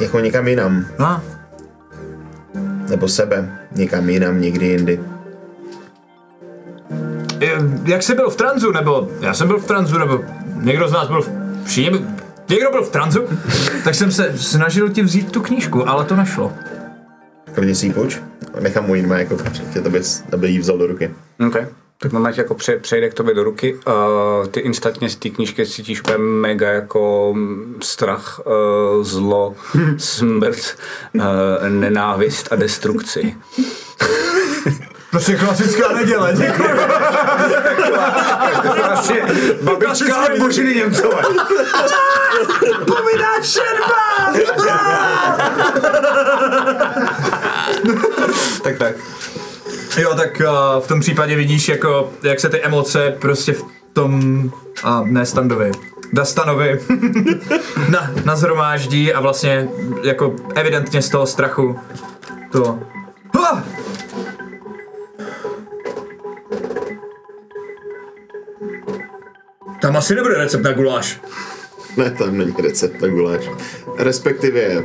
Jako 0.00 0.20
někam 0.20 0.48
jinam. 0.48 0.86
A, 1.04 1.22
Nebo 2.88 3.08
sebe. 3.08 3.58
Někam 3.72 4.08
jinam, 4.08 4.40
někdy 4.40 4.66
jindy. 4.66 5.00
Jak 7.84 8.02
jsi 8.02 8.14
byl 8.14 8.30
v 8.30 8.36
tranzu, 8.36 8.72
nebo 8.72 9.08
já 9.20 9.34
jsem 9.34 9.48
byl 9.48 9.58
v 9.58 9.64
tranzu, 9.64 9.98
nebo 9.98 10.20
někdo 10.54 10.88
z 10.88 10.92
nás 10.92 11.08
byl 11.08 11.22
v... 11.22 11.28
Byl, 11.90 12.00
někdo 12.48 12.70
byl 12.70 12.82
v 12.82 12.90
tranzu, 12.90 13.24
tak 13.84 13.94
jsem 13.94 14.10
se 14.10 14.38
snažil 14.38 14.88
ti 14.88 15.02
vzít 15.02 15.32
tu 15.32 15.40
knížku, 15.40 15.88
ale 15.88 16.04
to 16.04 16.16
nešlo. 16.16 16.52
Klidně 17.54 17.74
si 17.74 17.86
ji 17.86 17.92
půjč. 17.92 18.18
Nechám 18.60 18.86
mu 18.86 18.94
jinma, 18.94 19.18
jako 19.18 19.36
tě, 19.72 19.80
to 19.80 19.90
bys, 19.90 20.24
aby 20.32 20.48
jí 20.48 20.58
vzal 20.58 20.78
do 20.78 20.86
ruky. 20.86 21.10
Okay. 21.46 21.66
Tak 21.98 22.12
moment 22.12 22.38
jako 22.38 22.54
pře- 22.54 22.78
přejde 22.78 23.10
k 23.10 23.14
tobě 23.14 23.34
do 23.34 23.44
ruky, 23.44 23.74
uh, 23.74 24.46
ty 24.46 24.60
instantně 24.60 25.08
z 25.08 25.16
té 25.16 25.30
knížky 25.30 25.66
cítíš 25.66 26.00
úplně 26.00 26.18
mega 26.18 26.68
jako 26.70 27.34
strach, 27.82 28.40
uh, 28.46 29.04
zlo, 29.04 29.54
smrt, 29.96 30.76
uh, 31.14 31.22
nenávist 31.68 32.52
a 32.52 32.56
destrukci. 32.56 33.34
Prostě 35.14 35.36
klasická 35.36 35.92
neděle, 35.92 36.32
děkuji. 36.36 36.68
Vlastně 38.78 39.22
babička 39.62 40.26
od 40.26 40.38
Božiny 40.38 40.74
Němcové. 40.74 41.22
Povídá 42.86 43.42
šerba! 43.42 44.32
tak 48.62 48.78
tak. 48.78 48.94
Jo, 49.96 50.14
tak 50.14 50.40
uh, 50.40 50.82
v 50.82 50.86
tom 50.86 51.00
případě 51.00 51.36
vidíš, 51.36 51.68
jako, 51.68 52.10
jak 52.22 52.40
se 52.40 52.48
ty 52.48 52.62
emoce 52.62 53.16
prostě 53.20 53.52
v 53.52 53.64
tom, 53.92 54.50
a 54.84 55.02
ne 55.04 55.26
standovi, 55.26 55.72
Dastanovi 56.12 56.80
na, 57.88 58.10
nazhromáždí 58.24 59.12
a 59.12 59.20
vlastně 59.20 59.68
jako 60.02 60.34
evidentně 60.54 61.02
z 61.02 61.08
toho 61.08 61.26
strachu 61.26 61.78
to... 62.52 62.78
Ah! 63.52 63.62
Tam 69.84 69.96
asi 69.96 70.14
nebude 70.14 70.34
recept 70.34 70.64
na 70.64 70.72
guláš. 70.72 71.20
Ne, 71.96 72.10
tam 72.10 72.38
není 72.38 72.54
recept 72.62 73.02
na 73.02 73.08
guláš. 73.08 73.50
Respektive 73.98 74.84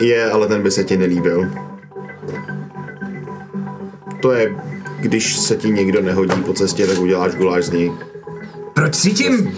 je, 0.00 0.30
ale 0.30 0.48
ten 0.48 0.62
by 0.62 0.70
se 0.70 0.84
ti 0.84 0.96
nelíbil. 0.96 1.50
To 4.20 4.32
je, 4.32 4.54
když 5.00 5.36
se 5.36 5.56
ti 5.56 5.70
někdo 5.70 6.02
nehodí 6.02 6.42
po 6.42 6.52
cestě, 6.52 6.86
tak 6.86 6.98
uděláš 6.98 7.34
guláš 7.34 7.64
z 7.64 7.70
něj. 7.70 7.92
Proč 8.74 8.96
cítím... 8.96 9.56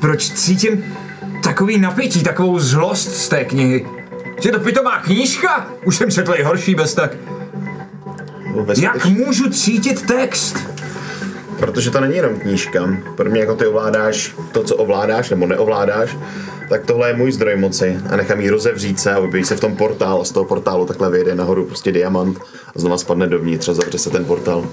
Proč 0.00 0.30
cítím 0.30 0.96
takový 1.42 1.78
napětí, 1.78 2.22
takovou 2.22 2.58
zlost 2.58 3.16
z 3.16 3.28
té 3.28 3.44
knihy? 3.44 3.86
Že 4.40 4.50
to 4.50 4.60
pitomá 4.60 5.00
knížka? 5.00 5.68
Už 5.84 5.96
jsem 5.96 6.10
četl 6.10 6.34
i 6.34 6.42
horší 6.42 6.74
bez 6.74 6.94
tak. 6.94 7.16
Jak 8.76 9.06
můžu 9.06 9.50
cítit 9.50 10.06
text? 10.06 10.77
Protože 11.58 11.90
to 11.90 12.00
není 12.00 12.16
jenom 12.16 12.40
knížka. 12.40 12.88
Pro 13.14 13.30
mě 13.30 13.40
jako 13.40 13.54
ty 13.54 13.66
ovládáš 13.66 14.34
to, 14.52 14.64
co 14.64 14.76
ovládáš 14.76 15.30
nebo 15.30 15.46
neovládáš, 15.46 16.16
tak 16.68 16.86
tohle 16.86 17.08
je 17.08 17.16
můj 17.16 17.32
zdroj 17.32 17.56
moci 17.56 17.98
a 18.10 18.16
nechám 18.16 18.40
jí 18.40 18.50
rozevřít 18.50 19.00
se 19.00 19.12
a 19.12 19.18
objeví 19.18 19.44
se 19.44 19.56
v 19.56 19.60
tom 19.60 19.76
portál 19.76 20.20
a 20.20 20.24
z 20.24 20.30
toho 20.30 20.44
portálu 20.44 20.86
takhle 20.86 21.10
vyjde 21.10 21.34
nahoru 21.34 21.64
prostě 21.64 21.92
diamant 21.92 22.38
a 22.76 22.78
znova 22.80 22.98
spadne 22.98 23.26
dovnitř 23.26 23.68
a 23.68 23.74
zavře 23.74 23.98
se 23.98 24.10
ten 24.10 24.24
portál. 24.24 24.66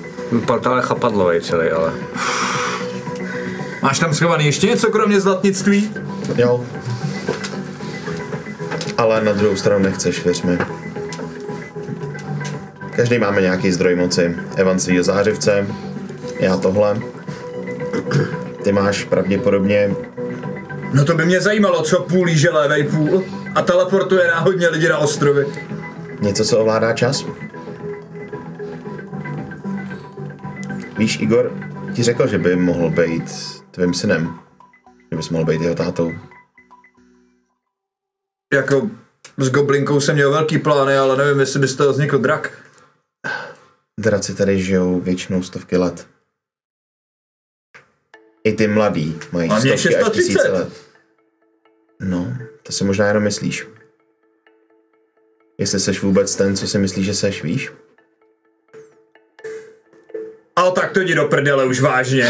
Portál 0.47 0.75
je 0.75 0.81
chapadlový 0.81 1.41
celý, 1.41 1.69
ale... 1.69 1.93
Máš 3.81 3.99
tam 3.99 4.13
schovaný 4.13 4.45
ještě 4.45 4.67
něco 4.67 4.91
kromě 4.91 5.21
zlatnictví? 5.21 5.91
Jo. 6.35 6.65
Ale 8.97 9.23
na 9.23 9.33
druhou 9.33 9.55
stranu 9.55 9.83
nechceš, 9.83 10.23
věř 10.23 10.41
mi. 10.41 10.57
Každý 12.95 13.19
máme 13.19 13.41
nějaký 13.41 13.71
zdroj 13.71 13.95
moci. 13.95 14.35
Evan 14.55 14.79
svýho 14.79 15.03
zářivce, 15.03 15.67
já 16.39 16.57
tohle. 16.57 17.01
Ty 18.63 18.71
máš 18.71 19.03
pravděpodobně 19.03 19.95
No 20.95 21.05
to 21.05 21.15
by 21.15 21.25
mě 21.25 21.41
zajímalo, 21.41 21.81
co 21.81 22.01
půl 22.01 22.29
jíže 22.29 22.49
lévej 22.49 22.83
půl 22.83 23.23
a 23.55 23.61
teleportuje 23.61 24.27
náhodně 24.27 24.67
lidi 24.67 24.89
na 24.89 24.97
ostrovy. 24.97 25.45
něco, 26.21 26.45
co 26.45 26.59
ovládá 26.59 26.93
čas. 26.93 27.25
Víš, 30.97 31.19
Igor 31.21 31.51
ti 31.93 32.03
řekl, 32.03 32.27
že 32.27 32.37
by 32.37 32.55
mohl 32.55 32.89
být 32.89 33.23
tvým 33.71 33.93
synem. 33.93 34.39
Že 35.11 35.17
bys 35.17 35.29
mohl 35.29 35.45
být 35.45 35.61
jeho 35.61 35.75
tátou. 35.75 36.13
Jako 38.53 38.89
s 39.37 39.49
Goblinkou 39.49 39.99
jsem 39.99 40.15
měl 40.15 40.31
velký 40.31 40.57
plány, 40.57 40.97
ale 40.97 41.17
nevím, 41.17 41.39
jestli 41.39 41.59
by 41.59 41.67
z 41.67 41.75
toho 41.75 41.91
vznikl 41.91 42.17
drak. 42.17 42.51
Draci 43.99 44.35
tady 44.35 44.61
žijou 44.61 44.99
většinou 44.99 45.43
stovky 45.43 45.77
let. 45.77 46.14
I 48.45 48.53
ty 48.53 48.67
mladí 48.67 49.19
mají 49.31 49.49
A 49.49 49.59
mě 49.59 49.59
stovky 49.59 49.73
až 49.73 49.81
630. 49.81 50.21
tisíce 50.21 50.51
let. 50.51 50.69
No, 51.99 52.37
to 52.63 52.71
si 52.71 52.83
možná 52.83 53.07
jenom 53.07 53.23
myslíš. 53.23 53.67
Jestli 55.57 55.79
seš 55.79 56.01
vůbec 56.01 56.35
ten, 56.35 56.57
co 56.57 56.67
si 56.67 56.77
myslíš, 56.77 57.05
že 57.05 57.13
seš, 57.13 57.43
víš? 57.43 57.71
Ale 60.55 60.71
tak 60.71 60.91
to 60.91 60.99
jdi 60.99 61.15
do 61.15 61.25
prdele 61.25 61.65
už 61.65 61.81
vážně. 61.81 62.29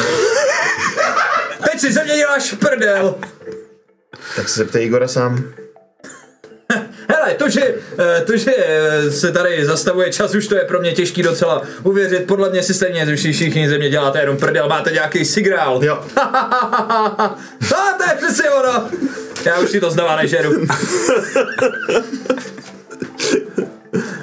Teď 1.71 1.79
si 1.79 1.93
ze 1.93 2.03
mě 2.03 2.15
děláš 2.15 2.53
prdel. 2.53 3.19
Tak 4.35 4.49
se 4.49 4.59
zeptej 4.59 4.85
Igora 4.85 5.07
sám. 5.07 5.53
Hele, 7.25 7.37
to 7.37 7.49
že, 7.49 7.75
eh, 7.99 8.21
to, 8.21 8.37
že 8.37 8.51
eh, 8.57 9.11
se 9.11 9.31
tady 9.31 9.65
zastavuje 9.65 10.13
čas, 10.13 10.35
už 10.35 10.47
to 10.47 10.55
je 10.55 10.61
pro 10.61 10.79
mě 10.79 10.91
těžký 10.91 11.23
docela 11.23 11.61
uvěřit. 11.83 12.27
Podle 12.27 12.49
mě 12.49 12.63
si 12.63 12.73
stejně 12.73 13.05
že 13.05 13.15
všichni 13.31 13.69
ze 13.69 13.77
mě 13.77 13.89
děláte 13.89 14.19
jenom 14.19 14.37
prdel, 14.37 14.69
máte 14.69 14.91
nějaký 14.91 15.25
sigrál. 15.25 15.83
Jo. 15.83 16.03
A 16.17 17.37
to 17.97 18.03
je 18.09 18.15
přesně 18.17 18.49
ono. 18.49 18.89
Já 19.45 19.59
už 19.59 19.69
si 19.69 19.79
to 19.79 19.91
znova 19.91 20.15
nežeru. 20.15 20.51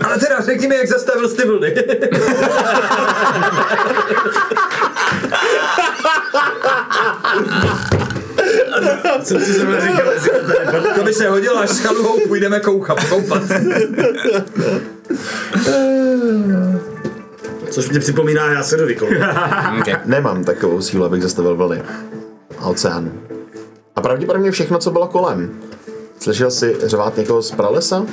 Ale 0.05 0.19
teda 0.19 0.41
řekni 0.41 0.69
mi, 0.69 0.77
jak 0.77 0.89
zastavil 0.89 1.29
jsi 1.29 1.37
ty 1.37 1.47
vlny. 1.47 1.75
Jsem 9.23 9.41
si 9.41 9.53
zrovna 9.53 9.81
říkal, 9.81 10.07
to 10.95 11.05
by 11.05 11.13
se 11.13 11.29
hodilo, 11.29 11.59
až 11.59 11.71
s 11.71 11.81
chaluhou 11.81 12.21
půjdeme 12.29 12.61
kouchat, 12.61 13.05
koupat. 13.05 13.43
Což 17.71 17.91
mě 17.91 18.01
připomíná, 18.01 18.53
já 18.53 18.63
se 18.63 18.77
jdu 18.77 18.87
vykoukat. 18.87 19.37
Nemám 20.05 20.45
takovou 20.45 20.81
sílu, 20.81 21.05
abych 21.05 21.23
zastavil 21.23 21.57
vlny. 21.57 21.83
A 22.59 22.67
oceán. 22.67 23.13
A 23.97 24.01
pravděpodobně 24.01 24.51
všechno, 24.51 24.79
co 24.79 24.91
bylo 24.91 25.09
kolem. 25.09 25.61
Slyšel 26.19 26.51
jsi 26.51 26.77
řvát 26.83 27.17
někoho 27.17 27.43
z 27.43 27.51
pralesa? 27.51 28.07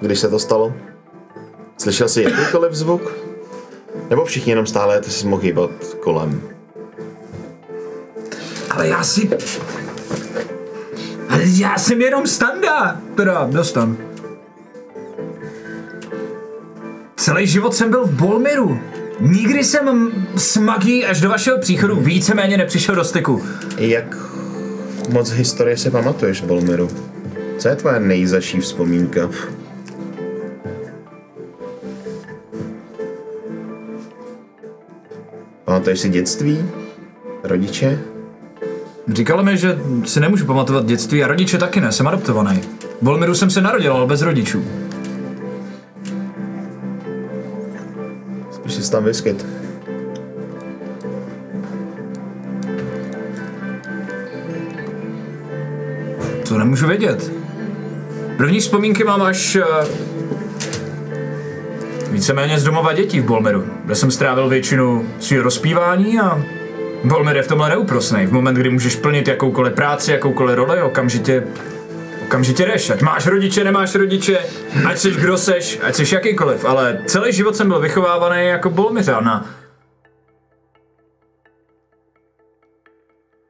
Když 0.00 0.20
se 0.20 0.28
to 0.28 0.38
stalo? 0.38 0.74
Slyšel 1.78 2.08
jsi 2.08 2.22
jakýkoliv 2.22 2.72
zvuk? 2.72 3.12
Nebo 4.10 4.24
všichni 4.24 4.52
jenom 4.52 4.66
stále 4.66 5.00
ty 5.00 5.10
si 5.10 5.26
mohl 5.26 5.42
hýbat 5.42 5.70
kolem? 6.00 6.42
Ale 8.70 8.88
já 8.88 9.02
si... 9.02 9.30
Ale 11.28 11.42
já 11.44 11.78
jsem 11.78 12.00
jenom 12.00 12.26
standa. 12.26 13.00
Teda, 13.14 13.48
dostan. 13.52 13.96
Celý 17.16 17.46
život 17.46 17.74
jsem 17.74 17.90
byl 17.90 18.04
v 18.04 18.10
Bolmiru. 18.12 18.80
Nikdy 19.20 19.64
jsem 19.64 20.12
s 20.36 20.56
magií 20.56 21.06
až 21.06 21.20
do 21.20 21.28
vašeho 21.28 21.58
příchodu 21.58 21.96
víceméně 21.96 22.56
nepřišel 22.56 22.94
do 22.94 23.04
styku. 23.04 23.42
Jak 23.76 24.16
moc 25.08 25.30
historie 25.30 25.76
si 25.76 25.90
pamatuješ, 25.90 26.40
Bolmiru? 26.40 26.90
Co 27.58 27.68
je 27.68 27.76
tvoje 27.76 28.00
nejzaší 28.00 28.60
vzpomínka? 28.60 29.30
Pamatuješ 35.64 36.00
si 36.00 36.08
dětství? 36.08 36.70
Rodiče? 37.42 38.09
Říkala 39.12 39.42
mi, 39.42 39.56
že 39.56 39.78
si 40.04 40.20
nemůžu 40.20 40.46
pamatovat 40.46 40.86
dětství 40.86 41.24
a 41.24 41.26
rodiče 41.26 41.58
taky 41.58 41.80
ne, 41.80 41.92
jsem 41.92 42.08
adoptovaný. 42.08 42.60
V 43.00 43.02
Bolmiru 43.02 43.34
jsem 43.34 43.50
se 43.50 43.60
narodil, 43.60 43.92
ale 43.92 44.06
bez 44.06 44.22
rodičů. 44.22 44.64
Spíš 48.50 48.74
jsi 48.74 48.90
tam 48.90 49.04
vyskyt. 49.04 49.46
Co 56.44 56.58
nemůžu 56.58 56.86
vědět. 56.86 57.32
První 58.36 58.60
vzpomínky 58.60 59.04
mám 59.04 59.22
až 59.22 59.56
eh, 59.56 59.64
víceméně 62.10 62.58
z 62.58 62.64
domova 62.64 62.92
dětí 62.92 63.20
v 63.20 63.24
Bolmeru, 63.24 63.64
kde 63.84 63.94
jsem 63.94 64.10
strávil 64.10 64.48
většinu 64.48 65.06
svého 65.20 65.42
rozpívání 65.42 66.20
a 66.20 66.42
Bolmer 67.04 67.36
je 67.36 67.42
v 67.42 67.48
tomhle 67.48 67.68
neúprosnej. 67.68 68.26
V 68.26 68.32
moment, 68.32 68.54
kdy 68.54 68.70
můžeš 68.70 68.96
plnit 68.96 69.28
jakoukoliv 69.28 69.74
práci, 69.74 70.12
jakoukoliv 70.12 70.56
roli, 70.56 70.82
okamžitě 70.82 71.44
okamžitě 72.22 72.64
jdeš. 72.66 72.90
Ať 72.90 73.02
máš 73.02 73.26
rodiče, 73.26 73.64
nemáš 73.64 73.94
rodiče, 73.94 74.38
ať 74.88 74.98
jsi 74.98 75.10
kdo 75.10 75.38
seš, 75.38 75.78
ať 75.82 75.94
jsi 75.94 76.14
jakýkoliv, 76.14 76.64
ale 76.64 77.02
celý 77.06 77.32
život 77.32 77.56
jsem 77.56 77.68
byl 77.68 77.80
vychovávaný 77.80 78.46
jako 78.46 78.70
Bolmiřan 78.70 79.28
a 79.28 79.44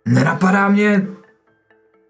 Nenapadá 0.08 0.68
mě, 0.68 1.06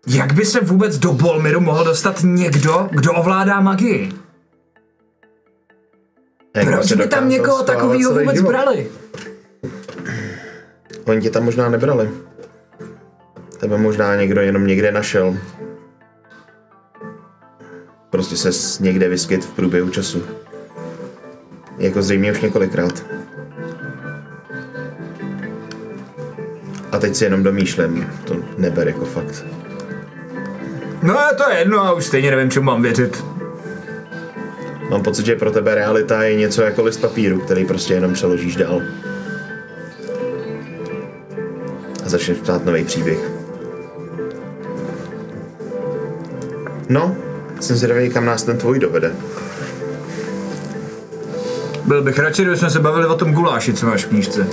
jak 0.06 0.32
by 0.32 0.44
se 0.44 0.60
vůbec 0.60 0.98
do 0.98 1.12
Bolmiru 1.12 1.60
mohl 1.60 1.84
dostat 1.84 2.22
někdo, 2.22 2.88
kdo 2.90 3.12
ovládá 3.12 3.60
magii? 3.60 4.12
Jak 6.56 6.66
Proč 6.66 6.92
by 6.92 7.08
tam 7.08 7.28
někoho 7.28 7.62
takového 7.62 8.10
vůbec 8.10 8.36
život? 8.36 8.48
brali? 8.48 8.86
Oni 11.04 11.20
tě 11.20 11.30
tam 11.30 11.44
možná 11.44 11.68
nebrali. 11.68 12.10
Tebe 13.58 13.78
možná 13.78 14.16
někdo 14.16 14.40
jenom 14.40 14.66
někde 14.66 14.92
našel. 14.92 15.36
Prostě 18.10 18.36
se 18.36 18.82
někde 18.82 19.08
vyskyt 19.08 19.44
v 19.44 19.50
průběhu 19.50 19.90
času. 19.90 20.22
Jako 21.78 22.02
zřejmě 22.02 22.32
už 22.32 22.40
několikrát. 22.40 23.04
A 26.92 26.98
teď 26.98 27.16
si 27.16 27.24
jenom 27.24 27.42
domýšlím, 27.42 28.06
to 28.24 28.36
neber 28.58 28.88
jako 28.88 29.04
fakt. 29.04 29.44
No 31.02 31.18
to 31.36 31.50
je 31.50 31.58
jedno 31.58 31.80
a 31.80 31.92
už 31.92 32.04
stejně 32.04 32.30
nevím, 32.30 32.50
čemu 32.50 32.66
mám 32.66 32.82
věřit. 32.82 33.24
Mám 34.90 35.02
pocit, 35.02 35.26
že 35.26 35.36
pro 35.36 35.50
tebe 35.50 35.74
realita 35.74 36.22
je 36.22 36.34
něco 36.34 36.62
jako 36.62 36.82
list 36.82 37.00
papíru, 37.00 37.40
který 37.40 37.64
prostě 37.64 37.94
jenom 37.94 38.12
přeložíš 38.12 38.56
dál. 38.56 38.82
Začneš 42.10 42.38
psát 42.38 42.64
nový 42.64 42.84
příběh. 42.84 43.18
No, 46.88 47.16
jsem 47.60 47.76
zvědavý, 47.76 48.10
kam 48.10 48.24
nás 48.24 48.42
ten 48.42 48.58
tvůj 48.58 48.78
dovede. 48.78 49.12
Byl 51.84 52.02
bych 52.02 52.18
radši, 52.18 52.42
kdyby 52.42 52.56
jsme 52.56 52.70
se 52.70 52.80
bavili 52.80 53.06
o 53.06 53.14
tom 53.14 53.32
guláši, 53.32 53.72
co 53.72 53.86
máš 53.86 54.04
v 54.04 54.08
knížce. 54.08 54.46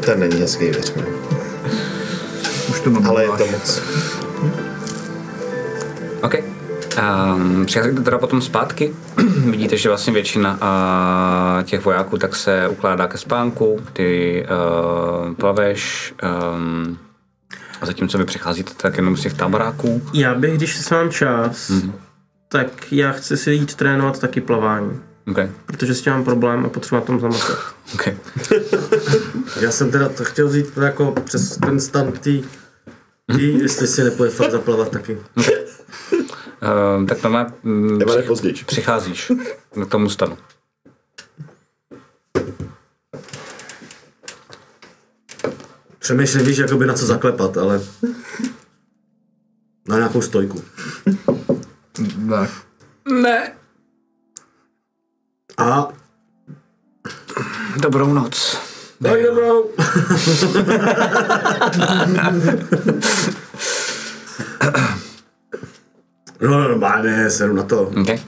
Ten 0.00 0.20
není 0.20 0.40
hezký, 0.40 0.64
věř 0.64 0.94
mi. 0.94 1.02
Už 2.70 2.80
to 2.80 2.90
mám 2.90 3.06
Ale 3.06 3.22
je 3.22 3.26
guláš. 3.26 3.40
to 3.42 3.46
moc. 3.50 3.82
OK. 6.22 6.51
Um, 6.98 7.66
přicházíte 7.66 8.00
teda 8.02 8.18
potom 8.18 8.42
zpátky. 8.42 8.94
Vidíte, 9.50 9.76
že 9.76 9.88
vlastně 9.88 10.12
většina 10.12 10.52
uh, 10.52 11.64
těch 11.64 11.84
vojáků 11.84 12.18
tak 12.18 12.36
se 12.36 12.68
ukládá 12.68 13.06
ke 13.06 13.18
spánku. 13.18 13.80
Ty 13.92 14.44
uh, 15.26 15.34
plaveš. 15.34 16.14
Um, 16.54 16.98
a 17.80 17.86
zatímco 17.86 18.18
vy 18.18 18.24
přicházíte 18.24 18.72
tak 18.76 18.96
jenom 18.96 19.16
z 19.16 19.20
těch 19.22 19.34
táboráků. 19.34 20.02
Já 20.14 20.34
bych, 20.34 20.56
když 20.56 20.76
si 20.76 20.94
mám 20.94 21.10
čas, 21.10 21.68
Mhm. 21.68 21.92
tak 22.48 22.92
já 22.92 23.12
chci 23.12 23.36
si 23.36 23.52
jít 23.52 23.74
trénovat 23.74 24.18
taky 24.18 24.40
plavání. 24.40 25.00
Okay. 25.30 25.50
Protože 25.66 25.94
s 25.94 26.02
tím 26.02 26.12
mám 26.12 26.24
problém 26.24 26.64
a 26.66 26.68
potřebuji 26.68 27.00
na 27.00 27.06
tom 27.06 27.20
zamotat. 27.20 27.58
Okay. 27.94 28.16
Já 29.60 29.70
jsem 29.70 29.90
teda 29.90 30.08
to 30.08 30.24
chtěl 30.24 30.52
říct 30.52 30.72
jako 30.82 31.14
přes 31.24 31.56
ten 31.56 31.80
stan 31.80 32.12
tý, 32.12 32.42
tý 33.36 33.58
jestli 33.58 33.86
si 33.86 34.04
nepůjde 34.04 34.30
fakt 34.30 34.50
zaplavat 34.50 34.90
taky. 34.90 35.18
Um, 36.96 37.06
tak 37.06 37.22
normálně 37.22 37.50
um, 37.64 37.98
Nebo 37.98 38.16
nepozději. 38.16 38.54
přicházíš 38.66 39.32
k 39.84 39.86
tomu 39.88 40.08
stanu. 40.10 40.38
Přemýšlím, 45.98 46.46
víš, 46.46 46.58
jakoby 46.58 46.86
na 46.86 46.94
co 46.94 47.06
zaklepat, 47.06 47.56
ale 47.56 47.80
na 49.88 49.96
nějakou 49.96 50.22
stojku. 50.22 50.64
Ne. 52.16 52.48
Ne. 53.22 53.52
A 55.58 55.88
Dobrou 57.80 58.12
noc. 58.12 58.58
tak 59.02 59.22
dobrou. 59.22 59.70
no 66.42 66.60
normálně, 66.60 67.30
sedu 67.30 67.52
na 67.54 67.62
to. 67.62 67.82
Okay. 67.82 68.18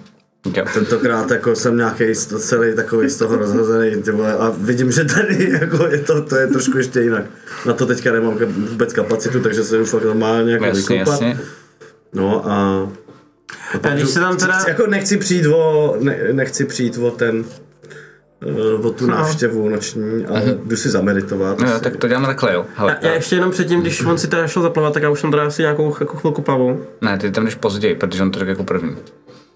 Okay. 0.47 0.65
Tentokrát 0.75 1.31
jako 1.31 1.57
jsem 1.57 1.77
nějaký 1.77 2.05
celý 2.39 2.75
takový 2.77 3.11
z 3.11 3.17
toho 3.17 3.37
rozhozený 3.37 4.03
ty 4.03 4.11
vole, 4.11 4.33
a 4.33 4.53
vidím, 4.59 4.93
že 4.93 5.05
tady 5.05 5.51
jako 5.61 5.87
je 5.87 5.99
to, 5.99 6.23
to 6.23 6.37
je 6.37 6.47
trošku 6.47 6.79
ještě 6.79 7.01
jinak. 7.01 7.25
Na 7.67 7.73
to 7.73 7.87
teďka 7.87 8.13
nemám 8.13 8.39
vůbec 8.71 8.93
kapacitu, 8.93 9.41
takže 9.41 9.65
se 9.65 9.79
jdu 9.79 9.85
fakt 9.85 10.05
normálně 10.05 10.53
jako 10.53 10.65
Jasně, 10.65 10.81
vykopat. 10.99 11.23
jasně. 11.23 11.39
No 12.13 12.51
a... 12.51 12.89
A 13.83 13.89
když 13.95 14.09
se 14.09 14.21
tam 14.21 14.37
teda... 14.37 14.59
Chci- 14.59 14.71
Jako 14.71 14.87
nechci 14.87 15.17
přijít 15.17 15.47
o, 15.47 15.97
ne, 16.01 16.19
nechci 16.33 16.65
přijít 16.65 16.99
o 16.99 17.11
ten, 17.11 17.45
o 18.83 18.91
tu 18.91 19.07
návštěvu 19.07 19.69
noční, 19.69 20.27
ale 20.27 20.43
jdu 20.65 20.77
si 20.77 20.91
zameditovat. 20.91 21.61
No, 21.61 21.81
tak 21.81 21.97
to 21.97 22.09
děláme 22.09 22.27
takhle, 22.27 22.55
jo. 22.55 22.67
Hele, 22.77 22.97
Já, 23.03 23.09
já 23.09 23.15
ještě 23.15 23.37
jenom 23.37 23.51
předtím, 23.51 23.81
když 23.81 24.05
on 24.05 24.19
si 24.19 24.29
teda 24.29 24.47
šel 24.47 24.63
zaplavat, 24.63 24.95
tak 24.95 25.03
já 25.03 25.11
už 25.11 25.21
jsem 25.21 25.31
teda 25.31 25.47
asi 25.47 25.63
nějakou 25.63 25.97
jako 26.01 26.17
chvilku 26.17 26.43
plavu. 26.43 26.83
Ne, 27.01 27.19
ty 27.19 27.31
tam 27.31 27.45
jdeš 27.45 27.55
později, 27.55 27.95
protože 27.95 28.23
on 28.23 28.31
to 28.31 28.39
řekl 28.39 28.51
jako 28.51 28.65
první. 28.65 28.97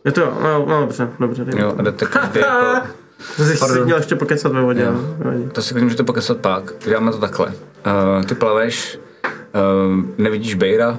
Je 0.05 0.13
to 0.13 0.21
jo, 0.21 0.39
no, 0.43 0.67
no 0.69 0.81
dobře, 0.81 1.09
dobře. 1.21 1.45
Jo, 1.57 1.73
to. 1.73 1.79
a 1.79 1.83
jdete 1.83 2.07
každý 2.07 2.41
jako... 2.41 2.87
To 3.37 3.45
jsi 3.45 3.57
si 3.57 3.81
měl 3.81 3.97
ještě 3.97 4.17
pokecat 4.17 4.53
ve 4.53 4.61
vodě, 4.61 4.83
jo. 4.83 5.17
nevadí. 5.19 5.49
To 5.53 5.63
si 5.63 5.81
můžete 5.81 6.03
pokesat 6.03 6.39
pak. 6.39 6.73
Děláme 6.85 7.13
to 7.13 7.19
takhle. 7.19 7.47
Uh, 7.47 8.25
ty 8.25 8.35
plaveš, 8.35 8.99
uh, 9.25 10.05
nevidíš 10.19 10.55
Bejra, 10.55 10.99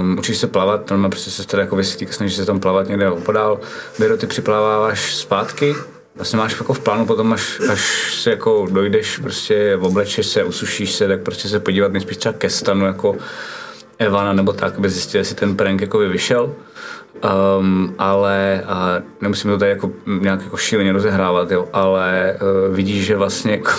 um, 0.00 0.18
učíš 0.18 0.38
se 0.38 0.46
plavat, 0.46 0.90
normálně 0.90 1.10
prostě 1.10 1.30
se 1.30 1.46
teda 1.46 1.62
jako 1.62 1.76
vysvětlí, 1.76 2.06
snažíš 2.10 2.36
se 2.36 2.46
tam 2.46 2.60
plavat 2.60 2.88
někde 2.88 3.10
opodál. 3.10 3.60
Bejro, 3.98 4.16
ty 4.16 4.26
připláváš 4.26 5.14
zpátky, 5.14 5.74
vlastně 6.20 6.36
máš 6.36 6.56
jako 6.58 6.72
v 6.72 6.80
plánu 6.80 7.06
potom, 7.06 7.32
až, 7.32 7.60
až 7.72 8.14
se 8.14 8.30
jako 8.30 8.66
dojdeš, 8.70 9.18
prostě 9.18 9.76
oblečeš 9.80 10.26
se, 10.26 10.44
usušíš 10.44 10.92
se, 10.92 11.08
tak 11.08 11.20
prostě 11.20 11.48
se 11.48 11.60
podívat 11.60 11.92
nejspíš 11.92 12.16
třeba 12.16 12.32
ke 12.32 12.50
stanu 12.50 12.86
jako 12.86 13.16
Evana 13.98 14.32
nebo 14.32 14.52
tak, 14.52 14.76
aby 14.76 14.90
zjistil, 14.90 15.20
jestli 15.20 15.34
ten 15.34 15.56
prank 15.56 15.80
jako 15.80 15.98
vyšel. 15.98 16.54
Um, 17.58 17.94
ale 17.98 18.62
a 18.66 18.98
nemusíme 19.20 19.52
to 19.52 19.58
tady 19.58 19.70
jako 19.70 19.90
nějak 20.20 20.42
jako 20.44 20.56
šíleně 20.56 20.92
rozehrávat, 20.92 21.50
jo, 21.50 21.68
ale 21.72 22.36
uh, 22.68 22.76
vidíš, 22.76 23.06
že 23.06 23.16
vlastně 23.16 23.52
jako, 23.52 23.72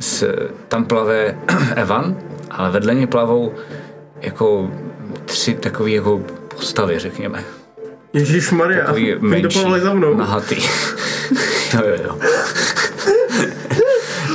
s, 0.00 0.34
tam 0.68 0.84
plave 0.84 1.38
Evan, 1.76 2.16
ale 2.50 2.70
vedle 2.70 2.94
něj 2.94 3.06
plavou 3.06 3.54
jako 4.20 4.70
tři 5.24 5.54
takové 5.54 5.90
jako 5.90 6.22
postavy, 6.56 6.98
řekněme. 6.98 7.44
Ježíš 8.12 8.50
Maria, 8.50 8.94
menší, 9.20 9.58
za 9.82 9.94
mnou. 9.94 10.14
nahatý. 10.14 10.56
jo, 11.74 11.82
jo, 11.84 11.96
jo. 12.04 12.18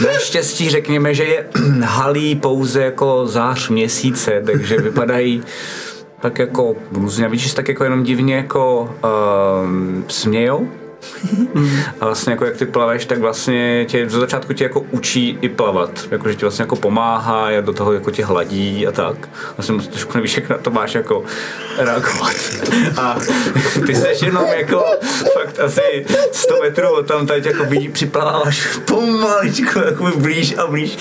Naštěstí 0.06 0.70
řekněme, 0.70 1.14
že 1.14 1.24
je 1.24 1.46
halí 1.84 2.36
pouze 2.36 2.84
jako 2.84 3.28
zář 3.28 3.70
měsíce, 3.70 4.44
takže 4.46 4.78
vypadají 4.78 5.44
tak 6.20 6.40
jako 6.40 6.76
různě. 6.92 7.30
Se 7.40 7.56
tak 7.56 7.68
jako 7.68 7.84
jenom 7.84 8.04
divně 8.04 8.36
jako 8.36 8.96
um, 9.64 10.06
smějou. 10.08 10.68
A 12.02 12.06
vlastně 12.06 12.32
jako 12.32 12.46
jak 12.46 12.58
ty 12.58 12.66
plaveš, 12.66 13.06
tak 13.06 13.20
vlastně 13.20 13.86
tě 13.86 14.10
za 14.10 14.20
začátku 14.20 14.54
tě 14.54 14.64
jako 14.64 14.80
učí 14.92 15.38
i 15.42 15.50
plavat. 15.50 16.00
Jako, 16.12 16.30
že 16.30 16.36
ti 16.36 16.42
vlastně 16.42 16.64
jako 16.64 16.76
pomáhá, 16.76 17.48
a 17.48 17.62
do 17.62 17.74
toho 17.74 17.94
jako 17.94 18.12
tě 18.12 18.26
hladí 18.26 18.88
a 18.88 18.92
tak. 18.92 19.30
Vlastně 19.58 19.90
trošku 19.90 20.12
nevíš, 20.16 20.36
jak 20.36 20.50
na 20.50 20.58
to 20.58 20.72
máš 20.72 20.96
jako 20.96 21.24
reagovat. 21.78 22.36
A 22.98 23.18
ty 23.86 23.96
seš 23.96 24.22
jenom 24.22 24.46
jako 24.58 24.86
fakt 25.34 25.60
asi 25.60 26.06
100 26.32 26.54
metrů 26.62 26.90
od 26.90 27.08
tam 27.08 27.28
teď 27.28 27.46
jako 27.46 27.64
vidí, 27.66 27.90
připlaváváš 27.90 28.68
pomaličku 28.86 29.80
jako 29.80 30.12
blíž 30.18 30.58
a 30.58 30.68
blíž. 30.68 30.98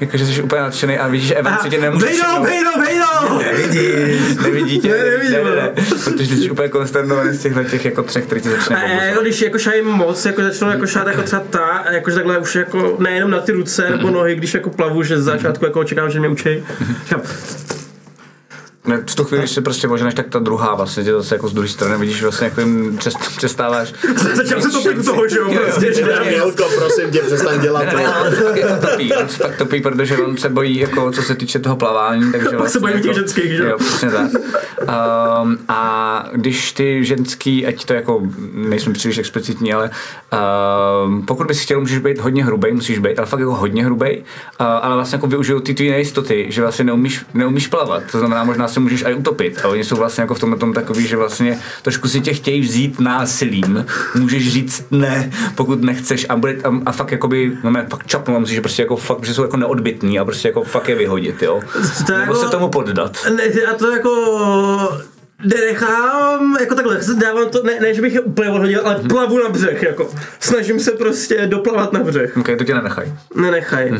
Jako, 0.00 0.16
že 0.16 0.26
jsi 0.26 0.42
úplně 0.42 0.62
nadšený 0.62 0.98
a 0.98 1.08
vidíš, 1.08 1.28
že 1.28 1.34
Evan 1.34 1.58
si 1.62 1.70
tě 1.70 1.78
nemůže 1.80 2.06
Bejdo, 2.06 2.22
všimnout. 2.24 2.44
bejdo, 2.44 2.70
bejdo! 2.78 3.04
Nevidíš, 3.38 4.36
nevidí 4.42 4.80
tě, 4.80 4.88
Ne, 4.88 5.04
nevidím, 5.04 5.32
ne, 5.32 5.50
ne, 5.50 5.56
ne, 5.56 5.72
protože 6.04 6.28
ty 6.28 6.36
jsi 6.36 6.50
úplně 6.50 6.68
konsternovaný 6.68 7.32
z 7.36 7.42
těchto 7.42 7.64
těch 7.64 7.84
jako 7.84 8.02
třech, 8.02 8.24
který 8.24 8.40
ti 8.40 8.50
začne 8.50 8.76
já, 8.76 8.82
pobuzovat. 8.82 9.14
Jako 9.44 9.54
jako 9.54 9.70
šajím 9.70 9.86
moc, 9.86 10.26
jako 10.26 10.42
začnu 10.42 10.70
jako 10.70 10.86
šát 10.86 11.06
jako 11.06 11.22
třeba 11.22 11.42
ta, 11.50 11.64
a 11.66 11.92
jakože 11.92 12.16
takhle 12.16 12.38
už 12.38 12.54
jako 12.54 12.96
nejenom 12.98 13.30
na 13.30 13.40
ty 13.40 13.52
ruce 13.52 13.90
nebo 13.90 14.10
nohy, 14.10 14.36
když 14.36 14.54
jako 14.54 14.70
plavu, 14.70 15.02
že 15.02 15.20
z 15.20 15.24
začátku 15.24 15.64
jako 15.64 15.80
očekávám, 15.80 16.10
že 16.10 16.18
mě 16.18 16.28
učí. 16.28 16.64
Říkám, 17.04 17.22
Ne, 18.86 19.02
v 19.10 19.14
tu 19.14 19.24
chvíli, 19.24 19.42
když 19.42 19.50
se 19.50 19.60
prostě 19.60 19.88
možnáš, 19.88 20.14
tak 20.14 20.28
ta 20.28 20.38
druhá 20.38 20.74
vlastně 20.74 21.04
tě 21.04 21.12
zase 21.12 21.34
jako 21.34 21.48
z 21.48 21.52
druhé 21.52 21.68
strany 21.68 21.98
vidíš 21.98 22.22
vlastně, 22.22 22.44
jak 22.44 22.58
jim 22.58 22.96
přes, 22.96 23.14
přestáváš. 23.36 23.92
Začal 24.34 24.60
se 24.60 24.70
topit 24.70 25.04
toho, 25.04 25.28
že 25.28 25.38
jo, 25.38 25.50
prostě, 25.64 26.04
Mělko, 26.28 26.64
prosím 26.78 27.10
tě, 27.10 27.18
přestaň 27.18 27.60
dělat 27.60 27.84
Ne, 27.84 27.90
to. 27.90 27.96
ne, 27.96 28.02
ne, 28.02 28.14
on 28.26 28.34
se 28.34 28.60
jako 28.60 28.86
topí, 28.86 29.12
on 29.14 29.28
se 29.28 29.36
fakt 29.36 29.56
topí, 29.56 29.80
protože 29.80 30.18
on 30.18 30.36
se 30.36 30.48
bojí, 30.48 30.78
jako 30.78 31.12
co 31.12 31.22
se 31.22 31.34
týče 31.34 31.58
toho 31.58 31.76
plavání, 31.76 32.32
takže 32.32 32.56
vlastně 32.56 32.80
bojí 32.80 32.92
těch 32.94 33.04
jako, 33.04 33.18
ženských, 33.18 33.52
že 33.52 33.64
jo? 33.64 33.78
Přesně 33.78 34.10
tak. 34.10 34.30
Um, 34.32 35.58
a 35.68 36.28
když 36.32 36.72
ty 36.72 37.04
ženský, 37.04 37.66
ať 37.66 37.84
to 37.84 37.92
jako, 37.92 38.22
nejsme 38.52 38.92
příliš 38.92 39.18
explicitní, 39.18 39.74
ale 39.74 39.90
um, 41.04 41.22
pokud 41.22 41.46
bys 41.46 41.60
chtěl, 41.60 41.80
můžeš 41.80 41.98
být 41.98 42.18
hodně 42.18 42.44
hrubý, 42.44 42.72
musíš 42.72 42.98
být, 42.98 43.18
ale 43.18 43.26
fakt 43.26 43.40
jako 43.40 43.54
hodně 43.54 43.84
hrubý, 43.84 44.18
uh, 44.18 44.24
ale 44.66 44.94
vlastně 44.94 45.16
jako 45.16 45.26
využijou 45.26 45.60
ty 45.60 45.74
tvý 45.74 45.90
nejistoty, 45.90 46.46
že 46.48 46.62
vlastně 46.62 46.84
neumíš, 46.84 47.26
neumíš 47.34 47.66
plavat, 47.66 48.02
to 48.12 48.18
znamená, 48.18 48.44
možná 48.44 48.68
se 48.74 48.80
můžeš 48.80 49.04
i 49.08 49.14
utopit. 49.14 49.60
A 49.64 49.68
oni 49.68 49.84
jsou 49.84 49.96
vlastně 49.96 50.20
jako 50.22 50.34
v 50.34 50.40
tomhle 50.40 50.58
tom 50.58 50.72
takový, 50.72 51.06
že 51.06 51.16
vlastně 51.16 51.58
trošku 51.82 52.08
si 52.08 52.20
tě 52.20 52.32
chtějí 52.34 52.60
vzít 52.60 53.00
násilím. 53.00 53.86
Můžeš 54.14 54.52
říct 54.52 54.84
ne, 54.90 55.30
pokud 55.54 55.82
nechceš 55.82 56.26
a, 56.28 56.36
bude, 56.36 56.56
a, 56.64 56.72
a 56.86 56.92
fakt 56.92 57.12
jakoby, 57.12 57.58
no 57.64 57.70
ne, 57.70 57.86
fakt 57.90 58.06
čapnou, 58.06 58.40
musíš 58.40 58.60
prostě 58.60 58.82
jako 58.82 58.96
fakt, 58.96 59.24
že 59.26 59.34
jsou 59.34 59.42
jako 59.42 59.56
neodbitní 59.56 60.18
a 60.18 60.24
prostě 60.24 60.48
jako 60.48 60.62
fakt 60.64 60.88
je 60.88 60.94
vyhodit, 60.94 61.42
jo. 61.42 61.60
To 62.06 62.12
Nebo 62.12 62.22
jako- 62.22 62.34
se 62.34 62.48
tomu 62.50 62.68
poddat. 62.68 63.16
Ne, 63.36 63.42
já 63.64 63.74
to 63.74 63.90
jako 63.90 64.10
nenechám, 65.44 66.56
jako 66.60 66.74
takhle, 66.74 67.00
dávám 67.20 67.48
to, 67.50 67.62
ne, 67.62 67.80
ne 67.80 67.94
že 67.94 68.02
bych 68.02 68.14
je 68.14 68.20
úplně 68.20 68.50
odhodil, 68.50 68.80
ale 68.84 68.94
plavu 69.08 69.38
na 69.42 69.48
břeh, 69.48 69.82
jako. 69.82 70.10
Snažím 70.40 70.80
se 70.80 70.90
prostě 70.92 71.46
doplavat 71.46 71.92
na 71.92 72.00
břeh. 72.00 72.36
Ok, 72.36 72.48
to 72.58 72.64
tě 72.64 72.74
nenechaj. 72.74 73.12
Nenechaj. 73.34 73.92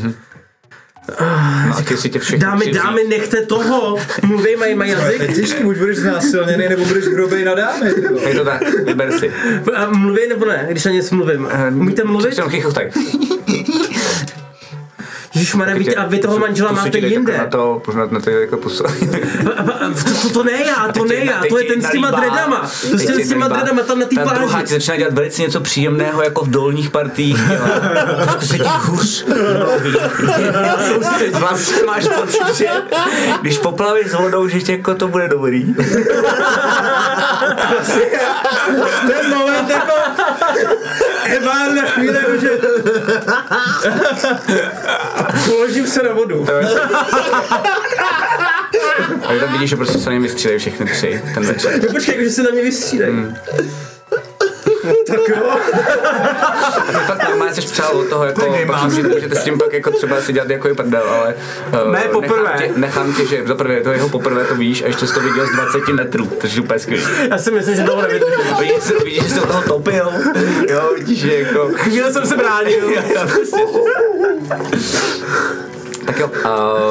No 1.66 1.76
a 1.78 1.83
ty 1.89 1.97
si 1.97 2.10
tě 2.10 2.20
Dámy, 2.36 2.73
dámy, 2.73 3.05
nechte 3.08 3.47
toho, 3.47 3.99
mluví, 4.23 4.57
mají, 4.57 4.74
mají 4.74 4.91
jazyk. 4.91 5.16
Fetišky, 5.18 5.65
buď 5.65 5.78
budeš 5.78 5.99
znásilněný, 5.99 6.68
nebo 6.68 6.84
budeš 6.84 7.05
hrubej 7.05 7.44
na 7.44 7.55
dámy. 7.55 7.91
Je 8.28 8.34
to 8.34 8.44
tak, 8.44 8.62
vyber 8.84 9.18
si. 9.18 9.33
A 9.74 9.91
mluví 9.91 10.28
nebo 10.28 10.44
ne, 10.44 10.66
když 10.70 10.84
na 10.84 10.91
něco 10.92 11.15
mluvím? 11.15 11.49
Umíte 11.73 12.05
mluvit? 12.05 12.36
Jenom 12.36 12.50
chychotaj. 12.50 12.91
Ježišmarja, 15.34 15.74
víte, 15.76 15.94
a 15.94 16.06
vy 16.06 16.18
toho 16.18 16.38
manžela 16.38 16.70
ti 16.70 16.74
máte 16.76 16.98
jinde. 16.98 17.38
Na 17.38 17.46
to, 17.46 17.82
pořád 17.84 18.12
na 18.12 18.20
to 18.20 18.30
jako 18.30 18.56
pusu. 18.56 18.84
To, 19.84 20.14
to, 20.22 20.28
to 20.32 20.44
ne 20.44 20.52
já, 20.66 20.92
to 20.92 21.04
ne 21.04 21.14
já, 21.14 21.42
to 21.48 21.58
je 21.58 21.64
ten 21.64 21.82
s 21.82 21.90
těma 21.90 22.10
dreadama. 22.10 22.70
To 22.90 22.98
s 22.98 23.06
těm- 23.06 23.20
s 23.24 23.28
těma 23.28 23.48
dreadama 23.48 23.82
tam 23.82 23.98
na 23.98 24.06
té 24.06 24.14
Ta 24.16 24.24
druhá 24.24 24.46
pláži. 24.48 24.66
ti 24.66 24.72
začíná 24.72 24.96
dělat 24.96 25.14
velice 25.14 25.42
něco 25.42 25.60
příjemného, 25.60 26.22
jako 26.22 26.44
v 26.44 26.50
dolních 26.50 26.90
partiích. 26.90 27.36
dělá. 27.48 27.68
Trošku 28.22 28.46
se 28.46 28.58
ti 28.58 28.64
hůř. 28.84 29.24
Vlastně 31.32 31.82
máš 31.86 32.04
pocit, 32.20 32.54
že 32.56 32.66
když 33.40 33.58
poplavíš 33.58 34.06
s 34.10 34.14
vodou, 34.14 34.48
že 34.48 34.72
jako 34.72 34.94
to 34.94 35.08
bude 35.08 35.28
dobrý. 35.28 35.74
Ten 39.08 39.30
moment 39.38 39.70
jako 39.70 39.92
Evan 41.25 41.75
na 41.75 41.83
chvíli, 41.86 42.19
že 42.41 42.51
položím 45.47 45.86
se 45.86 46.03
na 46.03 46.12
vodu. 46.12 46.47
A 49.23 49.39
tam 49.41 49.53
vidíš, 49.53 49.70
že 49.70 49.77
prostě 49.77 49.99
se 49.99 50.07
na 50.07 50.12
něm 50.12 50.23
vystřídají 50.23 50.59
všechny 50.59 50.86
tři 50.86 51.23
ten 51.35 51.47
večer. 51.47 51.83
No 51.83 51.89
počkej, 51.93 52.25
že 52.25 52.31
se 52.31 52.43
na 52.43 52.51
mě 52.51 52.62
vystřídají. 52.62 53.15
Tak 55.06 55.18
jo. 55.28 55.36
Ty 56.86 56.92
fakt 57.06 57.28
normálně 57.28 57.54
jsi 57.54 57.60
přál 57.60 57.96
od 57.98 58.08
toho, 58.08 58.24
jako, 58.24 58.54
pak 58.66 58.82
můžete, 58.84 59.08
můžete 59.08 59.34
s 59.36 59.44
tím 59.44 59.58
pak 59.58 59.72
jako 59.72 59.90
třeba 59.90 60.20
si 60.20 60.32
dělat 60.32 60.50
jako 60.50 60.68
i 60.68 60.74
prdel, 60.74 61.02
ale 61.08 61.34
uh, 61.86 61.92
Ne, 61.92 62.00
poprvé. 62.12 62.42
Nechám 62.52 62.58
tě, 62.58 62.72
nechám 62.80 63.12
tě, 63.14 63.26
že 63.26 63.42
za 63.46 63.54
prvé 63.54 63.80
to 63.80 63.92
jeho 63.92 64.08
poprvé 64.08 64.44
to 64.44 64.54
víš 64.54 64.82
a 64.82 64.86
ještě 64.86 65.06
jsi 65.06 65.14
to 65.14 65.20
viděl 65.20 65.46
z 65.46 65.50
20 65.50 65.88
metrů, 65.88 66.26
takže 66.40 66.60
úplně 66.60 66.78
skvělý. 66.78 67.04
Já 67.30 67.38
si 67.38 67.50
myslím, 67.50 67.76
že 67.76 67.82
tohle 67.82 68.02
nevydržím. 68.08 68.56
Vidíš, 68.60 68.84
že- 68.84 69.04
vidíš, 69.04 69.22
že 69.22 69.28
se 69.28 69.40
od 69.40 69.46
toho 69.48 69.62
topil, 69.62 70.10
jo, 70.70 70.90
vidíš, 70.98 71.18
že 71.18 71.34
jako... 71.40 71.70
Chvíli 71.74 72.12
jsem 72.12 72.26
se 72.26 72.36
bránil. 72.36 72.90
tak 76.06 76.18
jo, 76.18 76.30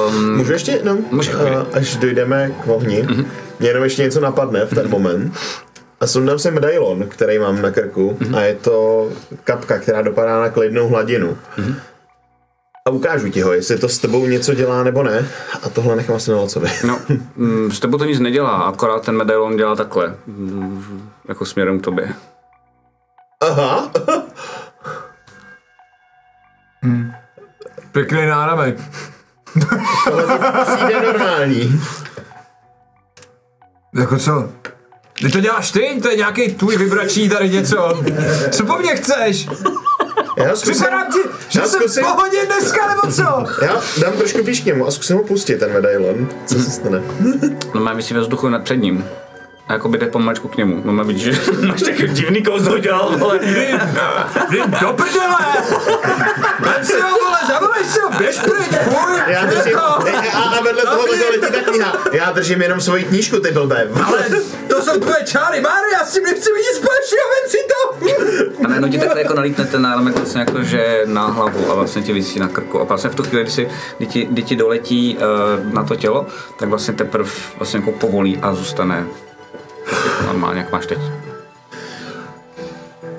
um, 0.09 0.37
Můžu 0.37 0.53
ještě 0.53 0.71
jenom, 0.71 0.97
Může, 1.11 1.31
a, 1.33 1.37
může. 1.37 1.55
až 1.73 1.95
dojdeme 1.95 2.51
k 2.63 2.67
ohni, 2.67 3.01
Mhm. 3.09 3.25
mě 3.59 3.69
jenom 3.69 3.83
ještě 3.83 4.01
něco 4.03 4.19
napadne 4.19 4.65
v 4.65 4.75
ten 4.75 4.89
moment. 4.89 5.33
A 6.03 6.07
sundám 6.07 6.39
si 6.39 6.51
medailon, 6.51 7.07
který 7.07 7.39
mám 7.39 7.61
na 7.61 7.71
krku 7.71 8.17
Mhm. 8.19 8.35
a 8.35 8.41
je 8.41 8.55
to 8.55 9.09
kapka, 9.43 9.79
která 9.79 10.01
dopadá 10.01 10.41
na 10.41 10.49
klidnou 10.49 10.87
hladinu. 10.87 11.37
Mhm. 11.57 11.75
A 12.87 12.89
ukážu 12.89 13.29
ti 13.29 13.41
ho, 13.41 13.53
jestli 13.53 13.77
to 13.79 13.89
s 13.89 13.99
tebou 13.99 14.25
něco 14.27 14.53
dělá 14.53 14.83
nebo 14.83 15.03
ne. 15.03 15.27
A 15.63 15.69
tohle 15.69 15.95
nechám 15.95 16.15
asi 16.15 16.31
na 16.31 16.37
Lacovi. 16.37 16.69
no, 16.87 16.99
mm, 17.35 17.71
s 17.71 17.79
tebou 17.79 17.97
to 17.97 18.05
nic 18.05 18.19
nedělá, 18.19 18.57
akorát 18.61 19.05
ten 19.05 19.17
medailon 19.17 19.57
dělá 19.57 19.75
takhle, 19.75 20.15
mm, 20.27 21.09
jako 21.27 21.45
směrem 21.45 21.79
k 21.79 21.83
tobě. 21.83 22.13
Aha, 23.41 23.91
Pěkný 27.91 28.25
náramek. 28.25 28.77
přijde 30.75 31.01
normální. 31.13 31.81
Jako 33.95 34.17
co? 34.17 34.49
Ty 35.13 35.29
to 35.29 35.39
děláš 35.39 35.71
ty? 35.71 35.99
To 36.01 36.09
je 36.09 36.17
nějaký 36.17 36.53
tvůj 36.53 36.77
vybračí 36.77 37.29
tady 37.29 37.49
něco. 37.49 38.03
Co 38.51 38.65
po 38.65 38.77
mně 38.77 38.95
chceš? 38.95 39.47
Já 40.37 40.55
zkusím, 40.55 40.73
Připadám 40.73 41.07
ti, 41.13 41.19
že 41.49 41.59
já 41.59 41.67
jsem 41.67 41.81
v 41.81 42.15
pohodě 42.15 42.45
dneska, 42.45 42.87
nebo 42.87 43.13
co? 43.15 43.45
já 43.65 43.81
dám 44.01 44.13
trošku 44.17 44.43
blíž 44.43 44.59
k 44.61 44.65
němu 44.65 44.87
a 44.87 44.91
zkusím 44.91 45.15
ho 45.15 45.23
pustit, 45.23 45.59
ten 45.59 45.73
medailon. 45.73 46.29
Co 46.45 46.55
se 46.59 46.71
stane? 46.71 47.01
No 47.75 47.81
má 47.81 48.01
si 48.01 48.13
ve 48.13 48.19
vzduchu 48.19 48.49
nad 48.49 48.63
před 48.63 48.75
ním. 48.75 49.05
A 49.67 49.73
jako 49.73 49.89
by 49.89 49.97
jde 49.97 50.05
pomalečku 50.05 50.47
k 50.47 50.57
němu. 50.57 50.81
No 50.85 50.93
má 50.93 51.03
vidíš, 51.03 51.23
že 51.23 51.51
máš 51.67 51.81
takový 51.81 52.07
divný 52.07 52.43
kouzlo 52.43 52.77
dělal, 52.79 53.17
vole. 53.17 53.39
Jdi 53.43 54.61
do 54.81 54.93
prdele! 54.93 55.37
Vem 56.59 56.85
si 56.85 57.01
ho, 57.01 57.09
vole, 57.09 57.37
zavolej 57.47 57.83
si 57.83 57.99
ho, 57.99 58.09
běž 58.17 58.39
pryč, 58.39 58.79
fuj! 58.83 59.13
Já 59.27 59.45
držím, 59.45 59.77
a, 60.33 60.39
a 60.39 60.61
vedle 60.61 60.83
toho 60.83 61.07
takhle 61.07 61.29
letí 61.29 61.53
ta 61.53 61.71
kniha. 61.71 61.93
Já 62.11 62.31
držím 62.31 62.61
jenom 62.61 62.81
svoji 62.81 63.03
knížku, 63.03 63.39
ty 63.39 63.51
blbé. 63.51 63.87
Ale 64.05 64.25
to 64.67 64.81
jsou 64.81 64.99
tvoje 64.99 65.23
čáry, 65.25 65.61
Máry, 65.61 65.91
já 65.93 66.05
s 66.05 66.13
tím 66.13 66.23
nechci 66.23 66.49
vidět 66.53 66.73
společného, 66.73 67.27
vem 67.33 67.49
si 67.49 67.57
to! 67.67 67.83
A 68.65 68.67
najednou 68.67 68.89
ti 68.89 68.97
takhle 68.97 69.21
jako 69.21 69.33
nalítne 69.33 69.65
ten 69.65 69.81
náramek 69.81 70.15
vlastně 70.15 70.39
jako, 70.39 70.63
že 70.63 71.01
na 71.05 71.27
hlavu 71.27 71.71
a 71.71 71.75
vlastně 71.75 72.01
ti 72.01 72.13
visí 72.13 72.39
na 72.39 72.47
krku. 72.47 72.81
A 72.81 72.83
vlastně 72.83 73.09
v 73.09 73.15
tu 73.15 73.23
chvíli, 73.23 73.43
kdy, 73.43 73.51
si, 73.51 73.69
kdy, 73.97 74.07
ti, 74.07 74.25
kdy 74.25 74.43
ti 74.43 74.55
doletí 74.55 75.17
uh, 75.17 75.73
na 75.73 75.83
to 75.83 75.95
tělo, 75.95 76.25
tak 76.59 76.69
vlastně 76.69 76.93
teprve 76.93 77.29
vlastně 77.57 77.79
jako 77.79 77.91
povolí 77.91 78.39
a 78.41 78.55
zůstane 78.55 79.07
normálně, 80.25 80.59
jak 80.59 80.71
máš 80.71 80.85
teď. 80.85 80.97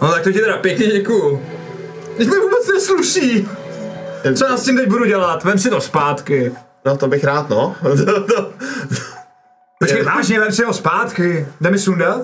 No 0.02 0.12
tak 0.12 0.22
to 0.22 0.32
ti 0.32 0.38
teda 0.38 0.56
pěkně 0.56 0.86
děkuju. 0.86 1.42
Teď 2.16 2.28
mi 2.28 2.36
vůbec 2.38 2.68
nesluší. 2.74 3.48
Co 4.36 4.44
já 4.44 4.56
s 4.56 4.62
tím 4.64 4.76
teď 4.76 4.88
budu 4.88 5.04
dělat? 5.04 5.44
Vem 5.44 5.58
si 5.58 5.70
to 5.70 5.80
zpátky. 5.80 6.52
No 6.84 6.96
to 6.96 7.08
bych 7.08 7.24
rád, 7.24 7.48
no. 7.48 7.76
Počkej, 9.78 10.02
vážně, 10.02 10.40
vem 10.40 10.52
si 10.52 10.64
ho 10.64 10.72
zpátky. 10.72 11.46
Jde 11.60 11.70
mi 11.70 11.78
sundat? 11.78 12.20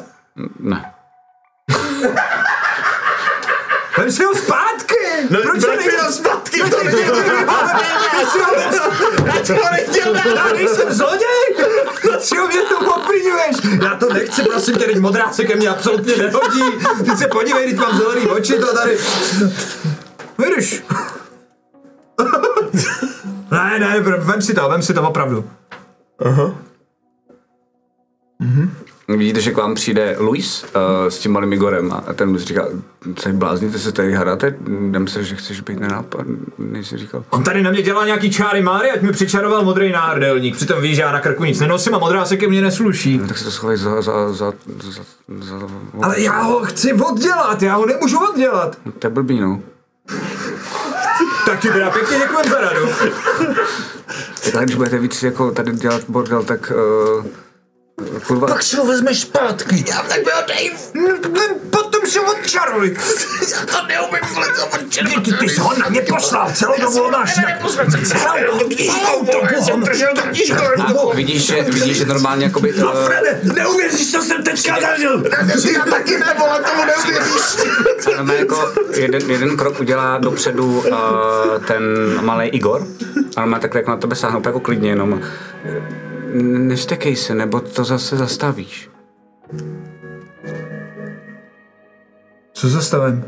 Ne. 0.61 0.93
Vem 3.99 4.13
si 4.13 4.25
ho 4.25 4.35
zpátky! 4.35 4.95
No, 5.31 5.41
Proč 5.43 5.65
proč 5.65 5.65
to 5.65 5.71
mi 5.71 5.77
ho 6.63 6.69
zpátky? 6.69 6.91
To 6.91 6.93
není 6.93 7.01
Já 9.27 9.55
to 9.55 9.71
nechtěl 9.73 10.15
Já 10.17 10.35
dát. 10.35 10.53
nejsem 10.55 10.93
zloděj! 10.93 11.57
Na 12.11 12.17
čeho 12.19 12.47
mě 12.47 12.61
to 12.63 12.79
obvinuješ? 12.79 13.57
Já 13.83 13.95
to 13.95 14.13
nechci, 14.13 14.43
prosím 14.43 14.75
tě, 14.77 14.85
teď 14.85 14.99
modrá 14.99 15.33
se 15.33 15.45
ke 15.45 15.57
mně 15.57 15.69
absolutně 15.69 16.17
nehodí. 16.17 16.63
Ty 17.05 17.17
se 17.17 17.27
podívej, 17.27 17.69
teď 17.71 17.79
mám 17.79 17.97
zelený 17.97 18.27
oči, 18.27 18.59
to 18.59 18.75
tady... 18.75 18.99
Vidíš? 20.39 20.85
Ne, 23.51 23.79
ne, 23.79 24.01
vem 24.01 24.43
si 24.43 24.55
to, 24.55 24.69
vem 24.69 24.83
si 24.83 24.95
to 24.95 25.03
opravdu. 25.09 25.51
Vidíte, 29.17 29.41
že 29.41 29.53
k 29.53 29.57
vám 29.57 29.75
přijde 29.75 30.17
Luis 30.19 30.65
uh, 30.65 30.71
s 31.09 31.19
tím 31.19 31.33
malým 31.33 31.53
Igorem 31.53 31.93
a 31.93 32.13
ten 32.13 32.29
Luis 32.29 32.43
říká, 32.43 32.67
se 33.19 33.33
blázníte 33.33 33.79
se 33.79 33.93
tady 33.93 34.13
hráte? 34.13 34.55
Jdem 34.89 35.09
se, 35.09 35.25
že 35.25 35.37
chceš 35.37 35.61
být 35.61 35.81
nenápadný, 35.81 36.37
si 36.83 36.97
říkal. 36.97 37.25
On 37.31 37.45
tady 37.45 37.63
na 37.63 37.71
mě 37.71 37.83
dělá 37.83 38.07
nějaký 38.07 38.31
čáry 38.31 38.63
máry, 38.63 38.91
ať 38.91 39.03
mi 39.03 39.13
přičaroval 39.13 39.65
modrý 39.65 39.93
náhrdelník. 39.93 40.57
Přitom 40.57 40.81
víš, 40.81 40.97
že 40.97 41.03
já 41.03 41.13
na 41.13 41.21
krku 41.21 41.45
nic 41.45 41.61
nenosím 41.61 41.95
a 41.95 41.99
modrá 41.99 42.25
se 42.25 42.37
ke 42.37 42.49
mně 42.49 42.63
nesluší. 42.63 43.19
No, 43.19 43.29
tak 43.29 43.39
si 43.39 43.45
to 43.45 43.51
schovej 43.51 43.77
za, 43.77 44.03
za, 44.03 44.33
za, 44.33 44.53
za, 44.79 45.03
za, 45.39 45.59
za 45.59 45.67
Ale 46.03 46.21
já 46.21 46.43
ho 46.43 46.61
chci 46.61 46.93
oddělat, 46.93 47.63
já 47.63 47.75
ho 47.75 47.87
nemůžu 47.87 48.19
oddělat. 48.19 48.79
To 48.99 49.07
je 49.07 49.11
blbý, 49.11 49.41
no. 49.41 49.61
Tak 51.47 51.61
ti 51.61 51.69
teda 51.69 51.91
pěkně 51.91 52.19
děkujem 52.19 52.51
za 52.51 52.61
radu. 52.61 52.87
Tak 54.53 54.65
když 54.65 54.77
budete 54.77 54.99
víc 54.99 55.23
jako 55.23 55.51
tady 55.51 55.73
dělat 55.73 56.03
bordel, 56.09 56.43
tak 56.43 56.73
uh, 57.17 57.25
kurva, 58.27 58.47
Pak 58.47 58.63
si 58.63 58.77
ho 58.77 58.87
vezmeš 58.87 59.21
zpátky. 59.21 59.85
Já 59.89 60.03
tak 60.03 60.25
byl 60.25 60.33
dej. 60.47 60.71
Potom 61.71 62.07
se 62.07 62.21
odčaruj. 62.21 62.97
Já 63.53 63.67
to 63.67 63.87
neumím 63.87 64.35
vlezat 64.35 64.71
ty, 65.25 65.33
ty 65.33 65.49
jsi 65.49 65.61
ho 65.61 65.79
na 65.79 65.89
mě 65.89 66.01
poslal, 66.01 66.53
celou 66.53 66.75
dobu 66.81 66.99
ho 66.99 67.11
máš. 67.11 67.35
Celou, 67.35 69.27
celou 70.45 70.77
dobu 70.77 71.13
vidíš, 71.15 71.47
že, 71.47 71.63
vidíš, 71.63 71.97
že 71.97 72.05
normálně 72.05 72.45
jakoby... 72.45 72.75
No, 72.79 72.93
Frede, 72.93 73.41
neuvěříš, 73.43 74.13
co 74.13 74.23
jsem 74.23 74.43
teďka 74.43 74.81
zažil. 74.81 75.25
Já 75.75 75.85
taky 75.85 76.19
ne, 76.19 76.35
vole, 76.39 76.63
tomu 76.71 76.85
neuvěříš. 76.85 77.43
Znamená 78.01 78.35
jako 78.35 78.73
jeden, 78.95 79.31
jeden 79.31 79.57
krok 79.57 79.81
udělá 79.81 80.19
dopředu 80.19 80.79
uh, 80.79 81.65
ten 81.67 81.83
malý 82.21 82.49
Igor 82.49 82.87
a 83.37 83.43
on 83.43 83.49
má 83.49 83.59
takhle 83.59 83.81
jako 83.81 83.91
na 83.91 83.97
tebe 83.97 84.17
sáhnout 84.17 84.47
jako 84.47 84.61
klidně 84.61 84.91
jenom 84.91 85.23
nestekej 86.69 87.17
se, 87.17 87.35
nebo 87.35 87.61
to 87.61 87.85
zase 87.85 88.17
zastavíš. 88.17 88.91
Co 92.53 92.69
zastavím? 92.69 93.25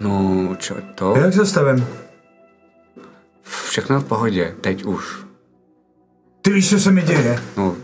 No, 0.00 0.56
čo, 0.58 0.74
to? 0.94 1.16
Jak 1.16 1.32
zastavím? 1.32 1.86
Všechno 3.42 4.00
v 4.00 4.04
pohodě, 4.04 4.54
teď 4.60 4.84
už. 4.84 5.26
Ty 6.42 6.50
víš, 6.50 6.70
co 6.70 6.78
se 6.78 6.90
mi 6.90 7.02
děje? 7.02 7.42
No, 7.56 7.76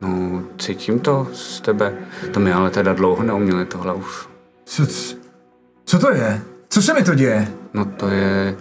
no, 0.00 0.42
cítím 0.58 1.00
to 1.00 1.28
z 1.32 1.60
tebe. 1.60 1.94
To 2.32 2.40
mi 2.40 2.52
ale 2.52 2.70
teda 2.70 2.92
dlouho 2.92 3.22
neuměli 3.22 3.66
tohle 3.66 3.94
už. 3.94 4.28
Co, 4.64 4.86
co 5.84 5.98
to 5.98 6.14
je? 6.14 6.42
Co 6.68 6.82
se 6.82 6.94
mi 6.94 7.02
to 7.02 7.14
děje? 7.14 7.52
No. 7.74 7.84
To 7.84 8.08
je 8.08 8.56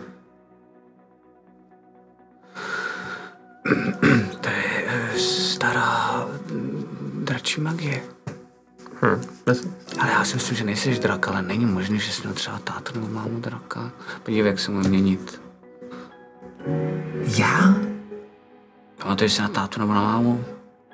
dračí 7.28 7.62
magie. 7.62 8.02
Hm, 9.02 9.22
Ale 10.00 10.12
já 10.12 10.26
si 10.26 10.36
myslím, 10.36 10.58
že 10.58 10.64
nejseš 10.64 11.00
drak, 11.00 11.28
ale 11.28 11.42
není 11.42 11.66
možné, 11.66 11.98
že 11.98 12.12
jsi 12.12 12.22
měl 12.22 12.34
třeba 12.34 12.60
tátu 12.60 12.94
nebo 13.00 13.08
mámu 13.14 13.40
draka. 13.40 13.92
Podívej, 14.24 14.50
jak 14.50 14.60
se 14.60 14.72
mu 14.72 14.80
měnit. 14.80 15.42
Já? 17.38 17.76
Pamatuješ 19.02 19.34
si 19.34 19.42
na 19.42 19.48
tátu 19.48 19.80
nebo 19.80 19.94
na 19.94 20.02
mámu? 20.02 20.46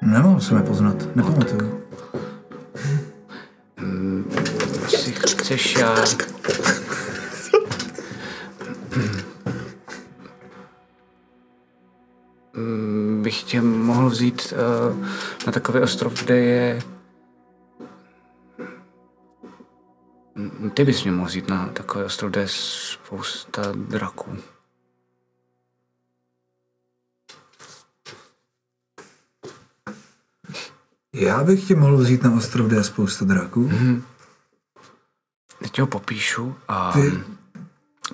Nemohl 0.01 0.41
jsem 0.41 0.57
je 0.57 0.63
poznat, 0.63 1.15
nepamatuju. 1.15 1.83
Jestli 4.91 5.11
chceš, 5.11 5.75
já... 5.75 5.95
Mm, 8.95 9.21
bych 13.24 13.43
tě 13.43 13.61
mohl 13.61 14.10
vzít 14.10 14.53
uh, 14.92 15.06
na 15.45 15.52
takový 15.52 15.80
ostrov, 15.80 16.24
kde 16.24 16.38
je... 16.38 16.82
Mm, 20.35 20.69
Ty 20.74 20.85
bys 20.85 21.03
mě 21.03 21.11
mohl 21.11 21.27
vzít 21.30 21.48
na 21.50 21.68
takový 21.68 22.03
ostrov, 22.06 22.32
kde 22.32 22.42
je 22.42 22.48
spousta 22.50 23.61
draků. 23.76 24.38
Já 31.14 31.43
bych 31.43 31.68
tě 31.68 31.76
mohl 31.76 31.98
vzít 31.98 32.24
na 32.24 32.32
ostrov, 32.34 32.68
kde 32.68 32.77
je 32.77 32.84
spousta 32.84 33.26
draků. 33.26 33.72
Teď 35.61 35.80
ho 35.80 35.88
popíšu 35.88 36.56
a 36.68 36.92
Ty- 36.92 37.24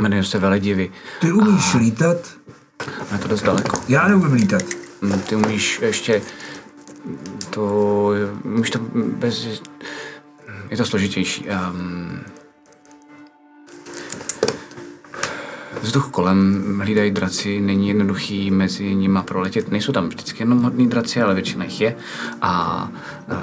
jmenuje 0.02 0.24
se 0.24 0.40
Veledivy. 0.40 0.92
Ty 1.22 1.32
umíš 1.32 1.74
lítat? 1.74 2.18
Je 3.12 3.18
to 3.18 3.28
dost 3.28 3.42
daleko. 3.44 3.82
Já 3.88 4.08
neumím 4.08 4.34
lítat. 4.34 4.64
Mm, 5.02 5.20
Ty 5.20 5.36
umíš 5.36 5.80
ještě 5.82 6.22
to, 7.50 8.12
umíš 8.44 8.70
to 8.70 8.80
bez, 8.94 9.62
je 10.70 10.78
to 10.78 10.86
složitější. 10.86 11.46
Um, 11.50 12.20
vzduch 15.82 16.10
kolem 16.12 16.80
hlídají 16.80 17.12
draci, 17.12 17.62
není 17.62 17.88
jednoduchý 17.88 18.52
mezi 18.52 18.96
nima 18.96 19.24
proletět. 19.24 19.72
Nejsou 19.72 19.92
tam 19.92 20.10
vždycky 20.10 20.44
jenom 20.44 20.64
hodný 20.64 20.90
draci, 20.90 21.22
ale 21.22 21.34
většina 21.34 21.66
jich 21.66 21.82
je 21.82 21.96
a 22.42 22.84
uh, 23.32 23.36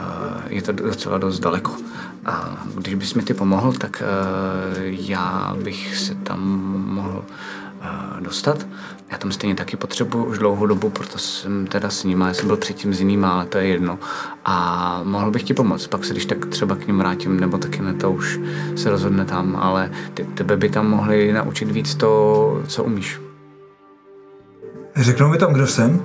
je 0.48 0.62
to 0.62 0.72
docela 0.72 1.18
dost 1.18 1.40
daleko. 1.40 1.76
A 2.24 2.64
když 2.74 2.94
bys 2.94 3.14
mi 3.14 3.22
ty 3.22 3.34
pomohl, 3.34 3.72
tak 3.72 4.02
uh, 4.02 4.82
já 4.84 5.56
bych 5.62 5.96
se 5.96 6.14
tam 6.14 6.40
mohl 6.86 7.24
uh, 7.80 8.20
dostat. 8.20 8.66
Já 9.10 9.18
tam 9.18 9.32
stejně 9.32 9.54
taky 9.54 9.76
potřebuju 9.76 10.24
už 10.24 10.38
dlouhou 10.38 10.66
dobu, 10.66 10.90
proto 10.90 11.18
jsem 11.18 11.66
teda 11.66 11.90
s 11.90 12.04
nima, 12.04 12.28
já 12.28 12.34
jsem 12.34 12.46
byl 12.46 12.56
předtím 12.56 12.94
s 12.94 13.00
jinýma, 13.00 13.32
ale 13.32 13.46
to 13.46 13.58
je 13.58 13.66
jedno. 13.66 13.98
A 14.44 15.00
mohl 15.04 15.30
bych 15.30 15.42
ti 15.42 15.54
pomoct, 15.54 15.86
pak 15.86 16.04
se 16.04 16.12
když 16.12 16.26
tak 16.26 16.46
třeba 16.46 16.76
k 16.76 16.86
ním 16.86 16.98
vrátím, 16.98 17.40
nebo 17.40 17.58
taky 17.58 17.82
ne, 17.82 17.94
to 17.94 18.10
už 18.10 18.40
se 18.76 18.90
rozhodne 18.90 19.24
tam, 19.24 19.56
ale 19.56 19.90
ty, 20.14 20.24
tebe 20.24 20.56
by 20.56 20.68
tam 20.68 20.90
mohli 20.90 21.32
naučit 21.32 21.70
víc 21.70 21.94
to, 21.94 22.62
co 22.66 22.84
umíš. 22.84 23.20
Řeknou 24.96 25.28
mi 25.28 25.38
tam, 25.38 25.52
kdo 25.52 25.66
jsem? 25.66 26.02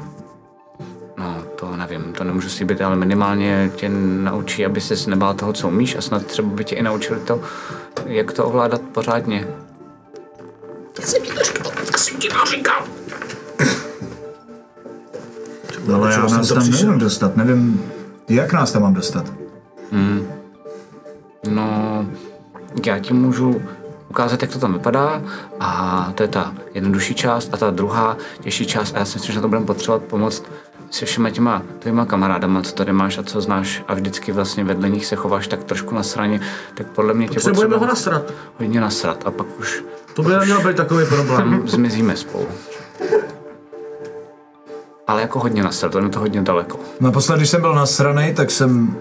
No, 1.18 1.44
to 1.56 1.76
nevím, 1.78 2.14
to 2.14 2.24
nemůžu 2.24 2.50
slíbit, 2.50 2.82
ale 2.82 2.96
minimálně 2.96 3.72
tě 3.76 3.90
naučí, 4.24 4.66
aby 4.66 4.82
ses 4.82 5.08
nebál 5.08 5.34
toho, 5.34 5.54
co 5.54 5.68
umíš 5.68 5.96
a 5.96 6.02
snad 6.02 6.26
třeba 6.26 6.48
by 6.48 6.64
tě 6.64 6.76
i 6.76 6.84
naučili 6.84 7.20
to, 7.20 7.42
jak 8.06 8.32
to 8.32 8.46
ovládat 8.46 8.82
pořádně. 8.82 9.48
Já 11.00 11.08
jsem 11.08 11.22
ti 11.22 11.32
to 11.32 11.44
říkal, 11.44 11.72
tak 11.86 11.98
jsem 11.98 12.18
ti 12.18 12.28
to 12.28 12.45
říkal. 12.45 12.84
Ale 15.94 16.11
já 16.11 16.18
nás 16.18 16.48
to 16.48 16.56
tam 16.56 16.70
nevím 16.70 17.00
dostat, 17.00 17.38
nevím, 17.38 17.92
jak 18.30 18.53
nás 18.53 18.72
tam 18.72 18.82
mám 18.82 18.94
dostat. 18.94 19.34
No, 21.50 22.06
já 22.86 23.00
ti 23.00 23.14
můžu 23.14 23.61
ukázat, 24.10 24.42
jak 24.42 24.52
to 24.52 24.60
tam 24.60 24.74
vypadá 24.74 25.22
a 25.60 26.11
to 26.16 26.24
je 26.24 26.28
ta 26.28 26.53
jednodušší 26.74 27.16
část 27.16 27.50
a 27.53 27.58
ta 27.58 27.72
druhá 27.72 28.18
těžší 28.42 28.66
část 28.66 28.95
a 28.95 29.00
já 29.00 29.06
si 29.06 29.16
myslím, 29.16 29.34
že 29.34 29.38
na 29.38 29.42
to 29.42 29.48
budeme 29.48 29.66
potřebovat 29.66 30.03
pomoct 30.03 30.44
se 30.92 31.06
všema 31.06 31.30
těma 31.30 31.61
tvýma 31.80 32.06
kamarádama, 32.06 32.61
co 32.61 32.72
tady 32.76 32.94
máš 32.94 33.18
a 33.18 33.24
co 33.24 33.42
znáš 33.42 33.84
a 33.88 33.94
vždycky 33.94 34.32
vlastně 34.32 34.64
vedle 34.64 34.90
nich 34.90 35.06
se 35.06 35.16
chováš 35.16 35.48
tak 35.48 35.64
trošku 35.64 35.95
na 35.95 36.03
straně, 36.03 36.42
tak 36.74 36.88
podle 36.88 37.14
mě 37.14 37.28
tě 37.28 37.34
Potřebujeme 37.34 37.78
ho 37.78 37.86
nasrat. 37.86 38.34
hodně 38.60 38.82
nasrat 38.82 39.24
a 39.26 39.32
pak 39.32 39.60
už 39.60 39.84
To 40.14 40.24
by 40.24 40.32
neměl 40.32 40.68
být 40.68 40.76
takový 40.78 41.06
problém. 41.06 41.38
tam 41.38 41.68
zmizíme 41.68 42.16
spolu. 42.18 42.48
Ale 45.08 45.22
jako 45.22 45.40
hodně 45.40 45.64
nasrat, 45.64 45.92
to 45.92 46.00
je 46.00 46.10
to 46.10 46.20
hodně 46.20 46.42
daleko. 46.42 46.80
Naposled, 47.00 47.38
když 47.38 47.50
jsem 47.50 47.61
byl 47.61 47.76
nasranej, 47.76 48.34
tak 48.34 48.52
jsem 48.52 48.95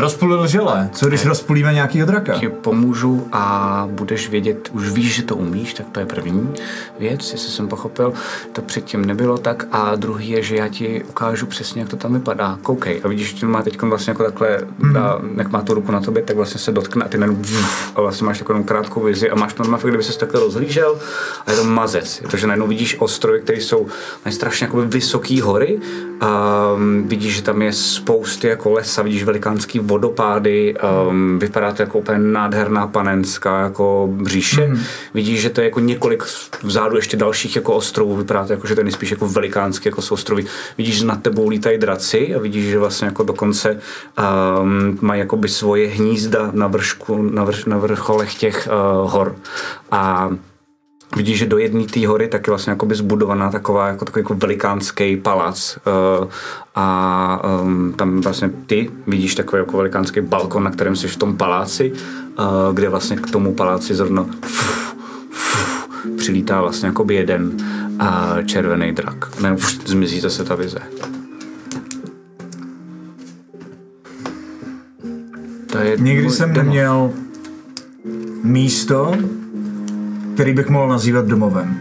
rozpulil 0.00 0.46
žele. 0.46 0.90
Co 0.92 1.06
když 1.06 1.26
rozpulíme 1.26 1.74
nějakýho 1.74 2.06
draka? 2.06 2.38
ti 2.38 2.48
pomůžu 2.48 3.28
a 3.32 3.84
budeš 3.90 4.28
vědět, 4.28 4.68
už 4.72 4.88
víš, 4.90 5.14
že 5.14 5.22
to 5.22 5.36
umíš, 5.36 5.74
tak 5.74 5.86
to 5.92 6.00
je 6.00 6.06
první 6.06 6.54
věc, 6.98 7.32
jestli 7.32 7.48
jsem 7.50 7.68
pochopil. 7.68 8.12
To 8.52 8.62
předtím 8.62 9.04
nebylo 9.04 9.38
tak. 9.38 9.66
A 9.72 9.96
druhý 9.96 10.28
je, 10.28 10.42
že 10.42 10.56
já 10.56 10.68
ti 10.68 11.04
ukážu 11.04 11.46
přesně, 11.46 11.80
jak 11.80 11.90
to 11.90 11.96
tam 11.96 12.14
vypadá. 12.14 12.58
Koukej. 12.62 13.00
A 13.04 13.08
vidíš, 13.08 13.34
že 13.34 13.46
má 13.46 13.62
teď 13.62 13.82
vlastně 13.82 14.10
jako 14.10 14.24
takhle, 14.24 14.60
a 15.00 15.18
jak 15.36 15.48
má 15.48 15.62
tu 15.62 15.74
ruku 15.74 15.92
na 15.92 16.00
tobě, 16.00 16.22
tak 16.22 16.36
vlastně 16.36 16.60
se 16.60 16.72
dotkne 16.72 17.04
a 17.04 17.08
ty 17.08 17.18
vf, 17.18 17.92
a 17.96 18.00
vlastně 18.00 18.26
máš 18.26 18.38
takovou 18.38 18.62
krátkou 18.62 19.00
vizi 19.00 19.30
a 19.30 19.34
máš 19.34 19.52
to 19.52 19.62
normálně, 19.62 19.88
kdyby 19.88 20.02
se 20.02 20.18
takhle 20.18 20.40
rozhlížel 20.40 20.98
a 21.46 21.50
je 21.50 21.56
to 21.56 21.64
mazec. 21.64 22.20
Je 22.20 22.28
to, 22.28 22.36
že 22.36 22.46
najednou 22.46 22.66
vidíš 22.66 22.96
ostrovy, 23.00 23.40
které 23.40 23.60
jsou 23.60 23.86
mají 24.24 24.34
strašně 24.34 24.64
jakoby 24.64 24.86
vysoký 24.86 25.40
hory 25.40 25.80
a 26.20 26.70
vidíš, 27.04 27.36
že 27.36 27.42
tam 27.42 27.62
je 27.62 27.72
spousty 27.72 28.48
jako 28.48 28.72
lesa, 28.72 29.02
vidíš 29.02 29.24
velikánský 29.24 29.78
vodopády, 29.78 30.74
um, 31.08 31.38
vypadá 31.38 31.72
to 31.72 31.82
jako 31.82 31.98
úplně 31.98 32.18
nádherná 32.18 32.86
panenská 32.86 33.60
jako 33.60 34.08
říše. 34.26 34.66
Mm. 34.66 34.80
Vidíš, 35.14 35.40
že 35.40 35.50
to 35.50 35.60
je 35.60 35.64
jako 35.64 35.80
několik 35.80 36.24
vzadu 36.62 36.96
ještě 36.96 37.16
dalších 37.16 37.56
jako 37.56 37.74
ostrovů, 37.74 38.16
vypadá 38.16 38.46
to 38.46 38.52
jako, 38.52 38.66
že 38.66 38.74
to 38.74 38.80
je 38.80 38.84
nejspíš 38.84 39.10
jako 39.10 39.28
velikánský 39.28 39.88
jako 39.88 40.02
ostrovy. 40.10 40.44
Vidíš, 40.78 40.98
že 40.98 41.06
nad 41.06 41.22
tebou 41.22 41.48
lítají 41.48 41.78
draci 41.78 42.34
a 42.34 42.38
vidíš, 42.38 42.70
že 42.70 42.78
vlastně 42.78 43.06
jako 43.06 43.22
dokonce 43.22 43.80
um, 44.60 44.98
mají 45.00 45.20
jakoby 45.20 45.48
svoje 45.48 45.88
hnízda 45.88 46.50
na 46.52 46.66
vršku, 46.66 47.22
na, 47.22 47.44
vrš, 47.44 47.64
na 47.64 47.78
vrcholech 47.78 48.34
těch 48.34 48.68
uh, 48.68 49.10
hor. 49.10 49.36
A 49.90 50.30
Vidíš, 51.16 51.38
že 51.38 51.46
do 51.46 51.58
jedné 51.58 51.84
té 51.84 52.06
hory 52.06 52.28
tak 52.28 52.46
je 52.46 52.50
vlastně 52.50 52.70
jakoby 52.70 52.94
zbudovaná 52.94 53.50
taková, 53.50 53.88
jako 53.88 54.04
takový 54.04 54.20
jako 54.20 54.34
velikánský 54.34 55.16
palác 55.16 55.78
uh, 56.20 56.28
a 56.74 57.60
um, 57.62 57.92
tam 57.92 58.20
vlastně 58.20 58.50
ty 58.66 58.90
vidíš 59.06 59.34
takový 59.34 59.60
jako 59.60 59.76
velikánský 59.76 60.20
balkon, 60.20 60.64
na 60.64 60.70
kterém 60.70 60.96
jsi 60.96 61.08
v 61.08 61.16
tom 61.16 61.36
paláci, 61.36 61.92
uh, 61.92 62.74
kde 62.74 62.88
vlastně 62.88 63.16
k 63.16 63.30
tomu 63.30 63.54
paláci 63.54 63.94
zrovna 63.94 64.26
fuf, 64.44 64.96
fuf, 65.30 65.88
přilítá 66.16 66.60
vlastně 66.60 66.86
jakoby 66.86 67.14
jeden 67.14 67.56
uh, 68.00 68.42
červený 68.44 68.92
drak. 68.92 69.40
Ne, 69.40 69.52
už 69.52 69.78
zmizí 69.84 70.20
zase 70.20 70.44
ta 70.44 70.54
vize. 70.54 70.80
To 75.72 75.78
je 75.78 75.96
Nikdy 75.96 76.30
jsem 76.30 76.52
neměl 76.52 77.10
místo, 78.42 79.16
který 80.36 80.52
bych 80.52 80.68
mohl 80.68 80.88
nazývat 80.88 81.26
domovem. 81.26 81.78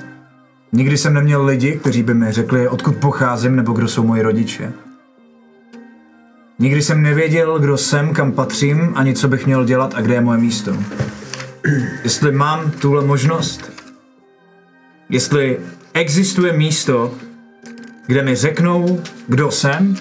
Nikdy 0.72 0.98
jsem 0.98 1.14
neměl 1.14 1.46
lidi, 1.46 1.72
kteří 1.72 2.04
by 2.04 2.14
mi 2.14 2.32
řekli, 2.32 2.68
odkud 2.68 2.96
pocházím 2.96 3.56
nebo 3.56 3.74
kdo 3.74 3.88
jsou 3.88 4.04
moji 4.04 4.22
rodiče. 4.22 4.74
Nikdy 6.60 6.82
jsem 6.82 7.02
nevěděl, 7.02 7.60
kdo 7.60 7.78
jsem, 7.78 8.14
kam 8.14 8.32
patřím, 8.32 8.92
ani 8.96 9.14
co 9.14 9.28
bych 9.28 9.46
měl 9.46 9.66
dělat 9.66 9.94
a 9.96 10.02
kde 10.02 10.14
je 10.14 10.22
moje 10.22 10.40
místo. 10.40 10.78
Jestli 12.04 12.32
mám 12.32 12.72
tuhle 12.72 13.06
možnost, 13.06 13.72
jestli 15.10 15.58
existuje 15.94 16.54
místo, 16.54 17.14
kde 18.08 18.24
mi 18.24 18.36
řeknou, 18.36 19.02
kdo 19.28 19.52
jsem 19.52 19.96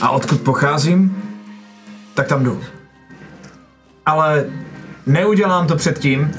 a 0.00 0.10
odkud 0.10 0.40
pocházím, 0.40 1.16
tak 2.14 2.26
tam 2.26 2.44
jdu. 2.44 2.60
Ale 4.06 4.46
neudělám 5.06 5.66
to 5.66 5.76
předtím, 5.76 6.30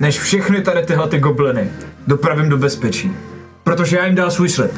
než 0.00 0.20
všechny 0.20 0.62
tady 0.62 0.82
tyhle 0.82 1.08
ty 1.08 1.18
gobliny 1.18 1.70
dopravím 2.06 2.48
do 2.48 2.58
bezpečí. 2.58 3.16
Protože 3.64 3.96
já 3.96 4.06
jim 4.06 4.14
dal 4.14 4.30
svůj 4.30 4.48
slib. 4.48 4.70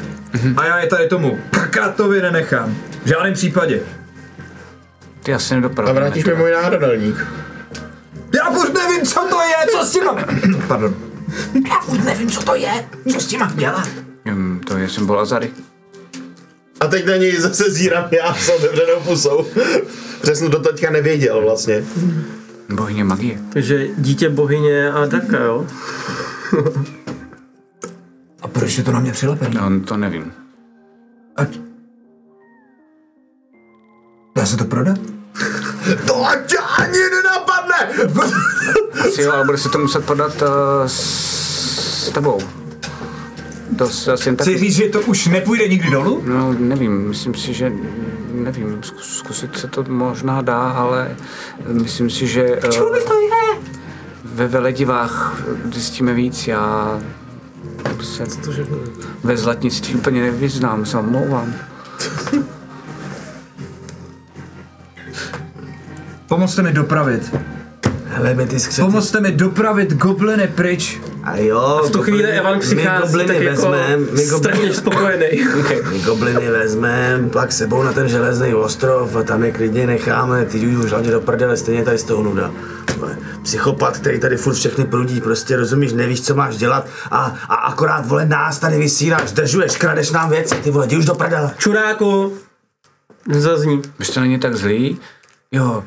A 0.57 0.65
já 0.65 0.79
je 0.79 0.87
tady 0.87 1.07
tomu 1.07 1.39
kakatovi 1.49 2.21
nenechám. 2.21 2.75
V 3.03 3.07
žádném 3.07 3.33
případě. 3.33 3.79
Ty 5.23 5.33
asi 5.33 5.55
nedopravíme. 5.55 5.99
A 5.99 6.03
vrátíš 6.03 6.25
mi 6.25 6.33
můj 6.35 6.51
národelník. 6.51 7.27
Já 8.35 8.51
furt 8.51 8.73
nevím, 8.73 9.05
co 9.05 9.19
to 9.29 9.41
je, 9.41 9.71
co 9.71 9.85
s 9.85 9.91
tím 9.91 10.03
mám... 10.03 10.17
Pardon. 10.67 10.95
Já 11.69 11.79
furt 11.79 12.03
nevím, 12.03 12.31
co 12.31 12.41
to 12.41 12.55
je, 12.55 12.85
co 13.13 13.19
s 13.19 13.27
tím 13.27 13.39
mám 13.39 13.55
dělat. 13.55 13.89
Hm, 14.25 14.61
to 14.67 14.77
je 14.77 14.89
symbol 14.89 15.19
Azary. 15.19 15.49
A 16.79 16.87
teď 16.87 17.05
na 17.05 17.15
něj 17.15 17.37
zase 17.37 17.71
zírám 17.71 18.07
já 18.11 18.33
s 18.33 18.49
otevřenou 18.49 18.99
pusou. 19.03 19.45
Přesně 20.21 20.49
to 20.49 20.59
teďka 20.59 20.89
nevěděl 20.89 21.41
vlastně. 21.41 21.83
Bohyně 22.71 23.03
magie. 23.03 23.39
Takže 23.53 23.87
dítě 23.97 24.29
bohyně 24.29 24.91
a 24.91 25.05
Daka, 25.05 25.39
jo? 25.39 25.67
A 28.41 28.47
proč 28.47 28.77
je 28.77 28.83
to 28.83 28.91
na 28.91 28.99
mě 28.99 29.11
přilepený? 29.11 29.55
No, 29.55 29.79
to 29.79 29.97
nevím. 29.97 30.33
Ať... 31.35 31.59
Dá 34.35 34.45
se 34.45 34.57
to 34.57 34.65
prodat? 34.65 34.97
To 36.07 36.25
ať 36.25 36.55
ani 36.77 36.99
nenapadne! 36.99 38.09
Asi 39.07 39.21
jo, 39.21 39.31
ale 39.31 39.45
bude 39.45 39.57
se 39.57 39.69
to 39.69 39.77
muset 39.77 40.05
podat 40.05 40.41
uh, 40.41 40.47
s 40.85 42.11
tebou. 42.13 42.39
To 43.77 43.89
se 43.89 44.11
asi 44.11 44.29
jen 44.29 44.35
tak... 44.35 44.47
Chci 44.47 44.57
říct, 44.57 44.75
že 44.75 44.89
to 44.89 45.01
už 45.01 45.27
nepůjde 45.27 45.67
nikdy 45.67 45.89
dolů? 45.89 46.23
No, 46.25 46.53
nevím, 46.53 47.07
myslím 47.07 47.33
si, 47.33 47.53
že... 47.53 47.71
Nevím, 48.33 48.81
zkus- 48.81 49.17
zkusit 49.17 49.57
se 49.57 49.67
to 49.67 49.83
možná 49.83 50.41
dá, 50.41 50.69
ale 50.71 51.15
myslím 51.67 52.09
si, 52.09 52.27
že... 52.27 52.55
Uh, 52.55 52.97
to 53.07 53.19
je? 53.19 53.31
ve 54.33 54.47
veledivách 54.47 55.43
zjistíme 55.73 56.13
víc, 56.13 56.47
já 56.47 56.99
se 58.01 58.23
ve 59.23 59.37
zlatnictví 59.37 59.95
úplně 59.95 60.21
nevyznám, 60.21 60.85
se 60.85 60.97
omlouvám. 60.97 61.53
Pomozte 66.27 66.61
mi 66.61 66.73
dopravit. 66.73 67.35
Hele, 68.13 68.33
my 68.33 68.45
ty 68.45 68.59
skřety. 68.59 68.81
Pomozte 68.81 69.19
mi 69.19 69.31
dopravit 69.31 69.93
gobliny 69.93 70.47
pryč. 70.47 71.01
A 71.23 71.37
jo, 71.37 71.81
V 71.87 71.91
tu 71.91 72.01
chvíli 72.01 72.23
Evan 72.23 72.53
my 72.53 72.59
přichází 72.59 73.11
gobliny 73.11 73.27
tak 73.27 73.43
jako 73.43 73.61
vezmem, 73.61 74.07
my, 74.11 74.21
strašně 74.21 74.51
gobliny, 74.51 74.73
spokojený. 74.73 75.27
my 75.91 75.99
gobliny 75.99 76.47
vezmem, 76.49 77.29
pak 77.29 77.51
sebou 77.51 77.83
na 77.83 77.93
ten 77.93 78.07
železný 78.07 78.53
ostrov 78.53 79.15
a 79.15 79.23
tam 79.23 79.43
je 79.43 79.51
klidně 79.51 79.87
necháme, 79.87 80.45
ty 80.45 80.59
jdu 80.59 80.83
už 80.83 80.91
hlavně 80.91 81.11
do 81.11 81.21
prdele, 81.21 81.57
stejně 81.57 81.83
tady 81.83 81.97
z 81.97 82.03
toho 82.03 82.23
nuda. 82.23 82.51
Psychopat, 83.43 83.97
který 83.97 84.19
tady 84.19 84.37
furt 84.37 84.53
všechny 84.53 84.85
prudí, 84.85 85.21
prostě 85.21 85.55
rozumíš, 85.55 85.93
nevíš, 85.93 86.21
co 86.21 86.35
máš 86.35 86.57
dělat 86.57 86.87
a, 87.11 87.35
a 87.49 87.55
akorát, 87.55 88.05
vole, 88.05 88.25
nás 88.25 88.59
tady 88.59 88.77
vysíláš, 88.77 89.29
zdržuješ, 89.29 89.77
kradeš 89.77 90.11
nám 90.11 90.29
věci, 90.29 90.55
ty 90.55 90.71
vole, 90.71 90.85
jdi 90.85 90.97
už 90.97 91.05
do 91.05 91.15
prdele. 91.15 91.51
Čuráku, 91.57 92.33
zazní. 93.31 93.81
Víš, 93.99 94.09
to 94.09 94.19
není 94.19 94.39
tak 94.39 94.55
zlý? 94.55 94.99
Jo, 95.53 95.83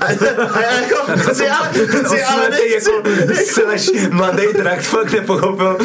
A 0.00 0.10
já 0.60 0.80
jako 0.80 0.96
chci, 1.30 1.48
ale, 1.48 1.68
chci, 1.68 2.22
ale 2.22 2.50
nechci. 2.50 2.90
jako 3.60 4.08
mladý 4.10 4.42
trakt 4.56 4.82
fakt 4.82 5.12
nepochopil. 5.12 5.76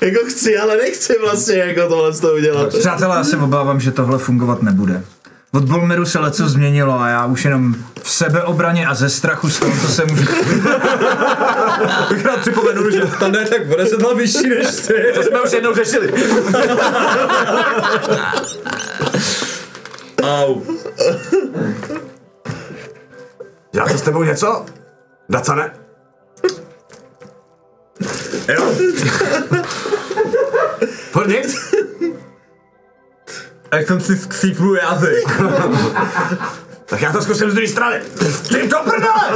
Jako 0.00 0.20
chci, 0.28 0.58
ale 0.58 0.76
nechci 0.76 1.14
vlastně 1.20 1.56
jako 1.56 1.88
tohle 1.88 2.12
z 2.12 2.20
toho 2.20 2.34
udělat. 2.34 2.68
Přátelé, 2.78 3.16
já 3.16 3.24
se 3.24 3.36
obávám, 3.36 3.80
že 3.80 3.90
tohle 3.90 4.18
fungovat 4.18 4.62
nebude. 4.62 5.02
Od 5.52 5.64
Bolmeru 5.64 6.06
se 6.06 6.18
leco 6.18 6.48
změnilo 6.48 7.00
a 7.00 7.08
já 7.08 7.26
už 7.26 7.44
jenom 7.44 7.74
v 8.02 8.10
sebeobraně 8.10 8.86
a 8.86 8.94
ze 8.94 9.10
strachu 9.10 9.50
z 9.50 9.58
toho, 9.58 9.72
co 9.80 9.88
se 9.88 10.04
může... 10.04 10.22
Bych 12.10 12.24
rád 12.24 12.40
připomenul, 12.40 12.90
že 12.90 13.02
stane 13.16 13.44
tak 13.44 13.66
bude 13.66 13.86
se 13.86 13.96
dva 13.96 14.14
vyšší 14.14 14.48
než 14.48 14.66
ty. 14.66 14.94
To 15.14 15.22
jsme 15.22 15.40
už 15.40 15.52
jednou 15.52 15.74
řešili. 15.74 16.12
Au. 20.22 20.62
Já 23.72 23.84
to 23.88 23.98
s 23.98 24.02
tebou 24.02 24.22
něco? 24.22 24.66
Dacane? 25.28 25.74
Jo. 28.48 28.74
Pojď 31.12 31.28
nic? 31.28 31.74
Jak 33.72 33.86
jsem 33.86 34.00
si 34.00 34.16
skřípnul 34.16 34.76
jazyk. 34.76 35.40
Tak 36.90 37.00
já 37.00 37.12
to 37.12 37.22
zkusím 37.22 37.50
z 37.50 37.54
druhé 37.54 37.68
strany. 37.68 38.00
Ty 38.48 38.66
do 38.68 38.78
prdele! 38.78 39.30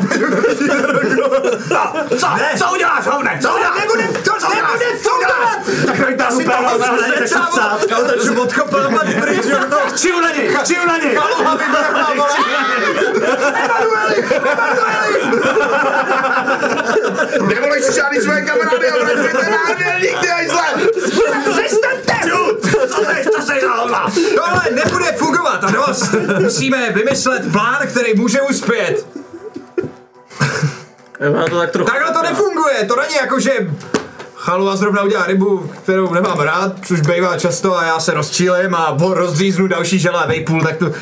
No, 1.71 1.93
co? 2.19 2.27
Ne. 2.37 2.51
Co 2.59 2.73
uděláš, 2.73 3.07
hovne? 3.07 3.39
Co 3.43 3.55
uděláš? 3.55 3.81
Nebude, 3.81 4.09
to 4.09 4.33
co 4.41 4.49
uděláš? 4.51 4.81
Co 5.03 5.11
uděláš? 5.17 5.87
Tak 5.87 5.99
tady 5.99 6.17
ta 6.17 6.31
super 6.31 6.57
hovna, 6.57 6.97
nechceš 7.09 7.31
to 7.31 7.39
psát. 7.51 7.79
Já 7.91 8.01
začnu 8.05 8.43
odkopávat 8.43 9.07
pryč, 9.21 9.45
jo, 9.45 9.59
to. 9.71 9.97
Čiju 9.97 10.21
na 10.21 10.31
něj, 10.31 10.57
čiju 10.67 10.87
na 10.87 10.97
něj. 10.99 11.15
Kaluha 11.17 11.55
vybrala, 11.57 12.13
vole. 12.15 12.29
Nevolej 17.49 17.83
si 17.83 17.93
žádný 17.95 18.21
své 18.21 18.43
kamarády 18.43 18.89
a 18.91 19.05
vrať 19.05 19.17
mi 19.17 19.29
ten 19.33 19.51
nádelník, 19.53 20.19
ty 20.21 20.27
hajzle! 20.27 20.65
Přestaňte! 21.51 22.15
Co 22.89 23.05
seš, 23.05 23.27
co 23.37 23.43
seš 23.43 23.63
za 23.63 23.75
hovna? 23.75 24.13
Tohle 24.37 24.85
nebude 24.85 25.13
fungovat 25.13 25.65
a 25.65 25.71
dost. 25.71 26.15
Musíme 26.41 26.91
vymyslet 26.91 27.53
plán, 27.53 27.87
který 27.87 28.15
může 28.15 28.41
uspět. 28.41 29.07
To 31.51 31.59
tak 31.59 31.71
trochu... 31.71 31.91
Takhle 31.91 32.13
to 32.13 32.23
nefunguje, 32.23 32.85
to 32.89 32.97
není 32.97 33.15
jako, 33.15 33.41
že 33.41 33.51
Chalua 34.35 34.77
zrovna 34.77 35.03
udělá 35.03 35.27
rybu, 35.27 35.71
kterou 35.83 36.13
nemám 36.13 36.39
rád, 36.41 36.73
což 36.87 37.01
bývá 37.01 37.39
často 37.39 37.79
a 37.79 37.85
já 37.85 38.01
se 38.01 38.15
rozčílím 38.15 38.75
a 38.75 38.97
rozdříznu 39.13 39.67
další 39.69 39.99
želé 39.99 40.27
vejpůl, 40.27 40.63
tak 40.63 40.77
to, 40.77 40.93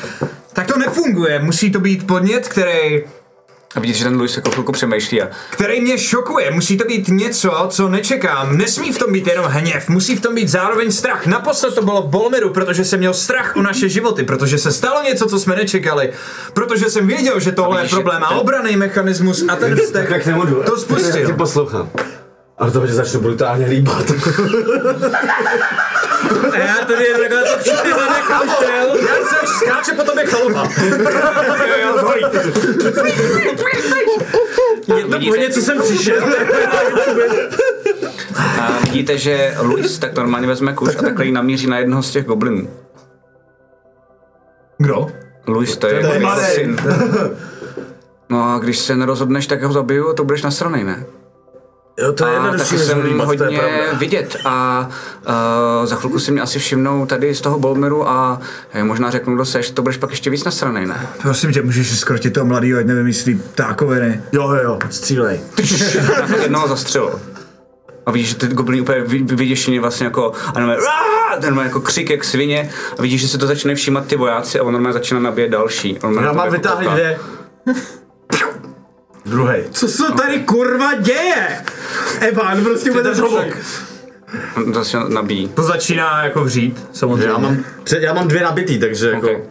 tak 0.53 0.67
to 0.67 0.79
nefunguje. 0.79 1.39
Musí 1.39 1.71
to 1.71 1.79
být 1.79 2.07
podnět, 2.07 2.47
který, 2.47 3.03
A 3.75 3.79
vidíš, 3.79 3.97
že 3.97 4.03
ten 4.03 4.17
Luis 4.17 4.35
jako 4.35 4.51
chvilku 4.51 4.71
přemýšlí 4.71 5.21
a 5.21 5.29
který 5.49 5.81
mě 5.81 5.97
šokuje. 5.97 6.51
Musí 6.51 6.77
to 6.77 6.85
být 6.85 7.07
něco, 7.07 7.67
co 7.69 7.89
nečekám. 7.89 8.57
Nesmí 8.57 8.91
v 8.93 8.97
tom 8.97 9.13
být 9.13 9.27
jenom 9.27 9.45
hněv, 9.45 9.89
musí 9.89 10.15
v 10.15 10.21
tom 10.21 10.35
být 10.35 10.49
zároveň 10.49 10.91
strach. 10.91 11.25
Naposled 11.25 11.75
to 11.75 11.81
bylo 11.81 12.01
v 12.01 12.07
Bolmeru, 12.09 12.49
protože 12.49 12.85
jsem 12.85 12.99
měl 12.99 13.13
strach 13.13 13.55
o 13.55 13.61
naše 13.61 13.89
životy, 13.89 14.23
protože 14.23 14.57
se 14.57 14.71
stalo 14.71 15.03
něco, 15.03 15.25
co 15.25 15.39
jsme 15.39 15.55
nečekali. 15.55 16.11
Protože 16.53 16.89
jsem 16.89 17.07
věděl, 17.07 17.39
že 17.39 17.51
tohle 17.51 17.83
je 17.83 17.89
problém 17.89 18.23
a 18.23 18.29
obraný 18.29 18.75
mechanismus 18.75 19.45
a 19.49 19.55
ten 19.55 19.75
vztek 19.75 20.09
Tak 20.13 20.25
nemůžu. 20.25 20.55
to 20.65 20.75
Tě 20.75 20.81
spustil. 20.81 21.33
poslouchám. 21.33 21.89
Ale 22.57 22.71
to, 22.71 22.87
že 22.87 22.93
začnu 22.93 23.19
brutálně 23.19 23.65
líbat. 23.65 24.11
A 26.51 26.57
já 26.57 26.75
tady 26.85 27.05
takhle 27.19 27.43
to 27.43 27.59
všechny 27.59 27.91
zanechal. 27.91 28.43
Já 28.97 29.15
se 29.25 29.47
skáče 29.47 29.91
po 29.93 30.03
tobě 30.03 30.25
chalupa. 30.25 30.69
Je 34.97 35.03
to 35.03 35.19
po 35.29 35.35
něco 35.35 35.61
jsem 35.61 35.81
přišel. 35.81 36.23
A 38.61 38.79
vidíte, 38.83 39.17
že 39.17 39.55
Luis 39.61 39.99
tak 39.99 40.15
normálně 40.17 40.47
vezme 40.47 40.73
kuš 40.73 40.95
a 40.95 41.01
takhle 41.01 41.25
ji 41.25 41.31
namíří 41.31 41.67
na 41.67 41.77
jednoho 41.77 42.03
z 42.03 42.11
těch 42.11 42.25
goblinů. 42.25 42.69
Kdo? 44.77 45.07
Luis, 45.47 45.77
to 45.77 45.87
je 45.87 45.95
jako 45.95 46.13
jeho 46.13 46.35
syn. 46.53 46.77
No 48.29 48.43
a 48.43 48.59
když 48.59 48.79
se 48.79 48.95
nerozhodneš, 48.95 49.47
tak 49.47 49.63
ho 49.63 49.73
zabiju 49.73 50.09
a 50.09 50.13
to 50.13 50.23
budeš 50.23 50.41
nasranej, 50.41 50.83
ne? 50.83 51.05
Jo, 51.97 52.13
to 52.13 52.27
je 52.27 52.37
A 52.37 52.51
taky 52.51 52.77
jsem 52.77 53.05
je 53.05 53.25
hodně 53.25 53.61
vidět 53.99 54.37
a 54.45 54.87
uh, 55.27 55.85
za 55.85 55.95
chvilku 55.95 56.19
si 56.19 56.31
mě 56.31 56.41
asi 56.41 56.59
všimnou 56.59 57.05
tady 57.05 57.35
z 57.35 57.41
toho 57.41 57.59
Bolmeru 57.59 58.09
a 58.09 58.39
jim 58.75 58.87
možná 58.87 59.11
řeknu, 59.11 59.35
kdo 59.35 59.45
seš, 59.45 59.71
to 59.71 59.81
budeš 59.81 59.97
pak 59.97 60.09
ještě 60.09 60.29
víc 60.29 60.43
nasranej, 60.43 60.85
ne? 60.85 61.07
Prosím 61.21 61.53
tě, 61.53 61.61
můžeš 61.61 61.99
skrotit 61.99 62.33
toho 62.33 62.45
mladýho, 62.45 62.79
ať 62.79 62.85
nevymyslí 62.85 63.35
ptákoviny. 63.35 64.21
Jo, 64.31 64.49
jo, 64.51 64.63
jo, 64.63 64.79
střílej. 64.89 65.39
Jednoho 66.41 66.67
zastřelil. 66.67 67.19
A 68.05 68.11
vidíš, 68.11 68.29
že 68.29 68.35
ty 68.35 68.47
gobliny 68.47 68.81
úplně 68.81 69.01
vy- 69.01 69.23
vy- 69.23 69.35
vyděšeně 69.35 69.81
vlastně 69.81 70.05
jako, 70.05 70.31
a 70.53 70.59
normálně, 70.59 70.81
ten 71.41 71.55
má 71.55 71.63
jako 71.63 71.81
křik 71.81 72.09
jak 72.09 72.23
svině 72.23 72.69
a 72.99 73.01
vidíš, 73.01 73.21
že 73.21 73.27
se 73.27 73.37
to 73.37 73.47
začne 73.47 73.75
všímat 73.75 74.05
ty 74.07 74.15
vojáci 74.15 74.59
a 74.59 74.63
on 74.63 74.73
normálně 74.73 74.93
začíná 74.93 75.19
nabíjet 75.19 75.51
další. 75.51 75.99
On 76.03 76.35
mám 76.35 76.51
vytáhli 76.51 76.87
dvě. 76.87 77.19
Druhý. 79.25 79.55
Co 79.71 79.87
se 79.87 80.03
tady 80.17 80.39
kurva 80.39 80.93
děje? 80.95 81.63
Evan, 82.19 82.63
prostě 82.63 82.91
bude 82.91 83.03
Ten 83.03 83.15
žobok. 83.15 83.45
To 84.73 84.85
se 84.85 84.97
nabíjí. 85.09 85.47
To 85.47 85.63
začíná 85.63 86.23
jako 86.23 86.43
vřít, 86.43 86.85
samozřejmě. 86.93 87.27
Já 87.27 87.37
mám, 87.37 87.57
já 87.99 88.13
mám 88.13 88.27
dvě 88.27 88.43
nabitý, 88.43 88.79
takže 88.79 89.09
jako... 89.09 89.27
Okay. 89.27 89.41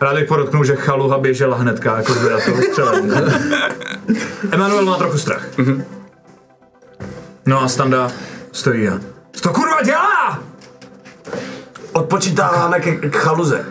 Rád 0.00 0.14
bych 0.14 0.28
podotknul, 0.28 0.64
že 0.64 0.76
Chaluha 0.76 1.18
běžela 1.18 1.56
hnedka, 1.56 1.96
jako 1.96 2.12
zvěda 2.12 2.36
toho 2.44 2.62
střelení. 2.62 3.10
Emanuel 4.52 4.84
má 4.84 4.96
trochu 4.96 5.18
strach. 5.18 5.46
No 7.46 7.62
a 7.62 7.68
Standa 7.68 8.10
stojí 8.52 8.88
a... 8.88 9.00
Co 9.32 9.40
to 9.40 9.52
kurva 9.52 9.82
dělá? 9.82 10.42
Odpočítáváme 11.92 12.80
ke, 12.80 12.96
k 12.96 13.16
chaluze. 13.16 13.64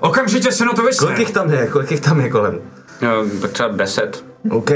Okamžitě 0.00 0.52
se 0.52 0.64
na 0.64 0.70
to 0.72 0.76
Kolik 0.76 0.90
vysne. 0.90 1.14
jich 1.18 1.30
tam 1.30 1.52
je? 1.52 1.66
Kolik 1.66 1.90
jich 1.90 2.00
tam 2.00 2.20
je 2.20 2.30
kolem? 2.30 2.60
Jo, 3.02 3.24
tak 3.40 3.50
třeba 3.50 3.68
10. 3.68 4.24
OK. 4.50 4.70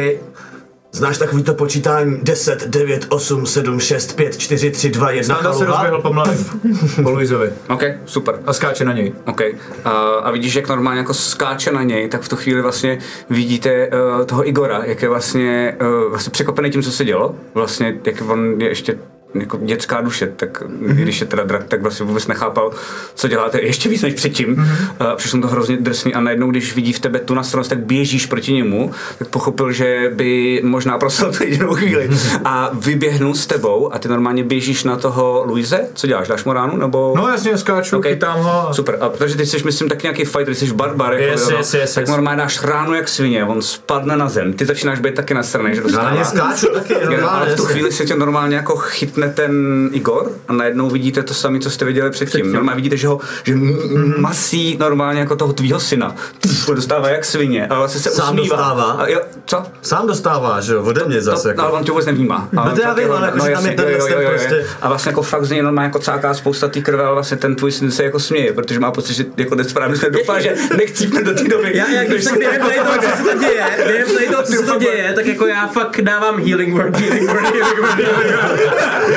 Znáš 0.92 1.18
takový 1.18 1.42
to 1.42 1.54
počítání 1.54 2.18
10, 2.22 2.66
9, 2.66 3.06
8, 3.08 3.46
7, 3.46 3.80
6, 3.80 4.16
5, 4.16 4.38
4, 4.38 4.70
3, 4.70 4.90
2, 4.90 5.10
1, 5.10 5.34
Standa 5.34 5.52
se 5.52 5.64
rozběhl 5.64 6.02
po 6.02 6.12
mladém. 6.12 6.44
po 7.02 7.10
Luizovi. 7.10 7.52
OK, 7.68 7.82
super. 8.04 8.40
A 8.46 8.52
skáče 8.52 8.84
na 8.84 8.92
něj. 8.92 9.12
OK. 9.26 9.40
A, 9.84 9.90
a 9.90 10.30
vidíš, 10.30 10.54
jak 10.54 10.68
normálně 10.68 10.98
jako 10.98 11.14
skáče 11.14 11.72
na 11.72 11.82
něj, 11.82 12.08
tak 12.08 12.22
v 12.22 12.28
tu 12.28 12.36
chvíli 12.36 12.62
vlastně 12.62 12.98
vidíte 13.30 13.88
uh, 13.88 14.24
toho 14.24 14.48
Igora, 14.48 14.82
jak 14.84 15.02
je 15.02 15.08
vlastně, 15.08 15.76
uh, 15.80 16.10
vlastně 16.10 16.30
překvapený 16.30 16.70
tím, 16.70 16.82
co 16.82 16.92
se 16.92 17.04
dělo. 17.04 17.34
Vlastně, 17.54 18.00
jak 18.04 18.22
on 18.28 18.60
je 18.60 18.68
ještě 18.68 18.98
jako 19.34 19.58
dětská 19.62 20.00
duše, 20.00 20.32
tak 20.36 20.62
mm-hmm. 20.62 20.94
když 20.94 21.20
je 21.20 21.26
teda 21.26 21.44
drak, 21.44 21.64
tak 21.64 21.82
vlastně 21.82 22.06
vůbec 22.06 22.26
nechápal, 22.26 22.70
co 23.14 23.28
děláte, 23.28 23.60
ještě 23.60 23.88
víc 23.88 24.02
než 24.02 24.14
předtím. 24.14 24.56
Mm-hmm. 24.56 25.06
Uh, 25.10 25.16
přišlo 25.16 25.40
to 25.40 25.48
hrozně 25.48 25.76
drsný 25.76 26.14
a 26.14 26.20
najednou, 26.20 26.50
když 26.50 26.74
vidí 26.74 26.92
v 26.92 27.00
tebe 27.00 27.18
tu 27.18 27.34
nastrost, 27.34 27.68
tak 27.70 27.78
běžíš 27.78 28.26
proti 28.26 28.52
němu, 28.52 28.90
tak 29.18 29.28
pochopil, 29.28 29.72
že 29.72 30.10
by 30.14 30.60
možná 30.64 30.98
prostal 30.98 31.32
tu 31.32 31.44
jedinou 31.44 31.74
chvíli 31.74 32.10
a 32.44 32.70
vyběhnul 32.72 33.34
s 33.34 33.46
tebou 33.46 33.94
a 33.94 33.98
ty 33.98 34.08
normálně 34.08 34.44
běžíš 34.44 34.84
na 34.84 34.96
toho 34.96 35.44
Luise, 35.46 35.80
co 35.94 36.06
děláš, 36.06 36.28
dáš 36.28 36.44
mu 36.44 36.52
ránu, 36.52 36.76
nebo? 36.76 37.14
No 37.16 37.28
jasně, 37.28 37.58
skáču, 37.58 37.96
Ok. 37.96 38.06
chytám 38.06 38.40
ho. 38.40 38.68
a- 38.68 38.72
Super, 38.74 38.98
a 39.00 39.08
protože 39.08 39.36
ty 39.36 39.46
jsi, 39.46 39.56
myslím, 39.64 39.88
tak 39.88 40.02
nějaký 40.02 40.24
fighter, 40.24 40.46
ty 40.46 40.54
jsi 40.54 40.72
barbar, 40.72 41.12
jako 41.12 41.24
Yes, 41.24 41.48
no, 41.50 41.56
yes, 41.56 41.74
yes, 41.74 41.94
tak 41.94 42.02
yes. 42.02 42.10
normálně 42.10 42.38
dáš 42.38 42.62
ránu 42.62 42.94
jak 42.94 43.08
svině, 43.08 43.44
on 43.44 43.62
spadne 43.62 44.16
na 44.16 44.28
zem, 44.28 44.52
ty 44.52 44.66
začínáš 44.66 45.00
být 45.00 45.14
taky 45.14 45.34
na 45.34 45.42
straně, 45.42 45.74
že 45.74 45.80
dostává. 45.80 46.10
Na 46.10 46.16
ně 46.16 46.24
skáču 46.24 46.66
taky, 46.74 46.94
ale 47.16 47.52
v 47.52 47.56
tu 47.56 47.64
chvíli 47.64 47.92
se 47.92 48.04
tě 48.04 48.16
normálně 48.16 48.56
jako 48.56 48.76
chytne 48.76 49.27
ten 49.28 49.52
Igor 49.92 50.30
a 50.48 50.52
najednou 50.52 50.90
vidíte 50.90 51.22
to 51.22 51.34
samé, 51.34 51.58
co 51.58 51.70
jste 51.70 51.84
viděli 51.84 52.10
předtím. 52.10 52.52
Normálně 52.52 52.76
vidíte, 52.76 52.96
že 52.96 53.08
ho 53.08 53.20
že 53.44 53.52
m- 53.52 53.78
m- 53.94 54.14
masí 54.18 54.76
normálně 54.80 55.20
jako 55.20 55.36
toho 55.36 55.52
tvýho 55.52 55.80
syna. 55.80 56.14
Pff, 56.40 56.66
dostává 56.70 57.08
jak 57.08 57.24
svině, 57.24 57.66
ale 57.66 57.78
vlastně 57.78 58.00
se 58.00 58.10
Sám 58.10 58.34
usmívá. 58.38 58.56
dostává? 58.56 58.84
A 58.92 59.08
jo, 59.08 59.20
co? 59.46 59.62
Sám 59.82 60.06
dostává, 60.06 60.60
že 60.60 60.72
jo, 60.72 60.82
ode 60.82 61.04
mě 61.04 61.22
zase. 61.22 61.42
To, 61.42 61.48
jako. 61.48 61.60
no, 61.62 61.68
ale 61.68 61.78
on 61.78 61.84
tě 61.84 61.90
vůbec 61.92 62.06
nevnímá. 62.06 62.48
No 62.52 62.70
to 62.74 62.80
já 62.80 62.94
vím, 62.94 63.02
jako- 63.02 63.14
ale 63.16 63.26
jako, 63.26 63.38
že 63.46 63.52
tam 63.52 63.66
je 63.66 63.72
ten 63.72 63.86
prostě- 64.28 64.64
A 64.82 64.88
vlastně 64.88 65.10
jako 65.10 65.22
fakt 65.22 65.44
z 65.44 65.50
něj 65.50 65.62
normálně 65.62 65.86
jako 65.86 65.98
cáká 65.98 66.34
spousta 66.34 66.68
té 66.68 66.80
krve, 66.80 67.04
ale 67.04 67.14
vlastně 67.14 67.36
ten 67.36 67.54
tvůj 67.54 67.72
syn 67.72 67.90
se 67.90 68.04
jako 68.04 68.18
směje, 68.20 68.52
protože 68.52 68.80
má 68.80 68.90
pocit, 68.90 69.14
že 69.14 69.24
jako 69.36 69.54
nesprávně 69.54 69.96
jsme 69.96 70.10
doufá, 70.10 70.40
že 70.40 70.54
nechcípne 70.76 71.22
do 71.22 71.34
té 71.34 71.44
doby. 71.48 71.70
Já, 71.74 71.88
jak 71.90 72.08
tak 72.08 72.22
se 72.22 72.36
během 72.38 72.60
to 72.62 72.68
toho, 72.84 72.98
co 73.02 73.16
se 73.16 73.22
to 73.22 73.38
děje, 73.38 73.64
během 73.86 74.08
toho, 74.32 74.42
co 74.42 74.52
se 74.52 74.62
to 74.62 74.78
děje, 74.78 75.12
tak 75.14 75.26
jako 75.26 75.46
já 75.46 75.66
fakt 75.66 76.00
dávám 76.00 76.36
healing 76.46 76.72
word, 76.74 76.96
healing 76.96 77.28
word, 77.30 77.42
healing 77.42 77.78
word, 77.78 77.94
healing 77.94 78.30
word. 78.30 79.07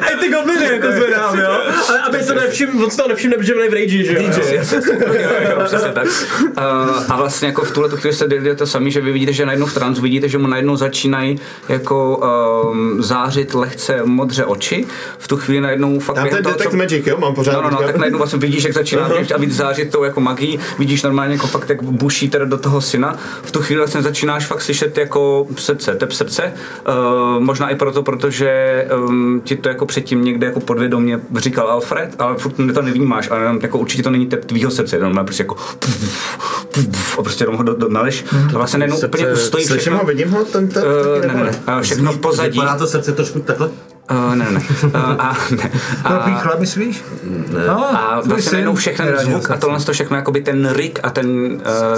A 0.00 0.16
ty 0.20 0.28
gobliny 0.28 0.64
jako 0.72 0.92
zvedám, 0.92 1.38
jo? 1.38 1.58
Ale 1.88 2.00
aby 2.00 2.22
se 2.22 2.34
nevšim, 2.34 2.82
on 2.84 2.90
si 2.90 2.96
to 2.96 3.08
nevšimne, 3.08 3.36
protože 3.36 3.52
je 3.52 3.70
v 3.70 3.72
rage, 3.72 4.04
že 4.04 4.14
jo? 4.14 4.30
Přesně 5.64 5.92
tak. 5.92 6.06
A 7.08 7.16
vlastně 7.16 7.48
jako 7.48 7.64
v 7.64 7.70
tuhle 7.70 7.88
tu 7.88 7.96
chvíli 7.96 8.14
se 8.16 8.26
děje 8.28 8.54
to 8.54 8.66
samé, 8.66 8.90
že 8.90 9.00
vy 9.00 9.12
vidíte, 9.12 9.32
že 9.32 9.46
najednou 9.46 9.66
v 9.66 9.74
transu 9.74 10.02
vidíte, 10.02 10.28
že 10.28 10.38
mu 10.38 10.46
najednou 10.46 10.76
začínají 10.76 11.40
jako 11.68 12.16
um, 12.72 13.02
zářit 13.02 13.54
lehce 13.54 14.00
modře 14.04 14.44
oči. 14.44 14.86
V 15.18 15.28
tu 15.28 15.36
chvíli 15.36 15.60
najednou 15.60 15.98
fakt 15.98 16.16
Tam 16.16 16.28
ten 16.28 16.42
toho, 16.42 16.52
detect 16.52 16.70
co- 16.70 16.76
magic, 16.76 17.06
jo? 17.06 17.16
Mám 17.18 17.34
pořád. 17.34 17.52
No, 17.52 17.62
no, 17.62 17.70
no, 17.70 17.76
tak 17.76 17.96
najednou 17.96 18.18
vlastně 18.18 18.38
vidíš, 18.38 18.64
jak 18.64 18.72
začíná 18.72 19.08
víc 19.08 19.30
a 19.30 19.38
víc 19.38 19.54
zářit 19.56 19.92
tou 19.92 20.04
jako 20.04 20.20
magií, 20.20 20.58
vidíš 20.78 21.02
normálně 21.02 21.34
jako 21.34 21.46
fakt, 21.46 21.68
jak 21.68 21.82
buší 21.82 22.28
teda 22.30 22.44
do 22.44 22.58
toho 22.58 22.80
syna. 22.80 23.16
V 23.42 23.52
tu 23.52 23.62
chvíli 23.62 23.78
vlastně 23.78 24.02
začínáš 24.02 24.46
fakt 24.46 24.62
slyšet 24.62 24.98
jako 24.98 25.46
srdce, 25.56 25.94
tep 25.94 26.12
srdce. 26.12 26.52
Uh, 26.88 27.40
možná 27.40 27.70
i 27.70 27.74
proto, 27.74 28.02
protože 28.02 28.84
um, 28.96 29.40
ti 29.44 29.56
to 29.56 29.68
jako 29.68 29.86
předtím 29.86 30.24
někde 30.24 30.46
jako 30.46 30.60
podvědomě 30.60 31.20
říkal 31.36 31.70
Alfred, 31.70 32.14
ale 32.18 32.36
furt 32.36 32.54
to 32.74 32.82
nevnímáš, 32.82 33.30
ale 33.30 33.58
jako 33.62 33.78
určitě 33.78 34.02
to 34.02 34.10
není 34.10 34.26
tep 34.26 34.44
tvýho 34.44 34.70
srdce, 34.70 34.96
jenom 34.96 35.24
prostě 35.24 35.42
jako 35.42 35.56
a 37.18 37.22
prostě 37.22 37.44
jenom 37.44 37.56
ho 37.56 37.62
do, 37.62 37.74
do, 37.74 37.88
naleš 37.88 38.24
a 38.54 38.58
vlastně 38.58 38.78
najednou 38.78 38.98
úplně 39.08 39.32
ustojí 39.32 39.64
Slyším 39.64 39.80
všechno. 39.80 39.98
ho, 39.98 40.04
vidím 40.04 40.30
ho, 40.30 40.44
ten 40.44 40.68
ten? 40.68 40.82
Uh, 40.82 41.26
ne, 41.26 41.34
ne, 41.34 41.44
ne, 41.44 41.74
uh, 41.76 41.82
všechno 41.82 42.12
v 42.12 42.18
pozadí. 42.18 42.50
Vypadá 42.50 42.78
to 42.78 42.86
srdce 42.86 43.12
trošku 43.12 43.40
takhle? 43.40 43.70
Uh, 44.10 44.34
ne, 44.34 44.50
ne. 44.50 44.60
Uh, 44.84 44.96
a, 45.18 45.36
ne. 45.50 45.70
A, 46.04 46.38
chlap, 46.38 46.60
myslíš? 46.60 47.04
Ne. 47.24 47.66
No, 47.66 47.98
a 47.98 48.20
vlastně 48.24 48.52
najednou 48.52 48.74
všechny 48.74 49.06
zvuk 49.18 49.50
a 49.50 49.56
tohle 49.56 49.80
to 49.80 49.92
všechno 49.92 50.16
jakoby 50.16 50.40
ten 50.40 50.70
rik 50.72 51.00
a 51.02 51.10
ten 51.10 51.28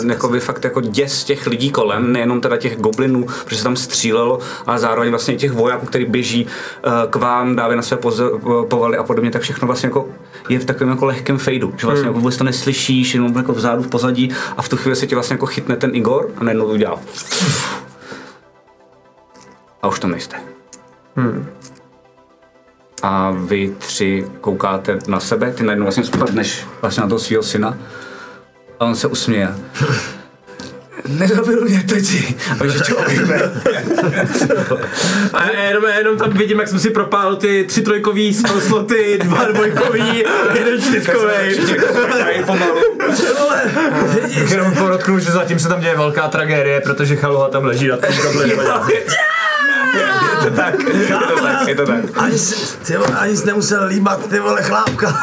uh, 0.02 0.10
jakoby 0.10 0.40
fakt 0.40 0.64
jako 0.64 0.80
děs 0.80 1.24
těch 1.24 1.46
lidí 1.46 1.70
kolem, 1.70 2.12
nejenom 2.12 2.40
teda 2.40 2.56
těch 2.56 2.76
goblinů, 2.76 3.26
protože 3.44 3.56
se 3.56 3.64
tam 3.64 3.76
střílelo, 3.76 4.38
ale 4.66 4.78
zároveň 4.78 5.10
vlastně 5.10 5.36
těch 5.36 5.52
vojáků, 5.52 5.86
který 5.86 6.04
běží 6.04 6.46
uh, 6.46 6.92
k 7.10 7.16
vám, 7.16 7.56
dávají 7.56 7.76
na 7.76 7.82
své 7.82 7.96
poze, 7.96 8.24
povaly 8.68 8.96
a 8.96 9.02
podobně, 9.02 9.30
tak 9.30 9.42
všechno 9.42 9.66
vlastně 9.66 9.86
jako 9.86 10.08
je 10.48 10.58
v 10.58 10.64
takovém 10.64 10.90
jako 10.90 11.06
lehkém 11.06 11.38
fejdu, 11.38 11.74
že 11.76 11.86
vlastně 11.86 12.06
jako 12.06 12.18
vůbec 12.18 12.36
to 12.36 12.44
neslyšíš, 12.44 13.14
jenom 13.14 13.36
jako 13.36 13.52
vzadu 13.52 13.82
v 13.82 13.88
pozadí 13.88 14.30
a 14.56 14.62
v 14.62 14.68
tu 14.68 14.76
chvíli 14.76 14.96
se 14.96 15.06
ti 15.06 15.14
vlastně 15.14 15.34
jako 15.34 15.46
chytne 15.46 15.76
ten 15.76 15.94
Igor 15.94 16.30
a 16.36 16.44
najednou 16.44 16.66
to 16.66 16.72
udělá. 16.72 17.00
A 19.82 19.88
už 19.88 19.98
tam 19.98 20.10
nejste. 20.10 20.36
A 23.02 23.30
vy 23.30 23.74
tři 23.78 24.24
koukáte 24.40 24.98
na 25.08 25.20
sebe, 25.20 25.52
ty 25.52 25.64
najednou 25.64 25.84
vlastně 25.84 26.04
spadneš 26.04 26.66
vlastně 26.80 27.00
na 27.00 27.08
toho 27.08 27.18
svého 27.18 27.42
syna 27.42 27.78
a 28.80 28.84
on 28.84 28.94
se 28.94 29.06
usměje. 29.06 29.48
Nezabil 31.08 31.60
mě 31.60 31.82
teci. 31.82 32.34
A 32.60 32.66
že 32.66 32.94
objeme. 32.94 33.40
A 35.32 35.50
jenom, 35.50 35.84
jenom 35.98 36.18
tam 36.18 36.30
vidím, 36.30 36.58
jak 36.58 36.68
jsem 36.68 36.78
si 36.78 36.90
propál 36.90 37.36
ty 37.36 37.64
tři 37.64 37.82
trojkový 37.82 38.34
sloty, 38.34 39.18
dva 39.22 39.44
dvojkový, 39.44 40.24
jeden. 40.54 40.80
Tak 44.34 44.50
jenom 44.50 44.74
podotknu, 44.74 45.18
že 45.18 45.30
zatím 45.30 45.58
se 45.58 45.68
tam 45.68 45.80
děje 45.80 45.96
velká 45.96 46.28
tragédie, 46.28 46.80
protože 46.80 47.16
Chaluha 47.16 47.48
tam 47.48 47.64
leží 47.64 47.88
na 47.88 47.96
tom 47.96 48.10
goblinu. 48.22 48.62
To 50.46 50.52
tak, 50.52 50.74
je 50.78 51.06
to 51.06 51.42
tak, 51.42 51.68
je 51.68 51.74
to 51.74 51.86
tak. 51.86 52.04
Ani, 52.14 52.36
ty 52.86 52.96
vole, 52.96 53.18
ani 53.18 53.36
jsi 53.36 53.46
nemusel 53.46 53.86
líbat, 53.86 54.28
ty 54.30 54.38
vole, 54.38 54.62
chlápka. 54.62 55.18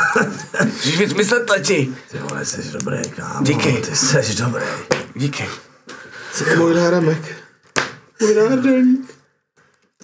Můžeš 0.63 0.99
víc 0.99 1.13
myslet, 1.13 1.45
tati. 1.45 1.93
Ty 2.11 2.17
vole, 2.17 2.45
jsi 2.45 2.71
dobrý, 2.71 3.09
kámo. 3.09 3.45
Díky. 3.45 3.71
Ty 3.71 3.95
jsi 3.95 4.35
dobrý. 4.43 4.63
Díky. 5.15 5.45
Můj 6.57 6.75
náramek. 6.75 7.35
Můj 8.21 8.35
náhrdelník. 8.35 9.13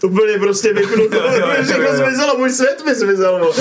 Úplně 0.03 0.37
prostě 0.39 0.73
vypnuto. 0.73 1.17
Všechno 1.63 1.95
zmizelo, 1.95 2.37
můj 2.37 2.49
svět 2.49 2.83
mi 2.85 2.95
zmizel. 2.95 3.51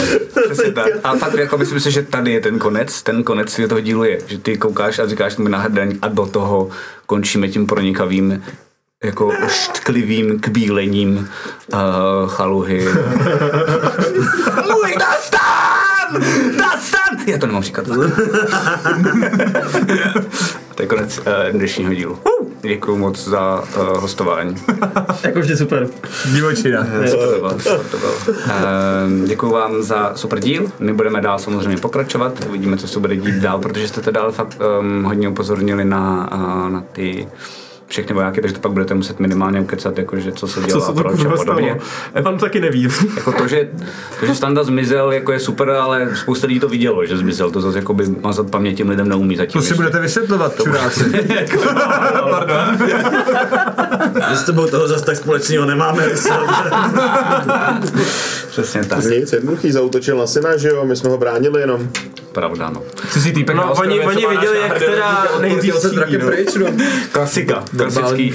A 1.05 1.17
fakt 1.17 1.35
jako 1.35 1.59
myslím 1.59 1.81
si, 1.81 1.91
že 1.91 2.03
tady 2.03 2.33
je 2.33 2.41
ten 2.41 2.59
konec, 2.59 3.03
ten 3.03 3.23
konec 3.25 3.61
toho 3.69 3.81
dílu 3.81 4.05
je, 4.05 4.21
že 4.27 4.39
ty 4.39 4.57
koukáš 4.57 4.99
a 4.99 5.07
říkáš 5.07 5.35
tomu 5.35 5.49
nahrdaň 5.49 5.99
a 6.03 6.09
do 6.09 6.27
toho 6.27 6.71
končíme 7.07 7.49
tím 7.49 7.67
pronikavým 7.67 8.43
jako 9.05 9.33
šťklivým 9.49 10.41
kbílením 10.41 11.29
uh, 11.73 11.79
chaluhy. 12.29 12.85
Můj 14.73 14.95
Dastan! 14.99 16.23
Dastan! 16.59 17.19
Já 17.27 17.39
to 17.39 17.47
nemám 17.47 17.63
říkat. 17.63 17.87
to 20.75 20.83
je 20.83 20.87
konec 20.87 21.19
uh, 21.19 21.25
dnešního 21.51 21.95
dílu. 21.95 22.19
Děkuji 22.63 22.97
moc 22.97 23.29
za 23.29 23.61
uh, 23.61 23.65
hostování. 24.01 24.55
Jako 25.23 25.41
vždy 25.41 25.57
super. 25.57 25.89
Divočina. 26.33 26.85
Super 26.85 27.29
to 27.29 27.39
bylo, 27.39 27.61
super 27.61 27.87
to 27.91 27.99
bylo. 27.99 28.13
Ehm, 28.49 29.25
Děkuji 29.25 29.51
vám 29.51 29.83
za 29.83 30.13
super 30.15 30.41
díl. 30.41 30.73
My 30.79 30.93
budeme 30.93 31.21
dál 31.21 31.39
samozřejmě 31.39 31.77
pokračovat. 31.77 32.45
Uvidíme, 32.49 32.77
co 32.77 32.89
se 32.89 33.01
bude 33.01 33.17
dít 33.17 33.35
dál, 33.35 33.59
protože 33.59 33.89
jste 33.89 34.01
to 34.01 34.11
dál 34.11 34.33
fakt 34.33 34.59
um, 34.81 35.05
hodně 35.05 35.29
upozornili 35.29 35.85
na, 35.85 36.31
uh, 36.35 36.71
na 36.71 36.81
ty 36.93 37.29
všechny 37.89 38.15
vojáky, 38.15 38.41
takže 38.41 38.55
to 38.55 38.61
pak 38.61 38.73
budete 38.73 38.95
muset 38.95 39.21
minimálně 39.21 39.61
ukecat, 39.61 39.99
jakože 39.99 40.33
co 40.33 40.47
se 40.49 40.61
dělá, 40.61 40.81
Co 40.81 40.87
se 40.87 40.93
to 40.93 41.03
proč 41.03 41.25
a 41.25 41.29
podobně. 41.29 41.77
Evan 42.15 42.39
taky 42.39 42.61
neví. 42.61 42.89
Jako 43.17 43.33
to, 43.33 43.49
že, 43.49 43.69
to, 44.21 44.27
že 44.27 44.35
Standa 44.35 44.65
zmizel, 44.65 45.13
jako 45.13 45.33
je 45.33 45.41
super, 45.41 45.71
ale 45.71 46.17
spousta 46.17 46.47
lidí 46.47 46.61
to 46.61 46.69
vidělo, 46.69 47.07
že 47.07 47.17
zmizel. 47.17 47.51
To 47.51 47.61
zase 47.61 47.79
jako 47.79 47.95
by 47.95 48.05
mazat 48.21 48.51
paměť 48.51 48.77
těm 48.77 48.89
lidem 48.89 49.09
neumí 49.09 49.37
zatím. 49.37 49.53
To 49.53 49.61
si 49.61 49.65
ještě. 49.65 49.75
budete 49.75 50.01
vysvětlovat, 50.01 50.63
čuráci. 50.63 51.05
Pardon. 52.31 52.79
My 54.31 54.37
s 54.37 54.43
tebou 54.43 54.67
toho 54.67 54.89
zase 54.89 55.05
tak 55.05 55.17
společného 55.17 55.67
nemáme. 55.67 56.09
Přesně 58.49 58.85
tak. 58.85 59.05
Nic, 59.05 59.33
jednoduchý, 59.33 59.73
zautočil 59.73 60.19
na 60.19 60.27
syna, 60.27 60.57
že 60.57 60.69
jo, 60.69 60.85
my 60.85 60.97
jsme 60.97 61.11
ho 61.11 61.19
bránili 61.19 61.61
jenom. 61.61 61.89
Pravda, 62.39 62.71
no. 62.71 62.83
Ty 63.13 63.21
si 63.21 63.33
týpek 63.33 63.57
No, 63.57 63.73
oni, 63.73 64.01
co 64.01 64.07
oni 64.07 64.27
viděli, 64.27 64.61
jak 64.61 64.79
teda 64.79 65.27
Chtěl 65.59 65.81
se 65.81 65.91
trakem 65.91 66.21
pryč, 66.21 66.55
no. 66.55 66.67
Klasika, 67.13 67.65
klasický. 67.79 68.35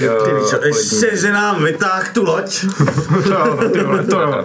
Ještě, 0.64 1.16
že 1.16 1.32
nám 1.32 1.64
vytáh 1.64 2.12
tu 2.14 2.24
loď. 2.24 2.64
To 4.10 4.20
jo. 4.20 4.44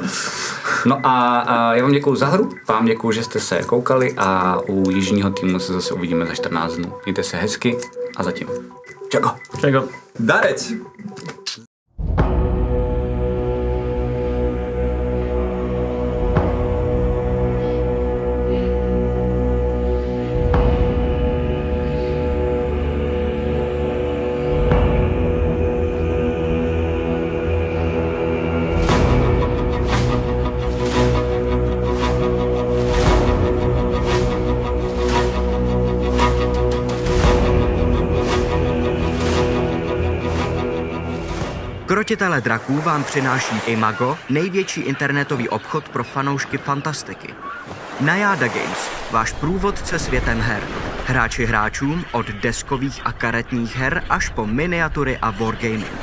No 0.86 1.00
a, 1.04 1.40
a 1.40 1.76
já 1.76 1.84
vám 1.84 1.92
děkuji 1.92 2.16
za 2.16 2.26
hru, 2.28 2.50
vám 2.68 2.86
děkuji, 2.86 3.12
že 3.12 3.24
jste 3.24 3.40
se 3.40 3.62
koukali 3.64 4.14
a 4.18 4.60
u 4.68 4.90
jižního 4.90 5.30
týmu 5.30 5.60
se 5.60 5.74
zase 5.74 5.94
uvidíme 5.94 6.26
za 6.26 6.36
14 6.36 6.74
dnů. 6.76 6.94
Mějte 7.06 7.24
se 7.24 7.38
hezky 7.38 7.78
a 8.18 8.24
zatím. 8.24 8.48
Čau. 9.10 9.30
Jako, 9.66 9.88
Darec. 10.20 10.74
Krotitele 42.10 42.42
draků 42.42 42.82
vám 42.82 43.04
přináší 43.04 43.56
Imago, 43.66 44.18
největší 44.30 44.82
internetový 44.82 45.50
obchod 45.50 45.90
pro 45.90 46.04
fanoušky 46.04 46.58
fantastiky. 46.58 47.34
Najada 48.00 48.48
Games, 48.48 48.92
váš 49.12 49.34
průvodce 49.34 50.00
světem 50.00 50.42
her. 50.42 50.64
Hráči 51.08 51.46
hráčům 51.46 52.06
od 52.12 52.26
deskových 52.26 53.02
a 53.06 53.12
karetních 53.12 53.76
her 53.76 54.04
až 54.10 54.30
po 54.30 54.46
miniatury 54.46 55.18
a 55.22 55.30
wargaming. 55.32 55.98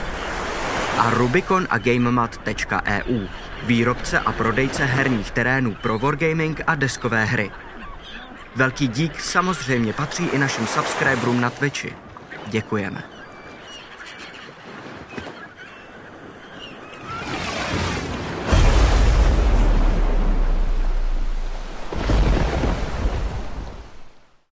A 0.99 1.10
Rubicon 1.10 1.67
a 1.70 1.78
GameMat.eu, 1.78 3.26
výrobce 3.62 4.18
a 4.18 4.33
prodejce 4.33 4.85
herních 4.85 5.31
terénů 5.31 5.75
pro 5.75 5.99
wargaming 5.99 6.60
a 6.67 6.75
deskové 6.75 7.25
hry. 7.25 7.51
Velký 8.57 8.89
dík 8.89 9.20
samozřejmě 9.20 9.93
patří 9.93 10.26
i 10.26 10.39
našim 10.39 10.67
subscriberům 10.67 11.41
na 11.41 11.51
Twitchi. 11.51 11.94
Děkujeme. 12.47 13.16